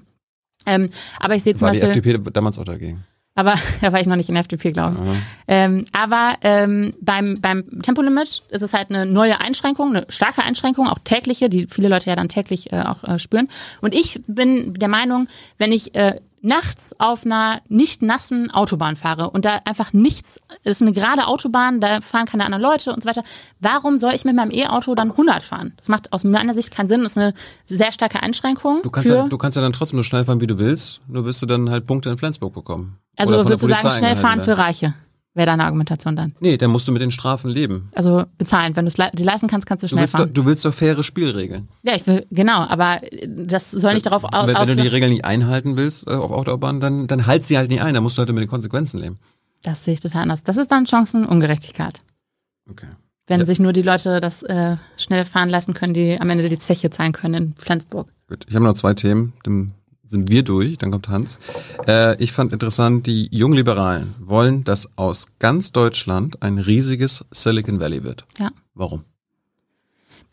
Ähm, 0.66 0.90
aber 1.18 1.34
ich 1.34 1.42
sehe 1.42 1.54
zum 1.54 1.66
War 1.66 1.72
die 1.72 1.80
Beispiel, 1.80 2.14
FDP 2.14 2.30
damals 2.30 2.58
auch 2.58 2.64
dagegen? 2.64 3.04
Aber 3.38 3.54
da 3.80 3.92
war 3.92 4.00
ich 4.00 4.06
noch 4.08 4.16
nicht 4.16 4.28
in 4.28 4.34
der 4.34 4.40
FDP, 4.40 4.72
glaube 4.72 4.96
ich. 5.00 5.10
Ähm, 5.46 5.84
aber 5.92 6.34
ähm, 6.42 6.92
beim, 7.00 7.40
beim 7.40 7.64
Tempolimit 7.82 8.42
ist 8.48 8.62
es 8.62 8.74
halt 8.74 8.90
eine 8.90 9.06
neue 9.06 9.40
Einschränkung, 9.40 9.94
eine 9.94 10.06
starke 10.08 10.42
Einschränkung, 10.42 10.88
auch 10.88 10.98
tägliche, 11.04 11.48
die 11.48 11.68
viele 11.70 11.88
Leute 11.88 12.10
ja 12.10 12.16
dann 12.16 12.28
täglich 12.28 12.72
äh, 12.72 12.82
auch 12.82 13.04
äh, 13.04 13.20
spüren. 13.20 13.46
Und 13.80 13.94
ich 13.94 14.20
bin 14.26 14.74
der 14.74 14.88
Meinung, 14.88 15.28
wenn 15.56 15.70
ich 15.70 15.94
äh, 15.94 16.16
nachts 16.42 16.98
auf 16.98 17.24
einer 17.24 17.60
nicht 17.68 18.02
nassen 18.02 18.50
Autobahn 18.50 18.96
fahre 18.96 19.30
und 19.30 19.44
da 19.44 19.60
einfach 19.64 19.92
nichts, 19.92 20.40
es 20.64 20.76
ist 20.76 20.82
eine 20.82 20.92
gerade 20.92 21.26
Autobahn, 21.28 21.80
da 21.80 22.00
fahren 22.00 22.26
keine 22.26 22.44
anderen 22.44 22.62
Leute 22.62 22.92
und 22.92 23.02
so 23.04 23.08
weiter, 23.08 23.22
warum 23.60 23.98
soll 23.98 24.14
ich 24.14 24.24
mit 24.24 24.34
meinem 24.34 24.50
E-Auto 24.50 24.94
dann 24.96 25.12
100 25.12 25.44
fahren? 25.44 25.74
Das 25.76 25.88
macht 25.88 26.12
aus 26.12 26.24
meiner 26.24 26.54
Sicht 26.54 26.72
keinen 26.72 26.88
Sinn, 26.88 27.02
das 27.02 27.12
ist 27.12 27.18
eine 27.18 27.34
sehr 27.66 27.92
starke 27.92 28.22
Einschränkung. 28.22 28.82
Du 28.82 28.90
kannst, 28.90 29.08
ja, 29.08 29.28
du 29.28 29.38
kannst 29.38 29.56
ja 29.56 29.62
dann 29.62 29.72
trotzdem 29.72 29.98
so 29.98 30.02
schnell 30.02 30.24
fahren, 30.24 30.40
wie 30.40 30.46
du 30.48 30.58
willst, 30.58 31.00
nur 31.06 31.24
wirst 31.24 31.40
du 31.42 31.46
dann 31.46 31.70
halt 31.70 31.86
Punkte 31.86 32.10
in 32.10 32.18
Flensburg 32.18 32.54
bekommen. 32.54 32.98
Also 33.18 33.34
würdest 33.36 33.62
du 33.62 33.68
sagen, 33.68 33.90
schnell 33.90 34.16
fahren 34.16 34.40
für 34.40 34.56
Reiche? 34.58 34.94
Wäre 35.34 35.46
deine 35.46 35.64
Argumentation 35.64 36.16
dann? 36.16 36.34
Nee, 36.40 36.56
dann 36.56 36.70
musst 36.72 36.88
du 36.88 36.92
mit 36.92 37.00
den 37.00 37.12
Strafen 37.12 37.48
leben. 37.50 37.90
Also 37.94 38.24
bezahlen. 38.38 38.74
Wenn 38.74 38.86
du 38.86 38.88
es 38.88 38.96
le 38.98 39.08
die 39.14 39.22
leisten 39.22 39.46
kannst, 39.46 39.68
kannst 39.68 39.84
du 39.84 39.86
Du 39.86 39.90
schnell 39.94 40.06
doch, 40.06 40.12
fahren. 40.12 40.34
du 40.34 40.46
willst 40.46 40.64
doch 40.64 40.74
faire 40.74 41.04
Spielregeln. 41.04 41.68
Ja, 41.84 41.94
ich 41.94 42.04
will, 42.08 42.26
genau, 42.32 42.62
aber 42.66 43.00
das 43.28 43.70
soll 43.70 43.94
nicht 43.94 44.06
darauf 44.06 44.24
aus. 44.24 44.48
Wenn, 44.48 44.56
wenn 44.56 44.66
du 44.76 44.82
die 44.82 44.88
Regeln 44.88 45.12
nicht 45.12 45.24
einhalten 45.24 45.76
willst 45.76 46.08
äh, 46.08 46.10
auf 46.14 46.32
Autobahn, 46.32 46.80
dann, 46.80 47.06
dann 47.06 47.26
halt 47.26 47.46
sie 47.46 47.56
halt 47.56 47.70
nicht 47.70 47.82
ein. 47.82 47.94
Da 47.94 48.00
musst 48.00 48.18
du 48.18 48.20
halt 48.20 48.30
mit 48.32 48.42
den 48.42 48.48
Konsequenzen 48.48 48.98
leben. 48.98 49.18
Das 49.62 49.84
sehe 49.84 49.94
ich 49.94 50.00
total 50.00 50.22
anders. 50.22 50.42
Das 50.42 50.56
ist 50.56 50.72
dann 50.72 50.86
Chancenungerechtigkeit. 50.86 52.00
Okay. 52.70 52.88
Wenn 53.26 53.40
Ja. 53.40 53.46
sich 53.46 53.60
nur 53.60 53.72
die 53.72 53.82
Leute 53.82 54.20
das 54.20 54.42
äh, 54.42 54.76
schnell 54.96 55.24
fahren 55.24 55.50
lassen 55.50 55.74
können, 55.74 55.94
die 55.94 56.18
am 56.20 56.30
Ende 56.30 56.48
die 56.48 56.58
Zeche 56.58 56.90
zahlen 56.90 57.12
können 57.12 57.34
in 57.34 57.54
Flensburg. 57.56 58.08
Gut, 58.28 58.44
ich 58.48 58.54
habe 58.54 58.64
noch 58.64 58.74
zwei 58.74 58.94
Themen, 58.94 59.34
dann 59.44 59.72
sind 60.08 60.30
wir 60.30 60.42
durch, 60.42 60.78
dann 60.78 60.90
kommt 60.90 61.08
Hans. 61.08 61.38
Äh, 61.86 62.22
ich 62.22 62.32
fand 62.32 62.52
interessant, 62.52 63.06
die 63.06 63.28
Jungliberalen 63.30 64.14
wollen, 64.20 64.64
dass 64.64 64.88
aus 64.96 65.26
ganz 65.38 65.72
Deutschland 65.72 66.42
ein 66.42 66.58
riesiges 66.58 67.24
Silicon 67.30 67.80
Valley 67.80 68.04
wird. 68.04 68.24
Ja. 68.38 68.50
Warum? 68.74 69.04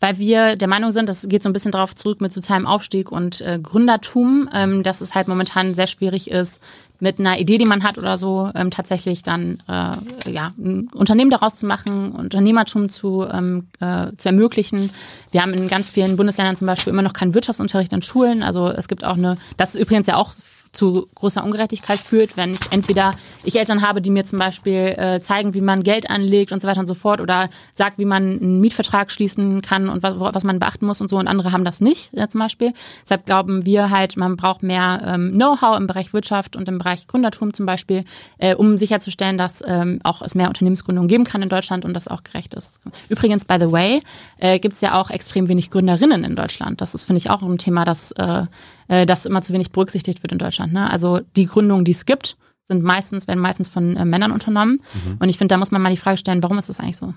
Weil 0.00 0.18
wir 0.18 0.56
der 0.56 0.68
Meinung 0.68 0.92
sind, 0.92 1.08
das 1.08 1.26
geht 1.28 1.42
so 1.42 1.48
ein 1.48 1.52
bisschen 1.52 1.72
darauf 1.72 1.94
zurück 1.94 2.20
mit 2.20 2.32
sozialem 2.32 2.66
Aufstieg 2.66 3.10
und 3.10 3.40
äh, 3.40 3.58
Gründertum, 3.62 4.48
ähm, 4.54 4.82
dass 4.82 5.00
es 5.00 5.14
halt 5.14 5.28
momentan 5.28 5.74
sehr 5.74 5.86
schwierig 5.86 6.30
ist, 6.30 6.60
mit 6.98 7.18
einer 7.18 7.38
Idee, 7.38 7.58
die 7.58 7.66
man 7.66 7.82
hat 7.82 7.98
oder 7.98 8.16
so, 8.16 8.50
ähm, 8.54 8.70
tatsächlich 8.70 9.22
dann 9.22 9.58
äh, 9.68 10.30
ja, 10.30 10.50
ein 10.58 10.88
Unternehmen 10.94 11.30
daraus 11.30 11.58
zu 11.58 11.66
machen, 11.66 12.12
Unternehmertum 12.12 12.88
zu, 12.88 13.26
ähm, 13.30 13.68
äh, 13.80 14.12
zu 14.16 14.28
ermöglichen. 14.28 14.90
Wir 15.30 15.42
haben 15.42 15.52
in 15.52 15.68
ganz 15.68 15.88
vielen 15.88 16.16
Bundesländern 16.16 16.56
zum 16.56 16.66
Beispiel 16.66 16.92
immer 16.92 17.02
noch 17.02 17.12
keinen 17.12 17.34
Wirtschaftsunterricht 17.34 17.92
in 17.92 18.02
Schulen. 18.02 18.42
Also 18.42 18.68
es 18.68 18.88
gibt 18.88 19.04
auch 19.04 19.16
eine, 19.16 19.36
das 19.56 19.74
ist 19.74 19.80
übrigens 19.80 20.06
ja 20.06 20.16
auch 20.16 20.32
zu 20.76 21.08
großer 21.14 21.42
Ungerechtigkeit 21.42 21.98
führt, 21.98 22.36
wenn 22.36 22.54
ich 22.54 22.60
entweder 22.70 23.14
ich 23.44 23.58
Eltern 23.58 23.82
habe, 23.82 24.02
die 24.02 24.10
mir 24.10 24.24
zum 24.24 24.38
Beispiel 24.38 24.94
äh, 24.96 25.20
zeigen, 25.20 25.54
wie 25.54 25.60
man 25.60 25.82
Geld 25.82 26.10
anlegt 26.10 26.52
und 26.52 26.60
so 26.60 26.68
weiter 26.68 26.80
und 26.80 26.86
so 26.86 26.94
fort 26.94 27.20
oder 27.20 27.48
sagt, 27.74 27.98
wie 27.98 28.04
man 28.04 28.22
einen 28.22 28.60
Mietvertrag 28.60 29.10
schließen 29.10 29.62
kann 29.62 29.88
und 29.88 30.02
was, 30.02 30.14
was 30.18 30.44
man 30.44 30.58
beachten 30.58 30.86
muss 30.86 31.00
und 31.00 31.08
so 31.08 31.18
und 31.18 31.28
andere 31.28 31.52
haben 31.52 31.64
das 31.64 31.80
nicht 31.80 32.12
ja, 32.12 32.28
zum 32.28 32.40
Beispiel. 32.40 32.72
Deshalb 33.02 33.26
glauben 33.26 33.64
wir 33.64 33.90
halt, 33.90 34.16
man 34.16 34.36
braucht 34.36 34.62
mehr 34.62 35.02
ähm, 35.06 35.32
Know-how 35.32 35.76
im 35.78 35.86
Bereich 35.86 36.12
Wirtschaft 36.12 36.56
und 36.56 36.68
im 36.68 36.78
Bereich 36.78 37.06
Gründertum 37.06 37.54
zum 37.54 37.66
Beispiel, 37.66 38.04
äh, 38.38 38.54
um 38.54 38.76
sicherzustellen, 38.76 39.38
dass 39.38 39.62
ähm, 39.66 40.00
auch 40.04 40.22
es 40.22 40.34
mehr 40.34 40.48
Unternehmensgründungen 40.48 41.08
geben 41.08 41.24
kann 41.24 41.42
in 41.42 41.48
Deutschland 41.48 41.84
und 41.84 41.94
das 41.94 42.08
auch 42.08 42.22
gerecht 42.22 42.54
ist. 42.54 42.80
Übrigens, 43.08 43.44
by 43.44 43.56
the 43.60 43.72
way, 43.72 44.02
äh, 44.38 44.58
gibt 44.58 44.74
es 44.74 44.80
ja 44.80 45.00
auch 45.00 45.10
extrem 45.10 45.48
wenig 45.48 45.70
Gründerinnen 45.70 46.24
in 46.24 46.36
Deutschland. 46.36 46.80
Das 46.80 46.94
ist, 46.94 47.04
finde 47.04 47.18
ich, 47.18 47.30
auch 47.30 47.42
ein 47.42 47.58
Thema, 47.58 47.84
das 47.84 48.12
äh, 48.12 48.44
äh, 48.88 49.06
das 49.06 49.26
immer 49.26 49.42
zu 49.42 49.52
wenig 49.52 49.70
berücksichtigt 49.70 50.22
wird 50.22 50.32
in 50.32 50.38
Deutschland. 50.38 50.72
Ne? 50.72 50.90
Also 50.90 51.20
die 51.36 51.46
Gründungen, 51.46 51.84
die 51.84 51.92
es 51.92 52.06
gibt, 52.06 52.36
sind 52.64 52.82
meistens, 52.82 53.28
werden 53.28 53.40
meistens 53.40 53.68
von 53.68 53.96
äh, 53.96 54.04
Männern 54.04 54.32
unternommen. 54.32 54.80
Mhm. 54.94 55.16
Und 55.20 55.28
ich 55.28 55.38
finde, 55.38 55.54
da 55.54 55.58
muss 55.58 55.70
man 55.70 55.82
mal 55.82 55.90
die 55.90 55.96
Frage 55.96 56.18
stellen, 56.18 56.42
warum 56.42 56.58
ist 56.58 56.68
das 56.68 56.80
eigentlich 56.80 56.96
so? 56.96 57.14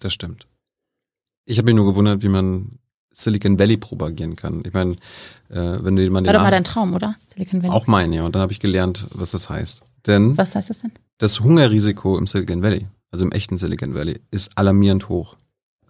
Das 0.00 0.12
stimmt. 0.12 0.46
Ich 1.46 1.58
habe 1.58 1.66
mich 1.66 1.74
nur 1.74 1.86
gewundert, 1.86 2.22
wie 2.22 2.28
man 2.28 2.78
Silicon 3.12 3.58
Valley 3.58 3.76
propagieren 3.76 4.36
kann. 4.36 4.62
Ich 4.64 4.72
meine, 4.72 4.92
äh, 5.48 5.78
wenn 5.82 5.96
du 5.96 6.08
mal 6.10 6.24
War 6.24 6.32
doch 6.32 6.42
mal 6.42 6.50
dein 6.50 6.64
Traum, 6.64 6.94
oder? 6.94 7.16
Silicon 7.26 7.62
Valley. 7.62 7.72
Auch 7.72 7.86
mein, 7.86 8.12
ja. 8.12 8.24
Und 8.24 8.34
dann 8.34 8.42
habe 8.42 8.52
ich 8.52 8.60
gelernt, 8.60 9.06
was 9.12 9.32
das 9.32 9.48
heißt. 9.48 9.82
Denn 10.06 10.36
was 10.36 10.54
heißt 10.54 10.70
das 10.70 10.80
denn? 10.80 10.92
Das 11.18 11.40
Hungerrisiko 11.40 12.16
im 12.16 12.26
Silicon 12.26 12.62
Valley, 12.62 12.86
also 13.10 13.24
im 13.24 13.32
echten 13.32 13.58
Silicon 13.58 13.94
Valley, 13.94 14.20
ist 14.30 14.56
alarmierend 14.56 15.08
hoch. 15.08 15.36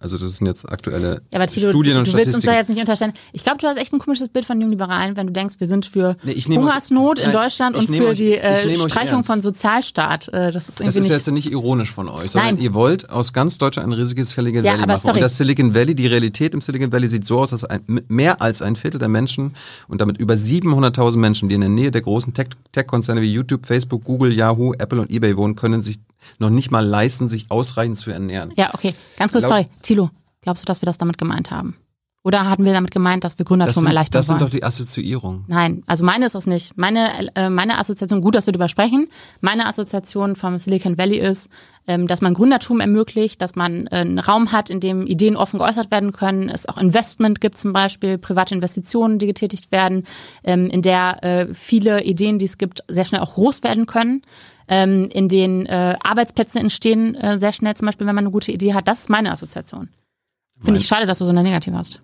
Also 0.01 0.17
das 0.17 0.35
sind 0.35 0.47
jetzt 0.47 0.67
aktuelle 0.67 1.21
ja, 1.31 1.37
aber 1.37 1.45
Thilo, 1.45 1.69
Studien 1.69 1.97
und 1.97 2.07
du, 2.07 2.11
du 2.11 2.17
willst 2.17 2.33
uns 2.33 2.43
da 2.43 2.55
jetzt 2.55 2.69
nicht 2.69 2.79
unterstellen. 2.79 3.13
Ich 3.33 3.43
glaube, 3.43 3.59
du 3.59 3.67
hast 3.67 3.77
echt 3.77 3.93
ein 3.93 3.99
komisches 3.99 4.29
Bild 4.29 4.45
von 4.45 4.59
Jungliberalen, 4.59 5.15
wenn 5.15 5.27
du 5.27 5.33
denkst, 5.33 5.55
wir 5.59 5.67
sind 5.67 5.85
für 5.85 6.15
nee, 6.23 6.33
Hungersnot 6.33 7.19
euch, 7.19 7.25
in 7.27 7.31
Deutschland 7.31 7.75
und 7.75 7.85
für 7.87 8.07
euch, 8.07 8.17
die 8.17 8.35
äh, 8.35 8.75
Streichung 8.75 9.23
von 9.23 9.43
Sozialstaat. 9.43 10.27
Äh, 10.29 10.51
das 10.51 10.69
ist 10.69 10.79
irgendwie 10.79 10.85
Das 10.85 10.95
ist 10.95 11.03
nicht 11.03 11.11
jetzt 11.11 11.31
nicht 11.31 11.51
ironisch 11.51 11.91
von 11.91 12.09
euch, 12.09 12.31
sondern 12.31 12.55
nein. 12.55 12.63
ihr 12.63 12.73
wollt 12.73 13.11
aus 13.11 13.31
ganz 13.31 13.59
Deutschland 13.59 13.89
ein 13.89 13.93
riesiges 13.93 14.31
Silicon 14.31 14.63
Valley 14.63 14.79
ja, 14.79 14.85
machen. 14.87 15.01
Sorry. 15.01 15.17
Und 15.17 15.21
das 15.21 15.37
Silicon 15.37 15.75
Valley, 15.75 15.93
die 15.93 16.07
Realität 16.07 16.55
im 16.55 16.61
Silicon 16.61 16.91
Valley 16.91 17.07
sieht 17.07 17.27
so 17.27 17.39
aus, 17.39 17.51
dass 17.51 17.63
ein, 17.63 17.81
mehr 18.07 18.41
als 18.41 18.63
ein 18.63 18.75
Viertel 18.75 18.97
der 18.97 19.09
Menschen 19.09 19.53
und 19.87 20.01
damit 20.01 20.17
über 20.17 20.33
700.000 20.33 21.17
Menschen, 21.17 21.47
die 21.47 21.55
in 21.55 21.61
der 21.61 21.69
Nähe 21.69 21.91
der 21.91 22.01
großen 22.01 22.33
Tech-Konzerne 22.33 23.21
wie 23.21 23.31
YouTube, 23.31 23.67
Facebook, 23.67 24.03
Google, 24.03 24.33
Yahoo, 24.33 24.73
Apple 24.73 24.99
und 24.99 25.11
eBay 25.11 25.37
wohnen, 25.37 25.55
können 25.55 25.83
sich 25.83 25.99
noch 26.39 26.49
nicht 26.49 26.71
mal 26.71 26.85
leisten, 26.85 27.27
sich 27.27 27.49
ausreichend 27.49 27.97
zu 27.97 28.11
ernähren. 28.11 28.53
Ja, 28.55 28.73
okay. 28.73 28.93
Ganz 29.17 29.31
kurz, 29.31 29.43
Laut 29.43 29.49
sorry. 29.49 29.67
Thilo, 29.81 30.09
Glaubst 30.41 30.63
du, 30.63 30.65
dass 30.65 30.81
wir 30.81 30.87
das 30.87 30.97
damit 30.97 31.17
gemeint 31.17 31.51
haben? 31.51 31.75
Oder 32.23 32.47
hatten 32.47 32.65
wir 32.65 32.73
damit 32.73 32.91
gemeint, 32.91 33.23
dass 33.23 33.39
wir 33.39 33.45
Gründertum 33.45 33.87
erleichtern 33.87 34.19
Das 34.19 34.27
sind 34.27 34.39
wollen? 34.39 34.51
doch 34.51 34.55
die 34.55 34.63
Assoziierungen. 34.63 35.43
Nein, 35.47 35.81
also 35.87 36.05
meine 36.05 36.27
ist 36.27 36.35
das 36.35 36.45
nicht. 36.45 36.77
Meine, 36.77 37.31
äh, 37.33 37.49
meine 37.49 37.79
Assoziation, 37.79 38.21
gut, 38.21 38.35
dass 38.35 38.45
wir 38.45 38.53
darüber 38.53 38.67
sprechen, 38.67 39.07
meine 39.39 39.65
Assoziation 39.65 40.35
vom 40.35 40.59
Silicon 40.59 40.99
Valley 40.99 41.17
ist, 41.17 41.49
ähm, 41.87 42.05
dass 42.05 42.21
man 42.21 42.35
Gründertum 42.35 42.79
ermöglicht, 42.79 43.41
dass 43.41 43.55
man 43.55 43.87
äh, 43.87 43.97
einen 43.97 44.19
Raum 44.19 44.51
hat, 44.51 44.69
in 44.69 44.79
dem 44.79 45.07
Ideen 45.07 45.35
offen 45.35 45.57
geäußert 45.57 45.89
werden 45.89 46.11
können, 46.11 46.47
es 46.47 46.69
auch 46.69 46.77
Investment 46.77 47.41
gibt 47.41 47.57
zum 47.57 47.73
Beispiel, 47.73 48.19
private 48.19 48.53
Investitionen, 48.53 49.17
die 49.17 49.25
getätigt 49.25 49.71
werden, 49.71 50.03
ähm, 50.43 50.69
in 50.69 50.83
der 50.83 51.23
äh, 51.23 51.53
viele 51.55 52.03
Ideen, 52.03 52.37
die 52.37 52.45
es 52.45 52.59
gibt, 52.59 52.83
sehr 52.87 53.05
schnell 53.05 53.21
auch 53.21 53.33
groß 53.33 53.63
werden 53.63 53.87
können 53.87 54.21
ähm, 54.71 55.09
in 55.11 55.27
denen 55.27 55.65
äh, 55.65 55.97
Arbeitsplätze 56.01 56.57
entstehen 56.57 57.13
äh, 57.15 57.37
sehr 57.37 57.51
schnell, 57.51 57.75
zum 57.75 57.87
Beispiel, 57.87 58.07
wenn 58.07 58.15
man 58.15 58.23
eine 58.23 58.31
gute 58.31 58.51
Idee 58.53 58.73
hat. 58.73 58.87
Das 58.87 59.01
ist 59.01 59.09
meine 59.09 59.31
Assoziation. 59.31 59.89
Finde 60.61 60.79
ich 60.79 60.87
schade, 60.87 61.05
dass 61.05 61.19
du 61.19 61.25
so 61.25 61.31
eine 61.31 61.43
Negative 61.43 61.75
hast. 61.75 62.01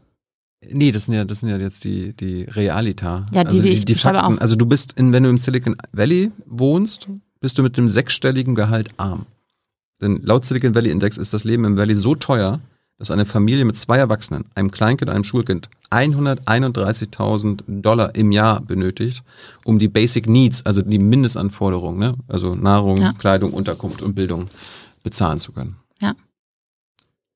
Nee, 0.70 0.92
das 0.92 1.06
sind 1.06 1.14
ja, 1.14 1.24
das 1.24 1.40
sind 1.40 1.50
ja 1.50 1.58
jetzt 1.58 1.86
die, 1.86 2.14
die 2.14 2.44
Realita. 2.44 3.26
Ja, 3.32 3.44
die, 3.44 3.48
also 3.48 3.58
die, 3.58 3.62
die 3.64 3.70
ich 3.70 3.86
die 3.86 3.96
Fakten. 3.96 4.20
auch. 4.20 4.42
Also 4.42 4.56
du 4.56 4.66
bist, 4.66 4.94
in, 4.94 5.14
wenn 5.14 5.24
du 5.24 5.30
im 5.30 5.38
Silicon 5.38 5.76
Valley 5.94 6.32
wohnst, 6.46 7.08
bist 7.40 7.58
du 7.58 7.64
mit 7.64 7.78
einem 7.78 7.88
sechsstelligen 7.88 8.54
Gehalt 8.54 8.90
arm. 8.98 9.28
Denn 10.02 10.22
laut 10.24 10.46
Silicon 10.46 10.76
Valley 10.76 10.92
Index 10.92 11.18
ist 11.18 11.34
das 11.34 11.46
Leben 11.46 11.64
im 11.64 11.78
Valley 11.78 11.96
so 11.96 12.16
teuer, 12.16 12.60
dass 12.98 13.12
eine 13.12 13.26
Familie 13.26 13.66
mit 13.66 13.78
zwei 13.78 13.98
Erwachsenen, 13.98 14.46
einem 14.56 14.72
Kleinkind 14.72 15.10
und 15.10 15.16
einem 15.16 15.24
Schulkind 15.24 15.70
131.000 15.92 17.62
Dollar 17.68 18.16
im 18.16 18.32
Jahr 18.32 18.60
benötigt, 18.60 19.24
um 19.64 19.80
die 19.80 19.88
Basic 19.88 20.28
Needs, 20.28 20.66
also 20.66 20.82
die 20.82 21.00
Mindestanforderungen, 21.00 22.00
ne? 22.00 22.16
also 22.28 22.56
Nahrung, 22.56 22.98
ja. 22.98 23.14
Kleidung, 23.14 23.54
Unterkunft 23.54 24.02
und 24.02 24.16
Bildung 24.16 24.48
bezahlen 25.04 25.40
zu 25.40 25.52
können. 25.52 25.78
Ja. 26.02 26.14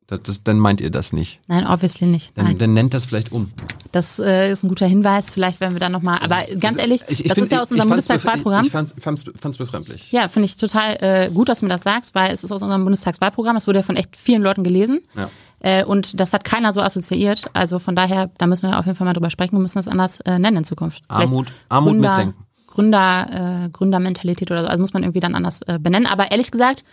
Das, 0.08 0.20
das, 0.22 0.44
dann 0.44 0.60
meint 0.60 0.82
ihr 0.82 0.90
das 0.90 1.14
nicht. 1.14 1.40
Nein, 1.48 1.66
obviously 1.66 2.06
nicht. 2.06 2.36
Dann, 2.36 2.58
dann 2.58 2.74
nennt 2.74 2.94
das 2.94 3.06
vielleicht 3.06 3.32
um. 3.32 3.50
Das 3.94 4.20
äh, 4.20 4.52
ist 4.52 4.64
ein 4.64 4.68
guter 4.68 4.86
Hinweis. 4.86 5.30
Vielleicht 5.30 5.62
werden 5.62 5.74
wir 5.74 5.80
dann 5.80 5.94
nochmal. 5.94 6.20
Aber 6.22 6.50
ist, 6.50 6.60
ganz 6.60 6.78
ehrlich, 6.78 7.02
ich, 7.08 7.22
ich 7.22 7.28
das 7.30 7.36
find, 7.36 7.46
ist 7.46 7.52
ja 7.54 7.62
aus 7.62 7.72
unserem 7.72 7.88
Bundestagswahlprogramm. 7.88 8.66
Ich, 8.66 8.74
ich 8.74 9.04
fand 9.04 9.16
es 9.30 9.58
befremdlich. 9.58 10.12
Ja, 10.12 10.28
finde 10.28 10.48
ich 10.48 10.58
total 10.58 10.98
äh, 11.00 11.30
gut, 11.34 11.48
dass 11.48 11.60
du 11.60 11.66
mir 11.66 11.72
das 11.72 11.84
sagst, 11.84 12.14
weil 12.14 12.34
es 12.34 12.44
ist 12.44 12.52
aus 12.52 12.62
unserem 12.62 12.84
Bundestagswahlprogramm. 12.84 13.56
Es 13.56 13.68
wurde 13.68 13.80
ja 13.80 13.84
von 13.84 13.96
echt 13.96 14.18
vielen 14.18 14.42
Leuten 14.42 14.66
gelesen. 14.66 15.00
Ja. 15.16 15.30
Äh, 15.62 15.86
und 15.86 16.20
das 16.20 16.34
hat 16.34 16.44
keiner 16.44 16.74
so 16.74 16.82
assoziiert. 16.82 17.46
Also 17.54 17.80
von 17.80 17.96
daher, 17.96 18.32
da 18.38 18.48
müssen 18.48 18.70
wir 18.70 18.80
auf 18.80 18.86
jeden 18.86 18.98
Fall 18.98 19.06
mal 19.06 19.14
drüber 19.14 19.30
sprechen. 19.30 19.54
Wir 19.54 19.62
müssen 19.62 19.78
das 19.78 19.88
anders 19.88 20.20
äh, 20.22 20.40
nennen 20.40 20.58
in 20.58 20.64
Zukunft. 20.64 21.04
Armut, 21.08 21.48
Armut 21.70 21.94
Gründer, 21.94 22.10
mitdenken. 22.10 22.46
Gründer, 22.68 23.66
äh, 23.66 23.70
Gründermentalität 23.70 24.50
oder 24.50 24.64
so. 24.64 24.68
Also 24.68 24.82
muss 24.82 24.94
man 24.94 25.04
irgendwie 25.04 25.20
dann 25.20 25.36
anders 25.36 25.62
äh, 25.68 25.78
benennen. 25.80 26.08
Aber 26.08 26.32
ehrlich 26.32 26.52
gesagt, 26.52 26.84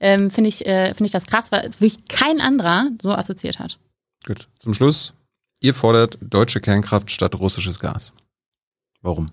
ähm, 0.00 0.30
finde 0.30 0.48
ich, 0.48 0.66
äh, 0.66 0.92
find 0.94 1.06
ich 1.06 1.12
das 1.12 1.26
krass, 1.26 1.52
weil 1.52 1.64
wirklich 1.78 2.06
kein 2.08 2.40
anderer 2.40 2.88
so 3.00 3.12
assoziiert 3.12 3.58
hat. 3.58 3.78
Gut. 4.26 4.48
Zum 4.58 4.74
Schluss, 4.74 5.14
ihr 5.60 5.74
fordert 5.74 6.18
deutsche 6.20 6.60
Kernkraft 6.60 7.10
statt 7.10 7.34
russisches 7.36 7.78
Gas. 7.78 8.12
Warum? 9.02 9.30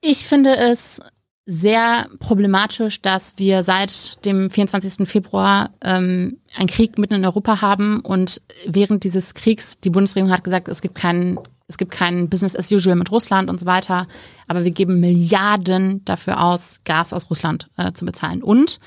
Ich 0.00 0.24
finde 0.26 0.56
es 0.56 1.00
sehr 1.44 2.06
problematisch, 2.20 3.02
dass 3.02 3.34
wir 3.38 3.62
seit 3.62 4.24
dem 4.24 4.48
24. 4.48 5.08
Februar 5.08 5.70
ähm, 5.80 6.38
einen 6.56 6.68
Krieg 6.68 6.98
mitten 6.98 7.14
in 7.14 7.24
Europa 7.24 7.60
haben 7.60 8.00
und 8.00 8.40
während 8.66 9.02
dieses 9.04 9.34
Kriegs, 9.34 9.80
die 9.80 9.90
Bundesregierung 9.90 10.32
hat 10.32 10.44
gesagt, 10.44 10.68
es 10.68 10.82
gibt 10.82 10.94
keinen 10.94 11.38
es 11.68 11.78
gibt 11.78 11.92
kein 11.92 12.28
Business 12.28 12.54
as 12.54 12.70
usual 12.70 12.96
mit 12.96 13.10
Russland 13.10 13.48
und 13.48 13.58
so 13.58 13.64
weiter, 13.64 14.06
aber 14.46 14.62
wir 14.62 14.72
geben 14.72 15.00
Milliarden 15.00 16.04
dafür 16.04 16.42
aus, 16.42 16.80
Gas 16.84 17.14
aus 17.14 17.30
Russland 17.30 17.70
äh, 17.78 17.92
zu 17.92 18.04
bezahlen. 18.04 18.42
Und 18.42 18.78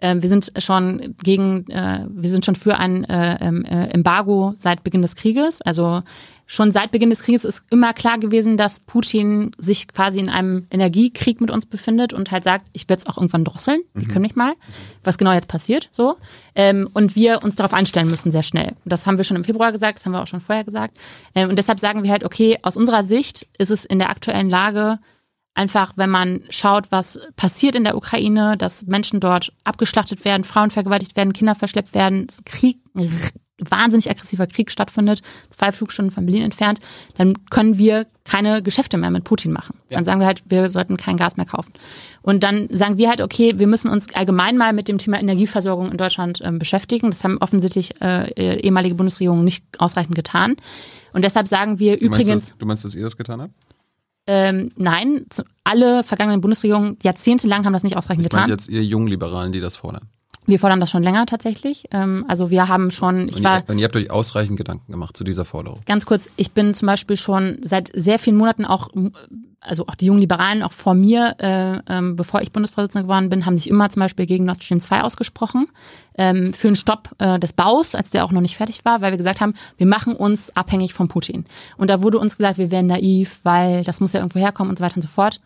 äh, 0.00 0.16
wir 0.18 0.28
sind 0.28 0.52
schon 0.58 1.14
gegen, 1.22 1.68
äh, 1.70 2.04
wir 2.10 2.30
sind 2.30 2.44
schon 2.44 2.56
für 2.56 2.78
ein 2.78 3.04
äh, 3.04 3.38
ähm, 3.40 3.64
äh, 3.64 3.90
Embargo 3.90 4.52
seit 4.56 4.82
Beginn 4.82 5.02
des 5.02 5.14
Krieges. 5.14 5.62
Also 5.62 6.00
schon 6.52 6.70
seit 6.70 6.90
Beginn 6.90 7.08
des 7.08 7.22
Krieges 7.22 7.46
ist 7.46 7.64
immer 7.70 7.94
klar 7.94 8.18
gewesen, 8.18 8.58
dass 8.58 8.80
Putin 8.80 9.52
sich 9.56 9.88
quasi 9.88 10.18
in 10.18 10.28
einem 10.28 10.66
Energiekrieg 10.70 11.40
mit 11.40 11.50
uns 11.50 11.64
befindet 11.64 12.12
und 12.12 12.30
halt 12.30 12.44
sagt, 12.44 12.66
ich 12.74 12.86
werde 12.90 13.00
es 13.00 13.06
auch 13.06 13.16
irgendwann 13.16 13.46
drosseln, 13.46 13.80
ich 13.94 14.02
mhm. 14.02 14.08
kümmere 14.08 14.20
mich 14.20 14.36
mal, 14.36 14.52
was 15.02 15.16
genau 15.16 15.32
jetzt 15.32 15.48
passiert, 15.48 15.88
so. 15.92 16.16
Ähm, 16.54 16.90
und 16.92 17.16
wir 17.16 17.42
uns 17.42 17.54
darauf 17.54 17.72
einstellen 17.72 18.10
müssen, 18.10 18.30
sehr 18.30 18.42
schnell. 18.42 18.74
Das 18.84 19.06
haben 19.06 19.16
wir 19.16 19.24
schon 19.24 19.38
im 19.38 19.44
Februar 19.44 19.72
gesagt, 19.72 19.96
das 19.98 20.04
haben 20.04 20.12
wir 20.12 20.20
auch 20.20 20.26
schon 20.26 20.42
vorher 20.42 20.62
gesagt. 20.62 20.98
Ähm, 21.34 21.48
und 21.48 21.56
deshalb 21.56 21.80
sagen 21.80 22.02
wir 22.02 22.10
halt, 22.10 22.22
okay, 22.22 22.58
aus 22.60 22.76
unserer 22.76 23.02
Sicht 23.02 23.48
ist 23.56 23.70
es 23.70 23.86
in 23.86 23.98
der 23.98 24.10
aktuellen 24.10 24.50
Lage 24.50 24.98
einfach, 25.54 25.94
wenn 25.96 26.10
man 26.10 26.42
schaut, 26.50 26.92
was 26.92 27.18
passiert 27.34 27.76
in 27.76 27.84
der 27.84 27.96
Ukraine, 27.96 28.58
dass 28.58 28.84
Menschen 28.86 29.20
dort 29.20 29.54
abgeschlachtet 29.64 30.22
werden, 30.26 30.44
Frauen 30.44 30.70
vergewaltigt 30.70 31.16
werden, 31.16 31.32
Kinder 31.32 31.54
verschleppt 31.54 31.94
werden, 31.94 32.26
Krieg, 32.44 32.78
wahnsinnig 33.68 34.10
aggressiver 34.10 34.46
Krieg 34.46 34.70
stattfindet, 34.70 35.22
zwei 35.50 35.72
Flugstunden 35.72 36.12
von 36.12 36.26
Berlin 36.26 36.42
entfernt, 36.42 36.80
dann 37.16 37.34
können 37.50 37.78
wir 37.78 38.06
keine 38.24 38.62
Geschäfte 38.62 38.96
mehr 38.98 39.10
mit 39.10 39.24
Putin 39.24 39.52
machen. 39.52 39.76
Ja. 39.90 39.96
Dann 39.96 40.04
sagen 40.04 40.20
wir 40.20 40.26
halt, 40.26 40.42
wir 40.46 40.68
sollten 40.68 40.96
kein 40.96 41.16
Gas 41.16 41.36
mehr 41.36 41.46
kaufen. 41.46 41.72
Und 42.22 42.44
dann 42.44 42.68
sagen 42.70 42.98
wir 42.98 43.08
halt, 43.08 43.20
okay, 43.20 43.58
wir 43.58 43.66
müssen 43.66 43.90
uns 43.90 44.14
allgemein 44.14 44.56
mal 44.56 44.72
mit 44.72 44.88
dem 44.88 44.98
Thema 44.98 45.18
Energieversorgung 45.18 45.90
in 45.90 45.96
Deutschland 45.96 46.40
äh, 46.40 46.52
beschäftigen. 46.52 47.10
Das 47.10 47.24
haben 47.24 47.38
offensichtlich 47.38 48.00
äh, 48.00 48.60
ehemalige 48.60 48.94
Bundesregierungen 48.94 49.44
nicht 49.44 49.64
ausreichend 49.78 50.14
getan. 50.14 50.56
Und 51.12 51.24
deshalb 51.24 51.48
sagen 51.48 51.78
wir 51.78 51.96
du 51.96 52.04
übrigens. 52.04 52.28
Meinst 52.28 52.54
du 52.58 52.66
meinst, 52.66 52.84
dass 52.84 52.94
ihr 52.94 53.02
das 53.02 53.16
getan 53.16 53.42
habt? 53.42 53.54
Ähm, 54.26 54.70
nein, 54.76 55.26
alle 55.64 56.04
vergangenen 56.04 56.40
Bundesregierungen 56.40 56.96
jahrzehntelang 57.02 57.64
haben 57.66 57.72
das 57.72 57.82
nicht 57.82 57.96
ausreichend 57.96 58.24
ich 58.24 58.30
getan. 58.30 58.48
jetzt 58.48 58.68
ihr 58.68 58.84
Jungliberalen, 58.84 59.50
die 59.50 59.60
das 59.60 59.74
fordern. 59.74 60.08
Wir 60.46 60.58
fordern 60.58 60.80
das 60.80 60.90
schon 60.90 61.02
länger 61.02 61.26
tatsächlich. 61.26 61.84
Ähm, 61.92 62.24
also 62.28 62.50
wir 62.50 62.68
haben 62.68 62.90
schon, 62.90 63.28
ich 63.28 63.36
und 63.36 63.44
war 63.44 63.58
ihr, 63.58 63.70
und 63.70 63.78
ihr 63.78 63.84
habt 63.84 63.96
euch 63.96 64.10
ausreichend 64.10 64.56
Gedanken 64.56 64.90
gemacht 64.90 65.16
zu 65.16 65.24
dieser 65.24 65.44
Forderung. 65.44 65.80
ganz 65.86 66.04
kurz, 66.04 66.28
ich 66.36 66.52
bin 66.52 66.74
zum 66.74 66.86
Beispiel 66.86 67.16
schon 67.16 67.58
seit 67.62 67.90
sehr 67.94 68.18
vielen 68.18 68.36
Monaten 68.36 68.64
auch, 68.64 68.88
also 69.60 69.86
auch 69.86 69.94
die 69.94 70.06
jungen 70.06 70.20
Liberalen, 70.20 70.64
auch 70.64 70.72
vor 70.72 70.94
mir, 70.94 71.36
äh, 71.38 71.78
ähm, 71.88 72.16
bevor 72.16 72.42
ich 72.42 72.50
Bundesvorsitzende 72.50 73.06
geworden 73.06 73.28
bin, 73.28 73.46
haben 73.46 73.56
sich 73.56 73.70
immer 73.70 73.88
zum 73.90 74.00
Beispiel 74.00 74.26
gegen 74.26 74.44
Nord 74.44 74.62
Stream 74.62 74.80
2 74.80 75.02
ausgesprochen, 75.02 75.68
ähm, 76.18 76.52
für 76.52 76.68
einen 76.68 76.76
Stopp 76.76 77.10
äh, 77.18 77.38
des 77.38 77.52
Baus, 77.52 77.94
als 77.94 78.10
der 78.10 78.24
auch 78.24 78.32
noch 78.32 78.40
nicht 78.40 78.56
fertig 78.56 78.84
war, 78.84 79.00
weil 79.00 79.12
wir 79.12 79.18
gesagt 79.18 79.40
haben, 79.40 79.54
wir 79.76 79.86
machen 79.86 80.16
uns 80.16 80.56
abhängig 80.56 80.92
von 80.92 81.06
Putin. 81.06 81.44
Und 81.76 81.88
da 81.88 82.02
wurde 82.02 82.18
uns 82.18 82.36
gesagt, 82.36 82.58
wir 82.58 82.72
wären 82.72 82.88
naiv, 82.88 83.40
weil 83.44 83.84
das 83.84 84.00
muss 84.00 84.12
ja 84.12 84.20
irgendwo 84.20 84.40
herkommen 84.40 84.70
und 84.70 84.78
so 84.78 84.84
weiter 84.84 84.96
und 84.96 85.02
so 85.02 85.08
fort. 85.08 85.38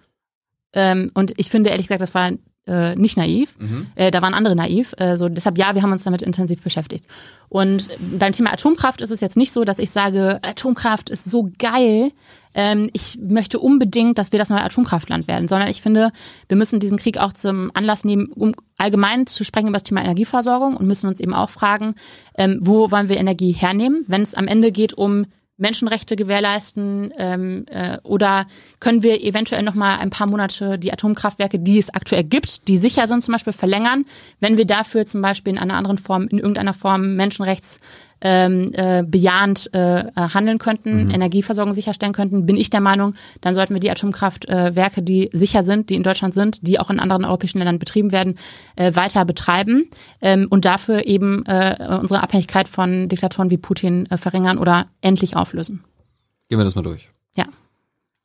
Ähm, 0.73 1.11
und 1.13 1.35
ich 1.37 1.51
finde 1.51 1.71
ehrlich 1.71 1.87
gesagt, 1.87 2.01
das 2.01 2.15
war 2.15 2.31
äh, 2.67 2.97
nicht 2.97 3.17
naiv. 3.17 3.55
Äh, 3.95 4.11
da 4.11 4.23
waren 4.23 4.35
andere 4.35 4.57
naiv. 4.57 4.95
Äh, 4.99 5.17
so, 5.17 5.29
deshalb 5.29 5.59
ja, 5.59 5.75
wir 5.75 5.83
haben 5.83 5.93
uns 5.93 6.05
damit 6.05 6.23
intensiv 6.23 6.63
beschäftigt. 6.63 7.07
Und 7.49 7.89
beim 8.01 8.33
Thema 8.33 8.53
Atomkraft 8.53 9.01
ist 9.01 9.11
es 9.11 9.21
jetzt 9.21 9.37
nicht 9.37 9.53
so, 9.53 9.65
dass 9.65 9.79
ich 9.79 9.91
sage, 9.91 10.41
Atomkraft 10.43 11.11
ist 11.11 11.31
so 11.31 11.49
geil. 11.59 12.11
Ähm, 12.55 12.91
ich 12.93 13.19
möchte 13.21 13.61
unbedingt, 13.61 14.19
dass 14.19 14.33
wir 14.33 14.39
das 14.39 14.51
neue 14.51 14.63
Atomkraftland 14.63 15.29
werden, 15.29 15.47
sondern 15.47 15.69
ich 15.69 15.83
finde, 15.83 16.11
wir 16.49 16.57
müssen 16.57 16.81
diesen 16.81 16.99
Krieg 16.99 17.19
auch 17.19 17.33
zum 17.33 17.71
Anlass 17.75 18.05
nehmen, 18.05 18.27
um 18.35 18.55
allgemein 18.79 19.27
zu 19.27 19.45
sprechen 19.45 19.69
über 19.69 19.77
das 19.77 19.85
Thema 19.85 20.03
Energieversorgung 20.03 20.77
und 20.77 20.87
müssen 20.87 21.09
uns 21.09 21.21
eben 21.21 21.35
auch 21.35 21.51
fragen, 21.51 21.95
ähm, 22.37 22.59
wo 22.63 22.91
wollen 22.91 23.09
wir 23.09 23.19
Energie 23.19 23.53
hernehmen, 23.53 24.05
wenn 24.09 24.23
es 24.23 24.35
am 24.35 24.49
Ende 24.49 24.73
geht 24.73 24.95
um 24.95 25.27
Menschenrechte 25.59 26.17
gewährleisten 26.17 27.13
ähm, 27.17 27.67
äh, 27.71 27.99
oder 28.03 28.47
können 28.79 29.03
wir 29.03 29.23
eventuell 29.23 29.63
noch 29.63 29.75
mal 29.75 29.99
ein 29.99 30.11
paar 30.11 30.29
Monate 30.29 30.79
die 30.79 30.93
Atomkraftwerke, 30.93 31.59
die 31.59 31.79
es 31.79 31.93
aktuell 31.93 32.25
gibt, 32.25 32.69
die 32.69 32.77
sicher 32.77 33.07
sind, 33.07 33.23
zum 33.23 33.33
Beispiel 33.33 33.53
verlängern, 33.53 34.05
wenn 34.41 34.59
wir 34.59 34.67
dafür 34.67 35.07
zum 35.07 35.23
Beispiel 35.23 35.55
in 35.55 35.59
einer 35.59 35.75
anderen 35.75 35.99
Form, 35.99 36.29
in 36.29 36.39
irgendeiner 36.39 36.75
Form 36.75 37.17
Menschenrechts 37.17 37.81
ähm, 38.21 38.71
äh, 38.73 39.03
bejahend 39.07 39.71
äh, 39.75 40.01
äh, 40.01 40.11
handeln 40.15 40.59
könnten, 40.59 41.11
Energieversorgung 41.11 41.73
sicherstellen 41.73 42.13
könnten, 42.13 42.47
bin 42.47 42.57
ich 42.57 42.71
der 42.71 42.81
Meinung, 42.81 43.15
dann 43.41 43.55
sollten 43.55 43.75
wir 43.75 43.81
die 43.81 43.91
Atomkraftwerke, 43.91 45.03
die 45.03 45.31
sicher 45.33 45.63
sind, 45.63 45.91
die 45.91 45.95
in 45.95 46.03
Deutschland 46.03 46.35
sind, 46.35 46.67
die 46.67 46.81
auch 46.81 46.91
in 46.91 46.99
anderen 46.99 47.25
europäischen 47.25 47.59
Ländern 47.59 47.79
betrieben 47.79 48.13
werden, 48.13 48.37
äh, 48.77 48.95
weiter 48.95 49.25
betreiben 49.25 49.91
ähm, 50.21 50.47
und 50.51 50.65
dafür 50.65 51.07
eben 51.07 51.45
äh, 51.47 51.99
unsere 52.01 52.23
Abhängigkeit 52.23 52.69
von 52.69 53.09
Diktatoren 53.09 53.51
wie 53.51 53.59
Putin 53.59 54.07
äh, 54.07 54.17
verringern 54.17 54.59
oder 54.59 54.87
endlich 55.01 55.37
auflösen. 55.37 55.85
Gehen 56.49 56.59
wir 56.59 56.65
das 56.65 56.75
mal 56.75 56.83
durch. 56.83 57.11
Ja. 57.37 57.45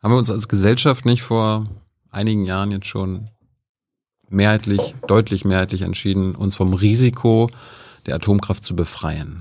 Haben 0.01 0.13
wir 0.13 0.17
uns 0.17 0.31
als 0.31 0.47
Gesellschaft 0.47 1.05
nicht 1.05 1.21
vor 1.21 1.65
einigen 2.09 2.45
Jahren 2.45 2.71
jetzt 2.71 2.87
schon 2.87 3.29
mehrheitlich, 4.29 4.95
deutlich 5.07 5.45
mehrheitlich 5.45 5.81
entschieden, 5.81 6.35
uns 6.35 6.55
vom 6.55 6.73
Risiko 6.73 7.49
der 8.05 8.15
Atomkraft 8.15 8.65
zu 8.65 8.75
befreien? 8.75 9.39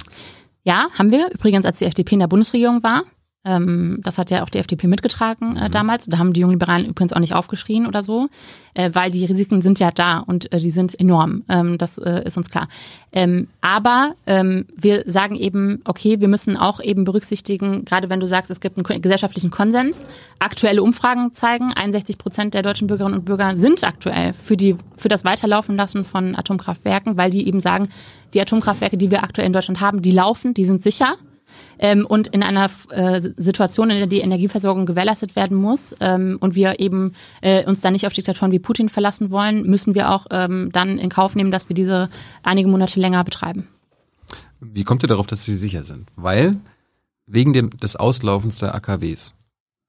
Ja, 0.71 0.89
haben 0.97 1.11
wir. 1.11 1.29
Übrigens, 1.33 1.67
als 1.67 1.81
die 1.81 1.85
FDP 1.85 2.13
in 2.13 2.21
der 2.21 2.29
Bundesregierung 2.29 2.85
war. 2.85 3.03
Ähm, 3.43 4.01
das 4.03 4.19
hat 4.19 4.31
ja 4.31 4.43
auch 4.43 4.51
die 4.51 4.59
FDP 4.59 4.87
mitgetragen 4.87 5.57
äh, 5.57 5.71
damals. 5.71 6.05
Da 6.05 6.19
haben 6.19 6.35
die 6.35 6.41
jungen 6.41 6.53
Liberalen 6.53 6.87
übrigens 6.87 7.15
auch 7.15 7.21
nicht 7.21 7.35
aufgeschrien 7.35 7.87
oder 7.87 8.03
so, 8.03 8.29
äh, 8.75 8.91
weil 8.93 9.11
die 9.11 9.25
Risiken 9.25 9.63
sind 9.63 9.81
ja 9.81 9.91
da 9.91 10.19
und 10.19 10.53
äh, 10.53 10.59
die 10.59 10.71
sind 10.71 10.99
enorm. 10.99 11.45
Ähm, 11.49 11.79
das 11.79 11.97
äh, 11.97 12.23
ist 12.27 12.37
uns 12.37 12.51
klar. 12.51 12.69
Ähm, 13.13 13.49
aber 13.63 14.15
ähm, 14.27 14.67
wir 14.77 15.05
sagen 15.07 15.37
eben, 15.37 15.81
okay, 15.87 16.21
wir 16.21 16.29
müssen 16.29 16.59
auch 16.59 16.81
eben 16.83 17.05
berücksichtigen, 17.05 17.87
gerade 17.87 18.11
wenn 18.11 18.21
du 18.21 18.27
sagst, 18.27 18.51
es 18.51 18.61
gibt 18.61 18.77
einen 18.77 19.01
gesellschaftlichen 19.01 19.51
Konsens. 19.51 20.05
Aktuelle 20.39 20.83
Umfragen 20.83 21.33
zeigen, 21.33 21.73
61 21.73 22.19
Prozent 22.19 22.53
der 22.53 22.61
deutschen 22.61 22.89
Bürgerinnen 22.89 23.17
und 23.17 23.25
Bürger 23.25 23.57
sind 23.57 23.83
aktuell 23.85 24.35
für 24.35 24.59
die 24.59 24.77
für 24.99 25.09
das 25.09 25.25
Weiterlaufen 25.25 25.77
lassen 25.77 26.05
von 26.05 26.37
Atomkraftwerken, 26.37 27.17
weil 27.17 27.31
die 27.31 27.47
eben 27.47 27.61
sagen, 27.61 27.89
die 28.35 28.41
Atomkraftwerke, 28.41 28.99
die 28.99 29.11
wir 29.11 29.23
aktuell 29.23 29.47
in 29.47 29.55
Deutschland 29.55 29.81
haben, 29.81 30.03
die 30.03 30.11
laufen, 30.11 30.53
die 30.53 30.67
sind 30.67 30.83
sicher. 30.83 31.17
Ähm, 31.79 32.07
und 32.07 32.29
in 32.29 32.43
einer 32.43 32.69
äh, 32.91 33.21
Situation, 33.21 33.91
in 33.91 33.99
der 33.99 34.07
die 34.07 34.21
Energieversorgung 34.21 34.87
gewährleistet 34.87 35.37
werden 35.37 35.57
muss 35.57 35.95
ähm, 36.01 36.39
und 36.41 36.55
wir 36.55 36.81
eben 36.81 37.15
äh, 37.41 37.65
uns 37.65 37.81
dann 37.81 37.93
nicht 37.93 38.07
auf 38.07 38.13
Diktatoren 38.13 38.53
wie 38.53 38.59
Putin 38.59 38.89
verlassen 38.89 39.31
wollen, 39.31 39.63
müssen 39.67 39.95
wir 39.95 40.11
auch 40.11 40.27
ähm, 40.31 40.71
dann 40.73 40.99
in 40.99 41.09
Kauf 41.09 41.35
nehmen, 41.35 41.51
dass 41.51 41.69
wir 41.69 41.75
diese 41.75 42.09
einige 42.43 42.69
Monate 42.69 43.01
länger 43.01 43.25
betreiben. 43.25 43.69
Wie 44.61 44.85
kommt 44.85 45.03
ihr 45.03 45.09
darauf, 45.09 45.27
dass 45.27 45.45
sie 45.45 45.57
sicher 45.57 45.85
sind? 45.85 46.09
Weil 46.17 46.57
wegen 47.27 47.53
dem, 47.53 47.71
des 47.71 47.97
Auslaufens 47.97 48.59
der 48.59 48.75
AKWs 48.75 49.33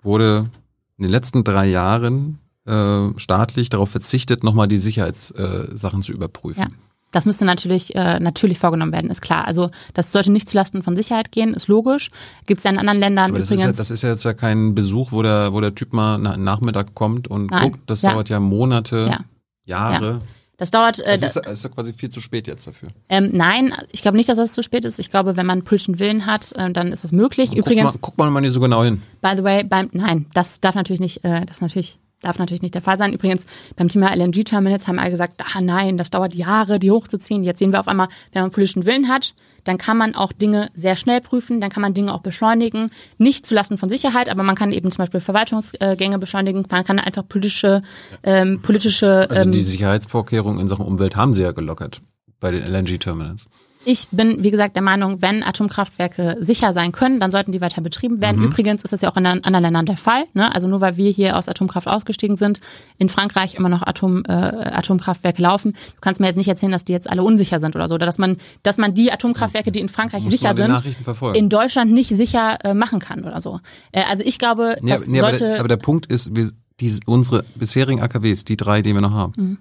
wurde 0.02 0.50
in 0.98 1.04
den 1.04 1.12
letzten 1.12 1.44
drei 1.44 1.68
Jahren 1.68 2.40
äh, 2.66 3.10
staatlich 3.18 3.70
darauf 3.70 3.90
verzichtet, 3.90 4.44
nochmal 4.44 4.68
die 4.68 4.78
Sicherheitssachen 4.78 6.00
äh, 6.00 6.04
zu 6.04 6.14
überprüfen. 6.14 6.62
Ja. 6.62 6.91
Das 7.12 7.26
müsste 7.26 7.44
natürlich, 7.46 7.94
äh, 7.96 8.20
natürlich 8.20 8.58
vorgenommen 8.58 8.94
werden, 8.94 9.12
ist 9.12 9.22
klar. 9.22 9.46
Also 9.46 9.70
das 9.94 10.12
sollte 10.12 10.32
nicht 10.32 10.48
zulasten 10.50 10.82
von 10.82 10.96
Sicherheit 10.96 11.32
gehen, 11.32 11.54
ist 11.54 11.68
logisch. 11.68 12.10
Gibt 12.48 12.60
es 12.60 12.64
ja 12.64 12.72
in 12.72 12.78
anderen 12.80 13.00
Ländern 13.00 13.32
Aber 13.32 13.40
das 13.40 13.52
ist, 13.52 13.60
ja, 13.60 13.66
übrigens. 13.66 13.78
das 13.78 13.92
ist 13.92 14.02
ja 14.02 14.10
jetzt 14.10 14.24
ja 14.24 14.34
kein 14.34 14.74
Besuch, 14.76 15.12
wo 15.12 15.22
der, 15.22 15.52
wo 15.54 15.60
der 15.62 15.76
Typ 15.76 15.92
mal 15.94 16.18
na, 16.18 16.38
Nachmittag 16.38 16.96
kommt 16.96 17.28
und 17.28 17.52
Nein. 17.52 17.72
guckt. 17.72 17.90
Das 17.90 18.02
Ja. 18.02 18.12
dauert 18.14 18.30
ja 18.30 18.40
Monate, 18.40 19.06
Ja. 19.10 19.20
Jahre. 19.66 20.22
das 20.58 20.72
dauert. 20.72 21.00
Äh, 21.00 21.18
Das 21.20 21.36
ist, 21.36 21.46
das 21.46 21.52
ist 21.54 21.64
ja 21.64 21.70
quasi 21.70 21.92
viel 21.94 22.10
zu 22.10 22.22
spät 22.22 22.48
jetzt 22.48 22.66
dafür. 22.68 22.90
ähm, 23.10 23.30
nein, 23.34 23.74
ich 23.92 24.02
glaube 24.02 24.16
nicht, 24.18 24.30
dass 24.30 24.38
das 24.38 24.54
zu 24.54 24.64
spät 24.64 24.86
ist. 24.86 24.98
Ich 25.00 25.10
glaube, 25.12 25.36
wenn 25.36 25.46
man 25.46 25.64
politischen 25.64 26.00
Willen 26.00 26.26
hat, 26.26 26.52
äh, 26.54 26.72
dann 26.72 26.92
ist 26.94 27.04
das 27.04 27.12
möglich. 27.12 27.56
Übrigens, 27.58 27.94
guck, 27.94 28.02
mal, 28.02 28.02
guck 28.02 28.18
mal 28.20 28.32
mal 28.32 28.42
nicht 28.42 28.54
so 28.54 28.60
genau 28.62 28.84
hin. 28.84 29.02
By 29.22 29.32
the 29.36 29.44
way, 29.44 29.64
beim 29.64 29.90
nein, 29.92 30.28
das 30.34 30.62
darf 30.62 30.76
natürlich 30.76 31.02
nicht, 31.02 31.24
äh, 31.26 31.46
das 31.46 31.60
natürlich 31.62 32.00
darf 32.22 32.40
natürlich 32.40 32.62
nicht 32.62 32.76
der 32.76 32.82
Fall 32.82 32.98
sein. 32.98 33.14
Übrigens 33.14 33.46
beim 33.76 33.90
Thema 33.90 34.14
LNG-Terminals 34.16 34.88
haben 34.88 35.00
alle 35.00 35.12
gesagt, 35.12 35.42
ah 35.56 35.62
nein, 35.62 35.98
das 35.98 36.10
dauert 36.10 36.34
Jahre, 36.34 36.80
die 36.80 36.92
hochzuziehen. 36.92 37.44
Jetzt 37.44 37.60
sehen 37.60 37.72
wir 37.72 37.80
auf 37.80 37.88
einmal, 37.88 38.08
wenn 38.32 38.44
man 38.44 38.52
politischen 38.52 38.86
Willen 38.86 39.08
hat, 39.08 39.34
dann 39.64 39.78
kann 39.78 39.98
man 39.98 40.16
auch 40.16 40.32
Dinge 40.32 40.70
sehr 40.74 40.96
schnell 40.96 41.22
prüfen, 41.22 41.62
dann 41.62 41.70
kann 41.70 41.82
man 41.82 41.94
Dinge 41.94 42.14
auch 42.14 42.22
beschleunigen, 42.22 42.90
nicht 43.18 43.46
zulasten 43.46 43.78
von 43.78 43.90
Sicherheit, 43.90 44.30
aber 44.30 44.44
man 44.44 44.56
kann 44.56 44.72
eben 44.72 44.90
zum 44.92 45.04
Beispiel 45.04 45.20
Verwaltungsgänge 45.20 46.18
beschleunigen, 46.18 46.66
man 46.70 46.84
kann 46.84 47.00
einfach 47.00 47.28
politische, 47.28 47.82
ähm, 48.24 48.62
politische 48.62 49.30
Also 49.30 49.44
ähm, 49.44 49.52
die 49.52 49.62
Sicherheitsvorkehrungen 49.62 50.60
in 50.60 50.68
Sachen 50.68 50.86
Umwelt 50.86 51.16
haben 51.16 51.34
sie 51.34 51.44
ja 51.44 51.52
gelockert 51.52 52.02
bei 52.40 52.52
den 52.52 52.64
LNG-Terminals. 52.64 53.46
Ich 53.84 54.08
bin, 54.12 54.44
wie 54.44 54.52
gesagt, 54.52 54.76
der 54.76 54.84
Meinung, 54.84 55.22
wenn 55.24 55.42
Atomkraftwerke 55.44 56.38
sicher 56.40 56.72
sein 56.74 56.92
können, 56.92 57.20
dann 57.20 57.32
sollten 57.32 57.52
die 57.52 57.62
weiter 57.62 57.82
betrieben 57.82 58.22
werden. 58.22 58.44
Übrigens 58.44 58.84
ist 58.84 58.94
das 58.94 59.02
ja 59.02 59.10
auch 59.12 59.18
in 59.18 59.26
anderen 59.26 59.64
Ländern 59.64 59.86
der 59.88 59.98
Fall. 59.98 60.26
Ne? 60.34 60.54
Also 60.54 60.68
nur 60.68 60.82
weil 60.82 60.98
wir 60.98 61.10
hier 61.10 61.38
aus 61.38 61.50
Atomkraft 61.50 61.88
ausgestiegen 61.88 62.36
sind, 62.38 62.60
in 63.00 63.10
Frankreich 63.10 63.56
immer 63.56 63.70
noch 63.70 63.82
Atom, 63.82 64.24
äh, 64.28 64.32
Atomkraftwerke 64.32 65.42
laufen. 65.42 65.74
Du 65.74 66.02
kannst 66.02 66.22
mir 66.22 66.28
jetzt 66.28 66.36
nicht 66.38 66.48
erzählen, 66.48 66.72
dass 66.72 66.86
die 66.86 66.92
jetzt 66.94 67.10
alle 67.10 67.24
unsicher 67.24 67.60
sind 67.60 67.76
oder 67.76 67.88
so. 67.88 67.96
Oder 67.96 68.06
dass 68.06 68.18
man, 68.20 68.38
dass 68.64 68.78
man 68.78 68.94
die 68.94 69.12
Atomkraftwerke, 69.12 69.72
die 69.72 69.80
in 69.80 69.90
Frankreich 69.90 70.24
Musst 70.24 70.36
du 70.36 70.38
sicher 70.38 70.54
sind, 70.56 71.36
in 71.36 71.50
Deutschland 71.50 71.92
nicht 71.92 72.10
sicher 72.16 72.58
äh, 72.64 72.74
machen 72.76 73.00
kann 73.00 73.24
oder 73.24 73.42
so. 73.42 73.60
Äh, 73.92 74.04
also 74.10 74.24
ich 74.24 74.38
glaube, 74.38 74.76
Nee, 74.82 74.92
das 74.92 75.04
aber- 75.04 75.12
nee, 75.12 75.20
aber, 75.22 75.28
sollte. 75.36 75.50
der, 75.54 75.60
aber 75.60 75.68
der 75.70 75.78
Punkt 75.78 76.06
ist, 76.06 76.36
wir, 76.36 76.52
die, 76.80 77.00
unsere 77.08 77.44
bisherigen 77.56 78.02
AKWs, 78.02 78.44
die 78.46 78.58
drei, 78.58 78.82
die 78.82 78.94
wir 78.94 79.02
noch 79.02 79.14
haben, 79.14 79.34
Mhm. 79.36 79.58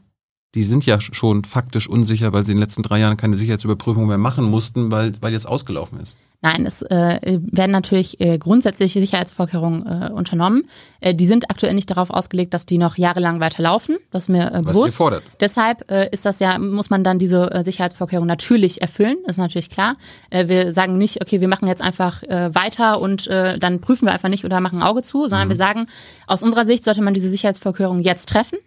Die 0.55 0.64
sind 0.64 0.85
ja 0.85 1.01
schon 1.01 1.44
faktisch 1.44 1.89
unsicher, 1.89 2.32
weil 2.32 2.44
sie 2.44 2.52
in 2.52 2.59
den 2.59 2.62
letzten 2.62 2.82
drei 2.82 2.98
Jahren 2.98 3.16
keine 3.16 3.36
Sicherheitsüberprüfung 3.36 4.06
mehr 4.06 4.18
machen 4.18 4.44
mussten, 4.44 4.90
weil, 4.90 5.12
weil 5.20 5.32
jetzt 5.32 5.47
ausgelaufen 5.47 6.01
ist. 6.01 6.16
Nein, 6.43 6.64
es 6.64 6.81
äh, 6.82 7.39
werden 7.52 7.70
natürlich 7.70 8.18
äh, 8.18 8.39
grundsätzliche 8.39 8.98
Sicherheitsvorkehrungen 8.98 9.86
äh, 9.86 10.10
unternommen. 10.10 10.64
Äh, 11.01 11.14
die 11.14 11.27
sind 11.27 11.51
aktuell 11.51 11.74
nicht 11.74 11.90
darauf 11.90 12.09
ausgelegt, 12.09 12.55
dass 12.55 12.64
die 12.64 12.78
noch 12.78 12.97
jahrelang 12.97 13.40
weiterlaufen. 13.40 13.98
Das 14.10 14.24
ist 14.24 14.28
mir 14.31 14.51
äh, 14.51 14.60
Was 14.64 14.74
bewusst. 14.74 14.97
fordert. 14.97 15.22
Deshalb 15.39 15.89
äh, 15.90 16.09
ist 16.10 16.24
das 16.24 16.40
ja, 16.40 16.59
muss 16.59 16.89
man 16.89 17.05
dann 17.05 17.18
diese 17.18 17.51
äh, 17.51 17.62
Sicherheitsvorkehrungen 17.62 18.27
natürlich 18.27 18.81
erfüllen, 18.81 19.18
ist 19.27 19.36
natürlich 19.36 19.68
klar. 19.68 19.97
Äh, 20.31 20.48
wir 20.48 20.72
sagen 20.72 20.97
nicht, 20.97 21.20
okay, 21.20 21.43
wir 21.43 21.48
machen 21.48 21.68
jetzt 21.68 21.82
einfach 21.82 22.22
äh, 22.22 22.55
weiter 22.55 23.02
und 23.02 23.27
äh, 23.27 23.59
dann 23.59 23.82
prüfen 23.82 24.06
wir 24.06 24.12
einfach 24.12 24.31
nicht 24.31 24.47
oder 24.47 24.60
machen 24.62 24.78
ein 24.78 24.82
Auge 24.82 25.02
zu, 25.02 25.28
sondern 25.28 25.51
wir 25.51 25.56
sagen, 25.56 25.89
aus 26.27 26.43
unserer 26.43 26.64
Sicht 26.64 26.85
sollte 26.85 27.02
man 27.02 27.12
diese 27.12 27.28
Sicherheitsvorkehrungen 27.28 28.02
jetzt 28.02 28.31
treffen 28.31 28.59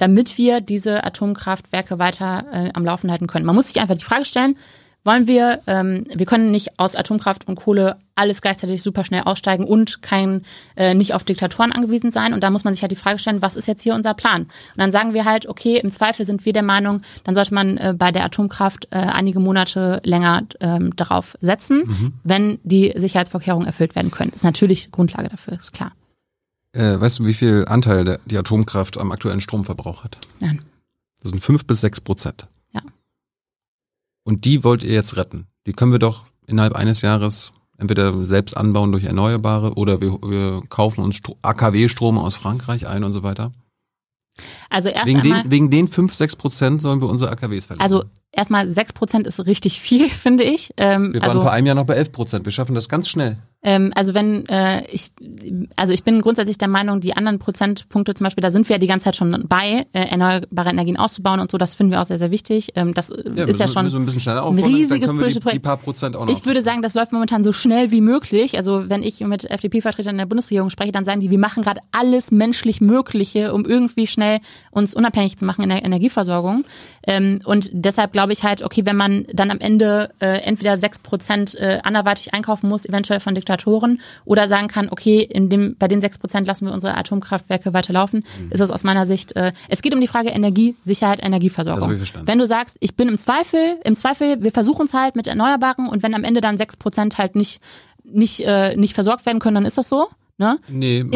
damit 0.00 0.38
wir 0.38 0.62
diese 0.62 1.04
Atomkraftwerke 1.04 1.98
weiter 1.98 2.46
äh, 2.52 2.70
am 2.72 2.84
Laufen 2.84 3.10
halten 3.10 3.26
können. 3.26 3.44
Man 3.44 3.54
muss 3.54 3.68
sich 3.68 3.80
einfach 3.80 3.98
die 3.98 4.04
Frage 4.04 4.24
stellen, 4.24 4.56
wollen 5.04 5.26
wir, 5.26 5.60
ähm, 5.66 6.04
wir 6.14 6.26
können 6.26 6.50
nicht 6.50 6.78
aus 6.78 6.96
Atomkraft 6.96 7.48
und 7.48 7.56
Kohle 7.56 7.96
alles 8.14 8.42
gleichzeitig 8.42 8.82
super 8.82 9.04
schnell 9.04 9.22
aussteigen 9.24 9.64
und 9.64 10.02
kein, 10.02 10.42
äh, 10.76 10.94
nicht 10.94 11.14
auf 11.14 11.24
Diktatoren 11.24 11.72
angewiesen 11.72 12.10
sein. 12.10 12.34
Und 12.34 12.42
da 12.42 12.50
muss 12.50 12.64
man 12.64 12.74
sich 12.74 12.82
halt 12.82 12.92
die 12.92 12.96
Frage 12.96 13.18
stellen, 13.18 13.40
was 13.40 13.56
ist 13.56 13.66
jetzt 13.66 13.82
hier 13.82 13.94
unser 13.94 14.14
Plan? 14.14 14.42
Und 14.42 14.50
dann 14.76 14.92
sagen 14.92 15.14
wir 15.14 15.24
halt, 15.24 15.46
okay, 15.46 15.78
im 15.82 15.90
Zweifel 15.90 16.24
sind 16.26 16.44
wir 16.44 16.52
der 16.52 16.62
Meinung, 16.62 17.02
dann 17.24 17.34
sollte 17.34 17.54
man 17.54 17.76
äh, 17.76 17.94
bei 17.96 18.10
der 18.10 18.24
Atomkraft 18.24 18.88
äh, 18.90 18.96
einige 18.96 19.40
Monate 19.40 20.00
länger 20.04 20.42
ähm, 20.60 20.94
darauf 20.96 21.36
setzen, 21.40 22.14
wenn 22.24 22.58
die 22.62 22.92
Sicherheitsvorkehrungen 22.94 23.66
erfüllt 23.66 23.94
werden 23.94 24.10
können. 24.10 24.32
Ist 24.32 24.44
natürlich 24.44 24.90
Grundlage 24.90 25.28
dafür, 25.28 25.54
ist 25.54 25.72
klar. 25.72 25.92
Äh, 26.72 27.00
weißt 27.00 27.18
du, 27.18 27.26
wie 27.26 27.34
viel 27.34 27.64
Anteil 27.66 28.04
der, 28.04 28.20
die 28.26 28.38
Atomkraft 28.38 28.96
am 28.98 29.10
aktuellen 29.12 29.40
Stromverbrauch 29.40 30.04
hat? 30.04 30.18
Nein. 30.38 30.64
Das 31.22 31.30
sind 31.30 31.40
fünf 31.40 31.64
bis 31.66 31.80
sechs 31.80 32.00
Prozent. 32.00 32.46
Ja. 32.72 32.80
Und 34.24 34.44
die 34.44 34.62
wollt 34.64 34.82
ihr 34.82 34.92
jetzt 34.92 35.16
retten. 35.16 35.46
Die 35.66 35.72
können 35.72 35.92
wir 35.92 35.98
doch 35.98 36.24
innerhalb 36.46 36.74
eines 36.74 37.02
Jahres 37.02 37.52
entweder 37.78 38.24
selbst 38.24 38.56
anbauen 38.56 38.92
durch 38.92 39.04
Erneuerbare 39.04 39.74
oder 39.74 40.00
wir, 40.00 40.12
wir 40.22 40.62
kaufen 40.68 41.02
uns 41.02 41.16
Stro- 41.16 41.36
AKW-Strom 41.42 42.18
aus 42.18 42.36
Frankreich 42.36 42.86
ein 42.86 43.04
und 43.04 43.12
so 43.12 43.22
weiter. 43.22 43.52
Also 44.68 44.88
erst 44.90 45.06
Wegen 45.06 45.20
einmal, 45.20 45.42
den, 45.42 45.50
wegen 45.50 45.70
den 45.70 45.88
5, 45.88 46.14
6 46.14 46.36
Prozent 46.36 46.82
sollen 46.82 47.00
wir 47.00 47.08
unsere 47.08 47.30
AKWs 47.30 47.66
verlieren. 47.66 47.82
also 47.82 48.04
erstmal 48.32 48.70
6 48.70 48.92
Prozent 48.92 49.26
ist 49.26 49.46
richtig 49.46 49.80
viel, 49.80 50.08
finde 50.08 50.44
ich. 50.44 50.72
Ähm, 50.76 51.14
wir 51.14 51.20
waren 51.20 51.30
also, 51.30 51.40
vor 51.40 51.52
einem 51.52 51.66
Jahr 51.66 51.76
noch 51.76 51.86
bei 51.86 51.94
11 51.94 52.12
Prozent. 52.12 52.44
Wir 52.44 52.52
schaffen 52.52 52.74
das 52.74 52.88
ganz 52.88 53.08
schnell. 53.08 53.36
Ähm, 53.62 53.92
also 53.94 54.14
wenn 54.14 54.46
äh, 54.48 54.86
ich, 54.90 55.10
also 55.76 55.92
ich 55.92 56.02
bin 56.02 56.22
grundsätzlich 56.22 56.56
der 56.56 56.68
Meinung, 56.68 57.00
die 57.00 57.14
anderen 57.14 57.38
Prozentpunkte 57.38 58.14
zum 58.14 58.24
Beispiel, 58.24 58.40
da 58.40 58.48
sind 58.48 58.66
wir 58.68 58.76
ja 58.76 58.80
die 58.80 58.86
ganze 58.86 59.04
Zeit 59.04 59.16
schon 59.16 59.44
bei, 59.48 59.86
äh, 59.92 60.08
erneuerbare 60.08 60.70
Energien 60.70 60.96
auszubauen 60.96 61.40
und 61.40 61.50
so, 61.50 61.58
das 61.58 61.74
finden 61.74 61.92
wir 61.92 62.00
auch 62.00 62.06
sehr, 62.06 62.16
sehr 62.16 62.30
wichtig. 62.30 62.70
Ähm, 62.74 62.94
das 62.94 63.10
äh, 63.10 63.30
Ja, 63.34 63.44
ist 63.44 63.60
ja 63.60 63.68
schon 63.68 63.86
ein 63.86 63.94
ein 63.94 64.64
riesiges 64.64 65.10
politisches 65.10 65.40
Projekt. 65.40 65.62
paar 65.62 65.76
Prozent 65.76 66.16
auch 66.16 66.24
noch. 66.24 66.32
Ich 66.32 66.46
würde 66.46 66.62
sagen, 66.62 66.80
das 66.80 66.94
läuft 66.94 67.12
momentan 67.12 67.44
so 67.44 67.52
schnell 67.52 67.90
wie 67.90 68.00
möglich. 68.00 68.56
Also 68.56 68.88
wenn 68.88 69.02
ich 69.02 69.20
mit 69.20 69.50
FDP-Vertretern 69.50 70.14
in 70.14 70.18
der 70.18 70.26
Bundesregierung 70.26 70.70
spreche, 70.70 70.92
dann 70.92 71.04
sagen 71.04 71.20
die, 71.20 71.30
wir 71.30 71.38
machen 71.38 71.62
gerade 71.62 71.82
alles 71.92 72.30
menschlich 72.30 72.80
Mögliche, 72.80 73.52
um 73.52 73.66
irgendwie 73.66 74.06
schnell 74.06 74.38
uns 74.70 74.94
unabhängig 74.94 75.36
zu 75.36 75.44
machen 75.44 75.62
in 75.62 75.68
der 75.68 75.84
Energieversorgung. 75.84 76.64
Ähm, 77.06 77.40
und 77.44 77.68
deshalb 77.72 78.12
glaube 78.20 78.34
ich 78.34 78.44
halt, 78.44 78.62
okay, 78.62 78.82
wenn 78.84 78.96
man 78.96 79.24
dann 79.32 79.50
am 79.50 79.60
Ende 79.60 80.10
äh, 80.20 80.42
entweder 80.42 80.76
sechs 80.76 80.98
Prozent 80.98 81.54
äh, 81.54 81.78
anderweitig 81.84 82.34
einkaufen 82.34 82.68
muss, 82.68 82.84
eventuell 82.84 83.18
von 83.18 83.34
Diktatoren, 83.34 84.02
oder 84.26 84.46
sagen 84.46 84.68
kann, 84.68 84.90
okay, 84.90 85.20
in 85.22 85.48
dem, 85.48 85.74
bei 85.78 85.88
den 85.88 86.02
sechs 86.02 86.18
Prozent 86.18 86.46
lassen 86.46 86.66
wir 86.66 86.74
unsere 86.74 86.98
Atomkraftwerke 86.98 87.72
weiterlaufen, 87.72 88.20
Mhm. 88.38 88.52
ist 88.52 88.60
das 88.60 88.70
aus 88.70 88.84
meiner 88.84 89.06
Sicht, 89.06 89.34
äh, 89.36 89.52
es 89.70 89.80
geht 89.80 89.94
um 89.94 90.02
die 90.02 90.06
Frage 90.06 90.28
Energiesicherheit, 90.28 91.24
Energieversorgung. 91.24 91.90
Wenn 92.26 92.38
du 92.38 92.46
sagst, 92.46 92.76
ich 92.80 92.94
bin 92.94 93.08
im 93.08 93.16
Zweifel, 93.16 93.78
im 93.84 93.94
Zweifel, 93.94 94.42
wir 94.42 94.52
versuchen 94.52 94.84
es 94.84 94.92
halt 94.92 95.16
mit 95.16 95.26
Erneuerbaren 95.26 95.88
und 95.88 96.02
wenn 96.02 96.12
am 96.14 96.24
Ende 96.24 96.42
dann 96.42 96.58
sechs 96.58 96.76
Prozent 96.76 97.16
halt 97.16 97.36
nicht, 97.36 97.62
nicht, 98.04 98.40
äh, 98.40 98.76
nicht 98.76 98.92
versorgt 98.92 99.24
werden 99.24 99.38
können, 99.38 99.54
dann 99.54 99.64
ist 99.64 99.78
das 99.78 99.88
so. 99.88 100.08
Ne? 100.36 100.58
Nee, 100.68 101.04
man, 101.04 101.12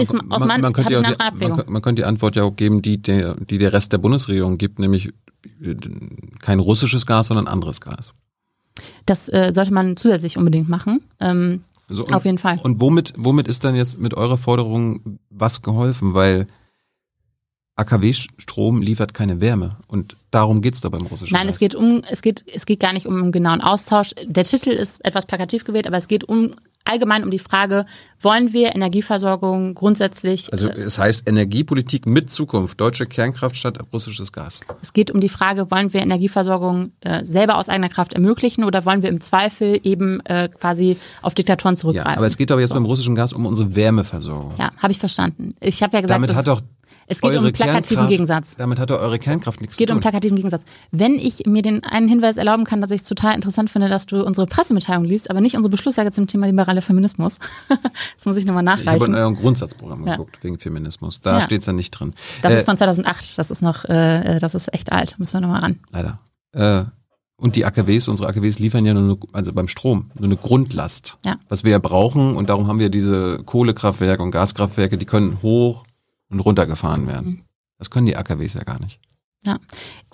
könnte 0.75 0.93
ja 0.93 1.01
die, 1.01 1.49
man, 1.67 1.81
könnte- 1.83 1.95
die 1.95 2.05
Antwort 2.05 2.37
ja 2.37 2.43
auch 2.43 2.57
geben, 2.57 2.83
die 2.83 3.01
der, 3.01 3.37
die 3.37 3.57
der 3.57 3.73
Rest 3.73 3.91
der 3.93 3.99
Bundesregierung 3.99 4.59
gibt, 4.59 4.79
nämlich 4.79 5.13
kein 6.41 6.59
russisches 6.59 7.07
Gas, 7.07 7.29
sondern 7.29 7.47
anderes 7.47 7.81
Gas. 7.81 8.15
Das 9.07 9.29
äh, 9.29 9.53
sollte 9.55 9.73
man 9.73 9.97
zusätzlich 9.97 10.37
unbedingt 10.39 10.69
machen. 10.69 11.01
Ähm, 11.21 11.63
So, 11.89 12.05
und, 12.05 12.15
Auf 12.15 12.25
jeden 12.25 12.39
Fall. 12.39 12.59
Und 12.63 12.81
womit, 12.81 13.13
womit 13.17 13.47
ist 13.47 13.63
dann 13.65 13.75
jetzt 13.75 13.99
mit 13.99 14.15
eurer 14.15 14.39
Forderung 14.39 15.19
was 15.31 15.61
geholfen? 15.63 16.15
Weil 16.15 16.47
AKW-Strom 17.77 18.81
liefert 18.81 19.15
keine 19.15 19.41
Wärme 19.41 19.77
und 19.89 20.17
darum 20.31 20.63
geht's 20.63 20.81
da 20.81 20.89
beim 20.89 21.07
russischen 21.07 21.35
Nein, 21.35 21.47
Gas. 21.47 21.57
es 21.57 21.61
geht 21.61 21.75
um, 21.75 22.03
es 22.09 22.23
geht, 22.23 22.45
es 22.47 22.67
geht 22.67 22.81
gar 22.81 22.93
nicht 22.93 23.07
um 23.07 23.21
einen 23.21 23.33
genauen 23.33 23.61
Austausch. 23.61 24.15
Der 24.25 24.45
Titel 24.45 24.71
ist 24.71 25.05
etwas 25.05 25.27
plakativ 25.27 25.65
gewählt, 25.65 25.87
aber 25.87 25.97
es 25.97 26.07
geht 26.09 26.25
um 26.25 26.53
allgemein 26.85 27.25
um 27.25 27.31
die 27.31 27.39
Frage, 27.39 27.85
wollen 28.21 28.53
wir 28.53 28.75
Energieversorgung 28.75 29.75
grundsätzlich 29.75 30.53
Also 30.53 30.69
äh, 30.69 30.81
es 30.81 30.99
heißt 30.99 31.29
Energiepolitik 31.29 32.07
mit 32.07 32.33
Zukunft, 32.33 32.81
deutsche 32.81 33.07
Kernkraft 33.07 33.57
statt 33.57 33.79
russisches 33.93 34.33
Gas. 34.33 34.61
Es 34.83 34.93
geht 34.93 35.11
um 35.11 35.21
die 35.21 35.29
Frage, 35.29 35.71
wollen 35.71 35.93
wir 35.93 36.03
Energieversorgung 36.03 36.93
äh, 37.01 37.25
selber 37.25 37.59
aus 37.59 37.69
eigener 37.69 37.89
Kraft 37.89 38.13
ermöglichen 38.13 38.65
oder 38.65 38.85
wollen 38.85 39.03
wir 39.03 39.09
im 39.09 39.21
Zweifel 39.21 39.81
eben 39.83 40.21
äh, 40.27 40.49
quasi 40.49 40.97
auf 41.23 41.35
Diktatoren 41.35 41.75
Ja, 41.75 41.81
zurückgreifen? 41.81 42.19
aber 42.19 42.27
es 42.27 42.37
geht 42.37 42.51
aber 42.51 42.61
jetzt 42.61 42.71
so. 42.71 42.75
beim 42.75 42.85
russischen 42.85 43.15
Gas 43.15 43.33
um 43.33 43.47
unsere 43.47 43.75
Wärmeversorgung. 43.75 44.55
Ja, 44.59 44.71
habe 44.79 44.93
ich 44.93 44.99
verstanden. 44.99 45.55
Ich 45.61 45.83
habe 45.83 45.97
ja 45.97 46.01
gesagt, 46.03 46.17
damit 46.17 46.35
hat 46.35 46.47
doch 46.47 46.61
es 47.07 47.21
geht 47.21 47.31
um 47.31 47.37
eure 47.37 47.45
einen 47.47 47.53
plakativen 47.53 48.07
Gegensatz. 48.09 48.57
Damit 48.57 48.79
hat 48.79 48.91
doch 48.91 49.01
eure 49.01 49.19
Kernkraft 49.19 49.61
nichts 49.61 49.75
Es 49.75 49.79
geht 49.79 49.89
zu 49.89 49.93
um 49.95 49.99
tun. 50.01 50.03
plakativen 50.03 50.37
Gegensatz. 50.37 50.63
Wenn 50.91 51.15
ich 51.15 51.45
mir 51.47 51.63
den 51.63 51.85
einen 51.85 52.09
Hinweis 52.09 52.37
erlauben 52.37 52.65
kann, 52.65 52.81
dass 52.81 52.91
ich 52.91 53.03
es 53.03 53.09
total 53.09 53.35
interessant 53.35 53.71
finde, 53.71 53.89
dass 53.89 54.07
du 54.07 54.25
unsere 54.25 54.47
Pressemitteilung 54.47 55.05
liest, 55.05 55.31
aber 55.31 55.41
nicht 55.41 55.57
unsere 55.57 55.71
Beschlusslage 55.71 56.13
zum 56.13 56.27
Thema 56.27 56.47
liberaler 56.47 56.83
Feminismus. 56.83 57.39
das 58.17 58.27
muss 58.27 58.37
ich 58.37 58.45
nochmal 58.45 58.65
ich 58.65 58.71
habe 58.71 58.81
in 58.81 58.87
nachreichen. 58.87 59.15
eurem 59.15 59.35
Grundsatzprogramm 59.37 60.07
Ja. 60.07 60.13
geguckt, 60.17 60.39
wegen 60.43 60.59
Feminismus. 60.59 61.21
Da 61.21 61.39
Ja. 61.39 61.41
steht's 61.45 61.67
dann 61.67 61.77
nicht 61.77 61.91
drin. 61.91 62.15
Das 62.43 62.53
Äh, 62.53 62.57
ist 62.59 62.65
von 62.67 62.77
2008. 62.77 63.39
Das 63.39 63.51
ist 63.51 63.63
noch, 63.63 63.85
äh, 63.85 64.39
das 64.39 64.55
ist 64.55 64.73
echt 64.73 64.93
alt. 64.93 65.19
Müssen 65.19 65.35
wir 65.35 65.41
nochmal 65.43 65.61
ran. 65.61 65.79
Leider. 65.91 66.19
Äh, 66.53 66.85
und 67.37 67.57
die 67.57 67.65
AKWs, 67.65 68.07
unsere 68.09 68.29
AKWs 68.29 68.61
liefern 68.61 68.87
ja 68.87 68.95
nur 68.95 69.03
eine, 69.03 69.19
also 69.33 69.53
beim 69.53 69.67
Strom 69.69 70.11
nur 70.15 70.25
eine 70.27 70.37
Grundlast. 70.37 71.19
Ja. 71.25 71.35
Was 71.49 71.65
wir 71.65 71.73
ja 71.73 71.79
brauchen 71.81 72.37
und 72.37 72.49
darum 72.49 72.69
haben 72.69 72.79
wir 72.79 72.91
diese 72.91 73.41
Kohlekraftwerke 73.45 74.23
und 74.23 74.31
Gaskraftwerke, 74.31 74.97
die 74.97 75.05
können 75.05 75.39
hoch 75.43 75.85
und 76.31 76.41
runter 76.41 76.67
gefahren 76.67 77.07
werden. 77.07 77.27
Mhm. 77.31 77.43
Das 77.79 77.91
können 77.91 78.07
die 78.07 78.17
AKWs 78.17 78.55
ja 78.55 78.65
gar 78.65 78.81
nicht. 78.81 79.01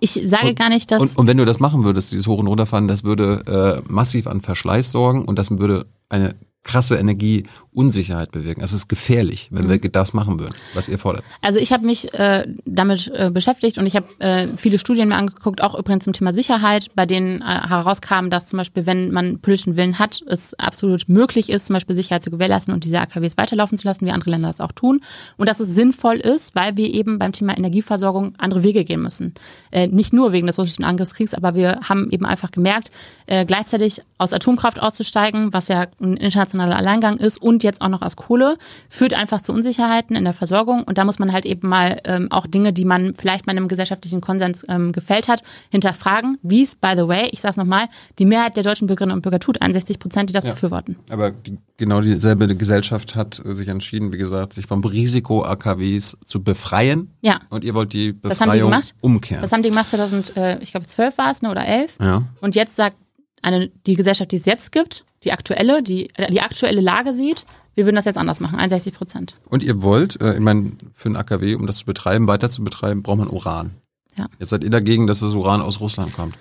Ich 0.01 0.21
sage 0.27 0.49
Und- 0.49 0.59
gar 0.59 0.71
nicht, 0.71 0.91
dass 0.91 1.01
Und, 1.01 1.17
und 1.19 1.27
wenn 1.29 1.37
du 1.37 1.45
das 1.45 1.61
machen 1.61 1.85
würdest, 1.85 2.11
dieses 2.11 2.27
Hoch- 2.27 2.39
und 2.41 2.47
Runterfahren, 2.49 2.89
das 2.89 3.05
würde 3.05 3.83
äh, 3.87 3.91
massiv 3.93 4.27
an 4.27 4.41
Verschleiß 4.41 4.91
sorgen 4.91 5.25
und 5.25 5.39
das 5.39 5.51
würde 5.51 5.87
eine 6.09 6.35
krasse 6.63 6.97
Energieunsicherheit 6.97 8.33
bewirken. 8.33 8.61
Das 8.61 8.73
ist 8.73 8.89
gefährlich, 8.89 9.49
wenn 9.51 9.65
Mhm. 9.65 9.83
wir 9.83 9.91
das 9.91 10.13
machen 10.13 10.39
würden, 10.39 10.55
was 10.75 10.89
ihr 10.89 10.99
fordert. 10.99 11.25
Also 11.41 11.59
ich 11.59 11.73
habe 11.73 11.87
mich 11.87 12.13
äh, 12.15 12.47
damit 12.67 13.11
äh, 13.15 13.31
beschäftigt 13.31 13.79
und 13.79 13.87
ich 13.87 13.97
habe 13.97 14.07
äh, 14.19 14.47
viele 14.57 14.79
Studien 14.79 15.09
mir 15.09 15.17
angeguckt, 15.17 15.63
auch 15.63 15.75
übrigens 15.79 16.05
zum 16.05 16.13
Thema 16.13 16.33
Sicherheit, 16.33 16.89
bei 16.95 17.07
denen 17.07 17.41
äh, 17.41 17.45
herauskam, 17.45 18.29
dass 18.29 18.47
zum 18.47 18.59
Beispiel, 18.59 18.85
wenn 18.87 19.11
man 19.11 19.39
politischen 19.41 19.77
Willen 19.77 19.99
hat, 19.99 20.23
es 20.27 20.53
absolut 20.55 21.09
möglich 21.09 21.49
ist, 21.51 21.67
zum 21.67 21.75
Beispiel 21.75 21.97
Sicherheit 21.97 22.23
zu 22.23 22.31
gewährleisten 22.31 22.75
und 22.75 22.85
diese 22.85 23.01
AKWs 23.01 23.39
weiterlaufen 23.39 23.79
zu 23.79 23.87
lassen, 23.87 24.05
wie 24.07 24.11
andere 24.11 24.31
Länder 24.31 24.49
das 24.49 24.61
auch 24.61 24.73
tun. 24.73 25.01
Und 25.39 25.49
dass 25.49 25.61
es 25.61 25.75
sinnvoll 25.75 26.17
ist, 26.17 26.55
weil 26.55 26.77
wir 26.77 26.93
eben 26.93 27.19
beim 27.19 27.33
Thema 27.33 27.57
Energieversorgung 27.57 28.35
andere 28.39 28.63
Wege 28.63 28.85
gehen 28.85 29.01
müssen. 29.03 29.35
Äh, 29.71 29.87
nicht 29.89 30.13
nur 30.13 30.33
wegen 30.33 30.47
des 30.47 30.59
russischen 30.59 30.85
Angriffskriegs, 30.85 31.33
aber 31.35 31.55
wir 31.55 31.81
haben 31.89 32.11
eben 32.11 32.27
einfach 32.27 32.51
gemerkt, 32.51 32.91
äh, 33.27 33.47
gleichzeitig 33.47 34.03
aus 34.19 34.33
Atomkraft 34.35 34.81
auszusteigen, 34.81 35.53
was 35.53 35.69
ja 35.69 35.87
ein 36.01 36.17
internationaler 36.55 36.77
Alleingang 36.77 37.17
ist, 37.19 37.39
und 37.41 37.63
jetzt 37.63 37.81
auch 37.81 37.89
noch 37.89 38.03
aus 38.03 38.17
Kohle, 38.17 38.57
führt 38.89 39.15
einfach 39.15 39.41
zu 39.41 39.53
Unsicherheiten 39.53 40.17
in 40.17 40.25
der 40.25 40.33
Versorgung. 40.35 40.83
Und 40.85 40.99
da 40.99 41.05
muss 41.05 41.19
man 41.19 41.33
halt 41.33 41.47
eben 41.47 41.69
mal 41.69 41.99
ähm, 42.05 42.29
auch 42.31 42.47
Dinge, 42.47 42.73
die 42.73 42.85
man 42.85 43.15
vielleicht 43.15 43.47
mal 43.47 43.53
einem 43.53 43.69
gesellschaftlichen 43.69 44.21
Konsens 44.21 44.65
ähm, 44.69 44.93
gefällt 44.93 45.29
hat, 45.29 45.43
hinterfragen. 45.71 46.39
Wie 46.43 46.63
es, 46.63 46.75
by 46.75 46.93
the 46.97 47.07
way, 47.09 47.29
ich 47.33 47.41
sage 47.41 47.51
es 47.53 47.57
nochmal, 47.57 47.87
die 48.19 48.25
Mehrheit 48.25 48.57
der 48.57 48.65
deutschen 48.65 48.87
Bürgerinnen 48.87 49.15
und 49.15 49.23
Bürger 49.23 49.39
tut, 49.39 49.61
61 49.63 49.99
Prozent, 49.99 50.31
die 50.31 50.35
das 50.35 50.45
Ja. 50.45 50.51
befürworten. 50.51 50.97
Aber 51.11 51.31
die, 51.31 51.59
genau 51.77 52.01
dieselbe 52.01 52.47
Gesellschaft 52.57 53.15
hat 53.15 53.43
äh, 53.45 53.55
sich 53.55 53.69
entschieden, 53.69 54.13
wie 54.13 54.19
gesagt, 54.19 54.53
sich 54.53 54.67
vom 54.67 54.83
Risiko 54.85 55.45
AKWs 55.45 56.17
zu 56.27 56.43
befreien. 56.43 57.15
Ja. 57.21 57.41
Und 57.51 57.65
ihr 57.65 57.75
wollt 57.75 57.93
die 57.93 58.19
Das 58.21 58.41
haben 58.41 58.49
die 58.51 58.59
Befreiung 58.59 58.71
gemacht? 58.71 58.95
umkehren. 59.01 59.43
Das 59.43 59.53
haben 59.53 59.63
die 59.63 59.69
gemacht 59.71 59.91
2000, 59.91 60.37
äh, 60.37 60.59
ich 60.61 60.73
glaube 60.73 60.87
12 60.87 61.17
war 61.19 61.31
es, 61.31 61.43
ne, 61.43 61.51
oder 61.51 61.65
11. 61.67 61.97
ja. 62.01 62.23
Und 62.41 62.55
jetzt 62.55 62.77
sagt 62.77 62.97
eine, 63.43 63.69
die 63.87 63.95
Gesellschaft, 63.95 64.33
die 64.33 64.37
es 64.37 64.47
jetzt 64.47 64.73
gibt, 64.73 65.05
die 65.25 65.33
aktuelle, 65.33 65.83
die 65.83 66.11
die 66.31 66.41
aktuelle 66.41 66.81
Lage 66.81 67.13
sieht, 67.13 67.45
wir 67.75 67.87
würden 67.87 67.97
das 67.97 68.05
jetzt 68.05 68.19
anders 68.19 68.41
machen, 68.41 68.59
61 68.59 68.93
Prozent. 68.95 69.35
Und 69.49 69.63
ihr 69.63 69.83
wollt, 69.83 70.21
äh, 70.21 70.35
ich 70.35 70.41
meine, 70.41 70.73
für 70.93 71.09
ein 71.09 71.17
AKW, 71.17 71.55
um 71.55 71.67
das 71.67 71.79
zu 71.79 71.87
betreiben, 71.87 72.27
weiter 72.27 72.51
zu 72.51 72.63
betreiben, 72.65 73.03
braucht 73.03 73.19
man 73.19 73.29
Uran. 73.29 73.71
Ja. 74.19 74.27
Jetzt 74.39 74.51
seid 74.51 74.65
ihr 74.65 74.71
dagegen, 74.71 75.07
dass 75.07 75.21
das 75.21 75.35
Uran 75.35 75.61
aus 75.61 75.81
Russland 75.81 76.13
kommt. 76.13 76.35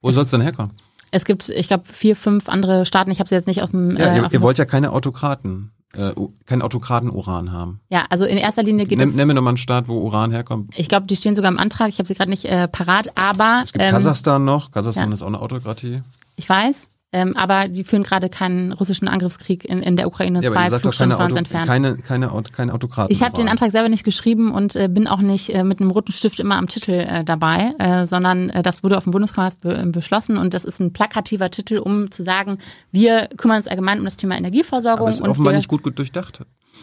Wo 0.00 0.10
soll 0.10 0.24
es 0.24 0.30
denn 0.30 0.40
herkommen? 0.40 0.72
Es 1.10 1.24
gibt, 1.24 1.48
ich 1.48 1.66
glaube, 1.68 1.84
vier, 1.90 2.14
fünf 2.14 2.48
andere 2.48 2.86
Staaten. 2.86 3.10
Ich 3.10 3.18
habe 3.18 3.28
sie 3.28 3.34
jetzt 3.34 3.48
nicht 3.48 3.62
aus 3.62 3.72
dem. 3.72 3.96
Ja, 3.96 4.14
äh, 4.14 4.16
ihr, 4.18 4.32
ihr 4.32 4.42
wollt 4.42 4.58
ja 4.58 4.64
keine 4.64 4.92
Autokraten, 4.92 5.72
äh, 5.94 6.12
kein 6.46 6.62
Autokraten-Uran 6.62 7.52
haben. 7.52 7.80
ja, 7.90 8.04
also 8.10 8.24
in 8.24 8.38
erster 8.38 8.62
Linie 8.62 8.86
geht 8.86 8.98
Nimm, 8.98 9.08
es. 9.08 9.16
nenn 9.16 9.26
mir 9.26 9.34
doch 9.34 9.42
mal 9.42 9.50
einen 9.50 9.56
Staat, 9.56 9.88
wo 9.88 9.98
Uran 9.98 10.30
herkommt. 10.30 10.72
Ich 10.78 10.88
glaube, 10.88 11.06
die 11.06 11.16
stehen 11.16 11.34
sogar 11.34 11.50
im 11.50 11.58
Antrag. 11.58 11.88
Ich 11.88 11.98
habe 11.98 12.06
sie 12.06 12.14
gerade 12.14 12.30
nicht 12.30 12.44
äh, 12.44 12.68
parat, 12.68 13.10
aber 13.18 13.60
Es 13.64 13.72
gibt 13.72 13.84
ähm, 13.84 13.90
Kasachstan 13.90 14.44
noch. 14.44 14.70
Kasachstan 14.70 15.08
ja. 15.08 15.14
ist 15.14 15.22
auch 15.22 15.26
eine 15.26 15.40
Autokratie. 15.40 16.02
Ich 16.40 16.48
weiß. 16.48 16.88
Ähm, 17.12 17.36
aber 17.36 17.66
die 17.66 17.82
führen 17.82 18.04
gerade 18.04 18.28
keinen 18.28 18.70
russischen 18.70 19.08
Angriffskrieg 19.08 19.64
in, 19.64 19.82
in 19.82 19.96
der 19.96 20.06
Ukraine, 20.06 20.40
Ja, 20.42 20.52
zwei 20.52 20.70
Flugstunden 20.70 21.36
entfernt. 21.36 21.66
keine, 21.66 21.96
keine, 21.96 22.30
Auto, 22.30 22.52
keine 22.52 22.72
Autokraten. 22.72 23.12
Ich 23.12 23.22
habe 23.22 23.36
den. 23.36 23.48
Antrag 23.48 23.72
selber 23.72 23.88
nicht 23.88 24.04
geschrieben 24.04 24.52
und 24.52 24.76
äh, 24.76 24.88
bin 24.88 25.08
auch 25.08 25.20
nicht 25.20 25.52
äh, 25.52 25.64
mit 25.64 25.80
einem 25.80 25.90
roten 25.90 26.12
Stift 26.12 26.38
immer 26.38 26.56
am 26.56 26.68
Titel 26.68 26.92
äh, 26.92 27.24
dabei, 27.24 27.74
äh, 27.80 28.06
sondern 28.06 28.50
äh, 28.50 28.62
das 28.62 28.84
wurde 28.84 28.96
auf 28.96 29.04
dem 29.04 29.10
Bundeskongress 29.10 29.56
be 29.56 29.76
äh, 29.76 29.86
beschlossen 29.86 30.36
und 30.36 30.54
das 30.54 30.64
ist 30.64 30.78
ein 30.78 30.92
plakativer 30.92 31.50
Titel, 31.50 31.78
um 31.78 32.12
zu 32.12 32.22
sagen, 32.22 32.58
wir 32.92 33.28
kümmern 33.36 33.56
uns 33.56 33.66
allgemein 33.66 33.98
um 33.98 34.04
das 34.04 34.16
Thema 34.16 34.36
Energieversorgung. 34.36 35.08
Aber 35.08 35.10
ist 35.10 35.20
und 35.20 35.30
offenbar 35.30 35.52
wir, 35.52 35.56
nicht 35.56 35.68
gut, 35.68 35.82
gut 35.82 35.98
durchdacht. 35.98 36.42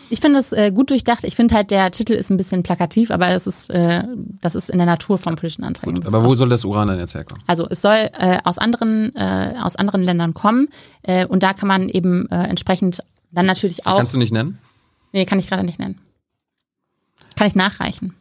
Ich 0.10 0.22
finde 0.22 0.40
es 0.40 0.54
äh, 0.54 0.72
gut 0.72 0.90
durchdacht. 0.90 1.24
Ich 1.24 1.36
finde 1.36 1.56
halt, 1.56 1.72
der 1.72 1.92
Titel 1.92 2.14
ist 2.14 2.30
ein 2.30 2.38
bisschen 2.38 2.64
plakativ, 2.64 3.12
aber 3.12 3.30
es 3.30 3.46
ist, 3.46 3.70
äh, 3.70 4.04
das 4.42 4.56
ist 4.56 4.70
in 4.70 4.78
der 4.78 4.88
Natur 4.88 5.18
von 5.18 5.36
politischen 5.36 5.64
Anträgen. 5.64 5.96
Gut, 5.96 6.06
aber 6.06 6.24
wo 6.24 6.34
soll 6.36 6.50
das 6.50 6.64
Uran 6.64 6.88
dann 6.88 7.00
jetzt 7.00 7.14
herkommen? 7.14 7.44
also 7.48 7.68
es 7.70 7.82
soll 7.82 8.10
äh, 8.14 8.38
aus 8.44 8.58
anderen 8.58 9.16
äh, 9.16 9.56
aus 9.62 9.76
anderen 9.76 10.04
Ländern 10.04 10.34
kommen 10.34 10.70
äh, 11.04 11.26
und 11.26 11.44
da 11.44 11.54
kann 11.54 11.68
man 11.68 11.90
eben 11.90 12.30
äh, 12.30 12.44
entsprechend 12.44 13.04
dann 13.32 13.46
natürlich 13.46 13.86
auch. 13.86 13.98
Kannst 13.98 14.14
du 14.14 14.18
nicht 14.18 14.32
nennen? 14.32 14.60
nee, 15.12 15.26
kann 15.26 15.40
ich 15.40 15.50
gerade 15.50 15.64
nicht 15.64 15.80
nennen. 15.80 16.00
Kann 17.36 17.48
ich 17.48 17.56
nachreichen. 17.56 18.16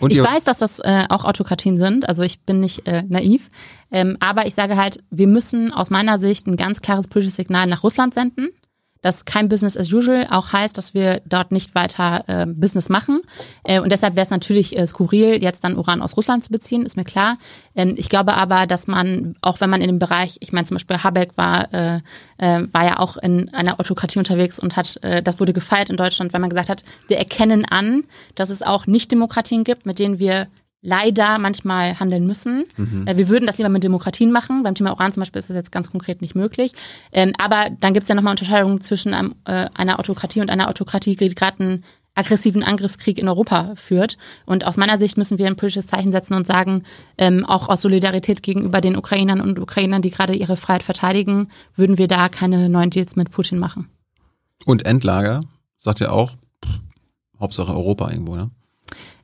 Und 0.00 0.12
ich 0.12 0.22
weiß, 0.22 0.44
dass 0.44 0.58
das 0.58 0.80
äh, 0.80 1.04
auch 1.08 1.24
Autokratien 1.24 1.76
sind, 1.76 2.08
also 2.08 2.22
ich 2.22 2.40
bin 2.40 2.60
nicht 2.60 2.86
äh, 2.86 3.04
naiv, 3.08 3.48
ähm, 3.90 4.16
aber 4.20 4.46
ich 4.46 4.54
sage 4.54 4.76
halt, 4.76 4.98
wir 5.10 5.28
müssen 5.28 5.72
aus 5.72 5.90
meiner 5.90 6.18
Sicht 6.18 6.46
ein 6.46 6.56
ganz 6.56 6.80
klares 6.80 7.08
politisches 7.08 7.36
Signal 7.36 7.66
nach 7.66 7.82
Russland 7.82 8.14
senden, 8.14 8.50
dass 9.04 9.26
kein 9.26 9.50
Business 9.50 9.76
as 9.76 9.92
usual 9.92 10.26
auch 10.30 10.52
heißt, 10.52 10.78
dass 10.78 10.94
wir 10.94 11.20
dort 11.26 11.52
nicht 11.52 11.74
weiter 11.74 12.24
äh, 12.26 12.46
Business 12.46 12.88
machen. 12.88 13.20
Äh, 13.62 13.80
und 13.80 13.92
deshalb 13.92 14.16
wäre 14.16 14.24
es 14.24 14.30
natürlich 14.30 14.78
äh, 14.78 14.86
skurril, 14.86 15.42
jetzt 15.42 15.62
dann 15.62 15.76
Uran 15.76 16.00
aus 16.00 16.16
Russland 16.16 16.42
zu 16.42 16.50
beziehen, 16.50 16.86
ist 16.86 16.96
mir 16.96 17.04
klar. 17.04 17.36
Ähm, 17.76 17.94
ich 17.98 18.08
glaube 18.08 18.32
aber, 18.32 18.66
dass 18.66 18.86
man, 18.86 19.36
auch 19.42 19.60
wenn 19.60 19.68
man 19.68 19.82
in 19.82 19.88
dem 19.88 19.98
Bereich, 19.98 20.38
ich 20.40 20.52
meine 20.52 20.64
zum 20.64 20.76
Beispiel 20.76 21.02
Habeck 21.02 21.32
war, 21.36 21.72
äh, 21.74 22.00
äh, 22.38 22.66
war 22.72 22.84
ja 22.84 22.98
auch 22.98 23.18
in 23.18 23.52
einer 23.52 23.78
Autokratie 23.78 24.18
unterwegs 24.18 24.58
und 24.58 24.74
hat, 24.74 24.98
äh, 25.02 25.22
das 25.22 25.38
wurde 25.38 25.52
gefeiert 25.52 25.90
in 25.90 25.98
Deutschland, 25.98 26.32
weil 26.32 26.40
man 26.40 26.48
gesagt 26.48 26.70
hat, 26.70 26.82
wir 27.06 27.18
erkennen 27.18 27.66
an, 27.66 28.04
dass 28.36 28.48
es 28.48 28.62
auch 28.62 28.86
Nicht-Demokratien 28.86 29.64
gibt, 29.64 29.84
mit 29.84 29.98
denen 29.98 30.18
wir 30.18 30.48
leider 30.84 31.38
manchmal 31.38 31.98
handeln 31.98 32.26
müssen. 32.26 32.64
Mhm. 32.76 33.06
Äh, 33.06 33.16
wir 33.16 33.28
würden 33.28 33.46
das 33.46 33.58
lieber 33.58 33.70
mit 33.70 33.82
Demokratien 33.82 34.30
machen. 34.30 34.62
Beim 34.62 34.74
Thema 34.74 34.92
Uran 34.92 35.10
zum 35.10 35.22
Beispiel 35.22 35.40
ist 35.40 35.50
das 35.50 35.56
jetzt 35.56 35.72
ganz 35.72 35.90
konkret 35.90 36.20
nicht 36.20 36.36
möglich. 36.36 36.72
Ähm, 37.10 37.32
aber 37.42 37.70
dann 37.80 37.94
gibt 37.94 38.04
es 38.04 38.08
ja 38.08 38.14
nochmal 38.14 38.32
Unterscheidungen 38.32 38.80
zwischen 38.80 39.14
einem, 39.14 39.34
äh, 39.46 39.66
einer 39.74 39.98
Autokratie 39.98 40.40
und 40.40 40.50
einer 40.50 40.68
Autokratie, 40.68 41.16
die 41.16 41.34
gerade 41.34 41.60
einen 41.60 41.84
aggressiven 42.14 42.62
Angriffskrieg 42.62 43.18
in 43.18 43.28
Europa 43.28 43.74
führt. 43.76 44.18
Und 44.46 44.66
aus 44.66 44.76
meiner 44.76 44.98
Sicht 44.98 45.16
müssen 45.16 45.38
wir 45.38 45.46
ein 45.46 45.56
politisches 45.56 45.86
Zeichen 45.86 46.12
setzen 46.12 46.34
und 46.34 46.46
sagen, 46.46 46.84
ähm, 47.18 47.44
auch 47.44 47.68
aus 47.68 47.82
Solidarität 47.82 48.42
gegenüber 48.42 48.80
den 48.80 48.96
Ukrainern 48.96 49.40
und 49.40 49.58
Ukrainern, 49.58 50.02
die 50.02 50.10
gerade 50.10 50.34
ihre 50.34 50.56
Freiheit 50.56 50.82
verteidigen, 50.82 51.48
würden 51.74 51.98
wir 51.98 52.06
da 52.06 52.28
keine 52.28 52.68
neuen 52.68 52.90
Deals 52.90 53.16
mit 53.16 53.30
Putin 53.30 53.58
machen. 53.58 53.88
Und 54.66 54.86
Endlager, 54.86 55.40
sagt 55.76 56.00
ja 56.00 56.10
auch, 56.10 56.34
Hauptsache 57.40 57.72
Europa 57.72 58.10
irgendwo, 58.10 58.36
ne? 58.36 58.50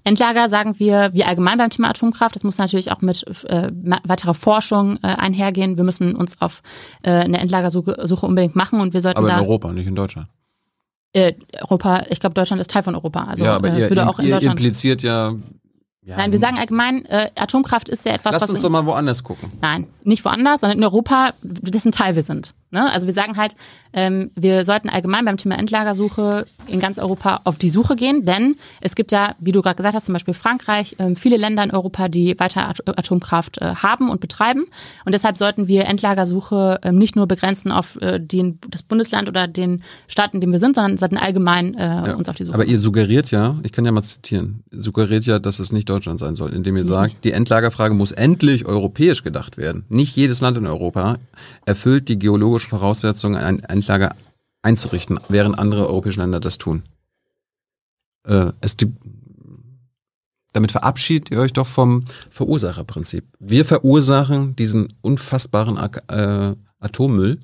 Endlager 0.04 0.48
sagen 0.48 0.78
wir, 0.78 1.10
wie 1.12 1.24
allgemein 1.24 1.58
beim 1.58 1.70
Thema 1.70 1.90
Atomkraft, 1.90 2.34
das 2.34 2.44
muss 2.44 2.58
natürlich 2.58 2.90
auch 2.92 3.00
mit 3.00 3.24
äh, 3.44 3.70
weiterer 4.04 4.34
Forschung 4.34 4.98
äh, 5.02 5.08
einhergehen. 5.08 5.76
Wir 5.76 5.84
müssen 5.84 6.14
uns 6.14 6.40
auf 6.40 6.62
äh, 7.02 7.10
eine 7.10 7.38
Endlagersuche 7.38 8.26
unbedingt 8.26 8.56
machen 8.56 8.80
und 8.80 8.92
wir 8.94 9.00
sollten 9.00 9.18
Aber 9.18 9.28
in 9.28 9.34
da, 9.34 9.40
Europa, 9.40 9.72
nicht 9.72 9.86
in 9.86 9.94
Deutschland. 9.94 10.28
Äh, 11.12 11.34
Europa, 11.60 12.04
ich 12.08 12.20
glaube, 12.20 12.34
Deutschland 12.34 12.60
ist 12.60 12.70
Teil 12.70 12.82
von 12.82 12.94
Europa. 12.94 13.24
Also 13.24 13.44
ja, 13.44 13.56
aber 13.56 13.70
äh, 13.70 13.80
ihr, 13.80 13.88
würde 13.90 14.08
auch 14.08 14.18
in 14.18 14.26
ihr 14.26 14.34
Deutschland. 14.34 14.58
impliziert 14.58 15.02
ja. 15.02 15.34
ja 16.02 16.16
Nein, 16.16 16.30
wir 16.30 16.38
sagen 16.38 16.56
allgemein, 16.56 17.04
äh, 17.06 17.30
Atomkraft 17.36 17.88
ist 17.88 18.04
ja 18.06 18.12
etwas, 18.12 18.32
Lass 18.32 18.42
was. 18.42 18.50
uns 18.50 18.62
doch 18.62 18.70
mal 18.70 18.86
woanders 18.86 19.24
gucken. 19.24 19.50
Nein, 19.60 19.86
nicht 20.04 20.24
woanders, 20.24 20.60
sondern 20.60 20.78
in 20.78 20.84
Europa, 20.84 21.30
dessen 21.42 21.90
Teil 21.92 22.14
wir 22.14 22.22
sind. 22.22 22.54
Ne? 22.70 22.90
Also 22.92 23.06
wir 23.06 23.14
sagen 23.14 23.36
halt, 23.36 23.56
ähm, 23.92 24.30
wir 24.36 24.64
sollten 24.64 24.88
allgemein 24.88 25.24
beim 25.24 25.36
Thema 25.36 25.58
Endlagersuche 25.58 26.44
in 26.68 26.78
ganz 26.78 26.98
Europa 26.98 27.40
auf 27.44 27.58
die 27.58 27.70
Suche 27.70 27.96
gehen, 27.96 28.24
denn 28.24 28.56
es 28.80 28.94
gibt 28.94 29.10
ja, 29.10 29.34
wie 29.40 29.52
du 29.52 29.60
gerade 29.60 29.76
gesagt 29.76 29.94
hast, 29.94 30.06
zum 30.06 30.12
Beispiel 30.12 30.34
Frankreich, 30.34 30.96
ähm, 30.98 31.16
viele 31.16 31.36
Länder 31.36 31.64
in 31.64 31.72
Europa, 31.72 32.08
die 32.08 32.38
weiter 32.38 32.68
At 32.68 32.80
Atomkraft 32.86 33.58
äh, 33.58 33.74
haben 33.74 34.08
und 34.08 34.20
betreiben. 34.20 34.66
Und 35.04 35.12
deshalb 35.12 35.36
sollten 35.36 35.66
wir 35.66 35.86
Endlagersuche 35.86 36.78
ähm, 36.82 36.96
nicht 36.96 37.16
nur 37.16 37.26
begrenzen 37.26 37.72
auf 37.72 38.00
äh, 38.00 38.20
den, 38.20 38.58
das 38.70 38.82
Bundesland 38.82 39.28
oder 39.28 39.48
den 39.48 39.82
Staat, 40.06 40.34
in 40.34 40.40
dem 40.40 40.52
wir 40.52 40.58
sind, 40.60 40.76
sondern 40.76 40.96
sollten 40.96 41.16
allgemein 41.16 41.74
äh, 41.74 41.80
Ja. 41.80 42.14
uns 42.14 42.28
auf 42.28 42.36
die 42.36 42.44
Suche 42.44 42.54
Aber 42.54 42.64
ihr 42.64 42.78
suggeriert 42.78 43.30
ja, 43.32 43.56
ich 43.64 43.72
kann 43.72 43.84
ja 43.84 43.90
mal 43.92 44.02
zitieren, 44.02 44.62
suggeriert 44.70 45.24
ja, 45.26 45.38
dass 45.38 45.58
es 45.58 45.72
nicht 45.72 45.88
Deutschland 45.88 46.20
sein 46.20 46.34
soll, 46.36 46.52
indem 46.54 46.76
ihr 46.76 46.84
sagt, 46.84 47.24
die 47.24 47.32
Endlagerfrage 47.32 47.94
muss 47.94 48.12
endlich 48.12 48.64
europäisch 48.66 49.22
gedacht 49.24 49.56
werden. 49.56 49.84
Nicht 49.88 50.14
jedes 50.16 50.40
Land 50.40 50.56
in 50.56 50.66
Europa 50.66 51.16
erfüllt 51.66 52.08
die 52.08 52.18
geologischen 52.60 52.70
Voraussetzungen, 52.70 53.36
ein 53.36 53.60
Endlager 53.60 54.14
einzurichten, 54.62 55.18
während 55.28 55.58
andere 55.58 55.88
europäische 55.88 56.20
Länder 56.20 56.40
das 56.40 56.58
tun. 56.58 56.82
Äh, 58.24 58.52
es 58.60 58.76
gibt, 58.76 58.96
damit 60.52 60.72
verabschiedet 60.72 61.30
ihr 61.30 61.40
euch 61.40 61.52
doch 61.52 61.66
vom 61.66 62.04
Verursacherprinzip. 62.28 63.24
Wir 63.38 63.64
verursachen 63.64 64.56
diesen 64.56 64.92
unfassbaren 65.00 65.78
äh, 66.08 66.54
Atommüll 66.80 67.40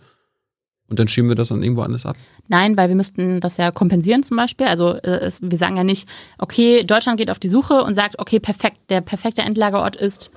und 0.88 0.98
dann 0.98 1.08
schieben 1.08 1.28
wir 1.28 1.36
das 1.36 1.48
dann 1.48 1.62
irgendwo 1.62 1.82
anders 1.82 2.04
ab. 2.04 2.16
Nein, 2.48 2.76
weil 2.76 2.88
wir 2.88 2.96
müssten 2.96 3.40
das 3.40 3.56
ja 3.56 3.70
kompensieren 3.70 4.22
zum 4.22 4.36
Beispiel. 4.36 4.66
Also 4.66 4.94
äh, 4.94 5.20
es, 5.20 5.40
wir 5.42 5.58
sagen 5.58 5.76
ja 5.76 5.84
nicht, 5.84 6.08
okay, 6.38 6.84
Deutschland 6.84 7.18
geht 7.18 7.30
auf 7.30 7.38
die 7.38 7.48
Suche 7.48 7.82
und 7.82 7.94
sagt, 7.94 8.18
okay, 8.18 8.38
perfekt, 8.38 8.78
der 8.90 9.00
perfekte 9.00 9.42
Endlagerort 9.42 9.96
ist 9.96 10.30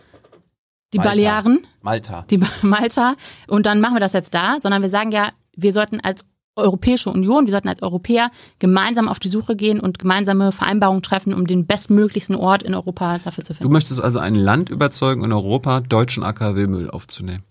die 0.93 0.97
Malta. 0.97 1.09
Balearen, 1.11 1.67
Malta. 1.81 2.25
die 2.29 2.37
Ba- 2.37 2.47
Malta 2.61 3.15
und 3.47 3.65
dann 3.65 3.79
machen 3.81 3.95
wir 3.95 3.99
das 3.99 4.13
jetzt 4.13 4.33
da, 4.33 4.59
sondern 4.59 4.81
wir 4.81 4.89
sagen 4.89 5.11
ja, 5.11 5.29
wir 5.55 5.73
sollten 5.73 5.99
als 5.99 6.25
Europäische 6.55 7.09
Union, 7.09 7.45
wir 7.45 7.51
sollten 7.51 7.69
als 7.69 7.81
Europäer 7.81 8.29
gemeinsam 8.57 9.07
auf 9.07 9.19
die 9.19 9.29
Suche 9.29 9.55
gehen 9.55 9.79
und 9.79 9.97
gemeinsame 9.97 10.51
Vereinbarungen 10.51 11.01
treffen, 11.03 11.33
um 11.33 11.47
den 11.47 11.65
bestmöglichsten 11.65 12.35
Ort 12.35 12.63
in 12.63 12.73
Europa 12.75 13.19
dafür 13.19 13.45
zu 13.45 13.53
Du 13.53 13.57
finden. 13.59 13.71
möchtest 13.73 14.01
also 14.01 14.19
ein 14.19 14.35
Land 14.35 14.69
überzeugen, 14.69 15.23
in 15.23 15.31
Europa 15.31 15.79
deutschen 15.79 16.23
AKW-Müll 16.23 16.89
aufzunehmen. 16.89 17.43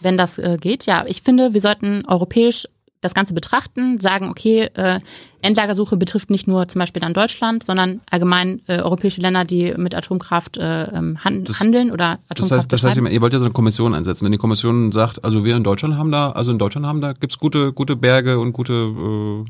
Wenn 0.00 0.16
das 0.16 0.38
äh, 0.38 0.56
geht, 0.60 0.86
ja. 0.86 1.04
Ich 1.06 1.22
finde, 1.22 1.54
wir 1.54 1.60
sollten 1.60 2.04
europäisch 2.06 2.66
das 3.00 3.14
Ganze 3.14 3.32
betrachten, 3.32 3.98
sagen, 3.98 4.28
okay, 4.28 4.68
äh, 4.74 5.00
Endlagersuche 5.42 5.96
betrifft 5.96 6.28
nicht 6.28 6.46
nur 6.46 6.68
zum 6.68 6.80
Beispiel 6.80 7.00
dann 7.00 7.14
Deutschland, 7.14 7.62
sondern 7.64 8.00
allgemein 8.10 8.60
äh, 8.66 8.80
europäische 8.80 9.20
Länder, 9.22 9.44
die 9.44 9.72
mit 9.76 9.94
Atomkraft 9.94 10.58
äh, 10.58 10.84
ähm, 10.84 11.18
han 11.24 11.44
Das- 11.44 11.60
handeln 11.60 11.90
oder 11.90 12.18
Das 12.28 12.42
Atomkraft 12.46 12.60
heißt, 12.60 12.72
das 12.72 12.84
heißt, 12.84 12.96
ihr 12.98 13.20
wollt 13.22 13.32
ja 13.32 13.38
so 13.38 13.46
eine 13.46 13.54
Kommission 13.54 13.94
einsetzen. 13.94 14.24
Wenn 14.26 14.32
die 14.32 14.38
Kommission 14.38 14.92
sagt, 14.92 15.24
also 15.24 15.44
wir 15.44 15.56
in 15.56 15.64
Deutschland 15.64 15.96
haben 15.96 16.12
da, 16.12 16.30
also 16.32 16.50
in 16.50 16.58
Deutschland 16.58 16.86
haben 16.86 17.00
da, 17.00 17.14
gibt's 17.14 17.38
gute, 17.38 17.72
gute 17.72 17.96
Berge 17.96 18.38
und 18.38 18.52
gute 18.52 19.44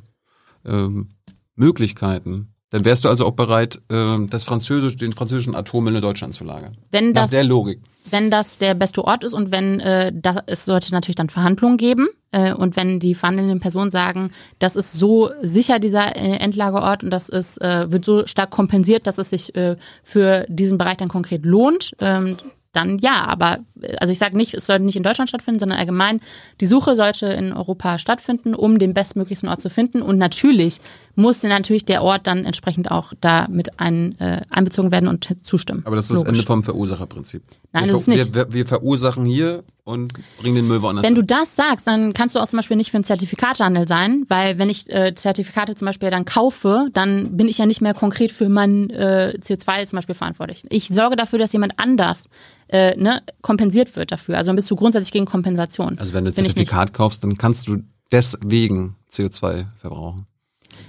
äh, 0.65 0.71
ähm, 0.73 1.09
Möglichkeiten, 1.57 2.55
dann 2.71 2.85
wärst 2.85 3.05
du 3.05 3.09
also 3.09 3.27
auch 3.27 3.33
bereit, 3.33 3.81
äh, 3.91 4.19
das 4.29 4.45
Französisch, 4.45 4.97
den 4.97 5.13
französischen 5.13 5.55
Atommüll 5.55 5.97
in 5.97 6.03
Deutschland 6.03 6.35
zu 6.35 6.45
lagern. 6.45 6.77
Wenn 6.91 7.13
Nach 7.13 7.23
das, 7.23 7.31
der 7.31 7.45
Logik. 7.45 7.81
wenn 8.11 8.31
das 8.31 8.59
der 8.59 8.75
beste 8.75 9.05
Ort 9.05 9.25
ist 9.25 9.35
und 9.35 9.51
wenn 9.51 9.81
äh, 9.81 10.13
da, 10.15 10.43
es 10.47 10.65
sollte 10.65 10.93
natürlich 10.93 11.17
dann 11.17 11.29
Verhandlungen 11.29 11.77
geben 11.77 12.09
äh, 12.31 12.53
und 12.53 12.77
wenn 12.77 13.01
die 13.01 13.15
verhandelnden 13.17 13.61
Personen 13.61 13.91
sagen, 13.91 14.31
das 14.61 14.77
ist 14.77 14.93
so 14.93 15.31
sicher 15.43 15.81
dieser 15.81 16.17
äh, 16.17 16.37
Endlagerort 16.37 17.03
und 17.03 17.11
das 17.11 17.29
ist 17.29 17.61
äh, 17.61 17.91
wird 17.91 18.05
so 18.05 18.27
stark 18.27 18.51
kompensiert, 18.51 19.07
dass 19.07 19.19
es 19.19 19.31
sich 19.31 19.55
äh, 19.57 19.77
für 20.05 20.47
diesen 20.49 20.79
Bereich 20.79 20.97
dann 20.97 21.09
konkret 21.09 21.45
lohnt, 21.45 21.93
ähm, 21.99 22.37
dann 22.73 22.99
ja. 22.99 23.27
Aber 23.27 23.59
also 23.98 24.12
ich 24.12 24.19
sage 24.19 24.36
nicht, 24.36 24.55
es 24.55 24.66
sollte 24.66 24.85
nicht 24.85 24.97
in 24.97 25.02
Deutschland 25.02 25.28
stattfinden, 25.28 25.61
sondern 25.61 25.78
allgemein 25.78 26.20
die 26.61 26.66
Suche 26.66 26.97
sollte 26.97 27.27
in 27.27 27.52
Europa 27.52 27.98
stattfinden, 27.98 28.55
um 28.55 28.78
den 28.78 28.94
bestmöglichsten 28.94 29.48
Ort 29.48 29.61
zu 29.61 29.70
finden 29.70 30.02
und 30.02 30.19
natürlich 30.19 30.81
muss 31.15 31.43
natürlich 31.43 31.85
der 31.85 32.02
Ort 32.02 32.27
dann 32.27 32.44
entsprechend 32.44 32.90
auch 32.90 33.12
da 33.20 33.47
mit 33.48 33.78
ein, 33.81 34.19
äh, 34.20 34.43
einbezogen 34.51 34.90
werden 34.90 35.09
und 35.09 35.28
zustimmen. 35.43 35.82
Aber 35.85 35.97
das 35.97 36.07
ist 36.07 36.11
das 36.11 36.19
Logisch. 36.19 36.39
Ende 36.39 36.47
vom 36.47 36.62
Verursacherprinzip. 36.62 37.43
Nein, 37.73 37.85
wir, 37.85 37.93
das 37.93 38.01
ist 38.02 38.09
nicht. 38.09 38.35
Wir, 38.35 38.52
wir 38.52 38.66
verursachen 38.66 39.24
hier 39.24 39.65
und 39.85 40.12
bringen 40.40 40.57
den 40.57 40.69
Müll 40.69 40.82
woanders 40.82 41.05
Wenn 41.05 41.15
du 41.15 41.23
das 41.23 41.57
sagst, 41.57 41.86
dann 41.86 42.12
kannst 42.12 42.35
du 42.35 42.40
auch 42.40 42.48
zum 42.48 42.59
Beispiel 42.59 42.77
nicht 42.77 42.90
für 42.90 42.97
einen 42.97 43.05
Zertifikatehandel 43.05 43.89
sein, 43.89 44.24
weil 44.28 44.59
wenn 44.59 44.70
ich 44.70 44.90
äh, 44.90 45.15
Zertifikate 45.15 45.74
zum 45.74 45.86
Beispiel 45.86 46.11
dann 46.11 46.24
kaufe, 46.24 46.89
dann 46.93 47.36
bin 47.36 47.48
ich 47.48 47.59
ja 47.59 47.66
nicht 47.66 47.81
mehr 47.81 47.94
konkret 47.94 48.31
für 48.31 48.48
mein 48.48 48.90
äh, 48.90 49.39
CO2 49.40 49.86
zum 49.86 49.97
Beispiel 49.97 50.15
verantwortlich. 50.15 50.65
Ich 50.70 50.89
sorge 50.89 51.16
dafür, 51.16 51.39
dass 51.39 51.52
jemand 51.52 51.74
anders 51.77 52.28
äh, 52.69 52.97
ne, 52.97 53.23
kompensiert 53.43 53.70
wird 53.75 54.13
dafür. 54.13 54.37
Also 54.37 54.49
dann 54.49 54.57
bist 54.57 54.71
du 54.71 54.77
grundsätzlich 54.77 55.13
gegen 55.13 55.27
Kompensation. 55.27 55.99
Also 55.99 56.13
wenn 56.13 56.25
du 56.25 56.31
ein. 56.31 56.35
Zertifikat 56.35 56.93
kaufst, 56.93 57.23
dann 57.25 57.37
kannst 57.39 57.69
du 57.69 57.79
deswegen 58.13 58.97
CO2 59.11 59.67
verbrauchen. 59.77 60.27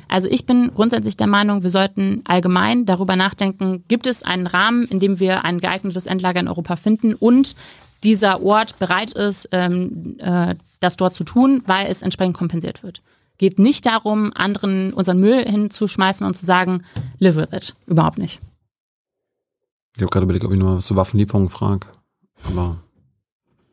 Also 0.08 0.28
ich 0.30 0.46
bin 0.46 0.72
grundsätzlich 0.74 1.18
der 1.18 1.28
Meinung, 1.28 1.64
wir 1.64 1.70
sollten 1.70 2.22
allgemein 2.26 2.86
darüber 2.86 3.16
nachdenken, 3.16 3.86
gibt 3.88 4.08
es 4.08 4.24
einen 4.24 4.48
Rahmen, 4.48 4.86
in 4.86 5.00
dem 5.00 5.20
wir 5.20 5.46
ein 5.46 5.60
geeignetes 5.60 6.06
Endlager 6.06 6.40
in 6.40 6.48
Europa 6.48 6.76
finden 6.76 7.14
und 7.14 7.56
dieser 8.04 8.42
Ort 8.44 8.80
bereit 8.80 9.12
ist, 9.12 9.48
ähm, 9.52 10.18
äh, 10.20 10.56
das 10.80 10.98
dort 10.98 11.16
zu 11.16 11.24
tun, 11.24 11.62
weil 11.66 11.88
es 11.88 12.02
entsprechend 12.02 12.36
kompensiert 12.36 12.84
wird. 12.84 13.02
Geht 13.38 13.60
nicht 13.60 13.86
darum, 13.86 14.32
anderen 14.36 14.94
unseren 14.94 15.20
Müll 15.20 15.44
hinzuschmeißen 15.44 16.26
und 16.26 16.36
zu 16.36 16.46
sagen, 16.46 16.84
live 17.20 17.36
with 17.36 17.54
it. 17.54 17.74
Überhaupt 17.88 18.18
nicht. 18.18 18.40
Ich 19.96 20.02
habe 20.02 20.10
gerade 20.10 20.24
überlegt, 20.24 20.46
ob 20.46 20.52
ich 20.52 20.60
noch 20.60 20.78
was 20.78 20.86
zur 20.86 20.98
Waffenlieferung 20.98 21.50
frage. 21.50 21.88
Aber 22.48 22.78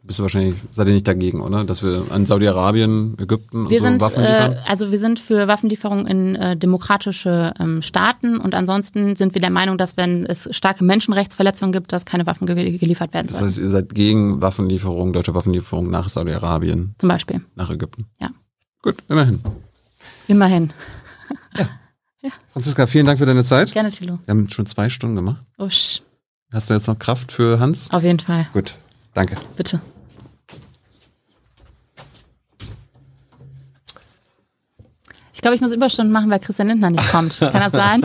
bist 0.03 0.19
du 0.19 0.23
wahrscheinlich, 0.23 0.55
seid 0.73 0.87
ihr 0.89 0.95
nicht 0.95 1.07
dagegen, 1.07 1.41
oder? 1.43 1.65
Dass 1.65 1.83
wir 1.83 2.05
an 2.11 2.25
Saudi-Arabien, 2.25 3.17
Ägypten 3.21 3.65
und 3.65 3.71
Wir 3.71 3.81
so 3.81 3.87
sind, 3.87 4.01
Waffen 4.01 4.23
äh, 4.23 4.49
liefern? 4.49 4.65
also 4.67 4.91
wir 4.91 4.99
sind 4.99 5.19
für 5.19 5.49
Waffenlieferungen 5.49 6.07
in 6.07 6.35
äh, 6.37 6.57
demokratische 6.57 7.53
ähm, 7.59 7.83
Staaten 7.83 8.39
und 8.39 8.55
ansonsten 8.55 9.17
sind 9.17 9.35
wir 9.35 9.43
der 9.43 9.51
Meinung, 9.51 9.77
dass 9.77 9.97
wenn 9.99 10.25
es 10.25 10.49
starke 10.57 10.83
Menschenrechtsverletzungen 10.83 11.73
gibt, 11.73 11.93
dass 11.93 12.07
keine 12.07 12.25
Waffen 12.27 12.47
ge 12.47 12.79
geliefert 12.79 13.13
werden 13.13 13.27
Das 13.27 13.39
sollen. 13.39 13.51
heißt, 13.51 13.59
ihr 13.59 13.69
seid 13.69 13.95
gegen 13.95 14.41
Waffenlieferung, 14.41 15.13
deutsche 15.13 15.35
Waffenlieferung 15.35 15.91
nach 15.91 16.09
Saudi-Arabien, 16.09 16.95
Zum 16.97 17.09
Beispiel. 17.11 17.43
nach 17.55 17.69
Ägypten. 17.71 18.07
Ja. 18.19 18.31
Gut, 18.83 18.95
immerhin. 19.09 19.41
Immerhin. 20.29 20.71
Franziska, 22.53 22.87
vielen 22.87 23.07
Dank 23.07 23.19
für 23.19 23.27
deine 23.27 23.45
Zeit. 23.45 23.73
Gerne, 23.73 23.91
Thilo. 23.91 24.19
Wir 24.25 24.33
haben 24.33 24.49
schon 24.49 24.67
zwei 24.67 24.89
Stunden 24.89 25.17
gemacht. 25.17 25.47
Usch, 25.59 26.01
Hast 26.53 26.71
du 26.71 26.75
jetzt 26.75 26.87
noch 26.87 26.99
Kraft 26.99 27.31
für 27.33 27.61
Hans? 27.61 27.91
auf 27.91 28.03
jeden 28.03 28.21
Fall. 28.21 28.47
Gut, 28.53 28.75
danke. 29.15 29.37
Bitte. 29.57 29.81
Ich 35.35 35.43
glaube, 35.43 35.55
ich 35.55 35.61
muss 35.61 35.73
Überstunden 35.73 36.13
machen, 36.13 36.31
weil 36.31 36.41
Christian 36.41 36.67
Lindner 36.69 36.91
nicht 36.91 37.09
kommt. 37.11 37.39
Kann 37.39 37.53
das 37.53 37.71
sein? 37.73 38.03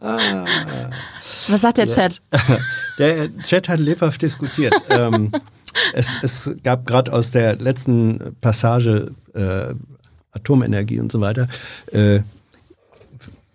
Was 0.00 1.60
sagt 1.60 1.78
der 1.78 1.86
Chat? 1.86 2.20
Der 2.98 3.36
Chat 3.42 3.68
hat 3.68 3.78
lebhaft 3.78 4.22
diskutiert. 4.22 4.74
ähm, 4.88 5.30
es, 5.92 6.16
es 6.22 6.50
gab 6.64 6.86
gerade 6.86 7.12
aus 7.12 7.30
der 7.30 7.56
letzten 7.56 8.34
Passage 8.40 9.12
äh, 9.34 9.74
Atomenergie 10.32 10.98
und 10.98 11.12
so 11.12 11.20
weiter, 11.20 11.46
äh, 11.92 12.20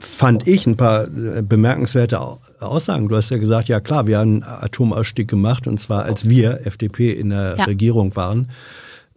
fand 0.02 0.48
ich 0.48 0.66
ein 0.66 0.78
paar 0.78 1.06
äh, 1.06 1.42
bemerkenswerte 1.44 2.20
Aussagen. 2.60 3.08
Du 3.08 3.16
hast 3.16 3.30
ja 3.30 3.38
gesagt, 3.38 3.68
ja 3.68 3.80
klar, 3.80 4.08
wir 4.08 4.20
haben 4.20 4.42
einen 4.42 4.44
Atomausstieg 4.44 5.28
gemacht 5.28 5.68
und 5.68 5.80
zwar 5.80 6.04
als 6.06 6.28
wir, 6.28 6.66
FDP, 6.66 7.12
in 7.12 7.30
der 7.30 7.56
ja. 7.58 7.64
Regierung 7.66 8.16
waren. 8.16 8.50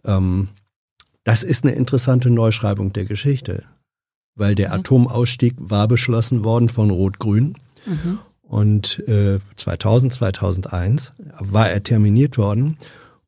Ähm, 0.05 0.49
das 1.23 1.41
ist 1.41 1.65
eine 1.65 1.73
interessante 1.73 2.29
Neuschreibung 2.29 2.93
der 2.93 3.05
Geschichte, 3.05 3.63
weil 4.35 4.53
der 4.53 4.69
mhm. 4.69 4.75
Atomausstieg 4.75 5.55
war 5.57 5.87
beschlossen 5.87 6.43
worden 6.43 6.69
von 6.69 6.91
Rot-Grün. 6.91 7.55
Mhm. 7.85 8.19
Und 8.43 8.99
äh, 9.07 9.39
2000, 9.55 10.13
2001 10.13 11.13
war 11.39 11.69
er 11.69 11.81
terminiert 11.81 12.37
worden. 12.37 12.77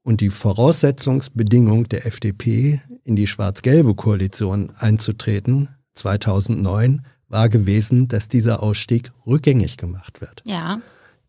Und 0.03 0.21
die 0.21 0.29
Voraussetzungsbedingung 0.29 1.89
der 1.89 2.05
FDP, 2.05 2.81
in 3.03 3.15
die 3.15 3.27
schwarz-gelbe 3.27 3.95
Koalition 3.95 4.71
einzutreten, 4.77 5.69
2009, 5.95 7.01
war 7.29 7.49
gewesen, 7.49 8.07
dass 8.07 8.29
dieser 8.29 8.63
Ausstieg 8.63 9.11
rückgängig 9.25 9.77
gemacht 9.77 10.21
wird. 10.21 10.43
Ja. 10.45 10.81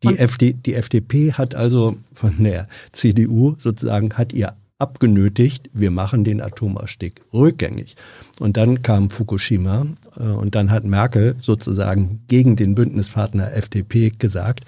Die, 0.05 0.17
FD, 0.17 0.53
die 0.53 0.75
FDP 0.75 1.33
hat 1.33 1.55
also 1.55 1.97
von 2.13 2.43
der 2.43 2.69
CDU 2.93 3.57
sozusagen 3.59 4.15
hat 4.15 4.33
ihr 4.33 4.55
abgenötigt, 4.79 5.69
wir 5.73 5.91
machen 5.91 6.23
den 6.23 6.41
Atomausstieg 6.41 7.21
rückgängig. 7.33 7.97
Und 8.39 8.57
dann 8.57 8.83
kam 8.83 9.11
Fukushima 9.11 9.87
äh, 10.17 10.23
und 10.23 10.55
dann 10.55 10.71
hat 10.71 10.85
Merkel 10.85 11.35
sozusagen 11.43 12.23
gegen 12.29 12.55
den 12.55 12.77
Bündnispartner 12.77 13.53
FDP 13.55 14.11
gesagt, 14.11 14.67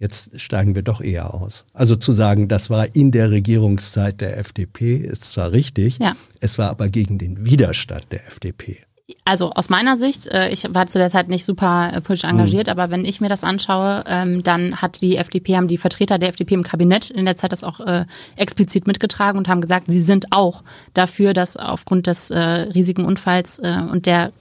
jetzt 0.00 0.40
steigen 0.40 0.74
wir 0.74 0.82
doch 0.82 1.00
eher 1.00 1.32
aus. 1.32 1.64
Also 1.72 1.94
zu 1.94 2.12
sagen, 2.12 2.48
das 2.48 2.70
war 2.70 2.94
in 2.96 3.12
der 3.12 3.30
Regierungszeit 3.30 4.20
der 4.20 4.36
FDP, 4.38 4.96
ist 4.96 5.24
zwar 5.24 5.52
richtig, 5.52 5.98
ja. 5.98 6.16
es 6.40 6.58
war 6.58 6.70
aber 6.70 6.88
gegen 6.88 7.18
den 7.18 7.44
Widerstand 7.44 8.06
der 8.10 8.26
FDP 8.26 8.85
also 9.24 9.52
aus 9.52 9.68
meiner 9.68 9.96
Sicht, 9.96 10.26
äh, 10.26 10.48
ich 10.50 10.66
war 10.74 10.86
zu 10.86 10.98
der 10.98 11.10
Zeit 11.10 11.28
nicht 11.28 11.44
super 11.44 11.92
äh, 11.94 12.00
politisch 12.00 12.28
engagiert, 12.28 12.66
mhm. 12.66 12.72
aber 12.72 12.90
wenn 12.90 13.04
ich 13.04 13.20
mir 13.20 13.28
das 13.28 13.44
anschaue, 13.44 14.02
ähm, 14.06 14.42
dann 14.42 14.82
hat 14.82 15.00
die 15.00 15.16
FDP, 15.16 15.56
haben 15.56 15.68
die 15.68 15.78
Vertreter 15.78 16.18
der 16.18 16.30
FDP 16.30 16.54
im 16.54 16.64
Kabinett 16.64 17.10
in 17.10 17.24
der 17.24 17.36
Zeit 17.36 17.52
das 17.52 17.62
auch 17.62 17.78
äh, 17.80 18.04
explizit 18.34 18.86
mitgetragen 18.86 19.38
und 19.38 19.48
haben 19.48 19.60
gesagt, 19.60 19.86
sie 19.88 20.00
sind 20.00 20.32
auch 20.32 20.64
dafür, 20.92 21.34
dass 21.34 21.56
aufgrund 21.56 22.06
des 22.06 22.30
riesigen 22.30 23.04
Unfalls 23.04 23.58
und 23.58 24.06
der 24.06 24.32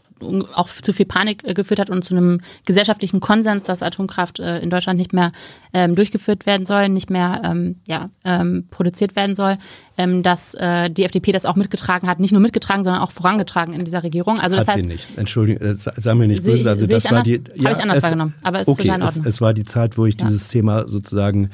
auch 0.54 0.70
zu 0.70 0.94
viel 0.94 1.06
Panik 1.06 1.44
geführt 1.56 1.80
hat 1.80 1.90
und 1.90 2.04
zu 2.04 2.16
einem 2.16 2.42
gesellschaftlichen 2.66 3.20
Konsens, 3.20 3.64
dass 3.64 3.84
Atomkraft 3.84 4.40
in 4.40 4.70
Deutschland 4.70 4.98
nicht 4.98 5.14
mehr 5.14 5.32
ähm, 5.74 5.96
durchgeführt 5.96 6.46
werden 6.46 6.66
soll, 6.66 6.90
nicht 6.90 7.10
mehr 7.10 7.42
ähm, 7.44 7.82
ja, 7.88 8.10
produziert 8.72 9.16
werden 9.16 9.36
soll, 9.36 9.56
ähm, 9.98 10.24
dass 10.24 10.54
äh, 10.56 10.90
die 10.90 11.04
FDP 11.04 11.32
das 11.32 11.46
auch 11.46 11.56
mitgetragen 11.56 12.08
hat, 12.08 12.20
nicht 12.20 12.32
nur 12.32 12.42
mitgetragen, 12.42 12.84
sondern 12.84 13.02
auch 13.02 13.12
vorangetragen 13.12 13.74
in 13.74 13.84
dieser 13.84 14.04
Regierung. 14.04 14.40
Also 14.40 14.56
hat 14.56 14.68
deshalb, 14.68 14.82
sie 14.84 14.88
nicht. 14.88 15.18
Entschuldigung, 15.18 15.66
äh, 15.66 15.76
sei 15.76 16.14
mir 16.16 16.28
nicht 16.28 16.44
böse. 16.44 16.70
Also 16.70 16.86
das 16.88 17.10
war 17.12 17.24
die. 17.24 17.42
Ja, 17.56 17.66
Habe 17.66 17.74
ich 17.74 17.82
anders 17.82 17.98
es, 17.98 18.04
wahrgenommen, 18.04 18.34
aber 18.44 18.62
es 18.62 18.68
okay, 18.68 18.90
ist. 18.90 19.18
Es, 19.20 19.26
es 19.26 19.42
war 19.42 19.54
die 19.54 19.64
Zeit, 19.64 19.98
wo 19.98 20.06
ich 20.06 20.20
ja. 20.20 20.28
dieses 20.28 20.50
Thema 20.50 20.88
sozusagen 20.88 21.50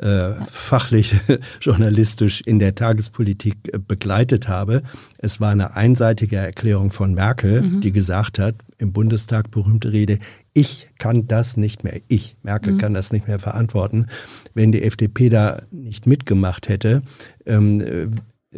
äh, 0.00 0.06
ja. 0.06 0.36
fachlich, 0.50 1.14
journalistisch 1.60 2.40
in 2.42 2.58
der 2.58 2.74
Tagespolitik 2.74 3.56
äh, 3.72 3.78
begleitet 3.78 4.48
habe. 4.48 4.82
Es 5.18 5.40
war 5.40 5.50
eine 5.50 5.74
einseitige 5.74 6.36
Erklärung 6.36 6.90
von 6.90 7.14
Merkel, 7.14 7.62
mhm. 7.62 7.80
die 7.80 7.92
gesagt 7.92 8.38
hat, 8.38 8.56
im 8.78 8.92
Bundestag 8.92 9.50
berühmte 9.50 9.92
Rede, 9.92 10.18
ich 10.56 10.88
kann 10.98 11.28
das 11.28 11.58
nicht 11.58 11.84
mehr, 11.84 12.00
ich, 12.08 12.36
Merkel 12.42 12.72
mhm. 12.72 12.78
kann 12.78 12.94
das 12.94 13.12
nicht 13.12 13.28
mehr 13.28 13.38
verantworten. 13.38 14.06
Wenn 14.54 14.72
die 14.72 14.82
FDP 14.82 15.28
da 15.28 15.60
nicht 15.70 16.06
mitgemacht 16.06 16.70
hätte, 16.70 17.02
ähm, 17.44 17.80
äh, 17.82 18.06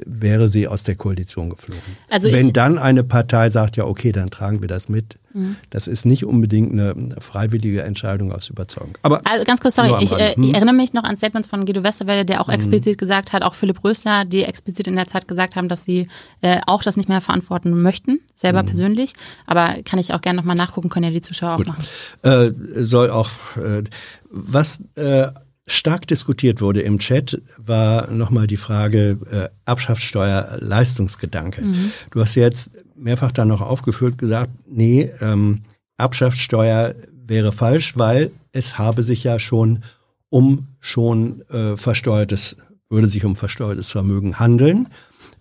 wäre 0.07 0.49
sie 0.49 0.69
aus 0.69 0.85
der 0.85 0.95
Koalition 0.95 1.51
geflogen. 1.51 1.83
Also 2.09 2.33
Wenn 2.33 2.53
dann 2.53 2.79
eine 2.79 3.03
Partei 3.03 3.51
sagt, 3.51 3.77
ja 3.77 3.85
okay, 3.85 4.13
dann 4.13 4.29
tragen 4.29 4.61
wir 4.61 4.69
das 4.69 4.89
mit, 4.89 5.18
mhm. 5.33 5.57
das 5.71 5.87
ist 5.87 6.05
nicht 6.05 6.25
unbedingt 6.25 6.73
eine 6.73 6.95
freiwillige 7.21 7.83
Entscheidung 7.83 8.33
aus 8.33 8.49
Überzeugung. 8.49 8.97
Aber 9.03 9.23
also 9.25 9.45
ganz 9.45 9.61
kurz, 9.61 9.75
sorry, 9.75 9.93
ich, 10.01 10.13
äh, 10.13 10.35
hm? 10.35 10.43
ich, 10.43 10.55
erinnere 10.55 10.75
mich 10.75 10.93
noch 10.93 11.05
an 11.05 11.17
Statements 11.17 11.49
von 11.49 11.65
Guido 11.65 11.83
Westerwelle, 11.83 12.25
der 12.25 12.41
auch 12.41 12.49
mhm. 12.49 12.55
explizit 12.55 12.95
mhm. 12.95 12.99
gesagt 12.99 13.33
hat, 13.33 13.43
auch 13.43 13.55
Philipp 13.55 13.83
Rösler, 13.85 14.25
die 14.25 14.45
explizit 14.45 14.87
in 14.87 14.97
der 14.97 15.07
Zeit 15.07 15.29
gesagt 15.29 15.57
haben, 15.57 15.69
dass 15.69 15.85
sie 15.85 16.09
äh, 16.41 16.61
auch 16.67 16.83
das 16.83 16.97
nicht 16.97 17.09
mehr 17.09 17.21
verantworten 17.21 17.83
möchten, 17.83 18.21
selber 18.35 18.63
mhm. 18.63 18.67
persönlich. 18.67 19.13
Aber 19.47 19.77
kann 19.85 19.99
ich 19.99 20.15
auch 20.15 20.21
gerne 20.21 20.39
nochmal 20.39 20.57
nachgucken, 20.57 20.89
können 20.89 21.05
ja 21.05 21.11
die 21.11 21.21
Zuschauer 21.21 21.57
Gut. 21.57 21.69
auch 21.69 21.77
machen. 21.77 21.85
Äh, 22.23 22.85
soll 22.85 23.11
auch, 23.11 23.31
äh, 23.57 23.83
was 24.31 24.81
äh, 24.97 25.29
stark 25.69 26.07
diskutiert 26.07 26.61
wurde 26.61 26.81
im 26.81 26.99
Chat, 26.99 27.41
war 27.59 28.11
nochmal 28.11 28.47
die 28.47 28.57
Frage 28.57 29.19
äh, 29.31 29.49
Erbschaftssteuer 29.67 30.57
Leistungsgedanke. 30.61 31.63
Mhm. 31.63 31.93
Du 32.11 32.21
hast 32.21 32.35
jetzt 32.35 32.71
mehrfach 32.99 33.33
dann 33.33 33.49
noch 33.49 33.61
aufgeführt 33.61 34.19
gesagt, 34.19 34.51
nee, 34.67 35.11
ähm, 35.21 35.63
Erbschaftssteuer 35.97 36.95
wäre 37.27 37.53
falsch, 37.53 37.97
weil 37.97 38.31
es 38.53 38.79
habe 38.79 39.03
sich 39.03 39.25
ja 39.25 39.39
schon 39.39 39.83
um 40.31 40.69
schon 40.81 41.43
äh, 41.49 41.77
versteuertes, 41.77 42.57
würde 42.89 43.09
sich 43.09 43.25
um 43.25 43.37
versteuertes 43.37 43.91
Vermögen 43.91 44.39
handeln 44.39 44.89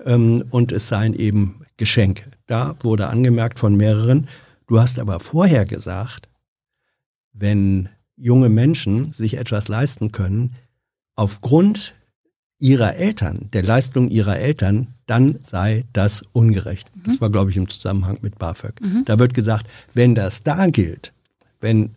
ähm, 0.05 0.45
und 0.49 0.71
es 0.71 0.87
seien 0.87 1.13
eben 1.13 1.61
Geschenke. 1.77 2.31
Da 2.45 2.75
wurde 2.81 3.07
angemerkt 3.07 3.59
von 3.59 3.75
mehreren, 3.75 4.27
du 4.67 4.79
hast 4.79 4.99
aber 4.99 5.19
vorher 5.19 5.65
gesagt, 5.65 6.29
wenn 7.33 7.89
junge 8.15 8.49
Menschen 8.49 9.13
sich 9.13 9.37
etwas 9.37 9.67
leisten 9.67 10.11
können, 10.11 10.55
aufgrund 11.15 11.93
ihrer 12.59 12.95
Eltern, 12.95 13.49
der 13.53 13.63
Leistung 13.63 14.09
ihrer 14.09 14.37
Eltern, 14.37 14.87
dann 15.05 15.39
sei 15.43 15.85
das 15.93 16.23
ungerecht. 16.33 16.89
Mhm. 16.95 17.03
Das 17.05 17.21
war, 17.21 17.29
glaube 17.29 17.51
ich, 17.51 17.57
im 17.57 17.69
Zusammenhang 17.69 18.17
mit 18.21 18.39
BAföG. 18.39 18.81
Mhm. 18.81 19.05
Da 19.05 19.19
wird 19.19 19.33
gesagt, 19.33 19.67
wenn 19.93 20.15
das 20.15 20.43
da 20.43 20.67
gilt, 20.67 21.13
wenn 21.61 21.91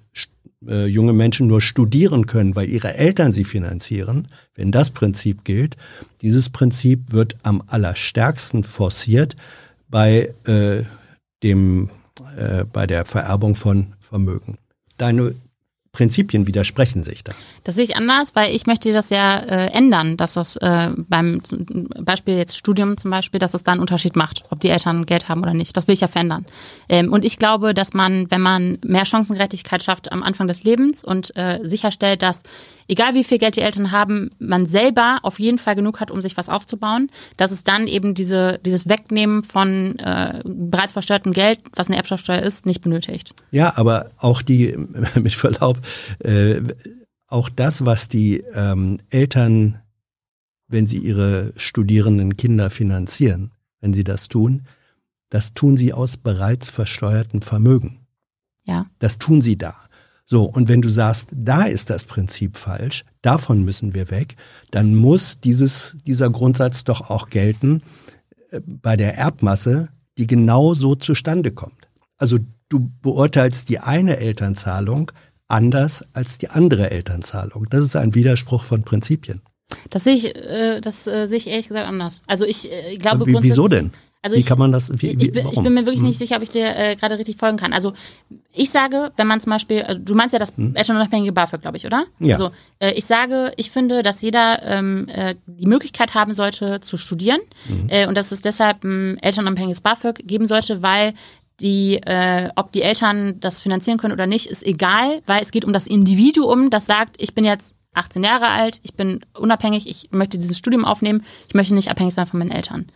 äh, 0.67 0.87
junge 0.87 1.13
Menschen 1.13 1.47
nur 1.47 1.61
studieren 1.61 2.27
können, 2.27 2.55
weil 2.55 2.69
ihre 2.69 2.95
Eltern 2.95 3.33
sie 3.33 3.45
finanzieren, 3.45 4.29
wenn 4.55 4.71
das 4.71 4.91
Prinzip 4.91 5.45
gilt, 5.45 5.77
dieses 6.21 6.51
Prinzip 6.51 7.13
wird 7.13 7.37
am 7.43 7.63
allerstärksten 7.67 8.63
forciert 8.65 9.37
bei 9.89 10.35
äh, 10.45 10.83
dem 11.43 11.89
äh, 12.37 12.65
bei 12.65 12.87
der 12.87 13.07
Vererbung 13.07 13.57
von 13.57 13.95
Vermögen. 13.99 14.59
Deine 14.99 15.35
Prinzipien 15.93 16.47
widersprechen 16.47 17.03
sich 17.03 17.25
da. 17.25 17.33
Das 17.65 17.75
sehe 17.75 17.83
ich 17.85 17.97
anders, 17.97 18.37
weil 18.37 18.55
ich 18.55 18.67
möchte 18.67 18.93
das 18.93 19.11
ja 19.11 19.39
äh, 19.39 19.67
ändern, 19.73 20.17
dass 20.17 20.35
das 20.35 20.57
äh, 20.57 20.91
beim 20.97 21.43
Beispiel 21.99 22.37
jetzt 22.37 22.57
Studium 22.57 22.97
zum 22.97 23.11
Beispiel, 23.11 23.41
dass 23.41 23.55
es 23.55 23.65
da 23.65 23.73
einen 23.73 23.81
Unterschied 23.81 24.15
macht, 24.15 24.45
ob 24.51 24.61
die 24.61 24.69
Eltern 24.69 25.05
Geld 25.05 25.29
haben 25.29 25.43
oder 25.43 25.53
nicht. 25.53 25.77
Das 25.77 25.89
will 25.89 25.95
ich 25.95 26.01
ja 26.01 26.09
verändern. 26.09 26.47
Ähm, 26.89 27.13
und 27.13 27.25
ich 27.25 27.39
glaube, 27.39 27.75
dass 27.75 27.93
man, 27.93 28.31
wenn 28.31 28.41
man 28.41 28.79
mehr 28.85 29.05
Chancengerechtigkeit 29.05 29.83
schafft 29.83 30.13
am 30.13 30.23
Anfang 30.23 30.47
des 30.47 30.63
Lebens 30.63 31.03
und 31.03 31.37
äh, 31.37 31.59
sicherstellt, 31.65 32.23
dass 32.23 32.43
egal 32.91 33.15
wie 33.15 33.25
viel 33.25 33.39
Geld 33.39 33.57
die 33.57 33.61
Eltern 33.61 33.93
haben, 33.93 34.31
man 34.39 34.67
selber 34.67 35.21
auf 35.23 35.39
jeden 35.39 35.59
Fall 35.59 35.77
genug 35.77 36.01
hat, 36.01 36.11
um 36.11 36.21
sich 36.21 36.37
was 36.37 36.49
aufzubauen, 36.49 37.09
dass 37.37 37.53
es 37.53 37.63
dann 37.63 37.87
eben 37.87 38.15
diese, 38.15 38.59
dieses 38.67 38.89
Wegnehmen 38.89 39.45
von 39.45 39.99
äh, 40.01 40.43
bereits 40.45 40.93
versteuertem 40.93 41.33
Geld, 41.33 41.61
was 41.75 41.87
eine 41.87 41.97
Erbschaftssteuer 41.97 42.43
ist, 42.43 42.67
nicht 42.67 42.81
benötigt. 42.81 43.35
Ja, 43.53 43.77
aber 43.77 44.11
auch 44.19 44.43
die, 44.43 44.77
mit 45.15 45.33
Verlaub, 45.33 45.79
äh, 46.19 46.61
auch 47.29 47.49
das, 47.49 47.87
was 47.87 48.09
die 48.09 48.43
ähm, 48.55 48.99
Eltern, 49.11 49.81
wenn 50.67 50.87
sie 50.87 50.99
ihre 50.99 51.53
studierenden 51.57 52.37
Kinder 52.37 52.71
finanzieren, 52.71 53.53
wenn 53.81 53.93
sie 53.93 54.05
das 54.05 54.27
tun, 54.27 54.67
das 55.29 55.55
tun 55.55 55.77
sie 55.77 55.93
aus 55.93 56.17
bereits 56.17 56.69
versteuertem 56.69 57.41
Vermögen. 57.41 58.01
Ja. 58.65 58.87
Das 58.99 59.19
tun 59.19 59.43
sie 59.43 59.57
da. 59.57 59.77
So, 60.33 60.45
und 60.45 60.69
wenn 60.69 60.81
du 60.81 60.89
sagst, 60.91 61.31
da 61.35 61.65
ist 61.65 61.91
das 61.91 62.05
Prinzip 62.05 62.57
falsch, 62.57 63.05
davon 63.21 63.65
müssen 63.65 63.95
wir 63.95 64.13
weg, 64.13 64.37
dann 64.71 64.95
muss 64.95 65.41
dieses, 65.41 65.97
dieser 66.07 66.31
Grundsatz 66.31 66.85
doch 66.85 67.11
auch 67.11 67.31
gelten 67.31 67.83
äh, 68.51 68.61
bei 68.65 68.97
der 68.97 69.19
Erbmasse, 69.19 69.89
die 70.19 70.29
genau 70.29 70.75
so 70.75 70.95
zustande 70.95 71.51
kommt. 71.51 71.89
Also 72.17 72.39
du 72.69 72.93
beurteilst 73.03 73.69
die 73.71 73.81
eine 73.81 74.19
Elternzahlung 74.19 75.11
anders 75.49 76.05
als 76.13 76.39
die 76.39 76.49
andere 76.49 76.93
Elternzahlung. 76.93 77.67
Das 77.69 77.85
ist 77.85 77.97
ein 77.97 78.15
Widerspruch 78.15 78.63
von 78.63 78.85
Prinzipien. 78.85 79.43
Das 79.89 80.05
sehe 80.05 80.15
ich, 80.15 80.37
äh, 80.37 80.81
das 80.81 81.09
äh, 81.09 81.27
sehe 81.27 81.39
ich 81.39 81.49
ehrlich 81.49 81.67
gesagt 81.67 81.89
anders. 81.89 82.23
Also 82.29 82.45
ich 82.45 82.71
äh, 82.71 82.97
glaube, 82.99 83.27
wie, 83.27 83.37
wieso 83.41 83.67
denn? 83.67 83.91
Also 84.23 84.37
wie 84.37 84.41
ich, 84.41 84.47
kann 84.47 84.59
man 84.59 84.71
das? 84.71 84.91
Wie, 85.01 85.09
ich, 85.09 85.33
bin, 85.33 85.47
ich, 85.49 85.63
bin, 85.63 85.73
mir 85.73 85.87
wirklich 85.87 86.01
hm. 86.01 86.09
nicht 86.09 86.19
sicher, 86.19 86.37
ob 86.37 86.43
ich 86.43 86.51
dir 86.51 86.77
äh, 86.77 86.95
gerade 86.95 87.17
richtig 87.17 87.37
folgen 87.37 87.57
kann. 87.57 87.73
Also 87.73 87.95
ich 88.53 88.69
sage, 88.69 89.13
wenn 89.17 89.27
man 89.27 89.41
zum 89.41 89.51
Beispiel, 89.51 89.83
also 89.83 89.99
du 89.99 90.15
meinst 90.15 90.35
ja 90.35 90.39
das 90.39 90.55
hm. 90.55 90.77
elternunabhängige 90.77 91.33
BAföG, 91.33 91.63
glaube 91.63 91.79
ich, 91.79 91.87
oder? 91.87 92.05
Ja. 92.19 92.35
Also 92.35 92.51
äh, 92.81 92.93
ich 92.93 93.07
sage, 93.07 93.53
ich 93.57 93.71
finde, 93.71 94.03
dass 94.03 94.21
jeder 94.21 94.63
ähm, 94.63 95.09
äh, 95.09 95.37
die 95.47 95.67
Möglichkeit 95.67 96.15
haben 96.15 96.35
sollte 96.35 96.81
zu 96.81 96.99
studieren 96.99 97.41
hm. 97.67 97.89
äh, 97.89 98.07
und 98.07 98.15
dass 98.15 98.31
es 98.31 98.43
deshalb 98.43 98.85
ein 98.85 99.17
elternunabhängiges 99.23 99.81
BAföG 99.81 100.27
geben 100.27 100.47
sollte, 100.47 100.83
weil 100.83 101.15
die, 101.61 101.97
äh, 102.03 102.51
ob 102.57 102.73
die 102.73 102.83
Eltern 102.83 103.41
das 103.41 103.61
finanzieren 103.61 103.99
können 103.99 104.13
oder 104.13 104.27
nicht, 104.27 104.47
ist 104.47 104.67
egal, 104.67 105.23
weil 105.27 105.43
es 105.43 105.51
geht 105.51 105.65
um 105.65 105.73
das 105.73 105.87
Individuum, 105.87 106.69
das 106.69 106.85
sagt, 106.85 107.21
ich 107.23 107.35
bin 107.35 107.45
jetzt 107.45 107.75
18 107.95 108.23
Jahre 108.23 108.49
alt, 108.49 108.81
ich 108.83 108.95
bin 108.95 109.21
unabhängig, 109.35 109.89
ich 109.89 110.09
möchte 110.13 110.39
dieses 110.39 110.59
Studium 110.59 110.85
aufnehmen, 110.85 111.23
ich 111.49 111.55
möchte 111.55 111.75
nicht 111.75 111.91
abhängig 111.91 112.15
sein 112.15 112.27
von 112.27 112.39
meinen 112.39 112.53
Eltern. 112.53 112.87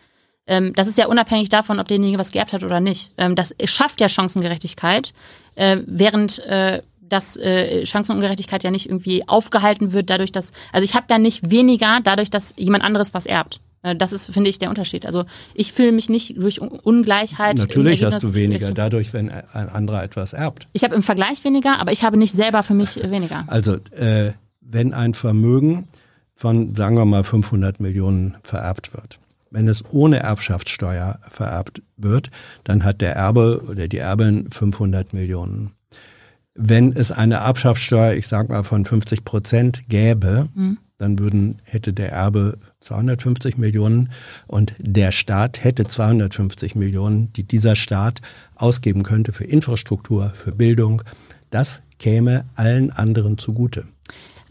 Ähm, 0.47 0.73
das 0.75 0.89
ist 0.89 0.99
ja 0.99 1.07
unabhängig 1.07 1.49
davon, 1.49 1.79
ob 1.81 1.89
derjenige 1.89 2.19
was 2.19 2.31
geerbt 2.33 2.53
hat 2.53 2.63
oder 2.65 2.81
nicht. 2.81 3.13
Ähm, 3.19 3.35
das 3.35 3.55
schafft 3.65 4.01
ja 4.01 4.09
Chancengerechtigkeit, 4.09 5.13
äh, 5.55 5.79
während 5.87 6.39
äh, 6.41 6.83
dass 7.07 7.37
äh, 7.37 7.85
Chancenungerechtigkeit 7.87 8.65
ja 8.65 8.71
nicht 8.71 8.87
irgendwie 8.87 9.29
aufgehalten 9.29 9.93
wird 9.93 10.09
dadurch, 10.11 10.33
dass, 10.33 10.53
also 10.73 10.85
ich 10.85 10.95
habe 10.95 11.07
ja 11.11 11.19
nicht 11.19 11.51
weniger 11.51 12.01
dadurch, 12.03 12.31
dass 12.31 12.55
jemand 12.57 12.83
anderes 12.83 13.13
was 13.15 13.27
erbt. 13.27 13.61
Äh, 13.83 13.95
Das 13.95 14.13
ist, 14.13 14.33
finde 14.33 14.49
ich, 14.51 14.59
der 14.59 14.71
Unterschied. 14.71 15.05
Also 15.07 15.25
ich 15.53 15.73
fühle 15.75 15.93
mich 15.93 16.09
nicht 16.09 16.37
durch 16.43 16.61
Un- 16.63 16.69
Ungleichheit. 16.71 17.59
Natürlich 17.59 18.03
hast 18.05 18.23
du 18.23 18.35
weniger 18.35 18.73
dadurch, 18.73 19.13
wenn 19.13 19.31
ein 19.31 19.69
anderer 19.69 20.03
etwas 20.03 20.33
erbt. 20.33 20.67
Ich 20.73 20.83
habe 20.83 20.95
im 20.95 21.03
Vergleich 21.03 21.45
weniger, 21.45 21.79
aber 21.79 21.93
ich 21.93 22.03
habe 22.05 22.17
nicht 22.17 22.33
selber 22.35 22.63
für 22.63 22.75
mich 22.75 23.03
äh, 23.03 23.11
weniger. 23.11 23.45
Also 23.49 23.75
äh, 23.97 24.33
wenn 24.63 24.95
ein 24.95 25.13
Vermögen 25.15 25.87
von, 26.35 26.75
sagen 26.75 26.97
wir 26.97 27.05
mal, 27.05 27.23
500 27.23 27.81
Millionen 27.81 28.37
vererbt 28.43 28.95
wird, 28.95 29.19
wenn 29.55 29.69
es 29.69 29.85
ohne 29.91 30.19
Erbschaftssteuer 30.19 31.21
vererbt 31.31 31.81
wird, 31.97 32.31
dann 32.65 32.83
hat 32.83 33.01
der 33.01 33.15
Erbe 33.15 33.63
oder 33.71 33.87
die 33.87 33.99
Erbin 33.99 34.51
500 34.51 35.13
Millionen. 35.13 35.71
Wenn 36.55 36.93
es 36.93 37.13
eine 37.13 37.37
Erbschaftssteuer, 37.37 38.15
ich 38.15 38.27
sag 38.27 38.49
mal 38.49 38.65
von 38.65 38.85
50 38.85 39.25
Prozent 39.25 39.85
gäbe, 39.89 40.49
dann 40.99 41.21
würden, 41.21 41.63
hätte 41.63 41.93
der 41.93 42.11
Erbe 42.11 42.59
250 42.81 43.57
Millionen 43.57 44.11
und 44.49 44.75
der 44.79 45.13
Staat 45.13 45.63
hätte 45.63 45.85
250 45.85 46.75
Millionen, 46.75 47.33
die 47.33 47.45
dieser 47.45 47.77
Staat 47.77 48.23
ausgeben 48.57 49.05
könnte 49.05 49.33
für 49.33 49.45
Infrastruktur, 49.45 50.31
für 50.35 50.53
Bildung. 50.53 51.03
Das 51.51 51.83
käme 52.01 52.45
allen 52.57 52.91
anderen 52.91 53.39
zugute. 53.39 53.85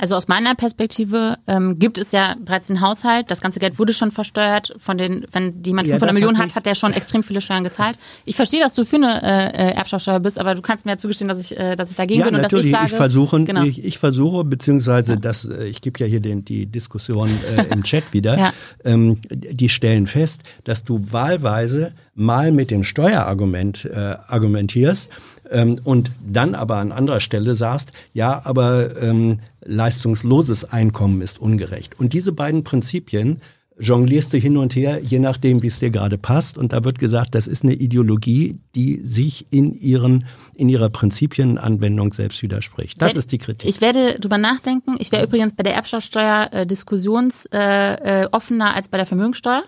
Also 0.03 0.17
aus 0.17 0.27
meiner 0.27 0.53
Perspektive 0.53 1.37
ähm, 1.47 1.79
gibt 1.79 1.97
es 1.97 2.11
ja 2.11 2.35
bereits 2.37 2.67
den 2.67 2.81
Haushalt. 2.81 3.31
Das 3.31 3.39
ganze 3.39 3.61
Geld 3.61 3.79
wurde 3.79 3.93
schon 3.93 4.11
versteuert. 4.11 4.73
Von 4.77 4.97
den, 4.97 5.25
wenn 5.31 5.63
jemand 5.63 5.87
Ja, 5.87 5.93
500 5.93 6.01
das 6.01 6.13
Millionen 6.15 6.39
hat 6.39 6.55
hat, 6.55 6.65
der 6.65 6.75
schon 6.75 6.91
extrem 6.91 7.23
viele 7.23 7.39
Steuern 7.39 7.63
gezahlt. 7.63 7.97
Ich 8.25 8.35
verstehe, 8.35 8.59
dass 8.59 8.73
du 8.73 8.83
für 8.83 8.97
eine 8.97 9.23
äh, 9.23 9.69
äh, 9.69 9.75
Erbschaftssteuer 9.75 10.19
bist, 10.19 10.39
aber 10.39 10.55
du 10.55 10.61
kannst 10.61 10.83
mir 10.85 10.91
ja 10.91 10.97
zugestehen, 10.97 11.29
dass 11.29 11.39
ich, 11.39 11.57
äh, 11.57 11.77
dass 11.77 11.89
ich 11.89 11.95
dagegen 11.95 12.19
Ja, 12.19 12.25
bin 12.25 12.35
und 12.35 12.41
dass 12.43 12.51
natürlich. 12.51 12.73
ich 12.73 12.77
sage, 12.77 12.89
versuche, 12.89 13.45
genau. 13.45 13.63
ich, 13.63 13.81
ich 13.81 13.97
versuche, 13.97 14.43
beziehungsweise 14.43 15.15
das, 15.15 15.45
äh, 15.45 15.67
ich 15.67 15.79
gebe 15.79 15.97
ja 16.01 16.05
hier 16.05 16.19
den, 16.19 16.43
die 16.43 16.65
Diskussion 16.65 17.29
äh, 17.55 17.73
im 17.73 17.83
Chat 17.83 18.11
wieder. 18.11 18.37
Ja. 18.37 18.53
ähm, 18.83 19.19
die 19.31 19.69
stellen 19.69 20.07
fest, 20.07 20.41
dass 20.65 20.83
du 20.83 21.13
wahlweise 21.13 21.93
mal 22.13 22.51
mit 22.51 22.71
dem 22.71 22.83
Steuerargument 22.83 23.85
äh, 23.85 24.17
argumentierst 24.27 25.09
ähm, 25.53 25.77
und 25.83 26.11
dann 26.27 26.55
aber 26.55 26.77
an 26.77 26.91
anderer 26.91 27.19
Stelle 27.19 27.55
sagst, 27.55 27.93
ja, 28.13 28.41
aber 28.45 29.01
ähm, 29.01 29.39
leistungsloses 29.63 30.65
Einkommen 30.65 31.21
ist 31.21 31.39
ungerecht. 31.39 31.99
Und 31.99 32.13
diese 32.13 32.33
beiden 32.33 32.63
Prinzipien 32.63 33.39
jonglierst 33.79 34.33
du 34.33 34.37
hin 34.37 34.57
und 34.57 34.75
her, 34.75 34.99
je 35.01 35.19
nachdem, 35.19 35.61
wie 35.61 35.67
es 35.67 35.79
dir 35.79 35.89
gerade 35.89 36.17
passt. 36.17 36.57
Und 36.57 36.73
da 36.73 36.83
wird 36.83 36.99
gesagt, 36.99 37.35
das 37.35 37.47
ist 37.47 37.63
eine 37.63 37.73
Ideologie, 37.73 38.57
die 38.75 39.01
sich 39.03 39.47
in 39.49 39.79
ihren 39.79 40.25
in 40.55 40.69
ihrer 40.69 40.89
Prinzipienanwendung 40.89 42.13
selbst 42.13 42.41
widerspricht. 42.43 43.01
Das 43.01 43.11
Wenn- 43.11 43.17
ist 43.17 43.31
die 43.31 43.37
Kritik. 43.37 43.67
Ich 43.69 43.81
werde 43.81 44.19
drüber 44.19 44.37
nachdenken. 44.37 44.95
Ich 44.99 45.11
wäre 45.11 45.23
übrigens 45.25 45.53
bei 45.53 45.63
der 45.63 45.75
Erbschaftssteuer 45.75 46.49
äh, 46.51 46.67
diskussionsoffener 46.67 48.65
äh, 48.65 48.71
äh, 48.71 48.75
als 48.75 48.87
bei 48.87 48.97
der 48.97 49.05
Vermögensteuer. 49.07 49.63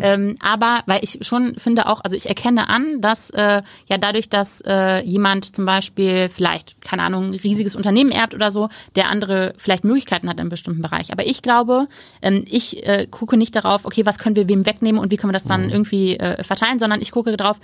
Ähm, 0.00 0.34
aber 0.40 0.80
weil 0.86 1.00
ich 1.02 1.20
schon 1.22 1.54
finde 1.56 1.86
auch, 1.86 2.02
also 2.02 2.16
ich 2.16 2.28
erkenne 2.28 2.68
an, 2.68 3.00
dass 3.00 3.30
äh, 3.30 3.62
ja 3.88 3.98
dadurch, 3.98 4.28
dass 4.28 4.60
äh, 4.66 5.02
jemand 5.04 5.56
zum 5.56 5.66
Beispiel 5.66 6.28
vielleicht, 6.28 6.80
keine 6.80 7.02
Ahnung, 7.02 7.30
ein 7.30 7.34
riesiges 7.34 7.76
Unternehmen 7.76 8.10
erbt 8.10 8.34
oder 8.34 8.50
so, 8.50 8.68
der 8.96 9.08
andere 9.08 9.54
vielleicht 9.56 9.84
Möglichkeiten 9.84 10.28
hat 10.28 10.36
in 10.36 10.40
einem 10.42 10.50
bestimmten 10.50 10.82
Bereich. 10.82 11.12
Aber 11.12 11.26
ich 11.26 11.42
glaube, 11.42 11.88
ähm, 12.22 12.44
ich 12.46 12.86
äh, 12.86 13.06
gucke 13.10 13.36
nicht 13.36 13.54
darauf, 13.56 13.84
okay, 13.84 14.06
was 14.06 14.18
können 14.18 14.36
wir 14.36 14.48
wem 14.48 14.66
wegnehmen 14.66 15.00
und 15.00 15.10
wie 15.10 15.16
können 15.16 15.30
wir 15.30 15.38
das 15.38 15.44
dann 15.44 15.70
irgendwie 15.70 16.16
äh, 16.16 16.42
verteilen, 16.44 16.78
sondern 16.78 17.00
ich 17.00 17.10
gucke 17.10 17.36
darauf, 17.36 17.58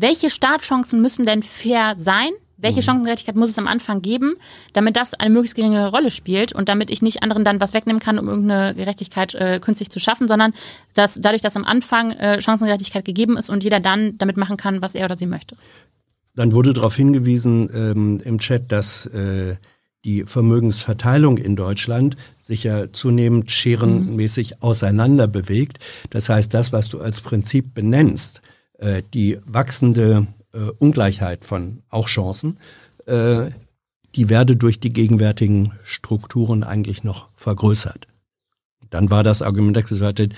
welche 0.00 0.30
Startchancen 0.30 1.00
müssen 1.00 1.26
denn 1.26 1.42
fair 1.42 1.94
sein? 1.96 2.30
Welche 2.60 2.82
Chancengerechtigkeit 2.82 3.36
muss 3.36 3.50
es 3.50 3.58
am 3.58 3.68
Anfang 3.68 4.02
geben, 4.02 4.34
damit 4.72 4.96
das 4.96 5.14
eine 5.14 5.30
möglichst 5.30 5.54
geringe 5.54 5.90
Rolle 5.90 6.10
spielt 6.10 6.52
und 6.52 6.68
damit 6.68 6.90
ich 6.90 7.02
nicht 7.02 7.22
anderen 7.22 7.44
dann 7.44 7.60
was 7.60 7.72
wegnehmen 7.72 8.00
kann, 8.00 8.18
um 8.18 8.28
irgendeine 8.28 8.74
Gerechtigkeit 8.74 9.32
äh, 9.36 9.60
künstlich 9.60 9.90
zu 9.90 10.00
schaffen, 10.00 10.26
sondern 10.26 10.52
dass 10.94 11.20
dadurch, 11.20 11.40
dass 11.40 11.54
am 11.54 11.64
Anfang 11.64 12.10
äh, 12.10 12.42
Chancengerechtigkeit 12.42 13.04
gegeben 13.04 13.36
ist 13.36 13.48
und 13.48 13.62
jeder 13.62 13.78
dann 13.78 14.18
damit 14.18 14.36
machen 14.36 14.56
kann, 14.56 14.82
was 14.82 14.96
er 14.96 15.04
oder 15.04 15.14
sie 15.14 15.26
möchte. 15.26 15.56
Dann 16.34 16.52
wurde 16.52 16.72
darauf 16.72 16.96
hingewiesen 16.96 17.70
ähm, 17.72 18.20
im 18.24 18.40
Chat, 18.40 18.72
dass 18.72 19.06
äh, 19.06 19.54
die 20.04 20.24
Vermögensverteilung 20.24 21.38
in 21.38 21.54
Deutschland 21.54 22.16
sich 22.38 22.64
ja 22.64 22.92
zunehmend 22.92 23.50
scherenmäßig 23.50 24.62
auseinander 24.62 25.28
bewegt. 25.28 25.78
Das 26.10 26.28
heißt, 26.28 26.52
das, 26.54 26.72
was 26.72 26.88
du 26.88 27.00
als 27.00 27.20
Prinzip 27.20 27.74
benennst, 27.74 28.40
äh, 28.78 29.02
die 29.14 29.38
wachsende 29.44 30.26
äh, 30.52 30.70
Ungleichheit 30.78 31.44
von 31.44 31.82
auch 31.90 32.08
Chancen, 32.08 32.58
äh, 33.06 33.50
die 34.14 34.28
werde 34.28 34.56
durch 34.56 34.80
die 34.80 34.92
gegenwärtigen 34.92 35.72
Strukturen 35.84 36.64
eigentlich 36.64 37.04
noch 37.04 37.28
vergrößert. 37.36 38.08
Dann 38.90 39.10
war 39.10 39.22
das 39.22 39.42
Argument, 39.42 39.76
dass 39.76 39.84
gesagt 39.86 40.20
hat, 40.20 40.30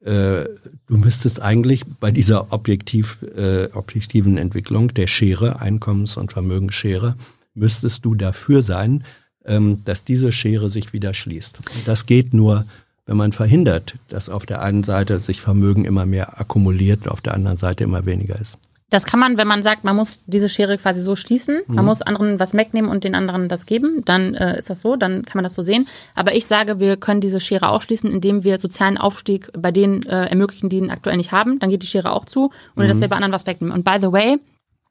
äh, 0.00 0.48
du 0.86 0.96
müsstest 0.96 1.40
eigentlich 1.40 1.84
bei 2.00 2.10
dieser 2.10 2.52
objektiv, 2.52 3.22
äh, 3.36 3.68
objektiven 3.72 4.38
Entwicklung 4.38 4.94
der 4.94 5.06
Schere, 5.06 5.60
Einkommens- 5.60 6.16
und 6.16 6.32
Vermögensschere, 6.32 7.16
müsstest 7.54 8.04
du 8.04 8.14
dafür 8.14 8.62
sein, 8.62 9.04
ähm, 9.44 9.84
dass 9.84 10.04
diese 10.04 10.32
Schere 10.32 10.70
sich 10.70 10.92
wieder 10.92 11.14
schließt. 11.14 11.58
Und 11.58 11.86
das 11.86 12.06
geht 12.06 12.34
nur, 12.34 12.66
wenn 13.06 13.16
man 13.16 13.32
verhindert, 13.32 13.96
dass 14.08 14.28
auf 14.28 14.46
der 14.46 14.62
einen 14.62 14.82
Seite 14.82 15.18
sich 15.18 15.40
Vermögen 15.40 15.84
immer 15.84 16.06
mehr 16.06 16.40
akkumuliert, 16.40 17.08
auf 17.08 17.20
der 17.20 17.34
anderen 17.34 17.56
Seite 17.56 17.84
immer 17.84 18.06
weniger 18.06 18.38
ist. 18.38 18.58
Das 18.92 19.06
kann 19.06 19.18
man, 19.18 19.38
wenn 19.38 19.48
man 19.48 19.62
sagt, 19.62 19.84
man 19.84 19.96
muss 19.96 20.20
diese 20.26 20.50
Schere 20.50 20.76
quasi 20.76 21.00
so 21.00 21.16
schließen, 21.16 21.62
man 21.66 21.86
muss 21.86 22.02
anderen 22.02 22.38
was 22.38 22.52
wegnehmen 22.52 22.90
und 22.90 23.04
den 23.04 23.14
anderen 23.14 23.48
das 23.48 23.64
geben, 23.64 24.02
dann 24.04 24.34
äh, 24.34 24.58
ist 24.58 24.68
das 24.68 24.82
so, 24.82 24.96
dann 24.96 25.24
kann 25.24 25.38
man 25.38 25.44
das 25.44 25.54
so 25.54 25.62
sehen. 25.62 25.88
Aber 26.14 26.34
ich 26.34 26.44
sage, 26.44 26.78
wir 26.78 26.98
können 26.98 27.22
diese 27.22 27.40
Schere 27.40 27.70
auch 27.70 27.80
schließen, 27.80 28.10
indem 28.10 28.44
wir 28.44 28.58
sozialen 28.58 28.98
Aufstieg 28.98 29.50
bei 29.58 29.70
denen 29.70 30.02
äh, 30.02 30.26
ermöglichen, 30.26 30.68
die 30.68 30.76
ihn 30.76 30.90
aktuell 30.90 31.16
nicht 31.16 31.32
haben. 31.32 31.58
Dann 31.58 31.70
geht 31.70 31.82
die 31.82 31.86
Schere 31.86 32.12
auch 32.12 32.26
zu, 32.26 32.50
ohne 32.76 32.86
dass 32.86 33.00
wir 33.00 33.08
bei 33.08 33.16
anderen 33.16 33.32
was 33.32 33.46
wegnehmen. 33.46 33.74
Und 33.74 33.82
by 33.82 33.96
the 33.98 34.12
way, 34.12 34.36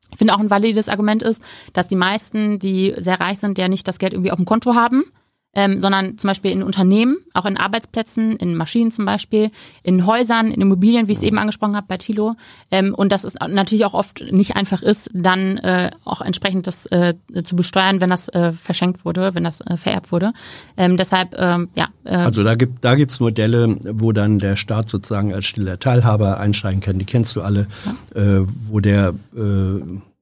ich 0.10 0.18
finde 0.18 0.34
auch 0.34 0.40
ein 0.40 0.50
valides 0.50 0.90
Argument 0.90 1.22
ist, 1.22 1.44
dass 1.74 1.88
die 1.88 1.96
meisten, 1.96 2.58
die 2.58 2.96
sehr 2.98 3.20
reich 3.20 3.38
sind, 3.38 3.60
ja 3.60 3.68
nicht 3.68 3.88
das 3.88 4.00
Geld 4.00 4.14
irgendwie 4.14 4.32
auf 4.32 4.38
dem 4.38 4.46
Konto 4.46 4.74
haben, 4.74 5.04
ähm, 5.54 5.82
sondern 5.82 6.18
zum 6.18 6.30
Beispiel 6.30 6.52
in 6.52 6.64
Unternehmen, 6.64 7.18
auch 7.34 7.46
in 7.46 7.58
Arbeitsplätzen, 7.58 8.38
in 8.38 8.56
Maschinen 8.56 8.92
zum 8.92 9.06
Beispiel, 9.06 9.50
in 9.84 10.06
Häusern, 10.06 10.52
in 10.52 10.62
Immobilien, 10.62 11.08
wie 11.08 11.12
ich 11.12 11.18
es 11.18 11.24
eben 11.24 11.38
angesprochen 11.38 11.76
habe 11.76 11.88
bei 11.88 11.98
Tilo. 11.98 12.36
Ähm, 12.72 12.96
und 12.96 13.12
dass 13.12 13.24
es 13.24 13.36
natürlich 13.36 13.86
auch 13.86 13.94
oft 13.94 14.22
nicht 14.32 14.56
einfach 14.56 14.82
ist, 14.82 15.10
dann 15.14 15.58
äh, 15.58 15.92
auch 16.06 16.22
entsprechend 16.22 16.68
das 16.68 16.86
äh, 16.88 17.16
zu 17.44 17.56
besteuern, 17.56 18.00
wenn 18.02 18.10
das 18.10 18.30
äh, 18.30 18.54
verschenkt 18.54 19.04
wurde, 19.04 19.36
wenn 19.36 19.44
das 19.44 19.62
äh, 19.62 19.78
vererbt 19.78 20.12
wurde. 20.12 20.32
Ähm, 20.78 20.96
deshalb, 20.98 21.36
ähm, 21.38 21.70
ja, 21.76 21.88
äh, 22.06 22.16
Also 22.16 22.44
da 22.44 22.56
gibt 22.56 22.84
da 22.86 22.96
gibt's 22.96 23.20
Modelle, 23.20 23.78
wo 23.82 24.12
dann 24.12 24.40
der 24.40 24.56
Staat 24.56 24.90
sozusagen 24.90 25.34
als 25.34 25.46
stiller 25.46 25.80
Teilhaber 25.80 26.40
einsteigen 26.40 26.80
kann. 26.82 26.98
Die 26.98 27.06
kennst 27.06 27.36
du 27.36 27.42
alle, 27.42 27.68
äh, 28.16 28.42
wo 28.68 28.80
der 28.80 29.14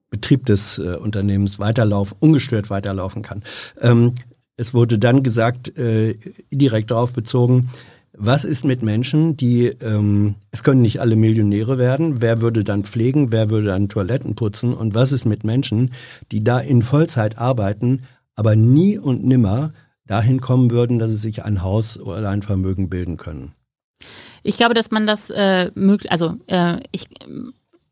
Betrieb 0.10 0.46
des 0.46 0.80
äh, 0.80 0.96
Unternehmens 0.96 1.60
weiterlaufen, 1.60 2.18
ungestört 2.20 2.70
weiterlaufen 2.70 3.22
kann. 3.22 3.44
Ähm, 3.80 4.14
es 4.60 4.74
wurde 4.74 5.00
dann 5.00 5.24
gesagt, 5.24 5.78
äh, 5.78 6.18
direkt 6.52 6.92
darauf 6.92 7.14
bezogen, 7.14 7.70
was 8.12 8.44
ist 8.44 8.66
mit 8.66 8.84
Menschen, 8.84 9.38
die, 9.38 9.68
ähm, 9.68 10.36
es 10.52 10.64
können 10.64 10.82
nicht 10.82 11.00
alle 11.00 11.16
Millionäre 11.16 11.78
werden, 11.78 12.20
wer 12.20 12.42
würde 12.42 12.66
dann 12.66 12.84
pflegen, 12.84 13.32
wer 13.32 13.50
würde 13.50 13.68
dann 13.68 13.88
Toiletten 13.88 14.36
putzen 14.36 14.74
und 14.74 14.96
was 14.96 15.14
ist 15.14 15.24
mit 15.24 15.46
Menschen, 15.46 15.92
die 16.34 16.44
da 16.44 16.60
in 16.60 16.82
Vollzeit 16.82 17.38
arbeiten, 17.38 18.04
aber 18.36 18.58
nie 18.58 18.98
und 18.98 19.24
nimmer 19.24 19.72
dahin 20.06 20.42
kommen 20.42 20.72
würden, 20.72 21.00
dass 21.00 21.12
sie 21.12 21.18
sich 21.18 21.46
ein 21.46 21.64
Haus 21.64 21.98
oder 21.98 22.30
ein 22.30 22.42
Vermögen 22.42 22.90
bilden 22.90 23.16
können. 23.16 23.54
Ich 24.44 24.58
glaube, 24.58 24.74
dass 24.74 24.92
man 24.92 25.08
das 25.08 25.30
äh, 25.30 25.72
möglich, 25.76 26.12
also 26.12 26.36
äh, 26.48 26.82
ich, 26.92 27.06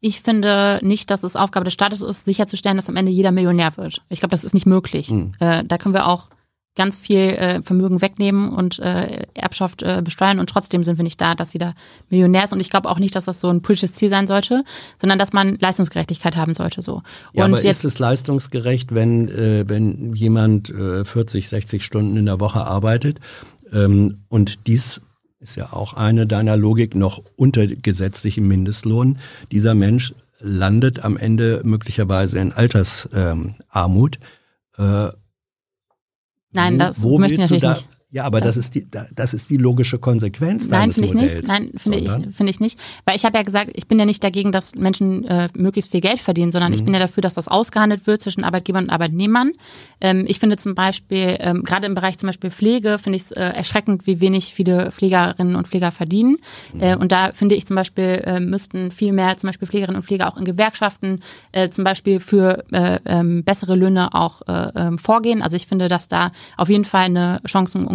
ich 0.02 0.22
finde 0.22 0.80
nicht, 0.82 1.10
dass 1.12 1.24
es 1.24 1.38
Aufgabe 1.38 1.64
des 1.64 1.74
Staates 1.74 2.02
ist, 2.02 2.26
sicherzustellen, 2.26 2.76
dass 2.76 2.90
am 2.90 2.98
Ende 2.98 3.12
jeder 3.12 3.32
Millionär 3.32 3.78
wird. 3.78 4.02
Ich 4.10 4.20
glaube, 4.20 4.32
das 4.32 4.44
ist 4.44 4.54
nicht 4.54 4.66
möglich. 4.66 5.10
Äh, 5.40 5.64
da 5.64 5.78
können 5.78 5.94
wir 5.94 6.08
auch 6.08 6.30
ganz 6.78 6.98
viel 6.98 7.18
äh, 7.18 7.62
Vermögen 7.62 8.02
wegnehmen 8.02 8.50
und 8.50 8.80
äh, 8.80 9.26
Erbschaft 9.34 9.82
äh, 9.82 10.02
besteuern 10.02 10.40
und 10.40 10.50
trotzdem 10.50 10.86
sind 10.86 10.98
wir 10.98 11.04
nicht 11.04 11.20
da, 11.20 11.36
dass 11.36 11.52
jeder 11.52 11.74
Millionär 12.10 12.46
ist. 12.46 12.54
Und 12.54 12.62
ich 12.62 12.70
glaube 12.70 12.90
auch 12.90 13.00
nicht, 13.00 13.16
dass 13.16 13.26
das 13.26 13.42
so 13.42 13.50
ein 13.50 13.62
politisches 13.62 13.96
Ziel 13.96 14.10
sein 14.10 14.28
sollte, 14.28 14.64
sondern 15.02 15.20
dass 15.20 15.34
man 15.34 15.58
Leistungsgerechtigkeit 15.60 16.38
haben 16.38 16.54
sollte. 16.54 16.82
So. 16.82 17.02
Ja, 17.34 17.46
und 17.46 17.54
aber 17.54 17.64
ist 17.66 17.84
es 17.84 18.00
leistungsgerecht, 18.00 18.96
wenn, 18.96 19.28
äh, 19.28 19.66
wenn 19.68 20.14
jemand 20.14 20.70
äh, 20.70 21.04
40, 21.04 21.50
60 21.50 21.84
Stunden 21.84 22.16
in 22.16 22.26
der 22.26 22.40
Woche 22.40 22.66
arbeitet 22.66 23.20
ähm, 23.74 24.20
und 24.30 24.68
dies 24.68 25.02
ist 25.40 25.56
ja 25.56 25.74
auch 25.74 25.94
eine 25.94 26.26
deiner 26.26 26.58
Logik 26.58 26.96
noch 26.96 27.22
unter 27.36 27.68
gesetzlichem 27.68 28.48
Mindestlohn. 28.48 29.20
Dieser 29.52 29.76
Mensch 29.76 30.14
landet 30.40 31.04
am 31.04 31.18
Ende 31.18 31.62
möglicherweise 31.64 32.40
in 32.40 32.52
Altersarmut. 32.52 33.10
Ähm, 33.14 33.56
Armut. 33.70 34.20
Nein, 36.54 36.80
das 36.80 37.04
wo 37.04 37.18
möchte 37.18 37.36
ich 37.36 37.40
natürlich 37.40 37.62
da, 37.62 37.74
nicht. 37.74 37.90
Ja, 38.10 38.24
aber 38.24 38.40
das 38.40 38.56
ist 38.56 38.74
die, 38.74 38.88
das 39.14 39.34
ist 39.34 39.50
die 39.50 39.58
logische 39.58 40.00
Konsequenz 40.00 40.70
Nein, 40.70 40.94
finde 40.94 41.10
ich 41.10 41.14
nicht. 41.14 41.48
Nein, 41.48 41.72
finde 41.76 41.98
ich, 41.98 42.36
finde 42.36 42.52
ich 42.52 42.62
nicht. 42.62 42.80
Weil 43.04 43.18
ich 43.18 43.26
habe 43.26 43.38
ja 43.38 43.44
gesagt, 43.44 43.72
ich 43.74 43.88
bin 43.88 44.00
ja 44.00 44.06
nicht 44.06 44.24
dagegen, 44.24 44.54
dass 44.54 44.76
Menschen 44.76 45.26
äh, 45.26 45.50
möglichst 45.54 45.92
viel 45.92 46.00
Geld 46.00 46.20
verdienen, 46.20 46.52
sondern 46.54 46.72
ich 46.72 46.86
bin 46.86 46.94
ja 46.94 47.02
dafür, 47.02 47.20
dass 47.20 47.34
das 47.34 47.50
ausgehandelt 47.50 48.08
wird 48.08 48.22
zwischen 48.22 48.46
Arbeitgebern 48.46 48.86
und 48.86 48.90
Arbeitnehmern. 48.92 49.52
Ähm, 50.00 50.24
ich 50.26 50.40
finde 50.40 50.56
zum 50.56 50.74
Beispiel, 50.74 51.36
ähm, 51.40 51.64
gerade 51.64 51.86
im 51.86 51.96
Bereich 51.96 52.18
zum 52.18 52.28
Beispiel 52.28 52.50
Pflege, 52.50 52.98
finde 52.98 53.18
ich 53.18 53.24
es 53.24 53.32
äh, 53.34 53.42
erschreckend, 53.42 54.08
wie 54.08 54.22
wenig 54.22 54.54
viele 54.54 54.90
Pflegerinnen 54.94 55.58
und 55.58 55.68
Pfleger 55.68 55.92
verdienen. 55.92 56.38
Äh, 56.80 56.96
und 56.96 57.12
da 57.12 57.34
finde 57.34 57.56
ich 57.56 57.66
zum 57.66 57.76
Beispiel, 57.76 58.22
äh, 58.26 58.40
müssten 58.40 58.92
viel 58.92 59.12
mehr 59.12 59.36
zum 59.38 59.50
Beispiel 59.50 59.68
Pflegerinnen 59.68 59.98
und 59.98 60.06
Pfleger 60.06 60.30
auch 60.30 60.38
in 60.38 60.46
Gewerkschaften 60.46 61.20
äh, 61.52 61.70
zum 61.70 61.84
Beispiel 61.84 62.22
für 62.22 62.64
äh, 62.72 63.00
ähm, 63.06 63.44
bessere 63.44 63.76
Löhne 63.76 64.14
auch 64.14 64.44
äh, 64.48 64.72
ähm, 64.76 64.98
vorgehen. 64.98 65.42
Also 65.42 65.58
ich 65.58 65.68
finde, 65.68 65.90
dass 65.90 66.08
da 66.08 66.32
auf 66.56 66.70
jeden 66.70 66.86
Fall 66.86 67.06
eine 67.06 67.42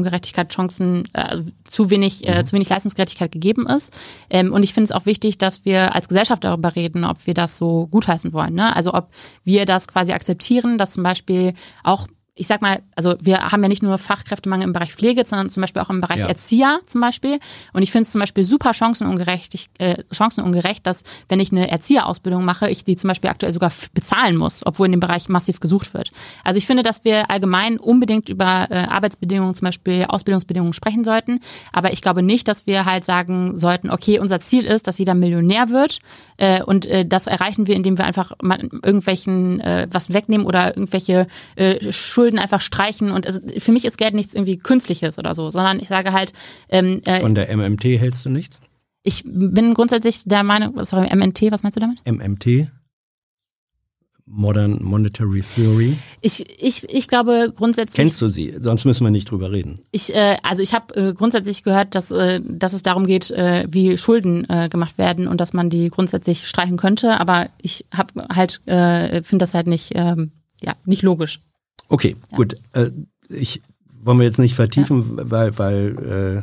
Chancenungerechtigkeit, 0.03 0.53
Chancen 0.53 1.09
äh, 1.13 1.43
zu 1.65 1.91
wenig, 1.91 2.29
äh, 2.29 2.45
zu 2.45 2.55
wenig 2.55 2.69
Leistungsgerechtigkeit 2.69 3.33
gegeben 3.33 3.67
ist. 3.67 3.93
Ähm, 4.31 4.53
und 4.53 4.63
ich 4.63 4.75
finde 4.75 4.85
es 4.85 4.93
auch 4.93 5.07
wichtig, 5.07 5.39
dass 5.39 5.65
wir 5.65 5.95
als 5.95 6.09
Gesellschaft 6.09 6.45
darüber 6.45 6.75
reden, 6.75 7.05
ob 7.05 7.27
wir 7.27 7.35
das 7.35 7.59
so 7.59 7.87
gutheißen 7.89 8.33
wollen. 8.33 8.55
Ne? 8.55 8.75
Also 8.75 8.95
ob 8.95 9.09
wir 9.45 9.67
das 9.67 9.89
quasi 9.89 10.13
akzeptieren, 10.13 10.79
dass 10.79 10.93
zum 10.93 11.03
Beispiel 11.03 11.55
auch 11.83 12.07
ich 12.35 12.47
sag 12.47 12.63
mal, 12.63 12.81
also 12.97 13.15
wir 13.21 13.41
haben 13.53 13.63
ja 13.63 13.69
nicht 13.69 13.83
nur 13.83 13.99
Fachkräftemangel 13.99 14.67
im 14.67 14.73
Bereich 14.73 14.95
Pflege, 14.95 15.23
sondern 15.27 15.51
zum 15.51 15.61
Beispiel 15.61 15.83
auch 15.83 15.91
im 15.91 16.01
Bereich 16.01 16.21
Ja. 16.21 16.29
Erzieher 16.29 16.81
zum 16.87 17.03
Beispiel. 17.03 17.39
Und 17.75 17.83
ich 17.83 17.93
finde 17.93 18.05
es 18.07 18.13
zum 18.13 18.21
Beispiel 18.21 18.43
super 18.43 18.73
chancenungerecht, 18.73 19.53
ich- 19.53 19.69
äh, 19.79 20.03
chancenungerecht, 20.11 20.87
dass 20.87 21.03
wenn 21.29 21.41
ich 21.41 21.53
eine 21.53 21.71
Erzieherausbildung 21.71 22.43
mache, 22.43 22.71
ich 22.71 22.85
die 22.85 22.97
zum 22.97 23.09
Beispiel 23.09 23.29
aktuell 23.29 23.53
sogar 23.53 23.71
bezahlen 23.93 24.39
muss, 24.39 24.65
obwohl 24.65 24.87
in 24.87 24.93
dem 24.93 25.01
Bereich 25.01 25.29
massiv 25.29 25.61
gesucht 25.61 25.93
wird. 25.93 26.11
Also 26.43 26.57
ich 26.57 26.67
finde, 26.67 26.83
dass 26.83 27.05
wir 27.05 27.31
allgemein 27.31 27.77
unbedingt 27.79 28.31
über 28.31 28.67
äh, 28.71 28.77
Arbeitsbedingungen, 28.89 29.55
zum 29.55 29.67
Beispiel 29.67 30.07
Ausbildungsbedingungen 30.09 30.73
sprechen 30.73 31.05
sollten. 31.05 31.39
Aber 31.71 31.93
ich 31.93 32.01
glaube 32.01 32.23
nicht, 32.23 32.49
dass 32.49 32.67
wir 32.67 32.87
halt 32.87 33.05
sagen 33.05 33.59
sollten, 33.59 33.91
okay, 33.91 34.19
unser 34.19 34.41
Ziel 34.41 34.65
ist, 34.65 34.87
dass 34.87 34.97
jeder 34.97 35.13
Millionär 35.15 35.69
wird. 35.69 35.99
Äh, 36.39 36.63
und 36.63 36.87
äh, 36.87 37.05
das 37.05 37.27
erreichen 37.27 37.67
wir, 37.67 37.77
indem 37.77 37.99
wir 37.99 38.07
einfach 38.07 38.33
mal 38.41 38.59
irgendwelchen 38.83 39.61
äh, 39.61 39.87
was 39.91 40.15
wegnehmen 40.15 40.47
oder 40.47 40.69
irgendwelche 40.75 41.27
äh, 41.57 41.93
Schulden 42.23 42.39
einfach 42.39 42.61
streichen. 42.61 43.11
Und 43.11 43.27
also, 43.27 43.41
für 43.59 43.73
mich 43.73 43.85
ist 43.85 43.99
Geld 43.99 44.15
nichts 44.15 44.35
irgendwie 44.35 44.59
Künstliches 44.59 45.19
oder 45.19 45.35
so, 45.35 45.51
sondern 45.51 45.81
ich 45.81 45.89
sage 45.89 46.13
halt, 46.13 46.33
ähm, 46.69 47.01
äh, 47.05 47.21
Von 47.21 47.35
der 47.35 47.55
MMT 47.57 47.85
hältst 47.85 48.25
du 48.25 48.31
nichts? 48.31 48.61
ich 49.03 49.25
bin 49.27 49.75
grundsätzlich 49.75 50.23
der 50.25 50.43
Meinung, 50.43 50.83
sorry, 50.85 51.15
MNT, 51.15 51.51
was 51.51 51.63
meinst 51.63 51.77
du 51.77 51.81
damit? 51.81 51.99
MMT? 52.07 52.69
Modern 54.25 54.83
Monetary 54.83 55.43
Theory. 55.43 55.97
Ich, 56.23 56.63
ich, 56.63 56.89
ich 56.89 57.09
glaube 57.09 57.53
grundsätzlich. 57.55 57.97
Kennst 57.97 58.23
du 58.23 58.29
sie? 58.29 58.55
Sonst 58.61 58.85
müssen 58.87 59.05
wir 59.05 59.11
nicht 59.11 59.31
drüber 59.31 59.51
reden. 59.51 59.81
Ich, 59.91 60.15
äh, 60.15 60.39
also 60.43 60.63
ich 60.63 60.73
habe 60.73 60.95
äh, 60.95 61.13
grundsätzlich 61.13 61.65
gehört, 61.65 61.95
dass, 61.95 62.11
äh, 62.13 62.41
dass 62.43 62.73
es 62.73 62.83
darum 62.83 63.07
geht, 63.07 63.31
äh, 63.33 63.67
wie 63.69 63.99
Schulden 63.99 64.49
äh, 64.49 64.69
gemacht 64.71 64.97
werden 64.97 65.29
und 65.29 65.41
dass 65.41 65.53
man 65.53 65.69
die 65.69 65.91
grundsätzlich 65.91 66.47
streichen 66.47 66.79
könnte. 66.79 67.21
Aber 67.21 67.51
ich 67.61 67.85
habe 67.93 68.27
halt, 68.35 68.67
äh, 68.67 69.23
finde 69.23 69.43
das 69.43 69.55
halt 69.55 69.67
nicht, 69.67 69.93
ähm, 69.97 70.31
ja, 70.63 70.77
nicht 70.87 71.03
logisch. 71.03 71.41
Okay, 71.93 72.17
gut. 72.35 72.57
Äh, 72.73 72.91
ich 73.29 73.61
wollen 74.03 74.19
wir 74.19 74.25
jetzt 74.25 74.39
nicht 74.39 74.55
vertiefen, 74.55 75.05
weil, 75.31 75.59
weil 75.59 76.43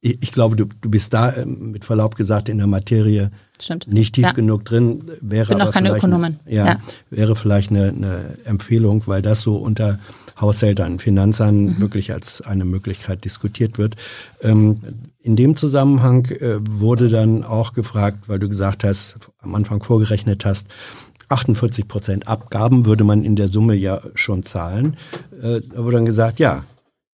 ich, 0.00 0.18
ich 0.20 0.32
glaube, 0.32 0.56
du, 0.56 0.66
du 0.80 0.90
bist 0.90 1.14
da 1.14 1.30
äh, 1.30 1.46
mit 1.46 1.84
Verlaub 1.84 2.16
gesagt 2.16 2.48
in 2.48 2.58
der 2.58 2.66
Materie 2.66 3.30
Stimmt. 3.60 3.86
nicht 3.86 4.16
tief 4.16 4.24
Ja. 4.24 4.32
genug 4.32 4.64
drin. 4.64 5.04
Wäre 5.20 5.46
Bin 5.48 5.60
aber 5.60 5.70
auch 5.70 5.72
keine 5.72 5.88
vielleicht 5.90 6.04
Ökonomin. 6.04 6.40
Ja, 6.46 6.66
Ja. 6.66 6.80
wäre 7.08 7.36
vielleicht 7.36 7.70
eine, 7.70 7.88
eine 7.88 8.38
Empfehlung, 8.44 9.02
weil 9.06 9.22
das 9.22 9.42
so 9.42 9.56
unter 9.56 9.98
Haushältern, 10.40 10.98
Finanzern 10.98 11.64
Mhm. 11.64 11.80
wirklich 11.80 12.12
als 12.12 12.40
eine 12.42 12.64
Möglichkeit 12.64 13.24
diskutiert 13.24 13.78
wird. 13.78 13.94
Ähm, 14.42 14.76
in 15.20 15.36
dem 15.36 15.54
Zusammenhang 15.56 16.24
äh, 16.26 16.56
wurde 16.68 17.08
dann 17.08 17.44
auch 17.44 17.72
gefragt, 17.72 18.28
weil 18.28 18.40
du 18.40 18.48
gesagt 18.48 18.82
hast, 18.82 19.16
am 19.38 19.54
Anfang 19.54 19.82
vorgerechnet 19.82 20.44
hast, 20.44 20.66
48 21.34 21.86
Prozent 21.88 22.28
Abgaben 22.28 22.86
würde 22.86 23.04
man 23.04 23.22
in 23.24 23.36
der 23.36 23.48
Summe 23.48 23.74
ja 23.74 24.00
schon 24.14 24.42
zahlen. 24.42 24.96
Äh, 25.42 25.60
da 25.60 25.84
wurde 25.84 25.96
dann 25.98 26.06
gesagt, 26.06 26.38
ja, 26.38 26.64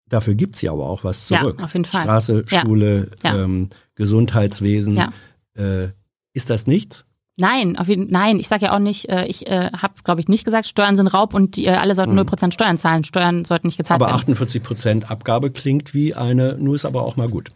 dafür 0.08 0.34
gibt's 0.34 0.60
ja 0.62 0.72
aber 0.72 0.86
auch 0.88 1.02
was 1.04 1.28
Ja, 1.28 1.40
zurück. 1.40 1.62
auf 1.62 1.72
jeden 1.72 1.84
Fall. 1.84 2.02
Straße, 2.02 2.44
Ja. 2.50 2.60
Schule, 2.60 3.10
Ja. 3.24 3.36
Ähm, 3.36 3.68
Gesundheitswesen. 3.94 4.96
Ja. 4.96 5.12
Äh, 5.56 5.90
ist 6.32 6.50
das 6.50 6.66
nichts? 6.66 7.04
Nein, 7.36 7.78
auf 7.78 7.88
jeden, 7.88 8.10
nein, 8.10 8.38
ich 8.38 8.48
sage 8.48 8.66
ja 8.66 8.74
auch 8.74 8.78
nicht, 8.80 9.08
äh, 9.08 9.24
ich 9.26 9.46
äh, 9.46 9.70
habe, 9.74 9.94
glaube 10.04 10.20
ich, 10.20 10.28
nicht 10.28 10.44
gesagt, 10.44 10.66
Steuern 10.66 10.94
sind 10.96 11.06
Raub 11.06 11.32
und 11.32 11.56
die, 11.56 11.64
äh, 11.66 11.70
alle 11.70 11.94
sollten 11.94 12.18
0% 12.18 12.52
Steuern 12.52 12.76
zahlen. 12.76 13.02
Steuern 13.04 13.44
sollten 13.46 13.66
nicht 13.68 13.78
gezahlt 13.78 13.98
Mhm. 14.00 14.04
Aber 14.04 14.12
werden. 14.12 14.20
48 14.20 14.62
Prozent 14.62 15.10
Abgabe 15.10 15.50
klingt 15.50 15.94
wie 15.94 16.14
eine, 16.14 16.56
nur 16.58 16.74
ist 16.74 16.84
aber 16.84 17.02
auch 17.02 17.16
mal 17.16 17.28
gut. 17.28 17.48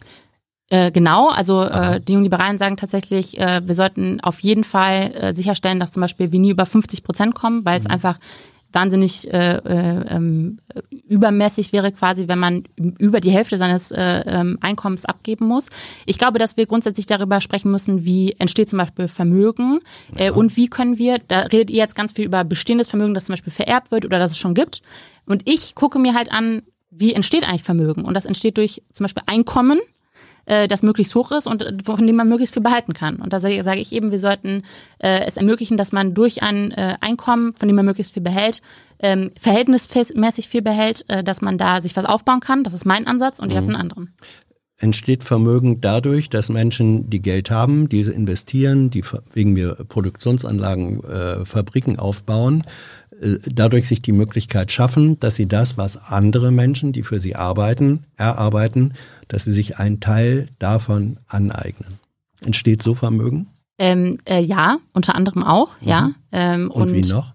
Äh, 0.69 0.91
genau, 0.91 1.29
also 1.29 1.63
äh, 1.63 2.01
die 2.01 2.13
Jungen-Liberalen 2.13 2.57
sagen 2.57 2.75
tatsächlich, 2.75 3.39
äh, 3.39 3.61
wir 3.65 3.75
sollten 3.75 4.19
auf 4.21 4.39
jeden 4.39 4.63
Fall 4.63 5.11
äh, 5.13 5.33
sicherstellen, 5.35 5.79
dass 5.79 5.91
zum 5.91 6.01
Beispiel 6.01 6.31
wir 6.31 6.39
nie 6.39 6.49
über 6.49 6.65
50 6.65 7.03
Prozent 7.03 7.35
kommen, 7.35 7.65
weil 7.65 7.77
es 7.77 7.85
einfach 7.85 8.17
wahnsinnig 8.75 9.33
äh, 9.33 9.55
äh, 9.55 10.05
ähm, 10.09 10.59
übermäßig 11.07 11.71
wäre 11.71 11.91
quasi, 11.91 12.27
wenn 12.27 12.39
man 12.39 12.63
über 12.75 13.21
die 13.21 13.31
Hälfte 13.31 13.57
seines 13.57 13.89
äh, 13.89 14.23
ähm, 14.27 14.57
Einkommens 14.59 15.05
abgeben 15.05 15.45
muss. 15.45 15.69
Ich 16.05 16.17
glaube, 16.17 16.37
dass 16.37 16.57
wir 16.57 16.65
grundsätzlich 16.65 17.05
darüber 17.05 17.39
sprechen 17.41 17.71
müssen, 17.71 18.03
wie 18.03 18.33
entsteht 18.37 18.69
zum 18.69 18.77
Beispiel 18.77 19.07
Vermögen 19.07 19.79
äh, 20.17 20.29
und 20.29 20.57
wie 20.57 20.67
können 20.67 20.97
wir, 20.97 21.19
da 21.25 21.41
redet 21.41 21.71
ihr 21.71 21.77
jetzt 21.77 21.95
ganz 21.95 22.11
viel 22.11 22.25
über 22.25 22.43
bestehendes 22.43 22.89
Vermögen, 22.89 23.13
das 23.13 23.25
zum 23.25 23.33
Beispiel 23.33 23.53
vererbt 23.53 23.91
wird 23.91 24.05
oder 24.05 24.19
das 24.19 24.33
es 24.33 24.37
schon 24.37 24.53
gibt. 24.53 24.81
Und 25.25 25.43
ich 25.45 25.73
gucke 25.73 25.97
mir 25.97 26.13
halt 26.13 26.31
an, 26.31 26.61
wie 26.91 27.13
entsteht 27.13 27.47
eigentlich 27.47 27.63
Vermögen? 27.63 28.03
Und 28.03 28.13
das 28.13 28.25
entsteht 28.25 28.57
durch 28.57 28.81
zum 28.91 29.05
Beispiel 29.05 29.23
Einkommen, 29.25 29.79
äh, 30.45 30.67
das 30.67 30.83
möglichst 30.83 31.15
hoch 31.15 31.31
ist 31.31 31.47
und 31.47 31.63
äh, 31.63 31.73
von 31.83 32.05
dem 32.05 32.15
man 32.15 32.29
möglichst 32.29 32.53
viel 32.53 32.63
behalten 32.63 32.93
kann. 32.93 33.17
Und 33.17 33.33
da 33.33 33.39
sage 33.39 33.63
sage 33.63 33.79
ich 33.79 33.91
eben, 33.91 34.11
wir 34.11 34.19
sollten 34.19 34.63
äh, 34.99 35.25
es 35.25 35.37
ermöglichen, 35.37 35.77
dass 35.77 35.91
man 35.91 36.13
durch 36.13 36.43
ein 36.43 36.71
äh, 36.71 36.95
Einkommen, 37.01 37.53
von 37.55 37.67
dem 37.67 37.75
man 37.75 37.85
möglichst 37.85 38.13
viel 38.13 38.23
behält, 38.23 38.61
ähm, 38.99 39.31
verhältnismäßig 39.39 40.47
viel 40.47 40.61
behält, 40.61 41.05
äh, 41.09 41.23
dass 41.23 41.41
man 41.41 41.57
da 41.57 41.81
sich 41.81 41.95
was 41.95 42.05
aufbauen 42.05 42.39
kann. 42.39 42.63
Das 42.63 42.73
ist 42.73 42.85
mein 42.85 43.07
Ansatz 43.07 43.39
und 43.39 43.51
ihr 43.51 43.57
habt 43.57 43.67
einen 43.67 43.75
anderen. 43.75 44.13
Entsteht 44.77 45.23
Vermögen 45.23 45.79
dadurch, 45.79 46.29
dass 46.29 46.49
Menschen, 46.49 47.09
die 47.09 47.21
Geld 47.21 47.49
haben, 47.49 47.87
diese 47.87 48.11
investieren, 48.11 48.89
die 48.89 49.03
wegen 49.33 49.53
mir 49.53 49.75
Produktionsanlagen, 49.87 51.01
äh, 51.01 51.45
Fabriken 51.45 51.97
aufbauen, 51.97 52.63
dadurch 53.51 53.87
sich 53.87 54.01
die 54.01 54.11
Möglichkeit 54.11 54.71
schaffen, 54.71 55.19
dass 55.19 55.35
sie 55.35 55.47
das, 55.47 55.77
was 55.77 55.97
andere 56.11 56.51
Menschen, 56.51 56.91
die 56.91 57.03
für 57.03 57.19
sie 57.19 57.35
arbeiten, 57.35 58.05
erarbeiten, 58.17 58.93
dass 59.27 59.45
sie 59.45 59.51
sich 59.51 59.77
einen 59.79 59.99
Teil 59.99 60.47
davon 60.59 61.17
aneignen. 61.27 61.99
Entsteht 62.45 62.83
so 62.83 62.95
Vermögen? 62.95 63.47
Ähm, 63.77 64.17
äh, 64.25 64.41
ja, 64.41 64.77
unter 64.93 65.15
anderem 65.15 65.43
auch, 65.43 65.75
ja. 65.81 66.11
Ähm, 66.31 66.63
Mhm. 66.65 66.71
Und, 66.71 66.93
wie 66.93 67.01
noch? 67.01 67.33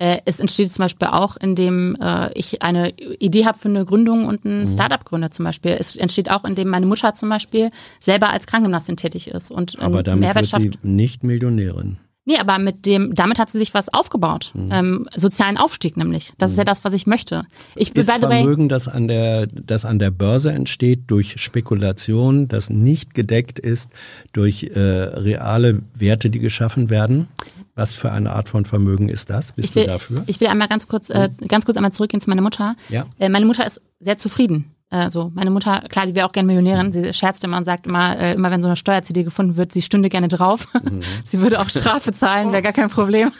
Äh, 0.00 0.18
es 0.26 0.38
entsteht 0.38 0.70
zum 0.70 0.84
Beispiel 0.84 1.08
auch, 1.08 1.36
indem 1.36 1.96
äh, 2.00 2.32
ich 2.34 2.62
eine 2.62 2.90
Idee 3.18 3.46
habe 3.46 3.58
für 3.58 3.68
eine 3.68 3.84
Gründung 3.84 4.26
und 4.26 4.44
ein 4.44 4.62
Mhm. 4.62 4.68
Startup 4.68 5.04
gründe 5.04 5.30
zum 5.30 5.44
Beispiel. 5.44 5.72
Es 5.78 5.96
entsteht 5.96 6.30
auch, 6.30 6.44
indem 6.44 6.68
meine 6.68 6.86
Mutter 6.86 7.12
zum 7.14 7.28
Beispiel 7.28 7.70
selber 8.00 8.30
als 8.30 8.46
Krankengymnastin 8.46 8.96
tätig 8.96 9.28
ist 9.28 9.50
und 9.50 9.80
Aber 9.80 10.02
damit 10.02 10.20
Mehrwert 10.20 10.52
wird 10.52 10.74
sie 10.82 10.88
nicht 10.88 11.24
Millionärin. 11.24 11.98
Nee, 12.28 12.36
aber 12.36 12.58
mit 12.58 12.84
dem, 12.84 13.14
damit 13.14 13.38
hat 13.38 13.48
sie 13.48 13.56
sich 13.56 13.72
was 13.72 13.88
aufgebaut. 13.88 14.52
Mhm. 14.52 14.68
Ähm, 14.70 15.08
sozialen 15.16 15.56
Aufstieg 15.56 15.96
nämlich. 15.96 16.34
Das 16.36 16.50
ist 16.50 16.58
ja 16.58 16.64
das, 16.64 16.84
was 16.84 16.92
ich 16.92 17.06
möchte. 17.06 17.46
Ich 17.74 17.96
Ist 17.96 18.06
the 18.06 18.12
way, 18.22 18.42
Vermögen, 18.42 18.68
das 18.68 18.86
an 18.86 19.08
der, 19.08 19.46
das 19.46 19.86
an 19.86 19.98
der 19.98 20.10
Börse 20.10 20.52
entsteht 20.52 21.04
durch 21.06 21.40
Spekulation, 21.40 22.46
das 22.46 22.68
nicht 22.68 23.14
gedeckt 23.14 23.58
ist 23.58 23.92
durch 24.34 24.64
äh, 24.64 24.78
reale 24.78 25.80
Werte, 25.94 26.28
die 26.28 26.38
geschaffen 26.38 26.90
werden? 26.90 27.28
Was 27.74 27.92
für 27.92 28.12
eine 28.12 28.30
Art 28.32 28.50
von 28.50 28.66
Vermögen 28.66 29.08
ist 29.08 29.30
das? 29.30 29.52
Bist 29.52 29.74
will, 29.74 29.86
du 29.86 29.92
dafür? 29.92 30.24
ich 30.26 30.38
will 30.38 30.48
einmal 30.48 30.68
ganz 30.68 30.86
kurz, 30.86 31.08
äh, 31.08 31.30
ganz 31.48 31.64
kurz 31.64 31.78
einmal 31.78 31.92
zurückgehen 31.92 32.20
zu 32.20 32.28
meiner 32.28 32.42
Mutter. 32.42 32.76
Ja. 32.90 33.06
Äh, 33.18 33.30
meine 33.30 33.46
Mutter 33.46 33.64
ist 33.66 33.80
sehr 34.00 34.18
zufrieden. 34.18 34.74
Äh, 34.90 35.10
so, 35.10 35.30
meine 35.34 35.50
Mutter, 35.50 35.82
klar, 35.90 36.06
die 36.06 36.14
wäre 36.14 36.26
auch 36.26 36.32
gerne 36.32 36.46
Millionärin. 36.46 36.92
Sie 36.92 37.12
scherzt 37.12 37.44
immer 37.44 37.58
und 37.58 37.64
sagt 37.64 37.86
immer, 37.86 38.18
äh, 38.18 38.32
immer 38.32 38.50
wenn 38.50 38.62
so 38.62 38.68
eine 38.68 38.76
Steuer-CD 38.76 39.22
gefunden 39.22 39.58
wird, 39.58 39.70
sie 39.70 39.82
stünde 39.82 40.08
gerne 40.08 40.28
drauf. 40.28 40.66
sie 41.24 41.40
würde 41.40 41.60
auch 41.60 41.68
Strafe 41.68 42.12
zahlen, 42.12 42.52
wäre 42.52 42.62
gar 42.62 42.72
kein 42.72 42.88
Problem. 42.88 43.30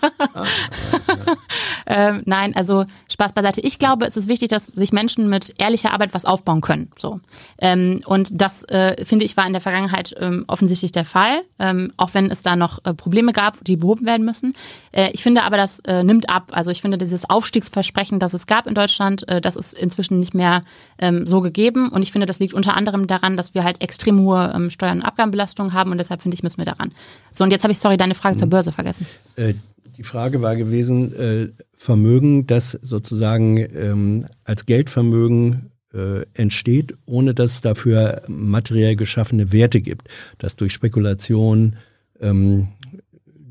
ähm, 1.86 2.22
nein, 2.26 2.54
also 2.54 2.84
Spaß 3.10 3.32
beiseite. 3.32 3.62
Ich 3.62 3.78
glaube, 3.78 4.04
es 4.04 4.18
ist 4.18 4.28
wichtig, 4.28 4.50
dass 4.50 4.66
sich 4.66 4.92
Menschen 4.92 5.30
mit 5.30 5.54
ehrlicher 5.56 5.94
Arbeit 5.94 6.12
was 6.12 6.26
aufbauen 6.26 6.60
können. 6.60 6.90
So. 6.98 7.20
Ähm, 7.58 8.02
und 8.04 8.28
das, 8.38 8.64
äh, 8.64 9.02
finde 9.06 9.24
ich, 9.24 9.34
war 9.38 9.46
in 9.46 9.54
der 9.54 9.62
Vergangenheit 9.62 10.14
ähm, 10.20 10.44
offensichtlich 10.48 10.92
der 10.92 11.06
Fall, 11.06 11.40
ähm, 11.58 11.94
auch 11.96 12.12
wenn 12.12 12.30
es 12.30 12.42
da 12.42 12.56
noch 12.56 12.84
äh, 12.84 12.92
Probleme 12.92 13.32
gab, 13.32 13.64
die 13.64 13.76
behoben 13.76 14.04
werden 14.04 14.26
müssen. 14.26 14.52
Äh, 14.92 15.10
ich 15.12 15.22
finde 15.22 15.44
aber, 15.44 15.56
das 15.56 15.80
nimmt 16.02 16.28
ab. 16.28 16.50
Also 16.52 16.70
ich 16.70 16.82
finde, 16.82 16.98
dieses 16.98 17.28
Aufstiegsversprechen, 17.30 18.18
das 18.18 18.34
es 18.34 18.46
gab 18.46 18.66
in 18.66 18.74
Deutschland, 18.74 19.24
das 19.42 19.56
ist 19.56 19.74
inzwischen 19.74 20.18
nicht 20.18 20.34
mehr 20.34 20.62
ähm, 20.98 21.26
so 21.38 21.42
gegeben. 21.42 21.88
Und 21.88 22.02
ich 22.02 22.12
finde, 22.12 22.26
das 22.26 22.38
liegt 22.38 22.54
unter 22.54 22.76
anderem 22.76 23.06
daran, 23.06 23.36
dass 23.36 23.54
wir 23.54 23.64
halt 23.64 23.80
extrem 23.80 24.20
hohe 24.20 24.52
ähm, 24.54 24.70
Steuern- 24.70 24.98
und 24.98 25.04
Abgabenbelastungen 25.04 25.72
haben 25.72 25.92
und 25.92 25.98
deshalb 25.98 26.22
finde 26.22 26.34
ich, 26.34 26.42
müssen 26.42 26.58
wir 26.58 26.64
daran. 26.64 26.92
So, 27.32 27.44
und 27.44 27.50
jetzt 27.50 27.62
habe 27.62 27.72
ich, 27.72 27.78
sorry, 27.78 27.96
deine 27.96 28.14
Frage 28.14 28.36
zur 28.36 28.48
Börse 28.48 28.72
vergessen. 28.72 29.06
Äh, 29.36 29.54
die 29.96 30.02
Frage 30.02 30.42
war 30.42 30.56
gewesen, 30.56 31.14
äh, 31.14 31.48
Vermögen, 31.76 32.46
das 32.46 32.72
sozusagen 32.82 33.56
ähm, 33.56 34.26
als 34.44 34.66
Geldvermögen 34.66 35.70
äh, 35.94 36.24
entsteht, 36.34 36.94
ohne 37.06 37.34
dass 37.34 37.52
es 37.52 37.60
dafür 37.60 38.22
materiell 38.28 38.96
geschaffene 38.96 39.52
Werte 39.52 39.80
gibt, 39.80 40.08
dass 40.38 40.56
durch 40.56 40.72
Spekulation 40.72 41.76
ähm, 42.20 42.68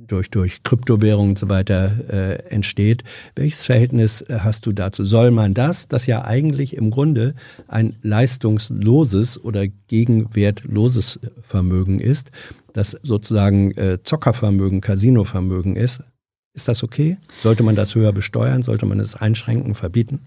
durch, 0.07 0.29
durch 0.29 0.63
Kryptowährungen 0.63 1.31
und 1.31 1.39
so 1.39 1.49
weiter 1.49 1.91
äh, 2.09 2.35
entsteht. 2.49 3.03
Welches 3.35 3.65
Verhältnis 3.65 4.21
äh, 4.21 4.39
hast 4.39 4.65
du 4.65 4.71
dazu? 4.71 5.05
Soll 5.05 5.31
man 5.31 5.53
das, 5.53 5.87
das 5.87 6.05
ja 6.07 6.25
eigentlich 6.25 6.75
im 6.75 6.91
Grunde 6.91 7.35
ein 7.67 7.95
leistungsloses 8.01 9.43
oder 9.43 9.67
gegenwertloses 9.67 11.19
Vermögen 11.41 11.99
ist, 11.99 12.31
das 12.73 12.97
sozusagen 13.01 13.71
äh, 13.71 13.99
Zockervermögen, 14.03 14.81
Casinovermögen 14.81 15.75
ist, 15.75 16.01
ist 16.53 16.67
das 16.67 16.83
okay? 16.83 17.17
Sollte 17.43 17.61
man 17.61 17.75
das 17.75 17.93
höher 17.93 18.11
besteuern? 18.11 18.63
Sollte 18.63 18.87
man 18.87 18.99
es 18.99 19.15
einschränken, 19.15 19.75
verbieten? 19.75 20.21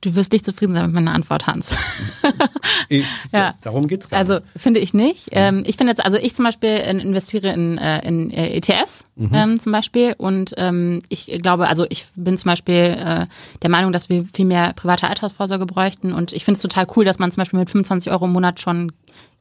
Du 0.00 0.14
wirst 0.14 0.32
nicht 0.32 0.44
zufrieden 0.44 0.74
sein 0.74 0.86
mit 0.86 0.94
meiner 0.94 1.14
Antwort, 1.14 1.46
Hans. 1.46 1.76
ich, 2.88 3.06
ja. 3.32 3.54
Darum 3.62 3.88
geht's 3.88 4.08
gar 4.08 4.18
also, 4.18 4.34
nicht. 4.34 4.42
Also 4.42 4.58
finde 4.58 4.80
ich 4.80 4.94
nicht. 4.94 5.28
Ähm, 5.32 5.62
ich 5.66 5.76
finde 5.76 5.92
jetzt, 5.92 6.04
also 6.04 6.18
ich 6.18 6.34
zum 6.34 6.44
Beispiel 6.44 6.68
investiere 6.68 7.48
in, 7.48 7.78
äh, 7.78 8.06
in 8.06 8.30
äh, 8.30 8.56
ETFs 8.56 9.04
mhm. 9.16 9.30
ähm, 9.32 9.60
zum 9.60 9.72
Beispiel 9.72 10.14
und 10.18 10.54
ähm, 10.58 11.02
ich 11.08 11.26
glaube, 11.42 11.68
also 11.68 11.86
ich 11.88 12.06
bin 12.14 12.36
zum 12.36 12.50
Beispiel 12.50 12.74
äh, 12.74 13.26
der 13.62 13.70
Meinung, 13.70 13.92
dass 13.92 14.08
wir 14.08 14.24
viel 14.24 14.44
mehr 14.44 14.72
private 14.74 15.08
Altersvorsorge 15.08 15.66
bräuchten 15.66 16.12
und 16.12 16.32
ich 16.32 16.44
finde 16.44 16.56
es 16.56 16.62
total 16.62 16.86
cool, 16.96 17.04
dass 17.04 17.18
man 17.18 17.30
zum 17.30 17.40
Beispiel 17.40 17.58
mit 17.58 17.70
25 17.70 18.12
Euro 18.12 18.26
im 18.26 18.32
Monat 18.32 18.60
schon 18.60 18.92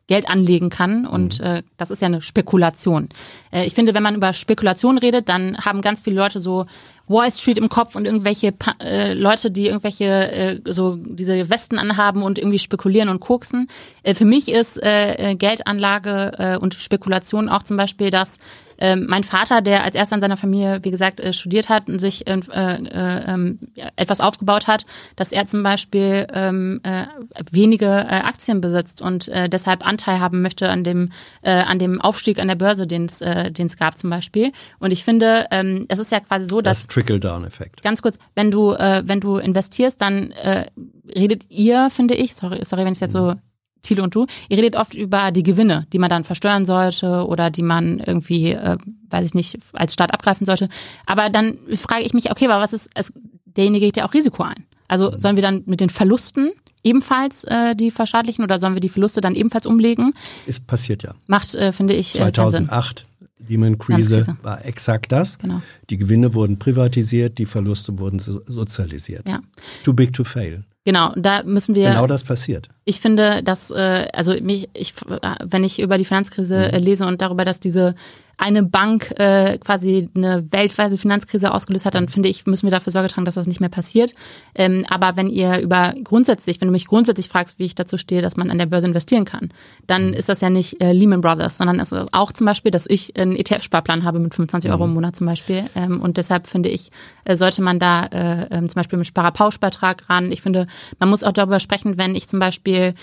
Geld 0.08 0.30
anlegen 0.30 0.70
kann. 0.70 1.06
Und 1.06 1.40
mhm. 1.40 1.46
äh, 1.46 1.64
das 1.78 1.90
ist 1.90 2.02
ja 2.02 2.08
eine 2.08 2.22
Spekulation. 2.22 3.10
Äh, 3.52 3.66
ich 3.66 3.74
finde, 3.74 3.94
wenn 3.94 4.04
man 4.04 4.16
über 4.16 4.34
Spekulation 4.34 4.98
redet, 4.98 5.30
dann 5.30 5.58
haben 5.58 5.82
ganz 5.82 6.02
viele 6.02 6.18
Leute 6.18 6.40
so 6.40 6.66
Wall 7.08 7.32
Street 7.32 7.58
im 7.58 7.70
Kopf 7.70 7.96
und 7.96 8.06
irgendwelche 8.06 8.52
pa 8.52 8.76
äh, 8.80 9.14
Leute, 9.14 9.52
die 9.52 9.68
irgendwelche 9.68 10.32
äh, 10.32 10.62
so 10.66 10.96
diese 10.96 11.50
Westen 11.50 11.78
anhaben 11.78 12.22
und 12.22 12.40
irgendwie 12.40 12.60
spekulieren 12.60 13.10
und 13.10 13.20
koksen. 13.20 13.68
Äh, 14.04 14.16
für 14.16 14.26
mich 14.26 14.50
ist 14.50 14.82
äh, 14.82 15.32
äh 15.32 15.36
Geldanlage 15.36 16.32
äh, 16.38 16.58
und 16.58 16.74
Spekulation 16.74 17.50
auch 17.50 17.64
zum 17.64 17.78
Beispiel 17.78 18.10
das, 18.10 18.40
äh, 18.78 18.96
mein 18.96 19.24
Vater, 19.24 19.62
der 19.62 19.84
als 19.84 19.96
erster 19.96 20.16
in 20.16 20.22
seiner 20.22 20.38
Familie, 20.38 20.80
wie 20.84 20.92
gesagt, 20.92 21.20
äh, 21.20 21.34
studiert 21.34 21.70
hat 21.70 21.88
und 21.88 22.00
sich 22.00 22.28
äh, 22.28 22.40
äh, 22.52 22.76
äh, 22.84 23.56
etwas 23.96 24.20
aufgebaut 24.22 24.68
hat, 24.68 24.86
dass 25.16 25.32
er 25.32 25.46
zum 25.46 25.64
Beispiel 25.64 26.28
ähm, 26.34 26.82
äh, 26.84 27.06
wenige 27.52 27.86
äh, 27.86 28.22
Aktien 28.26 28.62
besitzt 28.62 29.02
und 29.02 29.32
deshalb 29.52 29.86
Anteil 29.86 30.20
haben 30.20 30.42
möchte 30.42 30.70
an 30.70 30.84
dem, 30.84 31.12
an 31.42 31.80
dem 31.80 32.02
Aufstieg 32.02 32.40
an 32.40 32.48
der 32.48 32.56
Börse, 32.56 32.88
den 32.88 33.06
es 33.06 33.78
gab 33.78 33.98
zum 33.98 34.10
Beispiel. 34.10 34.52
Und 34.80 34.92
ich 34.92 35.04
finde, 35.04 35.46
ähm, 35.52 35.86
es 35.90 36.00
ist 36.00 36.12
ja 36.12 36.20
quasi 36.20 36.46
so, 36.46 36.62
dass 36.62 36.88
Trickle-Down-Effekt. 36.96 37.82
Ganz 37.82 38.02
kurz, 38.02 38.18
wenn 38.36 38.52
du, 38.52 38.72
äh, 38.72 39.04
wenn 39.06 39.20
du 39.20 39.36
investierst, 39.36 40.00
dann 40.00 40.32
äh, 40.32 40.66
redet 41.14 41.44
ihr, 41.50 41.90
finde 41.90 42.16
ich, 42.16 42.36
sorry, 42.36 42.64
sorry, 42.64 42.86
wenn 42.86 42.94
ich 42.94 43.02
jetzt 43.02 43.12
so 43.12 43.32
mhm. 43.32 43.42
Thilo 43.82 44.04
und 44.04 44.16
du, 44.16 44.26
ihr 44.48 44.58
redet 44.58 44.78
oft 44.78 44.94
über 44.94 45.32
die 45.32 45.44
Gewinne, 45.44 45.86
die 45.92 46.00
man 46.00 46.10
dann 46.10 46.24
versteuern 46.24 46.66
sollte 46.66 47.28
oder 47.28 47.50
die 47.50 47.64
man 47.64 48.00
irgendwie, 48.00 48.52
äh, 48.52 48.78
weiß 49.10 49.26
ich 49.26 49.34
nicht, 49.34 49.60
als 49.74 49.94
Staat 49.94 50.14
abgreifen 50.14 50.46
sollte. 50.46 50.70
Aber 51.06 51.30
dann 51.30 51.58
frage 51.76 52.04
ich 52.04 52.14
mich, 52.14 52.32
okay, 52.32 52.46
aber 52.46 52.64
was 52.64 52.72
ist, 52.72 52.90
es, 52.96 53.12
derjenige 53.46 53.88
geht 53.88 53.98
ja 53.98 54.08
auch 54.08 54.14
Risiko 54.14 54.44
ein. 54.44 54.66
Also 54.88 55.12
mhm. 55.12 55.20
sollen 55.20 55.36
wir 55.36 55.44
dann 55.44 55.64
mit 55.66 55.82
den 55.82 55.90
Verlusten 55.90 56.52
ebenfalls 56.82 57.44
äh, 57.44 57.76
die 57.76 57.92
verschadlichen 57.92 58.44
oder 58.44 58.58
sollen 58.58 58.76
wir 58.76 58.80
die 58.80 58.90
Verluste 58.90 59.20
dann 59.20 59.36
ebenfalls 59.36 59.66
umlegen? 59.66 60.14
Ist 60.46 60.66
passiert 60.66 61.04
ja. 61.04 61.14
Macht, 61.28 61.56
äh, 61.56 61.74
finde 61.74 61.94
ich, 61.94 62.14
2008 62.14 63.02
äh, 63.02 63.15
Lehman-Krise 63.48 64.38
war 64.44 64.66
exakt 64.66 65.12
das. 65.12 65.38
Genau. 65.38 65.62
Die 65.90 65.98
Gewinne 65.98 66.34
wurden 66.34 66.60
privatisiert, 66.60 67.38
die 67.38 67.46
Verluste 67.46 67.98
wurden 68.00 68.20
so 68.20 68.42
sozialisiert. 68.46 69.28
Ja. 69.28 69.42
Too 69.84 69.94
big 69.94 70.14
to 70.14 70.24
fail. 70.24 70.64
Genau, 70.86 71.14
da 71.16 71.42
müssen 71.44 71.74
wir. 71.74 71.90
Genau 71.90 72.06
das 72.06 72.24
passiert. 72.24 72.70
Ich 72.86 73.00
finde, 73.00 73.42
dass, 73.42 73.72
äh, 73.72 74.08
also 74.14 74.36
mich, 74.42 74.70
ich, 74.74 74.94
wenn 75.44 75.64
ich 75.64 75.82
über 75.82 75.98
die 75.98 76.06
Finanzkrise 76.06 76.72
mhm. 76.72 76.80
lese 76.80 77.08
und 77.08 77.22
darüber, 77.22 77.44
dass 77.44 77.60
diese 77.60 77.96
eine 78.38 78.64
Bank 78.64 79.14
äh, 79.18 79.58
quasi 79.58 80.10
eine 80.16 80.46
weltweite 80.52 80.98
Finanzkrise 80.98 81.54
ausgelöst 81.54 81.86
hat, 81.86 81.96
dann 81.96 82.10
finde 82.10 82.30
ich, 82.30 82.46
müssen 82.46 82.66
wir 82.66 82.72
dafür 82.72 82.92
Sorge 82.92 83.08
tragen, 83.08 83.26
dass 83.26 83.36
das 83.36 83.48
nicht 83.48 83.60
mehr 83.60 83.70
passiert. 83.70 84.14
Ähm, 84.56 84.86
aber 84.90 85.16
wenn 85.16 85.30
ihr 85.30 85.60
über 85.62 85.94
grundsätzlich, 86.04 86.60
wenn 86.62 86.68
du 86.68 86.72
mich 86.72 86.86
grundsätzlich 86.86 87.30
fragst, 87.30 87.60
wie 87.60 87.66
ich 87.66 87.76
dazu 87.76 87.98
stehe, 87.98 88.22
dass 88.22 88.38
man 88.38 88.52
an 88.52 88.58
der 88.58 88.66
Börse 88.66 88.88
investieren 88.88 89.26
kann, 89.26 89.50
dann 89.88 90.08
mhm. 90.08 90.14
ist 90.14 90.30
das 90.30 90.42
ja 90.42 90.50
nicht 90.50 90.82
äh, 90.82 90.92
Lehman 90.92 91.22
Brothers, 91.22 91.58
sondern 91.58 91.80
es 91.80 91.92
ist 91.92 92.14
auch 92.14 92.32
zum 92.32 92.46
Beispiel, 92.46 92.72
dass 92.72 92.86
ich 92.88 93.18
einen 93.18 93.36
ETF-Sparplan 93.36 94.04
habe 94.04 94.20
mit 94.20 94.36
25 94.36 94.72
Euro 94.72 94.84
im 94.84 94.90
mhm. 94.90 94.96
Monat 94.96 95.16
zum 95.16 95.28
Beispiel. 95.28 95.66
Ähm, 95.76 96.02
und 96.02 96.18
deshalb 96.18 96.48
finde 96.48 96.70
ich, 96.70 96.92
äh, 97.24 97.36
sollte 97.36 97.62
man 97.62 97.80
da 97.80 98.06
äh, 98.06 98.48
ähm, 98.52 98.70
zum 98.70 98.80
Beispiel 98.80 98.98
mit 98.98 99.08
Sparerpauschbeitrag 99.08 100.10
ran. 100.10 100.32
Ich 100.32 100.42
finde, 100.42 100.68
man 101.00 101.10
muss 101.10 101.24
auch 101.24 101.34
darüber 101.34 101.60
sprechen, 101.60 101.98
wenn 101.98 102.16
ich 102.16 102.28
zum 102.28 102.40
Beispiel 102.40 102.94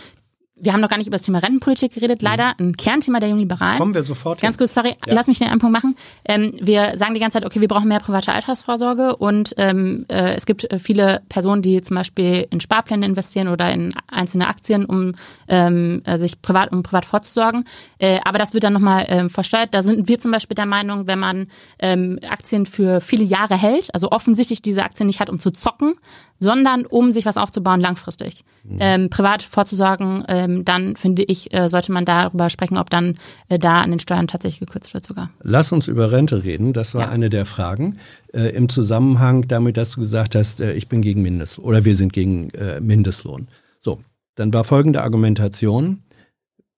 wir 0.57 0.73
haben 0.73 0.81
noch 0.81 0.89
gar 0.89 0.99
nicht 0.99 1.07
über 1.07 1.17
das 1.17 1.23
Thema 1.23 1.39
Rentenpolitik 1.39 1.95
geredet, 1.95 2.23
mhm. 2.23 2.29
leider 2.29 2.55
ein 2.59 2.77
Kernthema 2.77 3.21
der 3.21 3.31
Jungen 3.31 3.41
Liberalen. 3.41 3.79
Kommen 3.79 3.95
wir 3.95 4.03
sofort. 4.03 4.41
Ganz 4.41 4.59
kurz, 4.59 4.75
sorry, 4.75 4.97
ja. 5.07 5.15
lass 5.15 5.27
mich 5.27 5.39
den 5.39 5.49
einen 5.49 5.61
Punkt 5.61 5.73
machen. 5.73 5.97
Ähm, 6.25 6.55
wir 6.61 6.97
sagen 6.97 7.15
die 7.15 7.21
ganze 7.21 7.39
Zeit, 7.39 7.47
okay, 7.47 7.61
wir 7.61 7.69
brauchen 7.69 7.89
mehr 7.89 8.01
private 8.01 8.33
Altersvorsorge 8.33 9.17
und 9.17 9.55
ähm, 9.57 10.05
äh, 10.09 10.35
es 10.35 10.47
gibt 10.47 10.71
äh, 10.71 10.79
viele 10.79 11.23
Personen, 11.29 11.63
die 11.63 11.81
zum 11.83 11.97
Beispiel 11.97 12.47
in 12.51 12.61
Sparpläne 12.61 13.07
investieren 13.07 13.49
oder 13.49 13.73
in 13.73 13.93
einzelne 14.09 14.47
Aktien, 14.47 14.85
um 14.85 15.15
ähm, 15.49 16.03
äh, 16.05 16.19
sich 16.19 16.41
privat 16.43 16.71
um 16.71 16.83
privat 16.83 17.07
vorzusorgen. 17.07 17.65
Äh, 17.99 18.21
aber 18.25 18.39
das 18.39 18.53
wird 18.55 18.65
dann 18.65 18.75
nochmal 18.75 19.07
ähm, 19.09 19.31
versteuert. 19.31 19.75
Da 19.75 19.83
sind 19.83 20.07
wir 20.07 20.19
zum 20.19 20.31
Beispiel 20.31 20.55
der 20.55 20.67
Meinung, 20.67 21.07
wenn 21.07 21.19
man 21.19 21.47
ähm, 21.79 22.19
Aktien 22.29 22.67
für 22.67 23.01
viele 23.01 23.25
Jahre 23.25 23.57
hält, 23.57 23.93
also 23.95 24.11
offensichtlich 24.11 24.63
diese 24.63 24.85
Aktien 24.85 25.07
nicht 25.07 25.21
hat, 25.21 25.31
um 25.31 25.39
zu 25.39 25.51
zocken, 25.51 25.95
sondern 26.43 26.85
um 26.85 27.13
sich 27.13 27.25
was 27.25 27.37
aufzubauen 27.37 27.81
langfristig. 27.81 28.45
Mhm. 28.65 28.79
Ähm, 28.81 29.11
privat 29.11 29.43
vorzusorgen, 29.43 30.25
ähm, 30.29 30.65
dann 30.65 30.97
finde 30.97 31.23
ich, 31.23 31.55
äh, 31.55 31.69
sollte 31.69 31.93
man 31.93 32.05
darüber 32.05 32.51
sprechen, 32.51 32.77
ob 32.77 32.91
dann 32.91 33.15
äh, 33.49 33.59
da 33.59 33.81
an 33.81 33.91
den 33.91 34.01
Steuern 34.01 34.27
tatsächlich 34.27 34.61
gekürzt 34.61 34.93
wird 34.93 35.05
sogar. 35.05 35.31
Lass 35.43 35.73
uns 35.73 35.89
über 35.89 36.13
Rente 36.13 36.45
reden. 36.45 36.73
Das 36.73 36.95
war 36.95 37.03
ja. 37.03 37.09
eine 37.09 37.31
der 37.31 37.47
Fragen 37.47 37.99
äh, 38.33 38.49
im 38.49 38.69
Zusammenhang 38.69 39.47
damit, 39.49 39.77
dass 39.77 39.93
du 39.93 40.01
gesagt 40.01 40.35
hast, 40.35 40.61
äh, 40.61 40.73
ich 40.75 40.89
bin 40.89 41.01
gegen 41.01 41.23
Mindestlohn 41.23 41.65
oder 41.65 41.85
wir 41.85 41.95
sind 41.95 42.13
gegen 42.13 42.51
äh, 42.51 42.81
Mindestlohn. 42.81 43.49
So, 43.79 44.01
dann 44.35 44.53
war 44.53 44.65
folgende 44.65 45.03
Argumentation. 45.03 46.03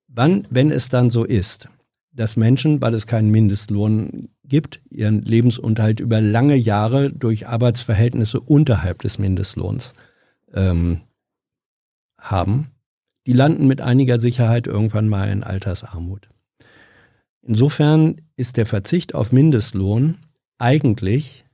Wann, 0.08 0.46
wenn 0.50 0.70
es 0.70 0.90
dann 0.90 1.10
so 1.10 1.24
ist, 1.24 1.68
dass 2.14 2.36
Menschen, 2.36 2.80
weil 2.80 2.94
es 2.94 3.06
keinen 3.06 3.30
Mindestlohn 3.30 4.28
gibt, 4.44 4.80
ihren 4.88 5.22
Lebensunterhalt 5.22 6.00
über 6.00 6.20
lange 6.20 6.54
Jahre 6.54 7.10
durch 7.10 7.48
Arbeitsverhältnisse 7.48 8.40
unterhalb 8.40 9.02
des 9.02 9.18
Mindestlohns 9.18 9.94
ähm, 10.52 11.00
haben, 12.18 12.68
die 13.26 13.32
landen 13.32 13.66
mit 13.66 13.80
einiger 13.80 14.20
Sicherheit 14.20 14.66
irgendwann 14.66 15.08
mal 15.08 15.30
in 15.30 15.42
Altersarmut. 15.42 16.28
Insofern 17.42 18.20
ist 18.36 18.56
der 18.56 18.66
Verzicht 18.66 19.14
auf 19.14 19.32
Mindestlohn 19.32 20.18
eigentlich 20.58 21.44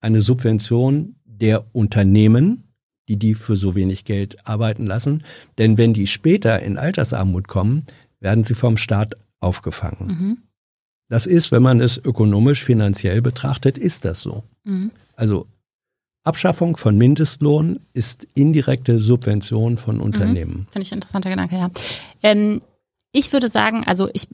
eine 0.00 0.20
Subvention 0.20 1.16
der 1.24 1.64
Unternehmen, 1.74 2.64
die 3.08 3.18
die 3.18 3.34
für 3.34 3.56
so 3.56 3.74
wenig 3.74 4.04
Geld 4.04 4.46
arbeiten 4.46 4.86
lassen. 4.86 5.24
Denn 5.58 5.76
wenn 5.76 5.92
die 5.92 6.06
später 6.06 6.60
in 6.60 6.78
Altersarmut 6.78 7.48
kommen, 7.48 7.84
werden 8.20 8.44
sie 8.44 8.54
vom 8.54 8.76
Staat 8.76 9.14
aufgefangen. 9.40 10.06
Mhm. 10.06 10.38
Das 11.08 11.26
ist, 11.26 11.52
wenn 11.52 11.62
man 11.62 11.80
es 11.80 11.98
ökonomisch, 11.98 12.64
finanziell 12.64 13.20
betrachtet, 13.22 13.78
ist 13.78 14.04
das 14.04 14.20
so. 14.20 14.44
Mhm. 14.64 14.90
Also 15.16 15.46
Abschaffung 16.24 16.76
von 16.76 16.96
Mindestlohn 16.96 17.80
ist 17.92 18.26
indirekte 18.34 18.98
Subvention 18.98 19.76
von 19.76 20.00
Unternehmen. 20.00 20.52
Mhm. 20.52 20.66
Finde 20.70 20.82
ich 20.82 20.92
ein 20.92 20.98
interessanter 20.98 21.30
Gedanke, 21.30 21.56
ja. 21.56 21.70
Ähm, 22.22 22.62
ich 23.16 23.32
würde 23.32 23.48
sagen, 23.48 23.84
also 23.86 24.08
ich, 24.12 24.26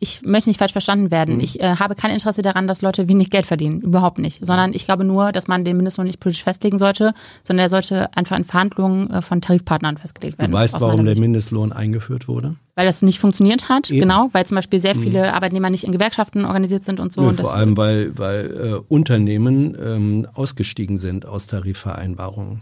ich 0.00 0.20
möchte 0.22 0.50
nicht 0.50 0.58
falsch 0.58 0.72
verstanden 0.72 1.10
werden. 1.10 1.36
Mhm. 1.36 1.40
Ich 1.40 1.60
äh, 1.60 1.76
habe 1.76 1.94
kein 1.94 2.10
Interesse 2.10 2.42
daran, 2.42 2.68
dass 2.68 2.82
Leute 2.82 3.08
wenig 3.08 3.30
Geld 3.30 3.46
verdienen. 3.46 3.80
Überhaupt 3.80 4.18
nicht. 4.18 4.44
Sondern 4.44 4.74
ich 4.74 4.84
glaube 4.84 5.02
nur, 5.02 5.32
dass 5.32 5.48
man 5.48 5.64
den 5.64 5.78
Mindestlohn 5.78 6.06
nicht 6.06 6.20
politisch 6.20 6.44
festlegen 6.44 6.76
sollte, 6.76 7.14
sondern 7.42 7.64
er 7.64 7.68
sollte 7.70 8.14
einfach 8.14 8.36
in 8.36 8.44
Verhandlungen 8.44 9.08
äh, 9.08 9.22
von 9.22 9.40
Tarifpartnern 9.40 9.96
festgelegt 9.96 10.38
werden. 10.38 10.50
Du 10.50 10.58
weißt, 10.58 10.78
warum 10.78 11.04
der 11.04 11.18
Mindestlohn 11.18 11.72
eingeführt 11.72 12.28
wurde? 12.28 12.56
Weil 12.74 12.84
das 12.84 13.00
nicht 13.00 13.18
funktioniert 13.18 13.70
hat, 13.70 13.90
Eben. 13.90 14.00
genau, 14.00 14.28
weil 14.32 14.44
zum 14.44 14.56
Beispiel 14.56 14.78
sehr 14.78 14.94
mhm. 14.94 15.02
viele 15.02 15.22
mhm. 15.22 15.34
Arbeitnehmer 15.34 15.70
nicht 15.70 15.84
in 15.84 15.92
Gewerkschaften 15.92 16.44
organisiert 16.44 16.84
sind 16.84 17.00
und 17.00 17.10
so. 17.10 17.22
Ja, 17.22 17.28
und 17.28 17.40
vor 17.40 17.54
allem, 17.54 17.78
weil, 17.78 18.16
weil 18.18 18.44
äh, 18.46 18.92
Unternehmen 18.92 19.74
ähm, 19.82 20.28
ausgestiegen 20.34 20.98
sind 20.98 21.24
aus 21.24 21.46
Tarifvereinbarungen. 21.46 22.58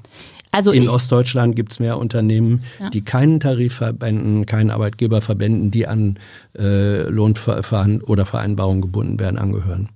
Also 0.57 0.73
in 0.73 0.89
Ostdeutschland 0.89 1.55
gibt 1.55 1.73
es 1.73 1.81
mehr 1.81 1.99
Unternehmen, 1.99 2.63
ja. 2.81 2.89
die 2.89 3.03
keinen 3.03 3.41
Tarifverbänden, 3.41 4.47
keinen 4.47 4.71
Arbeitgeberverbänden, 4.71 5.71
die 5.71 5.87
an 5.87 6.19
äh, 6.59 7.03
Lohnverfahren 7.03 8.01
oder 8.01 8.25
Vereinbarungen 8.25 8.81
gebunden 8.81 9.21
werden, 9.21 9.37
angehören. 9.37 9.91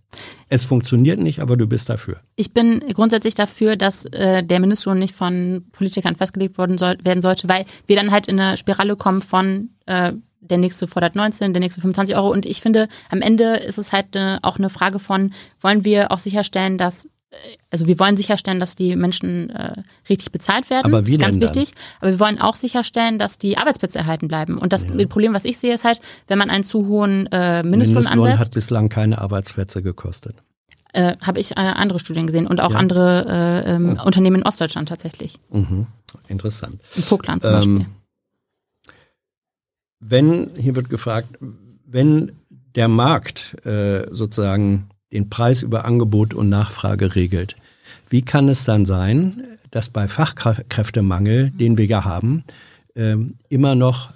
Es 0.50 0.64
funktioniert 0.64 1.18
nicht, 1.18 1.40
aber 1.40 1.56
du 1.56 1.66
bist 1.66 1.88
dafür. 1.88 2.16
Ich 2.36 2.52
bin 2.52 2.80
grundsätzlich 2.92 3.34
dafür, 3.34 3.76
dass 3.76 4.04
äh, 4.04 4.42
der 4.42 4.60
Mindestlohn 4.60 4.98
nicht 4.98 5.14
von 5.14 5.64
Politikern 5.72 6.16
festgelegt 6.16 6.58
worden 6.58 6.76
soll, 6.76 6.98
werden 7.02 7.22
sollte, 7.22 7.48
weil 7.48 7.64
wir 7.86 7.96
dann 7.96 8.10
halt 8.10 8.26
in 8.26 8.38
eine 8.38 8.58
Spirale 8.58 8.96
kommen 8.96 9.22
von 9.22 9.70
äh, 9.86 10.12
der 10.40 10.58
nächste 10.58 10.88
fordert 10.88 11.14
19, 11.14 11.54
der 11.54 11.60
nächste 11.60 11.80
25 11.80 12.16
Euro. 12.16 12.30
Und 12.30 12.44
ich 12.44 12.60
finde, 12.60 12.88
am 13.08 13.22
Ende 13.22 13.56
ist 13.56 13.78
es 13.78 13.94
halt 13.94 14.14
äh, 14.14 14.36
auch 14.42 14.58
eine 14.58 14.68
Frage 14.68 14.98
von, 14.98 15.32
wollen 15.60 15.86
wir 15.86 16.12
auch 16.12 16.18
sicherstellen, 16.18 16.76
dass 16.76 17.08
also 17.70 17.86
wir 17.86 17.98
wollen 17.98 18.16
sicherstellen, 18.16 18.58
dass 18.58 18.74
die 18.74 18.96
Menschen 18.96 19.50
äh, 19.50 19.74
richtig 20.08 20.32
bezahlt 20.32 20.68
werden. 20.70 20.86
Aber 20.92 21.06
wie 21.06 21.10
das 21.10 21.14
ist 21.14 21.20
ganz 21.20 21.38
denn 21.38 21.46
dann? 21.46 21.56
wichtig. 21.56 21.74
Aber 22.00 22.10
wir 22.10 22.20
wollen 22.20 22.40
auch 22.40 22.56
sicherstellen, 22.56 23.18
dass 23.18 23.38
die 23.38 23.56
Arbeitsplätze 23.58 23.98
erhalten 23.98 24.26
bleiben. 24.28 24.58
Und 24.58 24.72
das 24.72 24.84
Ja. 24.84 25.06
Problem, 25.06 25.32
was 25.34 25.44
ich 25.44 25.58
sehe, 25.58 25.74
ist 25.74 25.84
halt, 25.84 26.00
wenn 26.26 26.38
man 26.38 26.50
einen 26.50 26.64
zu 26.64 26.86
hohen 26.88 27.26
äh, 27.32 27.62
Mindestlohn, 27.62 27.70
Mindestlohn 27.70 28.06
ansetzt, 28.18 28.38
hat 28.40 28.50
bislang 28.52 28.88
keine 28.88 29.18
Arbeitsplätze 29.18 29.82
gekostet. 29.82 30.34
äh, 30.92 31.16
habe 31.20 31.38
ich 31.38 31.52
äh, 31.52 31.54
andere 31.60 32.00
Studien 32.00 32.26
gesehen 32.26 32.48
und 32.48 32.60
auch 32.60 32.72
Ja. 32.72 32.78
andere 32.78 33.98
Oh. 34.00 34.06
Unternehmen 34.06 34.40
in 34.40 34.42
Ostdeutschland 34.42 34.88
tatsächlich. 34.88 35.36
Mhm. 35.52 35.86
Interessant. 36.26 36.80
Im 36.96 37.02
Vogtland 37.04 37.42
zum 37.44 37.52
Ähm, 37.52 37.56
Beispiel. 37.78 37.86
Wenn, 40.00 40.50
hier 40.56 40.74
wird 40.76 40.88
gefragt, 40.90 41.28
wenn 41.86 42.32
der 42.74 42.88
Markt 42.88 43.54
äh, 43.66 44.06
sozusagen 44.10 44.88
den 45.12 45.30
Preis 45.30 45.62
über 45.62 45.84
Angebot 45.84 46.34
und 46.34 46.48
Nachfrage 46.48 47.14
regelt, 47.14 47.56
wie 48.08 48.22
kann 48.22 48.48
es 48.48 48.64
dann 48.64 48.84
sein, 48.84 49.44
dass 49.70 49.88
bei 49.88 50.08
Fachkräftemangel, 50.08 51.50
den 51.50 51.78
wir 51.78 51.86
ja 51.86 52.04
haben, 52.04 52.44
ähm, 52.96 53.36
immer 53.48 53.74
noch 53.74 54.12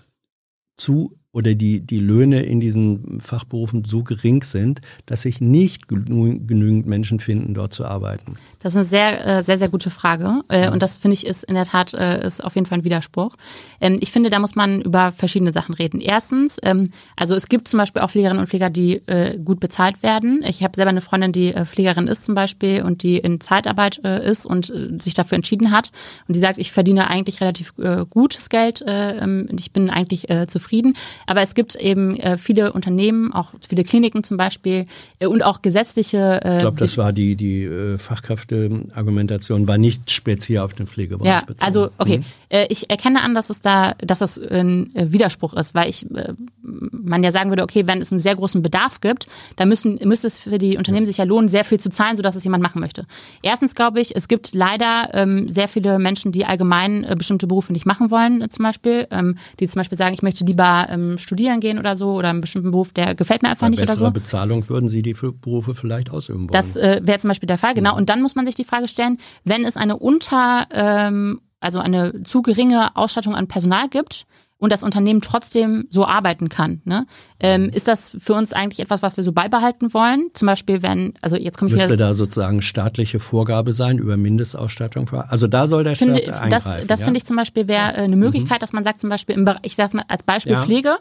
zu 0.76 1.16
oder 1.34 1.54
die, 1.54 1.80
die 1.80 1.98
Löhne 1.98 2.42
in 2.44 2.60
diesen 2.60 3.20
Fachberufen 3.20 3.84
so 3.84 4.04
gering 4.04 4.44
sind, 4.44 4.80
dass 5.06 5.22
sich 5.22 5.40
nicht 5.40 5.88
genü 5.88 6.38
genügend 6.46 6.86
Menschen 6.86 7.18
finden, 7.18 7.54
dort 7.54 7.74
zu 7.74 7.84
arbeiten. 7.84 8.34
Das 8.60 8.72
ist 8.72 8.76
eine 8.76 8.84
sehr, 8.86 9.26
äh, 9.26 9.42
sehr, 9.42 9.58
sehr 9.58 9.68
gute 9.68 9.90
Frage. 9.90 10.42
Äh, 10.48 10.70
Und 10.70 10.80
das 10.82 10.96
finde 10.96 11.14
ich 11.16 11.26
ist 11.26 11.44
in 11.44 11.54
der 11.54 11.64
Tat 11.66 11.92
äh, 11.92 12.24
ist 12.24 12.42
auf 12.42 12.54
jeden 12.54 12.66
Fall 12.66 12.78
ein 12.78 12.84
Widerspruch. 12.84 13.34
Ähm, 13.80 13.96
Ich 14.00 14.12
finde, 14.12 14.30
da 14.30 14.38
muss 14.38 14.54
man 14.54 14.80
über 14.80 15.10
verschiedene 15.12 15.52
Sachen 15.52 15.74
reden. 15.74 16.00
Erstens, 16.00 16.58
ähm, 16.62 16.90
also 17.16 17.34
es 17.34 17.48
gibt 17.48 17.66
zum 17.66 17.78
Beispiel 17.78 18.00
auch 18.02 18.10
Pflegerinnen 18.10 18.40
und 18.40 18.48
Pfleger, 18.48 18.70
die 18.70 19.02
gut 19.44 19.58
bezahlt 19.60 20.02
werden. 20.02 20.44
Ich 20.48 20.62
habe 20.62 20.76
selber 20.76 20.90
eine 20.90 21.00
Freundin, 21.00 21.32
die 21.32 21.52
Pflegerin 21.52 22.06
ist 22.06 22.24
zum 22.24 22.34
Beispiel 22.34 22.82
und 22.82 23.02
die 23.02 23.16
in 23.18 23.40
Zeitarbeit 23.40 23.98
ist 23.98 24.46
und 24.46 24.72
sich 25.02 25.14
dafür 25.14 25.36
entschieden 25.36 25.72
hat. 25.72 25.90
Und 26.28 26.36
die 26.36 26.40
sagt, 26.40 26.58
ich 26.58 26.70
verdiene 26.70 27.10
eigentlich 27.10 27.40
relativ 27.40 27.74
gutes 28.10 28.48
Geld. 28.48 28.82
äh, 28.82 29.18
ähm, 29.18 29.48
Ich 29.58 29.72
bin 29.72 29.90
eigentlich 29.90 30.26
zufrieden. 30.48 30.94
Aber 31.26 31.42
es 31.42 31.54
gibt 31.54 31.74
eben 31.76 32.16
äh, 32.16 32.36
viele 32.38 32.72
Unternehmen, 32.72 33.32
auch 33.32 33.52
viele 33.66 33.84
Kliniken 33.84 34.22
zum 34.24 34.36
Beispiel 34.36 34.86
äh, 35.18 35.26
und 35.26 35.42
auch 35.42 35.62
gesetzliche. 35.62 36.40
äh, 36.44 36.54
Ich 36.56 36.60
glaube, 36.60 36.78
das 36.78 36.96
war 36.98 37.12
die, 37.12 37.36
die 37.36 37.64
äh, 37.64 37.98
Fachkräfteargumentation, 37.98 39.66
war 39.68 39.78
nicht 39.78 40.10
speziell 40.10 40.58
auf 40.60 40.74
den 40.74 40.86
Pflegebereich 40.86 41.26
Ja, 41.30 41.40
bezogen. 41.40 41.62
also 41.64 41.90
okay, 41.98 42.18
Mhm. 42.18 42.24
äh, 42.50 42.66
ich 42.68 42.90
erkenne 42.90 43.22
an, 43.22 43.34
dass 43.34 43.50
es 43.50 43.60
da, 43.60 43.94
dass 43.98 44.18
das 44.20 44.38
ein 44.38 44.94
äh, 44.94 45.12
Widerspruch 45.12 45.54
ist, 45.54 45.74
weil 45.74 45.88
ich 45.90 46.04
äh, 46.14 46.34
man 46.64 47.22
ja 47.22 47.30
sagen 47.30 47.50
würde, 47.50 47.62
okay, 47.62 47.86
wenn 47.86 48.00
es 48.00 48.10
einen 48.10 48.18
sehr 48.18 48.34
großen 48.34 48.62
Bedarf 48.62 49.00
gibt, 49.00 49.26
dann 49.56 49.68
müssen 49.68 49.98
müsste 50.04 50.26
es 50.26 50.38
für 50.38 50.58
die 50.58 50.76
Unternehmen 50.78 51.06
sich 51.06 51.18
ja 51.18 51.24
lohnen, 51.24 51.48
sehr 51.48 51.64
viel 51.64 51.78
zu 51.78 51.90
zahlen, 51.90 52.16
sodass 52.16 52.34
es 52.34 52.44
jemand 52.44 52.62
machen 52.62 52.80
möchte. 52.80 53.04
Erstens 53.42 53.74
glaube 53.74 54.00
ich, 54.00 54.16
es 54.16 54.28
gibt 54.28 54.54
leider 54.54 55.10
ähm, 55.12 55.48
sehr 55.48 55.68
viele 55.68 55.98
Menschen, 55.98 56.32
die 56.32 56.46
allgemein 56.46 57.04
äh, 57.04 57.14
bestimmte 57.16 57.46
Berufe 57.46 57.72
nicht 57.72 57.86
machen 57.86 58.10
wollen, 58.10 58.40
äh, 58.40 58.48
zum 58.48 58.64
Beispiel, 58.64 59.06
ähm, 59.10 59.36
die 59.60 59.68
zum 59.68 59.80
Beispiel 59.80 59.98
sagen, 59.98 60.14
ich 60.14 60.22
möchte 60.22 60.44
lieber 60.44 60.86
ähm, 60.88 61.18
studieren 61.18 61.60
gehen 61.60 61.78
oder 61.78 61.96
so 61.96 62.12
oder 62.14 62.30
einen 62.30 62.40
bestimmten 62.40 62.70
Beruf, 62.70 62.92
der 62.92 63.14
gefällt 63.14 63.42
mir 63.42 63.50
einfach 63.50 63.66
Bei 63.66 63.70
nicht 63.70 63.82
oder 63.82 63.96
so. 63.96 64.10
Bezahlung 64.10 64.68
würden 64.68 64.88
Sie 64.88 65.02
die 65.02 65.14
Berufe 65.14 65.74
vielleicht 65.74 66.10
ausüben 66.10 66.40
wollen. 66.48 66.52
Das 66.52 66.76
äh, 66.76 67.00
wäre 67.04 67.18
zum 67.18 67.28
Beispiel 67.28 67.46
der 67.46 67.58
Fall, 67.58 67.72
Mhm. 67.72 67.76
genau. 67.76 67.96
Und 67.96 68.08
dann 68.08 68.22
muss 68.22 68.34
man 68.34 68.46
sich 68.46 68.54
die 68.54 68.64
Frage 68.64 68.88
stellen, 68.88 69.18
wenn 69.44 69.64
es 69.64 69.76
eine 69.76 69.96
unter, 69.96 70.66
ähm, 70.72 71.40
also 71.60 71.78
eine 71.80 72.22
zu 72.22 72.42
geringe 72.42 72.94
Ausstattung 72.96 73.34
an 73.34 73.48
Personal 73.48 73.88
gibt 73.88 74.26
und 74.58 74.72
das 74.72 74.82
Unternehmen 74.82 75.20
trotzdem 75.20 75.86
so 75.90 76.06
arbeiten 76.06 76.48
kann, 76.48 76.80
ne, 76.84 77.06
ähm, 77.40 77.68
ist 77.70 77.86
das 77.88 78.16
für 78.18 78.34
uns 78.34 78.52
eigentlich 78.52 78.80
etwas, 78.80 79.02
was 79.02 79.16
wir 79.16 79.24
so 79.24 79.32
beibehalten 79.32 79.92
wollen? 79.92 80.30
Zum 80.32 80.46
Beispiel, 80.46 80.80
wenn, 80.80 81.12
also 81.20 81.36
jetzt 81.36 81.58
komme 81.58 81.68
ich 81.70 81.76
Müsste 81.76 81.96
da 81.96 82.14
sozusagen 82.14 82.62
staatliche 82.62 83.20
Vorgabe 83.20 83.72
sein 83.72 83.98
über 83.98 84.16
Mindestausstattung? 84.16 85.10
Also 85.28 85.48
da 85.48 85.66
soll 85.66 85.84
der 85.84 85.96
Finde, 85.96 86.22
Staat 86.22 86.52
das 86.52 86.64
das 86.86 87.00
ja? 87.00 87.04
finde 87.04 87.18
ich 87.18 87.24
zum 87.26 87.36
Beispiel 87.36 87.68
wäre 87.68 87.94
äh, 87.94 88.02
eine 88.02 88.16
Möglichkeit, 88.16 88.62
dass 88.62 88.72
man 88.72 88.84
sagt 88.84 89.00
zum 89.00 89.10
Beispiel, 89.10 89.34
im, 89.34 89.44
Bereich- 89.44 89.60
ich 89.64 89.76
sage 89.76 89.96
mal 89.96 90.04
als 90.08 90.22
Beispiel 90.22 90.52
Ja. 90.52 90.62
Pflege, 90.62 90.96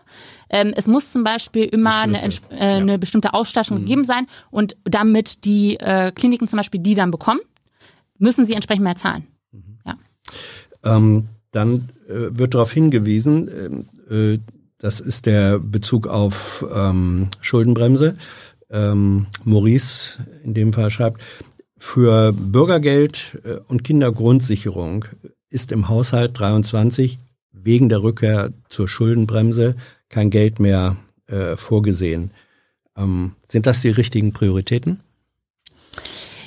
ähm, 0.49 0.73
es 0.75 0.87
muss 0.87 1.11
zum 1.11 1.23
Beispiel 1.23 1.65
immer 1.65 1.95
eine, 2.01 2.17
äh, 2.49 2.57
eine 2.57 2.97
bestimmte 2.99 3.33
Ausstattung 3.33 3.77
Mhm. 3.77 3.81
gegeben 3.81 4.03
sein 4.03 4.25
und 4.51 4.75
damit 4.83 5.45
die 5.45 5.79
äh, 5.79 6.11
Kliniken 6.11 6.47
zum 6.47 6.57
Beispiel 6.57 6.81
die 6.81 6.95
dann 6.95 7.11
bekommen, 7.11 7.39
müssen 8.17 8.45
sie 8.45 8.53
entsprechend 8.53 8.83
mehr 8.83 8.95
zahlen. 8.95 9.27
Ja. 9.85 9.95
Ähm, 10.83 11.27
dann 11.53 11.87
äh, 12.09 12.37
wird 12.37 12.53
darauf 12.55 12.73
hingewiesen, 12.73 13.49
ähm, 14.09 14.35
äh, 14.35 14.39
das 14.79 14.99
ist 14.99 15.27
der 15.27 15.59
Bezug 15.59 16.07
auf 16.07 16.65
ähm, 16.75 17.29
Schuldenbremse. 17.39 18.17
Ähm, 18.69 19.27
Maurice 19.45 20.17
in 20.43 20.53
dem 20.53 20.73
Fall 20.73 20.89
schreibt, 20.89 21.21
für 21.77 22.33
Bürgergeld 22.33 23.39
äh, 23.45 23.59
und 23.67 23.83
Kindergrundsicherung 23.83 25.05
ist 25.49 25.71
im 25.71 25.87
Haushalt 25.87 26.37
23 26.37 27.17
wegen 27.51 27.87
der 27.87 28.03
Rückkehr 28.03 28.51
zur 28.67 28.89
Schuldenbremse 28.89 29.75
kein 30.09 30.29
Geld 30.29 30.59
mehr 30.59 30.97
äh, 31.27 31.55
vorgesehen. 31.55 32.31
Ähm, 32.97 33.35
sind 33.47 33.67
das 33.67 33.81
die 33.81 33.89
richtigen 33.89 34.33
Prioritäten? 34.33 34.99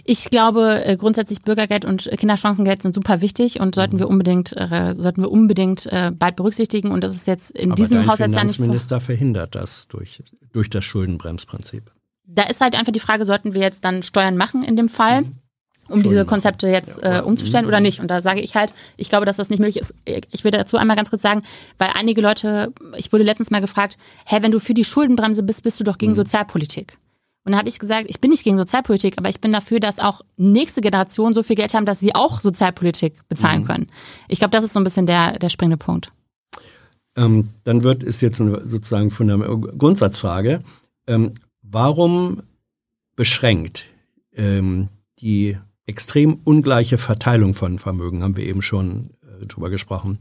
Ich 0.08 0.30
glaube 0.30 0.84
äh, 0.84 0.96
grundsätzlich 0.96 1.42
Bürgergeld 1.42 1.84
und 1.84 2.08
Kinderchancengeld 2.16 2.80
sind 2.80 2.94
super 2.94 3.20
wichtig 3.20 3.58
und 3.58 3.74
sollten 3.74 3.98
wir 3.98 4.08
unbedingt 4.08 4.52
äh, 4.56 4.94
sollten 4.94 5.20
wir 5.22 5.30
unbedingt 5.32 5.86
äh, 5.86 6.12
bald 6.14 6.36
berücksichtigen 6.36 6.92
und 6.92 7.02
das 7.02 7.14
ist 7.16 7.26
jetzt 7.26 7.50
in 7.50 7.72
Aber 7.72 7.74
diesem 7.74 7.96
dein 7.98 8.06
Haushaltsjahr 8.06 8.44
nicht 8.44 8.56
vor. 8.56 8.64
Finanzminister 8.66 9.00
verhindert 9.00 9.54
das 9.56 9.88
durch, 9.88 10.22
durch 10.52 10.70
das 10.70 10.84
Schuldenbremsprinzip. 10.84 11.90
Da 12.24 12.44
ist 12.44 12.60
halt 12.60 12.76
einfach 12.76 12.92
die 12.92 13.00
Frage, 13.00 13.24
sollten 13.24 13.52
wir 13.54 13.60
jetzt 13.60 13.84
dann 13.84 14.02
Steuern 14.04 14.36
machen 14.36 14.62
in 14.62 14.76
dem 14.76 14.88
Fall? 14.88 15.24
Um 15.88 16.02
diese 16.02 16.24
Konzepte 16.24 16.66
jetzt 16.66 17.00
äh, 17.00 17.22
umzustellen 17.24 17.64
oder 17.64 17.78
nicht? 17.78 18.00
Und 18.00 18.08
da 18.08 18.20
sage 18.20 18.40
ich 18.40 18.56
halt, 18.56 18.74
ich 18.96 19.08
glaube, 19.08 19.24
dass 19.24 19.36
das 19.36 19.50
nicht 19.50 19.60
möglich 19.60 19.76
ist. 19.76 19.94
Ich 20.32 20.42
will 20.42 20.50
dazu 20.50 20.76
einmal 20.78 20.96
ganz 20.96 21.10
kurz 21.10 21.22
sagen, 21.22 21.42
weil 21.78 21.90
einige 21.94 22.20
Leute, 22.20 22.72
ich 22.96 23.12
wurde 23.12 23.22
letztens 23.22 23.52
mal 23.52 23.60
gefragt, 23.60 23.96
hä, 24.26 24.38
wenn 24.40 24.50
du 24.50 24.58
für 24.58 24.74
die 24.74 24.82
Schuldenbremse 24.84 25.44
bist, 25.44 25.62
bist 25.62 25.78
du 25.78 25.84
doch 25.84 25.94
Mhm. 25.94 25.98
gegen 25.98 26.14
Sozialpolitik. 26.16 26.98
Und 27.46 27.52
da 27.52 27.58
habe 27.58 27.68
ich 27.68 27.78
gesagt, 27.78 28.06
ich 28.08 28.20
bin 28.20 28.30
nicht 28.30 28.42
gegen 28.42 28.58
Sozialpolitik, 28.58 29.18
aber 29.18 29.28
ich 29.28 29.40
bin 29.40 29.52
dafür, 29.52 29.78
dass 29.78 30.00
auch 30.00 30.20
nächste 30.36 30.80
Generationen 30.80 31.32
so 31.32 31.44
viel 31.44 31.54
Geld 31.54 31.74
haben, 31.74 31.86
dass 31.86 32.00
sie 32.00 32.12
auch 32.12 32.40
Sozialpolitik 32.40 33.26
bezahlen 33.28 33.62
Mhm. 33.62 33.66
können. 33.66 33.86
Ich 34.26 34.40
glaube, 34.40 34.50
das 34.50 34.64
ist 34.64 34.72
so 34.72 34.80
ein 34.80 34.84
bisschen 34.84 35.06
der, 35.06 35.38
der 35.38 35.48
springende 35.48 35.76
Punkt. 35.76 36.10
Ähm, 37.16 37.50
dann 37.62 37.84
wird 37.84 38.02
es 38.02 38.20
jetzt 38.20 38.40
eine, 38.40 38.66
sozusagen 38.66 39.12
von 39.12 39.28
der 39.28 39.38
Grundsatzfrage, 39.38 40.64
ähm, 41.06 41.34
warum 41.62 42.42
beschränkt 43.14 43.86
ähm, 44.34 44.88
die 45.20 45.56
extrem 45.86 46.40
ungleiche 46.42 46.98
Verteilung 46.98 47.54
von 47.54 47.78
Vermögen, 47.78 48.24
haben 48.24 48.36
wir 48.36 48.44
eben 48.44 48.60
schon 48.60 49.10
äh, 49.22 49.46
drüber 49.46 49.70
gesprochen, 49.70 50.18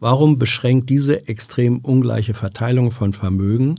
warum 0.00 0.36
beschränkt 0.36 0.90
diese 0.90 1.28
extrem 1.28 1.78
ungleiche 1.78 2.34
Verteilung 2.34 2.90
von 2.90 3.12
Vermögen 3.12 3.76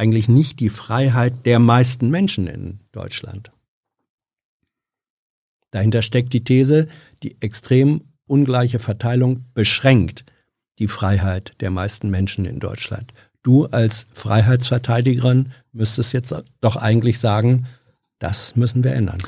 eigentlich 0.00 0.28
nicht 0.28 0.60
die 0.60 0.70
Freiheit 0.70 1.44
der 1.44 1.58
meisten 1.58 2.08
Menschen 2.08 2.46
in 2.46 2.80
Deutschland? 2.90 3.52
Dahinter 5.70 6.02
steckt 6.02 6.32
die 6.32 6.42
These, 6.42 6.88
die 7.22 7.36
extrem 7.40 8.02
ungleiche 8.26 8.78
Verteilung 8.78 9.44
beschränkt 9.54 10.24
die 10.78 10.88
Freiheit 10.88 11.52
der 11.60 11.70
meisten 11.70 12.08
Menschen 12.10 12.46
in 12.46 12.60
Deutschland. 12.60 13.12
Du 13.42 13.66
als 13.66 14.06
Freiheitsverteidigerin 14.12 15.52
müsstest 15.72 16.12
jetzt 16.12 16.34
doch 16.60 16.76
eigentlich 16.76 17.18
sagen, 17.18 17.66
das 18.18 18.56
müssen 18.56 18.82
wir 18.82 18.92
ändern. 18.92 19.18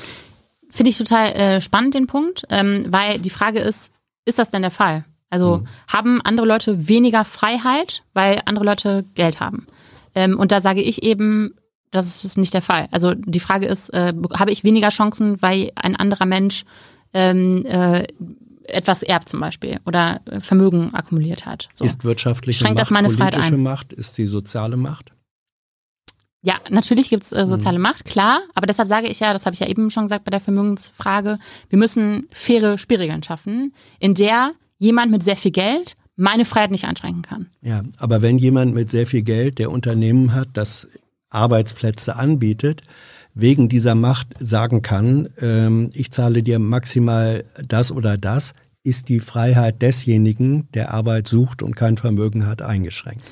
Finde 0.69 0.89
ich 0.89 0.97
total 0.97 1.31
äh, 1.33 1.61
spannend, 1.61 1.93
den 1.93 2.07
Punkt, 2.07 2.43
ähm, 2.49 2.85
weil 2.89 3.19
die 3.19 3.29
Frage 3.29 3.59
ist, 3.59 3.91
ist 4.25 4.39
das 4.39 4.49
denn 4.49 4.63
der 4.63 4.71
Fall? 4.71 5.05
Also 5.29 5.57
Mhm. 5.57 5.67
haben 5.87 6.21
andere 6.21 6.47
Leute 6.47 6.87
weniger 6.87 7.25
Freiheit, 7.25 8.01
weil 8.13 8.41
andere 8.45 8.65
Leute 8.65 9.05
Geld 9.13 9.39
haben? 9.39 9.67
Ähm, 10.15 10.37
und 10.39 10.51
da 10.51 10.61
sage 10.61 10.81
ich 10.81 11.03
eben, 11.03 11.55
das 11.91 12.23
ist 12.25 12.37
nicht 12.37 12.53
der 12.53 12.61
Fall. 12.61 12.87
Also 12.91 13.13
die 13.13 13.39
Frage 13.39 13.67
ist, 13.67 13.89
äh, 13.93 14.13
habe 14.37 14.51
ich 14.51 14.63
weniger 14.63 14.89
Chancen, 14.89 15.41
weil 15.41 15.71
ein 15.75 15.95
anderer 15.95 16.25
Mensch 16.25 16.63
ähm, 17.13 17.65
äh, 17.65 18.05
etwas 18.65 19.03
erbt 19.03 19.29
zum 19.29 19.39
Beispiel 19.39 19.79
oder 19.85 20.21
Vermögen 20.39 20.93
akkumuliert 20.93 21.45
hat. 21.45 21.69
So. 21.73 21.85
Ist 21.85 22.03
wirtschaftliche 22.05 22.59
Schränkt 22.59 22.79
das 22.79 22.89
Macht, 22.91 23.03
meine 23.03 23.13
Freiheit 23.13 23.33
politische 23.33 23.55
ein? 23.55 23.61
Macht, 23.61 23.93
ist 23.93 24.17
die 24.17 24.25
soziale 24.25 24.77
Macht? 24.77 25.11
Ja, 26.41 26.55
natürlich 26.69 27.09
gibt's 27.09 27.31
äh, 27.31 27.45
Mhm. 27.45 27.49
soziale 27.49 27.79
Macht, 27.79 28.05
klar. 28.05 28.41
Aber 28.53 28.67
deshalb 28.67 28.87
sage 28.89 29.07
ich 29.07 29.19
ja, 29.19 29.31
das 29.33 29.45
habe 29.45 29.53
ich 29.53 29.59
ja 29.59 29.67
eben 29.67 29.89
schon 29.89 30.05
gesagt 30.05 30.25
bei 30.25 30.31
der 30.31 30.41
Vermögensfrage, 30.41 31.39
wir 31.69 31.79
müssen 31.79 32.27
faire 32.31 32.77
Spielregeln 32.77 33.23
schaffen, 33.23 33.73
in 33.99 34.13
der 34.13 34.51
jemand 34.77 35.11
mit 35.11 35.23
sehr 35.23 35.37
viel 35.37 35.51
Geld 35.51 35.95
meine 36.15 36.45
Freiheit 36.45 36.71
nicht 36.71 36.85
einschränken 36.85 37.21
kann. 37.23 37.47
Ja, 37.61 37.83
aber 37.97 38.21
wenn 38.21 38.37
jemand 38.37 38.73
mit 38.73 38.89
sehr 38.89 39.07
viel 39.07 39.23
Geld, 39.23 39.59
der 39.59 39.71
Unternehmen 39.71 40.33
hat, 40.33 40.49
das 40.53 40.87
Arbeitsplätze 41.29 42.15
anbietet, 42.15 42.83
wegen 43.33 43.67
dieser 43.67 43.95
Macht 43.95 44.27
sagen 44.39 44.81
kann, 44.81 45.29
ähm, 45.39 45.89
ich 45.93 46.11
zahle 46.11 46.43
dir 46.43 46.59
maximal 46.59 47.43
das 47.67 47.91
oder 47.91 48.17
das, 48.17 48.53
ist 48.83 49.09
die 49.09 49.21
Freiheit 49.21 49.81
desjenigen, 49.81 50.67
der 50.73 50.93
Arbeit 50.93 51.27
sucht 51.27 51.63
und 51.63 51.75
kein 51.75 51.97
Vermögen 51.97 52.45
hat, 52.45 52.61
eingeschränkt. 52.61 53.23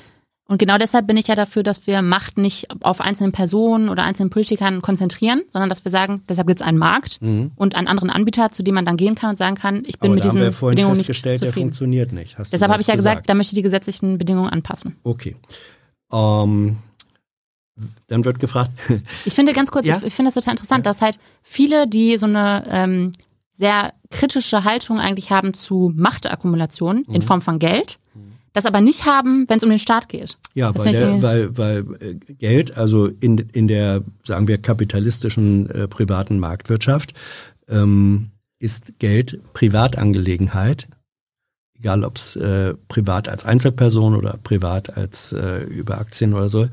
Und 0.52 0.58
genau 0.58 0.76
deshalb 0.76 1.06
bin 1.06 1.16
ich 1.16 1.28
ja 1.28 1.34
dafür, 1.34 1.62
dass 1.62 1.86
wir 1.86 2.02
Macht 2.02 2.36
nicht 2.36 2.66
auf 2.82 3.00
einzelnen 3.00 3.32
Personen 3.32 3.88
oder 3.88 4.02
einzelnen 4.04 4.28
Politikern 4.28 4.82
konzentrieren, 4.82 5.40
sondern 5.50 5.70
dass 5.70 5.82
wir 5.82 5.90
sagen, 5.90 6.22
deshalb 6.28 6.46
gibt 6.46 6.60
es 6.60 6.66
einen 6.66 6.76
Markt 6.76 7.22
mhm. 7.22 7.52
und 7.56 7.74
einen 7.74 7.88
anderen 7.88 8.10
Anbieter, 8.10 8.50
zu 8.50 8.62
dem 8.62 8.74
man 8.74 8.84
dann 8.84 8.98
gehen 8.98 9.14
kann 9.14 9.30
und 9.30 9.38
sagen 9.38 9.56
kann, 9.56 9.82
ich 9.86 9.98
bin 9.98 10.10
Aber 10.10 10.16
mit 10.16 10.24
diesen 10.24 10.40
haben 10.40 10.48
wir 10.48 10.52
vorhin 10.52 10.74
Bedingungen 10.76 10.96
festgestellt, 10.96 11.40
nicht 11.40 11.48
zufrieden. 11.48 11.54
der 11.54 11.72
funktioniert 11.72 12.12
nicht. 12.12 12.36
Hast 12.36 12.52
deshalb 12.52 12.70
habe 12.70 12.82
ich 12.82 12.86
ja 12.88 12.92
selbst 12.96 13.04
gesagt, 13.08 13.30
da 13.30 13.34
möchte 13.34 13.52
ich 13.54 13.56
die 13.56 13.62
gesetzlichen 13.62 14.18
Bedingungen 14.18 14.50
anpassen. 14.50 14.96
Okay. 15.04 15.36
Ähm, 16.12 16.76
dann 18.08 18.24
wird 18.26 18.38
gefragt. 18.38 18.72
Ich 19.24 19.32
finde 19.34 19.54
ganz 19.54 19.70
kurz, 19.70 19.86
Ja? 19.86 19.96
ich, 19.96 20.02
ich 20.02 20.12
finde 20.14 20.28
das 20.28 20.34
total 20.34 20.52
interessant, 20.52 20.84
dass 20.84 21.00
halt 21.00 21.18
viele, 21.42 21.88
die 21.88 22.18
so 22.18 22.26
eine 22.26 22.64
ähm, 22.68 23.12
sehr 23.56 23.94
kritische 24.10 24.64
Haltung 24.64 25.00
eigentlich 25.00 25.30
haben 25.30 25.54
zu 25.54 25.92
Machtakkumulation 25.96 27.04
Mhm. 27.06 27.14
in 27.14 27.22
Form 27.22 27.40
von 27.40 27.58
Geld, 27.58 27.98
das 28.52 28.66
aber 28.66 28.80
nicht 28.80 29.06
haben, 29.06 29.48
wenn 29.48 29.58
es 29.58 29.64
um 29.64 29.70
den 29.70 29.78
Staat 29.78 30.08
geht. 30.08 30.38
Ja, 30.54 30.74
weil, 30.74 30.92
der, 30.92 31.22
weil, 31.22 31.56
weil 31.56 31.84
äh, 32.00 32.14
Geld, 32.34 32.76
also 32.76 33.06
in, 33.06 33.38
in 33.38 33.68
der, 33.68 34.02
sagen 34.24 34.48
wir, 34.48 34.58
kapitalistischen 34.58 35.70
äh, 35.70 35.88
privaten 35.88 36.38
Marktwirtschaft, 36.38 37.14
ähm, 37.68 38.30
ist 38.58 38.98
Geld 38.98 39.40
Privatangelegenheit, 39.54 40.88
egal 41.78 42.04
ob 42.04 42.16
es 42.16 42.36
äh, 42.36 42.74
privat 42.88 43.28
als 43.28 43.44
Einzelperson 43.44 44.14
oder 44.14 44.38
privat 44.42 44.96
als 44.96 45.32
äh, 45.32 45.64
über 45.64 45.98
Aktien 45.98 46.34
oder 46.34 46.48
so, 46.48 46.68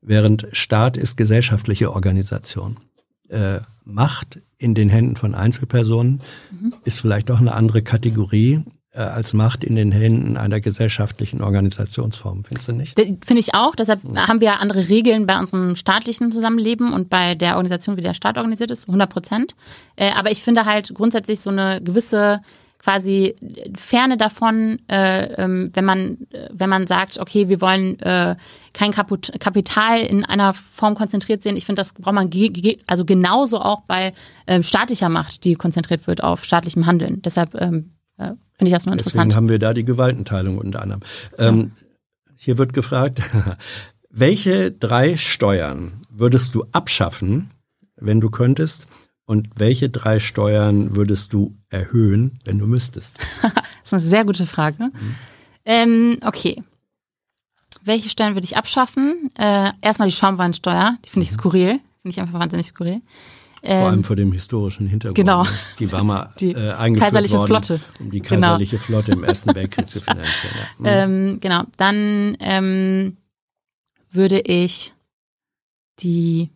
während 0.00 0.48
Staat 0.52 0.96
ist 0.96 1.16
gesellschaftliche 1.16 1.92
Organisation. 1.92 2.78
Äh, 3.28 3.60
Macht 3.84 4.42
in 4.58 4.74
den 4.74 4.90
Händen 4.90 5.16
von 5.16 5.34
Einzelpersonen 5.34 6.20
ist 6.84 7.00
vielleicht 7.00 7.30
doch 7.30 7.40
eine 7.40 7.54
andere 7.54 7.80
Kategorie 7.80 8.62
als 8.92 9.32
Macht 9.32 9.64
in 9.64 9.76
den 9.76 9.92
Händen 9.92 10.36
einer 10.36 10.60
gesellschaftlichen 10.60 11.42
Organisationsform, 11.42 12.44
findest 12.44 12.68
du 12.68 12.72
nicht? 12.72 12.98
Finde 12.98 13.38
ich 13.38 13.54
auch. 13.54 13.76
Deshalb 13.76 14.00
haben 14.16 14.40
wir 14.40 14.60
andere 14.60 14.88
Regeln 14.88 15.26
bei 15.26 15.38
unserem 15.38 15.76
staatlichen 15.76 16.32
Zusammenleben 16.32 16.92
und 16.92 17.10
bei 17.10 17.34
der 17.34 17.56
Organisation, 17.56 17.96
wie 17.96 18.02
der 18.02 18.14
Staat 18.14 18.38
organisiert 18.38 18.70
ist, 18.70 18.88
100 18.88 19.10
Prozent. 19.10 19.54
Äh, 19.96 20.12
aber 20.16 20.30
ich 20.30 20.42
finde 20.42 20.64
halt 20.64 20.94
grundsätzlich 20.94 21.40
so 21.40 21.50
eine 21.50 21.80
gewisse 21.82 22.40
quasi 22.78 23.34
Ferne 23.74 24.16
davon, 24.16 24.78
äh, 24.88 25.34
ähm, 25.34 25.70
wenn 25.74 25.84
man 25.84 26.18
äh, 26.30 26.48
wenn 26.52 26.70
man 26.70 26.86
sagt, 26.86 27.18
okay, 27.18 27.48
wir 27.48 27.60
wollen 27.60 27.98
äh, 28.00 28.36
kein 28.72 28.92
Kapital 28.92 30.00
in 30.00 30.24
einer 30.24 30.54
Form 30.54 30.94
konzentriert 30.94 31.42
sehen. 31.42 31.56
Ich 31.56 31.66
finde, 31.66 31.80
das 31.80 31.92
braucht 31.94 32.14
man 32.14 32.30
also 32.86 33.04
genauso 33.04 33.60
auch 33.60 33.80
bei 33.82 34.12
ähm, 34.46 34.62
staatlicher 34.62 35.08
Macht, 35.08 35.44
die 35.44 35.54
konzentriert 35.54 36.06
wird 36.06 36.22
auf 36.22 36.44
staatlichem 36.44 36.86
Handeln. 36.86 37.20
Deshalb 37.22 37.60
ähm, 37.60 37.97
äh, 38.18 38.34
finde 38.52 38.66
ich 38.66 38.72
das 38.72 38.86
nur 38.86 38.96
Deswegen 38.96 39.20
interessant. 39.20 39.34
haben 39.34 39.48
wir 39.48 39.58
da 39.58 39.72
die 39.72 39.84
Gewaltenteilung 39.84 40.58
unter 40.58 40.82
anderem. 40.82 41.02
Ähm, 41.38 41.72
hier 42.36 42.58
wird 42.58 42.72
gefragt, 42.72 43.22
welche 44.10 44.70
drei 44.70 45.16
Steuern 45.16 46.02
würdest 46.10 46.54
du 46.54 46.64
abschaffen, 46.72 47.50
wenn 47.96 48.20
du 48.20 48.30
könntest? 48.30 48.86
Und 49.24 49.50
welche 49.56 49.90
drei 49.90 50.20
Steuern 50.20 50.96
würdest 50.96 51.34
du 51.34 51.54
erhöhen, 51.68 52.40
wenn 52.44 52.58
du 52.58 52.66
müsstest? 52.66 53.18
Das 53.90 54.02
ist 54.02 54.04
eine 54.04 54.10
sehr 54.10 54.24
gute 54.26 54.44
Frage. 54.44 54.90
Ähm, 55.64 56.18
okay. 56.22 56.62
Welche 57.82 58.10
Steuern 58.10 58.34
würde 58.34 58.44
ich 58.44 58.58
abschaffen? 58.58 59.30
Äh, 59.34 59.70
erstmal 59.80 60.08
die 60.08 60.14
Schaumweinsteuer. 60.14 60.98
Die 61.06 61.08
finde 61.08 61.24
ich 61.24 61.30
skurril. 61.30 61.80
Finde 62.02 62.10
ich 62.10 62.20
einfach 62.20 62.38
wahnsinnig 62.38 62.66
skurril. 62.66 63.00
Vor 63.62 63.70
allem 63.74 63.94
Ähm, 63.98 64.04
vor 64.04 64.16
dem 64.16 64.32
historischen 64.32 64.86
Hintergrund. 64.86 65.16
genau. 65.16 65.44
Die 65.78 65.90
war 65.90 66.04
mal 66.04 66.32
Die 66.40 66.52
äh, 66.52 66.72
eingeführt 66.74 67.06
kaiserliche 67.12 67.38
worden, 67.38 67.46
Flotte. 67.48 67.80
um 68.00 68.10
die 68.10 68.20
Genau. 68.20 68.40
kaiserliche 68.40 68.78
Flotte 68.78 69.12
im 69.12 69.24
Ersten 69.24 69.54
Weltkrieg 69.54 69.86
zu 69.88 70.00
finanzieren. 70.02 70.54
Ja. 70.84 71.06
Mhm. 71.06 71.30
ähm, 71.30 71.38
genau. 71.40 71.62
Dann 71.76 72.36
ähm, 72.40 73.16
würde 74.10 74.40
ich 74.40 74.94
die, 76.00 76.50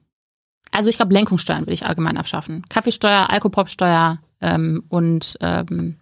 also 0.71 0.89
ich 0.91 0.97
glaube 0.97 1.13
Lenkungssteuern 1.13 1.63
würde 1.63 1.75
ich 1.75 1.85
allgemein 1.87 2.17
abschaffen. 2.17 2.63
Kaffeesteuer, 2.69 3.29
Alkopopsteuer 3.31 4.19
ähm, 4.41 4.85
und 4.89 5.37
ähm, 5.41 5.97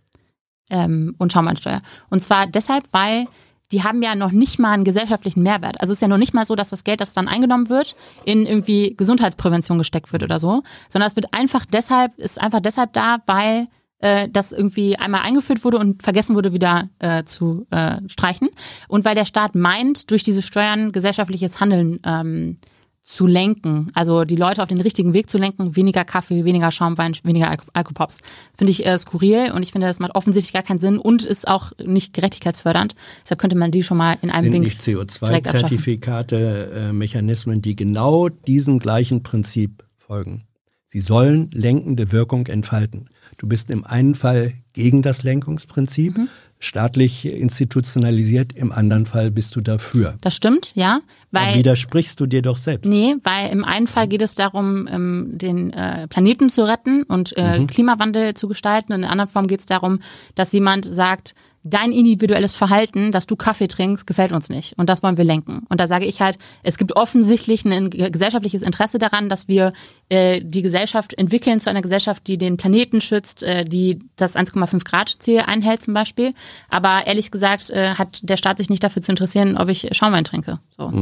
ähm, 0.70 1.15
und 1.19 1.33
Schaumweinsteuer. 1.33 1.81
Und 2.11 2.23
zwar 2.23 2.47
deshalb, 2.47 2.85
weil 2.93 3.25
die 3.73 3.83
haben 3.83 4.03
ja 4.03 4.15
noch 4.15 4.33
nicht 4.33 4.59
mal 4.59 4.73
einen 4.73 4.85
gesellschaftlichen 4.85 5.43
Mehrwert. 5.43 5.81
Also 5.81 5.93
es 5.93 5.99
ist 5.99 6.03
ja 6.03 6.09
noch 6.09 6.19
nicht 6.19 6.35
mal 6.35 6.45
so, 6.45 6.57
dass 6.57 6.71
das 6.71 6.85
Geld, 6.85 7.01
das 7.01 7.15
dann 7.15 7.29
eingenommen 7.29 7.69
wird, 7.69 7.95
in 8.25 8.47
irgendwie 8.47 8.95
Gesundheitsprävention 8.97 9.79
gesteckt 9.79 10.13
wird 10.13 10.23
oder 10.23 10.39
so, 10.39 10.63
sondern 10.89 11.07
es 11.07 11.17
wird 11.17 11.33
einfach 11.33 11.65
deshalb, 11.67 12.19
ist 12.19 12.41
einfach 12.41 12.61
deshalb 12.61 12.93
da, 12.93 13.19
weil 13.27 13.67
äh, 14.01 14.29
das 14.29 14.53
irgendwie 14.53 14.97
einmal 14.97 15.23
eingeführt 15.23 15.65
wurde 15.65 15.79
und 15.79 16.03
vergessen 16.03 16.35
wurde, 16.35 16.53
wieder 16.53 16.89
äh, 16.99 17.25
zu 17.25 17.67
äh, 17.71 17.97
streichen. 18.09 18.49
Und 18.89 19.05
weil 19.05 19.15
der 19.15 19.27
Staat 19.27 19.55
meint, 19.55 20.11
durch 20.11 20.23
diese 20.23 20.43
Steuern 20.43 20.93
gesellschaftliches 20.93 21.61
Handeln 21.61 22.01
ähm, 22.05 22.57
zu 23.03 23.27
lenken, 23.27 23.91
also 23.95 24.25
die 24.25 24.37
Leute 24.37 24.62
auf 24.62 24.69
den 24.69 24.81
richtigen 24.81 25.15
Weg 25.15 25.29
zu 25.29 25.39
lenken, 25.39 25.75
weniger 25.75 26.05
Kaffee, 26.05 26.45
weniger 26.45 26.70
Schaumwein, 26.70 27.17
weniger 27.25 27.51
Al 27.51 27.59
Alkopops. 27.73 28.20
Finde 28.57 28.70
ich 28.70 28.87
äh, 28.87 28.97
skurril 28.99 29.51
und 29.53 29.62
ich 29.62 29.73
finde, 29.73 29.87
das 29.87 29.99
macht 29.99 30.15
offensichtlich 30.15 30.53
gar 30.53 30.62
keinen 30.62 30.79
Sinn 30.79 30.99
und 30.99 31.25
ist 31.25 31.49
auch 31.49 31.73
nicht 31.85 32.12
gerechtigkeitsfördernd. 32.12 32.95
Deshalb 33.25 33.41
könnte 33.41 33.57
man 33.57 33.70
die 33.70 33.83
schon 33.83 33.97
mal 33.97 34.17
in 34.23 34.31
einem 34.31 34.45
Sind 34.45 34.53
Wink 34.53 34.65
nicht 34.65 34.87
direkt 34.87 35.19
abschaffen. 35.49 35.67
CO2-Zertifikate 35.67 36.70
äh, 36.73 36.93
Mechanismen, 36.93 37.62
die 37.62 37.75
genau 37.75 38.29
diesem 38.29 38.79
gleichen 38.79 39.23
Prinzip 39.23 39.85
folgen? 39.99 40.45
Sie 40.87 41.01
sollen 41.01 41.51
lenkende 41.53 42.12
Wirkung 42.12 42.47
entfalten. 42.49 43.09
Du 43.39 43.47
bist 43.47 43.70
im 43.70 43.85
einen 43.85 44.15
Fall 44.15 44.55
gegen 44.73 45.03
das 45.03 45.23
Lenkungsprinzip, 45.23 46.19
Mhm. 46.19 46.29
Staatlich 46.61 47.25
institutionalisiert, 47.27 48.53
im 48.53 48.71
anderen 48.71 49.07
Fall 49.07 49.31
bist 49.31 49.57
du 49.57 49.63
dafür. 49.63 50.17
Das 50.21 50.37
stimmt, 50.37 50.73
ja, 50.75 51.01
Dann 51.33 51.47
weil 51.47 51.57
widersprichst 51.57 52.21
du 52.21 52.27
dir 52.27 52.43
doch 52.43 52.59
selbst. 52.59 52.89
Nee, 52.89 53.17
weil 53.25 53.51
im 53.51 53.65
einen 53.65 53.87
Fall 53.87 54.07
geht 54.07 54.21
es 54.21 54.35
darum, 54.35 54.87
ähm, 54.93 55.31
den 55.33 55.73
äh, 55.73 56.07
Planeten 56.07 56.51
zu 56.51 56.69
retten 56.69 57.03
und 57.05 57.37
äh, 57.37 57.65
Klimawandel 57.65 58.35
zu 58.35 58.47
gestalten. 58.47 58.93
Und 58.93 58.97
in 58.97 59.03
der 59.03 59.11
anderen 59.11 59.31
Form 59.31 59.47
geht 59.47 59.61
es 59.61 59.67
darum, 59.67 60.01
dass 60.35 60.53
jemand 60.53 60.85
sagt, 60.85 61.35
dein 61.63 61.93
individuelles 61.93 62.55
Verhalten, 62.55 63.13
dass 63.13 63.27
du 63.27 63.37
Kaffee 63.37 63.69
trinkst, 63.69 64.07
gefällt 64.07 64.33
uns 64.33 64.49
nicht. 64.49 64.79
Und 64.79 64.89
das 64.89 65.03
wollen 65.03 65.19
wir 65.19 65.25
lenken. 65.25 65.67
Und 65.69 65.79
da 65.81 65.87
sage 65.87 66.07
ich 66.07 66.21
halt, 66.21 66.39
es 66.63 66.79
gibt 66.79 66.97
offensichtlich 66.97 67.65
ein 67.65 67.91
gesellschaftliches 67.91 68.63
Interesse 68.63 68.99
daran, 68.99 69.29
dass 69.29 69.47
wir 69.47 69.73
äh, 70.09 70.41
die 70.43 70.63
Gesellschaft 70.63 71.13
entwickeln 71.15 71.61
zu 71.61 71.69
einer 71.69 71.83
Gesellschaft, 71.83 72.27
die 72.27 72.39
den 72.39 72.57
Planeten 72.57 73.01
schützt, 73.01 73.43
äh, 73.43 73.65
die 73.65 73.99
das 74.17 74.37
1,5 74.37 74.85
Grad 74.85 75.11
Ziel 75.19 75.41
einhält 75.41 75.83
zum 75.83 75.93
Beispiel. 75.93 76.33
Aber 76.71 77.07
ehrlich 77.07 77.31
gesagt 77.31 77.69
äh, 77.71 77.95
hat 77.95 78.21
der 78.23 78.39
Staat 78.39 78.59
sich 78.59 78.71
nicht 78.71 78.83
dafür 78.83 79.03
zu 79.03 79.13
interessieren, 79.13 79.59
ob 79.59 79.69
ich 79.69 79.89
Schaumwein 79.93 80.25
trinke. 80.25 80.61
So. 80.77 80.93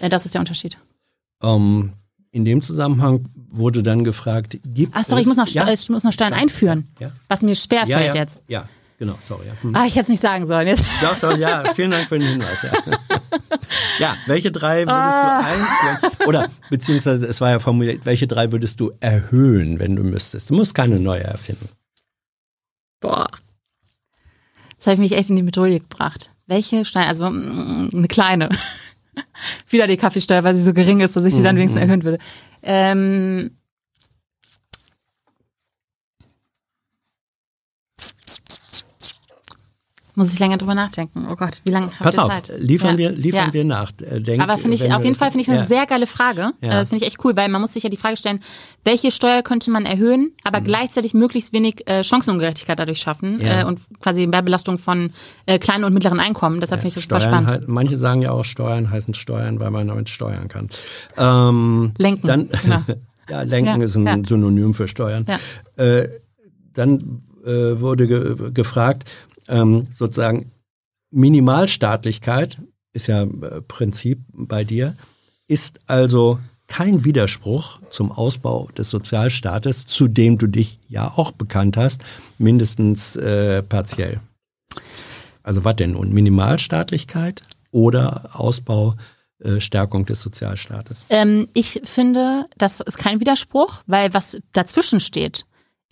Äh, 0.00 0.08
das 0.08 0.24
ist 0.26 0.34
der 0.34 0.40
Unterschied. 0.40 0.78
Ähm, 1.42 1.92
in 2.30 2.44
dem 2.44 2.62
Zusammenhang 2.62 3.26
wurde 3.48 3.82
dann 3.82 4.02
gefragt, 4.02 4.58
gibt 4.64 4.92
Ach 4.96 5.04
sorry, 5.04 5.20
es... 5.20 5.26
ich 5.26 5.28
muss 5.28 5.36
noch, 5.36 5.48
ja? 5.48 5.68
Ich 5.68 5.88
muss 5.88 6.02
noch 6.02 6.12
Steuern 6.12 6.32
einführen, 6.32 6.88
Ja. 6.98 7.12
was 7.28 7.42
mir 7.42 7.54
schwer 7.54 7.84
ja, 7.86 7.98
fällt 7.98 8.14
ja, 8.14 8.20
jetzt. 8.20 8.42
Ja, 8.48 8.68
genau, 8.98 9.16
sorry. 9.20 9.46
Hm. 9.60 9.74
Ah, 9.74 9.84
ich 9.86 9.92
hätte 9.92 10.02
es 10.02 10.08
nicht 10.08 10.22
sagen 10.22 10.46
sollen. 10.46 10.66
Jetzt. 10.68 10.84
Doch, 11.02 11.18
doch, 11.18 11.36
ja, 11.36 11.72
vielen 11.74 11.90
Dank 11.90 12.08
für 12.08 12.18
den 12.18 12.28
Hinweis. 12.28 12.62
Ja, 12.62 12.70
ja 13.98 14.16
welche 14.26 14.50
drei 14.52 14.86
würdest 14.86 14.92
Ah. 14.92 15.40
du 15.40 15.46
einführen? 15.46 16.28
Oder 16.28 16.48
beziehungsweise 16.70 17.26
es 17.26 17.40
war 17.40 17.50
ja 17.50 17.58
formuliert, 17.58 18.04
welche 18.06 18.26
drei 18.26 18.52
würdest 18.52 18.80
du 18.80 18.92
erhöhen, 19.00 19.78
wenn 19.78 19.96
du 19.96 20.02
müsstest? 20.02 20.50
Du 20.50 20.54
musst 20.54 20.74
keine 20.74 21.00
neue 21.00 21.24
erfinden. 21.24 21.68
Boah. 23.00 23.26
Das 24.78 24.86
habe 24.86 24.94
ich 24.94 25.10
mich 25.10 25.18
echt 25.18 25.30
in 25.30 25.36
die 25.36 25.42
Bedrohung 25.42 25.70
gebracht. 25.70 26.30
Welche 26.46 26.84
Steuern? 26.84 27.08
Also 27.08 27.30
mm, 27.30 27.90
eine 27.94 28.08
kleine. 28.08 28.48
Wieder 29.68 29.86
die 29.86 29.96
Kaffeesteuer, 29.96 30.44
weil 30.44 30.54
sie 30.54 30.62
so 30.62 30.74
gering 30.74 31.00
ist, 31.00 31.16
dass 31.16 31.24
ich 31.24 31.34
sie 31.34 31.42
dann 31.42 31.56
wenigstens 31.56 31.80
erhöhen 31.80 32.02
würde. 32.02 32.18
Ähm, 32.62 33.56
muss 40.16 40.32
ich 40.32 40.38
länger 40.38 40.56
drüber 40.58 40.74
nachdenken. 40.74 41.26
Oh 41.30 41.34
Gott, 41.36 41.60
wie 41.64 41.72
lange 41.72 41.86
habe 41.86 42.04
Pass 42.04 42.18
auf, 42.18 42.28
Zeit? 42.28 42.52
liefern, 42.58 42.92
Ja. 42.92 42.98
wir, 42.98 43.12
liefern 43.12 43.46
Ja. 43.48 43.52
wir 43.52 43.64
nach. 43.64 43.90
Äh, 44.00 44.20
Denk, 44.20 44.42
Aber 44.42 44.58
finde 44.58 44.76
ich, 44.76 44.92
auf 44.92 45.02
jeden 45.04 45.16
Fall 45.16 45.30
finde 45.30 45.42
ich 45.42 45.50
eine 45.50 45.58
ja. 45.60 45.66
sehr 45.66 45.86
geile 45.86 46.06
Frage. 46.06 46.52
Äh, 46.60 46.84
finde 46.84 46.96
ich 46.96 47.02
echt 47.06 47.24
cool, 47.24 47.36
weil 47.36 47.48
man 47.48 47.60
muss 47.60 47.72
sich 47.72 47.82
ja 47.82 47.90
die 47.90 47.96
Frage 47.96 48.16
stellen, 48.16 48.40
welche 48.84 49.10
Steuer 49.10 49.42
könnte 49.42 49.70
man 49.70 49.86
erhöhen, 49.86 50.32
aber 50.44 50.60
Mhm. 50.60 50.64
gleichzeitig 50.64 51.14
möglichst 51.14 51.52
wenig 51.52 51.86
äh, 51.88 52.04
Chancenungerechtigkeit 52.04 52.78
dadurch 52.78 53.00
schaffen 53.00 53.40
äh, 53.40 53.64
und 53.66 53.80
quasi 54.00 54.26
mehr 54.26 54.42
Belastung 54.42 54.78
von 54.78 55.10
äh, 55.46 55.58
kleinen 55.58 55.84
und 55.84 55.92
mittleren 55.94 56.20
Einkommen. 56.20 56.60
Deshalb 56.60 56.80
finde 56.80 56.88
ich 56.90 56.94
das 56.94 57.02
super 57.04 57.20
Steuern, 57.20 57.32
spannend. 57.44 57.48
halt- 57.50 57.68
manche 57.68 57.98
sagen 57.98 58.22
ja 58.22 58.30
auch, 58.30 58.44
Steuern 58.44 58.90
heißen 58.90 59.14
Steuern, 59.14 59.58
weil 59.60 59.70
man 59.70 59.88
damit 59.88 60.08
steuern 60.08 60.48
kann. 60.48 60.68
Ähm, 61.16 61.92
Lenken, 61.98 62.26
Dann, 62.26 62.48
genau. 62.62 62.82
ja, 63.30 63.42
lenken 63.42 63.80
ist 63.80 63.96
ein. 63.96 64.24
Synonym 64.24 64.74
für 64.74 64.86
Steuern. 64.88 65.24
Äh, 65.76 66.08
dann 66.74 67.22
wurde 67.46 68.06
ge 68.06 68.50
gefragt, 68.52 69.04
ähm, 69.48 69.86
sozusagen 69.94 70.52
Minimalstaatlichkeit 71.10 72.58
ist 72.92 73.06
ja 73.06 73.22
äh, 73.22 73.60
Prinzip 73.66 74.20
bei 74.32 74.64
dir, 74.64 74.94
ist 75.46 75.78
also 75.86 76.38
kein 76.66 77.04
Widerspruch 77.04 77.80
zum 77.90 78.10
Ausbau 78.10 78.68
des 78.76 78.90
Sozialstaates, 78.90 79.86
zu 79.86 80.08
dem 80.08 80.38
du 80.38 80.46
dich 80.46 80.78
ja 80.88 81.12
auch 81.16 81.30
bekannt 81.30 81.76
hast, 81.76 82.02
mindestens 82.38 83.16
äh, 83.16 83.62
partiell. 83.62 84.20
Also 85.42 85.64
was 85.64 85.76
denn 85.76 85.92
nun? 85.92 86.12
Minimalstaatlichkeit 86.12 87.42
oder 87.70 88.30
Ausbau 88.32 88.94
äh, 89.40 89.60
Stärkung 89.60 90.06
des 90.06 90.22
Sozialstaates? 90.22 91.04
Ähm, 91.10 91.48
ich 91.52 91.82
finde, 91.84 92.46
das 92.56 92.80
ist 92.80 92.96
kein 92.96 93.20
Widerspruch, 93.20 93.82
weil 93.86 94.14
was 94.14 94.38
dazwischen 94.52 95.00
steht, 95.00 95.44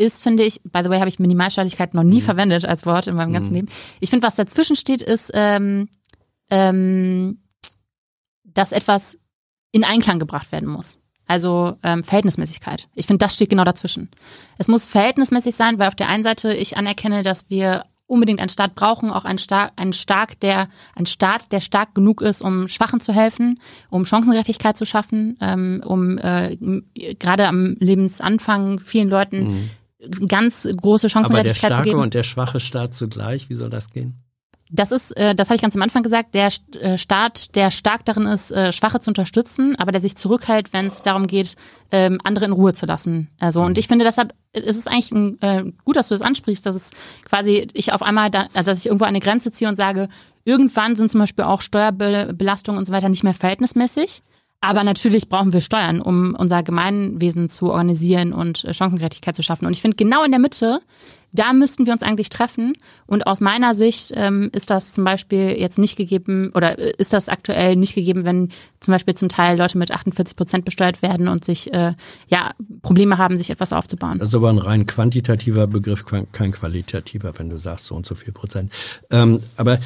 ist, 0.02 0.22
finde 0.22 0.42
ich, 0.42 0.60
by 0.64 0.81
the 0.82 0.90
way, 0.90 0.98
habe 0.98 1.08
ich 1.08 1.18
Minimalstaatlichkeit 1.18 1.94
noch 1.94 2.02
nie 2.02 2.20
mhm. 2.20 2.24
verwendet 2.24 2.64
als 2.64 2.84
Wort 2.84 3.06
in 3.06 3.14
meinem 3.14 3.32
ganzen 3.32 3.50
mhm. 3.50 3.56
Leben. 3.56 3.68
Ich 4.00 4.10
finde, 4.10 4.26
was 4.26 4.34
dazwischen 4.34 4.76
steht, 4.76 5.00
ist, 5.00 5.31
ähm, 5.34 5.89
ähm, 6.50 7.40
dass 8.44 8.72
etwas 8.72 9.16
in 9.70 9.84
Einklang 9.84 10.18
gebracht 10.18 10.52
werden 10.52 10.68
muss. 10.68 10.98
Also 11.26 11.76
ähm, 11.82 12.02
Verhältnismäßigkeit. 12.02 12.89
Ich 12.94 13.06
finde, 13.06 13.24
das 13.24 13.34
steht 13.34 13.48
genau 13.48 13.64
dazwischen. 13.64 14.10
Es 14.58 14.68
muss 14.68 14.86
verhältnismäßig 14.86 15.55
sein, 15.55 15.78
weil 15.78 15.89
auf 15.89 15.94
der 15.94 16.08
einen 16.08 16.24
Seite 16.24 16.52
ich 16.52 16.76
anerkenne, 16.76 17.22
dass 17.22 17.48
wir 17.48 17.84
unbedingt 18.06 18.40
einen 18.40 18.50
Staat 18.50 18.74
brauchen, 18.74 19.10
auch 19.10 19.24
einen 19.24 19.39
Staat, 19.39 19.72
einen, 19.76 19.94
stark, 19.94 20.39
der, 20.40 20.68
einen 20.94 21.06
Staat, 21.06 21.50
der 21.52 21.60
stark 21.60 21.94
genug 21.94 22.20
ist, 22.20 22.42
um 22.42 22.68
Schwachen 22.68 23.00
zu 23.00 23.14
helfen, 23.14 23.60
um 23.89 24.05
Chancengerechtigkeit 24.05 24.76
zu 24.76 24.84
schaffen, 24.84 25.39
ähm, 25.40 25.82
um 25.86 26.18
äh, 26.18 26.56
gerade 27.18 27.48
am 27.48 27.76
Lebensanfang 27.78 28.81
vielen 28.81 29.08
Leuten 29.08 29.44
mhm. 29.44 29.70
Ganz 30.28 30.68
große 30.76 31.08
Chancengerechtigkeit 31.08 31.76
zu 31.76 31.82
geben. 31.82 31.98
Aber 31.98 32.08
der 32.10 32.22
starke 32.22 32.44
und 32.44 32.47
der 32.47 32.50
schwache 32.50 32.60
Staat 32.60 32.94
zugleich, 32.94 33.48
wie 33.48 33.55
soll 33.55 33.70
das 33.70 33.90
gehen? 33.90 34.22
Das 34.74 34.90
ist, 34.90 35.14
äh, 35.18 35.34
das 35.34 35.48
habe 35.48 35.56
ich 35.56 35.62
ganz 35.62 35.76
am 35.76 35.82
Anfang 35.82 36.02
gesagt, 36.02 36.34
der 36.34 36.48
äh, 36.81 36.97
Staat, 36.97 37.55
der 37.56 37.70
stark 37.70 38.06
darin 38.06 38.26
ist, 38.26 38.50
äh, 38.52 38.72
Schwache 38.72 39.00
zu 39.00 39.10
unterstützen, 39.10 39.76
aber 39.76 39.92
der 39.92 40.00
sich 40.00 40.16
zurückhält, 40.16 40.72
wenn 40.72 40.86
es 40.86 41.02
darum 41.02 41.26
geht, 41.26 41.56
ähm, 41.90 42.18
andere 42.24 42.47
in 42.47 42.52
Ruhe 42.52 42.72
zu 42.72 42.86
lassen. 42.86 43.28
Also 43.39 43.60
und 43.60 43.76
ich 43.76 43.86
finde 43.86 44.06
deshalb, 44.06 44.34
es 44.52 44.76
ist 44.76 44.89
eigentlich 44.89 45.12
ein, 45.12 45.74
gut, 45.84 45.97
dass 45.97 46.08
du 46.08 46.14
das 46.14 46.22
ansprichst, 46.22 46.64
dass 46.64 46.74
es 46.74 46.90
quasi 47.24 47.68
ich 47.74 47.92
auf 47.92 48.02
einmal, 48.02 48.31
da, 48.31 48.48
also 48.55 48.70
dass 48.70 48.81
ich 48.81 48.86
irgendwo 48.86 49.05
eine 49.05 49.20
Grenze 49.20 49.50
ziehe 49.50 49.68
und 49.68 49.76
sage, 49.76 50.08
irgendwann 50.44 50.97
sind 50.97 51.10
zum 51.10 51.20
Beispiel 51.20 51.44
auch 51.44 51.62
Steuerbelastungen 51.62 52.78
und 52.78 52.84
so 52.84 52.92
weiter 52.92 53.08
nicht 53.08 53.24
mehr 53.24 53.34
verhältnismäßig. 53.34 54.22
Aber 54.62 54.84
natürlich 54.84 55.28
brauchen 55.28 55.52
wir 55.52 55.60
Steuern, 55.60 56.00
um 56.00 56.34
unser 56.34 56.62
Gemeinwesen 56.62 57.50
zu 57.50 57.70
organisieren 57.70 58.32
und 58.32 58.65
äh, 58.65 58.73
Chancengerechtigkeit 58.73 59.36
zu 59.36 59.42
schaffen. 59.42 59.66
Und 59.66 59.73
ich 59.73 59.82
finde, 59.82 59.97
genau 59.97 60.24
in 60.24 60.31
der 60.31 60.41
Mitte 60.41 60.81
da 61.32 61.52
müssten 61.52 61.86
wir 61.86 61.92
uns 61.92 62.02
eigentlich 62.02 62.28
treffen. 62.28 62.74
Und 63.07 63.26
aus 63.26 63.41
meiner 63.41 63.74
Sicht 63.74 64.12
ähm, 64.15 64.50
ist 64.52 64.70
das 64.70 64.92
zum 64.92 65.05
Beispiel 65.05 65.57
jetzt 65.58 65.78
nicht 65.78 65.97
gegeben 65.97 66.52
oder 66.55 66.78
äh, 66.78 66.92
ist 66.99 67.12
das 67.12 67.28
aktuell 67.28 67.76
nicht 67.76 67.94
gegeben, 67.94 68.24
wenn 68.24 68.50
zum 68.81 68.92
Beispiel 68.92 69.15
zum 69.15 69.28
Teil 69.28 69.58
Leute 69.58 69.78
mit 69.78 69.91
48 69.91 70.36
Prozent 70.36 70.65
besteuert 70.65 71.02
werden 71.02 71.28
und 71.28 71.44
sich 71.44 71.73
äh, 71.73 71.94
ja 72.28 72.50
Probleme 72.82 73.18
haben, 73.18 73.36
sich 73.36 73.50
etwas 73.50 73.73
aufzubauen. 73.73 74.18
Das 74.18 74.28
ist 74.28 74.34
aber 74.34 74.50
ein 74.50 74.58
rein 74.58 74.86
quantitativer 74.86 75.66
Begriff, 75.66 76.05
kein 76.05 76.52
qualitativer, 76.52 77.39
wenn 77.39 77.49
du 77.49 77.58
sagst 77.58 77.86
so 77.86 77.94
und 77.94 78.07
so 78.07 78.15
viel 78.15 78.32
Prozent. 78.32 78.70
Ähm, 79.10 79.42
aber 79.57 79.78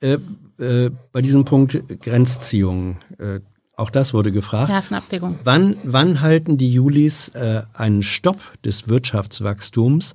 äh, 0.00 0.18
äh, 0.58 0.90
bei 1.12 1.20
diesem 1.20 1.44
Punkt 1.44 1.82
Grenzziehung, 2.00 2.96
äh, 3.18 3.40
auch 3.76 3.90
das 3.90 4.14
wurde 4.14 4.32
gefragt. 4.32 4.70
Ja, 4.70 4.78
ist 4.78 4.92
eine 4.92 5.02
Abwägung. 5.02 5.38
Wann, 5.44 5.76
wann 5.84 6.20
halten 6.20 6.58
die 6.58 6.72
Julis 6.72 7.28
äh, 7.30 7.62
einen 7.74 8.02
Stopp 8.02 8.38
des 8.64 8.88
Wirtschaftswachstums 8.88 10.14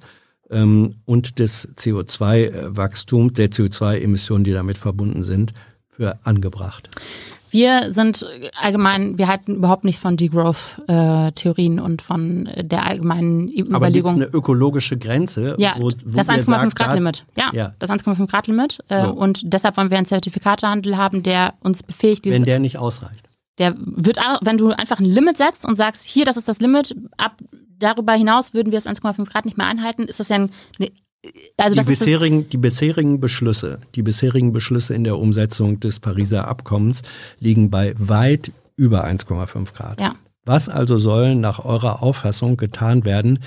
ähm, 0.49 0.95
und 1.05 1.39
des 1.39 1.67
CO2-Wachstums, 1.75 3.33
der 3.33 3.51
CO2-Emissionen, 3.51 4.43
die 4.43 4.53
damit 4.53 4.77
verbunden 4.77 5.23
sind, 5.23 5.53
für 5.87 6.17
angebracht? 6.23 6.89
Wir 7.51 7.91
sind 7.91 8.27
allgemein, 8.61 9.17
wir 9.17 9.27
halten 9.27 9.55
überhaupt 9.55 9.83
nichts 9.83 9.99
von 9.99 10.17
Degrowth-Theorien 10.17 11.79
und 11.79 12.01
von 12.01 12.47
der 12.61 12.85
allgemeinen 12.85 13.49
Überlegung. 13.49 13.75
Aber 13.75 13.91
gibt 13.91 14.07
eine 14.07 14.25
ökologische 14.25 14.97
Grenze? 14.97 15.55
Ja, 15.57 15.73
wo, 15.77 15.89
wo 16.05 16.17
das 16.17 16.29
1,5 16.29 16.75
Grad 16.75 16.93
Limit. 16.93 17.25
Ja, 17.35 17.49
ja. 17.53 17.73
das 17.79 17.89
1,5 17.89 18.27
Grad 18.27 18.47
Limit. 18.47 18.79
Äh, 18.87 19.05
so. 19.05 19.13
Und 19.13 19.51
deshalb 19.51 19.77
wollen 19.77 19.89
wir 19.89 19.97
einen 19.97 20.05
Zertifikatehandel 20.05 20.95
haben, 20.95 21.23
der 21.23 21.55
uns 21.61 21.81
befähigt. 21.81 22.27
Wenn 22.27 22.43
der 22.43 22.59
nicht 22.59 22.77
ausreicht. 22.77 23.28
Der 23.59 23.75
wird, 23.77 24.17
wenn 24.41 24.57
du 24.57 24.71
einfach 24.71 24.99
ein 24.99 25.05
Limit 25.05 25.37
setzt 25.37 25.65
und 25.65 25.75
sagst, 25.75 26.03
hier, 26.03 26.25
das 26.25 26.37
ist 26.37 26.47
das 26.47 26.59
Limit, 26.59 26.95
ab 27.17 27.37
darüber 27.77 28.13
hinaus 28.13 28.53
würden 28.53 28.71
wir 28.71 28.77
es 28.77 28.87
1,5 28.87 29.25
Grad 29.25 29.45
nicht 29.45 29.57
mehr 29.57 29.67
einhalten. 29.67 30.03
Ist 30.03 30.19
das 30.19 30.29
ja 30.29 30.37
ein, 30.37 30.49
also 31.57 31.75
die, 31.75 31.85
bisherigen, 31.87 32.49
die 32.49 32.57
bisherigen 32.57 33.19
Beschlüsse, 33.19 33.79
die 33.95 34.03
bisherigen 34.03 34.53
Beschlüsse 34.53 34.93
in 34.93 35.03
der 35.03 35.17
Umsetzung 35.17 35.79
des 35.79 35.99
Pariser 35.99 36.47
Abkommens 36.47 37.01
liegen 37.39 37.69
bei 37.69 37.93
weit 37.97 38.51
über 38.77 39.05
1,5 39.05 39.73
Grad. 39.73 39.99
Ja. 39.99 40.15
Was 40.45 40.69
also 40.69 40.97
soll 40.97 41.35
nach 41.35 41.63
eurer 41.65 42.01
Auffassung 42.01 42.57
getan 42.57 43.03
werden, 43.03 43.39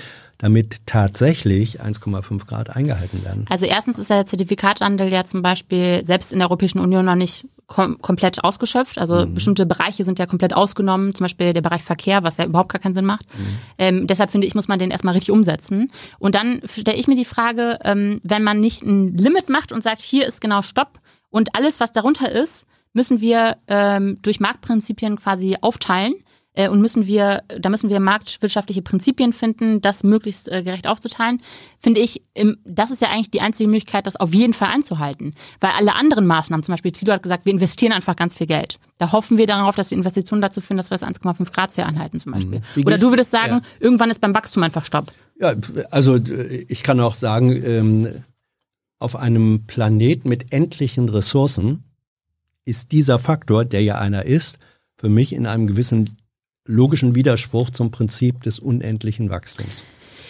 damit 0.43 0.85
tatsächlich 0.85 1.81
1,5 1.81 2.45
Grad 2.45 2.69
eingehalten 2.69 3.23
werden? 3.23 3.45
Also 3.49 3.65
erstens 3.65 3.97
ist 3.97 4.09
der 4.09 4.25
Zertifikathandel 4.25 5.07
ja 5.07 5.23
zum 5.23 5.41
Beispiel 5.41 6.03
selbst 6.03 6.33
in 6.33 6.39
der 6.39 6.49
Europäischen 6.49 6.79
Union 6.79 7.05
noch 7.05 7.15
nicht 7.15 7.47
kom 7.65 7.97
komplett 8.01 8.43
ausgeschöpft. 8.43 8.97
Also 8.97 9.25
mhm. 9.25 9.35
bestimmte 9.35 9.65
Bereiche 9.65 10.03
sind 10.03 10.19
ja 10.19 10.25
komplett 10.25 10.53
ausgenommen, 10.53 11.15
zum 11.15 11.23
Beispiel 11.23 11.53
der 11.53 11.61
Bereich 11.61 11.81
Verkehr, 11.81 12.23
was 12.23 12.35
ja 12.35 12.43
überhaupt 12.43 12.73
gar 12.73 12.81
keinen 12.81 12.93
Sinn 12.93 13.05
macht. 13.05 13.25
Mhm. 13.37 13.57
Ähm, 13.77 14.07
deshalb 14.07 14.31
finde 14.31 14.45
ich, 14.45 14.53
muss 14.53 14.67
man 14.67 14.79
den 14.79 14.91
erstmal 14.91 15.13
richtig 15.13 15.31
umsetzen. 15.31 15.89
Und 16.19 16.35
dann 16.35 16.61
stelle 16.65 16.97
ich 16.97 17.07
mir 17.07 17.15
die 17.15 17.23
Frage, 17.23 17.79
ähm, 17.85 18.19
wenn 18.23 18.43
man 18.43 18.59
nicht 18.59 18.83
ein 18.83 19.15
Limit 19.17 19.47
macht 19.47 19.71
und 19.71 19.81
sagt, 19.81 20.01
hier 20.01 20.27
ist 20.27 20.41
genau 20.41 20.61
Stopp 20.61 20.99
und 21.29 21.55
alles, 21.55 21.79
was 21.79 21.93
darunter 21.93 22.29
ist, 22.29 22.65
müssen 22.91 23.21
wir 23.21 23.55
ähm, 23.69 24.17
durch 24.21 24.41
Marktprinzipien 24.41 25.15
quasi 25.15 25.55
aufteilen 25.61 26.15
äh, 26.53 26.69
und 26.69 26.81
müssen 26.81 27.07
wir, 27.07 27.43
da 27.47 27.69
müssen 27.69 27.89
wir 27.89 27.99
marktwirtschaftliche 27.99 28.81
Prinzipien 28.81 29.33
finden, 29.33 29.81
das 29.81 30.03
möglichst 30.03 30.51
äh, 30.51 30.63
gerecht 30.63 30.87
aufzuteilen, 30.87 31.41
finde 31.79 31.99
ich, 31.99 32.23
im, 32.33 32.57
das 32.63 32.91
ist 32.91 33.01
ja 33.01 33.09
eigentlich 33.09 33.31
die 33.31 33.41
einzige 33.41 33.67
Möglichkeit, 33.67 34.07
das 34.07 34.15
auf 34.15 34.33
jeden 34.33 34.53
Fall 34.53 34.69
einzuhalten. 34.69 35.33
Weil 35.59 35.71
alle 35.77 35.95
anderen 35.95 36.25
Maßnahmen, 36.27 36.63
zum 36.63 36.73
Beispiel 36.73 36.91
Tilo 36.91 37.13
hat 37.13 37.23
gesagt, 37.23 37.45
wir 37.45 37.53
investieren 37.53 37.91
einfach 37.91 38.15
ganz 38.15 38.35
viel 38.35 38.47
Geld. 38.47 38.79
Da 38.97 39.11
hoffen 39.11 39.37
wir 39.37 39.47
darauf, 39.47 39.75
dass 39.75 39.89
die 39.89 39.95
Investitionen 39.95 40.41
dazu 40.41 40.61
führen, 40.61 40.77
dass 40.77 40.89
wir 40.89 40.97
das 40.97 41.03
1,5 41.03 41.51
Grad 41.51 41.73
Ziel 41.73 41.83
anhalten 41.83 42.19
zum 42.19 42.31
Beispiel. 42.31 42.61
Mhm. 42.75 42.85
Oder 42.85 42.97
du 42.97 43.09
würdest 43.09 43.31
sagen, 43.31 43.53
ja. 43.53 43.61
irgendwann 43.79 44.09
ist 44.09 44.21
beim 44.21 44.33
Wachstum 44.33 44.63
einfach 44.63 44.85
Stopp. 44.85 45.11
Ja, 45.39 45.55
also 45.89 46.19
ich 46.67 46.83
kann 46.83 46.99
auch 46.99 47.15
sagen, 47.15 47.51
ähm, 47.65 48.23
auf 48.99 49.15
einem 49.15 49.65
Planet 49.65 50.25
mit 50.25 50.53
endlichen 50.53 51.09
Ressourcen 51.09 51.83
ist 52.65 52.91
dieser 52.91 53.19
Faktor, 53.19 53.65
der 53.65 53.83
ja 53.83 53.97
einer 53.97 54.25
ist, 54.25 54.59
für 54.95 55.09
mich 55.09 55.33
in 55.33 55.45
einem 55.45 55.67
gewissen 55.67 56.15
logischen 56.65 57.15
Widerspruch 57.15 57.69
zum 57.69 57.91
Prinzip 57.91 58.43
des 58.43 58.59
unendlichen 58.59 59.29
Wachstums? 59.29 59.83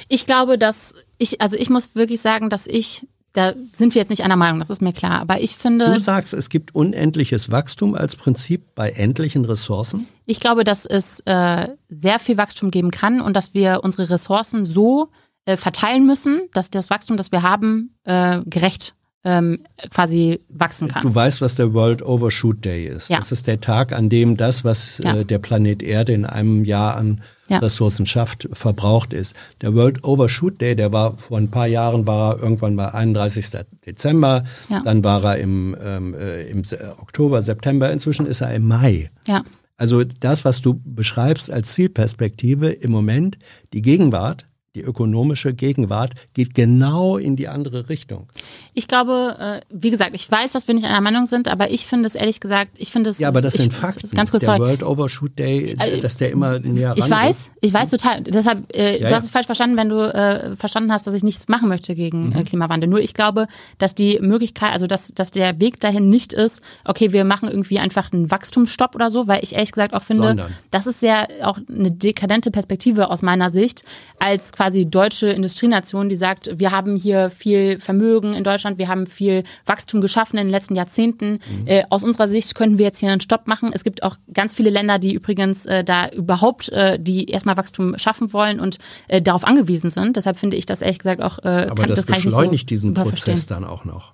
Ich 0.10 0.26
glaube, 0.26 0.58
dass 0.58 0.94
ich, 1.18 1.42
also 1.42 1.58
ich 1.58 1.70
muss 1.70 1.96
wirklich 1.96 2.22
sagen, 2.22 2.50
dass 2.50 2.68
ich, 2.68 3.08
da 3.34 3.54
sind 3.72 3.96
wir 3.96 4.02
jetzt 4.02 4.10
nicht 4.10 4.24
einer 4.24 4.36
Meinung, 4.36 4.60
das 4.60 4.70
ist 4.70 4.82
mir 4.82 4.94
klar, 4.94 5.22
aber 5.22 5.42
ich 5.42 5.56
finde. 5.56 5.92
Du 5.92 6.00
sagst, 6.00 6.34
es 6.34 6.50
gibt 6.50 6.76
unendliches 6.76 7.52
Wachstum 7.52 7.96
als 7.96 8.16
Prinzip 8.16 8.76
bei 8.76 8.92
endlichen 8.92 9.46
Ressourcen? 9.46 10.08
Ich 10.26 10.40
glaube, 10.40 10.64
dass 10.64 10.86
es 10.86 11.22
äh, 11.22 11.70
sehr 11.90 12.20
viel 12.20 12.38
Wachstum 12.38 12.72
geben 12.72 12.92
kann 12.92 13.22
und 13.22 13.36
dass 13.36 13.54
wir 13.54 13.82
unsere 13.84 14.10
Ressourcen 14.10 14.66
so 14.66 15.10
äh, 15.46 15.58
verteilen 15.58 16.06
müssen, 16.06 16.42
dass 16.54 16.70
das 16.70 16.90
Wachstum, 16.90 17.18
das 17.18 17.32
wir 17.32 17.42
haben, 17.42 17.96
äh, 18.04 18.42
gerecht 18.46 18.96
ähm, 19.26 19.60
quasi 19.90 20.42
wachsen 20.50 20.90
kann. 20.90 21.02
Du 21.02 21.14
weißt, 21.14 21.42
was 21.42 21.56
der 21.56 21.74
World 21.74 22.02
Overshoot 22.02 22.64
Day 22.66 22.86
ist. 22.88 23.10
Ja. 23.10 23.18
Das 23.18 23.32
ist 23.32 23.48
der 23.48 23.62
Tag, 23.62 23.94
an 23.94 24.10
dem 24.10 24.36
das, 24.36 24.64
was 24.64 24.98
ja. 24.98 25.16
äh, 25.16 25.26
der 25.26 25.40
Planet 25.40 25.82
Erde 25.82 26.14
in 26.14 26.26
einem 26.26 26.66
Jahr 26.66 26.98
an 26.98 27.22
ja. 27.48 27.60
Ressourcen 27.60 28.06
schafft, 28.06 28.50
verbraucht 28.54 29.14
ist. 29.14 29.36
Der 29.62 29.74
World 29.76 30.04
Overshoot 30.04 30.60
Day, 30.60 30.76
der 30.76 30.92
war 30.92 31.18
vor 31.18 31.38
ein 31.38 31.50
paar 31.50 31.68
Jahren, 31.68 32.06
war 32.06 32.34
er 32.34 32.44
irgendwann 32.44 32.76
bei 32.76 32.94
31. 32.94 33.46
Dezember, 33.86 34.44
ja. 34.70 34.82
dann 34.82 35.04
war 35.04 35.24
er 35.24 35.38
im, 35.38 35.76
ähm, 35.82 36.14
äh, 36.14 36.44
im 36.48 36.64
Oktober, 37.00 37.42
September, 37.42 37.92
inzwischen 37.92 38.26
ist 38.26 38.42
er 38.42 38.54
im 38.54 38.68
Mai. 38.68 39.10
Ja. 39.28 39.44
Also 39.78 40.04
das, 40.04 40.46
was 40.46 40.62
du 40.62 40.80
beschreibst 40.84 41.52
als 41.52 41.74
Zielperspektive 41.74 42.70
im 42.70 42.92
Moment, 42.92 43.38
die 43.74 43.82
Gegenwart, 43.82 44.48
die 44.76 44.82
ökonomische 44.82 45.54
Gegenwart 45.54 46.14
geht 46.34 46.56
genau 46.56 47.18
in 47.18 47.36
die 47.36 47.48
andere 47.48 47.90
Richtung. 47.90 48.28
Ich 48.74 48.88
glaube, 48.88 49.38
äh, 49.40 49.62
wie 49.70 49.92
gesagt, 49.92 50.16
ich 50.16 50.30
weiß, 50.30 50.54
dass 50.54 50.68
wir 50.68 50.74
nicht 50.74 50.86
einer 50.86 51.00
Meinung 51.00 51.28
sind, 51.28 51.48
aber 51.48 51.70
ich 51.70 51.86
finde 51.86 52.08
es 52.08 52.16
ehrlich 52.16 52.40
gesagt, 52.40 52.72
ich 52.76 52.92
finde 52.92 53.12
es. 53.12 53.20
Ja, 53.20 53.28
aber 53.28 53.44
das 53.44 53.54
ich, 53.54 53.62
sind 53.62 53.74
Fakten. 53.74 54.10
Ganz 54.16 54.32
kurz, 54.32 54.46
der 54.46 54.56
sorry. 54.56 54.68
World 54.68 54.82
Overshoot 54.82 55.38
Day, 55.38 55.76
äh, 55.78 56.00
dass 56.00 56.18
der 56.18 56.32
immer 56.32 56.58
näher 56.58 56.96
Ich 56.98 57.08
weiß, 57.08 57.52
ich 57.62 57.72
weiß 57.72 57.92
total. 57.92 58.22
Deshalb, 58.24 58.76
äh, 58.76 59.00
ja, 59.00 59.10
du 59.10 59.16
hast 59.16 59.26
es 59.26 59.30
falsch 59.30 59.46
verstanden, 59.46 59.78
wenn 59.78 59.90
du 59.90 60.12
äh, 60.12 60.56
verstanden 60.56 60.92
hast, 60.92 61.06
dass 61.06 61.14
ich 61.14 61.24
nichts 61.24 61.48
machen 61.48 61.70
möchte 61.70 61.94
gegen 61.94 62.32
äh, 62.32 62.40
mhm. 62.40 62.46
Klimawandel. 62.46 62.90
Nur 62.90 63.00
ich 63.00 63.14
glaube, 63.14 63.46
dass 63.78 63.94
die 63.94 64.18
Möglichkeit, 64.22 64.72
also 64.74 64.88
dass, 64.88 65.14
dass 65.14 65.30
der 65.30 65.60
Weg 65.60 65.82
dahin 65.82 66.10
nicht 66.10 66.34
ist, 66.34 66.64
okay, 66.84 67.14
wir 67.14 67.26
machen 67.26 67.48
irgendwie 67.48 67.78
einfach 67.78 68.12
einen 68.12 68.32
Wachstumsstopp 68.32 68.96
oder 68.96 69.12
so, 69.12 69.28
weil 69.28 69.44
ich 69.44 69.54
ehrlich 69.54 69.72
gesagt 69.72 69.94
auch 69.94 70.02
finde, 70.02 70.30
Sondern. 70.30 70.54
das 70.72 70.88
ist 70.88 71.04
ja 71.04 71.28
auch 71.44 71.60
eine 71.70 71.92
dekadente 71.92 72.50
Perspektive 72.50 73.12
aus 73.12 73.22
meiner 73.22 73.52
Sicht, 73.52 73.84
als 74.18 74.52
quasi 74.52 74.63
quasi 74.64 74.86
deutsche 74.86 75.28
Industrienation, 75.28 76.08
die 76.08 76.16
sagt, 76.16 76.50
wir 76.58 76.72
haben 76.72 76.96
hier 76.96 77.30
viel 77.30 77.82
Vermögen 77.82 78.34
in 78.34 78.46
Deutschland, 78.46 78.78
wir 78.78 78.88
haben 78.88 79.08
viel 79.08 79.44
Wachstum 79.66 80.00
geschaffen 80.00 80.38
in 80.38 80.48
den 80.48 80.52
letzten 80.52 80.76
Jahrzehnten. 80.76 81.34
Mhm. 81.34 81.68
Äh, 81.68 81.84
aus 81.90 82.04
unserer 82.04 82.30
Sicht 82.30 82.56
könnten 82.56 82.78
wir 82.78 82.86
jetzt 82.86 83.00
hier 83.00 83.12
einen 83.12 83.20
Stopp 83.20 83.46
machen. 83.48 83.72
Es 83.74 83.84
gibt 83.84 84.04
auch 84.04 84.16
ganz 84.34 84.54
viele 84.54 84.70
Länder, 84.70 85.00
die 85.00 85.14
übrigens 85.14 85.66
äh, 85.66 85.84
da 85.84 86.08
überhaupt, 86.08 86.70
äh, 86.70 86.98
die 86.98 87.26
erstmal 87.26 87.58
Wachstum 87.58 87.98
schaffen 87.98 88.32
wollen 88.32 88.62
und 88.62 88.78
äh, 89.10 89.22
darauf 89.22 89.44
angewiesen 89.44 89.90
sind. 89.90 90.16
Deshalb 90.16 90.40
finde 90.40 90.56
ich 90.56 90.66
das 90.66 90.82
ehrlich 90.82 91.00
gesagt 91.00 91.22
auch, 91.22 91.40
äh, 91.40 91.68
Aber 91.70 91.76
kann, 91.76 91.90
das, 91.90 92.06
das 92.06 92.24
beschleunigt 92.24 92.70
so 92.70 92.74
diesen 92.74 92.94
Prozess 92.94 93.48
dann 93.48 93.66
auch 93.66 93.84
noch. 93.84 94.14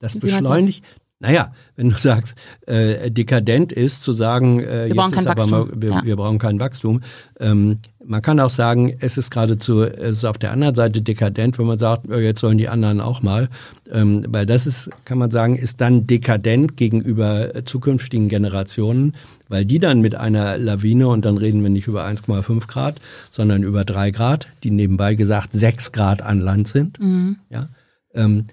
Das 0.00 0.18
beschleunigt, 0.18 0.84
Naja, 1.24 1.52
wenn 1.76 1.90
du 1.90 1.96
sagst, 1.98 2.34
äh, 2.66 3.10
dekadent 3.10 3.72
ist 3.72 4.02
zu 4.02 4.12
sagen, 4.12 4.60
äh, 4.60 4.90
wir 4.92 5.02
jetzt 5.02 5.16
ist 5.16 5.26
aber 5.26 5.46
mal, 5.46 5.68
wir, 5.74 5.90
ja. 5.90 6.04
wir, 6.04 6.16
brauchen 6.16 6.38
kein 6.38 6.60
Wachstum. 6.60 7.00
Ähm, 7.40 7.78
man 8.04 8.20
kann 8.20 8.38
auch 8.40 8.50
sagen, 8.50 8.94
es 9.00 9.16
ist 9.16 9.30
geradezu, 9.30 9.82
es 9.82 10.16
ist 10.16 10.24
auf 10.26 10.36
der 10.36 10.52
anderen 10.52 10.74
Seite 10.74 11.00
dekadent, 11.00 11.58
wenn 11.58 11.66
man 11.66 11.78
sagt, 11.78 12.06
jetzt 12.10 12.40
sollen 12.40 12.58
die 12.58 12.68
anderen 12.68 13.00
auch 13.00 13.22
mal. 13.22 13.48
Ähm, 13.90 14.26
weil 14.28 14.44
das 14.44 14.66
ist, 14.66 14.90
kann 15.06 15.16
man 15.16 15.30
sagen, 15.30 15.56
ist 15.56 15.80
dann 15.80 16.06
dekadent 16.06 16.76
gegenüber 16.76 17.64
zukünftigen 17.64 18.28
Generationen, 18.28 19.14
weil 19.48 19.64
die 19.64 19.78
dann 19.78 20.02
mit 20.02 20.14
einer 20.14 20.58
Lawine, 20.58 21.08
und 21.08 21.24
dann 21.24 21.38
reden 21.38 21.62
wir 21.62 21.70
nicht 21.70 21.86
über 21.86 22.04
1,5 22.04 22.68
Grad, 22.68 23.00
sondern 23.30 23.62
über 23.62 23.86
drei 23.86 24.10
Grad, 24.10 24.48
die 24.62 24.70
nebenbei 24.70 25.14
gesagt 25.14 25.54
sechs 25.54 25.92
Grad 25.92 26.20
an 26.20 26.40
Land 26.40 26.68
sind, 26.68 27.00
mhm. 27.00 27.36
ja, 27.48 27.68
ähm, 28.14 28.46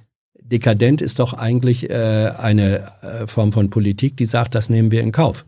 dekadent 0.51 1.01
ist 1.01 1.19
doch 1.19 1.33
eigentlich 1.33 1.89
äh, 1.89 2.31
eine 2.37 2.91
äh, 3.01 3.27
Form 3.27 3.51
von 3.51 3.69
Politik, 3.69 4.17
die 4.17 4.25
sagt, 4.25 4.53
das 4.55 4.69
nehmen 4.69 4.91
wir 4.91 5.01
in 5.01 5.11
Kauf. 5.11 5.45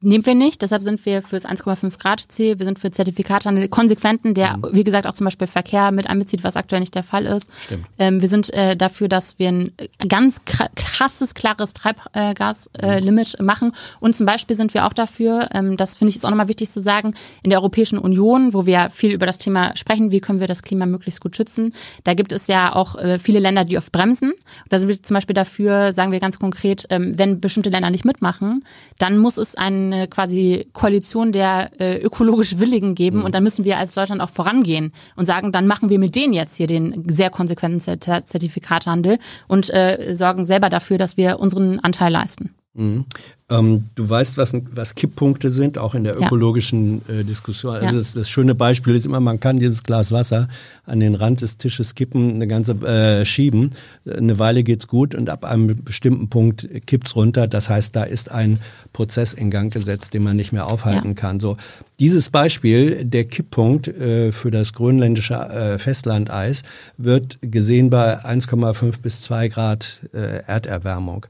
Nehmen 0.00 0.24
wir 0.24 0.36
nicht, 0.36 0.62
deshalb 0.62 0.84
sind 0.84 1.04
wir 1.06 1.22
für 1.22 1.34
das 1.34 1.44
1,5 1.44 1.98
Grad 1.98 2.20
Ziel, 2.20 2.60
wir 2.60 2.64
sind 2.64 2.78
für 2.78 2.92
Zertifikathandel 2.92 3.66
konsequenten, 3.66 4.32
der 4.32 4.56
mhm. 4.56 4.68
wie 4.70 4.84
gesagt 4.84 5.08
auch 5.08 5.14
zum 5.14 5.24
Beispiel 5.24 5.48
Verkehr 5.48 5.90
mit 5.90 6.08
einbezieht, 6.08 6.44
was 6.44 6.54
aktuell 6.54 6.78
nicht 6.78 6.94
der 6.94 7.02
Fall 7.02 7.26
ist. 7.26 7.50
Ähm, 7.98 8.22
wir 8.22 8.28
sind 8.28 8.52
äh, 8.54 8.76
dafür, 8.76 9.08
dass 9.08 9.40
wir 9.40 9.48
ein 9.48 9.72
ganz 10.06 10.42
krasses, 10.44 11.34
klares 11.34 11.74
Treibgaslimit 11.74 13.34
äh, 13.34 13.42
mhm. 13.42 13.46
machen 13.46 13.72
und 13.98 14.14
zum 14.14 14.24
Beispiel 14.24 14.54
sind 14.54 14.72
wir 14.72 14.86
auch 14.86 14.92
dafür, 14.92 15.48
ähm, 15.52 15.76
das 15.76 15.96
finde 15.96 16.10
ich 16.10 16.16
ist 16.16 16.24
auch 16.24 16.30
nochmal 16.30 16.46
wichtig 16.46 16.70
zu 16.70 16.80
sagen, 16.80 17.14
in 17.42 17.50
der 17.50 17.58
Europäischen 17.58 17.98
Union, 17.98 18.54
wo 18.54 18.66
wir 18.66 18.90
viel 18.90 19.10
über 19.10 19.26
das 19.26 19.38
Thema 19.38 19.76
sprechen, 19.76 20.12
wie 20.12 20.20
können 20.20 20.38
wir 20.38 20.46
das 20.46 20.62
Klima 20.62 20.86
möglichst 20.86 21.20
gut 21.20 21.34
schützen, 21.34 21.74
da 22.04 22.14
gibt 22.14 22.30
es 22.30 22.46
ja 22.46 22.72
auch 22.72 22.94
äh, 22.94 23.18
viele 23.18 23.40
Länder, 23.40 23.64
die 23.64 23.76
oft 23.76 23.90
bremsen. 23.90 24.32
Da 24.68 24.78
sind 24.78 24.88
wir 24.88 25.02
zum 25.02 25.14
Beispiel 25.14 25.34
dafür, 25.34 25.92
sagen 25.92 26.12
wir 26.12 26.20
ganz 26.20 26.38
konkret, 26.38 26.86
ähm, 26.90 27.18
wenn 27.18 27.40
bestimmte 27.40 27.70
Länder 27.70 27.90
nicht 27.90 28.04
mitmachen, 28.04 28.64
dann 28.98 29.18
muss 29.18 29.38
es 29.38 29.56
einen 29.56 29.87
eine 29.92 30.08
quasi 30.08 30.68
Koalition 30.72 31.32
der 31.32 31.70
äh, 31.80 31.98
ökologisch 31.98 32.58
Willigen 32.58 32.94
geben 32.94 33.18
mhm. 33.18 33.24
und 33.24 33.34
dann 33.34 33.42
müssen 33.42 33.64
wir 33.64 33.78
als 33.78 33.94
Deutschland 33.94 34.20
auch 34.20 34.30
vorangehen 34.30 34.92
und 35.16 35.26
sagen, 35.26 35.52
dann 35.52 35.66
machen 35.66 35.90
wir 35.90 35.98
mit 35.98 36.14
denen 36.14 36.32
jetzt 36.32 36.56
hier 36.56 36.66
den 36.66 37.04
sehr 37.08 37.30
konsequenten 37.30 37.80
Zertifikathandel 37.80 39.18
und 39.46 39.72
äh, 39.72 40.14
sorgen 40.14 40.44
selber 40.44 40.70
dafür, 40.70 40.98
dass 40.98 41.16
wir 41.16 41.40
unseren 41.40 41.80
Anteil 41.80 42.12
leisten. 42.12 42.54
Mhm. 42.78 43.04
Ähm, 43.50 43.86
du 43.94 44.08
weißt, 44.08 44.36
was, 44.36 44.54
was 44.72 44.94
Kipppunkte 44.94 45.50
sind, 45.50 45.78
auch 45.78 45.94
in 45.94 46.04
der 46.04 46.16
ökologischen 46.16 47.00
ja. 47.08 47.14
äh, 47.14 47.24
Diskussion. 47.24 47.74
Also 47.74 47.86
ja. 47.86 47.92
das, 47.92 48.12
das, 48.12 48.28
schöne 48.28 48.54
Beispiel 48.54 48.94
ist 48.94 49.06
immer, 49.06 49.20
man 49.20 49.40
kann 49.40 49.58
dieses 49.58 49.82
Glas 49.82 50.12
Wasser 50.12 50.48
an 50.84 51.00
den 51.00 51.14
Rand 51.14 51.40
des 51.40 51.56
Tisches 51.56 51.94
kippen, 51.94 52.34
eine 52.34 52.46
ganze 52.46 52.72
äh, 52.86 53.24
schieben. 53.24 53.70
Eine 54.04 54.38
Weile 54.38 54.62
geht's 54.62 54.86
gut 54.86 55.14
und 55.14 55.30
ab 55.30 55.46
einem 55.46 55.82
bestimmten 55.82 56.28
Punkt 56.28 56.68
kippt's 56.86 57.16
runter. 57.16 57.48
Das 57.48 57.70
heißt, 57.70 57.96
da 57.96 58.02
ist 58.02 58.30
ein 58.30 58.60
Prozess 58.92 59.32
in 59.32 59.50
Gang 59.50 59.72
gesetzt, 59.72 60.12
den 60.12 60.24
man 60.24 60.36
nicht 60.36 60.52
mehr 60.52 60.66
aufhalten 60.66 61.08
ja. 61.08 61.14
kann. 61.14 61.40
So 61.40 61.56
dieses 61.98 62.28
Beispiel, 62.28 63.04
der 63.04 63.24
Kipppunkt 63.24 63.88
äh, 63.88 64.30
für 64.30 64.50
das 64.50 64.74
grönländische 64.74 65.34
äh, 65.34 65.78
Festlandeis, 65.78 66.64
wird 66.98 67.38
gesehen 67.40 67.88
bei 67.88 68.18
1,5 68.24 69.00
bis 69.00 69.22
2 69.22 69.48
Grad 69.48 70.00
äh, 70.12 70.42
Erderwärmung. 70.46 71.26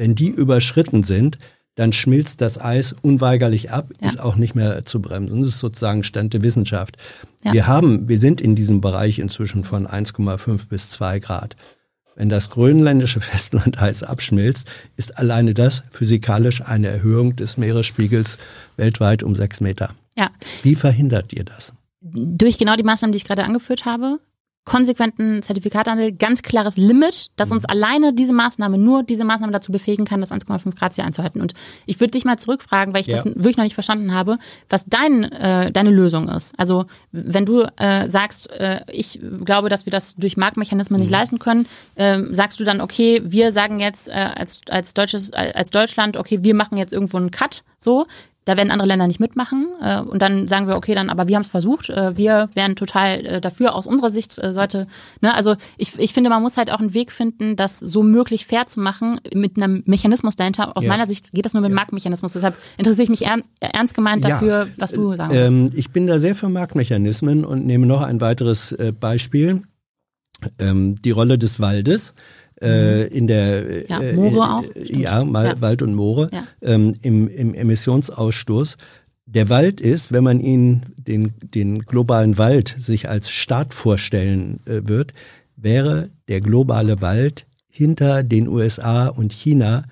Wenn 0.00 0.14
die 0.14 0.30
überschritten 0.30 1.02
sind, 1.02 1.36
dann 1.74 1.92
schmilzt 1.92 2.40
das 2.40 2.58
Eis 2.58 2.94
unweigerlich 3.02 3.70
ab, 3.70 3.90
ja. 4.00 4.06
ist 4.06 4.18
auch 4.18 4.36
nicht 4.36 4.54
mehr 4.54 4.86
zu 4.86 5.02
bremsen. 5.02 5.40
Das 5.40 5.50
ist 5.50 5.58
sozusagen 5.58 6.04
Stand 6.04 6.32
der 6.32 6.40
Wissenschaft. 6.42 6.96
Ja. 7.44 7.52
Wir 7.52 7.66
haben, 7.66 8.08
wir 8.08 8.18
sind 8.18 8.40
in 8.40 8.54
diesem 8.54 8.80
Bereich 8.80 9.18
inzwischen 9.18 9.62
von 9.62 9.86
1,5 9.86 10.68
bis 10.68 10.88
2 10.88 11.18
Grad. 11.18 11.54
Wenn 12.14 12.30
das 12.30 12.48
grönländische 12.48 13.20
Festlandeis 13.20 14.02
abschmilzt, 14.02 14.68
ist 14.96 15.18
alleine 15.18 15.52
das 15.52 15.82
physikalisch 15.90 16.62
eine 16.62 16.86
Erhöhung 16.86 17.36
des 17.36 17.58
Meeresspiegels 17.58 18.38
weltweit 18.78 19.22
um 19.22 19.36
sechs 19.36 19.60
Meter. 19.60 19.94
Ja. 20.16 20.30
Wie 20.62 20.76
verhindert 20.76 21.34
ihr 21.34 21.44
das? 21.44 21.74
Durch 22.00 22.56
genau 22.56 22.74
die 22.76 22.84
Maßnahmen, 22.84 23.12
die 23.12 23.18
ich 23.18 23.24
gerade 23.24 23.44
angeführt 23.44 23.84
habe 23.84 24.18
konsequenten 24.64 25.42
Zertifikathandel, 25.42 26.12
ganz 26.12 26.42
klares 26.42 26.76
Limit, 26.76 27.30
dass 27.36 27.50
uns 27.50 27.64
mhm. 27.64 27.70
alleine 27.70 28.12
diese 28.12 28.32
Maßnahme, 28.32 28.78
nur 28.78 29.02
diese 29.02 29.24
Maßnahme 29.24 29.52
dazu 29.52 29.72
befähigen 29.72 30.04
kann, 30.04 30.20
das 30.20 30.30
1,5 30.30 30.78
Grad 30.78 30.92
Ziel 30.92 31.04
einzuhalten. 31.04 31.40
Und 31.40 31.54
ich 31.86 31.98
würde 31.98 32.12
dich 32.12 32.24
mal 32.24 32.38
zurückfragen, 32.38 32.94
weil 32.94 33.00
ich 33.00 33.06
ja. 33.06 33.16
das 33.16 33.24
wirklich 33.24 33.56
noch 33.56 33.64
nicht 33.64 33.74
verstanden 33.74 34.14
habe, 34.14 34.38
was 34.68 34.84
dein, 34.84 35.24
äh, 35.24 35.72
deine 35.72 35.90
Lösung 35.90 36.28
ist. 36.28 36.54
Also 36.58 36.84
wenn 37.10 37.46
du 37.46 37.66
äh, 37.78 38.06
sagst, 38.06 38.50
äh, 38.50 38.80
ich 38.92 39.18
glaube, 39.44 39.70
dass 39.70 39.86
wir 39.86 39.90
das 39.90 40.14
durch 40.16 40.36
Marktmechanismen 40.36 40.98
mhm. 40.98 41.04
nicht 41.04 41.12
leisten 41.12 41.38
können, 41.38 41.66
äh, 41.94 42.20
sagst 42.32 42.60
du 42.60 42.64
dann, 42.64 42.80
okay, 42.80 43.22
wir 43.24 43.52
sagen 43.52 43.80
jetzt 43.80 44.08
äh, 44.08 44.12
als, 44.12 44.60
als, 44.68 44.94
deutsches, 44.94 45.32
als 45.32 45.70
Deutschland, 45.70 46.16
okay, 46.16 46.38
wir 46.42 46.54
machen 46.54 46.76
jetzt 46.76 46.92
irgendwo 46.92 47.16
einen 47.16 47.30
Cut, 47.30 47.64
so, 47.78 48.06
da 48.44 48.56
werden 48.56 48.70
andere 48.70 48.88
Länder 48.88 49.06
nicht 49.06 49.20
mitmachen. 49.20 49.68
Äh, 49.82 50.00
und 50.00 50.22
dann 50.22 50.48
sagen 50.48 50.66
wir, 50.66 50.76
okay, 50.76 50.94
dann, 50.94 51.10
aber 51.10 51.28
wir 51.28 51.36
haben 51.36 51.42
es 51.42 51.48
versucht. 51.48 51.90
Äh, 51.90 52.16
wir 52.16 52.48
wären 52.54 52.74
total 52.74 53.26
äh, 53.26 53.40
dafür. 53.40 53.74
Aus 53.74 53.86
unserer 53.86 54.10
Sicht 54.10 54.38
äh, 54.42 54.52
sollte, 54.52 54.86
ne, 55.20 55.34
also 55.34 55.56
ich, 55.76 55.98
ich 55.98 56.12
finde, 56.12 56.30
man 56.30 56.42
muss 56.42 56.56
halt 56.56 56.72
auch 56.72 56.80
einen 56.80 56.94
Weg 56.94 57.12
finden, 57.12 57.56
das 57.56 57.78
so 57.78 58.02
möglich 58.02 58.46
fair 58.46 58.66
zu 58.66 58.80
machen 58.80 59.20
mit 59.34 59.56
einem 59.56 59.82
Mechanismus 59.86 60.36
dahinter. 60.36 60.76
Aus 60.76 60.84
ja. 60.84 60.88
meiner 60.88 61.06
Sicht 61.06 61.32
geht 61.32 61.44
das 61.44 61.52
nur 61.52 61.62
mit 61.62 61.70
ja. 61.70 61.74
Marktmechanismus. 61.74 62.32
Deshalb 62.32 62.56
interessiere 62.78 63.04
ich 63.04 63.10
mich 63.10 63.26
ernst, 63.26 63.50
ernst 63.60 63.94
gemeint 63.94 64.24
dafür, 64.24 64.66
ja. 64.66 64.68
was 64.78 64.92
du 64.92 65.14
sagen 65.14 65.32
willst. 65.32 65.48
Ähm, 65.48 65.70
ich 65.74 65.90
bin 65.90 66.06
da 66.06 66.18
sehr 66.18 66.34
für 66.34 66.48
Marktmechanismen 66.48 67.44
und 67.44 67.66
nehme 67.66 67.86
noch 67.86 68.00
ein 68.00 68.20
weiteres 68.20 68.72
äh, 68.72 68.92
Beispiel. 68.98 69.62
Ähm, 70.58 71.00
die 71.02 71.10
Rolle 71.10 71.36
des 71.36 71.60
Waldes 71.60 72.14
äh, 72.62 73.06
in 73.08 73.26
der 73.26 73.88
ja, 73.88 74.00
äh, 74.00 74.12
Moore 74.14 74.54
auch. 74.54 74.64
Ja, 74.74 75.24
mal 75.24 75.46
ja. 75.46 75.60
Wald 75.60 75.82
und 75.82 75.94
Moore 75.94 76.30
ja. 76.32 76.44
ähm, 76.62 76.94
im, 77.02 77.28
im 77.28 77.54
Emissionsausstoß. 77.54 78.76
Der 79.26 79.48
Wald 79.48 79.80
ist, 79.80 80.12
wenn 80.12 80.24
man 80.24 80.40
ihn 80.40 80.82
den 80.96 81.34
den 81.42 81.80
globalen 81.80 82.36
Wald 82.36 82.76
sich 82.78 83.08
als 83.08 83.30
Staat 83.30 83.74
vorstellen 83.74 84.60
äh, 84.66 84.82
wird, 84.84 85.12
wäre 85.56 86.10
der 86.28 86.40
globale 86.40 87.00
Wald 87.00 87.46
hinter 87.68 88.22
den 88.22 88.48
USA 88.48 89.06
und 89.06 89.32
China 89.32 89.84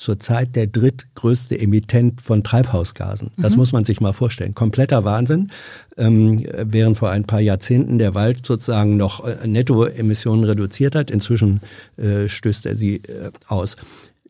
zurzeit 0.00 0.56
der 0.56 0.66
drittgrößte 0.66 1.60
Emittent 1.60 2.22
von 2.22 2.42
Treibhausgasen. 2.42 3.30
Das 3.36 3.52
mhm. 3.52 3.58
muss 3.58 3.72
man 3.72 3.84
sich 3.84 4.00
mal 4.00 4.14
vorstellen. 4.14 4.54
Kompletter 4.54 5.04
Wahnsinn. 5.04 5.50
Ähm, 5.98 6.46
während 6.64 6.96
vor 6.96 7.10
ein 7.10 7.24
paar 7.24 7.40
Jahrzehnten 7.40 7.98
der 7.98 8.14
Wald 8.14 8.46
sozusagen 8.46 8.96
noch 8.96 9.26
äh, 9.26 9.46
Nettoemissionen 9.46 10.44
reduziert 10.44 10.94
hat, 10.94 11.10
inzwischen 11.10 11.60
äh, 11.98 12.28
stößt 12.28 12.64
er 12.64 12.76
sie 12.76 12.96
äh, 12.96 13.30
aus. 13.46 13.76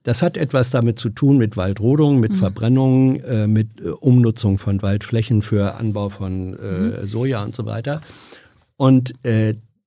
Das 0.03 0.23
hat 0.23 0.37
etwas 0.37 0.71
damit 0.71 0.99
zu 0.99 1.09
tun 1.11 1.39
mit 1.39 1.57
Waldrodung, 1.57 2.19
mit 2.19 2.33
mhm. 2.33 2.37
Verbrennung, 2.37 3.21
äh, 3.21 3.47
mit 3.47 3.81
äh, 3.81 3.91
Umnutzung 3.91 4.59
von 4.59 4.83
Waldflächen 4.83 5.41
für 5.41 5.77
Anbau 5.77 6.09
von 6.09 6.55
äh, 6.55 6.67
mhm. 7.03 7.07
Soja 7.07 7.45
und 7.45 7.55
so 7.55 7.65
weiter. 7.65 8.01
Und 8.77 9.13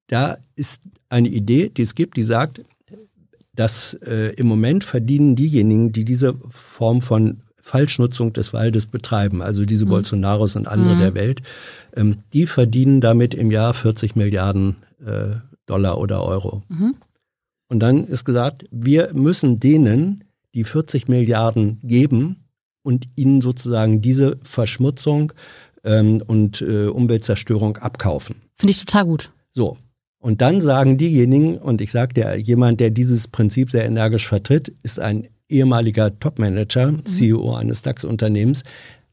da 0.08 0.38
ist 0.56 0.84
eine 1.10 1.28
Idee, 1.28 1.70
die 1.70 1.82
es 1.82 1.95
gibt, 1.95 2.16
die 2.16 2.24
sagt, 2.24 2.62
dass 3.56 3.93
äh, 3.93 4.33
im 4.35 4.48
Moment 4.48 4.83
verdienen 4.83 5.35
diejenigen, 5.35 5.91
die 5.91 6.06
diese 6.06 6.35
Form 6.49 7.01
von 7.01 7.41
Falschnutzung 7.61 8.33
des 8.33 8.51
Waldes 8.51 8.88
betreiben, 8.88 9.41
also 9.41 9.64
diese 9.64 9.85
mhm. 9.85 9.90
Bolsonaros 9.90 10.56
und 10.56 10.67
andere 10.67 10.95
mhm. 10.95 10.99
der 10.99 11.15
Welt, 11.15 11.41
ähm, 11.95 12.17
die 12.33 12.45
verdienen 12.45 12.99
damit 12.99 13.33
im 13.33 13.51
Jahr 13.51 13.73
40 13.73 14.15
Milliarden 14.15 14.75
äh, 15.06 15.38
Dollar 15.65 15.98
oder 15.98 16.23
Euro. 16.23 16.64
Mhm. 16.67 16.95
Und 17.69 17.80
dann 17.80 18.06
ist 18.06 18.25
gesagt, 18.25 18.65
wir 18.69 19.11
müssen 19.14 19.59
denen 19.59 20.25
die 20.53 20.65
40 20.65 21.07
Milliarden 21.07 21.80
geben 21.83 22.45
und 22.83 23.07
ihnen 23.15 23.41
sozusagen 23.41 24.01
diese 24.01 24.38
Verschmutzung 24.43 25.32
ähm, 25.83 26.22
und 26.25 26.61
äh, 26.61 26.88
Umweltzerstörung 26.88 27.77
abkaufen. 27.77 28.35
Finde 28.56 28.72
ich 28.72 28.85
total 28.85 29.06
gut. 29.06 29.32
So, 29.51 29.77
und 30.24 30.40
dann 30.40 30.61
sagen 30.61 30.98
diejenigen, 30.98 31.58
und 31.58 31.82
ich 31.82 31.92
sage 31.92 32.14
dir, 32.14 32.38
jemand, 32.38 32.80
der 32.80 32.92
dieses 32.92 33.27
Prinzip 33.27 33.69
sehr 33.69 33.84
energisch 33.84 34.26
vertritt, 34.26 34.74
ist 34.82 34.98
ein 34.98 35.27
ehemaliger 35.50 36.18
Topmanager, 36.18 36.93
mhm. 36.93 37.06
CEO 37.06 37.53
eines 37.56 37.82
DAX-Unternehmens, 37.82 38.64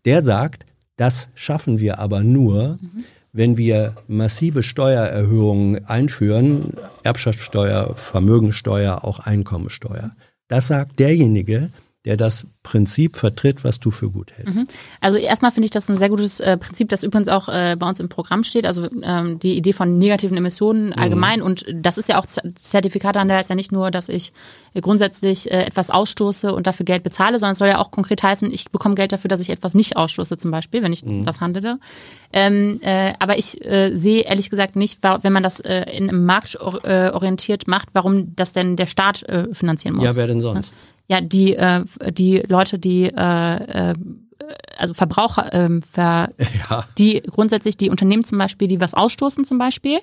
der 0.04 0.22
sagt, 0.22 0.66
das 0.96 1.28
schaffen 1.34 1.80
wir 1.80 1.98
aber 1.98 2.22
nur, 2.22 2.78
mhm. 2.80 3.04
wenn 3.32 3.56
wir 3.56 3.96
massive 4.06 4.62
Steuererhöhungen 4.62 5.84
einführen, 5.86 6.74
Erbschaftssteuer, 7.02 7.96
Vermögensteuer, 7.96 9.04
auch 9.04 9.18
Einkommensteuer. 9.18 10.12
Das 10.46 10.68
sagt 10.68 11.00
derjenige, 11.00 11.70
der 12.06 12.16
das 12.16 12.46
Prinzip 12.62 13.16
vertritt, 13.16 13.62
was 13.62 13.78
du 13.78 13.90
für 13.90 14.10
gut 14.10 14.32
hältst. 14.32 14.56
Mhm. 14.56 14.66
Also 15.00 15.18
erstmal 15.18 15.52
finde 15.52 15.66
ich 15.66 15.70
das 15.70 15.88
ein 15.90 15.98
sehr 15.98 16.08
gutes 16.08 16.40
äh, 16.40 16.56
Prinzip, 16.56 16.88
das 16.88 17.02
übrigens 17.02 17.28
auch 17.28 17.48
äh, 17.48 17.76
bei 17.78 17.86
uns 17.86 18.00
im 18.00 18.08
Programm 18.08 18.42
steht. 18.42 18.64
Also 18.64 18.88
ähm, 19.02 19.38
die 19.38 19.56
Idee 19.56 19.74
von 19.74 19.98
negativen 19.98 20.36
Emissionen 20.36 20.86
mhm. 20.86 20.92
allgemein. 20.94 21.40
Mhm. 21.40 21.46
Und 21.46 21.66
das 21.74 21.98
ist 21.98 22.08
ja 22.08 22.18
auch 22.18 22.24
Zertifikathandel, 22.26 23.38
ist 23.38 23.50
ja 23.50 23.54
nicht 23.54 23.70
nur, 23.70 23.90
dass 23.90 24.08
ich 24.08 24.32
grundsätzlich 24.80 25.50
äh, 25.50 25.64
etwas 25.64 25.90
ausstoße 25.90 26.54
und 26.54 26.66
dafür 26.66 26.84
Geld 26.84 27.02
bezahle, 27.02 27.38
sondern 27.38 27.52
es 27.52 27.58
soll 27.58 27.68
ja 27.68 27.78
auch 27.78 27.90
konkret 27.90 28.22
heißen, 28.22 28.50
ich 28.50 28.70
bekomme 28.70 28.94
Geld 28.94 29.12
dafür, 29.12 29.28
dass 29.28 29.40
ich 29.40 29.50
etwas 29.50 29.74
nicht 29.74 29.98
ausstoße, 29.98 30.38
zum 30.38 30.50
Beispiel, 30.50 30.82
wenn 30.82 30.94
ich 30.94 31.04
mhm. 31.04 31.26
das 31.26 31.42
handele. 31.42 31.78
Ähm, 32.32 32.78
äh, 32.82 33.12
aber 33.18 33.36
ich 33.36 33.62
äh, 33.66 33.94
sehe 33.94 34.22
ehrlich 34.22 34.48
gesagt 34.48 34.74
nicht, 34.74 35.00
wenn 35.02 35.32
man 35.32 35.42
das 35.42 35.60
äh, 35.60 35.82
in 35.94 36.08
einem 36.08 36.24
Markt 36.24 36.58
orientiert 36.60 37.68
macht, 37.68 37.88
warum 37.92 38.34
das 38.36 38.52
denn 38.52 38.76
der 38.76 38.86
Staat 38.86 39.24
finanzieren 39.52 39.96
muss. 39.96 40.04
Ja, 40.04 40.14
wer 40.14 40.26
denn 40.26 40.40
sonst? 40.40 40.74
Ja, 41.10 41.20
die, 41.20 41.56
äh, 41.56 41.84
die 42.12 42.42
Leute, 42.48 42.78
die 42.78 43.06
äh, 43.06 43.90
äh, 43.90 43.94
also 44.78 44.94
Verbraucher, 44.94 45.52
ähm, 45.52 45.82
ver, 45.82 46.30
ja. 46.70 46.84
die 46.98 47.20
grundsätzlich 47.20 47.76
die 47.76 47.90
Unternehmen 47.90 48.24
zum 48.24 48.38
Beispiel, 48.38 48.68
die 48.68 48.80
was 48.80 48.94
ausstoßen 48.94 49.44
zum 49.44 49.58
Beispiel, 49.58 49.98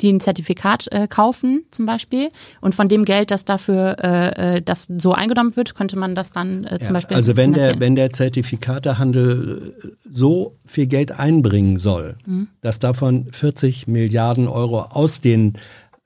die 0.00 0.12
ein 0.12 0.20
Zertifikat 0.20 0.88
äh, 0.90 1.06
kaufen 1.08 1.64
zum 1.70 1.86
Beispiel 1.86 2.30
und 2.60 2.74
von 2.74 2.88
dem 2.88 3.04
Geld, 3.04 3.30
das 3.30 3.44
dafür 3.44 3.96
äh, 4.02 4.56
äh 4.56 4.62
das 4.62 4.88
so 4.98 5.12
eingenommen 5.12 5.56
wird, 5.56 5.74
könnte 5.74 5.98
man 5.98 6.14
das 6.14 6.30
dann 6.30 6.64
äh, 6.64 6.78
zum 6.78 6.88
ja, 6.88 6.92
Beispiel 6.94 7.16
Also 7.16 7.36
wenn 7.36 7.52
der 7.52 7.80
wenn 7.80 7.96
der 7.96 8.10
Zertifikatehandel 8.10 9.74
äh, 9.76 9.88
so 10.10 10.56
viel 10.64 10.86
Geld 10.86 11.12
einbringen 11.12 11.76
soll, 11.76 12.16
mhm. 12.24 12.48
dass 12.60 12.78
davon 12.78 13.26
40 13.32 13.88
Milliarden 13.88 14.48
Euro 14.48 14.82
aus 14.82 15.20
den 15.20 15.54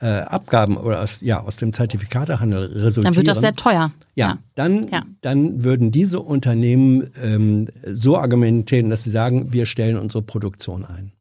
äh, 0.01 0.07
Abgaben 0.07 0.77
oder 0.77 1.01
aus, 1.01 1.21
ja, 1.23 1.41
aus 1.41 1.57
dem 1.57 1.73
Zertifikatehandel 1.73 2.65
resultieren. 2.67 3.05
Dann 3.05 3.17
wird 3.17 3.29
das 3.29 3.41
sehr 3.41 3.55
teuer. 3.55 3.93
Ja, 4.15 4.29
ja. 4.29 4.39
Dann, 4.55 4.89
ja. 4.89 5.03
dann 5.23 5.65
würden 5.65 5.91
diese 5.91 6.21
Unternehmen 6.21 7.11
ähm, 7.23 7.69
so 7.87 8.19
argumentieren, 8.19 8.91
dass 8.91 9.05
sie 9.05 9.11
sagen, 9.11 9.53
wir 9.53 9.67
stellen 9.67 9.97
unsere 9.97 10.23
Produktion 10.23 10.85
ein. 10.85 11.13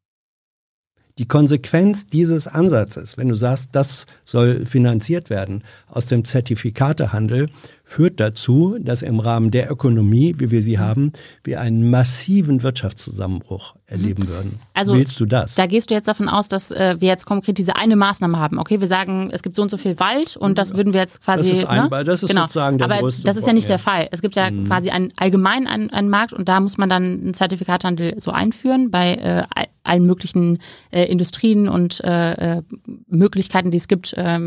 Die 1.17 1.27
Konsequenz 1.27 2.07
dieses 2.07 2.45
Ansatzes, 2.45 3.17
wenn 3.17 3.29
du 3.29 3.35
sagst, 3.35 3.69
das 3.71 4.05
soll 4.25 4.65
finanziert 4.65 5.29
werden 5.29 5.63
aus 5.87 6.07
dem 6.07 6.25
Zertifikatehandel, 6.25 7.49
führt 7.85 8.19
dazu, 8.19 8.77
dass 8.81 9.01
im 9.01 9.21
Rahmen 9.21 9.49
der 9.49 9.71
Ökonomie, 9.71 10.35
wie 10.39 10.51
wir 10.51 10.61
sie 10.61 10.77
haben, 10.77 11.13
wir 11.45 11.61
einen 11.61 11.89
massiven 11.89 12.63
Wirtschaftszusammenbruch 12.63 13.75
erleben 13.87 14.23
mhm. 14.23 14.29
würden. 14.29 14.59
Also 14.73 14.95
willst 14.95 15.19
du 15.19 15.25
das? 15.25 15.55
Da 15.55 15.67
gehst 15.67 15.89
du 15.89 15.93
jetzt 15.93 16.07
davon 16.07 16.27
aus, 16.27 16.49
dass 16.49 16.71
äh, 16.71 16.95
wir 16.99 17.07
jetzt 17.07 17.25
konkret 17.25 17.57
diese 17.57 17.75
eine 17.75 17.95
Maßnahme 17.95 18.39
haben. 18.39 18.57
Okay, 18.57 18.79
wir 18.79 18.87
sagen, 18.87 19.29
es 19.31 19.43
gibt 19.43 19.55
so 19.55 19.61
und 19.61 19.69
so 19.69 19.77
viel 19.77 19.99
Wald 19.99 20.37
und 20.37 20.57
das 20.57 20.75
würden 20.75 20.93
wir 20.93 21.01
jetzt 21.01 21.23
quasi. 21.23 21.49
Das 21.49 21.59
ist, 21.59 21.65
ein, 21.65 21.89
ne? 21.89 22.03
das 22.03 22.23
ist 22.23 22.29
genau. 22.29 22.43
sozusagen 22.43 22.77
der 22.79 22.89
Aber 22.89 23.01
das 23.01 23.19
ist 23.19 23.45
ja 23.45 23.53
nicht 23.53 23.69
der 23.69 23.79
Fall. 23.79 24.07
Es 24.11 24.21
gibt 24.21 24.35
ja 24.35 24.49
mhm. 24.49 24.65
quasi 24.65 24.89
einen 24.89 25.13
allgemein 25.17 25.67
einen, 25.67 25.91
einen 25.91 26.09
Markt 26.09 26.33
und 26.33 26.49
da 26.49 26.59
muss 26.59 26.77
man 26.77 26.89
dann 26.89 27.03
einen 27.03 27.33
Zertifikathandel 27.33 28.19
so 28.19 28.31
einführen 28.31 28.89
bei 28.89 29.15
äh, 29.15 29.43
allen 29.83 30.05
möglichen 30.07 30.57
äh, 30.89 31.03
Industrien 31.03 31.69
und 31.69 32.03
äh, 32.03 32.57
äh 32.57 32.61
Möglichkeiten, 33.07 33.69
die 33.69 33.77
es 33.77 33.87
gibt, 33.87 34.13
äh, 34.13 34.39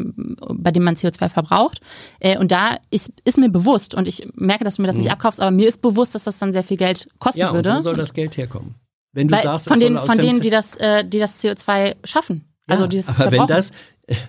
bei 0.50 0.73
denen 0.73 0.84
man 0.84 0.97
CO2 0.97 1.28
verbraucht. 1.28 1.81
Äh, 2.18 2.39
und 2.39 2.50
da 2.50 2.76
ist 2.91 3.12
ist 3.25 3.39
mir 3.39 3.49
bewusst 3.49 3.94
und 3.94 4.08
ich 4.08 4.28
merke, 4.34 4.65
dass 4.65 4.76
du 4.76 4.83
mir 4.83 4.89
das 4.89 4.97
nicht 4.97 5.07
mhm. 5.07 5.12
abkaufst, 5.12 5.41
aber 5.41 5.52
mir 5.52 5.68
ist 5.68 5.81
bewusst, 5.81 6.17
dass 6.17 6.25
das 6.25 6.39
dann 6.39 6.52
sehr 6.52 6.65
viel 6.65 6.76
Geld 6.76 7.08
kosten 7.20 7.41
ja, 7.41 7.52
würde. 7.52 7.70
Und 7.70 7.78
wo 7.78 7.83
soll 7.83 7.97
das 7.97 8.12
Geld 8.12 8.36
herkommen? 8.36 8.75
Wenn 9.12 9.28
du 9.28 9.35
Weil 9.35 9.43
sagst, 9.43 9.69
von, 9.69 9.81
den, 9.81 9.99
von 9.99 10.19
denen, 10.19 10.41
die 10.41 10.51
das, 10.51 10.77
äh, 10.77 11.05
die 11.05 11.19
das 11.19 11.43
CO2 11.43 11.97
schaffen. 12.05 12.45
Ja, 12.69 12.75
also 12.75 12.87
dieses 12.87 13.20
aber 13.20 13.33
wenn 13.33 13.47
das 13.47 13.73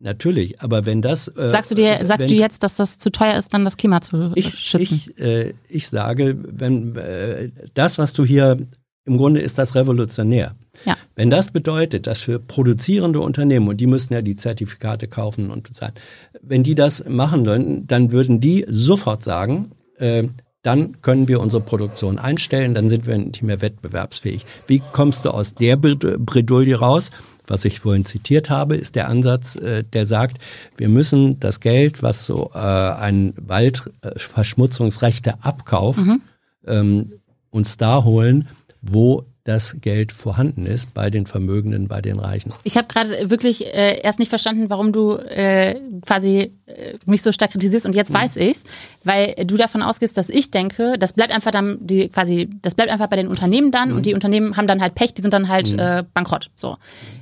Natürlich, 0.00 0.60
aber 0.60 0.84
wenn 0.84 1.00
das. 1.00 1.28
Äh, 1.28 1.48
sagst 1.48 1.70
du 1.70 1.74
dir, 1.74 2.04
sagst 2.04 2.24
wenn, 2.24 2.28
du 2.28 2.34
jetzt, 2.34 2.62
dass 2.62 2.76
das 2.76 2.98
zu 2.98 3.10
teuer 3.10 3.38
ist, 3.38 3.54
dann 3.54 3.64
das 3.64 3.78
Klima 3.78 4.02
zu 4.02 4.32
ich, 4.34 4.50
schützen? 4.50 5.00
Ich, 5.06 5.18
äh, 5.18 5.54
ich 5.66 5.88
sage, 5.88 6.36
wenn 6.42 6.94
äh, 6.96 7.50
das, 7.72 7.96
was 7.96 8.12
du 8.12 8.22
hier 8.22 8.58
im 9.06 9.16
Grunde 9.16 9.40
ist 9.40 9.56
das 9.56 9.74
revolutionär. 9.74 10.54
Ja. 10.84 10.96
Wenn 11.14 11.30
das 11.30 11.50
bedeutet, 11.50 12.06
dass 12.06 12.20
für 12.20 12.38
produzierende 12.38 13.20
Unternehmen, 13.20 13.68
und 13.68 13.80
die 13.80 13.86
müssen 13.86 14.12
ja 14.12 14.20
die 14.20 14.36
Zertifikate 14.36 15.08
kaufen 15.08 15.50
und 15.50 15.62
bezahlen, 15.62 15.94
wenn 16.42 16.62
die 16.62 16.74
das 16.74 17.04
machen 17.08 17.46
würden, 17.46 17.86
dann 17.86 18.12
würden 18.12 18.40
die 18.40 18.66
sofort 18.68 19.22
sagen, 19.22 19.70
äh, 19.96 20.24
dann 20.64 21.00
können 21.02 21.28
wir 21.28 21.38
unsere 21.40 21.62
Produktion 21.62 22.18
einstellen, 22.18 22.74
dann 22.74 22.88
sind 22.88 23.06
wir 23.06 23.16
nicht 23.18 23.42
mehr 23.42 23.60
wettbewerbsfähig. 23.60 24.46
Wie 24.66 24.82
kommst 24.92 25.26
du 25.26 25.30
aus 25.30 25.54
der 25.54 25.76
Bredouille 25.76 26.74
raus? 26.74 27.10
Was 27.46 27.66
ich 27.66 27.80
vorhin 27.80 28.06
zitiert 28.06 28.48
habe, 28.48 28.74
ist 28.74 28.94
der 28.94 29.08
Ansatz, 29.08 29.56
äh, 29.56 29.84
der 29.84 30.06
sagt, 30.06 30.38
wir 30.78 30.88
müssen 30.88 31.38
das 31.38 31.60
Geld, 31.60 32.02
was 32.02 32.24
so 32.24 32.50
äh, 32.54 32.58
ein 32.58 33.34
Waldverschmutzungsrechte-Abkauf 33.36 35.98
mhm. 35.98 36.22
ähm, 36.66 37.12
uns 37.50 37.76
da 37.76 38.02
holen, 38.02 38.48
wo 38.80 39.26
das 39.44 39.76
Geld 39.82 40.10
vorhanden 40.10 40.64
ist 40.64 40.94
bei 40.94 41.10
den 41.10 41.26
Vermögenden, 41.26 41.86
bei 41.86 42.00
den 42.00 42.18
Reichen. 42.18 42.52
Ich 42.64 42.78
habe 42.78 42.88
gerade 42.88 43.28
wirklich 43.28 43.66
äh, 43.66 44.00
erst 44.00 44.18
nicht 44.18 44.30
verstanden, 44.30 44.70
warum 44.70 44.90
du 44.90 45.16
äh, 45.16 45.78
quasi 46.00 46.54
äh, 46.64 46.94
mich 47.04 47.20
so 47.20 47.30
stark 47.30 47.50
kritisierst 47.52 47.84
und 47.84 47.94
jetzt 47.94 48.10
mhm. 48.10 48.14
weiß 48.16 48.36
ich's, 48.36 48.62
weil 49.04 49.34
du 49.44 49.58
davon 49.58 49.82
ausgehst, 49.82 50.16
dass 50.16 50.30
ich 50.30 50.50
denke, 50.50 50.94
das 50.98 51.12
bleibt 51.12 51.30
einfach 51.34 51.50
dann 51.50 51.76
die 51.80 52.08
quasi, 52.08 52.48
das 52.62 52.74
bleibt 52.74 52.90
einfach 52.90 53.08
bei 53.08 53.16
den 53.16 53.28
Unternehmen 53.28 53.70
dann 53.70 53.90
mhm. 53.90 53.96
und 53.96 54.06
die 54.06 54.14
Unternehmen 54.14 54.56
haben 54.56 54.66
dann 54.66 54.80
halt 54.80 54.94
Pech, 54.94 55.12
die 55.12 55.20
sind 55.20 55.34
dann 55.34 55.48
halt 55.48 55.72
mhm. 55.72 55.78
äh, 55.78 56.04
bankrott. 56.14 56.50
So, 56.54 56.78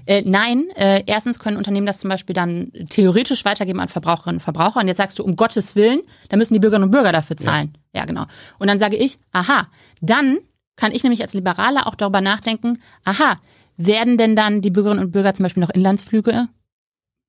äh, 0.06 0.22
nein, 0.24 0.66
äh, 0.76 1.02
erstens 1.06 1.40
können 1.40 1.56
Unternehmen 1.56 1.86
das 1.86 1.98
zum 1.98 2.08
Beispiel 2.08 2.34
dann 2.34 2.70
theoretisch 2.88 3.44
weitergeben 3.44 3.80
an 3.80 3.88
Verbraucherinnen 3.88 4.36
und 4.36 4.42
Verbraucher 4.42 4.78
und 4.78 4.86
jetzt 4.86 4.98
sagst 4.98 5.18
du 5.18 5.24
um 5.24 5.34
Gottes 5.34 5.74
Willen, 5.74 6.02
da 6.28 6.36
müssen 6.36 6.54
die 6.54 6.60
Bürgerinnen 6.60 6.84
und 6.84 6.92
Bürger 6.92 7.10
dafür 7.10 7.36
zahlen. 7.36 7.76
Ja, 7.92 8.02
ja 8.02 8.06
genau. 8.06 8.26
Und 8.60 8.68
dann 8.68 8.78
sage 8.78 8.94
ich, 8.94 9.18
aha, 9.32 9.66
dann 10.00 10.38
kann 10.76 10.92
ich 10.92 11.02
nämlich 11.02 11.22
als 11.22 11.34
Liberaler 11.34 11.86
auch 11.86 11.94
darüber 11.94 12.20
nachdenken, 12.20 12.80
aha, 13.04 13.36
werden 13.76 14.18
denn 14.18 14.36
dann 14.36 14.62
die 14.62 14.70
Bürgerinnen 14.70 15.04
und 15.04 15.12
Bürger 15.12 15.34
zum 15.34 15.44
Beispiel 15.44 15.62
noch 15.62 15.70
Inlandsflüge 15.70 16.48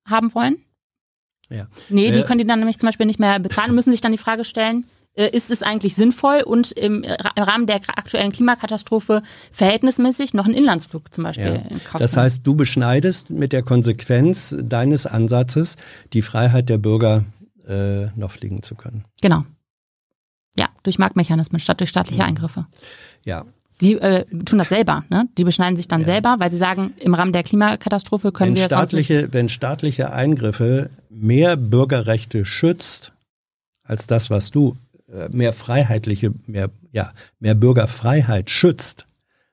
haben 0.07 0.33
wollen? 0.33 0.57
Ja. 1.49 1.67
Nee, 1.89 2.11
die 2.11 2.23
können 2.23 2.39
die 2.39 2.47
dann 2.47 2.59
nämlich 2.59 2.79
zum 2.79 2.87
Beispiel 2.87 3.05
nicht 3.05 3.19
mehr 3.19 3.39
bezahlen 3.39 3.69
und 3.69 3.75
müssen 3.75 3.91
sich 3.91 4.01
dann 4.01 4.11
die 4.11 4.17
Frage 4.17 4.45
stellen, 4.45 4.85
äh, 5.15 5.29
ist 5.29 5.51
es 5.51 5.61
eigentlich 5.61 5.93
sinnvoll 5.93 6.41
und 6.41 6.71
im, 6.71 7.05
Rahmen 7.37 7.67
der 7.67 7.81
aktuellen 7.95 8.31
Klimakatastrophe 8.31 9.21
verhältnismäßig 9.51 10.33
noch 10.33 10.45
einen 10.45 10.55
Inlandsflug 10.55 11.13
zum 11.13 11.23
Beispiel 11.23 11.61
ja. 11.69 11.79
kaufen? 11.79 11.99
Das 11.99 12.17
heißt, 12.17 12.45
du 12.45 12.55
beschneidest 12.55 13.29
mit 13.29 13.51
der 13.51 13.61
Konsequenz 13.61 14.55
deines 14.59 15.05
Ansatzes 15.05 15.75
die 16.13 16.23
Freiheit 16.23 16.69
der 16.69 16.79
Bürger, 16.79 17.25
äh, 17.67 18.07
noch 18.15 18.31
fliegen 18.31 18.63
zu 18.63 18.75
können. 18.75 19.05
Genau. 19.21 19.45
Ja, 20.57 20.69
durch 20.83 20.99
Marktmechanismen 20.99 21.59
statt 21.59 21.79
durch 21.79 21.89
staatliche 21.89 22.23
Eingriffe. 22.23 22.65
Ja. 23.23 23.45
Die 23.81 23.95
äh, 23.95 24.25
tun 24.45 24.59
das 24.59 24.69
selber, 24.69 25.03
ne? 25.09 25.27
Die 25.37 25.43
beschneiden 25.43 25.75
sich 25.75 25.87
dann 25.87 26.01
ja. 26.01 26.05
selber, 26.05 26.35
weil 26.39 26.51
sie 26.51 26.57
sagen, 26.57 26.93
im 26.97 27.13
Rahmen 27.13 27.33
der 27.33 27.43
Klimakatastrophe 27.43 28.31
können 28.31 28.51
wenn 28.51 28.61
wir 28.61 28.67
staatliche, 28.67 29.13
sonst 29.13 29.23
nicht. 29.23 29.33
Wenn 29.33 29.49
staatliche 29.49 30.13
Eingriffe 30.13 30.89
mehr 31.09 31.57
Bürgerrechte 31.57 32.45
schützt 32.45 33.13
als 33.83 34.07
das, 34.07 34.29
was 34.29 34.51
du 34.51 34.77
äh, 35.11 35.27
mehr 35.29 35.53
freiheitliche, 35.53 36.33
mehr 36.45 36.69
ja 36.91 37.11
mehr 37.39 37.55
Bürgerfreiheit 37.55 38.49
schützt 38.49 39.07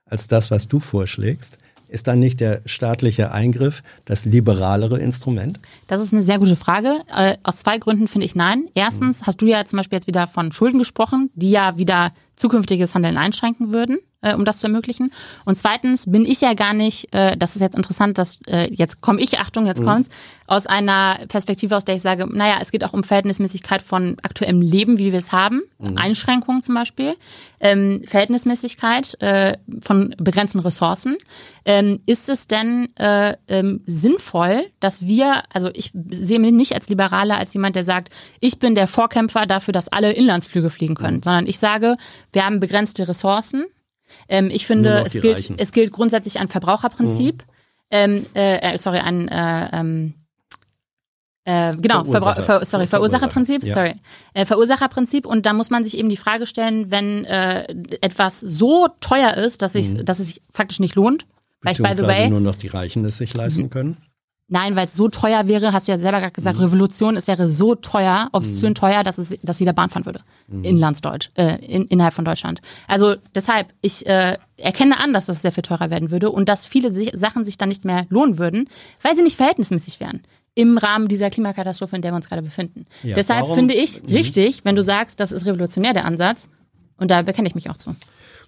als 0.04 0.28
das, 0.28 0.50
was 0.50 0.68
du 0.68 0.80
vorschlägst, 0.80 1.58
ist 1.90 2.06
dann 2.06 2.18
nicht 2.18 2.40
der 2.40 2.62
staatliche 2.66 3.32
Eingriff 3.32 3.82
das 4.04 4.24
liberalere 4.24 4.98
Instrument? 4.98 5.58
Das 5.86 6.00
ist 6.00 6.12
eine 6.12 6.22
sehr 6.22 6.38
gute 6.38 6.56
Frage. 6.56 7.00
Äh, 7.14 7.36
aus 7.42 7.58
zwei 7.58 7.78
Gründen 7.78 8.08
finde 8.08 8.26
ich 8.26 8.34
nein. 8.34 8.66
Erstens 8.74 9.22
hast 9.24 9.42
du 9.42 9.46
ja 9.46 9.64
zum 9.64 9.78
Beispiel 9.78 9.96
jetzt 9.96 10.06
wieder 10.06 10.26
von 10.26 10.52
Schulden 10.52 10.78
gesprochen, 10.78 11.30
die 11.34 11.50
ja 11.50 11.76
wieder 11.78 12.12
zukünftiges 12.36 12.94
Handeln 12.94 13.16
einschränken 13.16 13.72
würden 13.72 13.98
äh, 14.22 14.34
um 14.34 14.44
das 14.44 14.58
zu 14.58 14.66
ermöglichen. 14.66 15.12
Und 15.44 15.56
zweitens 15.56 16.10
bin 16.10 16.24
ich 16.24 16.40
ja 16.40 16.54
gar 16.54 16.74
nicht, 16.74 17.12
äh, 17.14 17.36
das 17.36 17.56
ist 17.56 17.62
jetzt 17.62 17.76
interessant, 17.76 18.18
dass 18.18 18.38
äh, 18.46 18.72
jetzt 18.72 19.00
komme 19.00 19.20
ich, 19.20 19.38
Achtung, 19.38 19.66
jetzt 19.66 19.80
mhm. 19.80 19.86
kommt's, 19.86 20.08
aus 20.46 20.66
einer 20.66 21.20
Perspektive, 21.28 21.76
aus 21.76 21.84
der 21.84 21.94
ich 21.94 22.02
sage, 22.02 22.26
naja, 22.28 22.56
es 22.60 22.72
geht 22.72 22.82
auch 22.82 22.92
um 22.92 23.04
Verhältnismäßigkeit 23.04 23.80
von 23.80 24.16
aktuellem 24.22 24.60
Leben, 24.60 24.98
wie 24.98 25.12
wir 25.12 25.18
es 25.20 25.30
haben, 25.30 25.62
mhm. 25.78 25.96
Einschränkungen 25.96 26.60
zum 26.60 26.74
Beispiel, 26.74 27.14
ähm, 27.60 28.02
Verhältnismäßigkeit 28.06 29.20
äh, 29.22 29.56
von 29.80 30.12
begrenzten 30.18 30.58
Ressourcen. 30.58 31.16
Ähm, 31.64 32.00
ist 32.06 32.28
es 32.28 32.48
denn 32.48 32.88
äh, 32.96 33.36
ähm, 33.46 33.82
sinnvoll, 33.86 34.66
dass 34.80 35.06
wir, 35.06 35.42
also 35.52 35.70
ich 35.72 35.92
sehe 36.10 36.40
mich 36.40 36.52
nicht 36.52 36.74
als 36.74 36.88
Liberaler, 36.88 37.38
als 37.38 37.54
jemand, 37.54 37.76
der 37.76 37.84
sagt, 37.84 38.12
ich 38.40 38.58
bin 38.58 38.74
der 38.74 38.88
Vorkämpfer 38.88 39.46
dafür, 39.46 39.72
dass 39.72 39.88
alle 39.88 40.12
Inlandsflüge 40.12 40.70
fliegen 40.70 40.96
können, 40.96 41.18
mhm. 41.18 41.22
sondern 41.22 41.46
ich 41.46 41.60
sage, 41.60 41.94
wir 42.32 42.44
haben 42.44 42.58
begrenzte 42.58 43.06
Ressourcen, 43.06 43.66
ähm, 44.28 44.50
ich 44.50 44.66
finde, 44.66 45.04
es 45.06 45.12
gilt, 45.12 45.52
es 45.56 45.72
gilt 45.72 45.92
grundsätzlich 45.92 46.38
ein 46.38 46.48
Verbraucherprinzip. 46.48 47.42
Mhm. 47.42 47.52
Ähm, 47.92 48.26
äh, 48.34 48.74
äh, 48.74 48.78
sorry, 48.78 48.98
ein 48.98 49.28
äh, 49.28 49.68
ähm, 49.72 50.14
äh, 51.44 51.76
genau, 51.76 52.04
Verursacher. 52.04 52.42
Ver 52.42 52.64
sorry, 52.64 52.86
Verursacherprinzip, 52.86 53.64
ja. 53.64 53.74
sorry. 53.74 53.94
Äh, 54.34 54.46
Verursacherprinzip 54.46 55.26
und 55.26 55.46
da 55.46 55.52
muss 55.52 55.70
man 55.70 55.84
sich 55.84 55.96
eben 55.96 56.08
die 56.08 56.16
Frage 56.16 56.46
stellen, 56.46 56.90
wenn 56.90 57.24
äh, 57.24 57.62
etwas 58.00 58.40
so 58.40 58.88
teuer 59.00 59.34
ist, 59.34 59.62
dass, 59.62 59.74
mhm. 59.74 60.04
dass 60.04 60.18
es 60.18 60.26
sich 60.26 60.42
faktisch 60.52 60.80
nicht 60.80 60.94
lohnt, 60.94 61.26
weil 61.62 61.72
ich 61.72 61.78
by 61.78 61.94
the 61.96 62.02
way 62.02 62.28
nur 62.28 62.40
noch 62.40 62.56
die 62.56 62.68
Reichen 62.68 63.04
es 63.04 63.16
sich 63.16 63.34
leisten 63.34 63.70
können. 63.70 63.96
Nein, 64.52 64.74
weil 64.74 64.86
es 64.86 64.94
so 64.94 65.08
teuer 65.08 65.46
wäre, 65.46 65.72
hast 65.72 65.86
du 65.86 65.92
ja 65.92 65.98
selber 65.98 66.18
gerade 66.18 66.32
gesagt, 66.32 66.58
mhm. 66.58 66.64
Revolution, 66.64 67.16
es 67.16 67.28
wäre 67.28 67.48
so 67.48 67.76
teuer, 67.76 68.28
obszön 68.32 68.70
mhm. 68.70 68.74
teuer, 68.74 69.04
dass 69.04 69.16
es, 69.18 69.34
dass 69.42 69.60
jeder 69.60 69.72
Bahn 69.72 69.90
fahren 69.90 70.04
würde. 70.04 70.20
Mhm. 70.48 70.64
Inlandsdeutsch, 70.64 71.30
äh, 71.34 71.64
in, 71.64 71.84
innerhalb 71.86 72.14
von 72.14 72.24
Deutschland. 72.24 72.60
Also 72.88 73.14
deshalb, 73.34 73.72
ich 73.80 74.06
äh, 74.06 74.36
erkenne 74.56 74.98
an, 74.98 75.12
dass 75.12 75.26
das 75.26 75.40
sehr 75.40 75.52
viel 75.52 75.62
teurer 75.62 75.90
werden 75.90 76.10
würde 76.10 76.30
und 76.30 76.48
dass 76.48 76.66
viele 76.66 76.90
sich, 76.90 77.10
Sachen 77.14 77.44
sich 77.44 77.58
dann 77.58 77.68
nicht 77.68 77.84
mehr 77.84 78.06
lohnen 78.08 78.38
würden, 78.38 78.68
weil 79.02 79.14
sie 79.14 79.22
nicht 79.22 79.36
verhältnismäßig 79.36 80.00
wären 80.00 80.20
im 80.56 80.78
Rahmen 80.78 81.06
dieser 81.06 81.30
Klimakatastrophe, 81.30 81.94
in 81.94 82.02
der 82.02 82.10
wir 82.10 82.16
uns 82.16 82.28
gerade 82.28 82.42
befinden. 82.42 82.86
Ja, 83.04 83.14
Deshalb 83.14 83.42
warum? 83.42 83.54
finde 83.54 83.74
ich 83.74 84.02
mhm. 84.02 84.08
richtig, 84.08 84.64
wenn 84.64 84.74
du 84.74 84.82
sagst, 84.82 85.20
das 85.20 85.30
ist 85.30 85.46
revolutionär 85.46 85.92
der 85.92 86.04
Ansatz, 86.04 86.48
und 87.00 87.10
da 87.10 87.22
bekenne 87.22 87.48
ich 87.48 87.54
mich 87.54 87.70
auch 87.70 87.76
zu. 87.76 87.96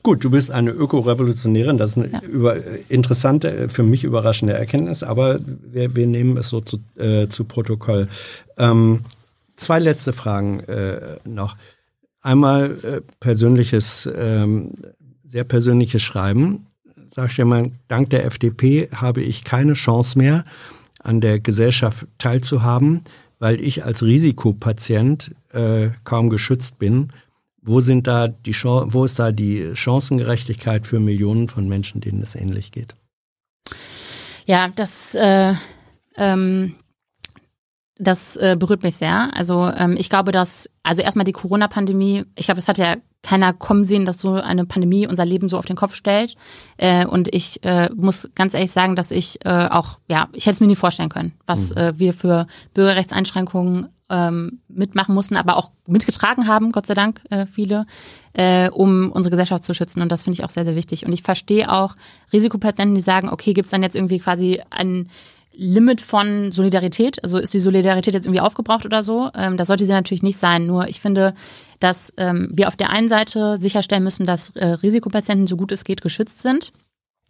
Gut, 0.03 0.25
du 0.25 0.31
bist 0.31 0.51
eine 0.51 0.71
Ökorevolutionärin, 0.71 1.79
das 1.79 1.91
ist 1.91 1.99
eine 1.99 2.13
ja. 2.13 2.21
über, 2.23 2.57
interessante, 2.89 3.69
für 3.69 3.85
mich 3.85 4.03
überraschende 4.03 4.53
Erkenntnis, 4.53 5.05
aber 5.05 5.39
wir, 5.47 5.95
wir 5.95 6.09
nehmen 6.09 6.37
es 6.37 6.49
so 6.49 6.61
zu, 6.61 6.79
äh, 6.97 7.29
zu 7.29 7.45
Protokoll. 7.45 8.09
Ähm, 8.59 9.03
zwei 9.55 9.79
letzte 9.79 10.13
Fragen 10.13 10.61
äh, 10.61 11.19
noch. 11.25 11.57
Einmal 12.21 12.77
äh, 12.83 13.01
persönliches, 13.21 14.11
ähm, 14.17 14.73
sehr 15.25 15.45
persönliches 15.45 16.03
Schreiben. 16.03 16.67
Sagst 17.09 17.39
du 17.39 17.45
mal, 17.45 17.71
dank 17.87 18.11
der 18.11 18.25
FDP 18.25 18.89
habe 18.93 19.23
ich 19.23 19.45
keine 19.45 19.75
Chance 19.75 20.19
mehr, 20.19 20.45
an 20.99 21.21
der 21.21 21.39
Gesellschaft 21.39 22.07
teilzuhaben, 22.19 23.03
weil 23.39 23.61
ich 23.61 23.85
als 23.85 24.03
Risikopatient 24.03 25.33
äh, 25.53 25.91
kaum 26.03 26.29
geschützt 26.29 26.81
bin 26.81 27.13
wo 27.63 27.81
sind 27.81 28.07
da 28.07 28.29
die 28.29 28.55
wo 28.55 29.05
ist 29.05 29.19
da 29.19 29.33
die 29.33 29.75
Chancengerechtigkeit 29.75 30.87
für 30.87 31.01
Millionen 31.01 31.49
von 31.49 31.69
Menschen, 31.69 32.01
denen 32.01 32.23
es 32.23 32.35
ähnlich 32.35 32.73
geht? 32.73 32.95
Ja, 34.47 34.69
das 34.75 35.15
äh, 35.15 35.55
ähm, 36.17 36.75
das 38.03 38.37
äh, 38.37 38.57
berührt 38.59 38.83
mich 38.83 38.97
sehr. 38.97 39.31
Also 39.35 39.71
ähm, 39.77 39.97
ich 39.97 40.11
glaube, 40.11 40.33
dass, 40.33 40.69
also 40.83 41.03
erstmal 41.03 41.25
die 41.25 41.33
Corona-Pandemie, 41.33 42.25
ich 42.35 42.47
glaube, 42.47 42.59
es 42.59 42.69
hat 42.69 42.79
ja 42.79 42.97
keiner 43.23 43.53
kommen 43.53 43.85
sehen, 43.85 44.05
dass 44.05 44.19
so 44.19 44.33
eine 44.35 44.67
Pandemie 44.67 45.07
unser 45.07 45.25
Leben 45.25 45.49
so 45.49 45.57
auf 45.57 45.67
den 45.67 45.77
Kopf 45.77 45.95
stellt. 45.95 46.35
Äh, 46.77 47.07
und 47.07 47.33
ich 47.33 47.63
äh, 47.65 47.89
muss 47.95 48.29
ganz 48.35 48.55
ehrlich 48.55 48.73
sagen, 48.73 48.97
dass 48.97 49.13
ich 49.13 49.45
äh, 49.45 49.69
auch, 49.71 49.99
ja, 50.09 50.29
ich 50.33 50.47
hätte 50.47 50.55
es 50.55 50.61
mir 50.61 50.67
nie 50.67 50.77
vorstellen 50.77 51.11
können, 51.11 51.33
was 51.47 51.71
mhm. 51.71 51.81
äh, 51.81 51.99
wir 51.99 52.15
für 52.15 52.47
Bürgerrechtseinschränkungen 52.75 53.89
ähm, 54.13 54.61
mitmachen 54.69 55.15
mussten, 55.15 55.37
aber 55.37 55.57
auch 55.57 55.73
mitgetragen 55.87 56.47
haben, 56.47 56.71
Gott 56.71 56.87
sei 56.87 56.95
Dank, 56.95 57.23
äh, 57.31 57.47
viele, 57.47 57.87
äh, 58.35 58.69
um 58.71 59.11
unsere 59.11 59.31
Gesellschaft 59.31 59.65
zu 59.65 59.75
schützen. 59.75 60.03
Und 60.03 60.13
das 60.13 60.25
finde 60.25 60.35
ich 60.35 60.45
auch 60.45 60.51
sehr, 60.51 60.65
sehr 60.65 60.77
wichtig. 60.77 61.07
Und 61.07 61.13
ich 61.13 61.23
verstehe 61.23 61.73
auch 61.73 61.97
Risikopatienten, 62.33 62.95
die 62.95 63.01
sagen, 63.01 63.31
okay, 63.31 63.55
gibt 63.55 63.67
es 63.67 63.71
dann 63.71 63.83
jetzt 63.83 63.97
irgendwie 63.97 64.19
quasi 64.19 64.61
ein 64.71 65.09
Limit 65.55 66.01
von 66.01 66.53
Solidarität? 66.53 67.23
Also 67.25 67.39
ist 67.39 67.55
die 67.55 67.61
Solidarität 67.61 68.15
jetzt 68.15 68.27
irgendwie 68.27 68.41
aufgebraucht 68.41 68.85
oder 68.85 69.03
so? 69.03 69.31
Ähm, 69.35 69.57
das 69.57 69.69
sollte 69.69 69.85
sie 69.85 69.93
natürlich 69.93 70.23
nicht 70.23 70.39
sein. 70.39 70.67
Nur 70.67 70.89
ich 70.89 71.01
finde, 71.01 71.35
dass 71.81 72.13
ähm, 72.19 72.51
wir 72.53 72.69
auf 72.69 72.77
der 72.77 72.91
einen 72.91 73.09
Seite 73.09 73.59
sicherstellen 73.59 74.05
müssen, 74.05 74.27
dass 74.27 74.51
äh, 74.51 74.67
Risikopatienten 74.67 75.47
so 75.47 75.57
gut 75.57 75.73
es 75.73 75.85
geht 75.85 76.03
geschützt 76.03 76.41
sind. 76.41 76.73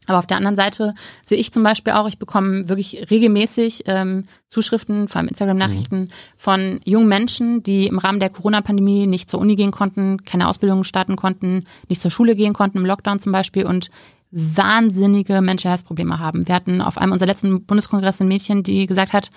Aber 0.06 0.18
auf 0.18 0.26
der 0.26 0.36
anderen 0.36 0.56
Seite 0.56 0.94
sehe 1.24 1.38
ich 1.38 1.52
zum 1.52 1.62
Beispiel 1.62 1.92
auch, 1.92 2.08
ich 2.08 2.18
bekomme 2.18 2.68
wirklich 2.68 3.10
regelmäßig 3.10 3.84
ähm, 3.86 4.24
Zuschriften, 4.48 5.06
vor 5.06 5.20
allem 5.20 5.28
Instagram-Nachrichten, 5.28 6.00
mhm. 6.00 6.08
von 6.36 6.80
jungen 6.84 7.08
Menschen, 7.08 7.62
die 7.62 7.86
im 7.86 7.98
Rahmen 7.98 8.18
der 8.18 8.30
Corona-Pandemie 8.30 9.06
nicht 9.06 9.30
zur 9.30 9.40
Uni 9.40 9.54
gehen 9.54 9.70
konnten, 9.70 10.24
keine 10.24 10.48
Ausbildung 10.48 10.82
starten 10.82 11.16
konnten, 11.16 11.64
nicht 11.88 12.00
zur 12.00 12.10
Schule 12.10 12.34
gehen 12.34 12.52
konnten, 12.52 12.78
im 12.78 12.86
Lockdown 12.86 13.20
zum 13.20 13.30
Beispiel 13.32 13.64
und 13.64 13.90
wahnsinnige 14.32 15.40
Menschenheitsprobleme 15.40 16.18
haben. 16.18 16.48
Wir 16.48 16.54
hatten 16.54 16.80
auf 16.80 16.98
einem 16.98 17.12
unserer 17.12 17.28
letzten 17.28 17.64
Bundeskongress 17.64 18.20
ein 18.20 18.28
Mädchen, 18.28 18.62
die 18.62 18.86
gesagt 18.86 19.12
hat, 19.12 19.30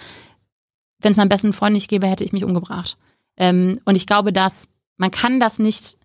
wenn 0.99 1.11
es 1.11 1.17
meinem 1.17 1.29
besten 1.29 1.53
Freund 1.53 1.73
nicht 1.73 1.89
gäbe, 1.89 2.07
hätte 2.07 2.23
ich 2.23 2.33
mich 2.33 2.45
umgebracht. 2.45 2.97
Ähm, 3.37 3.79
und 3.85 3.95
ich 3.95 4.07
glaube, 4.07 4.33
dass 4.33 4.67
man 4.97 5.11
kann 5.11 5.39
das 5.39 5.59
nicht, 5.59 5.97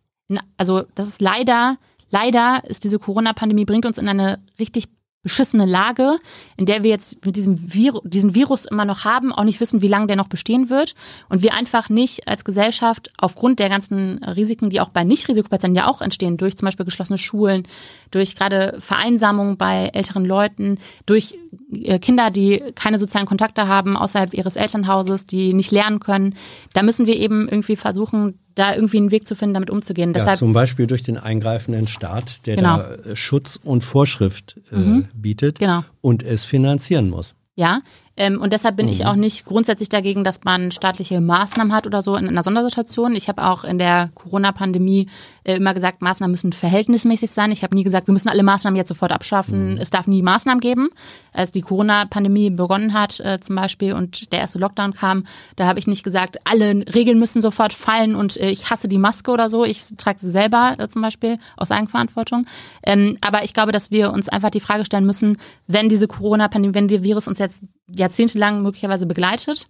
also 0.56 0.84
das 0.94 1.08
ist 1.08 1.22
leider, 1.22 1.78
leider 2.10 2.62
ist 2.66 2.84
diese 2.84 2.98
Corona-Pandemie 2.98 3.64
bringt 3.64 3.86
uns 3.86 3.98
in 3.98 4.08
eine 4.08 4.38
richtig 4.58 4.88
beschissene 5.22 5.66
Lage, 5.66 6.18
in 6.56 6.64
der 6.64 6.82
wir 6.82 6.90
jetzt 6.90 7.24
mit 7.26 7.36
diesem 7.36 7.74
Virus, 7.74 8.00
diesen 8.04 8.34
Virus 8.34 8.64
immer 8.64 8.86
noch 8.86 9.04
haben, 9.04 9.32
auch 9.32 9.44
nicht 9.44 9.60
wissen, 9.60 9.82
wie 9.82 9.88
lange 9.88 10.06
der 10.06 10.16
noch 10.16 10.28
bestehen 10.28 10.70
wird 10.70 10.94
und 11.28 11.42
wir 11.42 11.52
einfach 11.52 11.90
nicht 11.90 12.26
als 12.26 12.44
Gesellschaft 12.44 13.12
aufgrund 13.18 13.58
der 13.58 13.68
ganzen 13.68 14.24
Risiken, 14.24 14.70
die 14.70 14.80
auch 14.80 14.88
bei 14.88 15.04
Nicht-Risikopatienten 15.04 15.76
ja 15.76 15.88
auch 15.88 16.00
entstehen, 16.00 16.38
durch 16.38 16.56
zum 16.56 16.66
Beispiel 16.66 16.86
geschlossene 16.86 17.18
Schulen, 17.18 17.66
durch 18.10 18.34
gerade 18.34 18.78
Vereinsamung 18.80 19.58
bei 19.58 19.90
älteren 19.92 20.24
Leuten, 20.24 20.78
durch 21.04 21.36
äh, 21.74 21.98
Kinder, 21.98 22.30
die 22.30 22.62
keine 22.74 22.98
sozialen 22.98 23.26
Kontakte 23.26 23.68
haben 23.68 23.98
außerhalb 23.98 24.32
ihres 24.32 24.56
Elternhauses, 24.56 25.26
die 25.26 25.52
nicht 25.52 25.70
lernen 25.70 26.00
können, 26.00 26.34
da 26.72 26.82
müssen 26.82 27.06
wir 27.06 27.16
eben 27.16 27.46
irgendwie 27.46 27.76
versuchen, 27.76 28.38
da 28.60 28.74
irgendwie 28.74 28.98
einen 28.98 29.10
Weg 29.10 29.26
zu 29.26 29.34
finden, 29.34 29.54
damit 29.54 29.70
umzugehen. 29.70 30.10
Ja, 30.10 30.14
Deshalb, 30.14 30.38
zum 30.38 30.52
Beispiel 30.52 30.86
durch 30.86 31.02
den 31.02 31.16
eingreifenden 31.16 31.86
Staat, 31.86 32.46
der 32.46 32.56
genau. 32.56 32.76
da 32.76 32.94
äh, 32.94 33.16
Schutz 33.16 33.58
und 33.62 33.82
Vorschrift 33.82 34.60
äh, 34.70 34.76
mhm. 34.76 35.08
bietet 35.14 35.58
genau. 35.58 35.82
und 36.00 36.22
es 36.22 36.44
finanzieren 36.44 37.08
muss. 37.08 37.34
Ja, 37.56 37.80
ähm, 38.20 38.38
und 38.38 38.52
deshalb 38.52 38.76
bin 38.76 38.84
mhm. 38.84 38.92
ich 38.92 39.06
auch 39.06 39.14
nicht 39.14 39.46
grundsätzlich 39.46 39.88
dagegen, 39.88 40.24
dass 40.24 40.44
man 40.44 40.72
staatliche 40.72 41.22
Maßnahmen 41.22 41.72
hat 41.72 41.86
oder 41.86 42.02
so 42.02 42.16
in 42.16 42.28
einer 42.28 42.42
Sondersituation. 42.42 43.14
Ich 43.14 43.30
habe 43.30 43.42
auch 43.46 43.64
in 43.64 43.78
der 43.78 44.10
Corona-Pandemie 44.14 45.08
äh, 45.44 45.56
immer 45.56 45.72
gesagt, 45.72 46.02
Maßnahmen 46.02 46.30
müssen 46.30 46.52
verhältnismäßig 46.52 47.30
sein. 47.30 47.50
Ich 47.50 47.62
habe 47.62 47.74
nie 47.74 47.82
gesagt, 47.82 48.08
wir 48.08 48.12
müssen 48.12 48.28
alle 48.28 48.42
Maßnahmen 48.42 48.76
jetzt 48.76 48.90
sofort 48.90 49.10
abschaffen. 49.10 49.72
Mhm. 49.72 49.80
Es 49.80 49.88
darf 49.88 50.06
nie 50.06 50.20
Maßnahmen 50.20 50.60
geben. 50.60 50.90
Als 51.32 51.50
die 51.50 51.62
Corona-Pandemie 51.62 52.50
begonnen 52.50 52.92
hat 52.92 53.20
äh, 53.20 53.40
zum 53.40 53.56
Beispiel 53.56 53.94
und 53.94 54.30
der 54.32 54.40
erste 54.40 54.58
Lockdown 54.58 54.92
kam, 54.92 55.24
da 55.56 55.66
habe 55.66 55.78
ich 55.78 55.86
nicht 55.86 56.04
gesagt, 56.04 56.40
alle 56.44 56.84
Regeln 56.94 57.18
müssen 57.18 57.40
sofort 57.40 57.72
fallen 57.72 58.14
und 58.14 58.36
äh, 58.36 58.50
ich 58.50 58.68
hasse 58.68 58.86
die 58.86 58.98
Maske 58.98 59.30
oder 59.30 59.48
so. 59.48 59.64
Ich 59.64 59.96
trage 59.96 60.18
sie 60.18 60.28
selber 60.28 60.76
äh, 60.78 60.88
zum 60.88 61.00
Beispiel 61.00 61.38
aus 61.56 61.70
Eigenverantwortung. 61.70 62.44
Ähm, 62.82 63.16
aber 63.22 63.44
ich 63.44 63.54
glaube, 63.54 63.72
dass 63.72 63.90
wir 63.90 64.12
uns 64.12 64.28
einfach 64.28 64.50
die 64.50 64.60
Frage 64.60 64.84
stellen 64.84 65.06
müssen, 65.06 65.38
wenn 65.66 65.88
diese 65.88 66.06
Corona-Pandemie, 66.06 66.74
wenn 66.74 66.88
der 66.88 67.02
Virus 67.02 67.26
uns 67.26 67.38
jetzt 67.38 67.64
jahrzehntelang 67.96 68.62
möglicherweise 68.62 69.06
begleitet. 69.06 69.68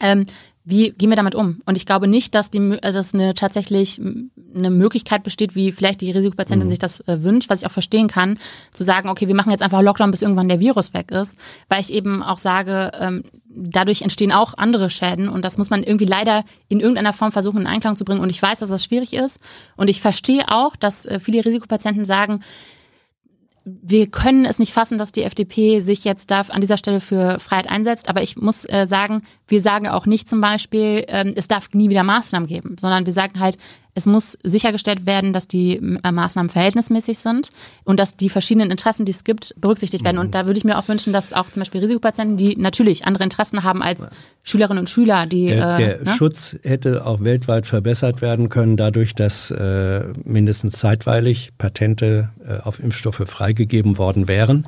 Ähm, 0.00 0.26
wie 0.66 0.92
gehen 0.92 1.10
wir 1.10 1.16
damit 1.16 1.34
um? 1.34 1.60
Und 1.66 1.76
ich 1.76 1.84
glaube 1.84 2.08
nicht, 2.08 2.34
dass, 2.34 2.50
die, 2.50 2.78
also 2.82 2.98
dass 2.98 3.12
eine 3.12 3.34
tatsächlich 3.34 4.00
eine 4.00 4.70
Möglichkeit 4.70 5.22
besteht, 5.22 5.54
wie 5.54 5.72
vielleicht 5.72 6.00
die 6.00 6.10
Risikopatientin 6.10 6.68
mhm. 6.68 6.70
sich 6.70 6.78
das 6.78 7.00
äh, 7.00 7.22
wünscht, 7.22 7.50
was 7.50 7.60
ich 7.60 7.66
auch 7.66 7.72
verstehen 7.72 8.08
kann, 8.08 8.38
zu 8.72 8.82
sagen, 8.82 9.10
okay, 9.10 9.28
wir 9.28 9.34
machen 9.34 9.50
jetzt 9.50 9.62
einfach 9.62 9.82
Lockdown, 9.82 10.10
bis 10.10 10.22
irgendwann 10.22 10.48
der 10.48 10.60
Virus 10.60 10.94
weg 10.94 11.10
ist, 11.10 11.38
weil 11.68 11.82
ich 11.82 11.92
eben 11.92 12.22
auch 12.22 12.38
sage, 12.38 12.92
ähm, 12.98 13.24
dadurch 13.46 14.00
entstehen 14.00 14.32
auch 14.32 14.54
andere 14.56 14.88
Schäden 14.88 15.28
und 15.28 15.44
das 15.44 15.58
muss 15.58 15.68
man 15.68 15.82
irgendwie 15.82 16.06
leider 16.06 16.44
in 16.68 16.80
irgendeiner 16.80 17.12
Form 17.12 17.30
versuchen 17.30 17.60
in 17.60 17.66
Einklang 17.66 17.96
zu 17.96 18.06
bringen. 18.06 18.20
Und 18.20 18.30
ich 18.30 18.40
weiß, 18.40 18.60
dass 18.60 18.70
das 18.70 18.84
schwierig 18.84 19.12
ist 19.12 19.38
und 19.76 19.90
ich 19.90 20.00
verstehe 20.00 20.48
auch, 20.48 20.76
dass 20.76 21.04
äh, 21.04 21.20
viele 21.20 21.44
Risikopatienten 21.44 22.06
sagen, 22.06 22.40
wir 23.64 24.08
können 24.08 24.44
es 24.44 24.58
nicht 24.58 24.72
fassen, 24.72 24.98
dass 24.98 25.12
die 25.12 25.22
FDP 25.22 25.80
sich 25.80 26.04
jetzt 26.04 26.30
da 26.30 26.42
an 26.42 26.60
dieser 26.60 26.76
Stelle 26.76 27.00
für 27.00 27.38
Freiheit 27.40 27.70
einsetzt. 27.70 28.08
Aber 28.08 28.22
ich 28.22 28.36
muss 28.36 28.64
äh, 28.66 28.86
sagen, 28.86 29.22
wir 29.48 29.60
sagen 29.62 29.88
auch 29.88 30.04
nicht 30.04 30.28
zum 30.28 30.40
Beispiel, 30.40 31.04
ähm, 31.08 31.32
es 31.34 31.48
darf 31.48 31.70
nie 31.72 31.88
wieder 31.88 32.02
Maßnahmen 32.02 32.46
geben, 32.46 32.76
sondern 32.78 33.06
wir 33.06 33.12
sagen 33.14 33.40
halt, 33.40 33.56
es 33.94 34.06
muss 34.06 34.36
sichergestellt 34.42 35.06
werden, 35.06 35.32
dass 35.32 35.46
die 35.46 35.76
äh, 35.76 36.12
Maßnahmen 36.12 36.50
verhältnismäßig 36.50 37.18
sind 37.18 37.50
und 37.84 38.00
dass 38.00 38.16
die 38.16 38.28
verschiedenen 38.28 38.70
Interessen, 38.70 39.04
die 39.04 39.12
es 39.12 39.24
gibt, 39.24 39.54
berücksichtigt 39.60 40.04
werden. 40.04 40.18
Und 40.18 40.34
da 40.34 40.46
würde 40.46 40.58
ich 40.58 40.64
mir 40.64 40.78
auch 40.78 40.88
wünschen, 40.88 41.12
dass 41.12 41.32
auch 41.32 41.50
zum 41.50 41.60
Beispiel 41.60 41.80
Risikopatienten, 41.80 42.36
die 42.36 42.56
natürlich 42.56 43.06
andere 43.06 43.24
Interessen 43.24 43.62
haben 43.62 43.82
als 43.82 44.08
Schülerinnen 44.42 44.80
und 44.80 44.90
Schüler, 44.90 45.26
die 45.26 45.46
der, 45.46 45.76
der 45.76 46.00
äh, 46.00 46.04
ne? 46.04 46.14
Schutz 46.16 46.56
hätte 46.62 47.06
auch 47.06 47.22
weltweit 47.22 47.66
verbessert 47.66 48.20
werden 48.20 48.48
können, 48.48 48.76
dadurch, 48.76 49.14
dass 49.14 49.50
äh, 49.50 50.04
mindestens 50.24 50.74
zeitweilig 50.74 51.52
Patente 51.56 52.30
äh, 52.44 52.62
auf 52.62 52.80
Impfstoffe 52.80 53.22
freigegeben 53.26 53.96
worden 53.96 54.28
wären 54.28 54.66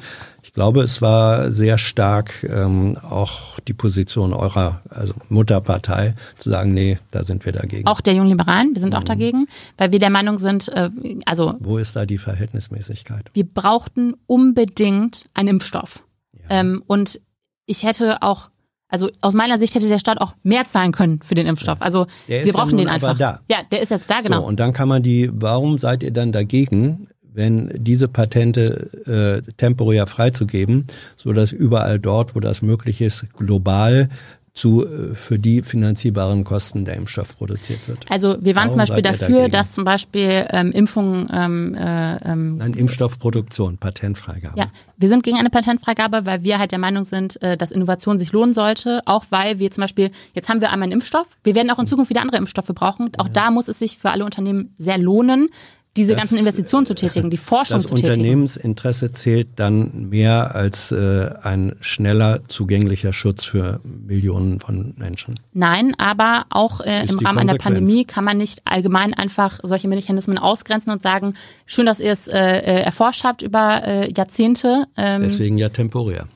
glaube, 0.52 0.82
es 0.82 1.02
war 1.02 1.50
sehr 1.50 1.78
stark 1.78 2.44
ähm, 2.44 2.98
auch 3.02 3.58
die 3.60 3.74
Position 3.74 4.32
eurer 4.32 4.82
also 4.88 5.14
Mutterpartei 5.28 6.14
zu 6.38 6.50
sagen, 6.50 6.74
nee, 6.74 6.98
da 7.10 7.24
sind 7.24 7.44
wir 7.44 7.52
dagegen. 7.52 7.86
Auch 7.86 8.00
der 8.00 8.14
Jungliberalen, 8.14 8.74
wir 8.74 8.80
sind 8.80 8.90
mhm. 8.90 8.98
auch 8.98 9.04
dagegen, 9.04 9.46
weil 9.76 9.92
wir 9.92 9.98
der 9.98 10.10
Meinung 10.10 10.38
sind, 10.38 10.68
äh, 10.68 10.90
also 11.24 11.54
wo 11.60 11.78
ist 11.78 11.96
da 11.96 12.06
die 12.06 12.18
Verhältnismäßigkeit? 12.18 13.30
Wir 13.34 13.44
brauchten 13.44 14.14
unbedingt 14.26 15.24
einen 15.34 15.48
Impfstoff 15.48 16.02
ja. 16.32 16.60
ähm, 16.60 16.82
und 16.86 17.20
ich 17.66 17.82
hätte 17.82 18.22
auch 18.22 18.50
also 18.88 19.10
aus 19.20 19.34
meiner 19.34 19.58
Sicht 19.58 19.74
hätte 19.74 19.88
der 19.88 19.98
Staat 19.98 20.20
auch 20.20 20.34
mehr 20.44 20.64
zahlen 20.64 20.92
können 20.92 21.20
für 21.24 21.34
den 21.34 21.46
Impfstoff. 21.46 21.82
Also 21.82 22.06
wir 22.28 22.52
brauchen 22.52 22.78
ja 22.78 22.84
den 22.84 22.88
einfach. 22.88 23.18
Da. 23.18 23.40
Ja, 23.48 23.58
der 23.70 23.82
ist 23.82 23.90
jetzt 23.90 24.08
da, 24.08 24.20
genau. 24.20 24.40
So, 24.40 24.46
und 24.46 24.60
dann 24.60 24.72
kann 24.72 24.88
man 24.88 25.02
die, 25.02 25.28
warum 25.32 25.78
seid 25.78 26.04
ihr 26.04 26.12
dann 26.12 26.30
dagegen, 26.30 27.08
wenn 27.36 27.70
diese 27.76 28.08
Patente 28.08 29.42
äh, 29.46 29.52
temporär 29.52 30.06
freizugeben, 30.06 30.86
so 31.16 31.32
dass 31.32 31.52
überall 31.52 31.98
dort, 31.98 32.34
wo 32.34 32.40
das 32.40 32.62
möglich 32.62 33.00
ist, 33.00 33.26
global 33.36 34.08
zu 34.56 34.86
äh, 34.86 35.14
für 35.14 35.38
die 35.38 35.62
finanzierbaren 35.62 36.42
Kosten 36.42 36.84
der 36.84 36.96
Impfstoff 36.96 37.36
produziert 37.36 37.86
wird. 37.86 37.98
Also 38.08 38.36
wir 38.40 38.56
waren 38.56 38.68
Warum 38.68 38.70
zum 38.70 38.78
Beispiel 38.78 39.02
dafür, 39.02 39.48
dass 39.48 39.72
zum 39.72 39.84
Beispiel 39.84 40.46
ähm, 40.50 40.72
Impfungen 40.72 41.28
ähm, 41.32 41.74
äh, 41.74 42.16
ähm, 42.24 42.56
Nein, 42.56 42.72
Impfstoffproduktion, 42.72 43.76
Patentfreigabe. 43.76 44.58
Ja, 44.58 44.66
wir 44.96 45.08
sind 45.08 45.22
gegen 45.22 45.36
eine 45.36 45.50
Patentfreigabe, 45.50 46.24
weil 46.24 46.42
wir 46.42 46.58
halt 46.58 46.72
der 46.72 46.78
Meinung 46.78 47.04
sind, 47.04 47.40
äh, 47.42 47.56
dass 47.56 47.70
Innovation 47.70 48.18
sich 48.18 48.32
lohnen 48.32 48.54
sollte, 48.54 49.02
auch 49.04 49.26
weil 49.30 49.58
wir 49.58 49.70
zum 49.70 49.82
Beispiel, 49.82 50.10
jetzt 50.32 50.48
haben 50.48 50.60
wir 50.60 50.72
einmal 50.72 50.86
einen 50.86 50.92
Impfstoff, 50.92 51.28
wir 51.44 51.54
werden 51.54 51.70
auch 51.70 51.78
in 51.78 51.86
Zukunft 51.86 52.10
wieder 52.10 52.22
andere 52.22 52.38
Impfstoffe 52.38 52.72
brauchen. 52.74 53.10
Auch 53.18 53.26
ja. 53.26 53.32
da 53.32 53.50
muss 53.50 53.68
es 53.68 53.78
sich 53.78 53.98
für 53.98 54.10
alle 54.10 54.24
Unternehmen 54.24 54.74
sehr 54.78 54.98
lohnen, 54.98 55.50
diese 55.96 56.12
das, 56.12 56.22
ganzen 56.22 56.38
Investitionen 56.38 56.86
zu 56.86 56.94
tätigen, 56.94 57.30
die 57.30 57.36
Forschung 57.36 57.80
zu 57.80 57.88
tätigen. 57.88 58.06
Das 58.06 58.16
Unternehmensinteresse 58.16 59.12
zählt 59.12 59.48
dann 59.56 60.08
mehr 60.10 60.54
als 60.54 60.92
äh, 60.92 61.30
ein 61.42 61.74
schneller 61.80 62.40
zugänglicher 62.48 63.12
Schutz 63.12 63.44
für 63.44 63.80
Millionen 63.82 64.60
von 64.60 64.94
Menschen. 64.96 65.34
Nein, 65.52 65.94
aber 65.98 66.46
auch 66.50 66.80
äh, 66.80 67.06
im 67.06 67.18
Rahmen 67.18 67.38
einer 67.38 67.56
Pandemie 67.56 68.04
kann 68.04 68.24
man 68.24 68.36
nicht 68.38 68.62
allgemein 68.64 69.14
einfach 69.14 69.58
solche 69.62 69.88
Mechanismen 69.88 70.38
ausgrenzen 70.38 70.92
und 70.92 71.00
sagen, 71.00 71.34
schön, 71.64 71.86
dass 71.86 72.00
ihr 72.00 72.12
es 72.12 72.28
äh, 72.28 72.36
äh 72.36 72.82
erforscht 72.82 73.24
habt 73.24 73.42
über 73.42 73.82
äh, 73.84 74.12
Jahrzehnte. 74.12 74.86
Ähm, 74.96 75.22
Deswegen 75.22 75.58
ja 75.58 75.70
temporär. 75.70 76.28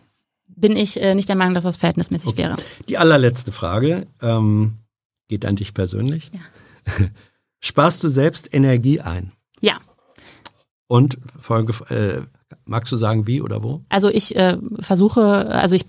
Bin 0.48 0.76
ich 0.76 1.00
äh, 1.00 1.14
nicht 1.14 1.28
der 1.28 1.36
Meinung, 1.36 1.54
dass 1.54 1.64
das 1.64 1.76
verhältnismäßig 1.76 2.30
okay. 2.30 2.38
wäre. 2.38 2.56
Die 2.88 2.98
allerletzte 2.98 3.52
Frage 3.52 4.06
ähm, 4.20 4.76
geht 5.28 5.44
an 5.44 5.56
dich 5.56 5.74
persönlich. 5.74 6.30
Ja. 6.32 7.06
Sparst 7.60 8.02
du 8.02 8.08
selbst 8.08 8.54
Energie 8.54 9.00
ein? 9.00 9.32
Und 10.90 11.18
Folge, 11.38 11.72
äh, 11.94 12.22
Magst 12.70 12.92
du 12.92 12.96
sagen, 12.96 13.26
wie 13.26 13.42
oder 13.42 13.64
wo? 13.64 13.80
Also 13.88 14.08
ich 14.08 14.36
äh, 14.36 14.56
versuche, 14.78 15.48
also 15.48 15.74
ich 15.74 15.86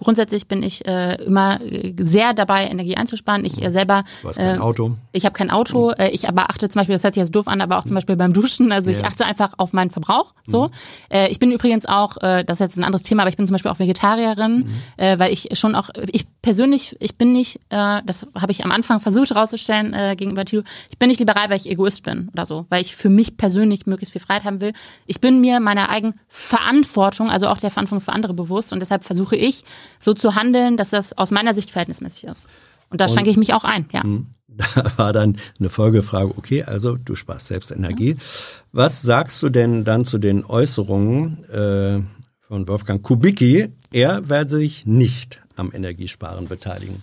grundsätzlich 0.00 0.48
bin 0.48 0.64
ich 0.64 0.84
äh, 0.84 1.14
immer 1.24 1.60
sehr 2.00 2.34
dabei, 2.34 2.64
Energie 2.64 2.96
einzusparen. 2.96 3.44
Ich 3.44 3.62
äh, 3.62 3.70
selber. 3.70 4.02
Du 4.22 4.28
hast 4.30 4.36
kein 4.36 4.56
äh, 4.56 4.60
Auto. 4.60 4.96
Ich 5.12 5.24
habe 5.24 5.34
kein 5.34 5.52
Auto. 5.52 5.90
Mhm. 5.96 6.08
ich 6.10 6.28
aber 6.28 6.50
achte 6.50 6.68
zum 6.68 6.80
Beispiel, 6.80 6.96
das 6.96 7.04
hört 7.04 7.14
sich 7.14 7.20
jetzt 7.20 7.34
doof 7.34 7.46
an, 7.46 7.60
aber 7.60 7.78
auch 7.78 7.84
zum 7.84 7.92
mhm. 7.92 7.98
Beispiel 7.98 8.16
beim 8.16 8.32
Duschen. 8.32 8.72
Also 8.72 8.90
ja. 8.90 8.98
ich 8.98 9.04
achte 9.04 9.24
einfach 9.24 9.52
auf 9.58 9.72
meinen 9.72 9.90
Verbrauch. 9.90 10.34
So. 10.44 10.64
Mhm. 10.64 10.70
Äh, 11.10 11.28
ich 11.28 11.38
bin 11.38 11.52
übrigens 11.52 11.86
auch, 11.86 12.16
äh, 12.16 12.44
das 12.44 12.56
ist 12.56 12.60
jetzt 12.60 12.76
ein 12.76 12.82
anderes 12.82 13.04
Thema, 13.04 13.22
aber 13.22 13.30
ich 13.30 13.36
bin 13.36 13.46
zum 13.46 13.54
Beispiel 13.54 13.70
auch 13.70 13.78
Vegetarierin, 13.78 14.58
mhm. 14.58 14.66
äh, 14.96 15.18
weil 15.20 15.32
ich 15.32 15.48
schon 15.52 15.76
auch, 15.76 15.90
ich 16.10 16.26
persönlich, 16.42 16.96
ich 16.98 17.16
bin 17.16 17.32
nicht, 17.32 17.60
äh, 17.68 18.02
das 18.04 18.26
habe 18.34 18.50
ich 18.50 18.64
am 18.64 18.72
Anfang 18.72 18.98
versucht 18.98 19.30
herauszustellen 19.30 19.94
äh, 19.94 20.16
gegenüber 20.16 20.44
Tilo, 20.44 20.62
ich 20.90 20.98
bin 20.98 21.08
nicht 21.08 21.20
liberal, 21.20 21.50
weil 21.50 21.58
ich 21.58 21.70
Egoist 21.70 22.02
bin 22.02 22.30
oder 22.32 22.46
so, 22.46 22.66
weil 22.68 22.80
ich 22.80 22.96
für 22.96 23.10
mich 23.10 23.36
persönlich 23.36 23.86
möglichst 23.86 24.12
viel 24.12 24.20
Freiheit 24.20 24.44
haben 24.44 24.60
will. 24.60 24.72
Ich 25.06 25.20
bin 25.20 25.40
mir 25.40 25.60
meiner 25.60 25.88
eigenen 25.88 26.15
Verantwortung, 26.28 27.30
also 27.30 27.48
auch 27.48 27.58
der 27.58 27.70
Verantwortung 27.70 28.04
für 28.04 28.12
andere 28.12 28.34
bewusst. 28.34 28.72
Und 28.72 28.80
deshalb 28.80 29.04
versuche 29.04 29.36
ich 29.36 29.64
so 29.98 30.14
zu 30.14 30.34
handeln, 30.34 30.76
dass 30.76 30.90
das 30.90 31.16
aus 31.16 31.30
meiner 31.30 31.54
Sicht 31.54 31.70
verhältnismäßig 31.70 32.24
ist. 32.24 32.48
Und 32.90 33.00
da 33.00 33.08
schränke 33.08 33.30
ich 33.30 33.36
mich 33.36 33.52
auch 33.54 33.64
ein, 33.64 33.88
ja. 33.92 34.02
Hm. 34.02 34.26
Da 34.74 34.90
war 34.96 35.12
dann 35.12 35.36
eine 35.58 35.68
Folgefrage, 35.68 36.32
okay, 36.36 36.62
also 36.62 36.96
du 36.96 37.14
sparst 37.14 37.48
selbst 37.48 37.70
Energie. 37.70 38.12
Ja. 38.12 38.24
Was 38.72 39.02
sagst 39.02 39.42
du 39.42 39.50
denn 39.50 39.84
dann 39.84 40.06
zu 40.06 40.16
den 40.16 40.46
Äußerungen 40.46 41.44
äh, 41.44 42.00
von 42.46 42.66
Wolfgang 42.66 43.02
Kubicki? 43.02 43.72
Er 43.92 44.28
werde 44.30 44.56
sich 44.56 44.86
nicht 44.86 45.42
am 45.56 45.72
Energiesparen 45.74 46.48
beteiligen. 46.48 47.02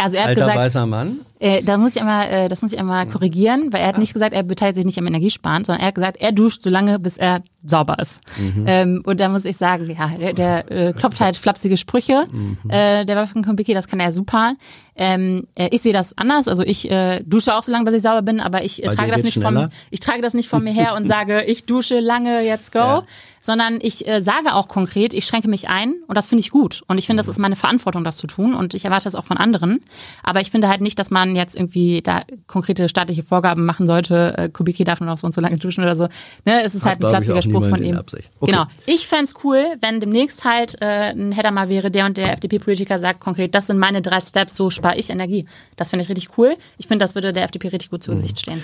Also 0.00 0.16
er 0.16 0.22
hat 0.22 0.28
Alter 0.28 0.40
gesagt, 0.42 0.58
weißer 0.58 0.86
Mann. 0.86 1.20
Äh, 1.40 1.62
da 1.64 1.76
muss 1.76 1.96
ich 1.96 2.00
einmal, 2.00 2.28
äh, 2.28 2.48
das 2.48 2.62
muss 2.62 2.72
ich 2.72 2.78
einmal 2.78 3.08
korrigieren, 3.08 3.72
weil 3.72 3.80
er 3.80 3.88
hat 3.88 3.94
ja. 3.94 4.00
nicht 4.00 4.12
gesagt, 4.12 4.32
er 4.32 4.44
beteiligt 4.44 4.76
sich 4.76 4.84
nicht 4.84 4.98
am 4.98 5.06
Energiesparen, 5.08 5.64
sondern 5.64 5.82
er 5.82 5.88
hat 5.88 5.96
gesagt, 5.96 6.16
er 6.18 6.30
duscht 6.30 6.62
so 6.62 6.70
lange, 6.70 7.00
bis 7.00 7.16
er 7.16 7.42
sauber 7.64 7.98
ist. 7.98 8.20
Mhm. 8.38 8.64
Ähm, 8.66 9.02
und 9.04 9.18
da 9.20 9.28
muss 9.28 9.44
ich 9.44 9.56
sagen, 9.56 9.90
ja, 9.90 10.08
der, 10.18 10.32
der 10.32 10.70
äh, 10.70 10.92
kloppt 10.92 11.20
halt 11.20 11.36
flapsige 11.36 11.76
Sprüche. 11.76 12.26
Mhm. 12.30 12.58
Äh, 12.68 13.04
der 13.04 13.16
Wolfgang 13.16 13.44
Kubicki, 13.44 13.74
das 13.74 13.88
kann 13.88 13.98
er 14.00 14.12
super. 14.12 14.54
Ähm, 14.94 15.46
äh, 15.54 15.68
ich 15.70 15.82
sehe 15.82 15.92
das 15.92 16.16
anders. 16.18 16.48
Also 16.48 16.64
ich 16.64 16.90
äh, 16.90 17.20
dusche 17.24 17.56
auch 17.56 17.62
so 17.62 17.70
lange, 17.70 17.84
bis 17.84 17.94
ich 17.94 18.02
sauber 18.02 18.22
bin, 18.22 18.40
aber 18.40 18.64
ich 18.64 18.82
äh, 18.82 18.88
trage 18.88 19.12
das 19.12 19.22
nicht 19.22 19.40
von 19.40 19.70
ich 19.90 20.00
trage 20.00 20.22
das 20.22 20.34
nicht 20.34 20.48
von 20.48 20.62
mir 20.62 20.72
her 20.72 20.94
und 20.96 21.06
sage, 21.08 21.44
ich 21.44 21.66
dusche 21.66 22.00
lange, 22.00 22.42
jetzt 22.42 22.72
go. 22.72 22.78
Ja. 22.78 23.04
Sondern 23.40 23.78
ich 23.80 24.06
äh, 24.06 24.20
sage 24.20 24.54
auch 24.54 24.66
konkret, 24.66 25.14
ich 25.14 25.24
schränke 25.24 25.48
mich 25.48 25.68
ein 25.68 25.94
und 26.08 26.18
das 26.18 26.26
finde 26.26 26.40
ich 26.40 26.50
gut. 26.50 26.82
Und 26.88 26.98
ich 26.98 27.06
finde, 27.06 27.20
das 27.20 27.28
ist 27.28 27.38
meine 27.38 27.54
Verantwortung, 27.54 28.02
das 28.02 28.16
zu 28.16 28.26
tun. 28.26 28.52
Und 28.52 28.74
ich 28.74 28.84
erwarte 28.84 29.04
das 29.04 29.14
auch 29.14 29.24
von 29.24 29.36
anderen. 29.36 29.80
Aber 30.24 30.40
ich 30.40 30.50
finde 30.50 30.68
halt 30.68 30.80
nicht, 30.80 30.98
dass 30.98 31.12
man 31.12 31.36
jetzt 31.36 31.54
irgendwie 31.54 32.02
da 32.02 32.22
konkrete 32.48 32.88
staatliche 32.88 33.22
Vorgaben 33.22 33.64
machen 33.64 33.86
sollte. 33.86 34.36
Äh, 34.36 34.48
Kubicki 34.48 34.82
darf 34.82 35.00
nur 35.00 35.08
noch 35.08 35.18
so 35.18 35.26
und 35.26 35.34
so 35.34 35.40
lange 35.40 35.56
duschen 35.56 35.84
oder 35.84 35.94
so. 35.94 36.08
Ne? 36.44 36.62
Es 36.64 36.74
ist 36.74 36.82
Hat, 36.82 37.00
halt 37.00 37.04
ein 37.04 37.10
flapsiger 37.10 37.42
Spruch 37.50 37.68
von 37.68 37.82
ihm. 37.82 37.96
Okay. 37.98 38.24
Genau. 38.40 38.66
Ich 38.86 39.06
fände 39.06 39.30
cool, 39.44 39.64
wenn 39.80 40.00
demnächst 40.00 40.44
halt 40.44 40.80
äh, 40.80 41.10
ein 41.10 41.32
Header 41.32 41.50
mal 41.50 41.68
wäre, 41.68 41.90
der 41.90 42.06
und 42.06 42.16
der 42.16 42.32
FDP-Politiker 42.32 42.98
sagt 42.98 43.20
konkret, 43.20 43.54
das 43.54 43.66
sind 43.66 43.78
meine 43.78 44.02
drei 44.02 44.20
Steps, 44.20 44.56
so 44.56 44.70
spare 44.70 44.96
ich 44.96 45.10
Energie. 45.10 45.46
Das 45.76 45.90
finde 45.90 46.04
ich 46.04 46.08
richtig 46.08 46.36
cool. 46.38 46.56
Ich 46.78 46.86
finde, 46.86 47.04
das 47.04 47.14
würde 47.14 47.32
der 47.32 47.44
FDP 47.44 47.68
richtig 47.68 47.90
gut 47.90 48.02
zu 48.02 48.12
mhm. 48.12 48.16
Gesicht 48.16 48.40
stehen. 48.40 48.62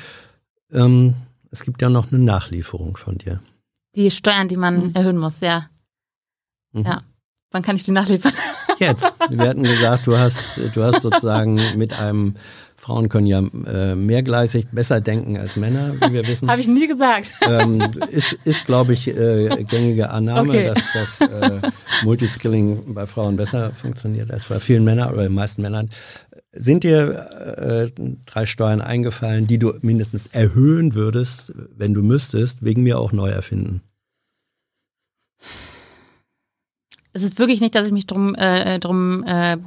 Ähm, 0.72 1.14
es 1.50 1.62
gibt 1.62 1.82
ja 1.82 1.88
noch 1.88 2.10
eine 2.10 2.20
Nachlieferung 2.20 2.96
von 2.96 3.18
dir. 3.18 3.40
Die 3.94 4.10
Steuern, 4.10 4.48
die 4.48 4.56
man 4.56 4.88
mhm. 4.88 4.94
erhöhen 4.94 5.18
muss, 5.18 5.40
ja. 5.40 5.68
Mhm. 6.72 6.84
Ja. 6.84 7.02
Wann 7.50 7.62
kann 7.62 7.76
ich 7.76 7.84
die 7.84 7.92
nachliefern? 7.92 8.32
Jetzt. 8.78 9.12
Wir 9.30 9.48
hatten 9.48 9.62
gesagt, 9.62 10.08
du 10.08 10.18
hast, 10.18 10.58
du 10.74 10.82
hast 10.82 11.02
sozusagen 11.02 11.60
mit 11.76 11.92
einem 11.92 12.34
Frauen 12.84 13.08
können 13.08 13.26
ja 13.26 13.38
äh, 13.38 13.94
mehrgleisig 13.94 14.66
besser 14.70 15.00
denken 15.00 15.38
als 15.38 15.56
Männer, 15.56 15.94
wie 15.94 16.12
wir 16.12 16.28
wissen. 16.28 16.50
Habe 16.50 16.60
ich 16.60 16.68
nie 16.68 16.86
gesagt. 16.86 17.32
Ähm, 17.44 17.82
ist, 18.10 18.32
ist 18.44 18.66
glaube 18.66 18.94
ich, 18.94 19.06
äh, 19.06 19.64
gängige 19.64 20.10
Annahme, 20.10 20.48
okay. 20.48 20.64
dass 20.64 20.92
das 20.92 21.20
äh, 21.20 21.60
Multiskilling 22.02 22.94
bei 22.94 23.06
Frauen 23.06 23.36
besser 23.36 23.72
funktioniert 23.72 24.30
als 24.32 24.46
bei 24.46 24.58
vielen 24.58 24.82
Männern 24.82 25.12
oder 25.12 25.24
den 25.24 25.34
meisten 25.34 25.62
Männern. 25.62 25.90
Sind 26.52 26.84
dir 26.84 27.90
äh, 27.96 28.02
drei 28.26 28.46
Steuern 28.46 28.80
eingefallen, 28.80 29.46
die 29.46 29.58
du 29.58 29.74
mindestens 29.82 30.26
erhöhen 30.28 30.94
würdest, 30.94 31.52
wenn 31.76 31.94
du 31.94 32.02
müsstest, 32.02 32.64
wegen 32.64 32.82
mir 32.82 32.98
auch 32.98 33.12
neu 33.12 33.28
erfinden? 33.28 33.82
Es 37.12 37.22
ist 37.22 37.38
wirklich 37.38 37.60
nicht, 37.60 37.74
dass 37.74 37.86
ich 37.86 37.92
mich 37.92 38.06
drum, 38.06 38.34
äh, 38.34 38.80
drum 38.80 39.22
äh, 39.24 39.58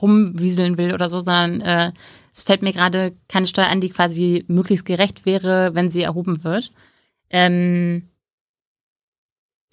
rumwieseln 0.00 0.78
will 0.78 0.94
oder 0.94 1.08
so, 1.08 1.20
sondern 1.20 1.60
äh, 1.60 1.92
es 2.36 2.42
fällt 2.42 2.60
mir 2.60 2.74
gerade 2.74 3.16
keine 3.28 3.46
Steuer 3.46 3.68
an, 3.68 3.80
die 3.80 3.88
quasi 3.88 4.44
möglichst 4.46 4.84
gerecht 4.84 5.24
wäre, 5.24 5.74
wenn 5.74 5.88
sie 5.88 6.02
erhoben 6.02 6.44
wird. 6.44 6.70
Ähm, 7.30 8.10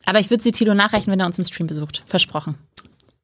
aber 0.05 0.19
ich 0.19 0.29
würde 0.29 0.41
sie 0.41 0.53
Tilo 0.53 0.73
nachrechnen, 0.73 1.11
wenn 1.11 1.19
er 1.19 1.25
uns 1.25 1.37
im 1.37 1.43
Stream 1.43 1.67
besucht. 1.67 2.03
Versprochen. 2.05 2.55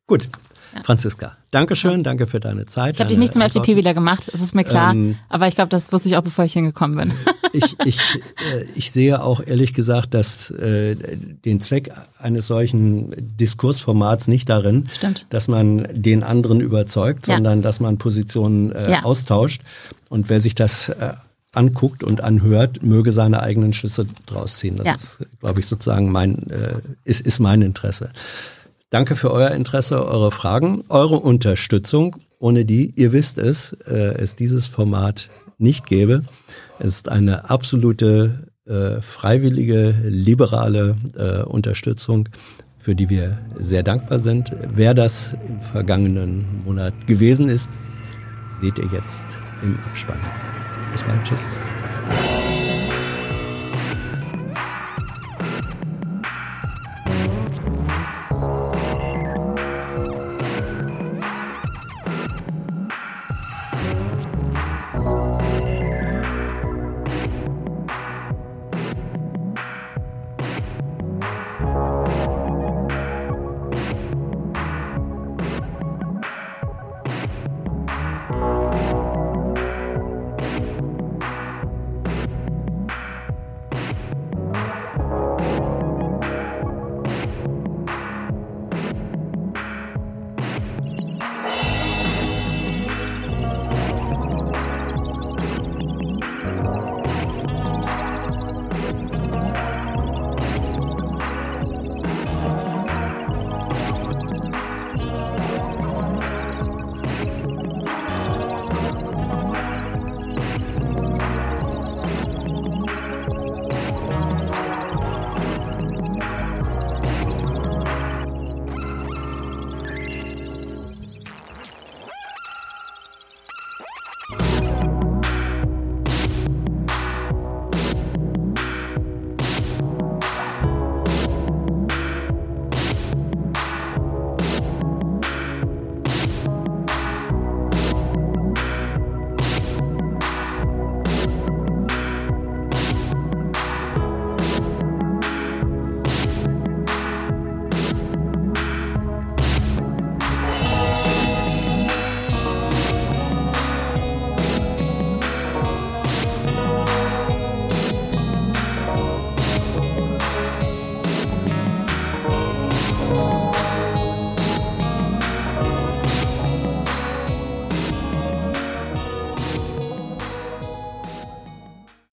Gut. 0.07 0.27
Ja. 0.75 0.83
Franziska, 0.83 1.37
Dankeschön, 1.51 2.03
danke 2.03 2.27
für 2.27 2.39
deine 2.39 2.65
Zeit. 2.65 2.95
Ich 2.95 2.99
habe 2.99 3.09
dich 3.09 3.17
nicht 3.17 3.33
zum 3.33 3.41
FDP 3.41 3.75
wieder 3.75 3.93
gemacht, 3.93 4.29
das 4.31 4.41
ist 4.41 4.53
mir 4.53 4.63
klar. 4.63 4.93
Ähm, 4.93 5.17
aber 5.29 5.47
ich 5.47 5.55
glaube, 5.55 5.69
das 5.69 5.91
wusste 5.91 6.09
ich 6.09 6.17
auch, 6.17 6.21
bevor 6.21 6.45
ich 6.45 6.53
hingekommen 6.53 6.97
bin. 6.97 7.13
ich, 7.53 7.75
ich, 7.85 7.97
äh, 7.97 8.65
ich 8.75 8.91
sehe 8.91 9.21
auch 9.21 9.41
ehrlich 9.45 9.73
gesagt, 9.73 10.13
dass 10.13 10.51
äh, 10.51 10.95
den 10.95 11.61
Zweck 11.61 11.91
eines 12.19 12.47
solchen 12.47 13.13
Diskursformats 13.37 14.27
nicht 14.27 14.49
darin, 14.49 14.85
Stimmt. 14.91 15.25
dass 15.29 15.47
man 15.47 15.87
den 15.91 16.23
anderen 16.23 16.61
überzeugt, 16.61 17.27
ja. 17.27 17.35
sondern 17.35 17.61
dass 17.61 17.79
man 17.79 17.97
Positionen 17.97 18.71
äh, 18.71 18.91
ja. 18.91 19.03
austauscht. 19.03 19.61
Und 20.09 20.29
wer 20.29 20.41
sich 20.41 20.55
das 20.55 20.89
äh, 20.89 21.13
anguckt 21.53 22.03
und 22.03 22.21
anhört, 22.21 22.83
möge 22.83 23.11
seine 23.11 23.41
eigenen 23.41 23.73
Schlüsse 23.73 24.05
draus 24.25 24.57
ziehen. 24.57 24.77
Das 24.77 24.87
ja. 24.87 24.93
ist, 24.95 25.17
glaube 25.39 25.59
ich, 25.59 25.67
sozusagen 25.67 26.11
mein, 26.11 26.49
äh, 26.49 26.75
ist, 27.03 27.21
ist 27.21 27.39
mein 27.39 27.61
Interesse. 27.61 28.11
Danke 28.89 29.15
für 29.15 29.31
euer 29.31 29.51
Interesse, 29.51 30.05
eure 30.07 30.31
Fragen, 30.31 30.83
eure 30.89 31.19
Unterstützung, 31.19 32.15
ohne 32.39 32.65
die, 32.65 32.91
ihr 32.95 33.13
wisst 33.13 33.37
es, 33.37 33.73
äh, 33.85 34.15
es 34.17 34.35
dieses 34.35 34.67
Format 34.67 35.29
nicht 35.57 35.85
gäbe. 35.85 36.23
Es 36.79 36.87
ist 36.87 37.09
eine 37.09 37.49
absolute 37.49 38.47
äh, 38.65 39.01
freiwillige, 39.01 39.93
liberale 40.07 40.95
äh, 41.17 41.43
Unterstützung, 41.43 42.29
für 42.77 42.95
die 42.95 43.09
wir 43.09 43.37
sehr 43.57 43.83
dankbar 43.83 44.19
sind. 44.19 44.51
Wer 44.73 44.93
das 44.93 45.35
im 45.47 45.59
vergangenen 45.59 46.63
Monat 46.63 46.93
gewesen 47.05 47.49
ist, 47.49 47.69
seht 48.61 48.77
ihr 48.77 48.89
jetzt 48.93 49.37
im 49.61 49.77
Abspann. 49.85 50.19
Bis 50.93 51.03
bald, 51.03 51.23
tschüss. 51.23 51.59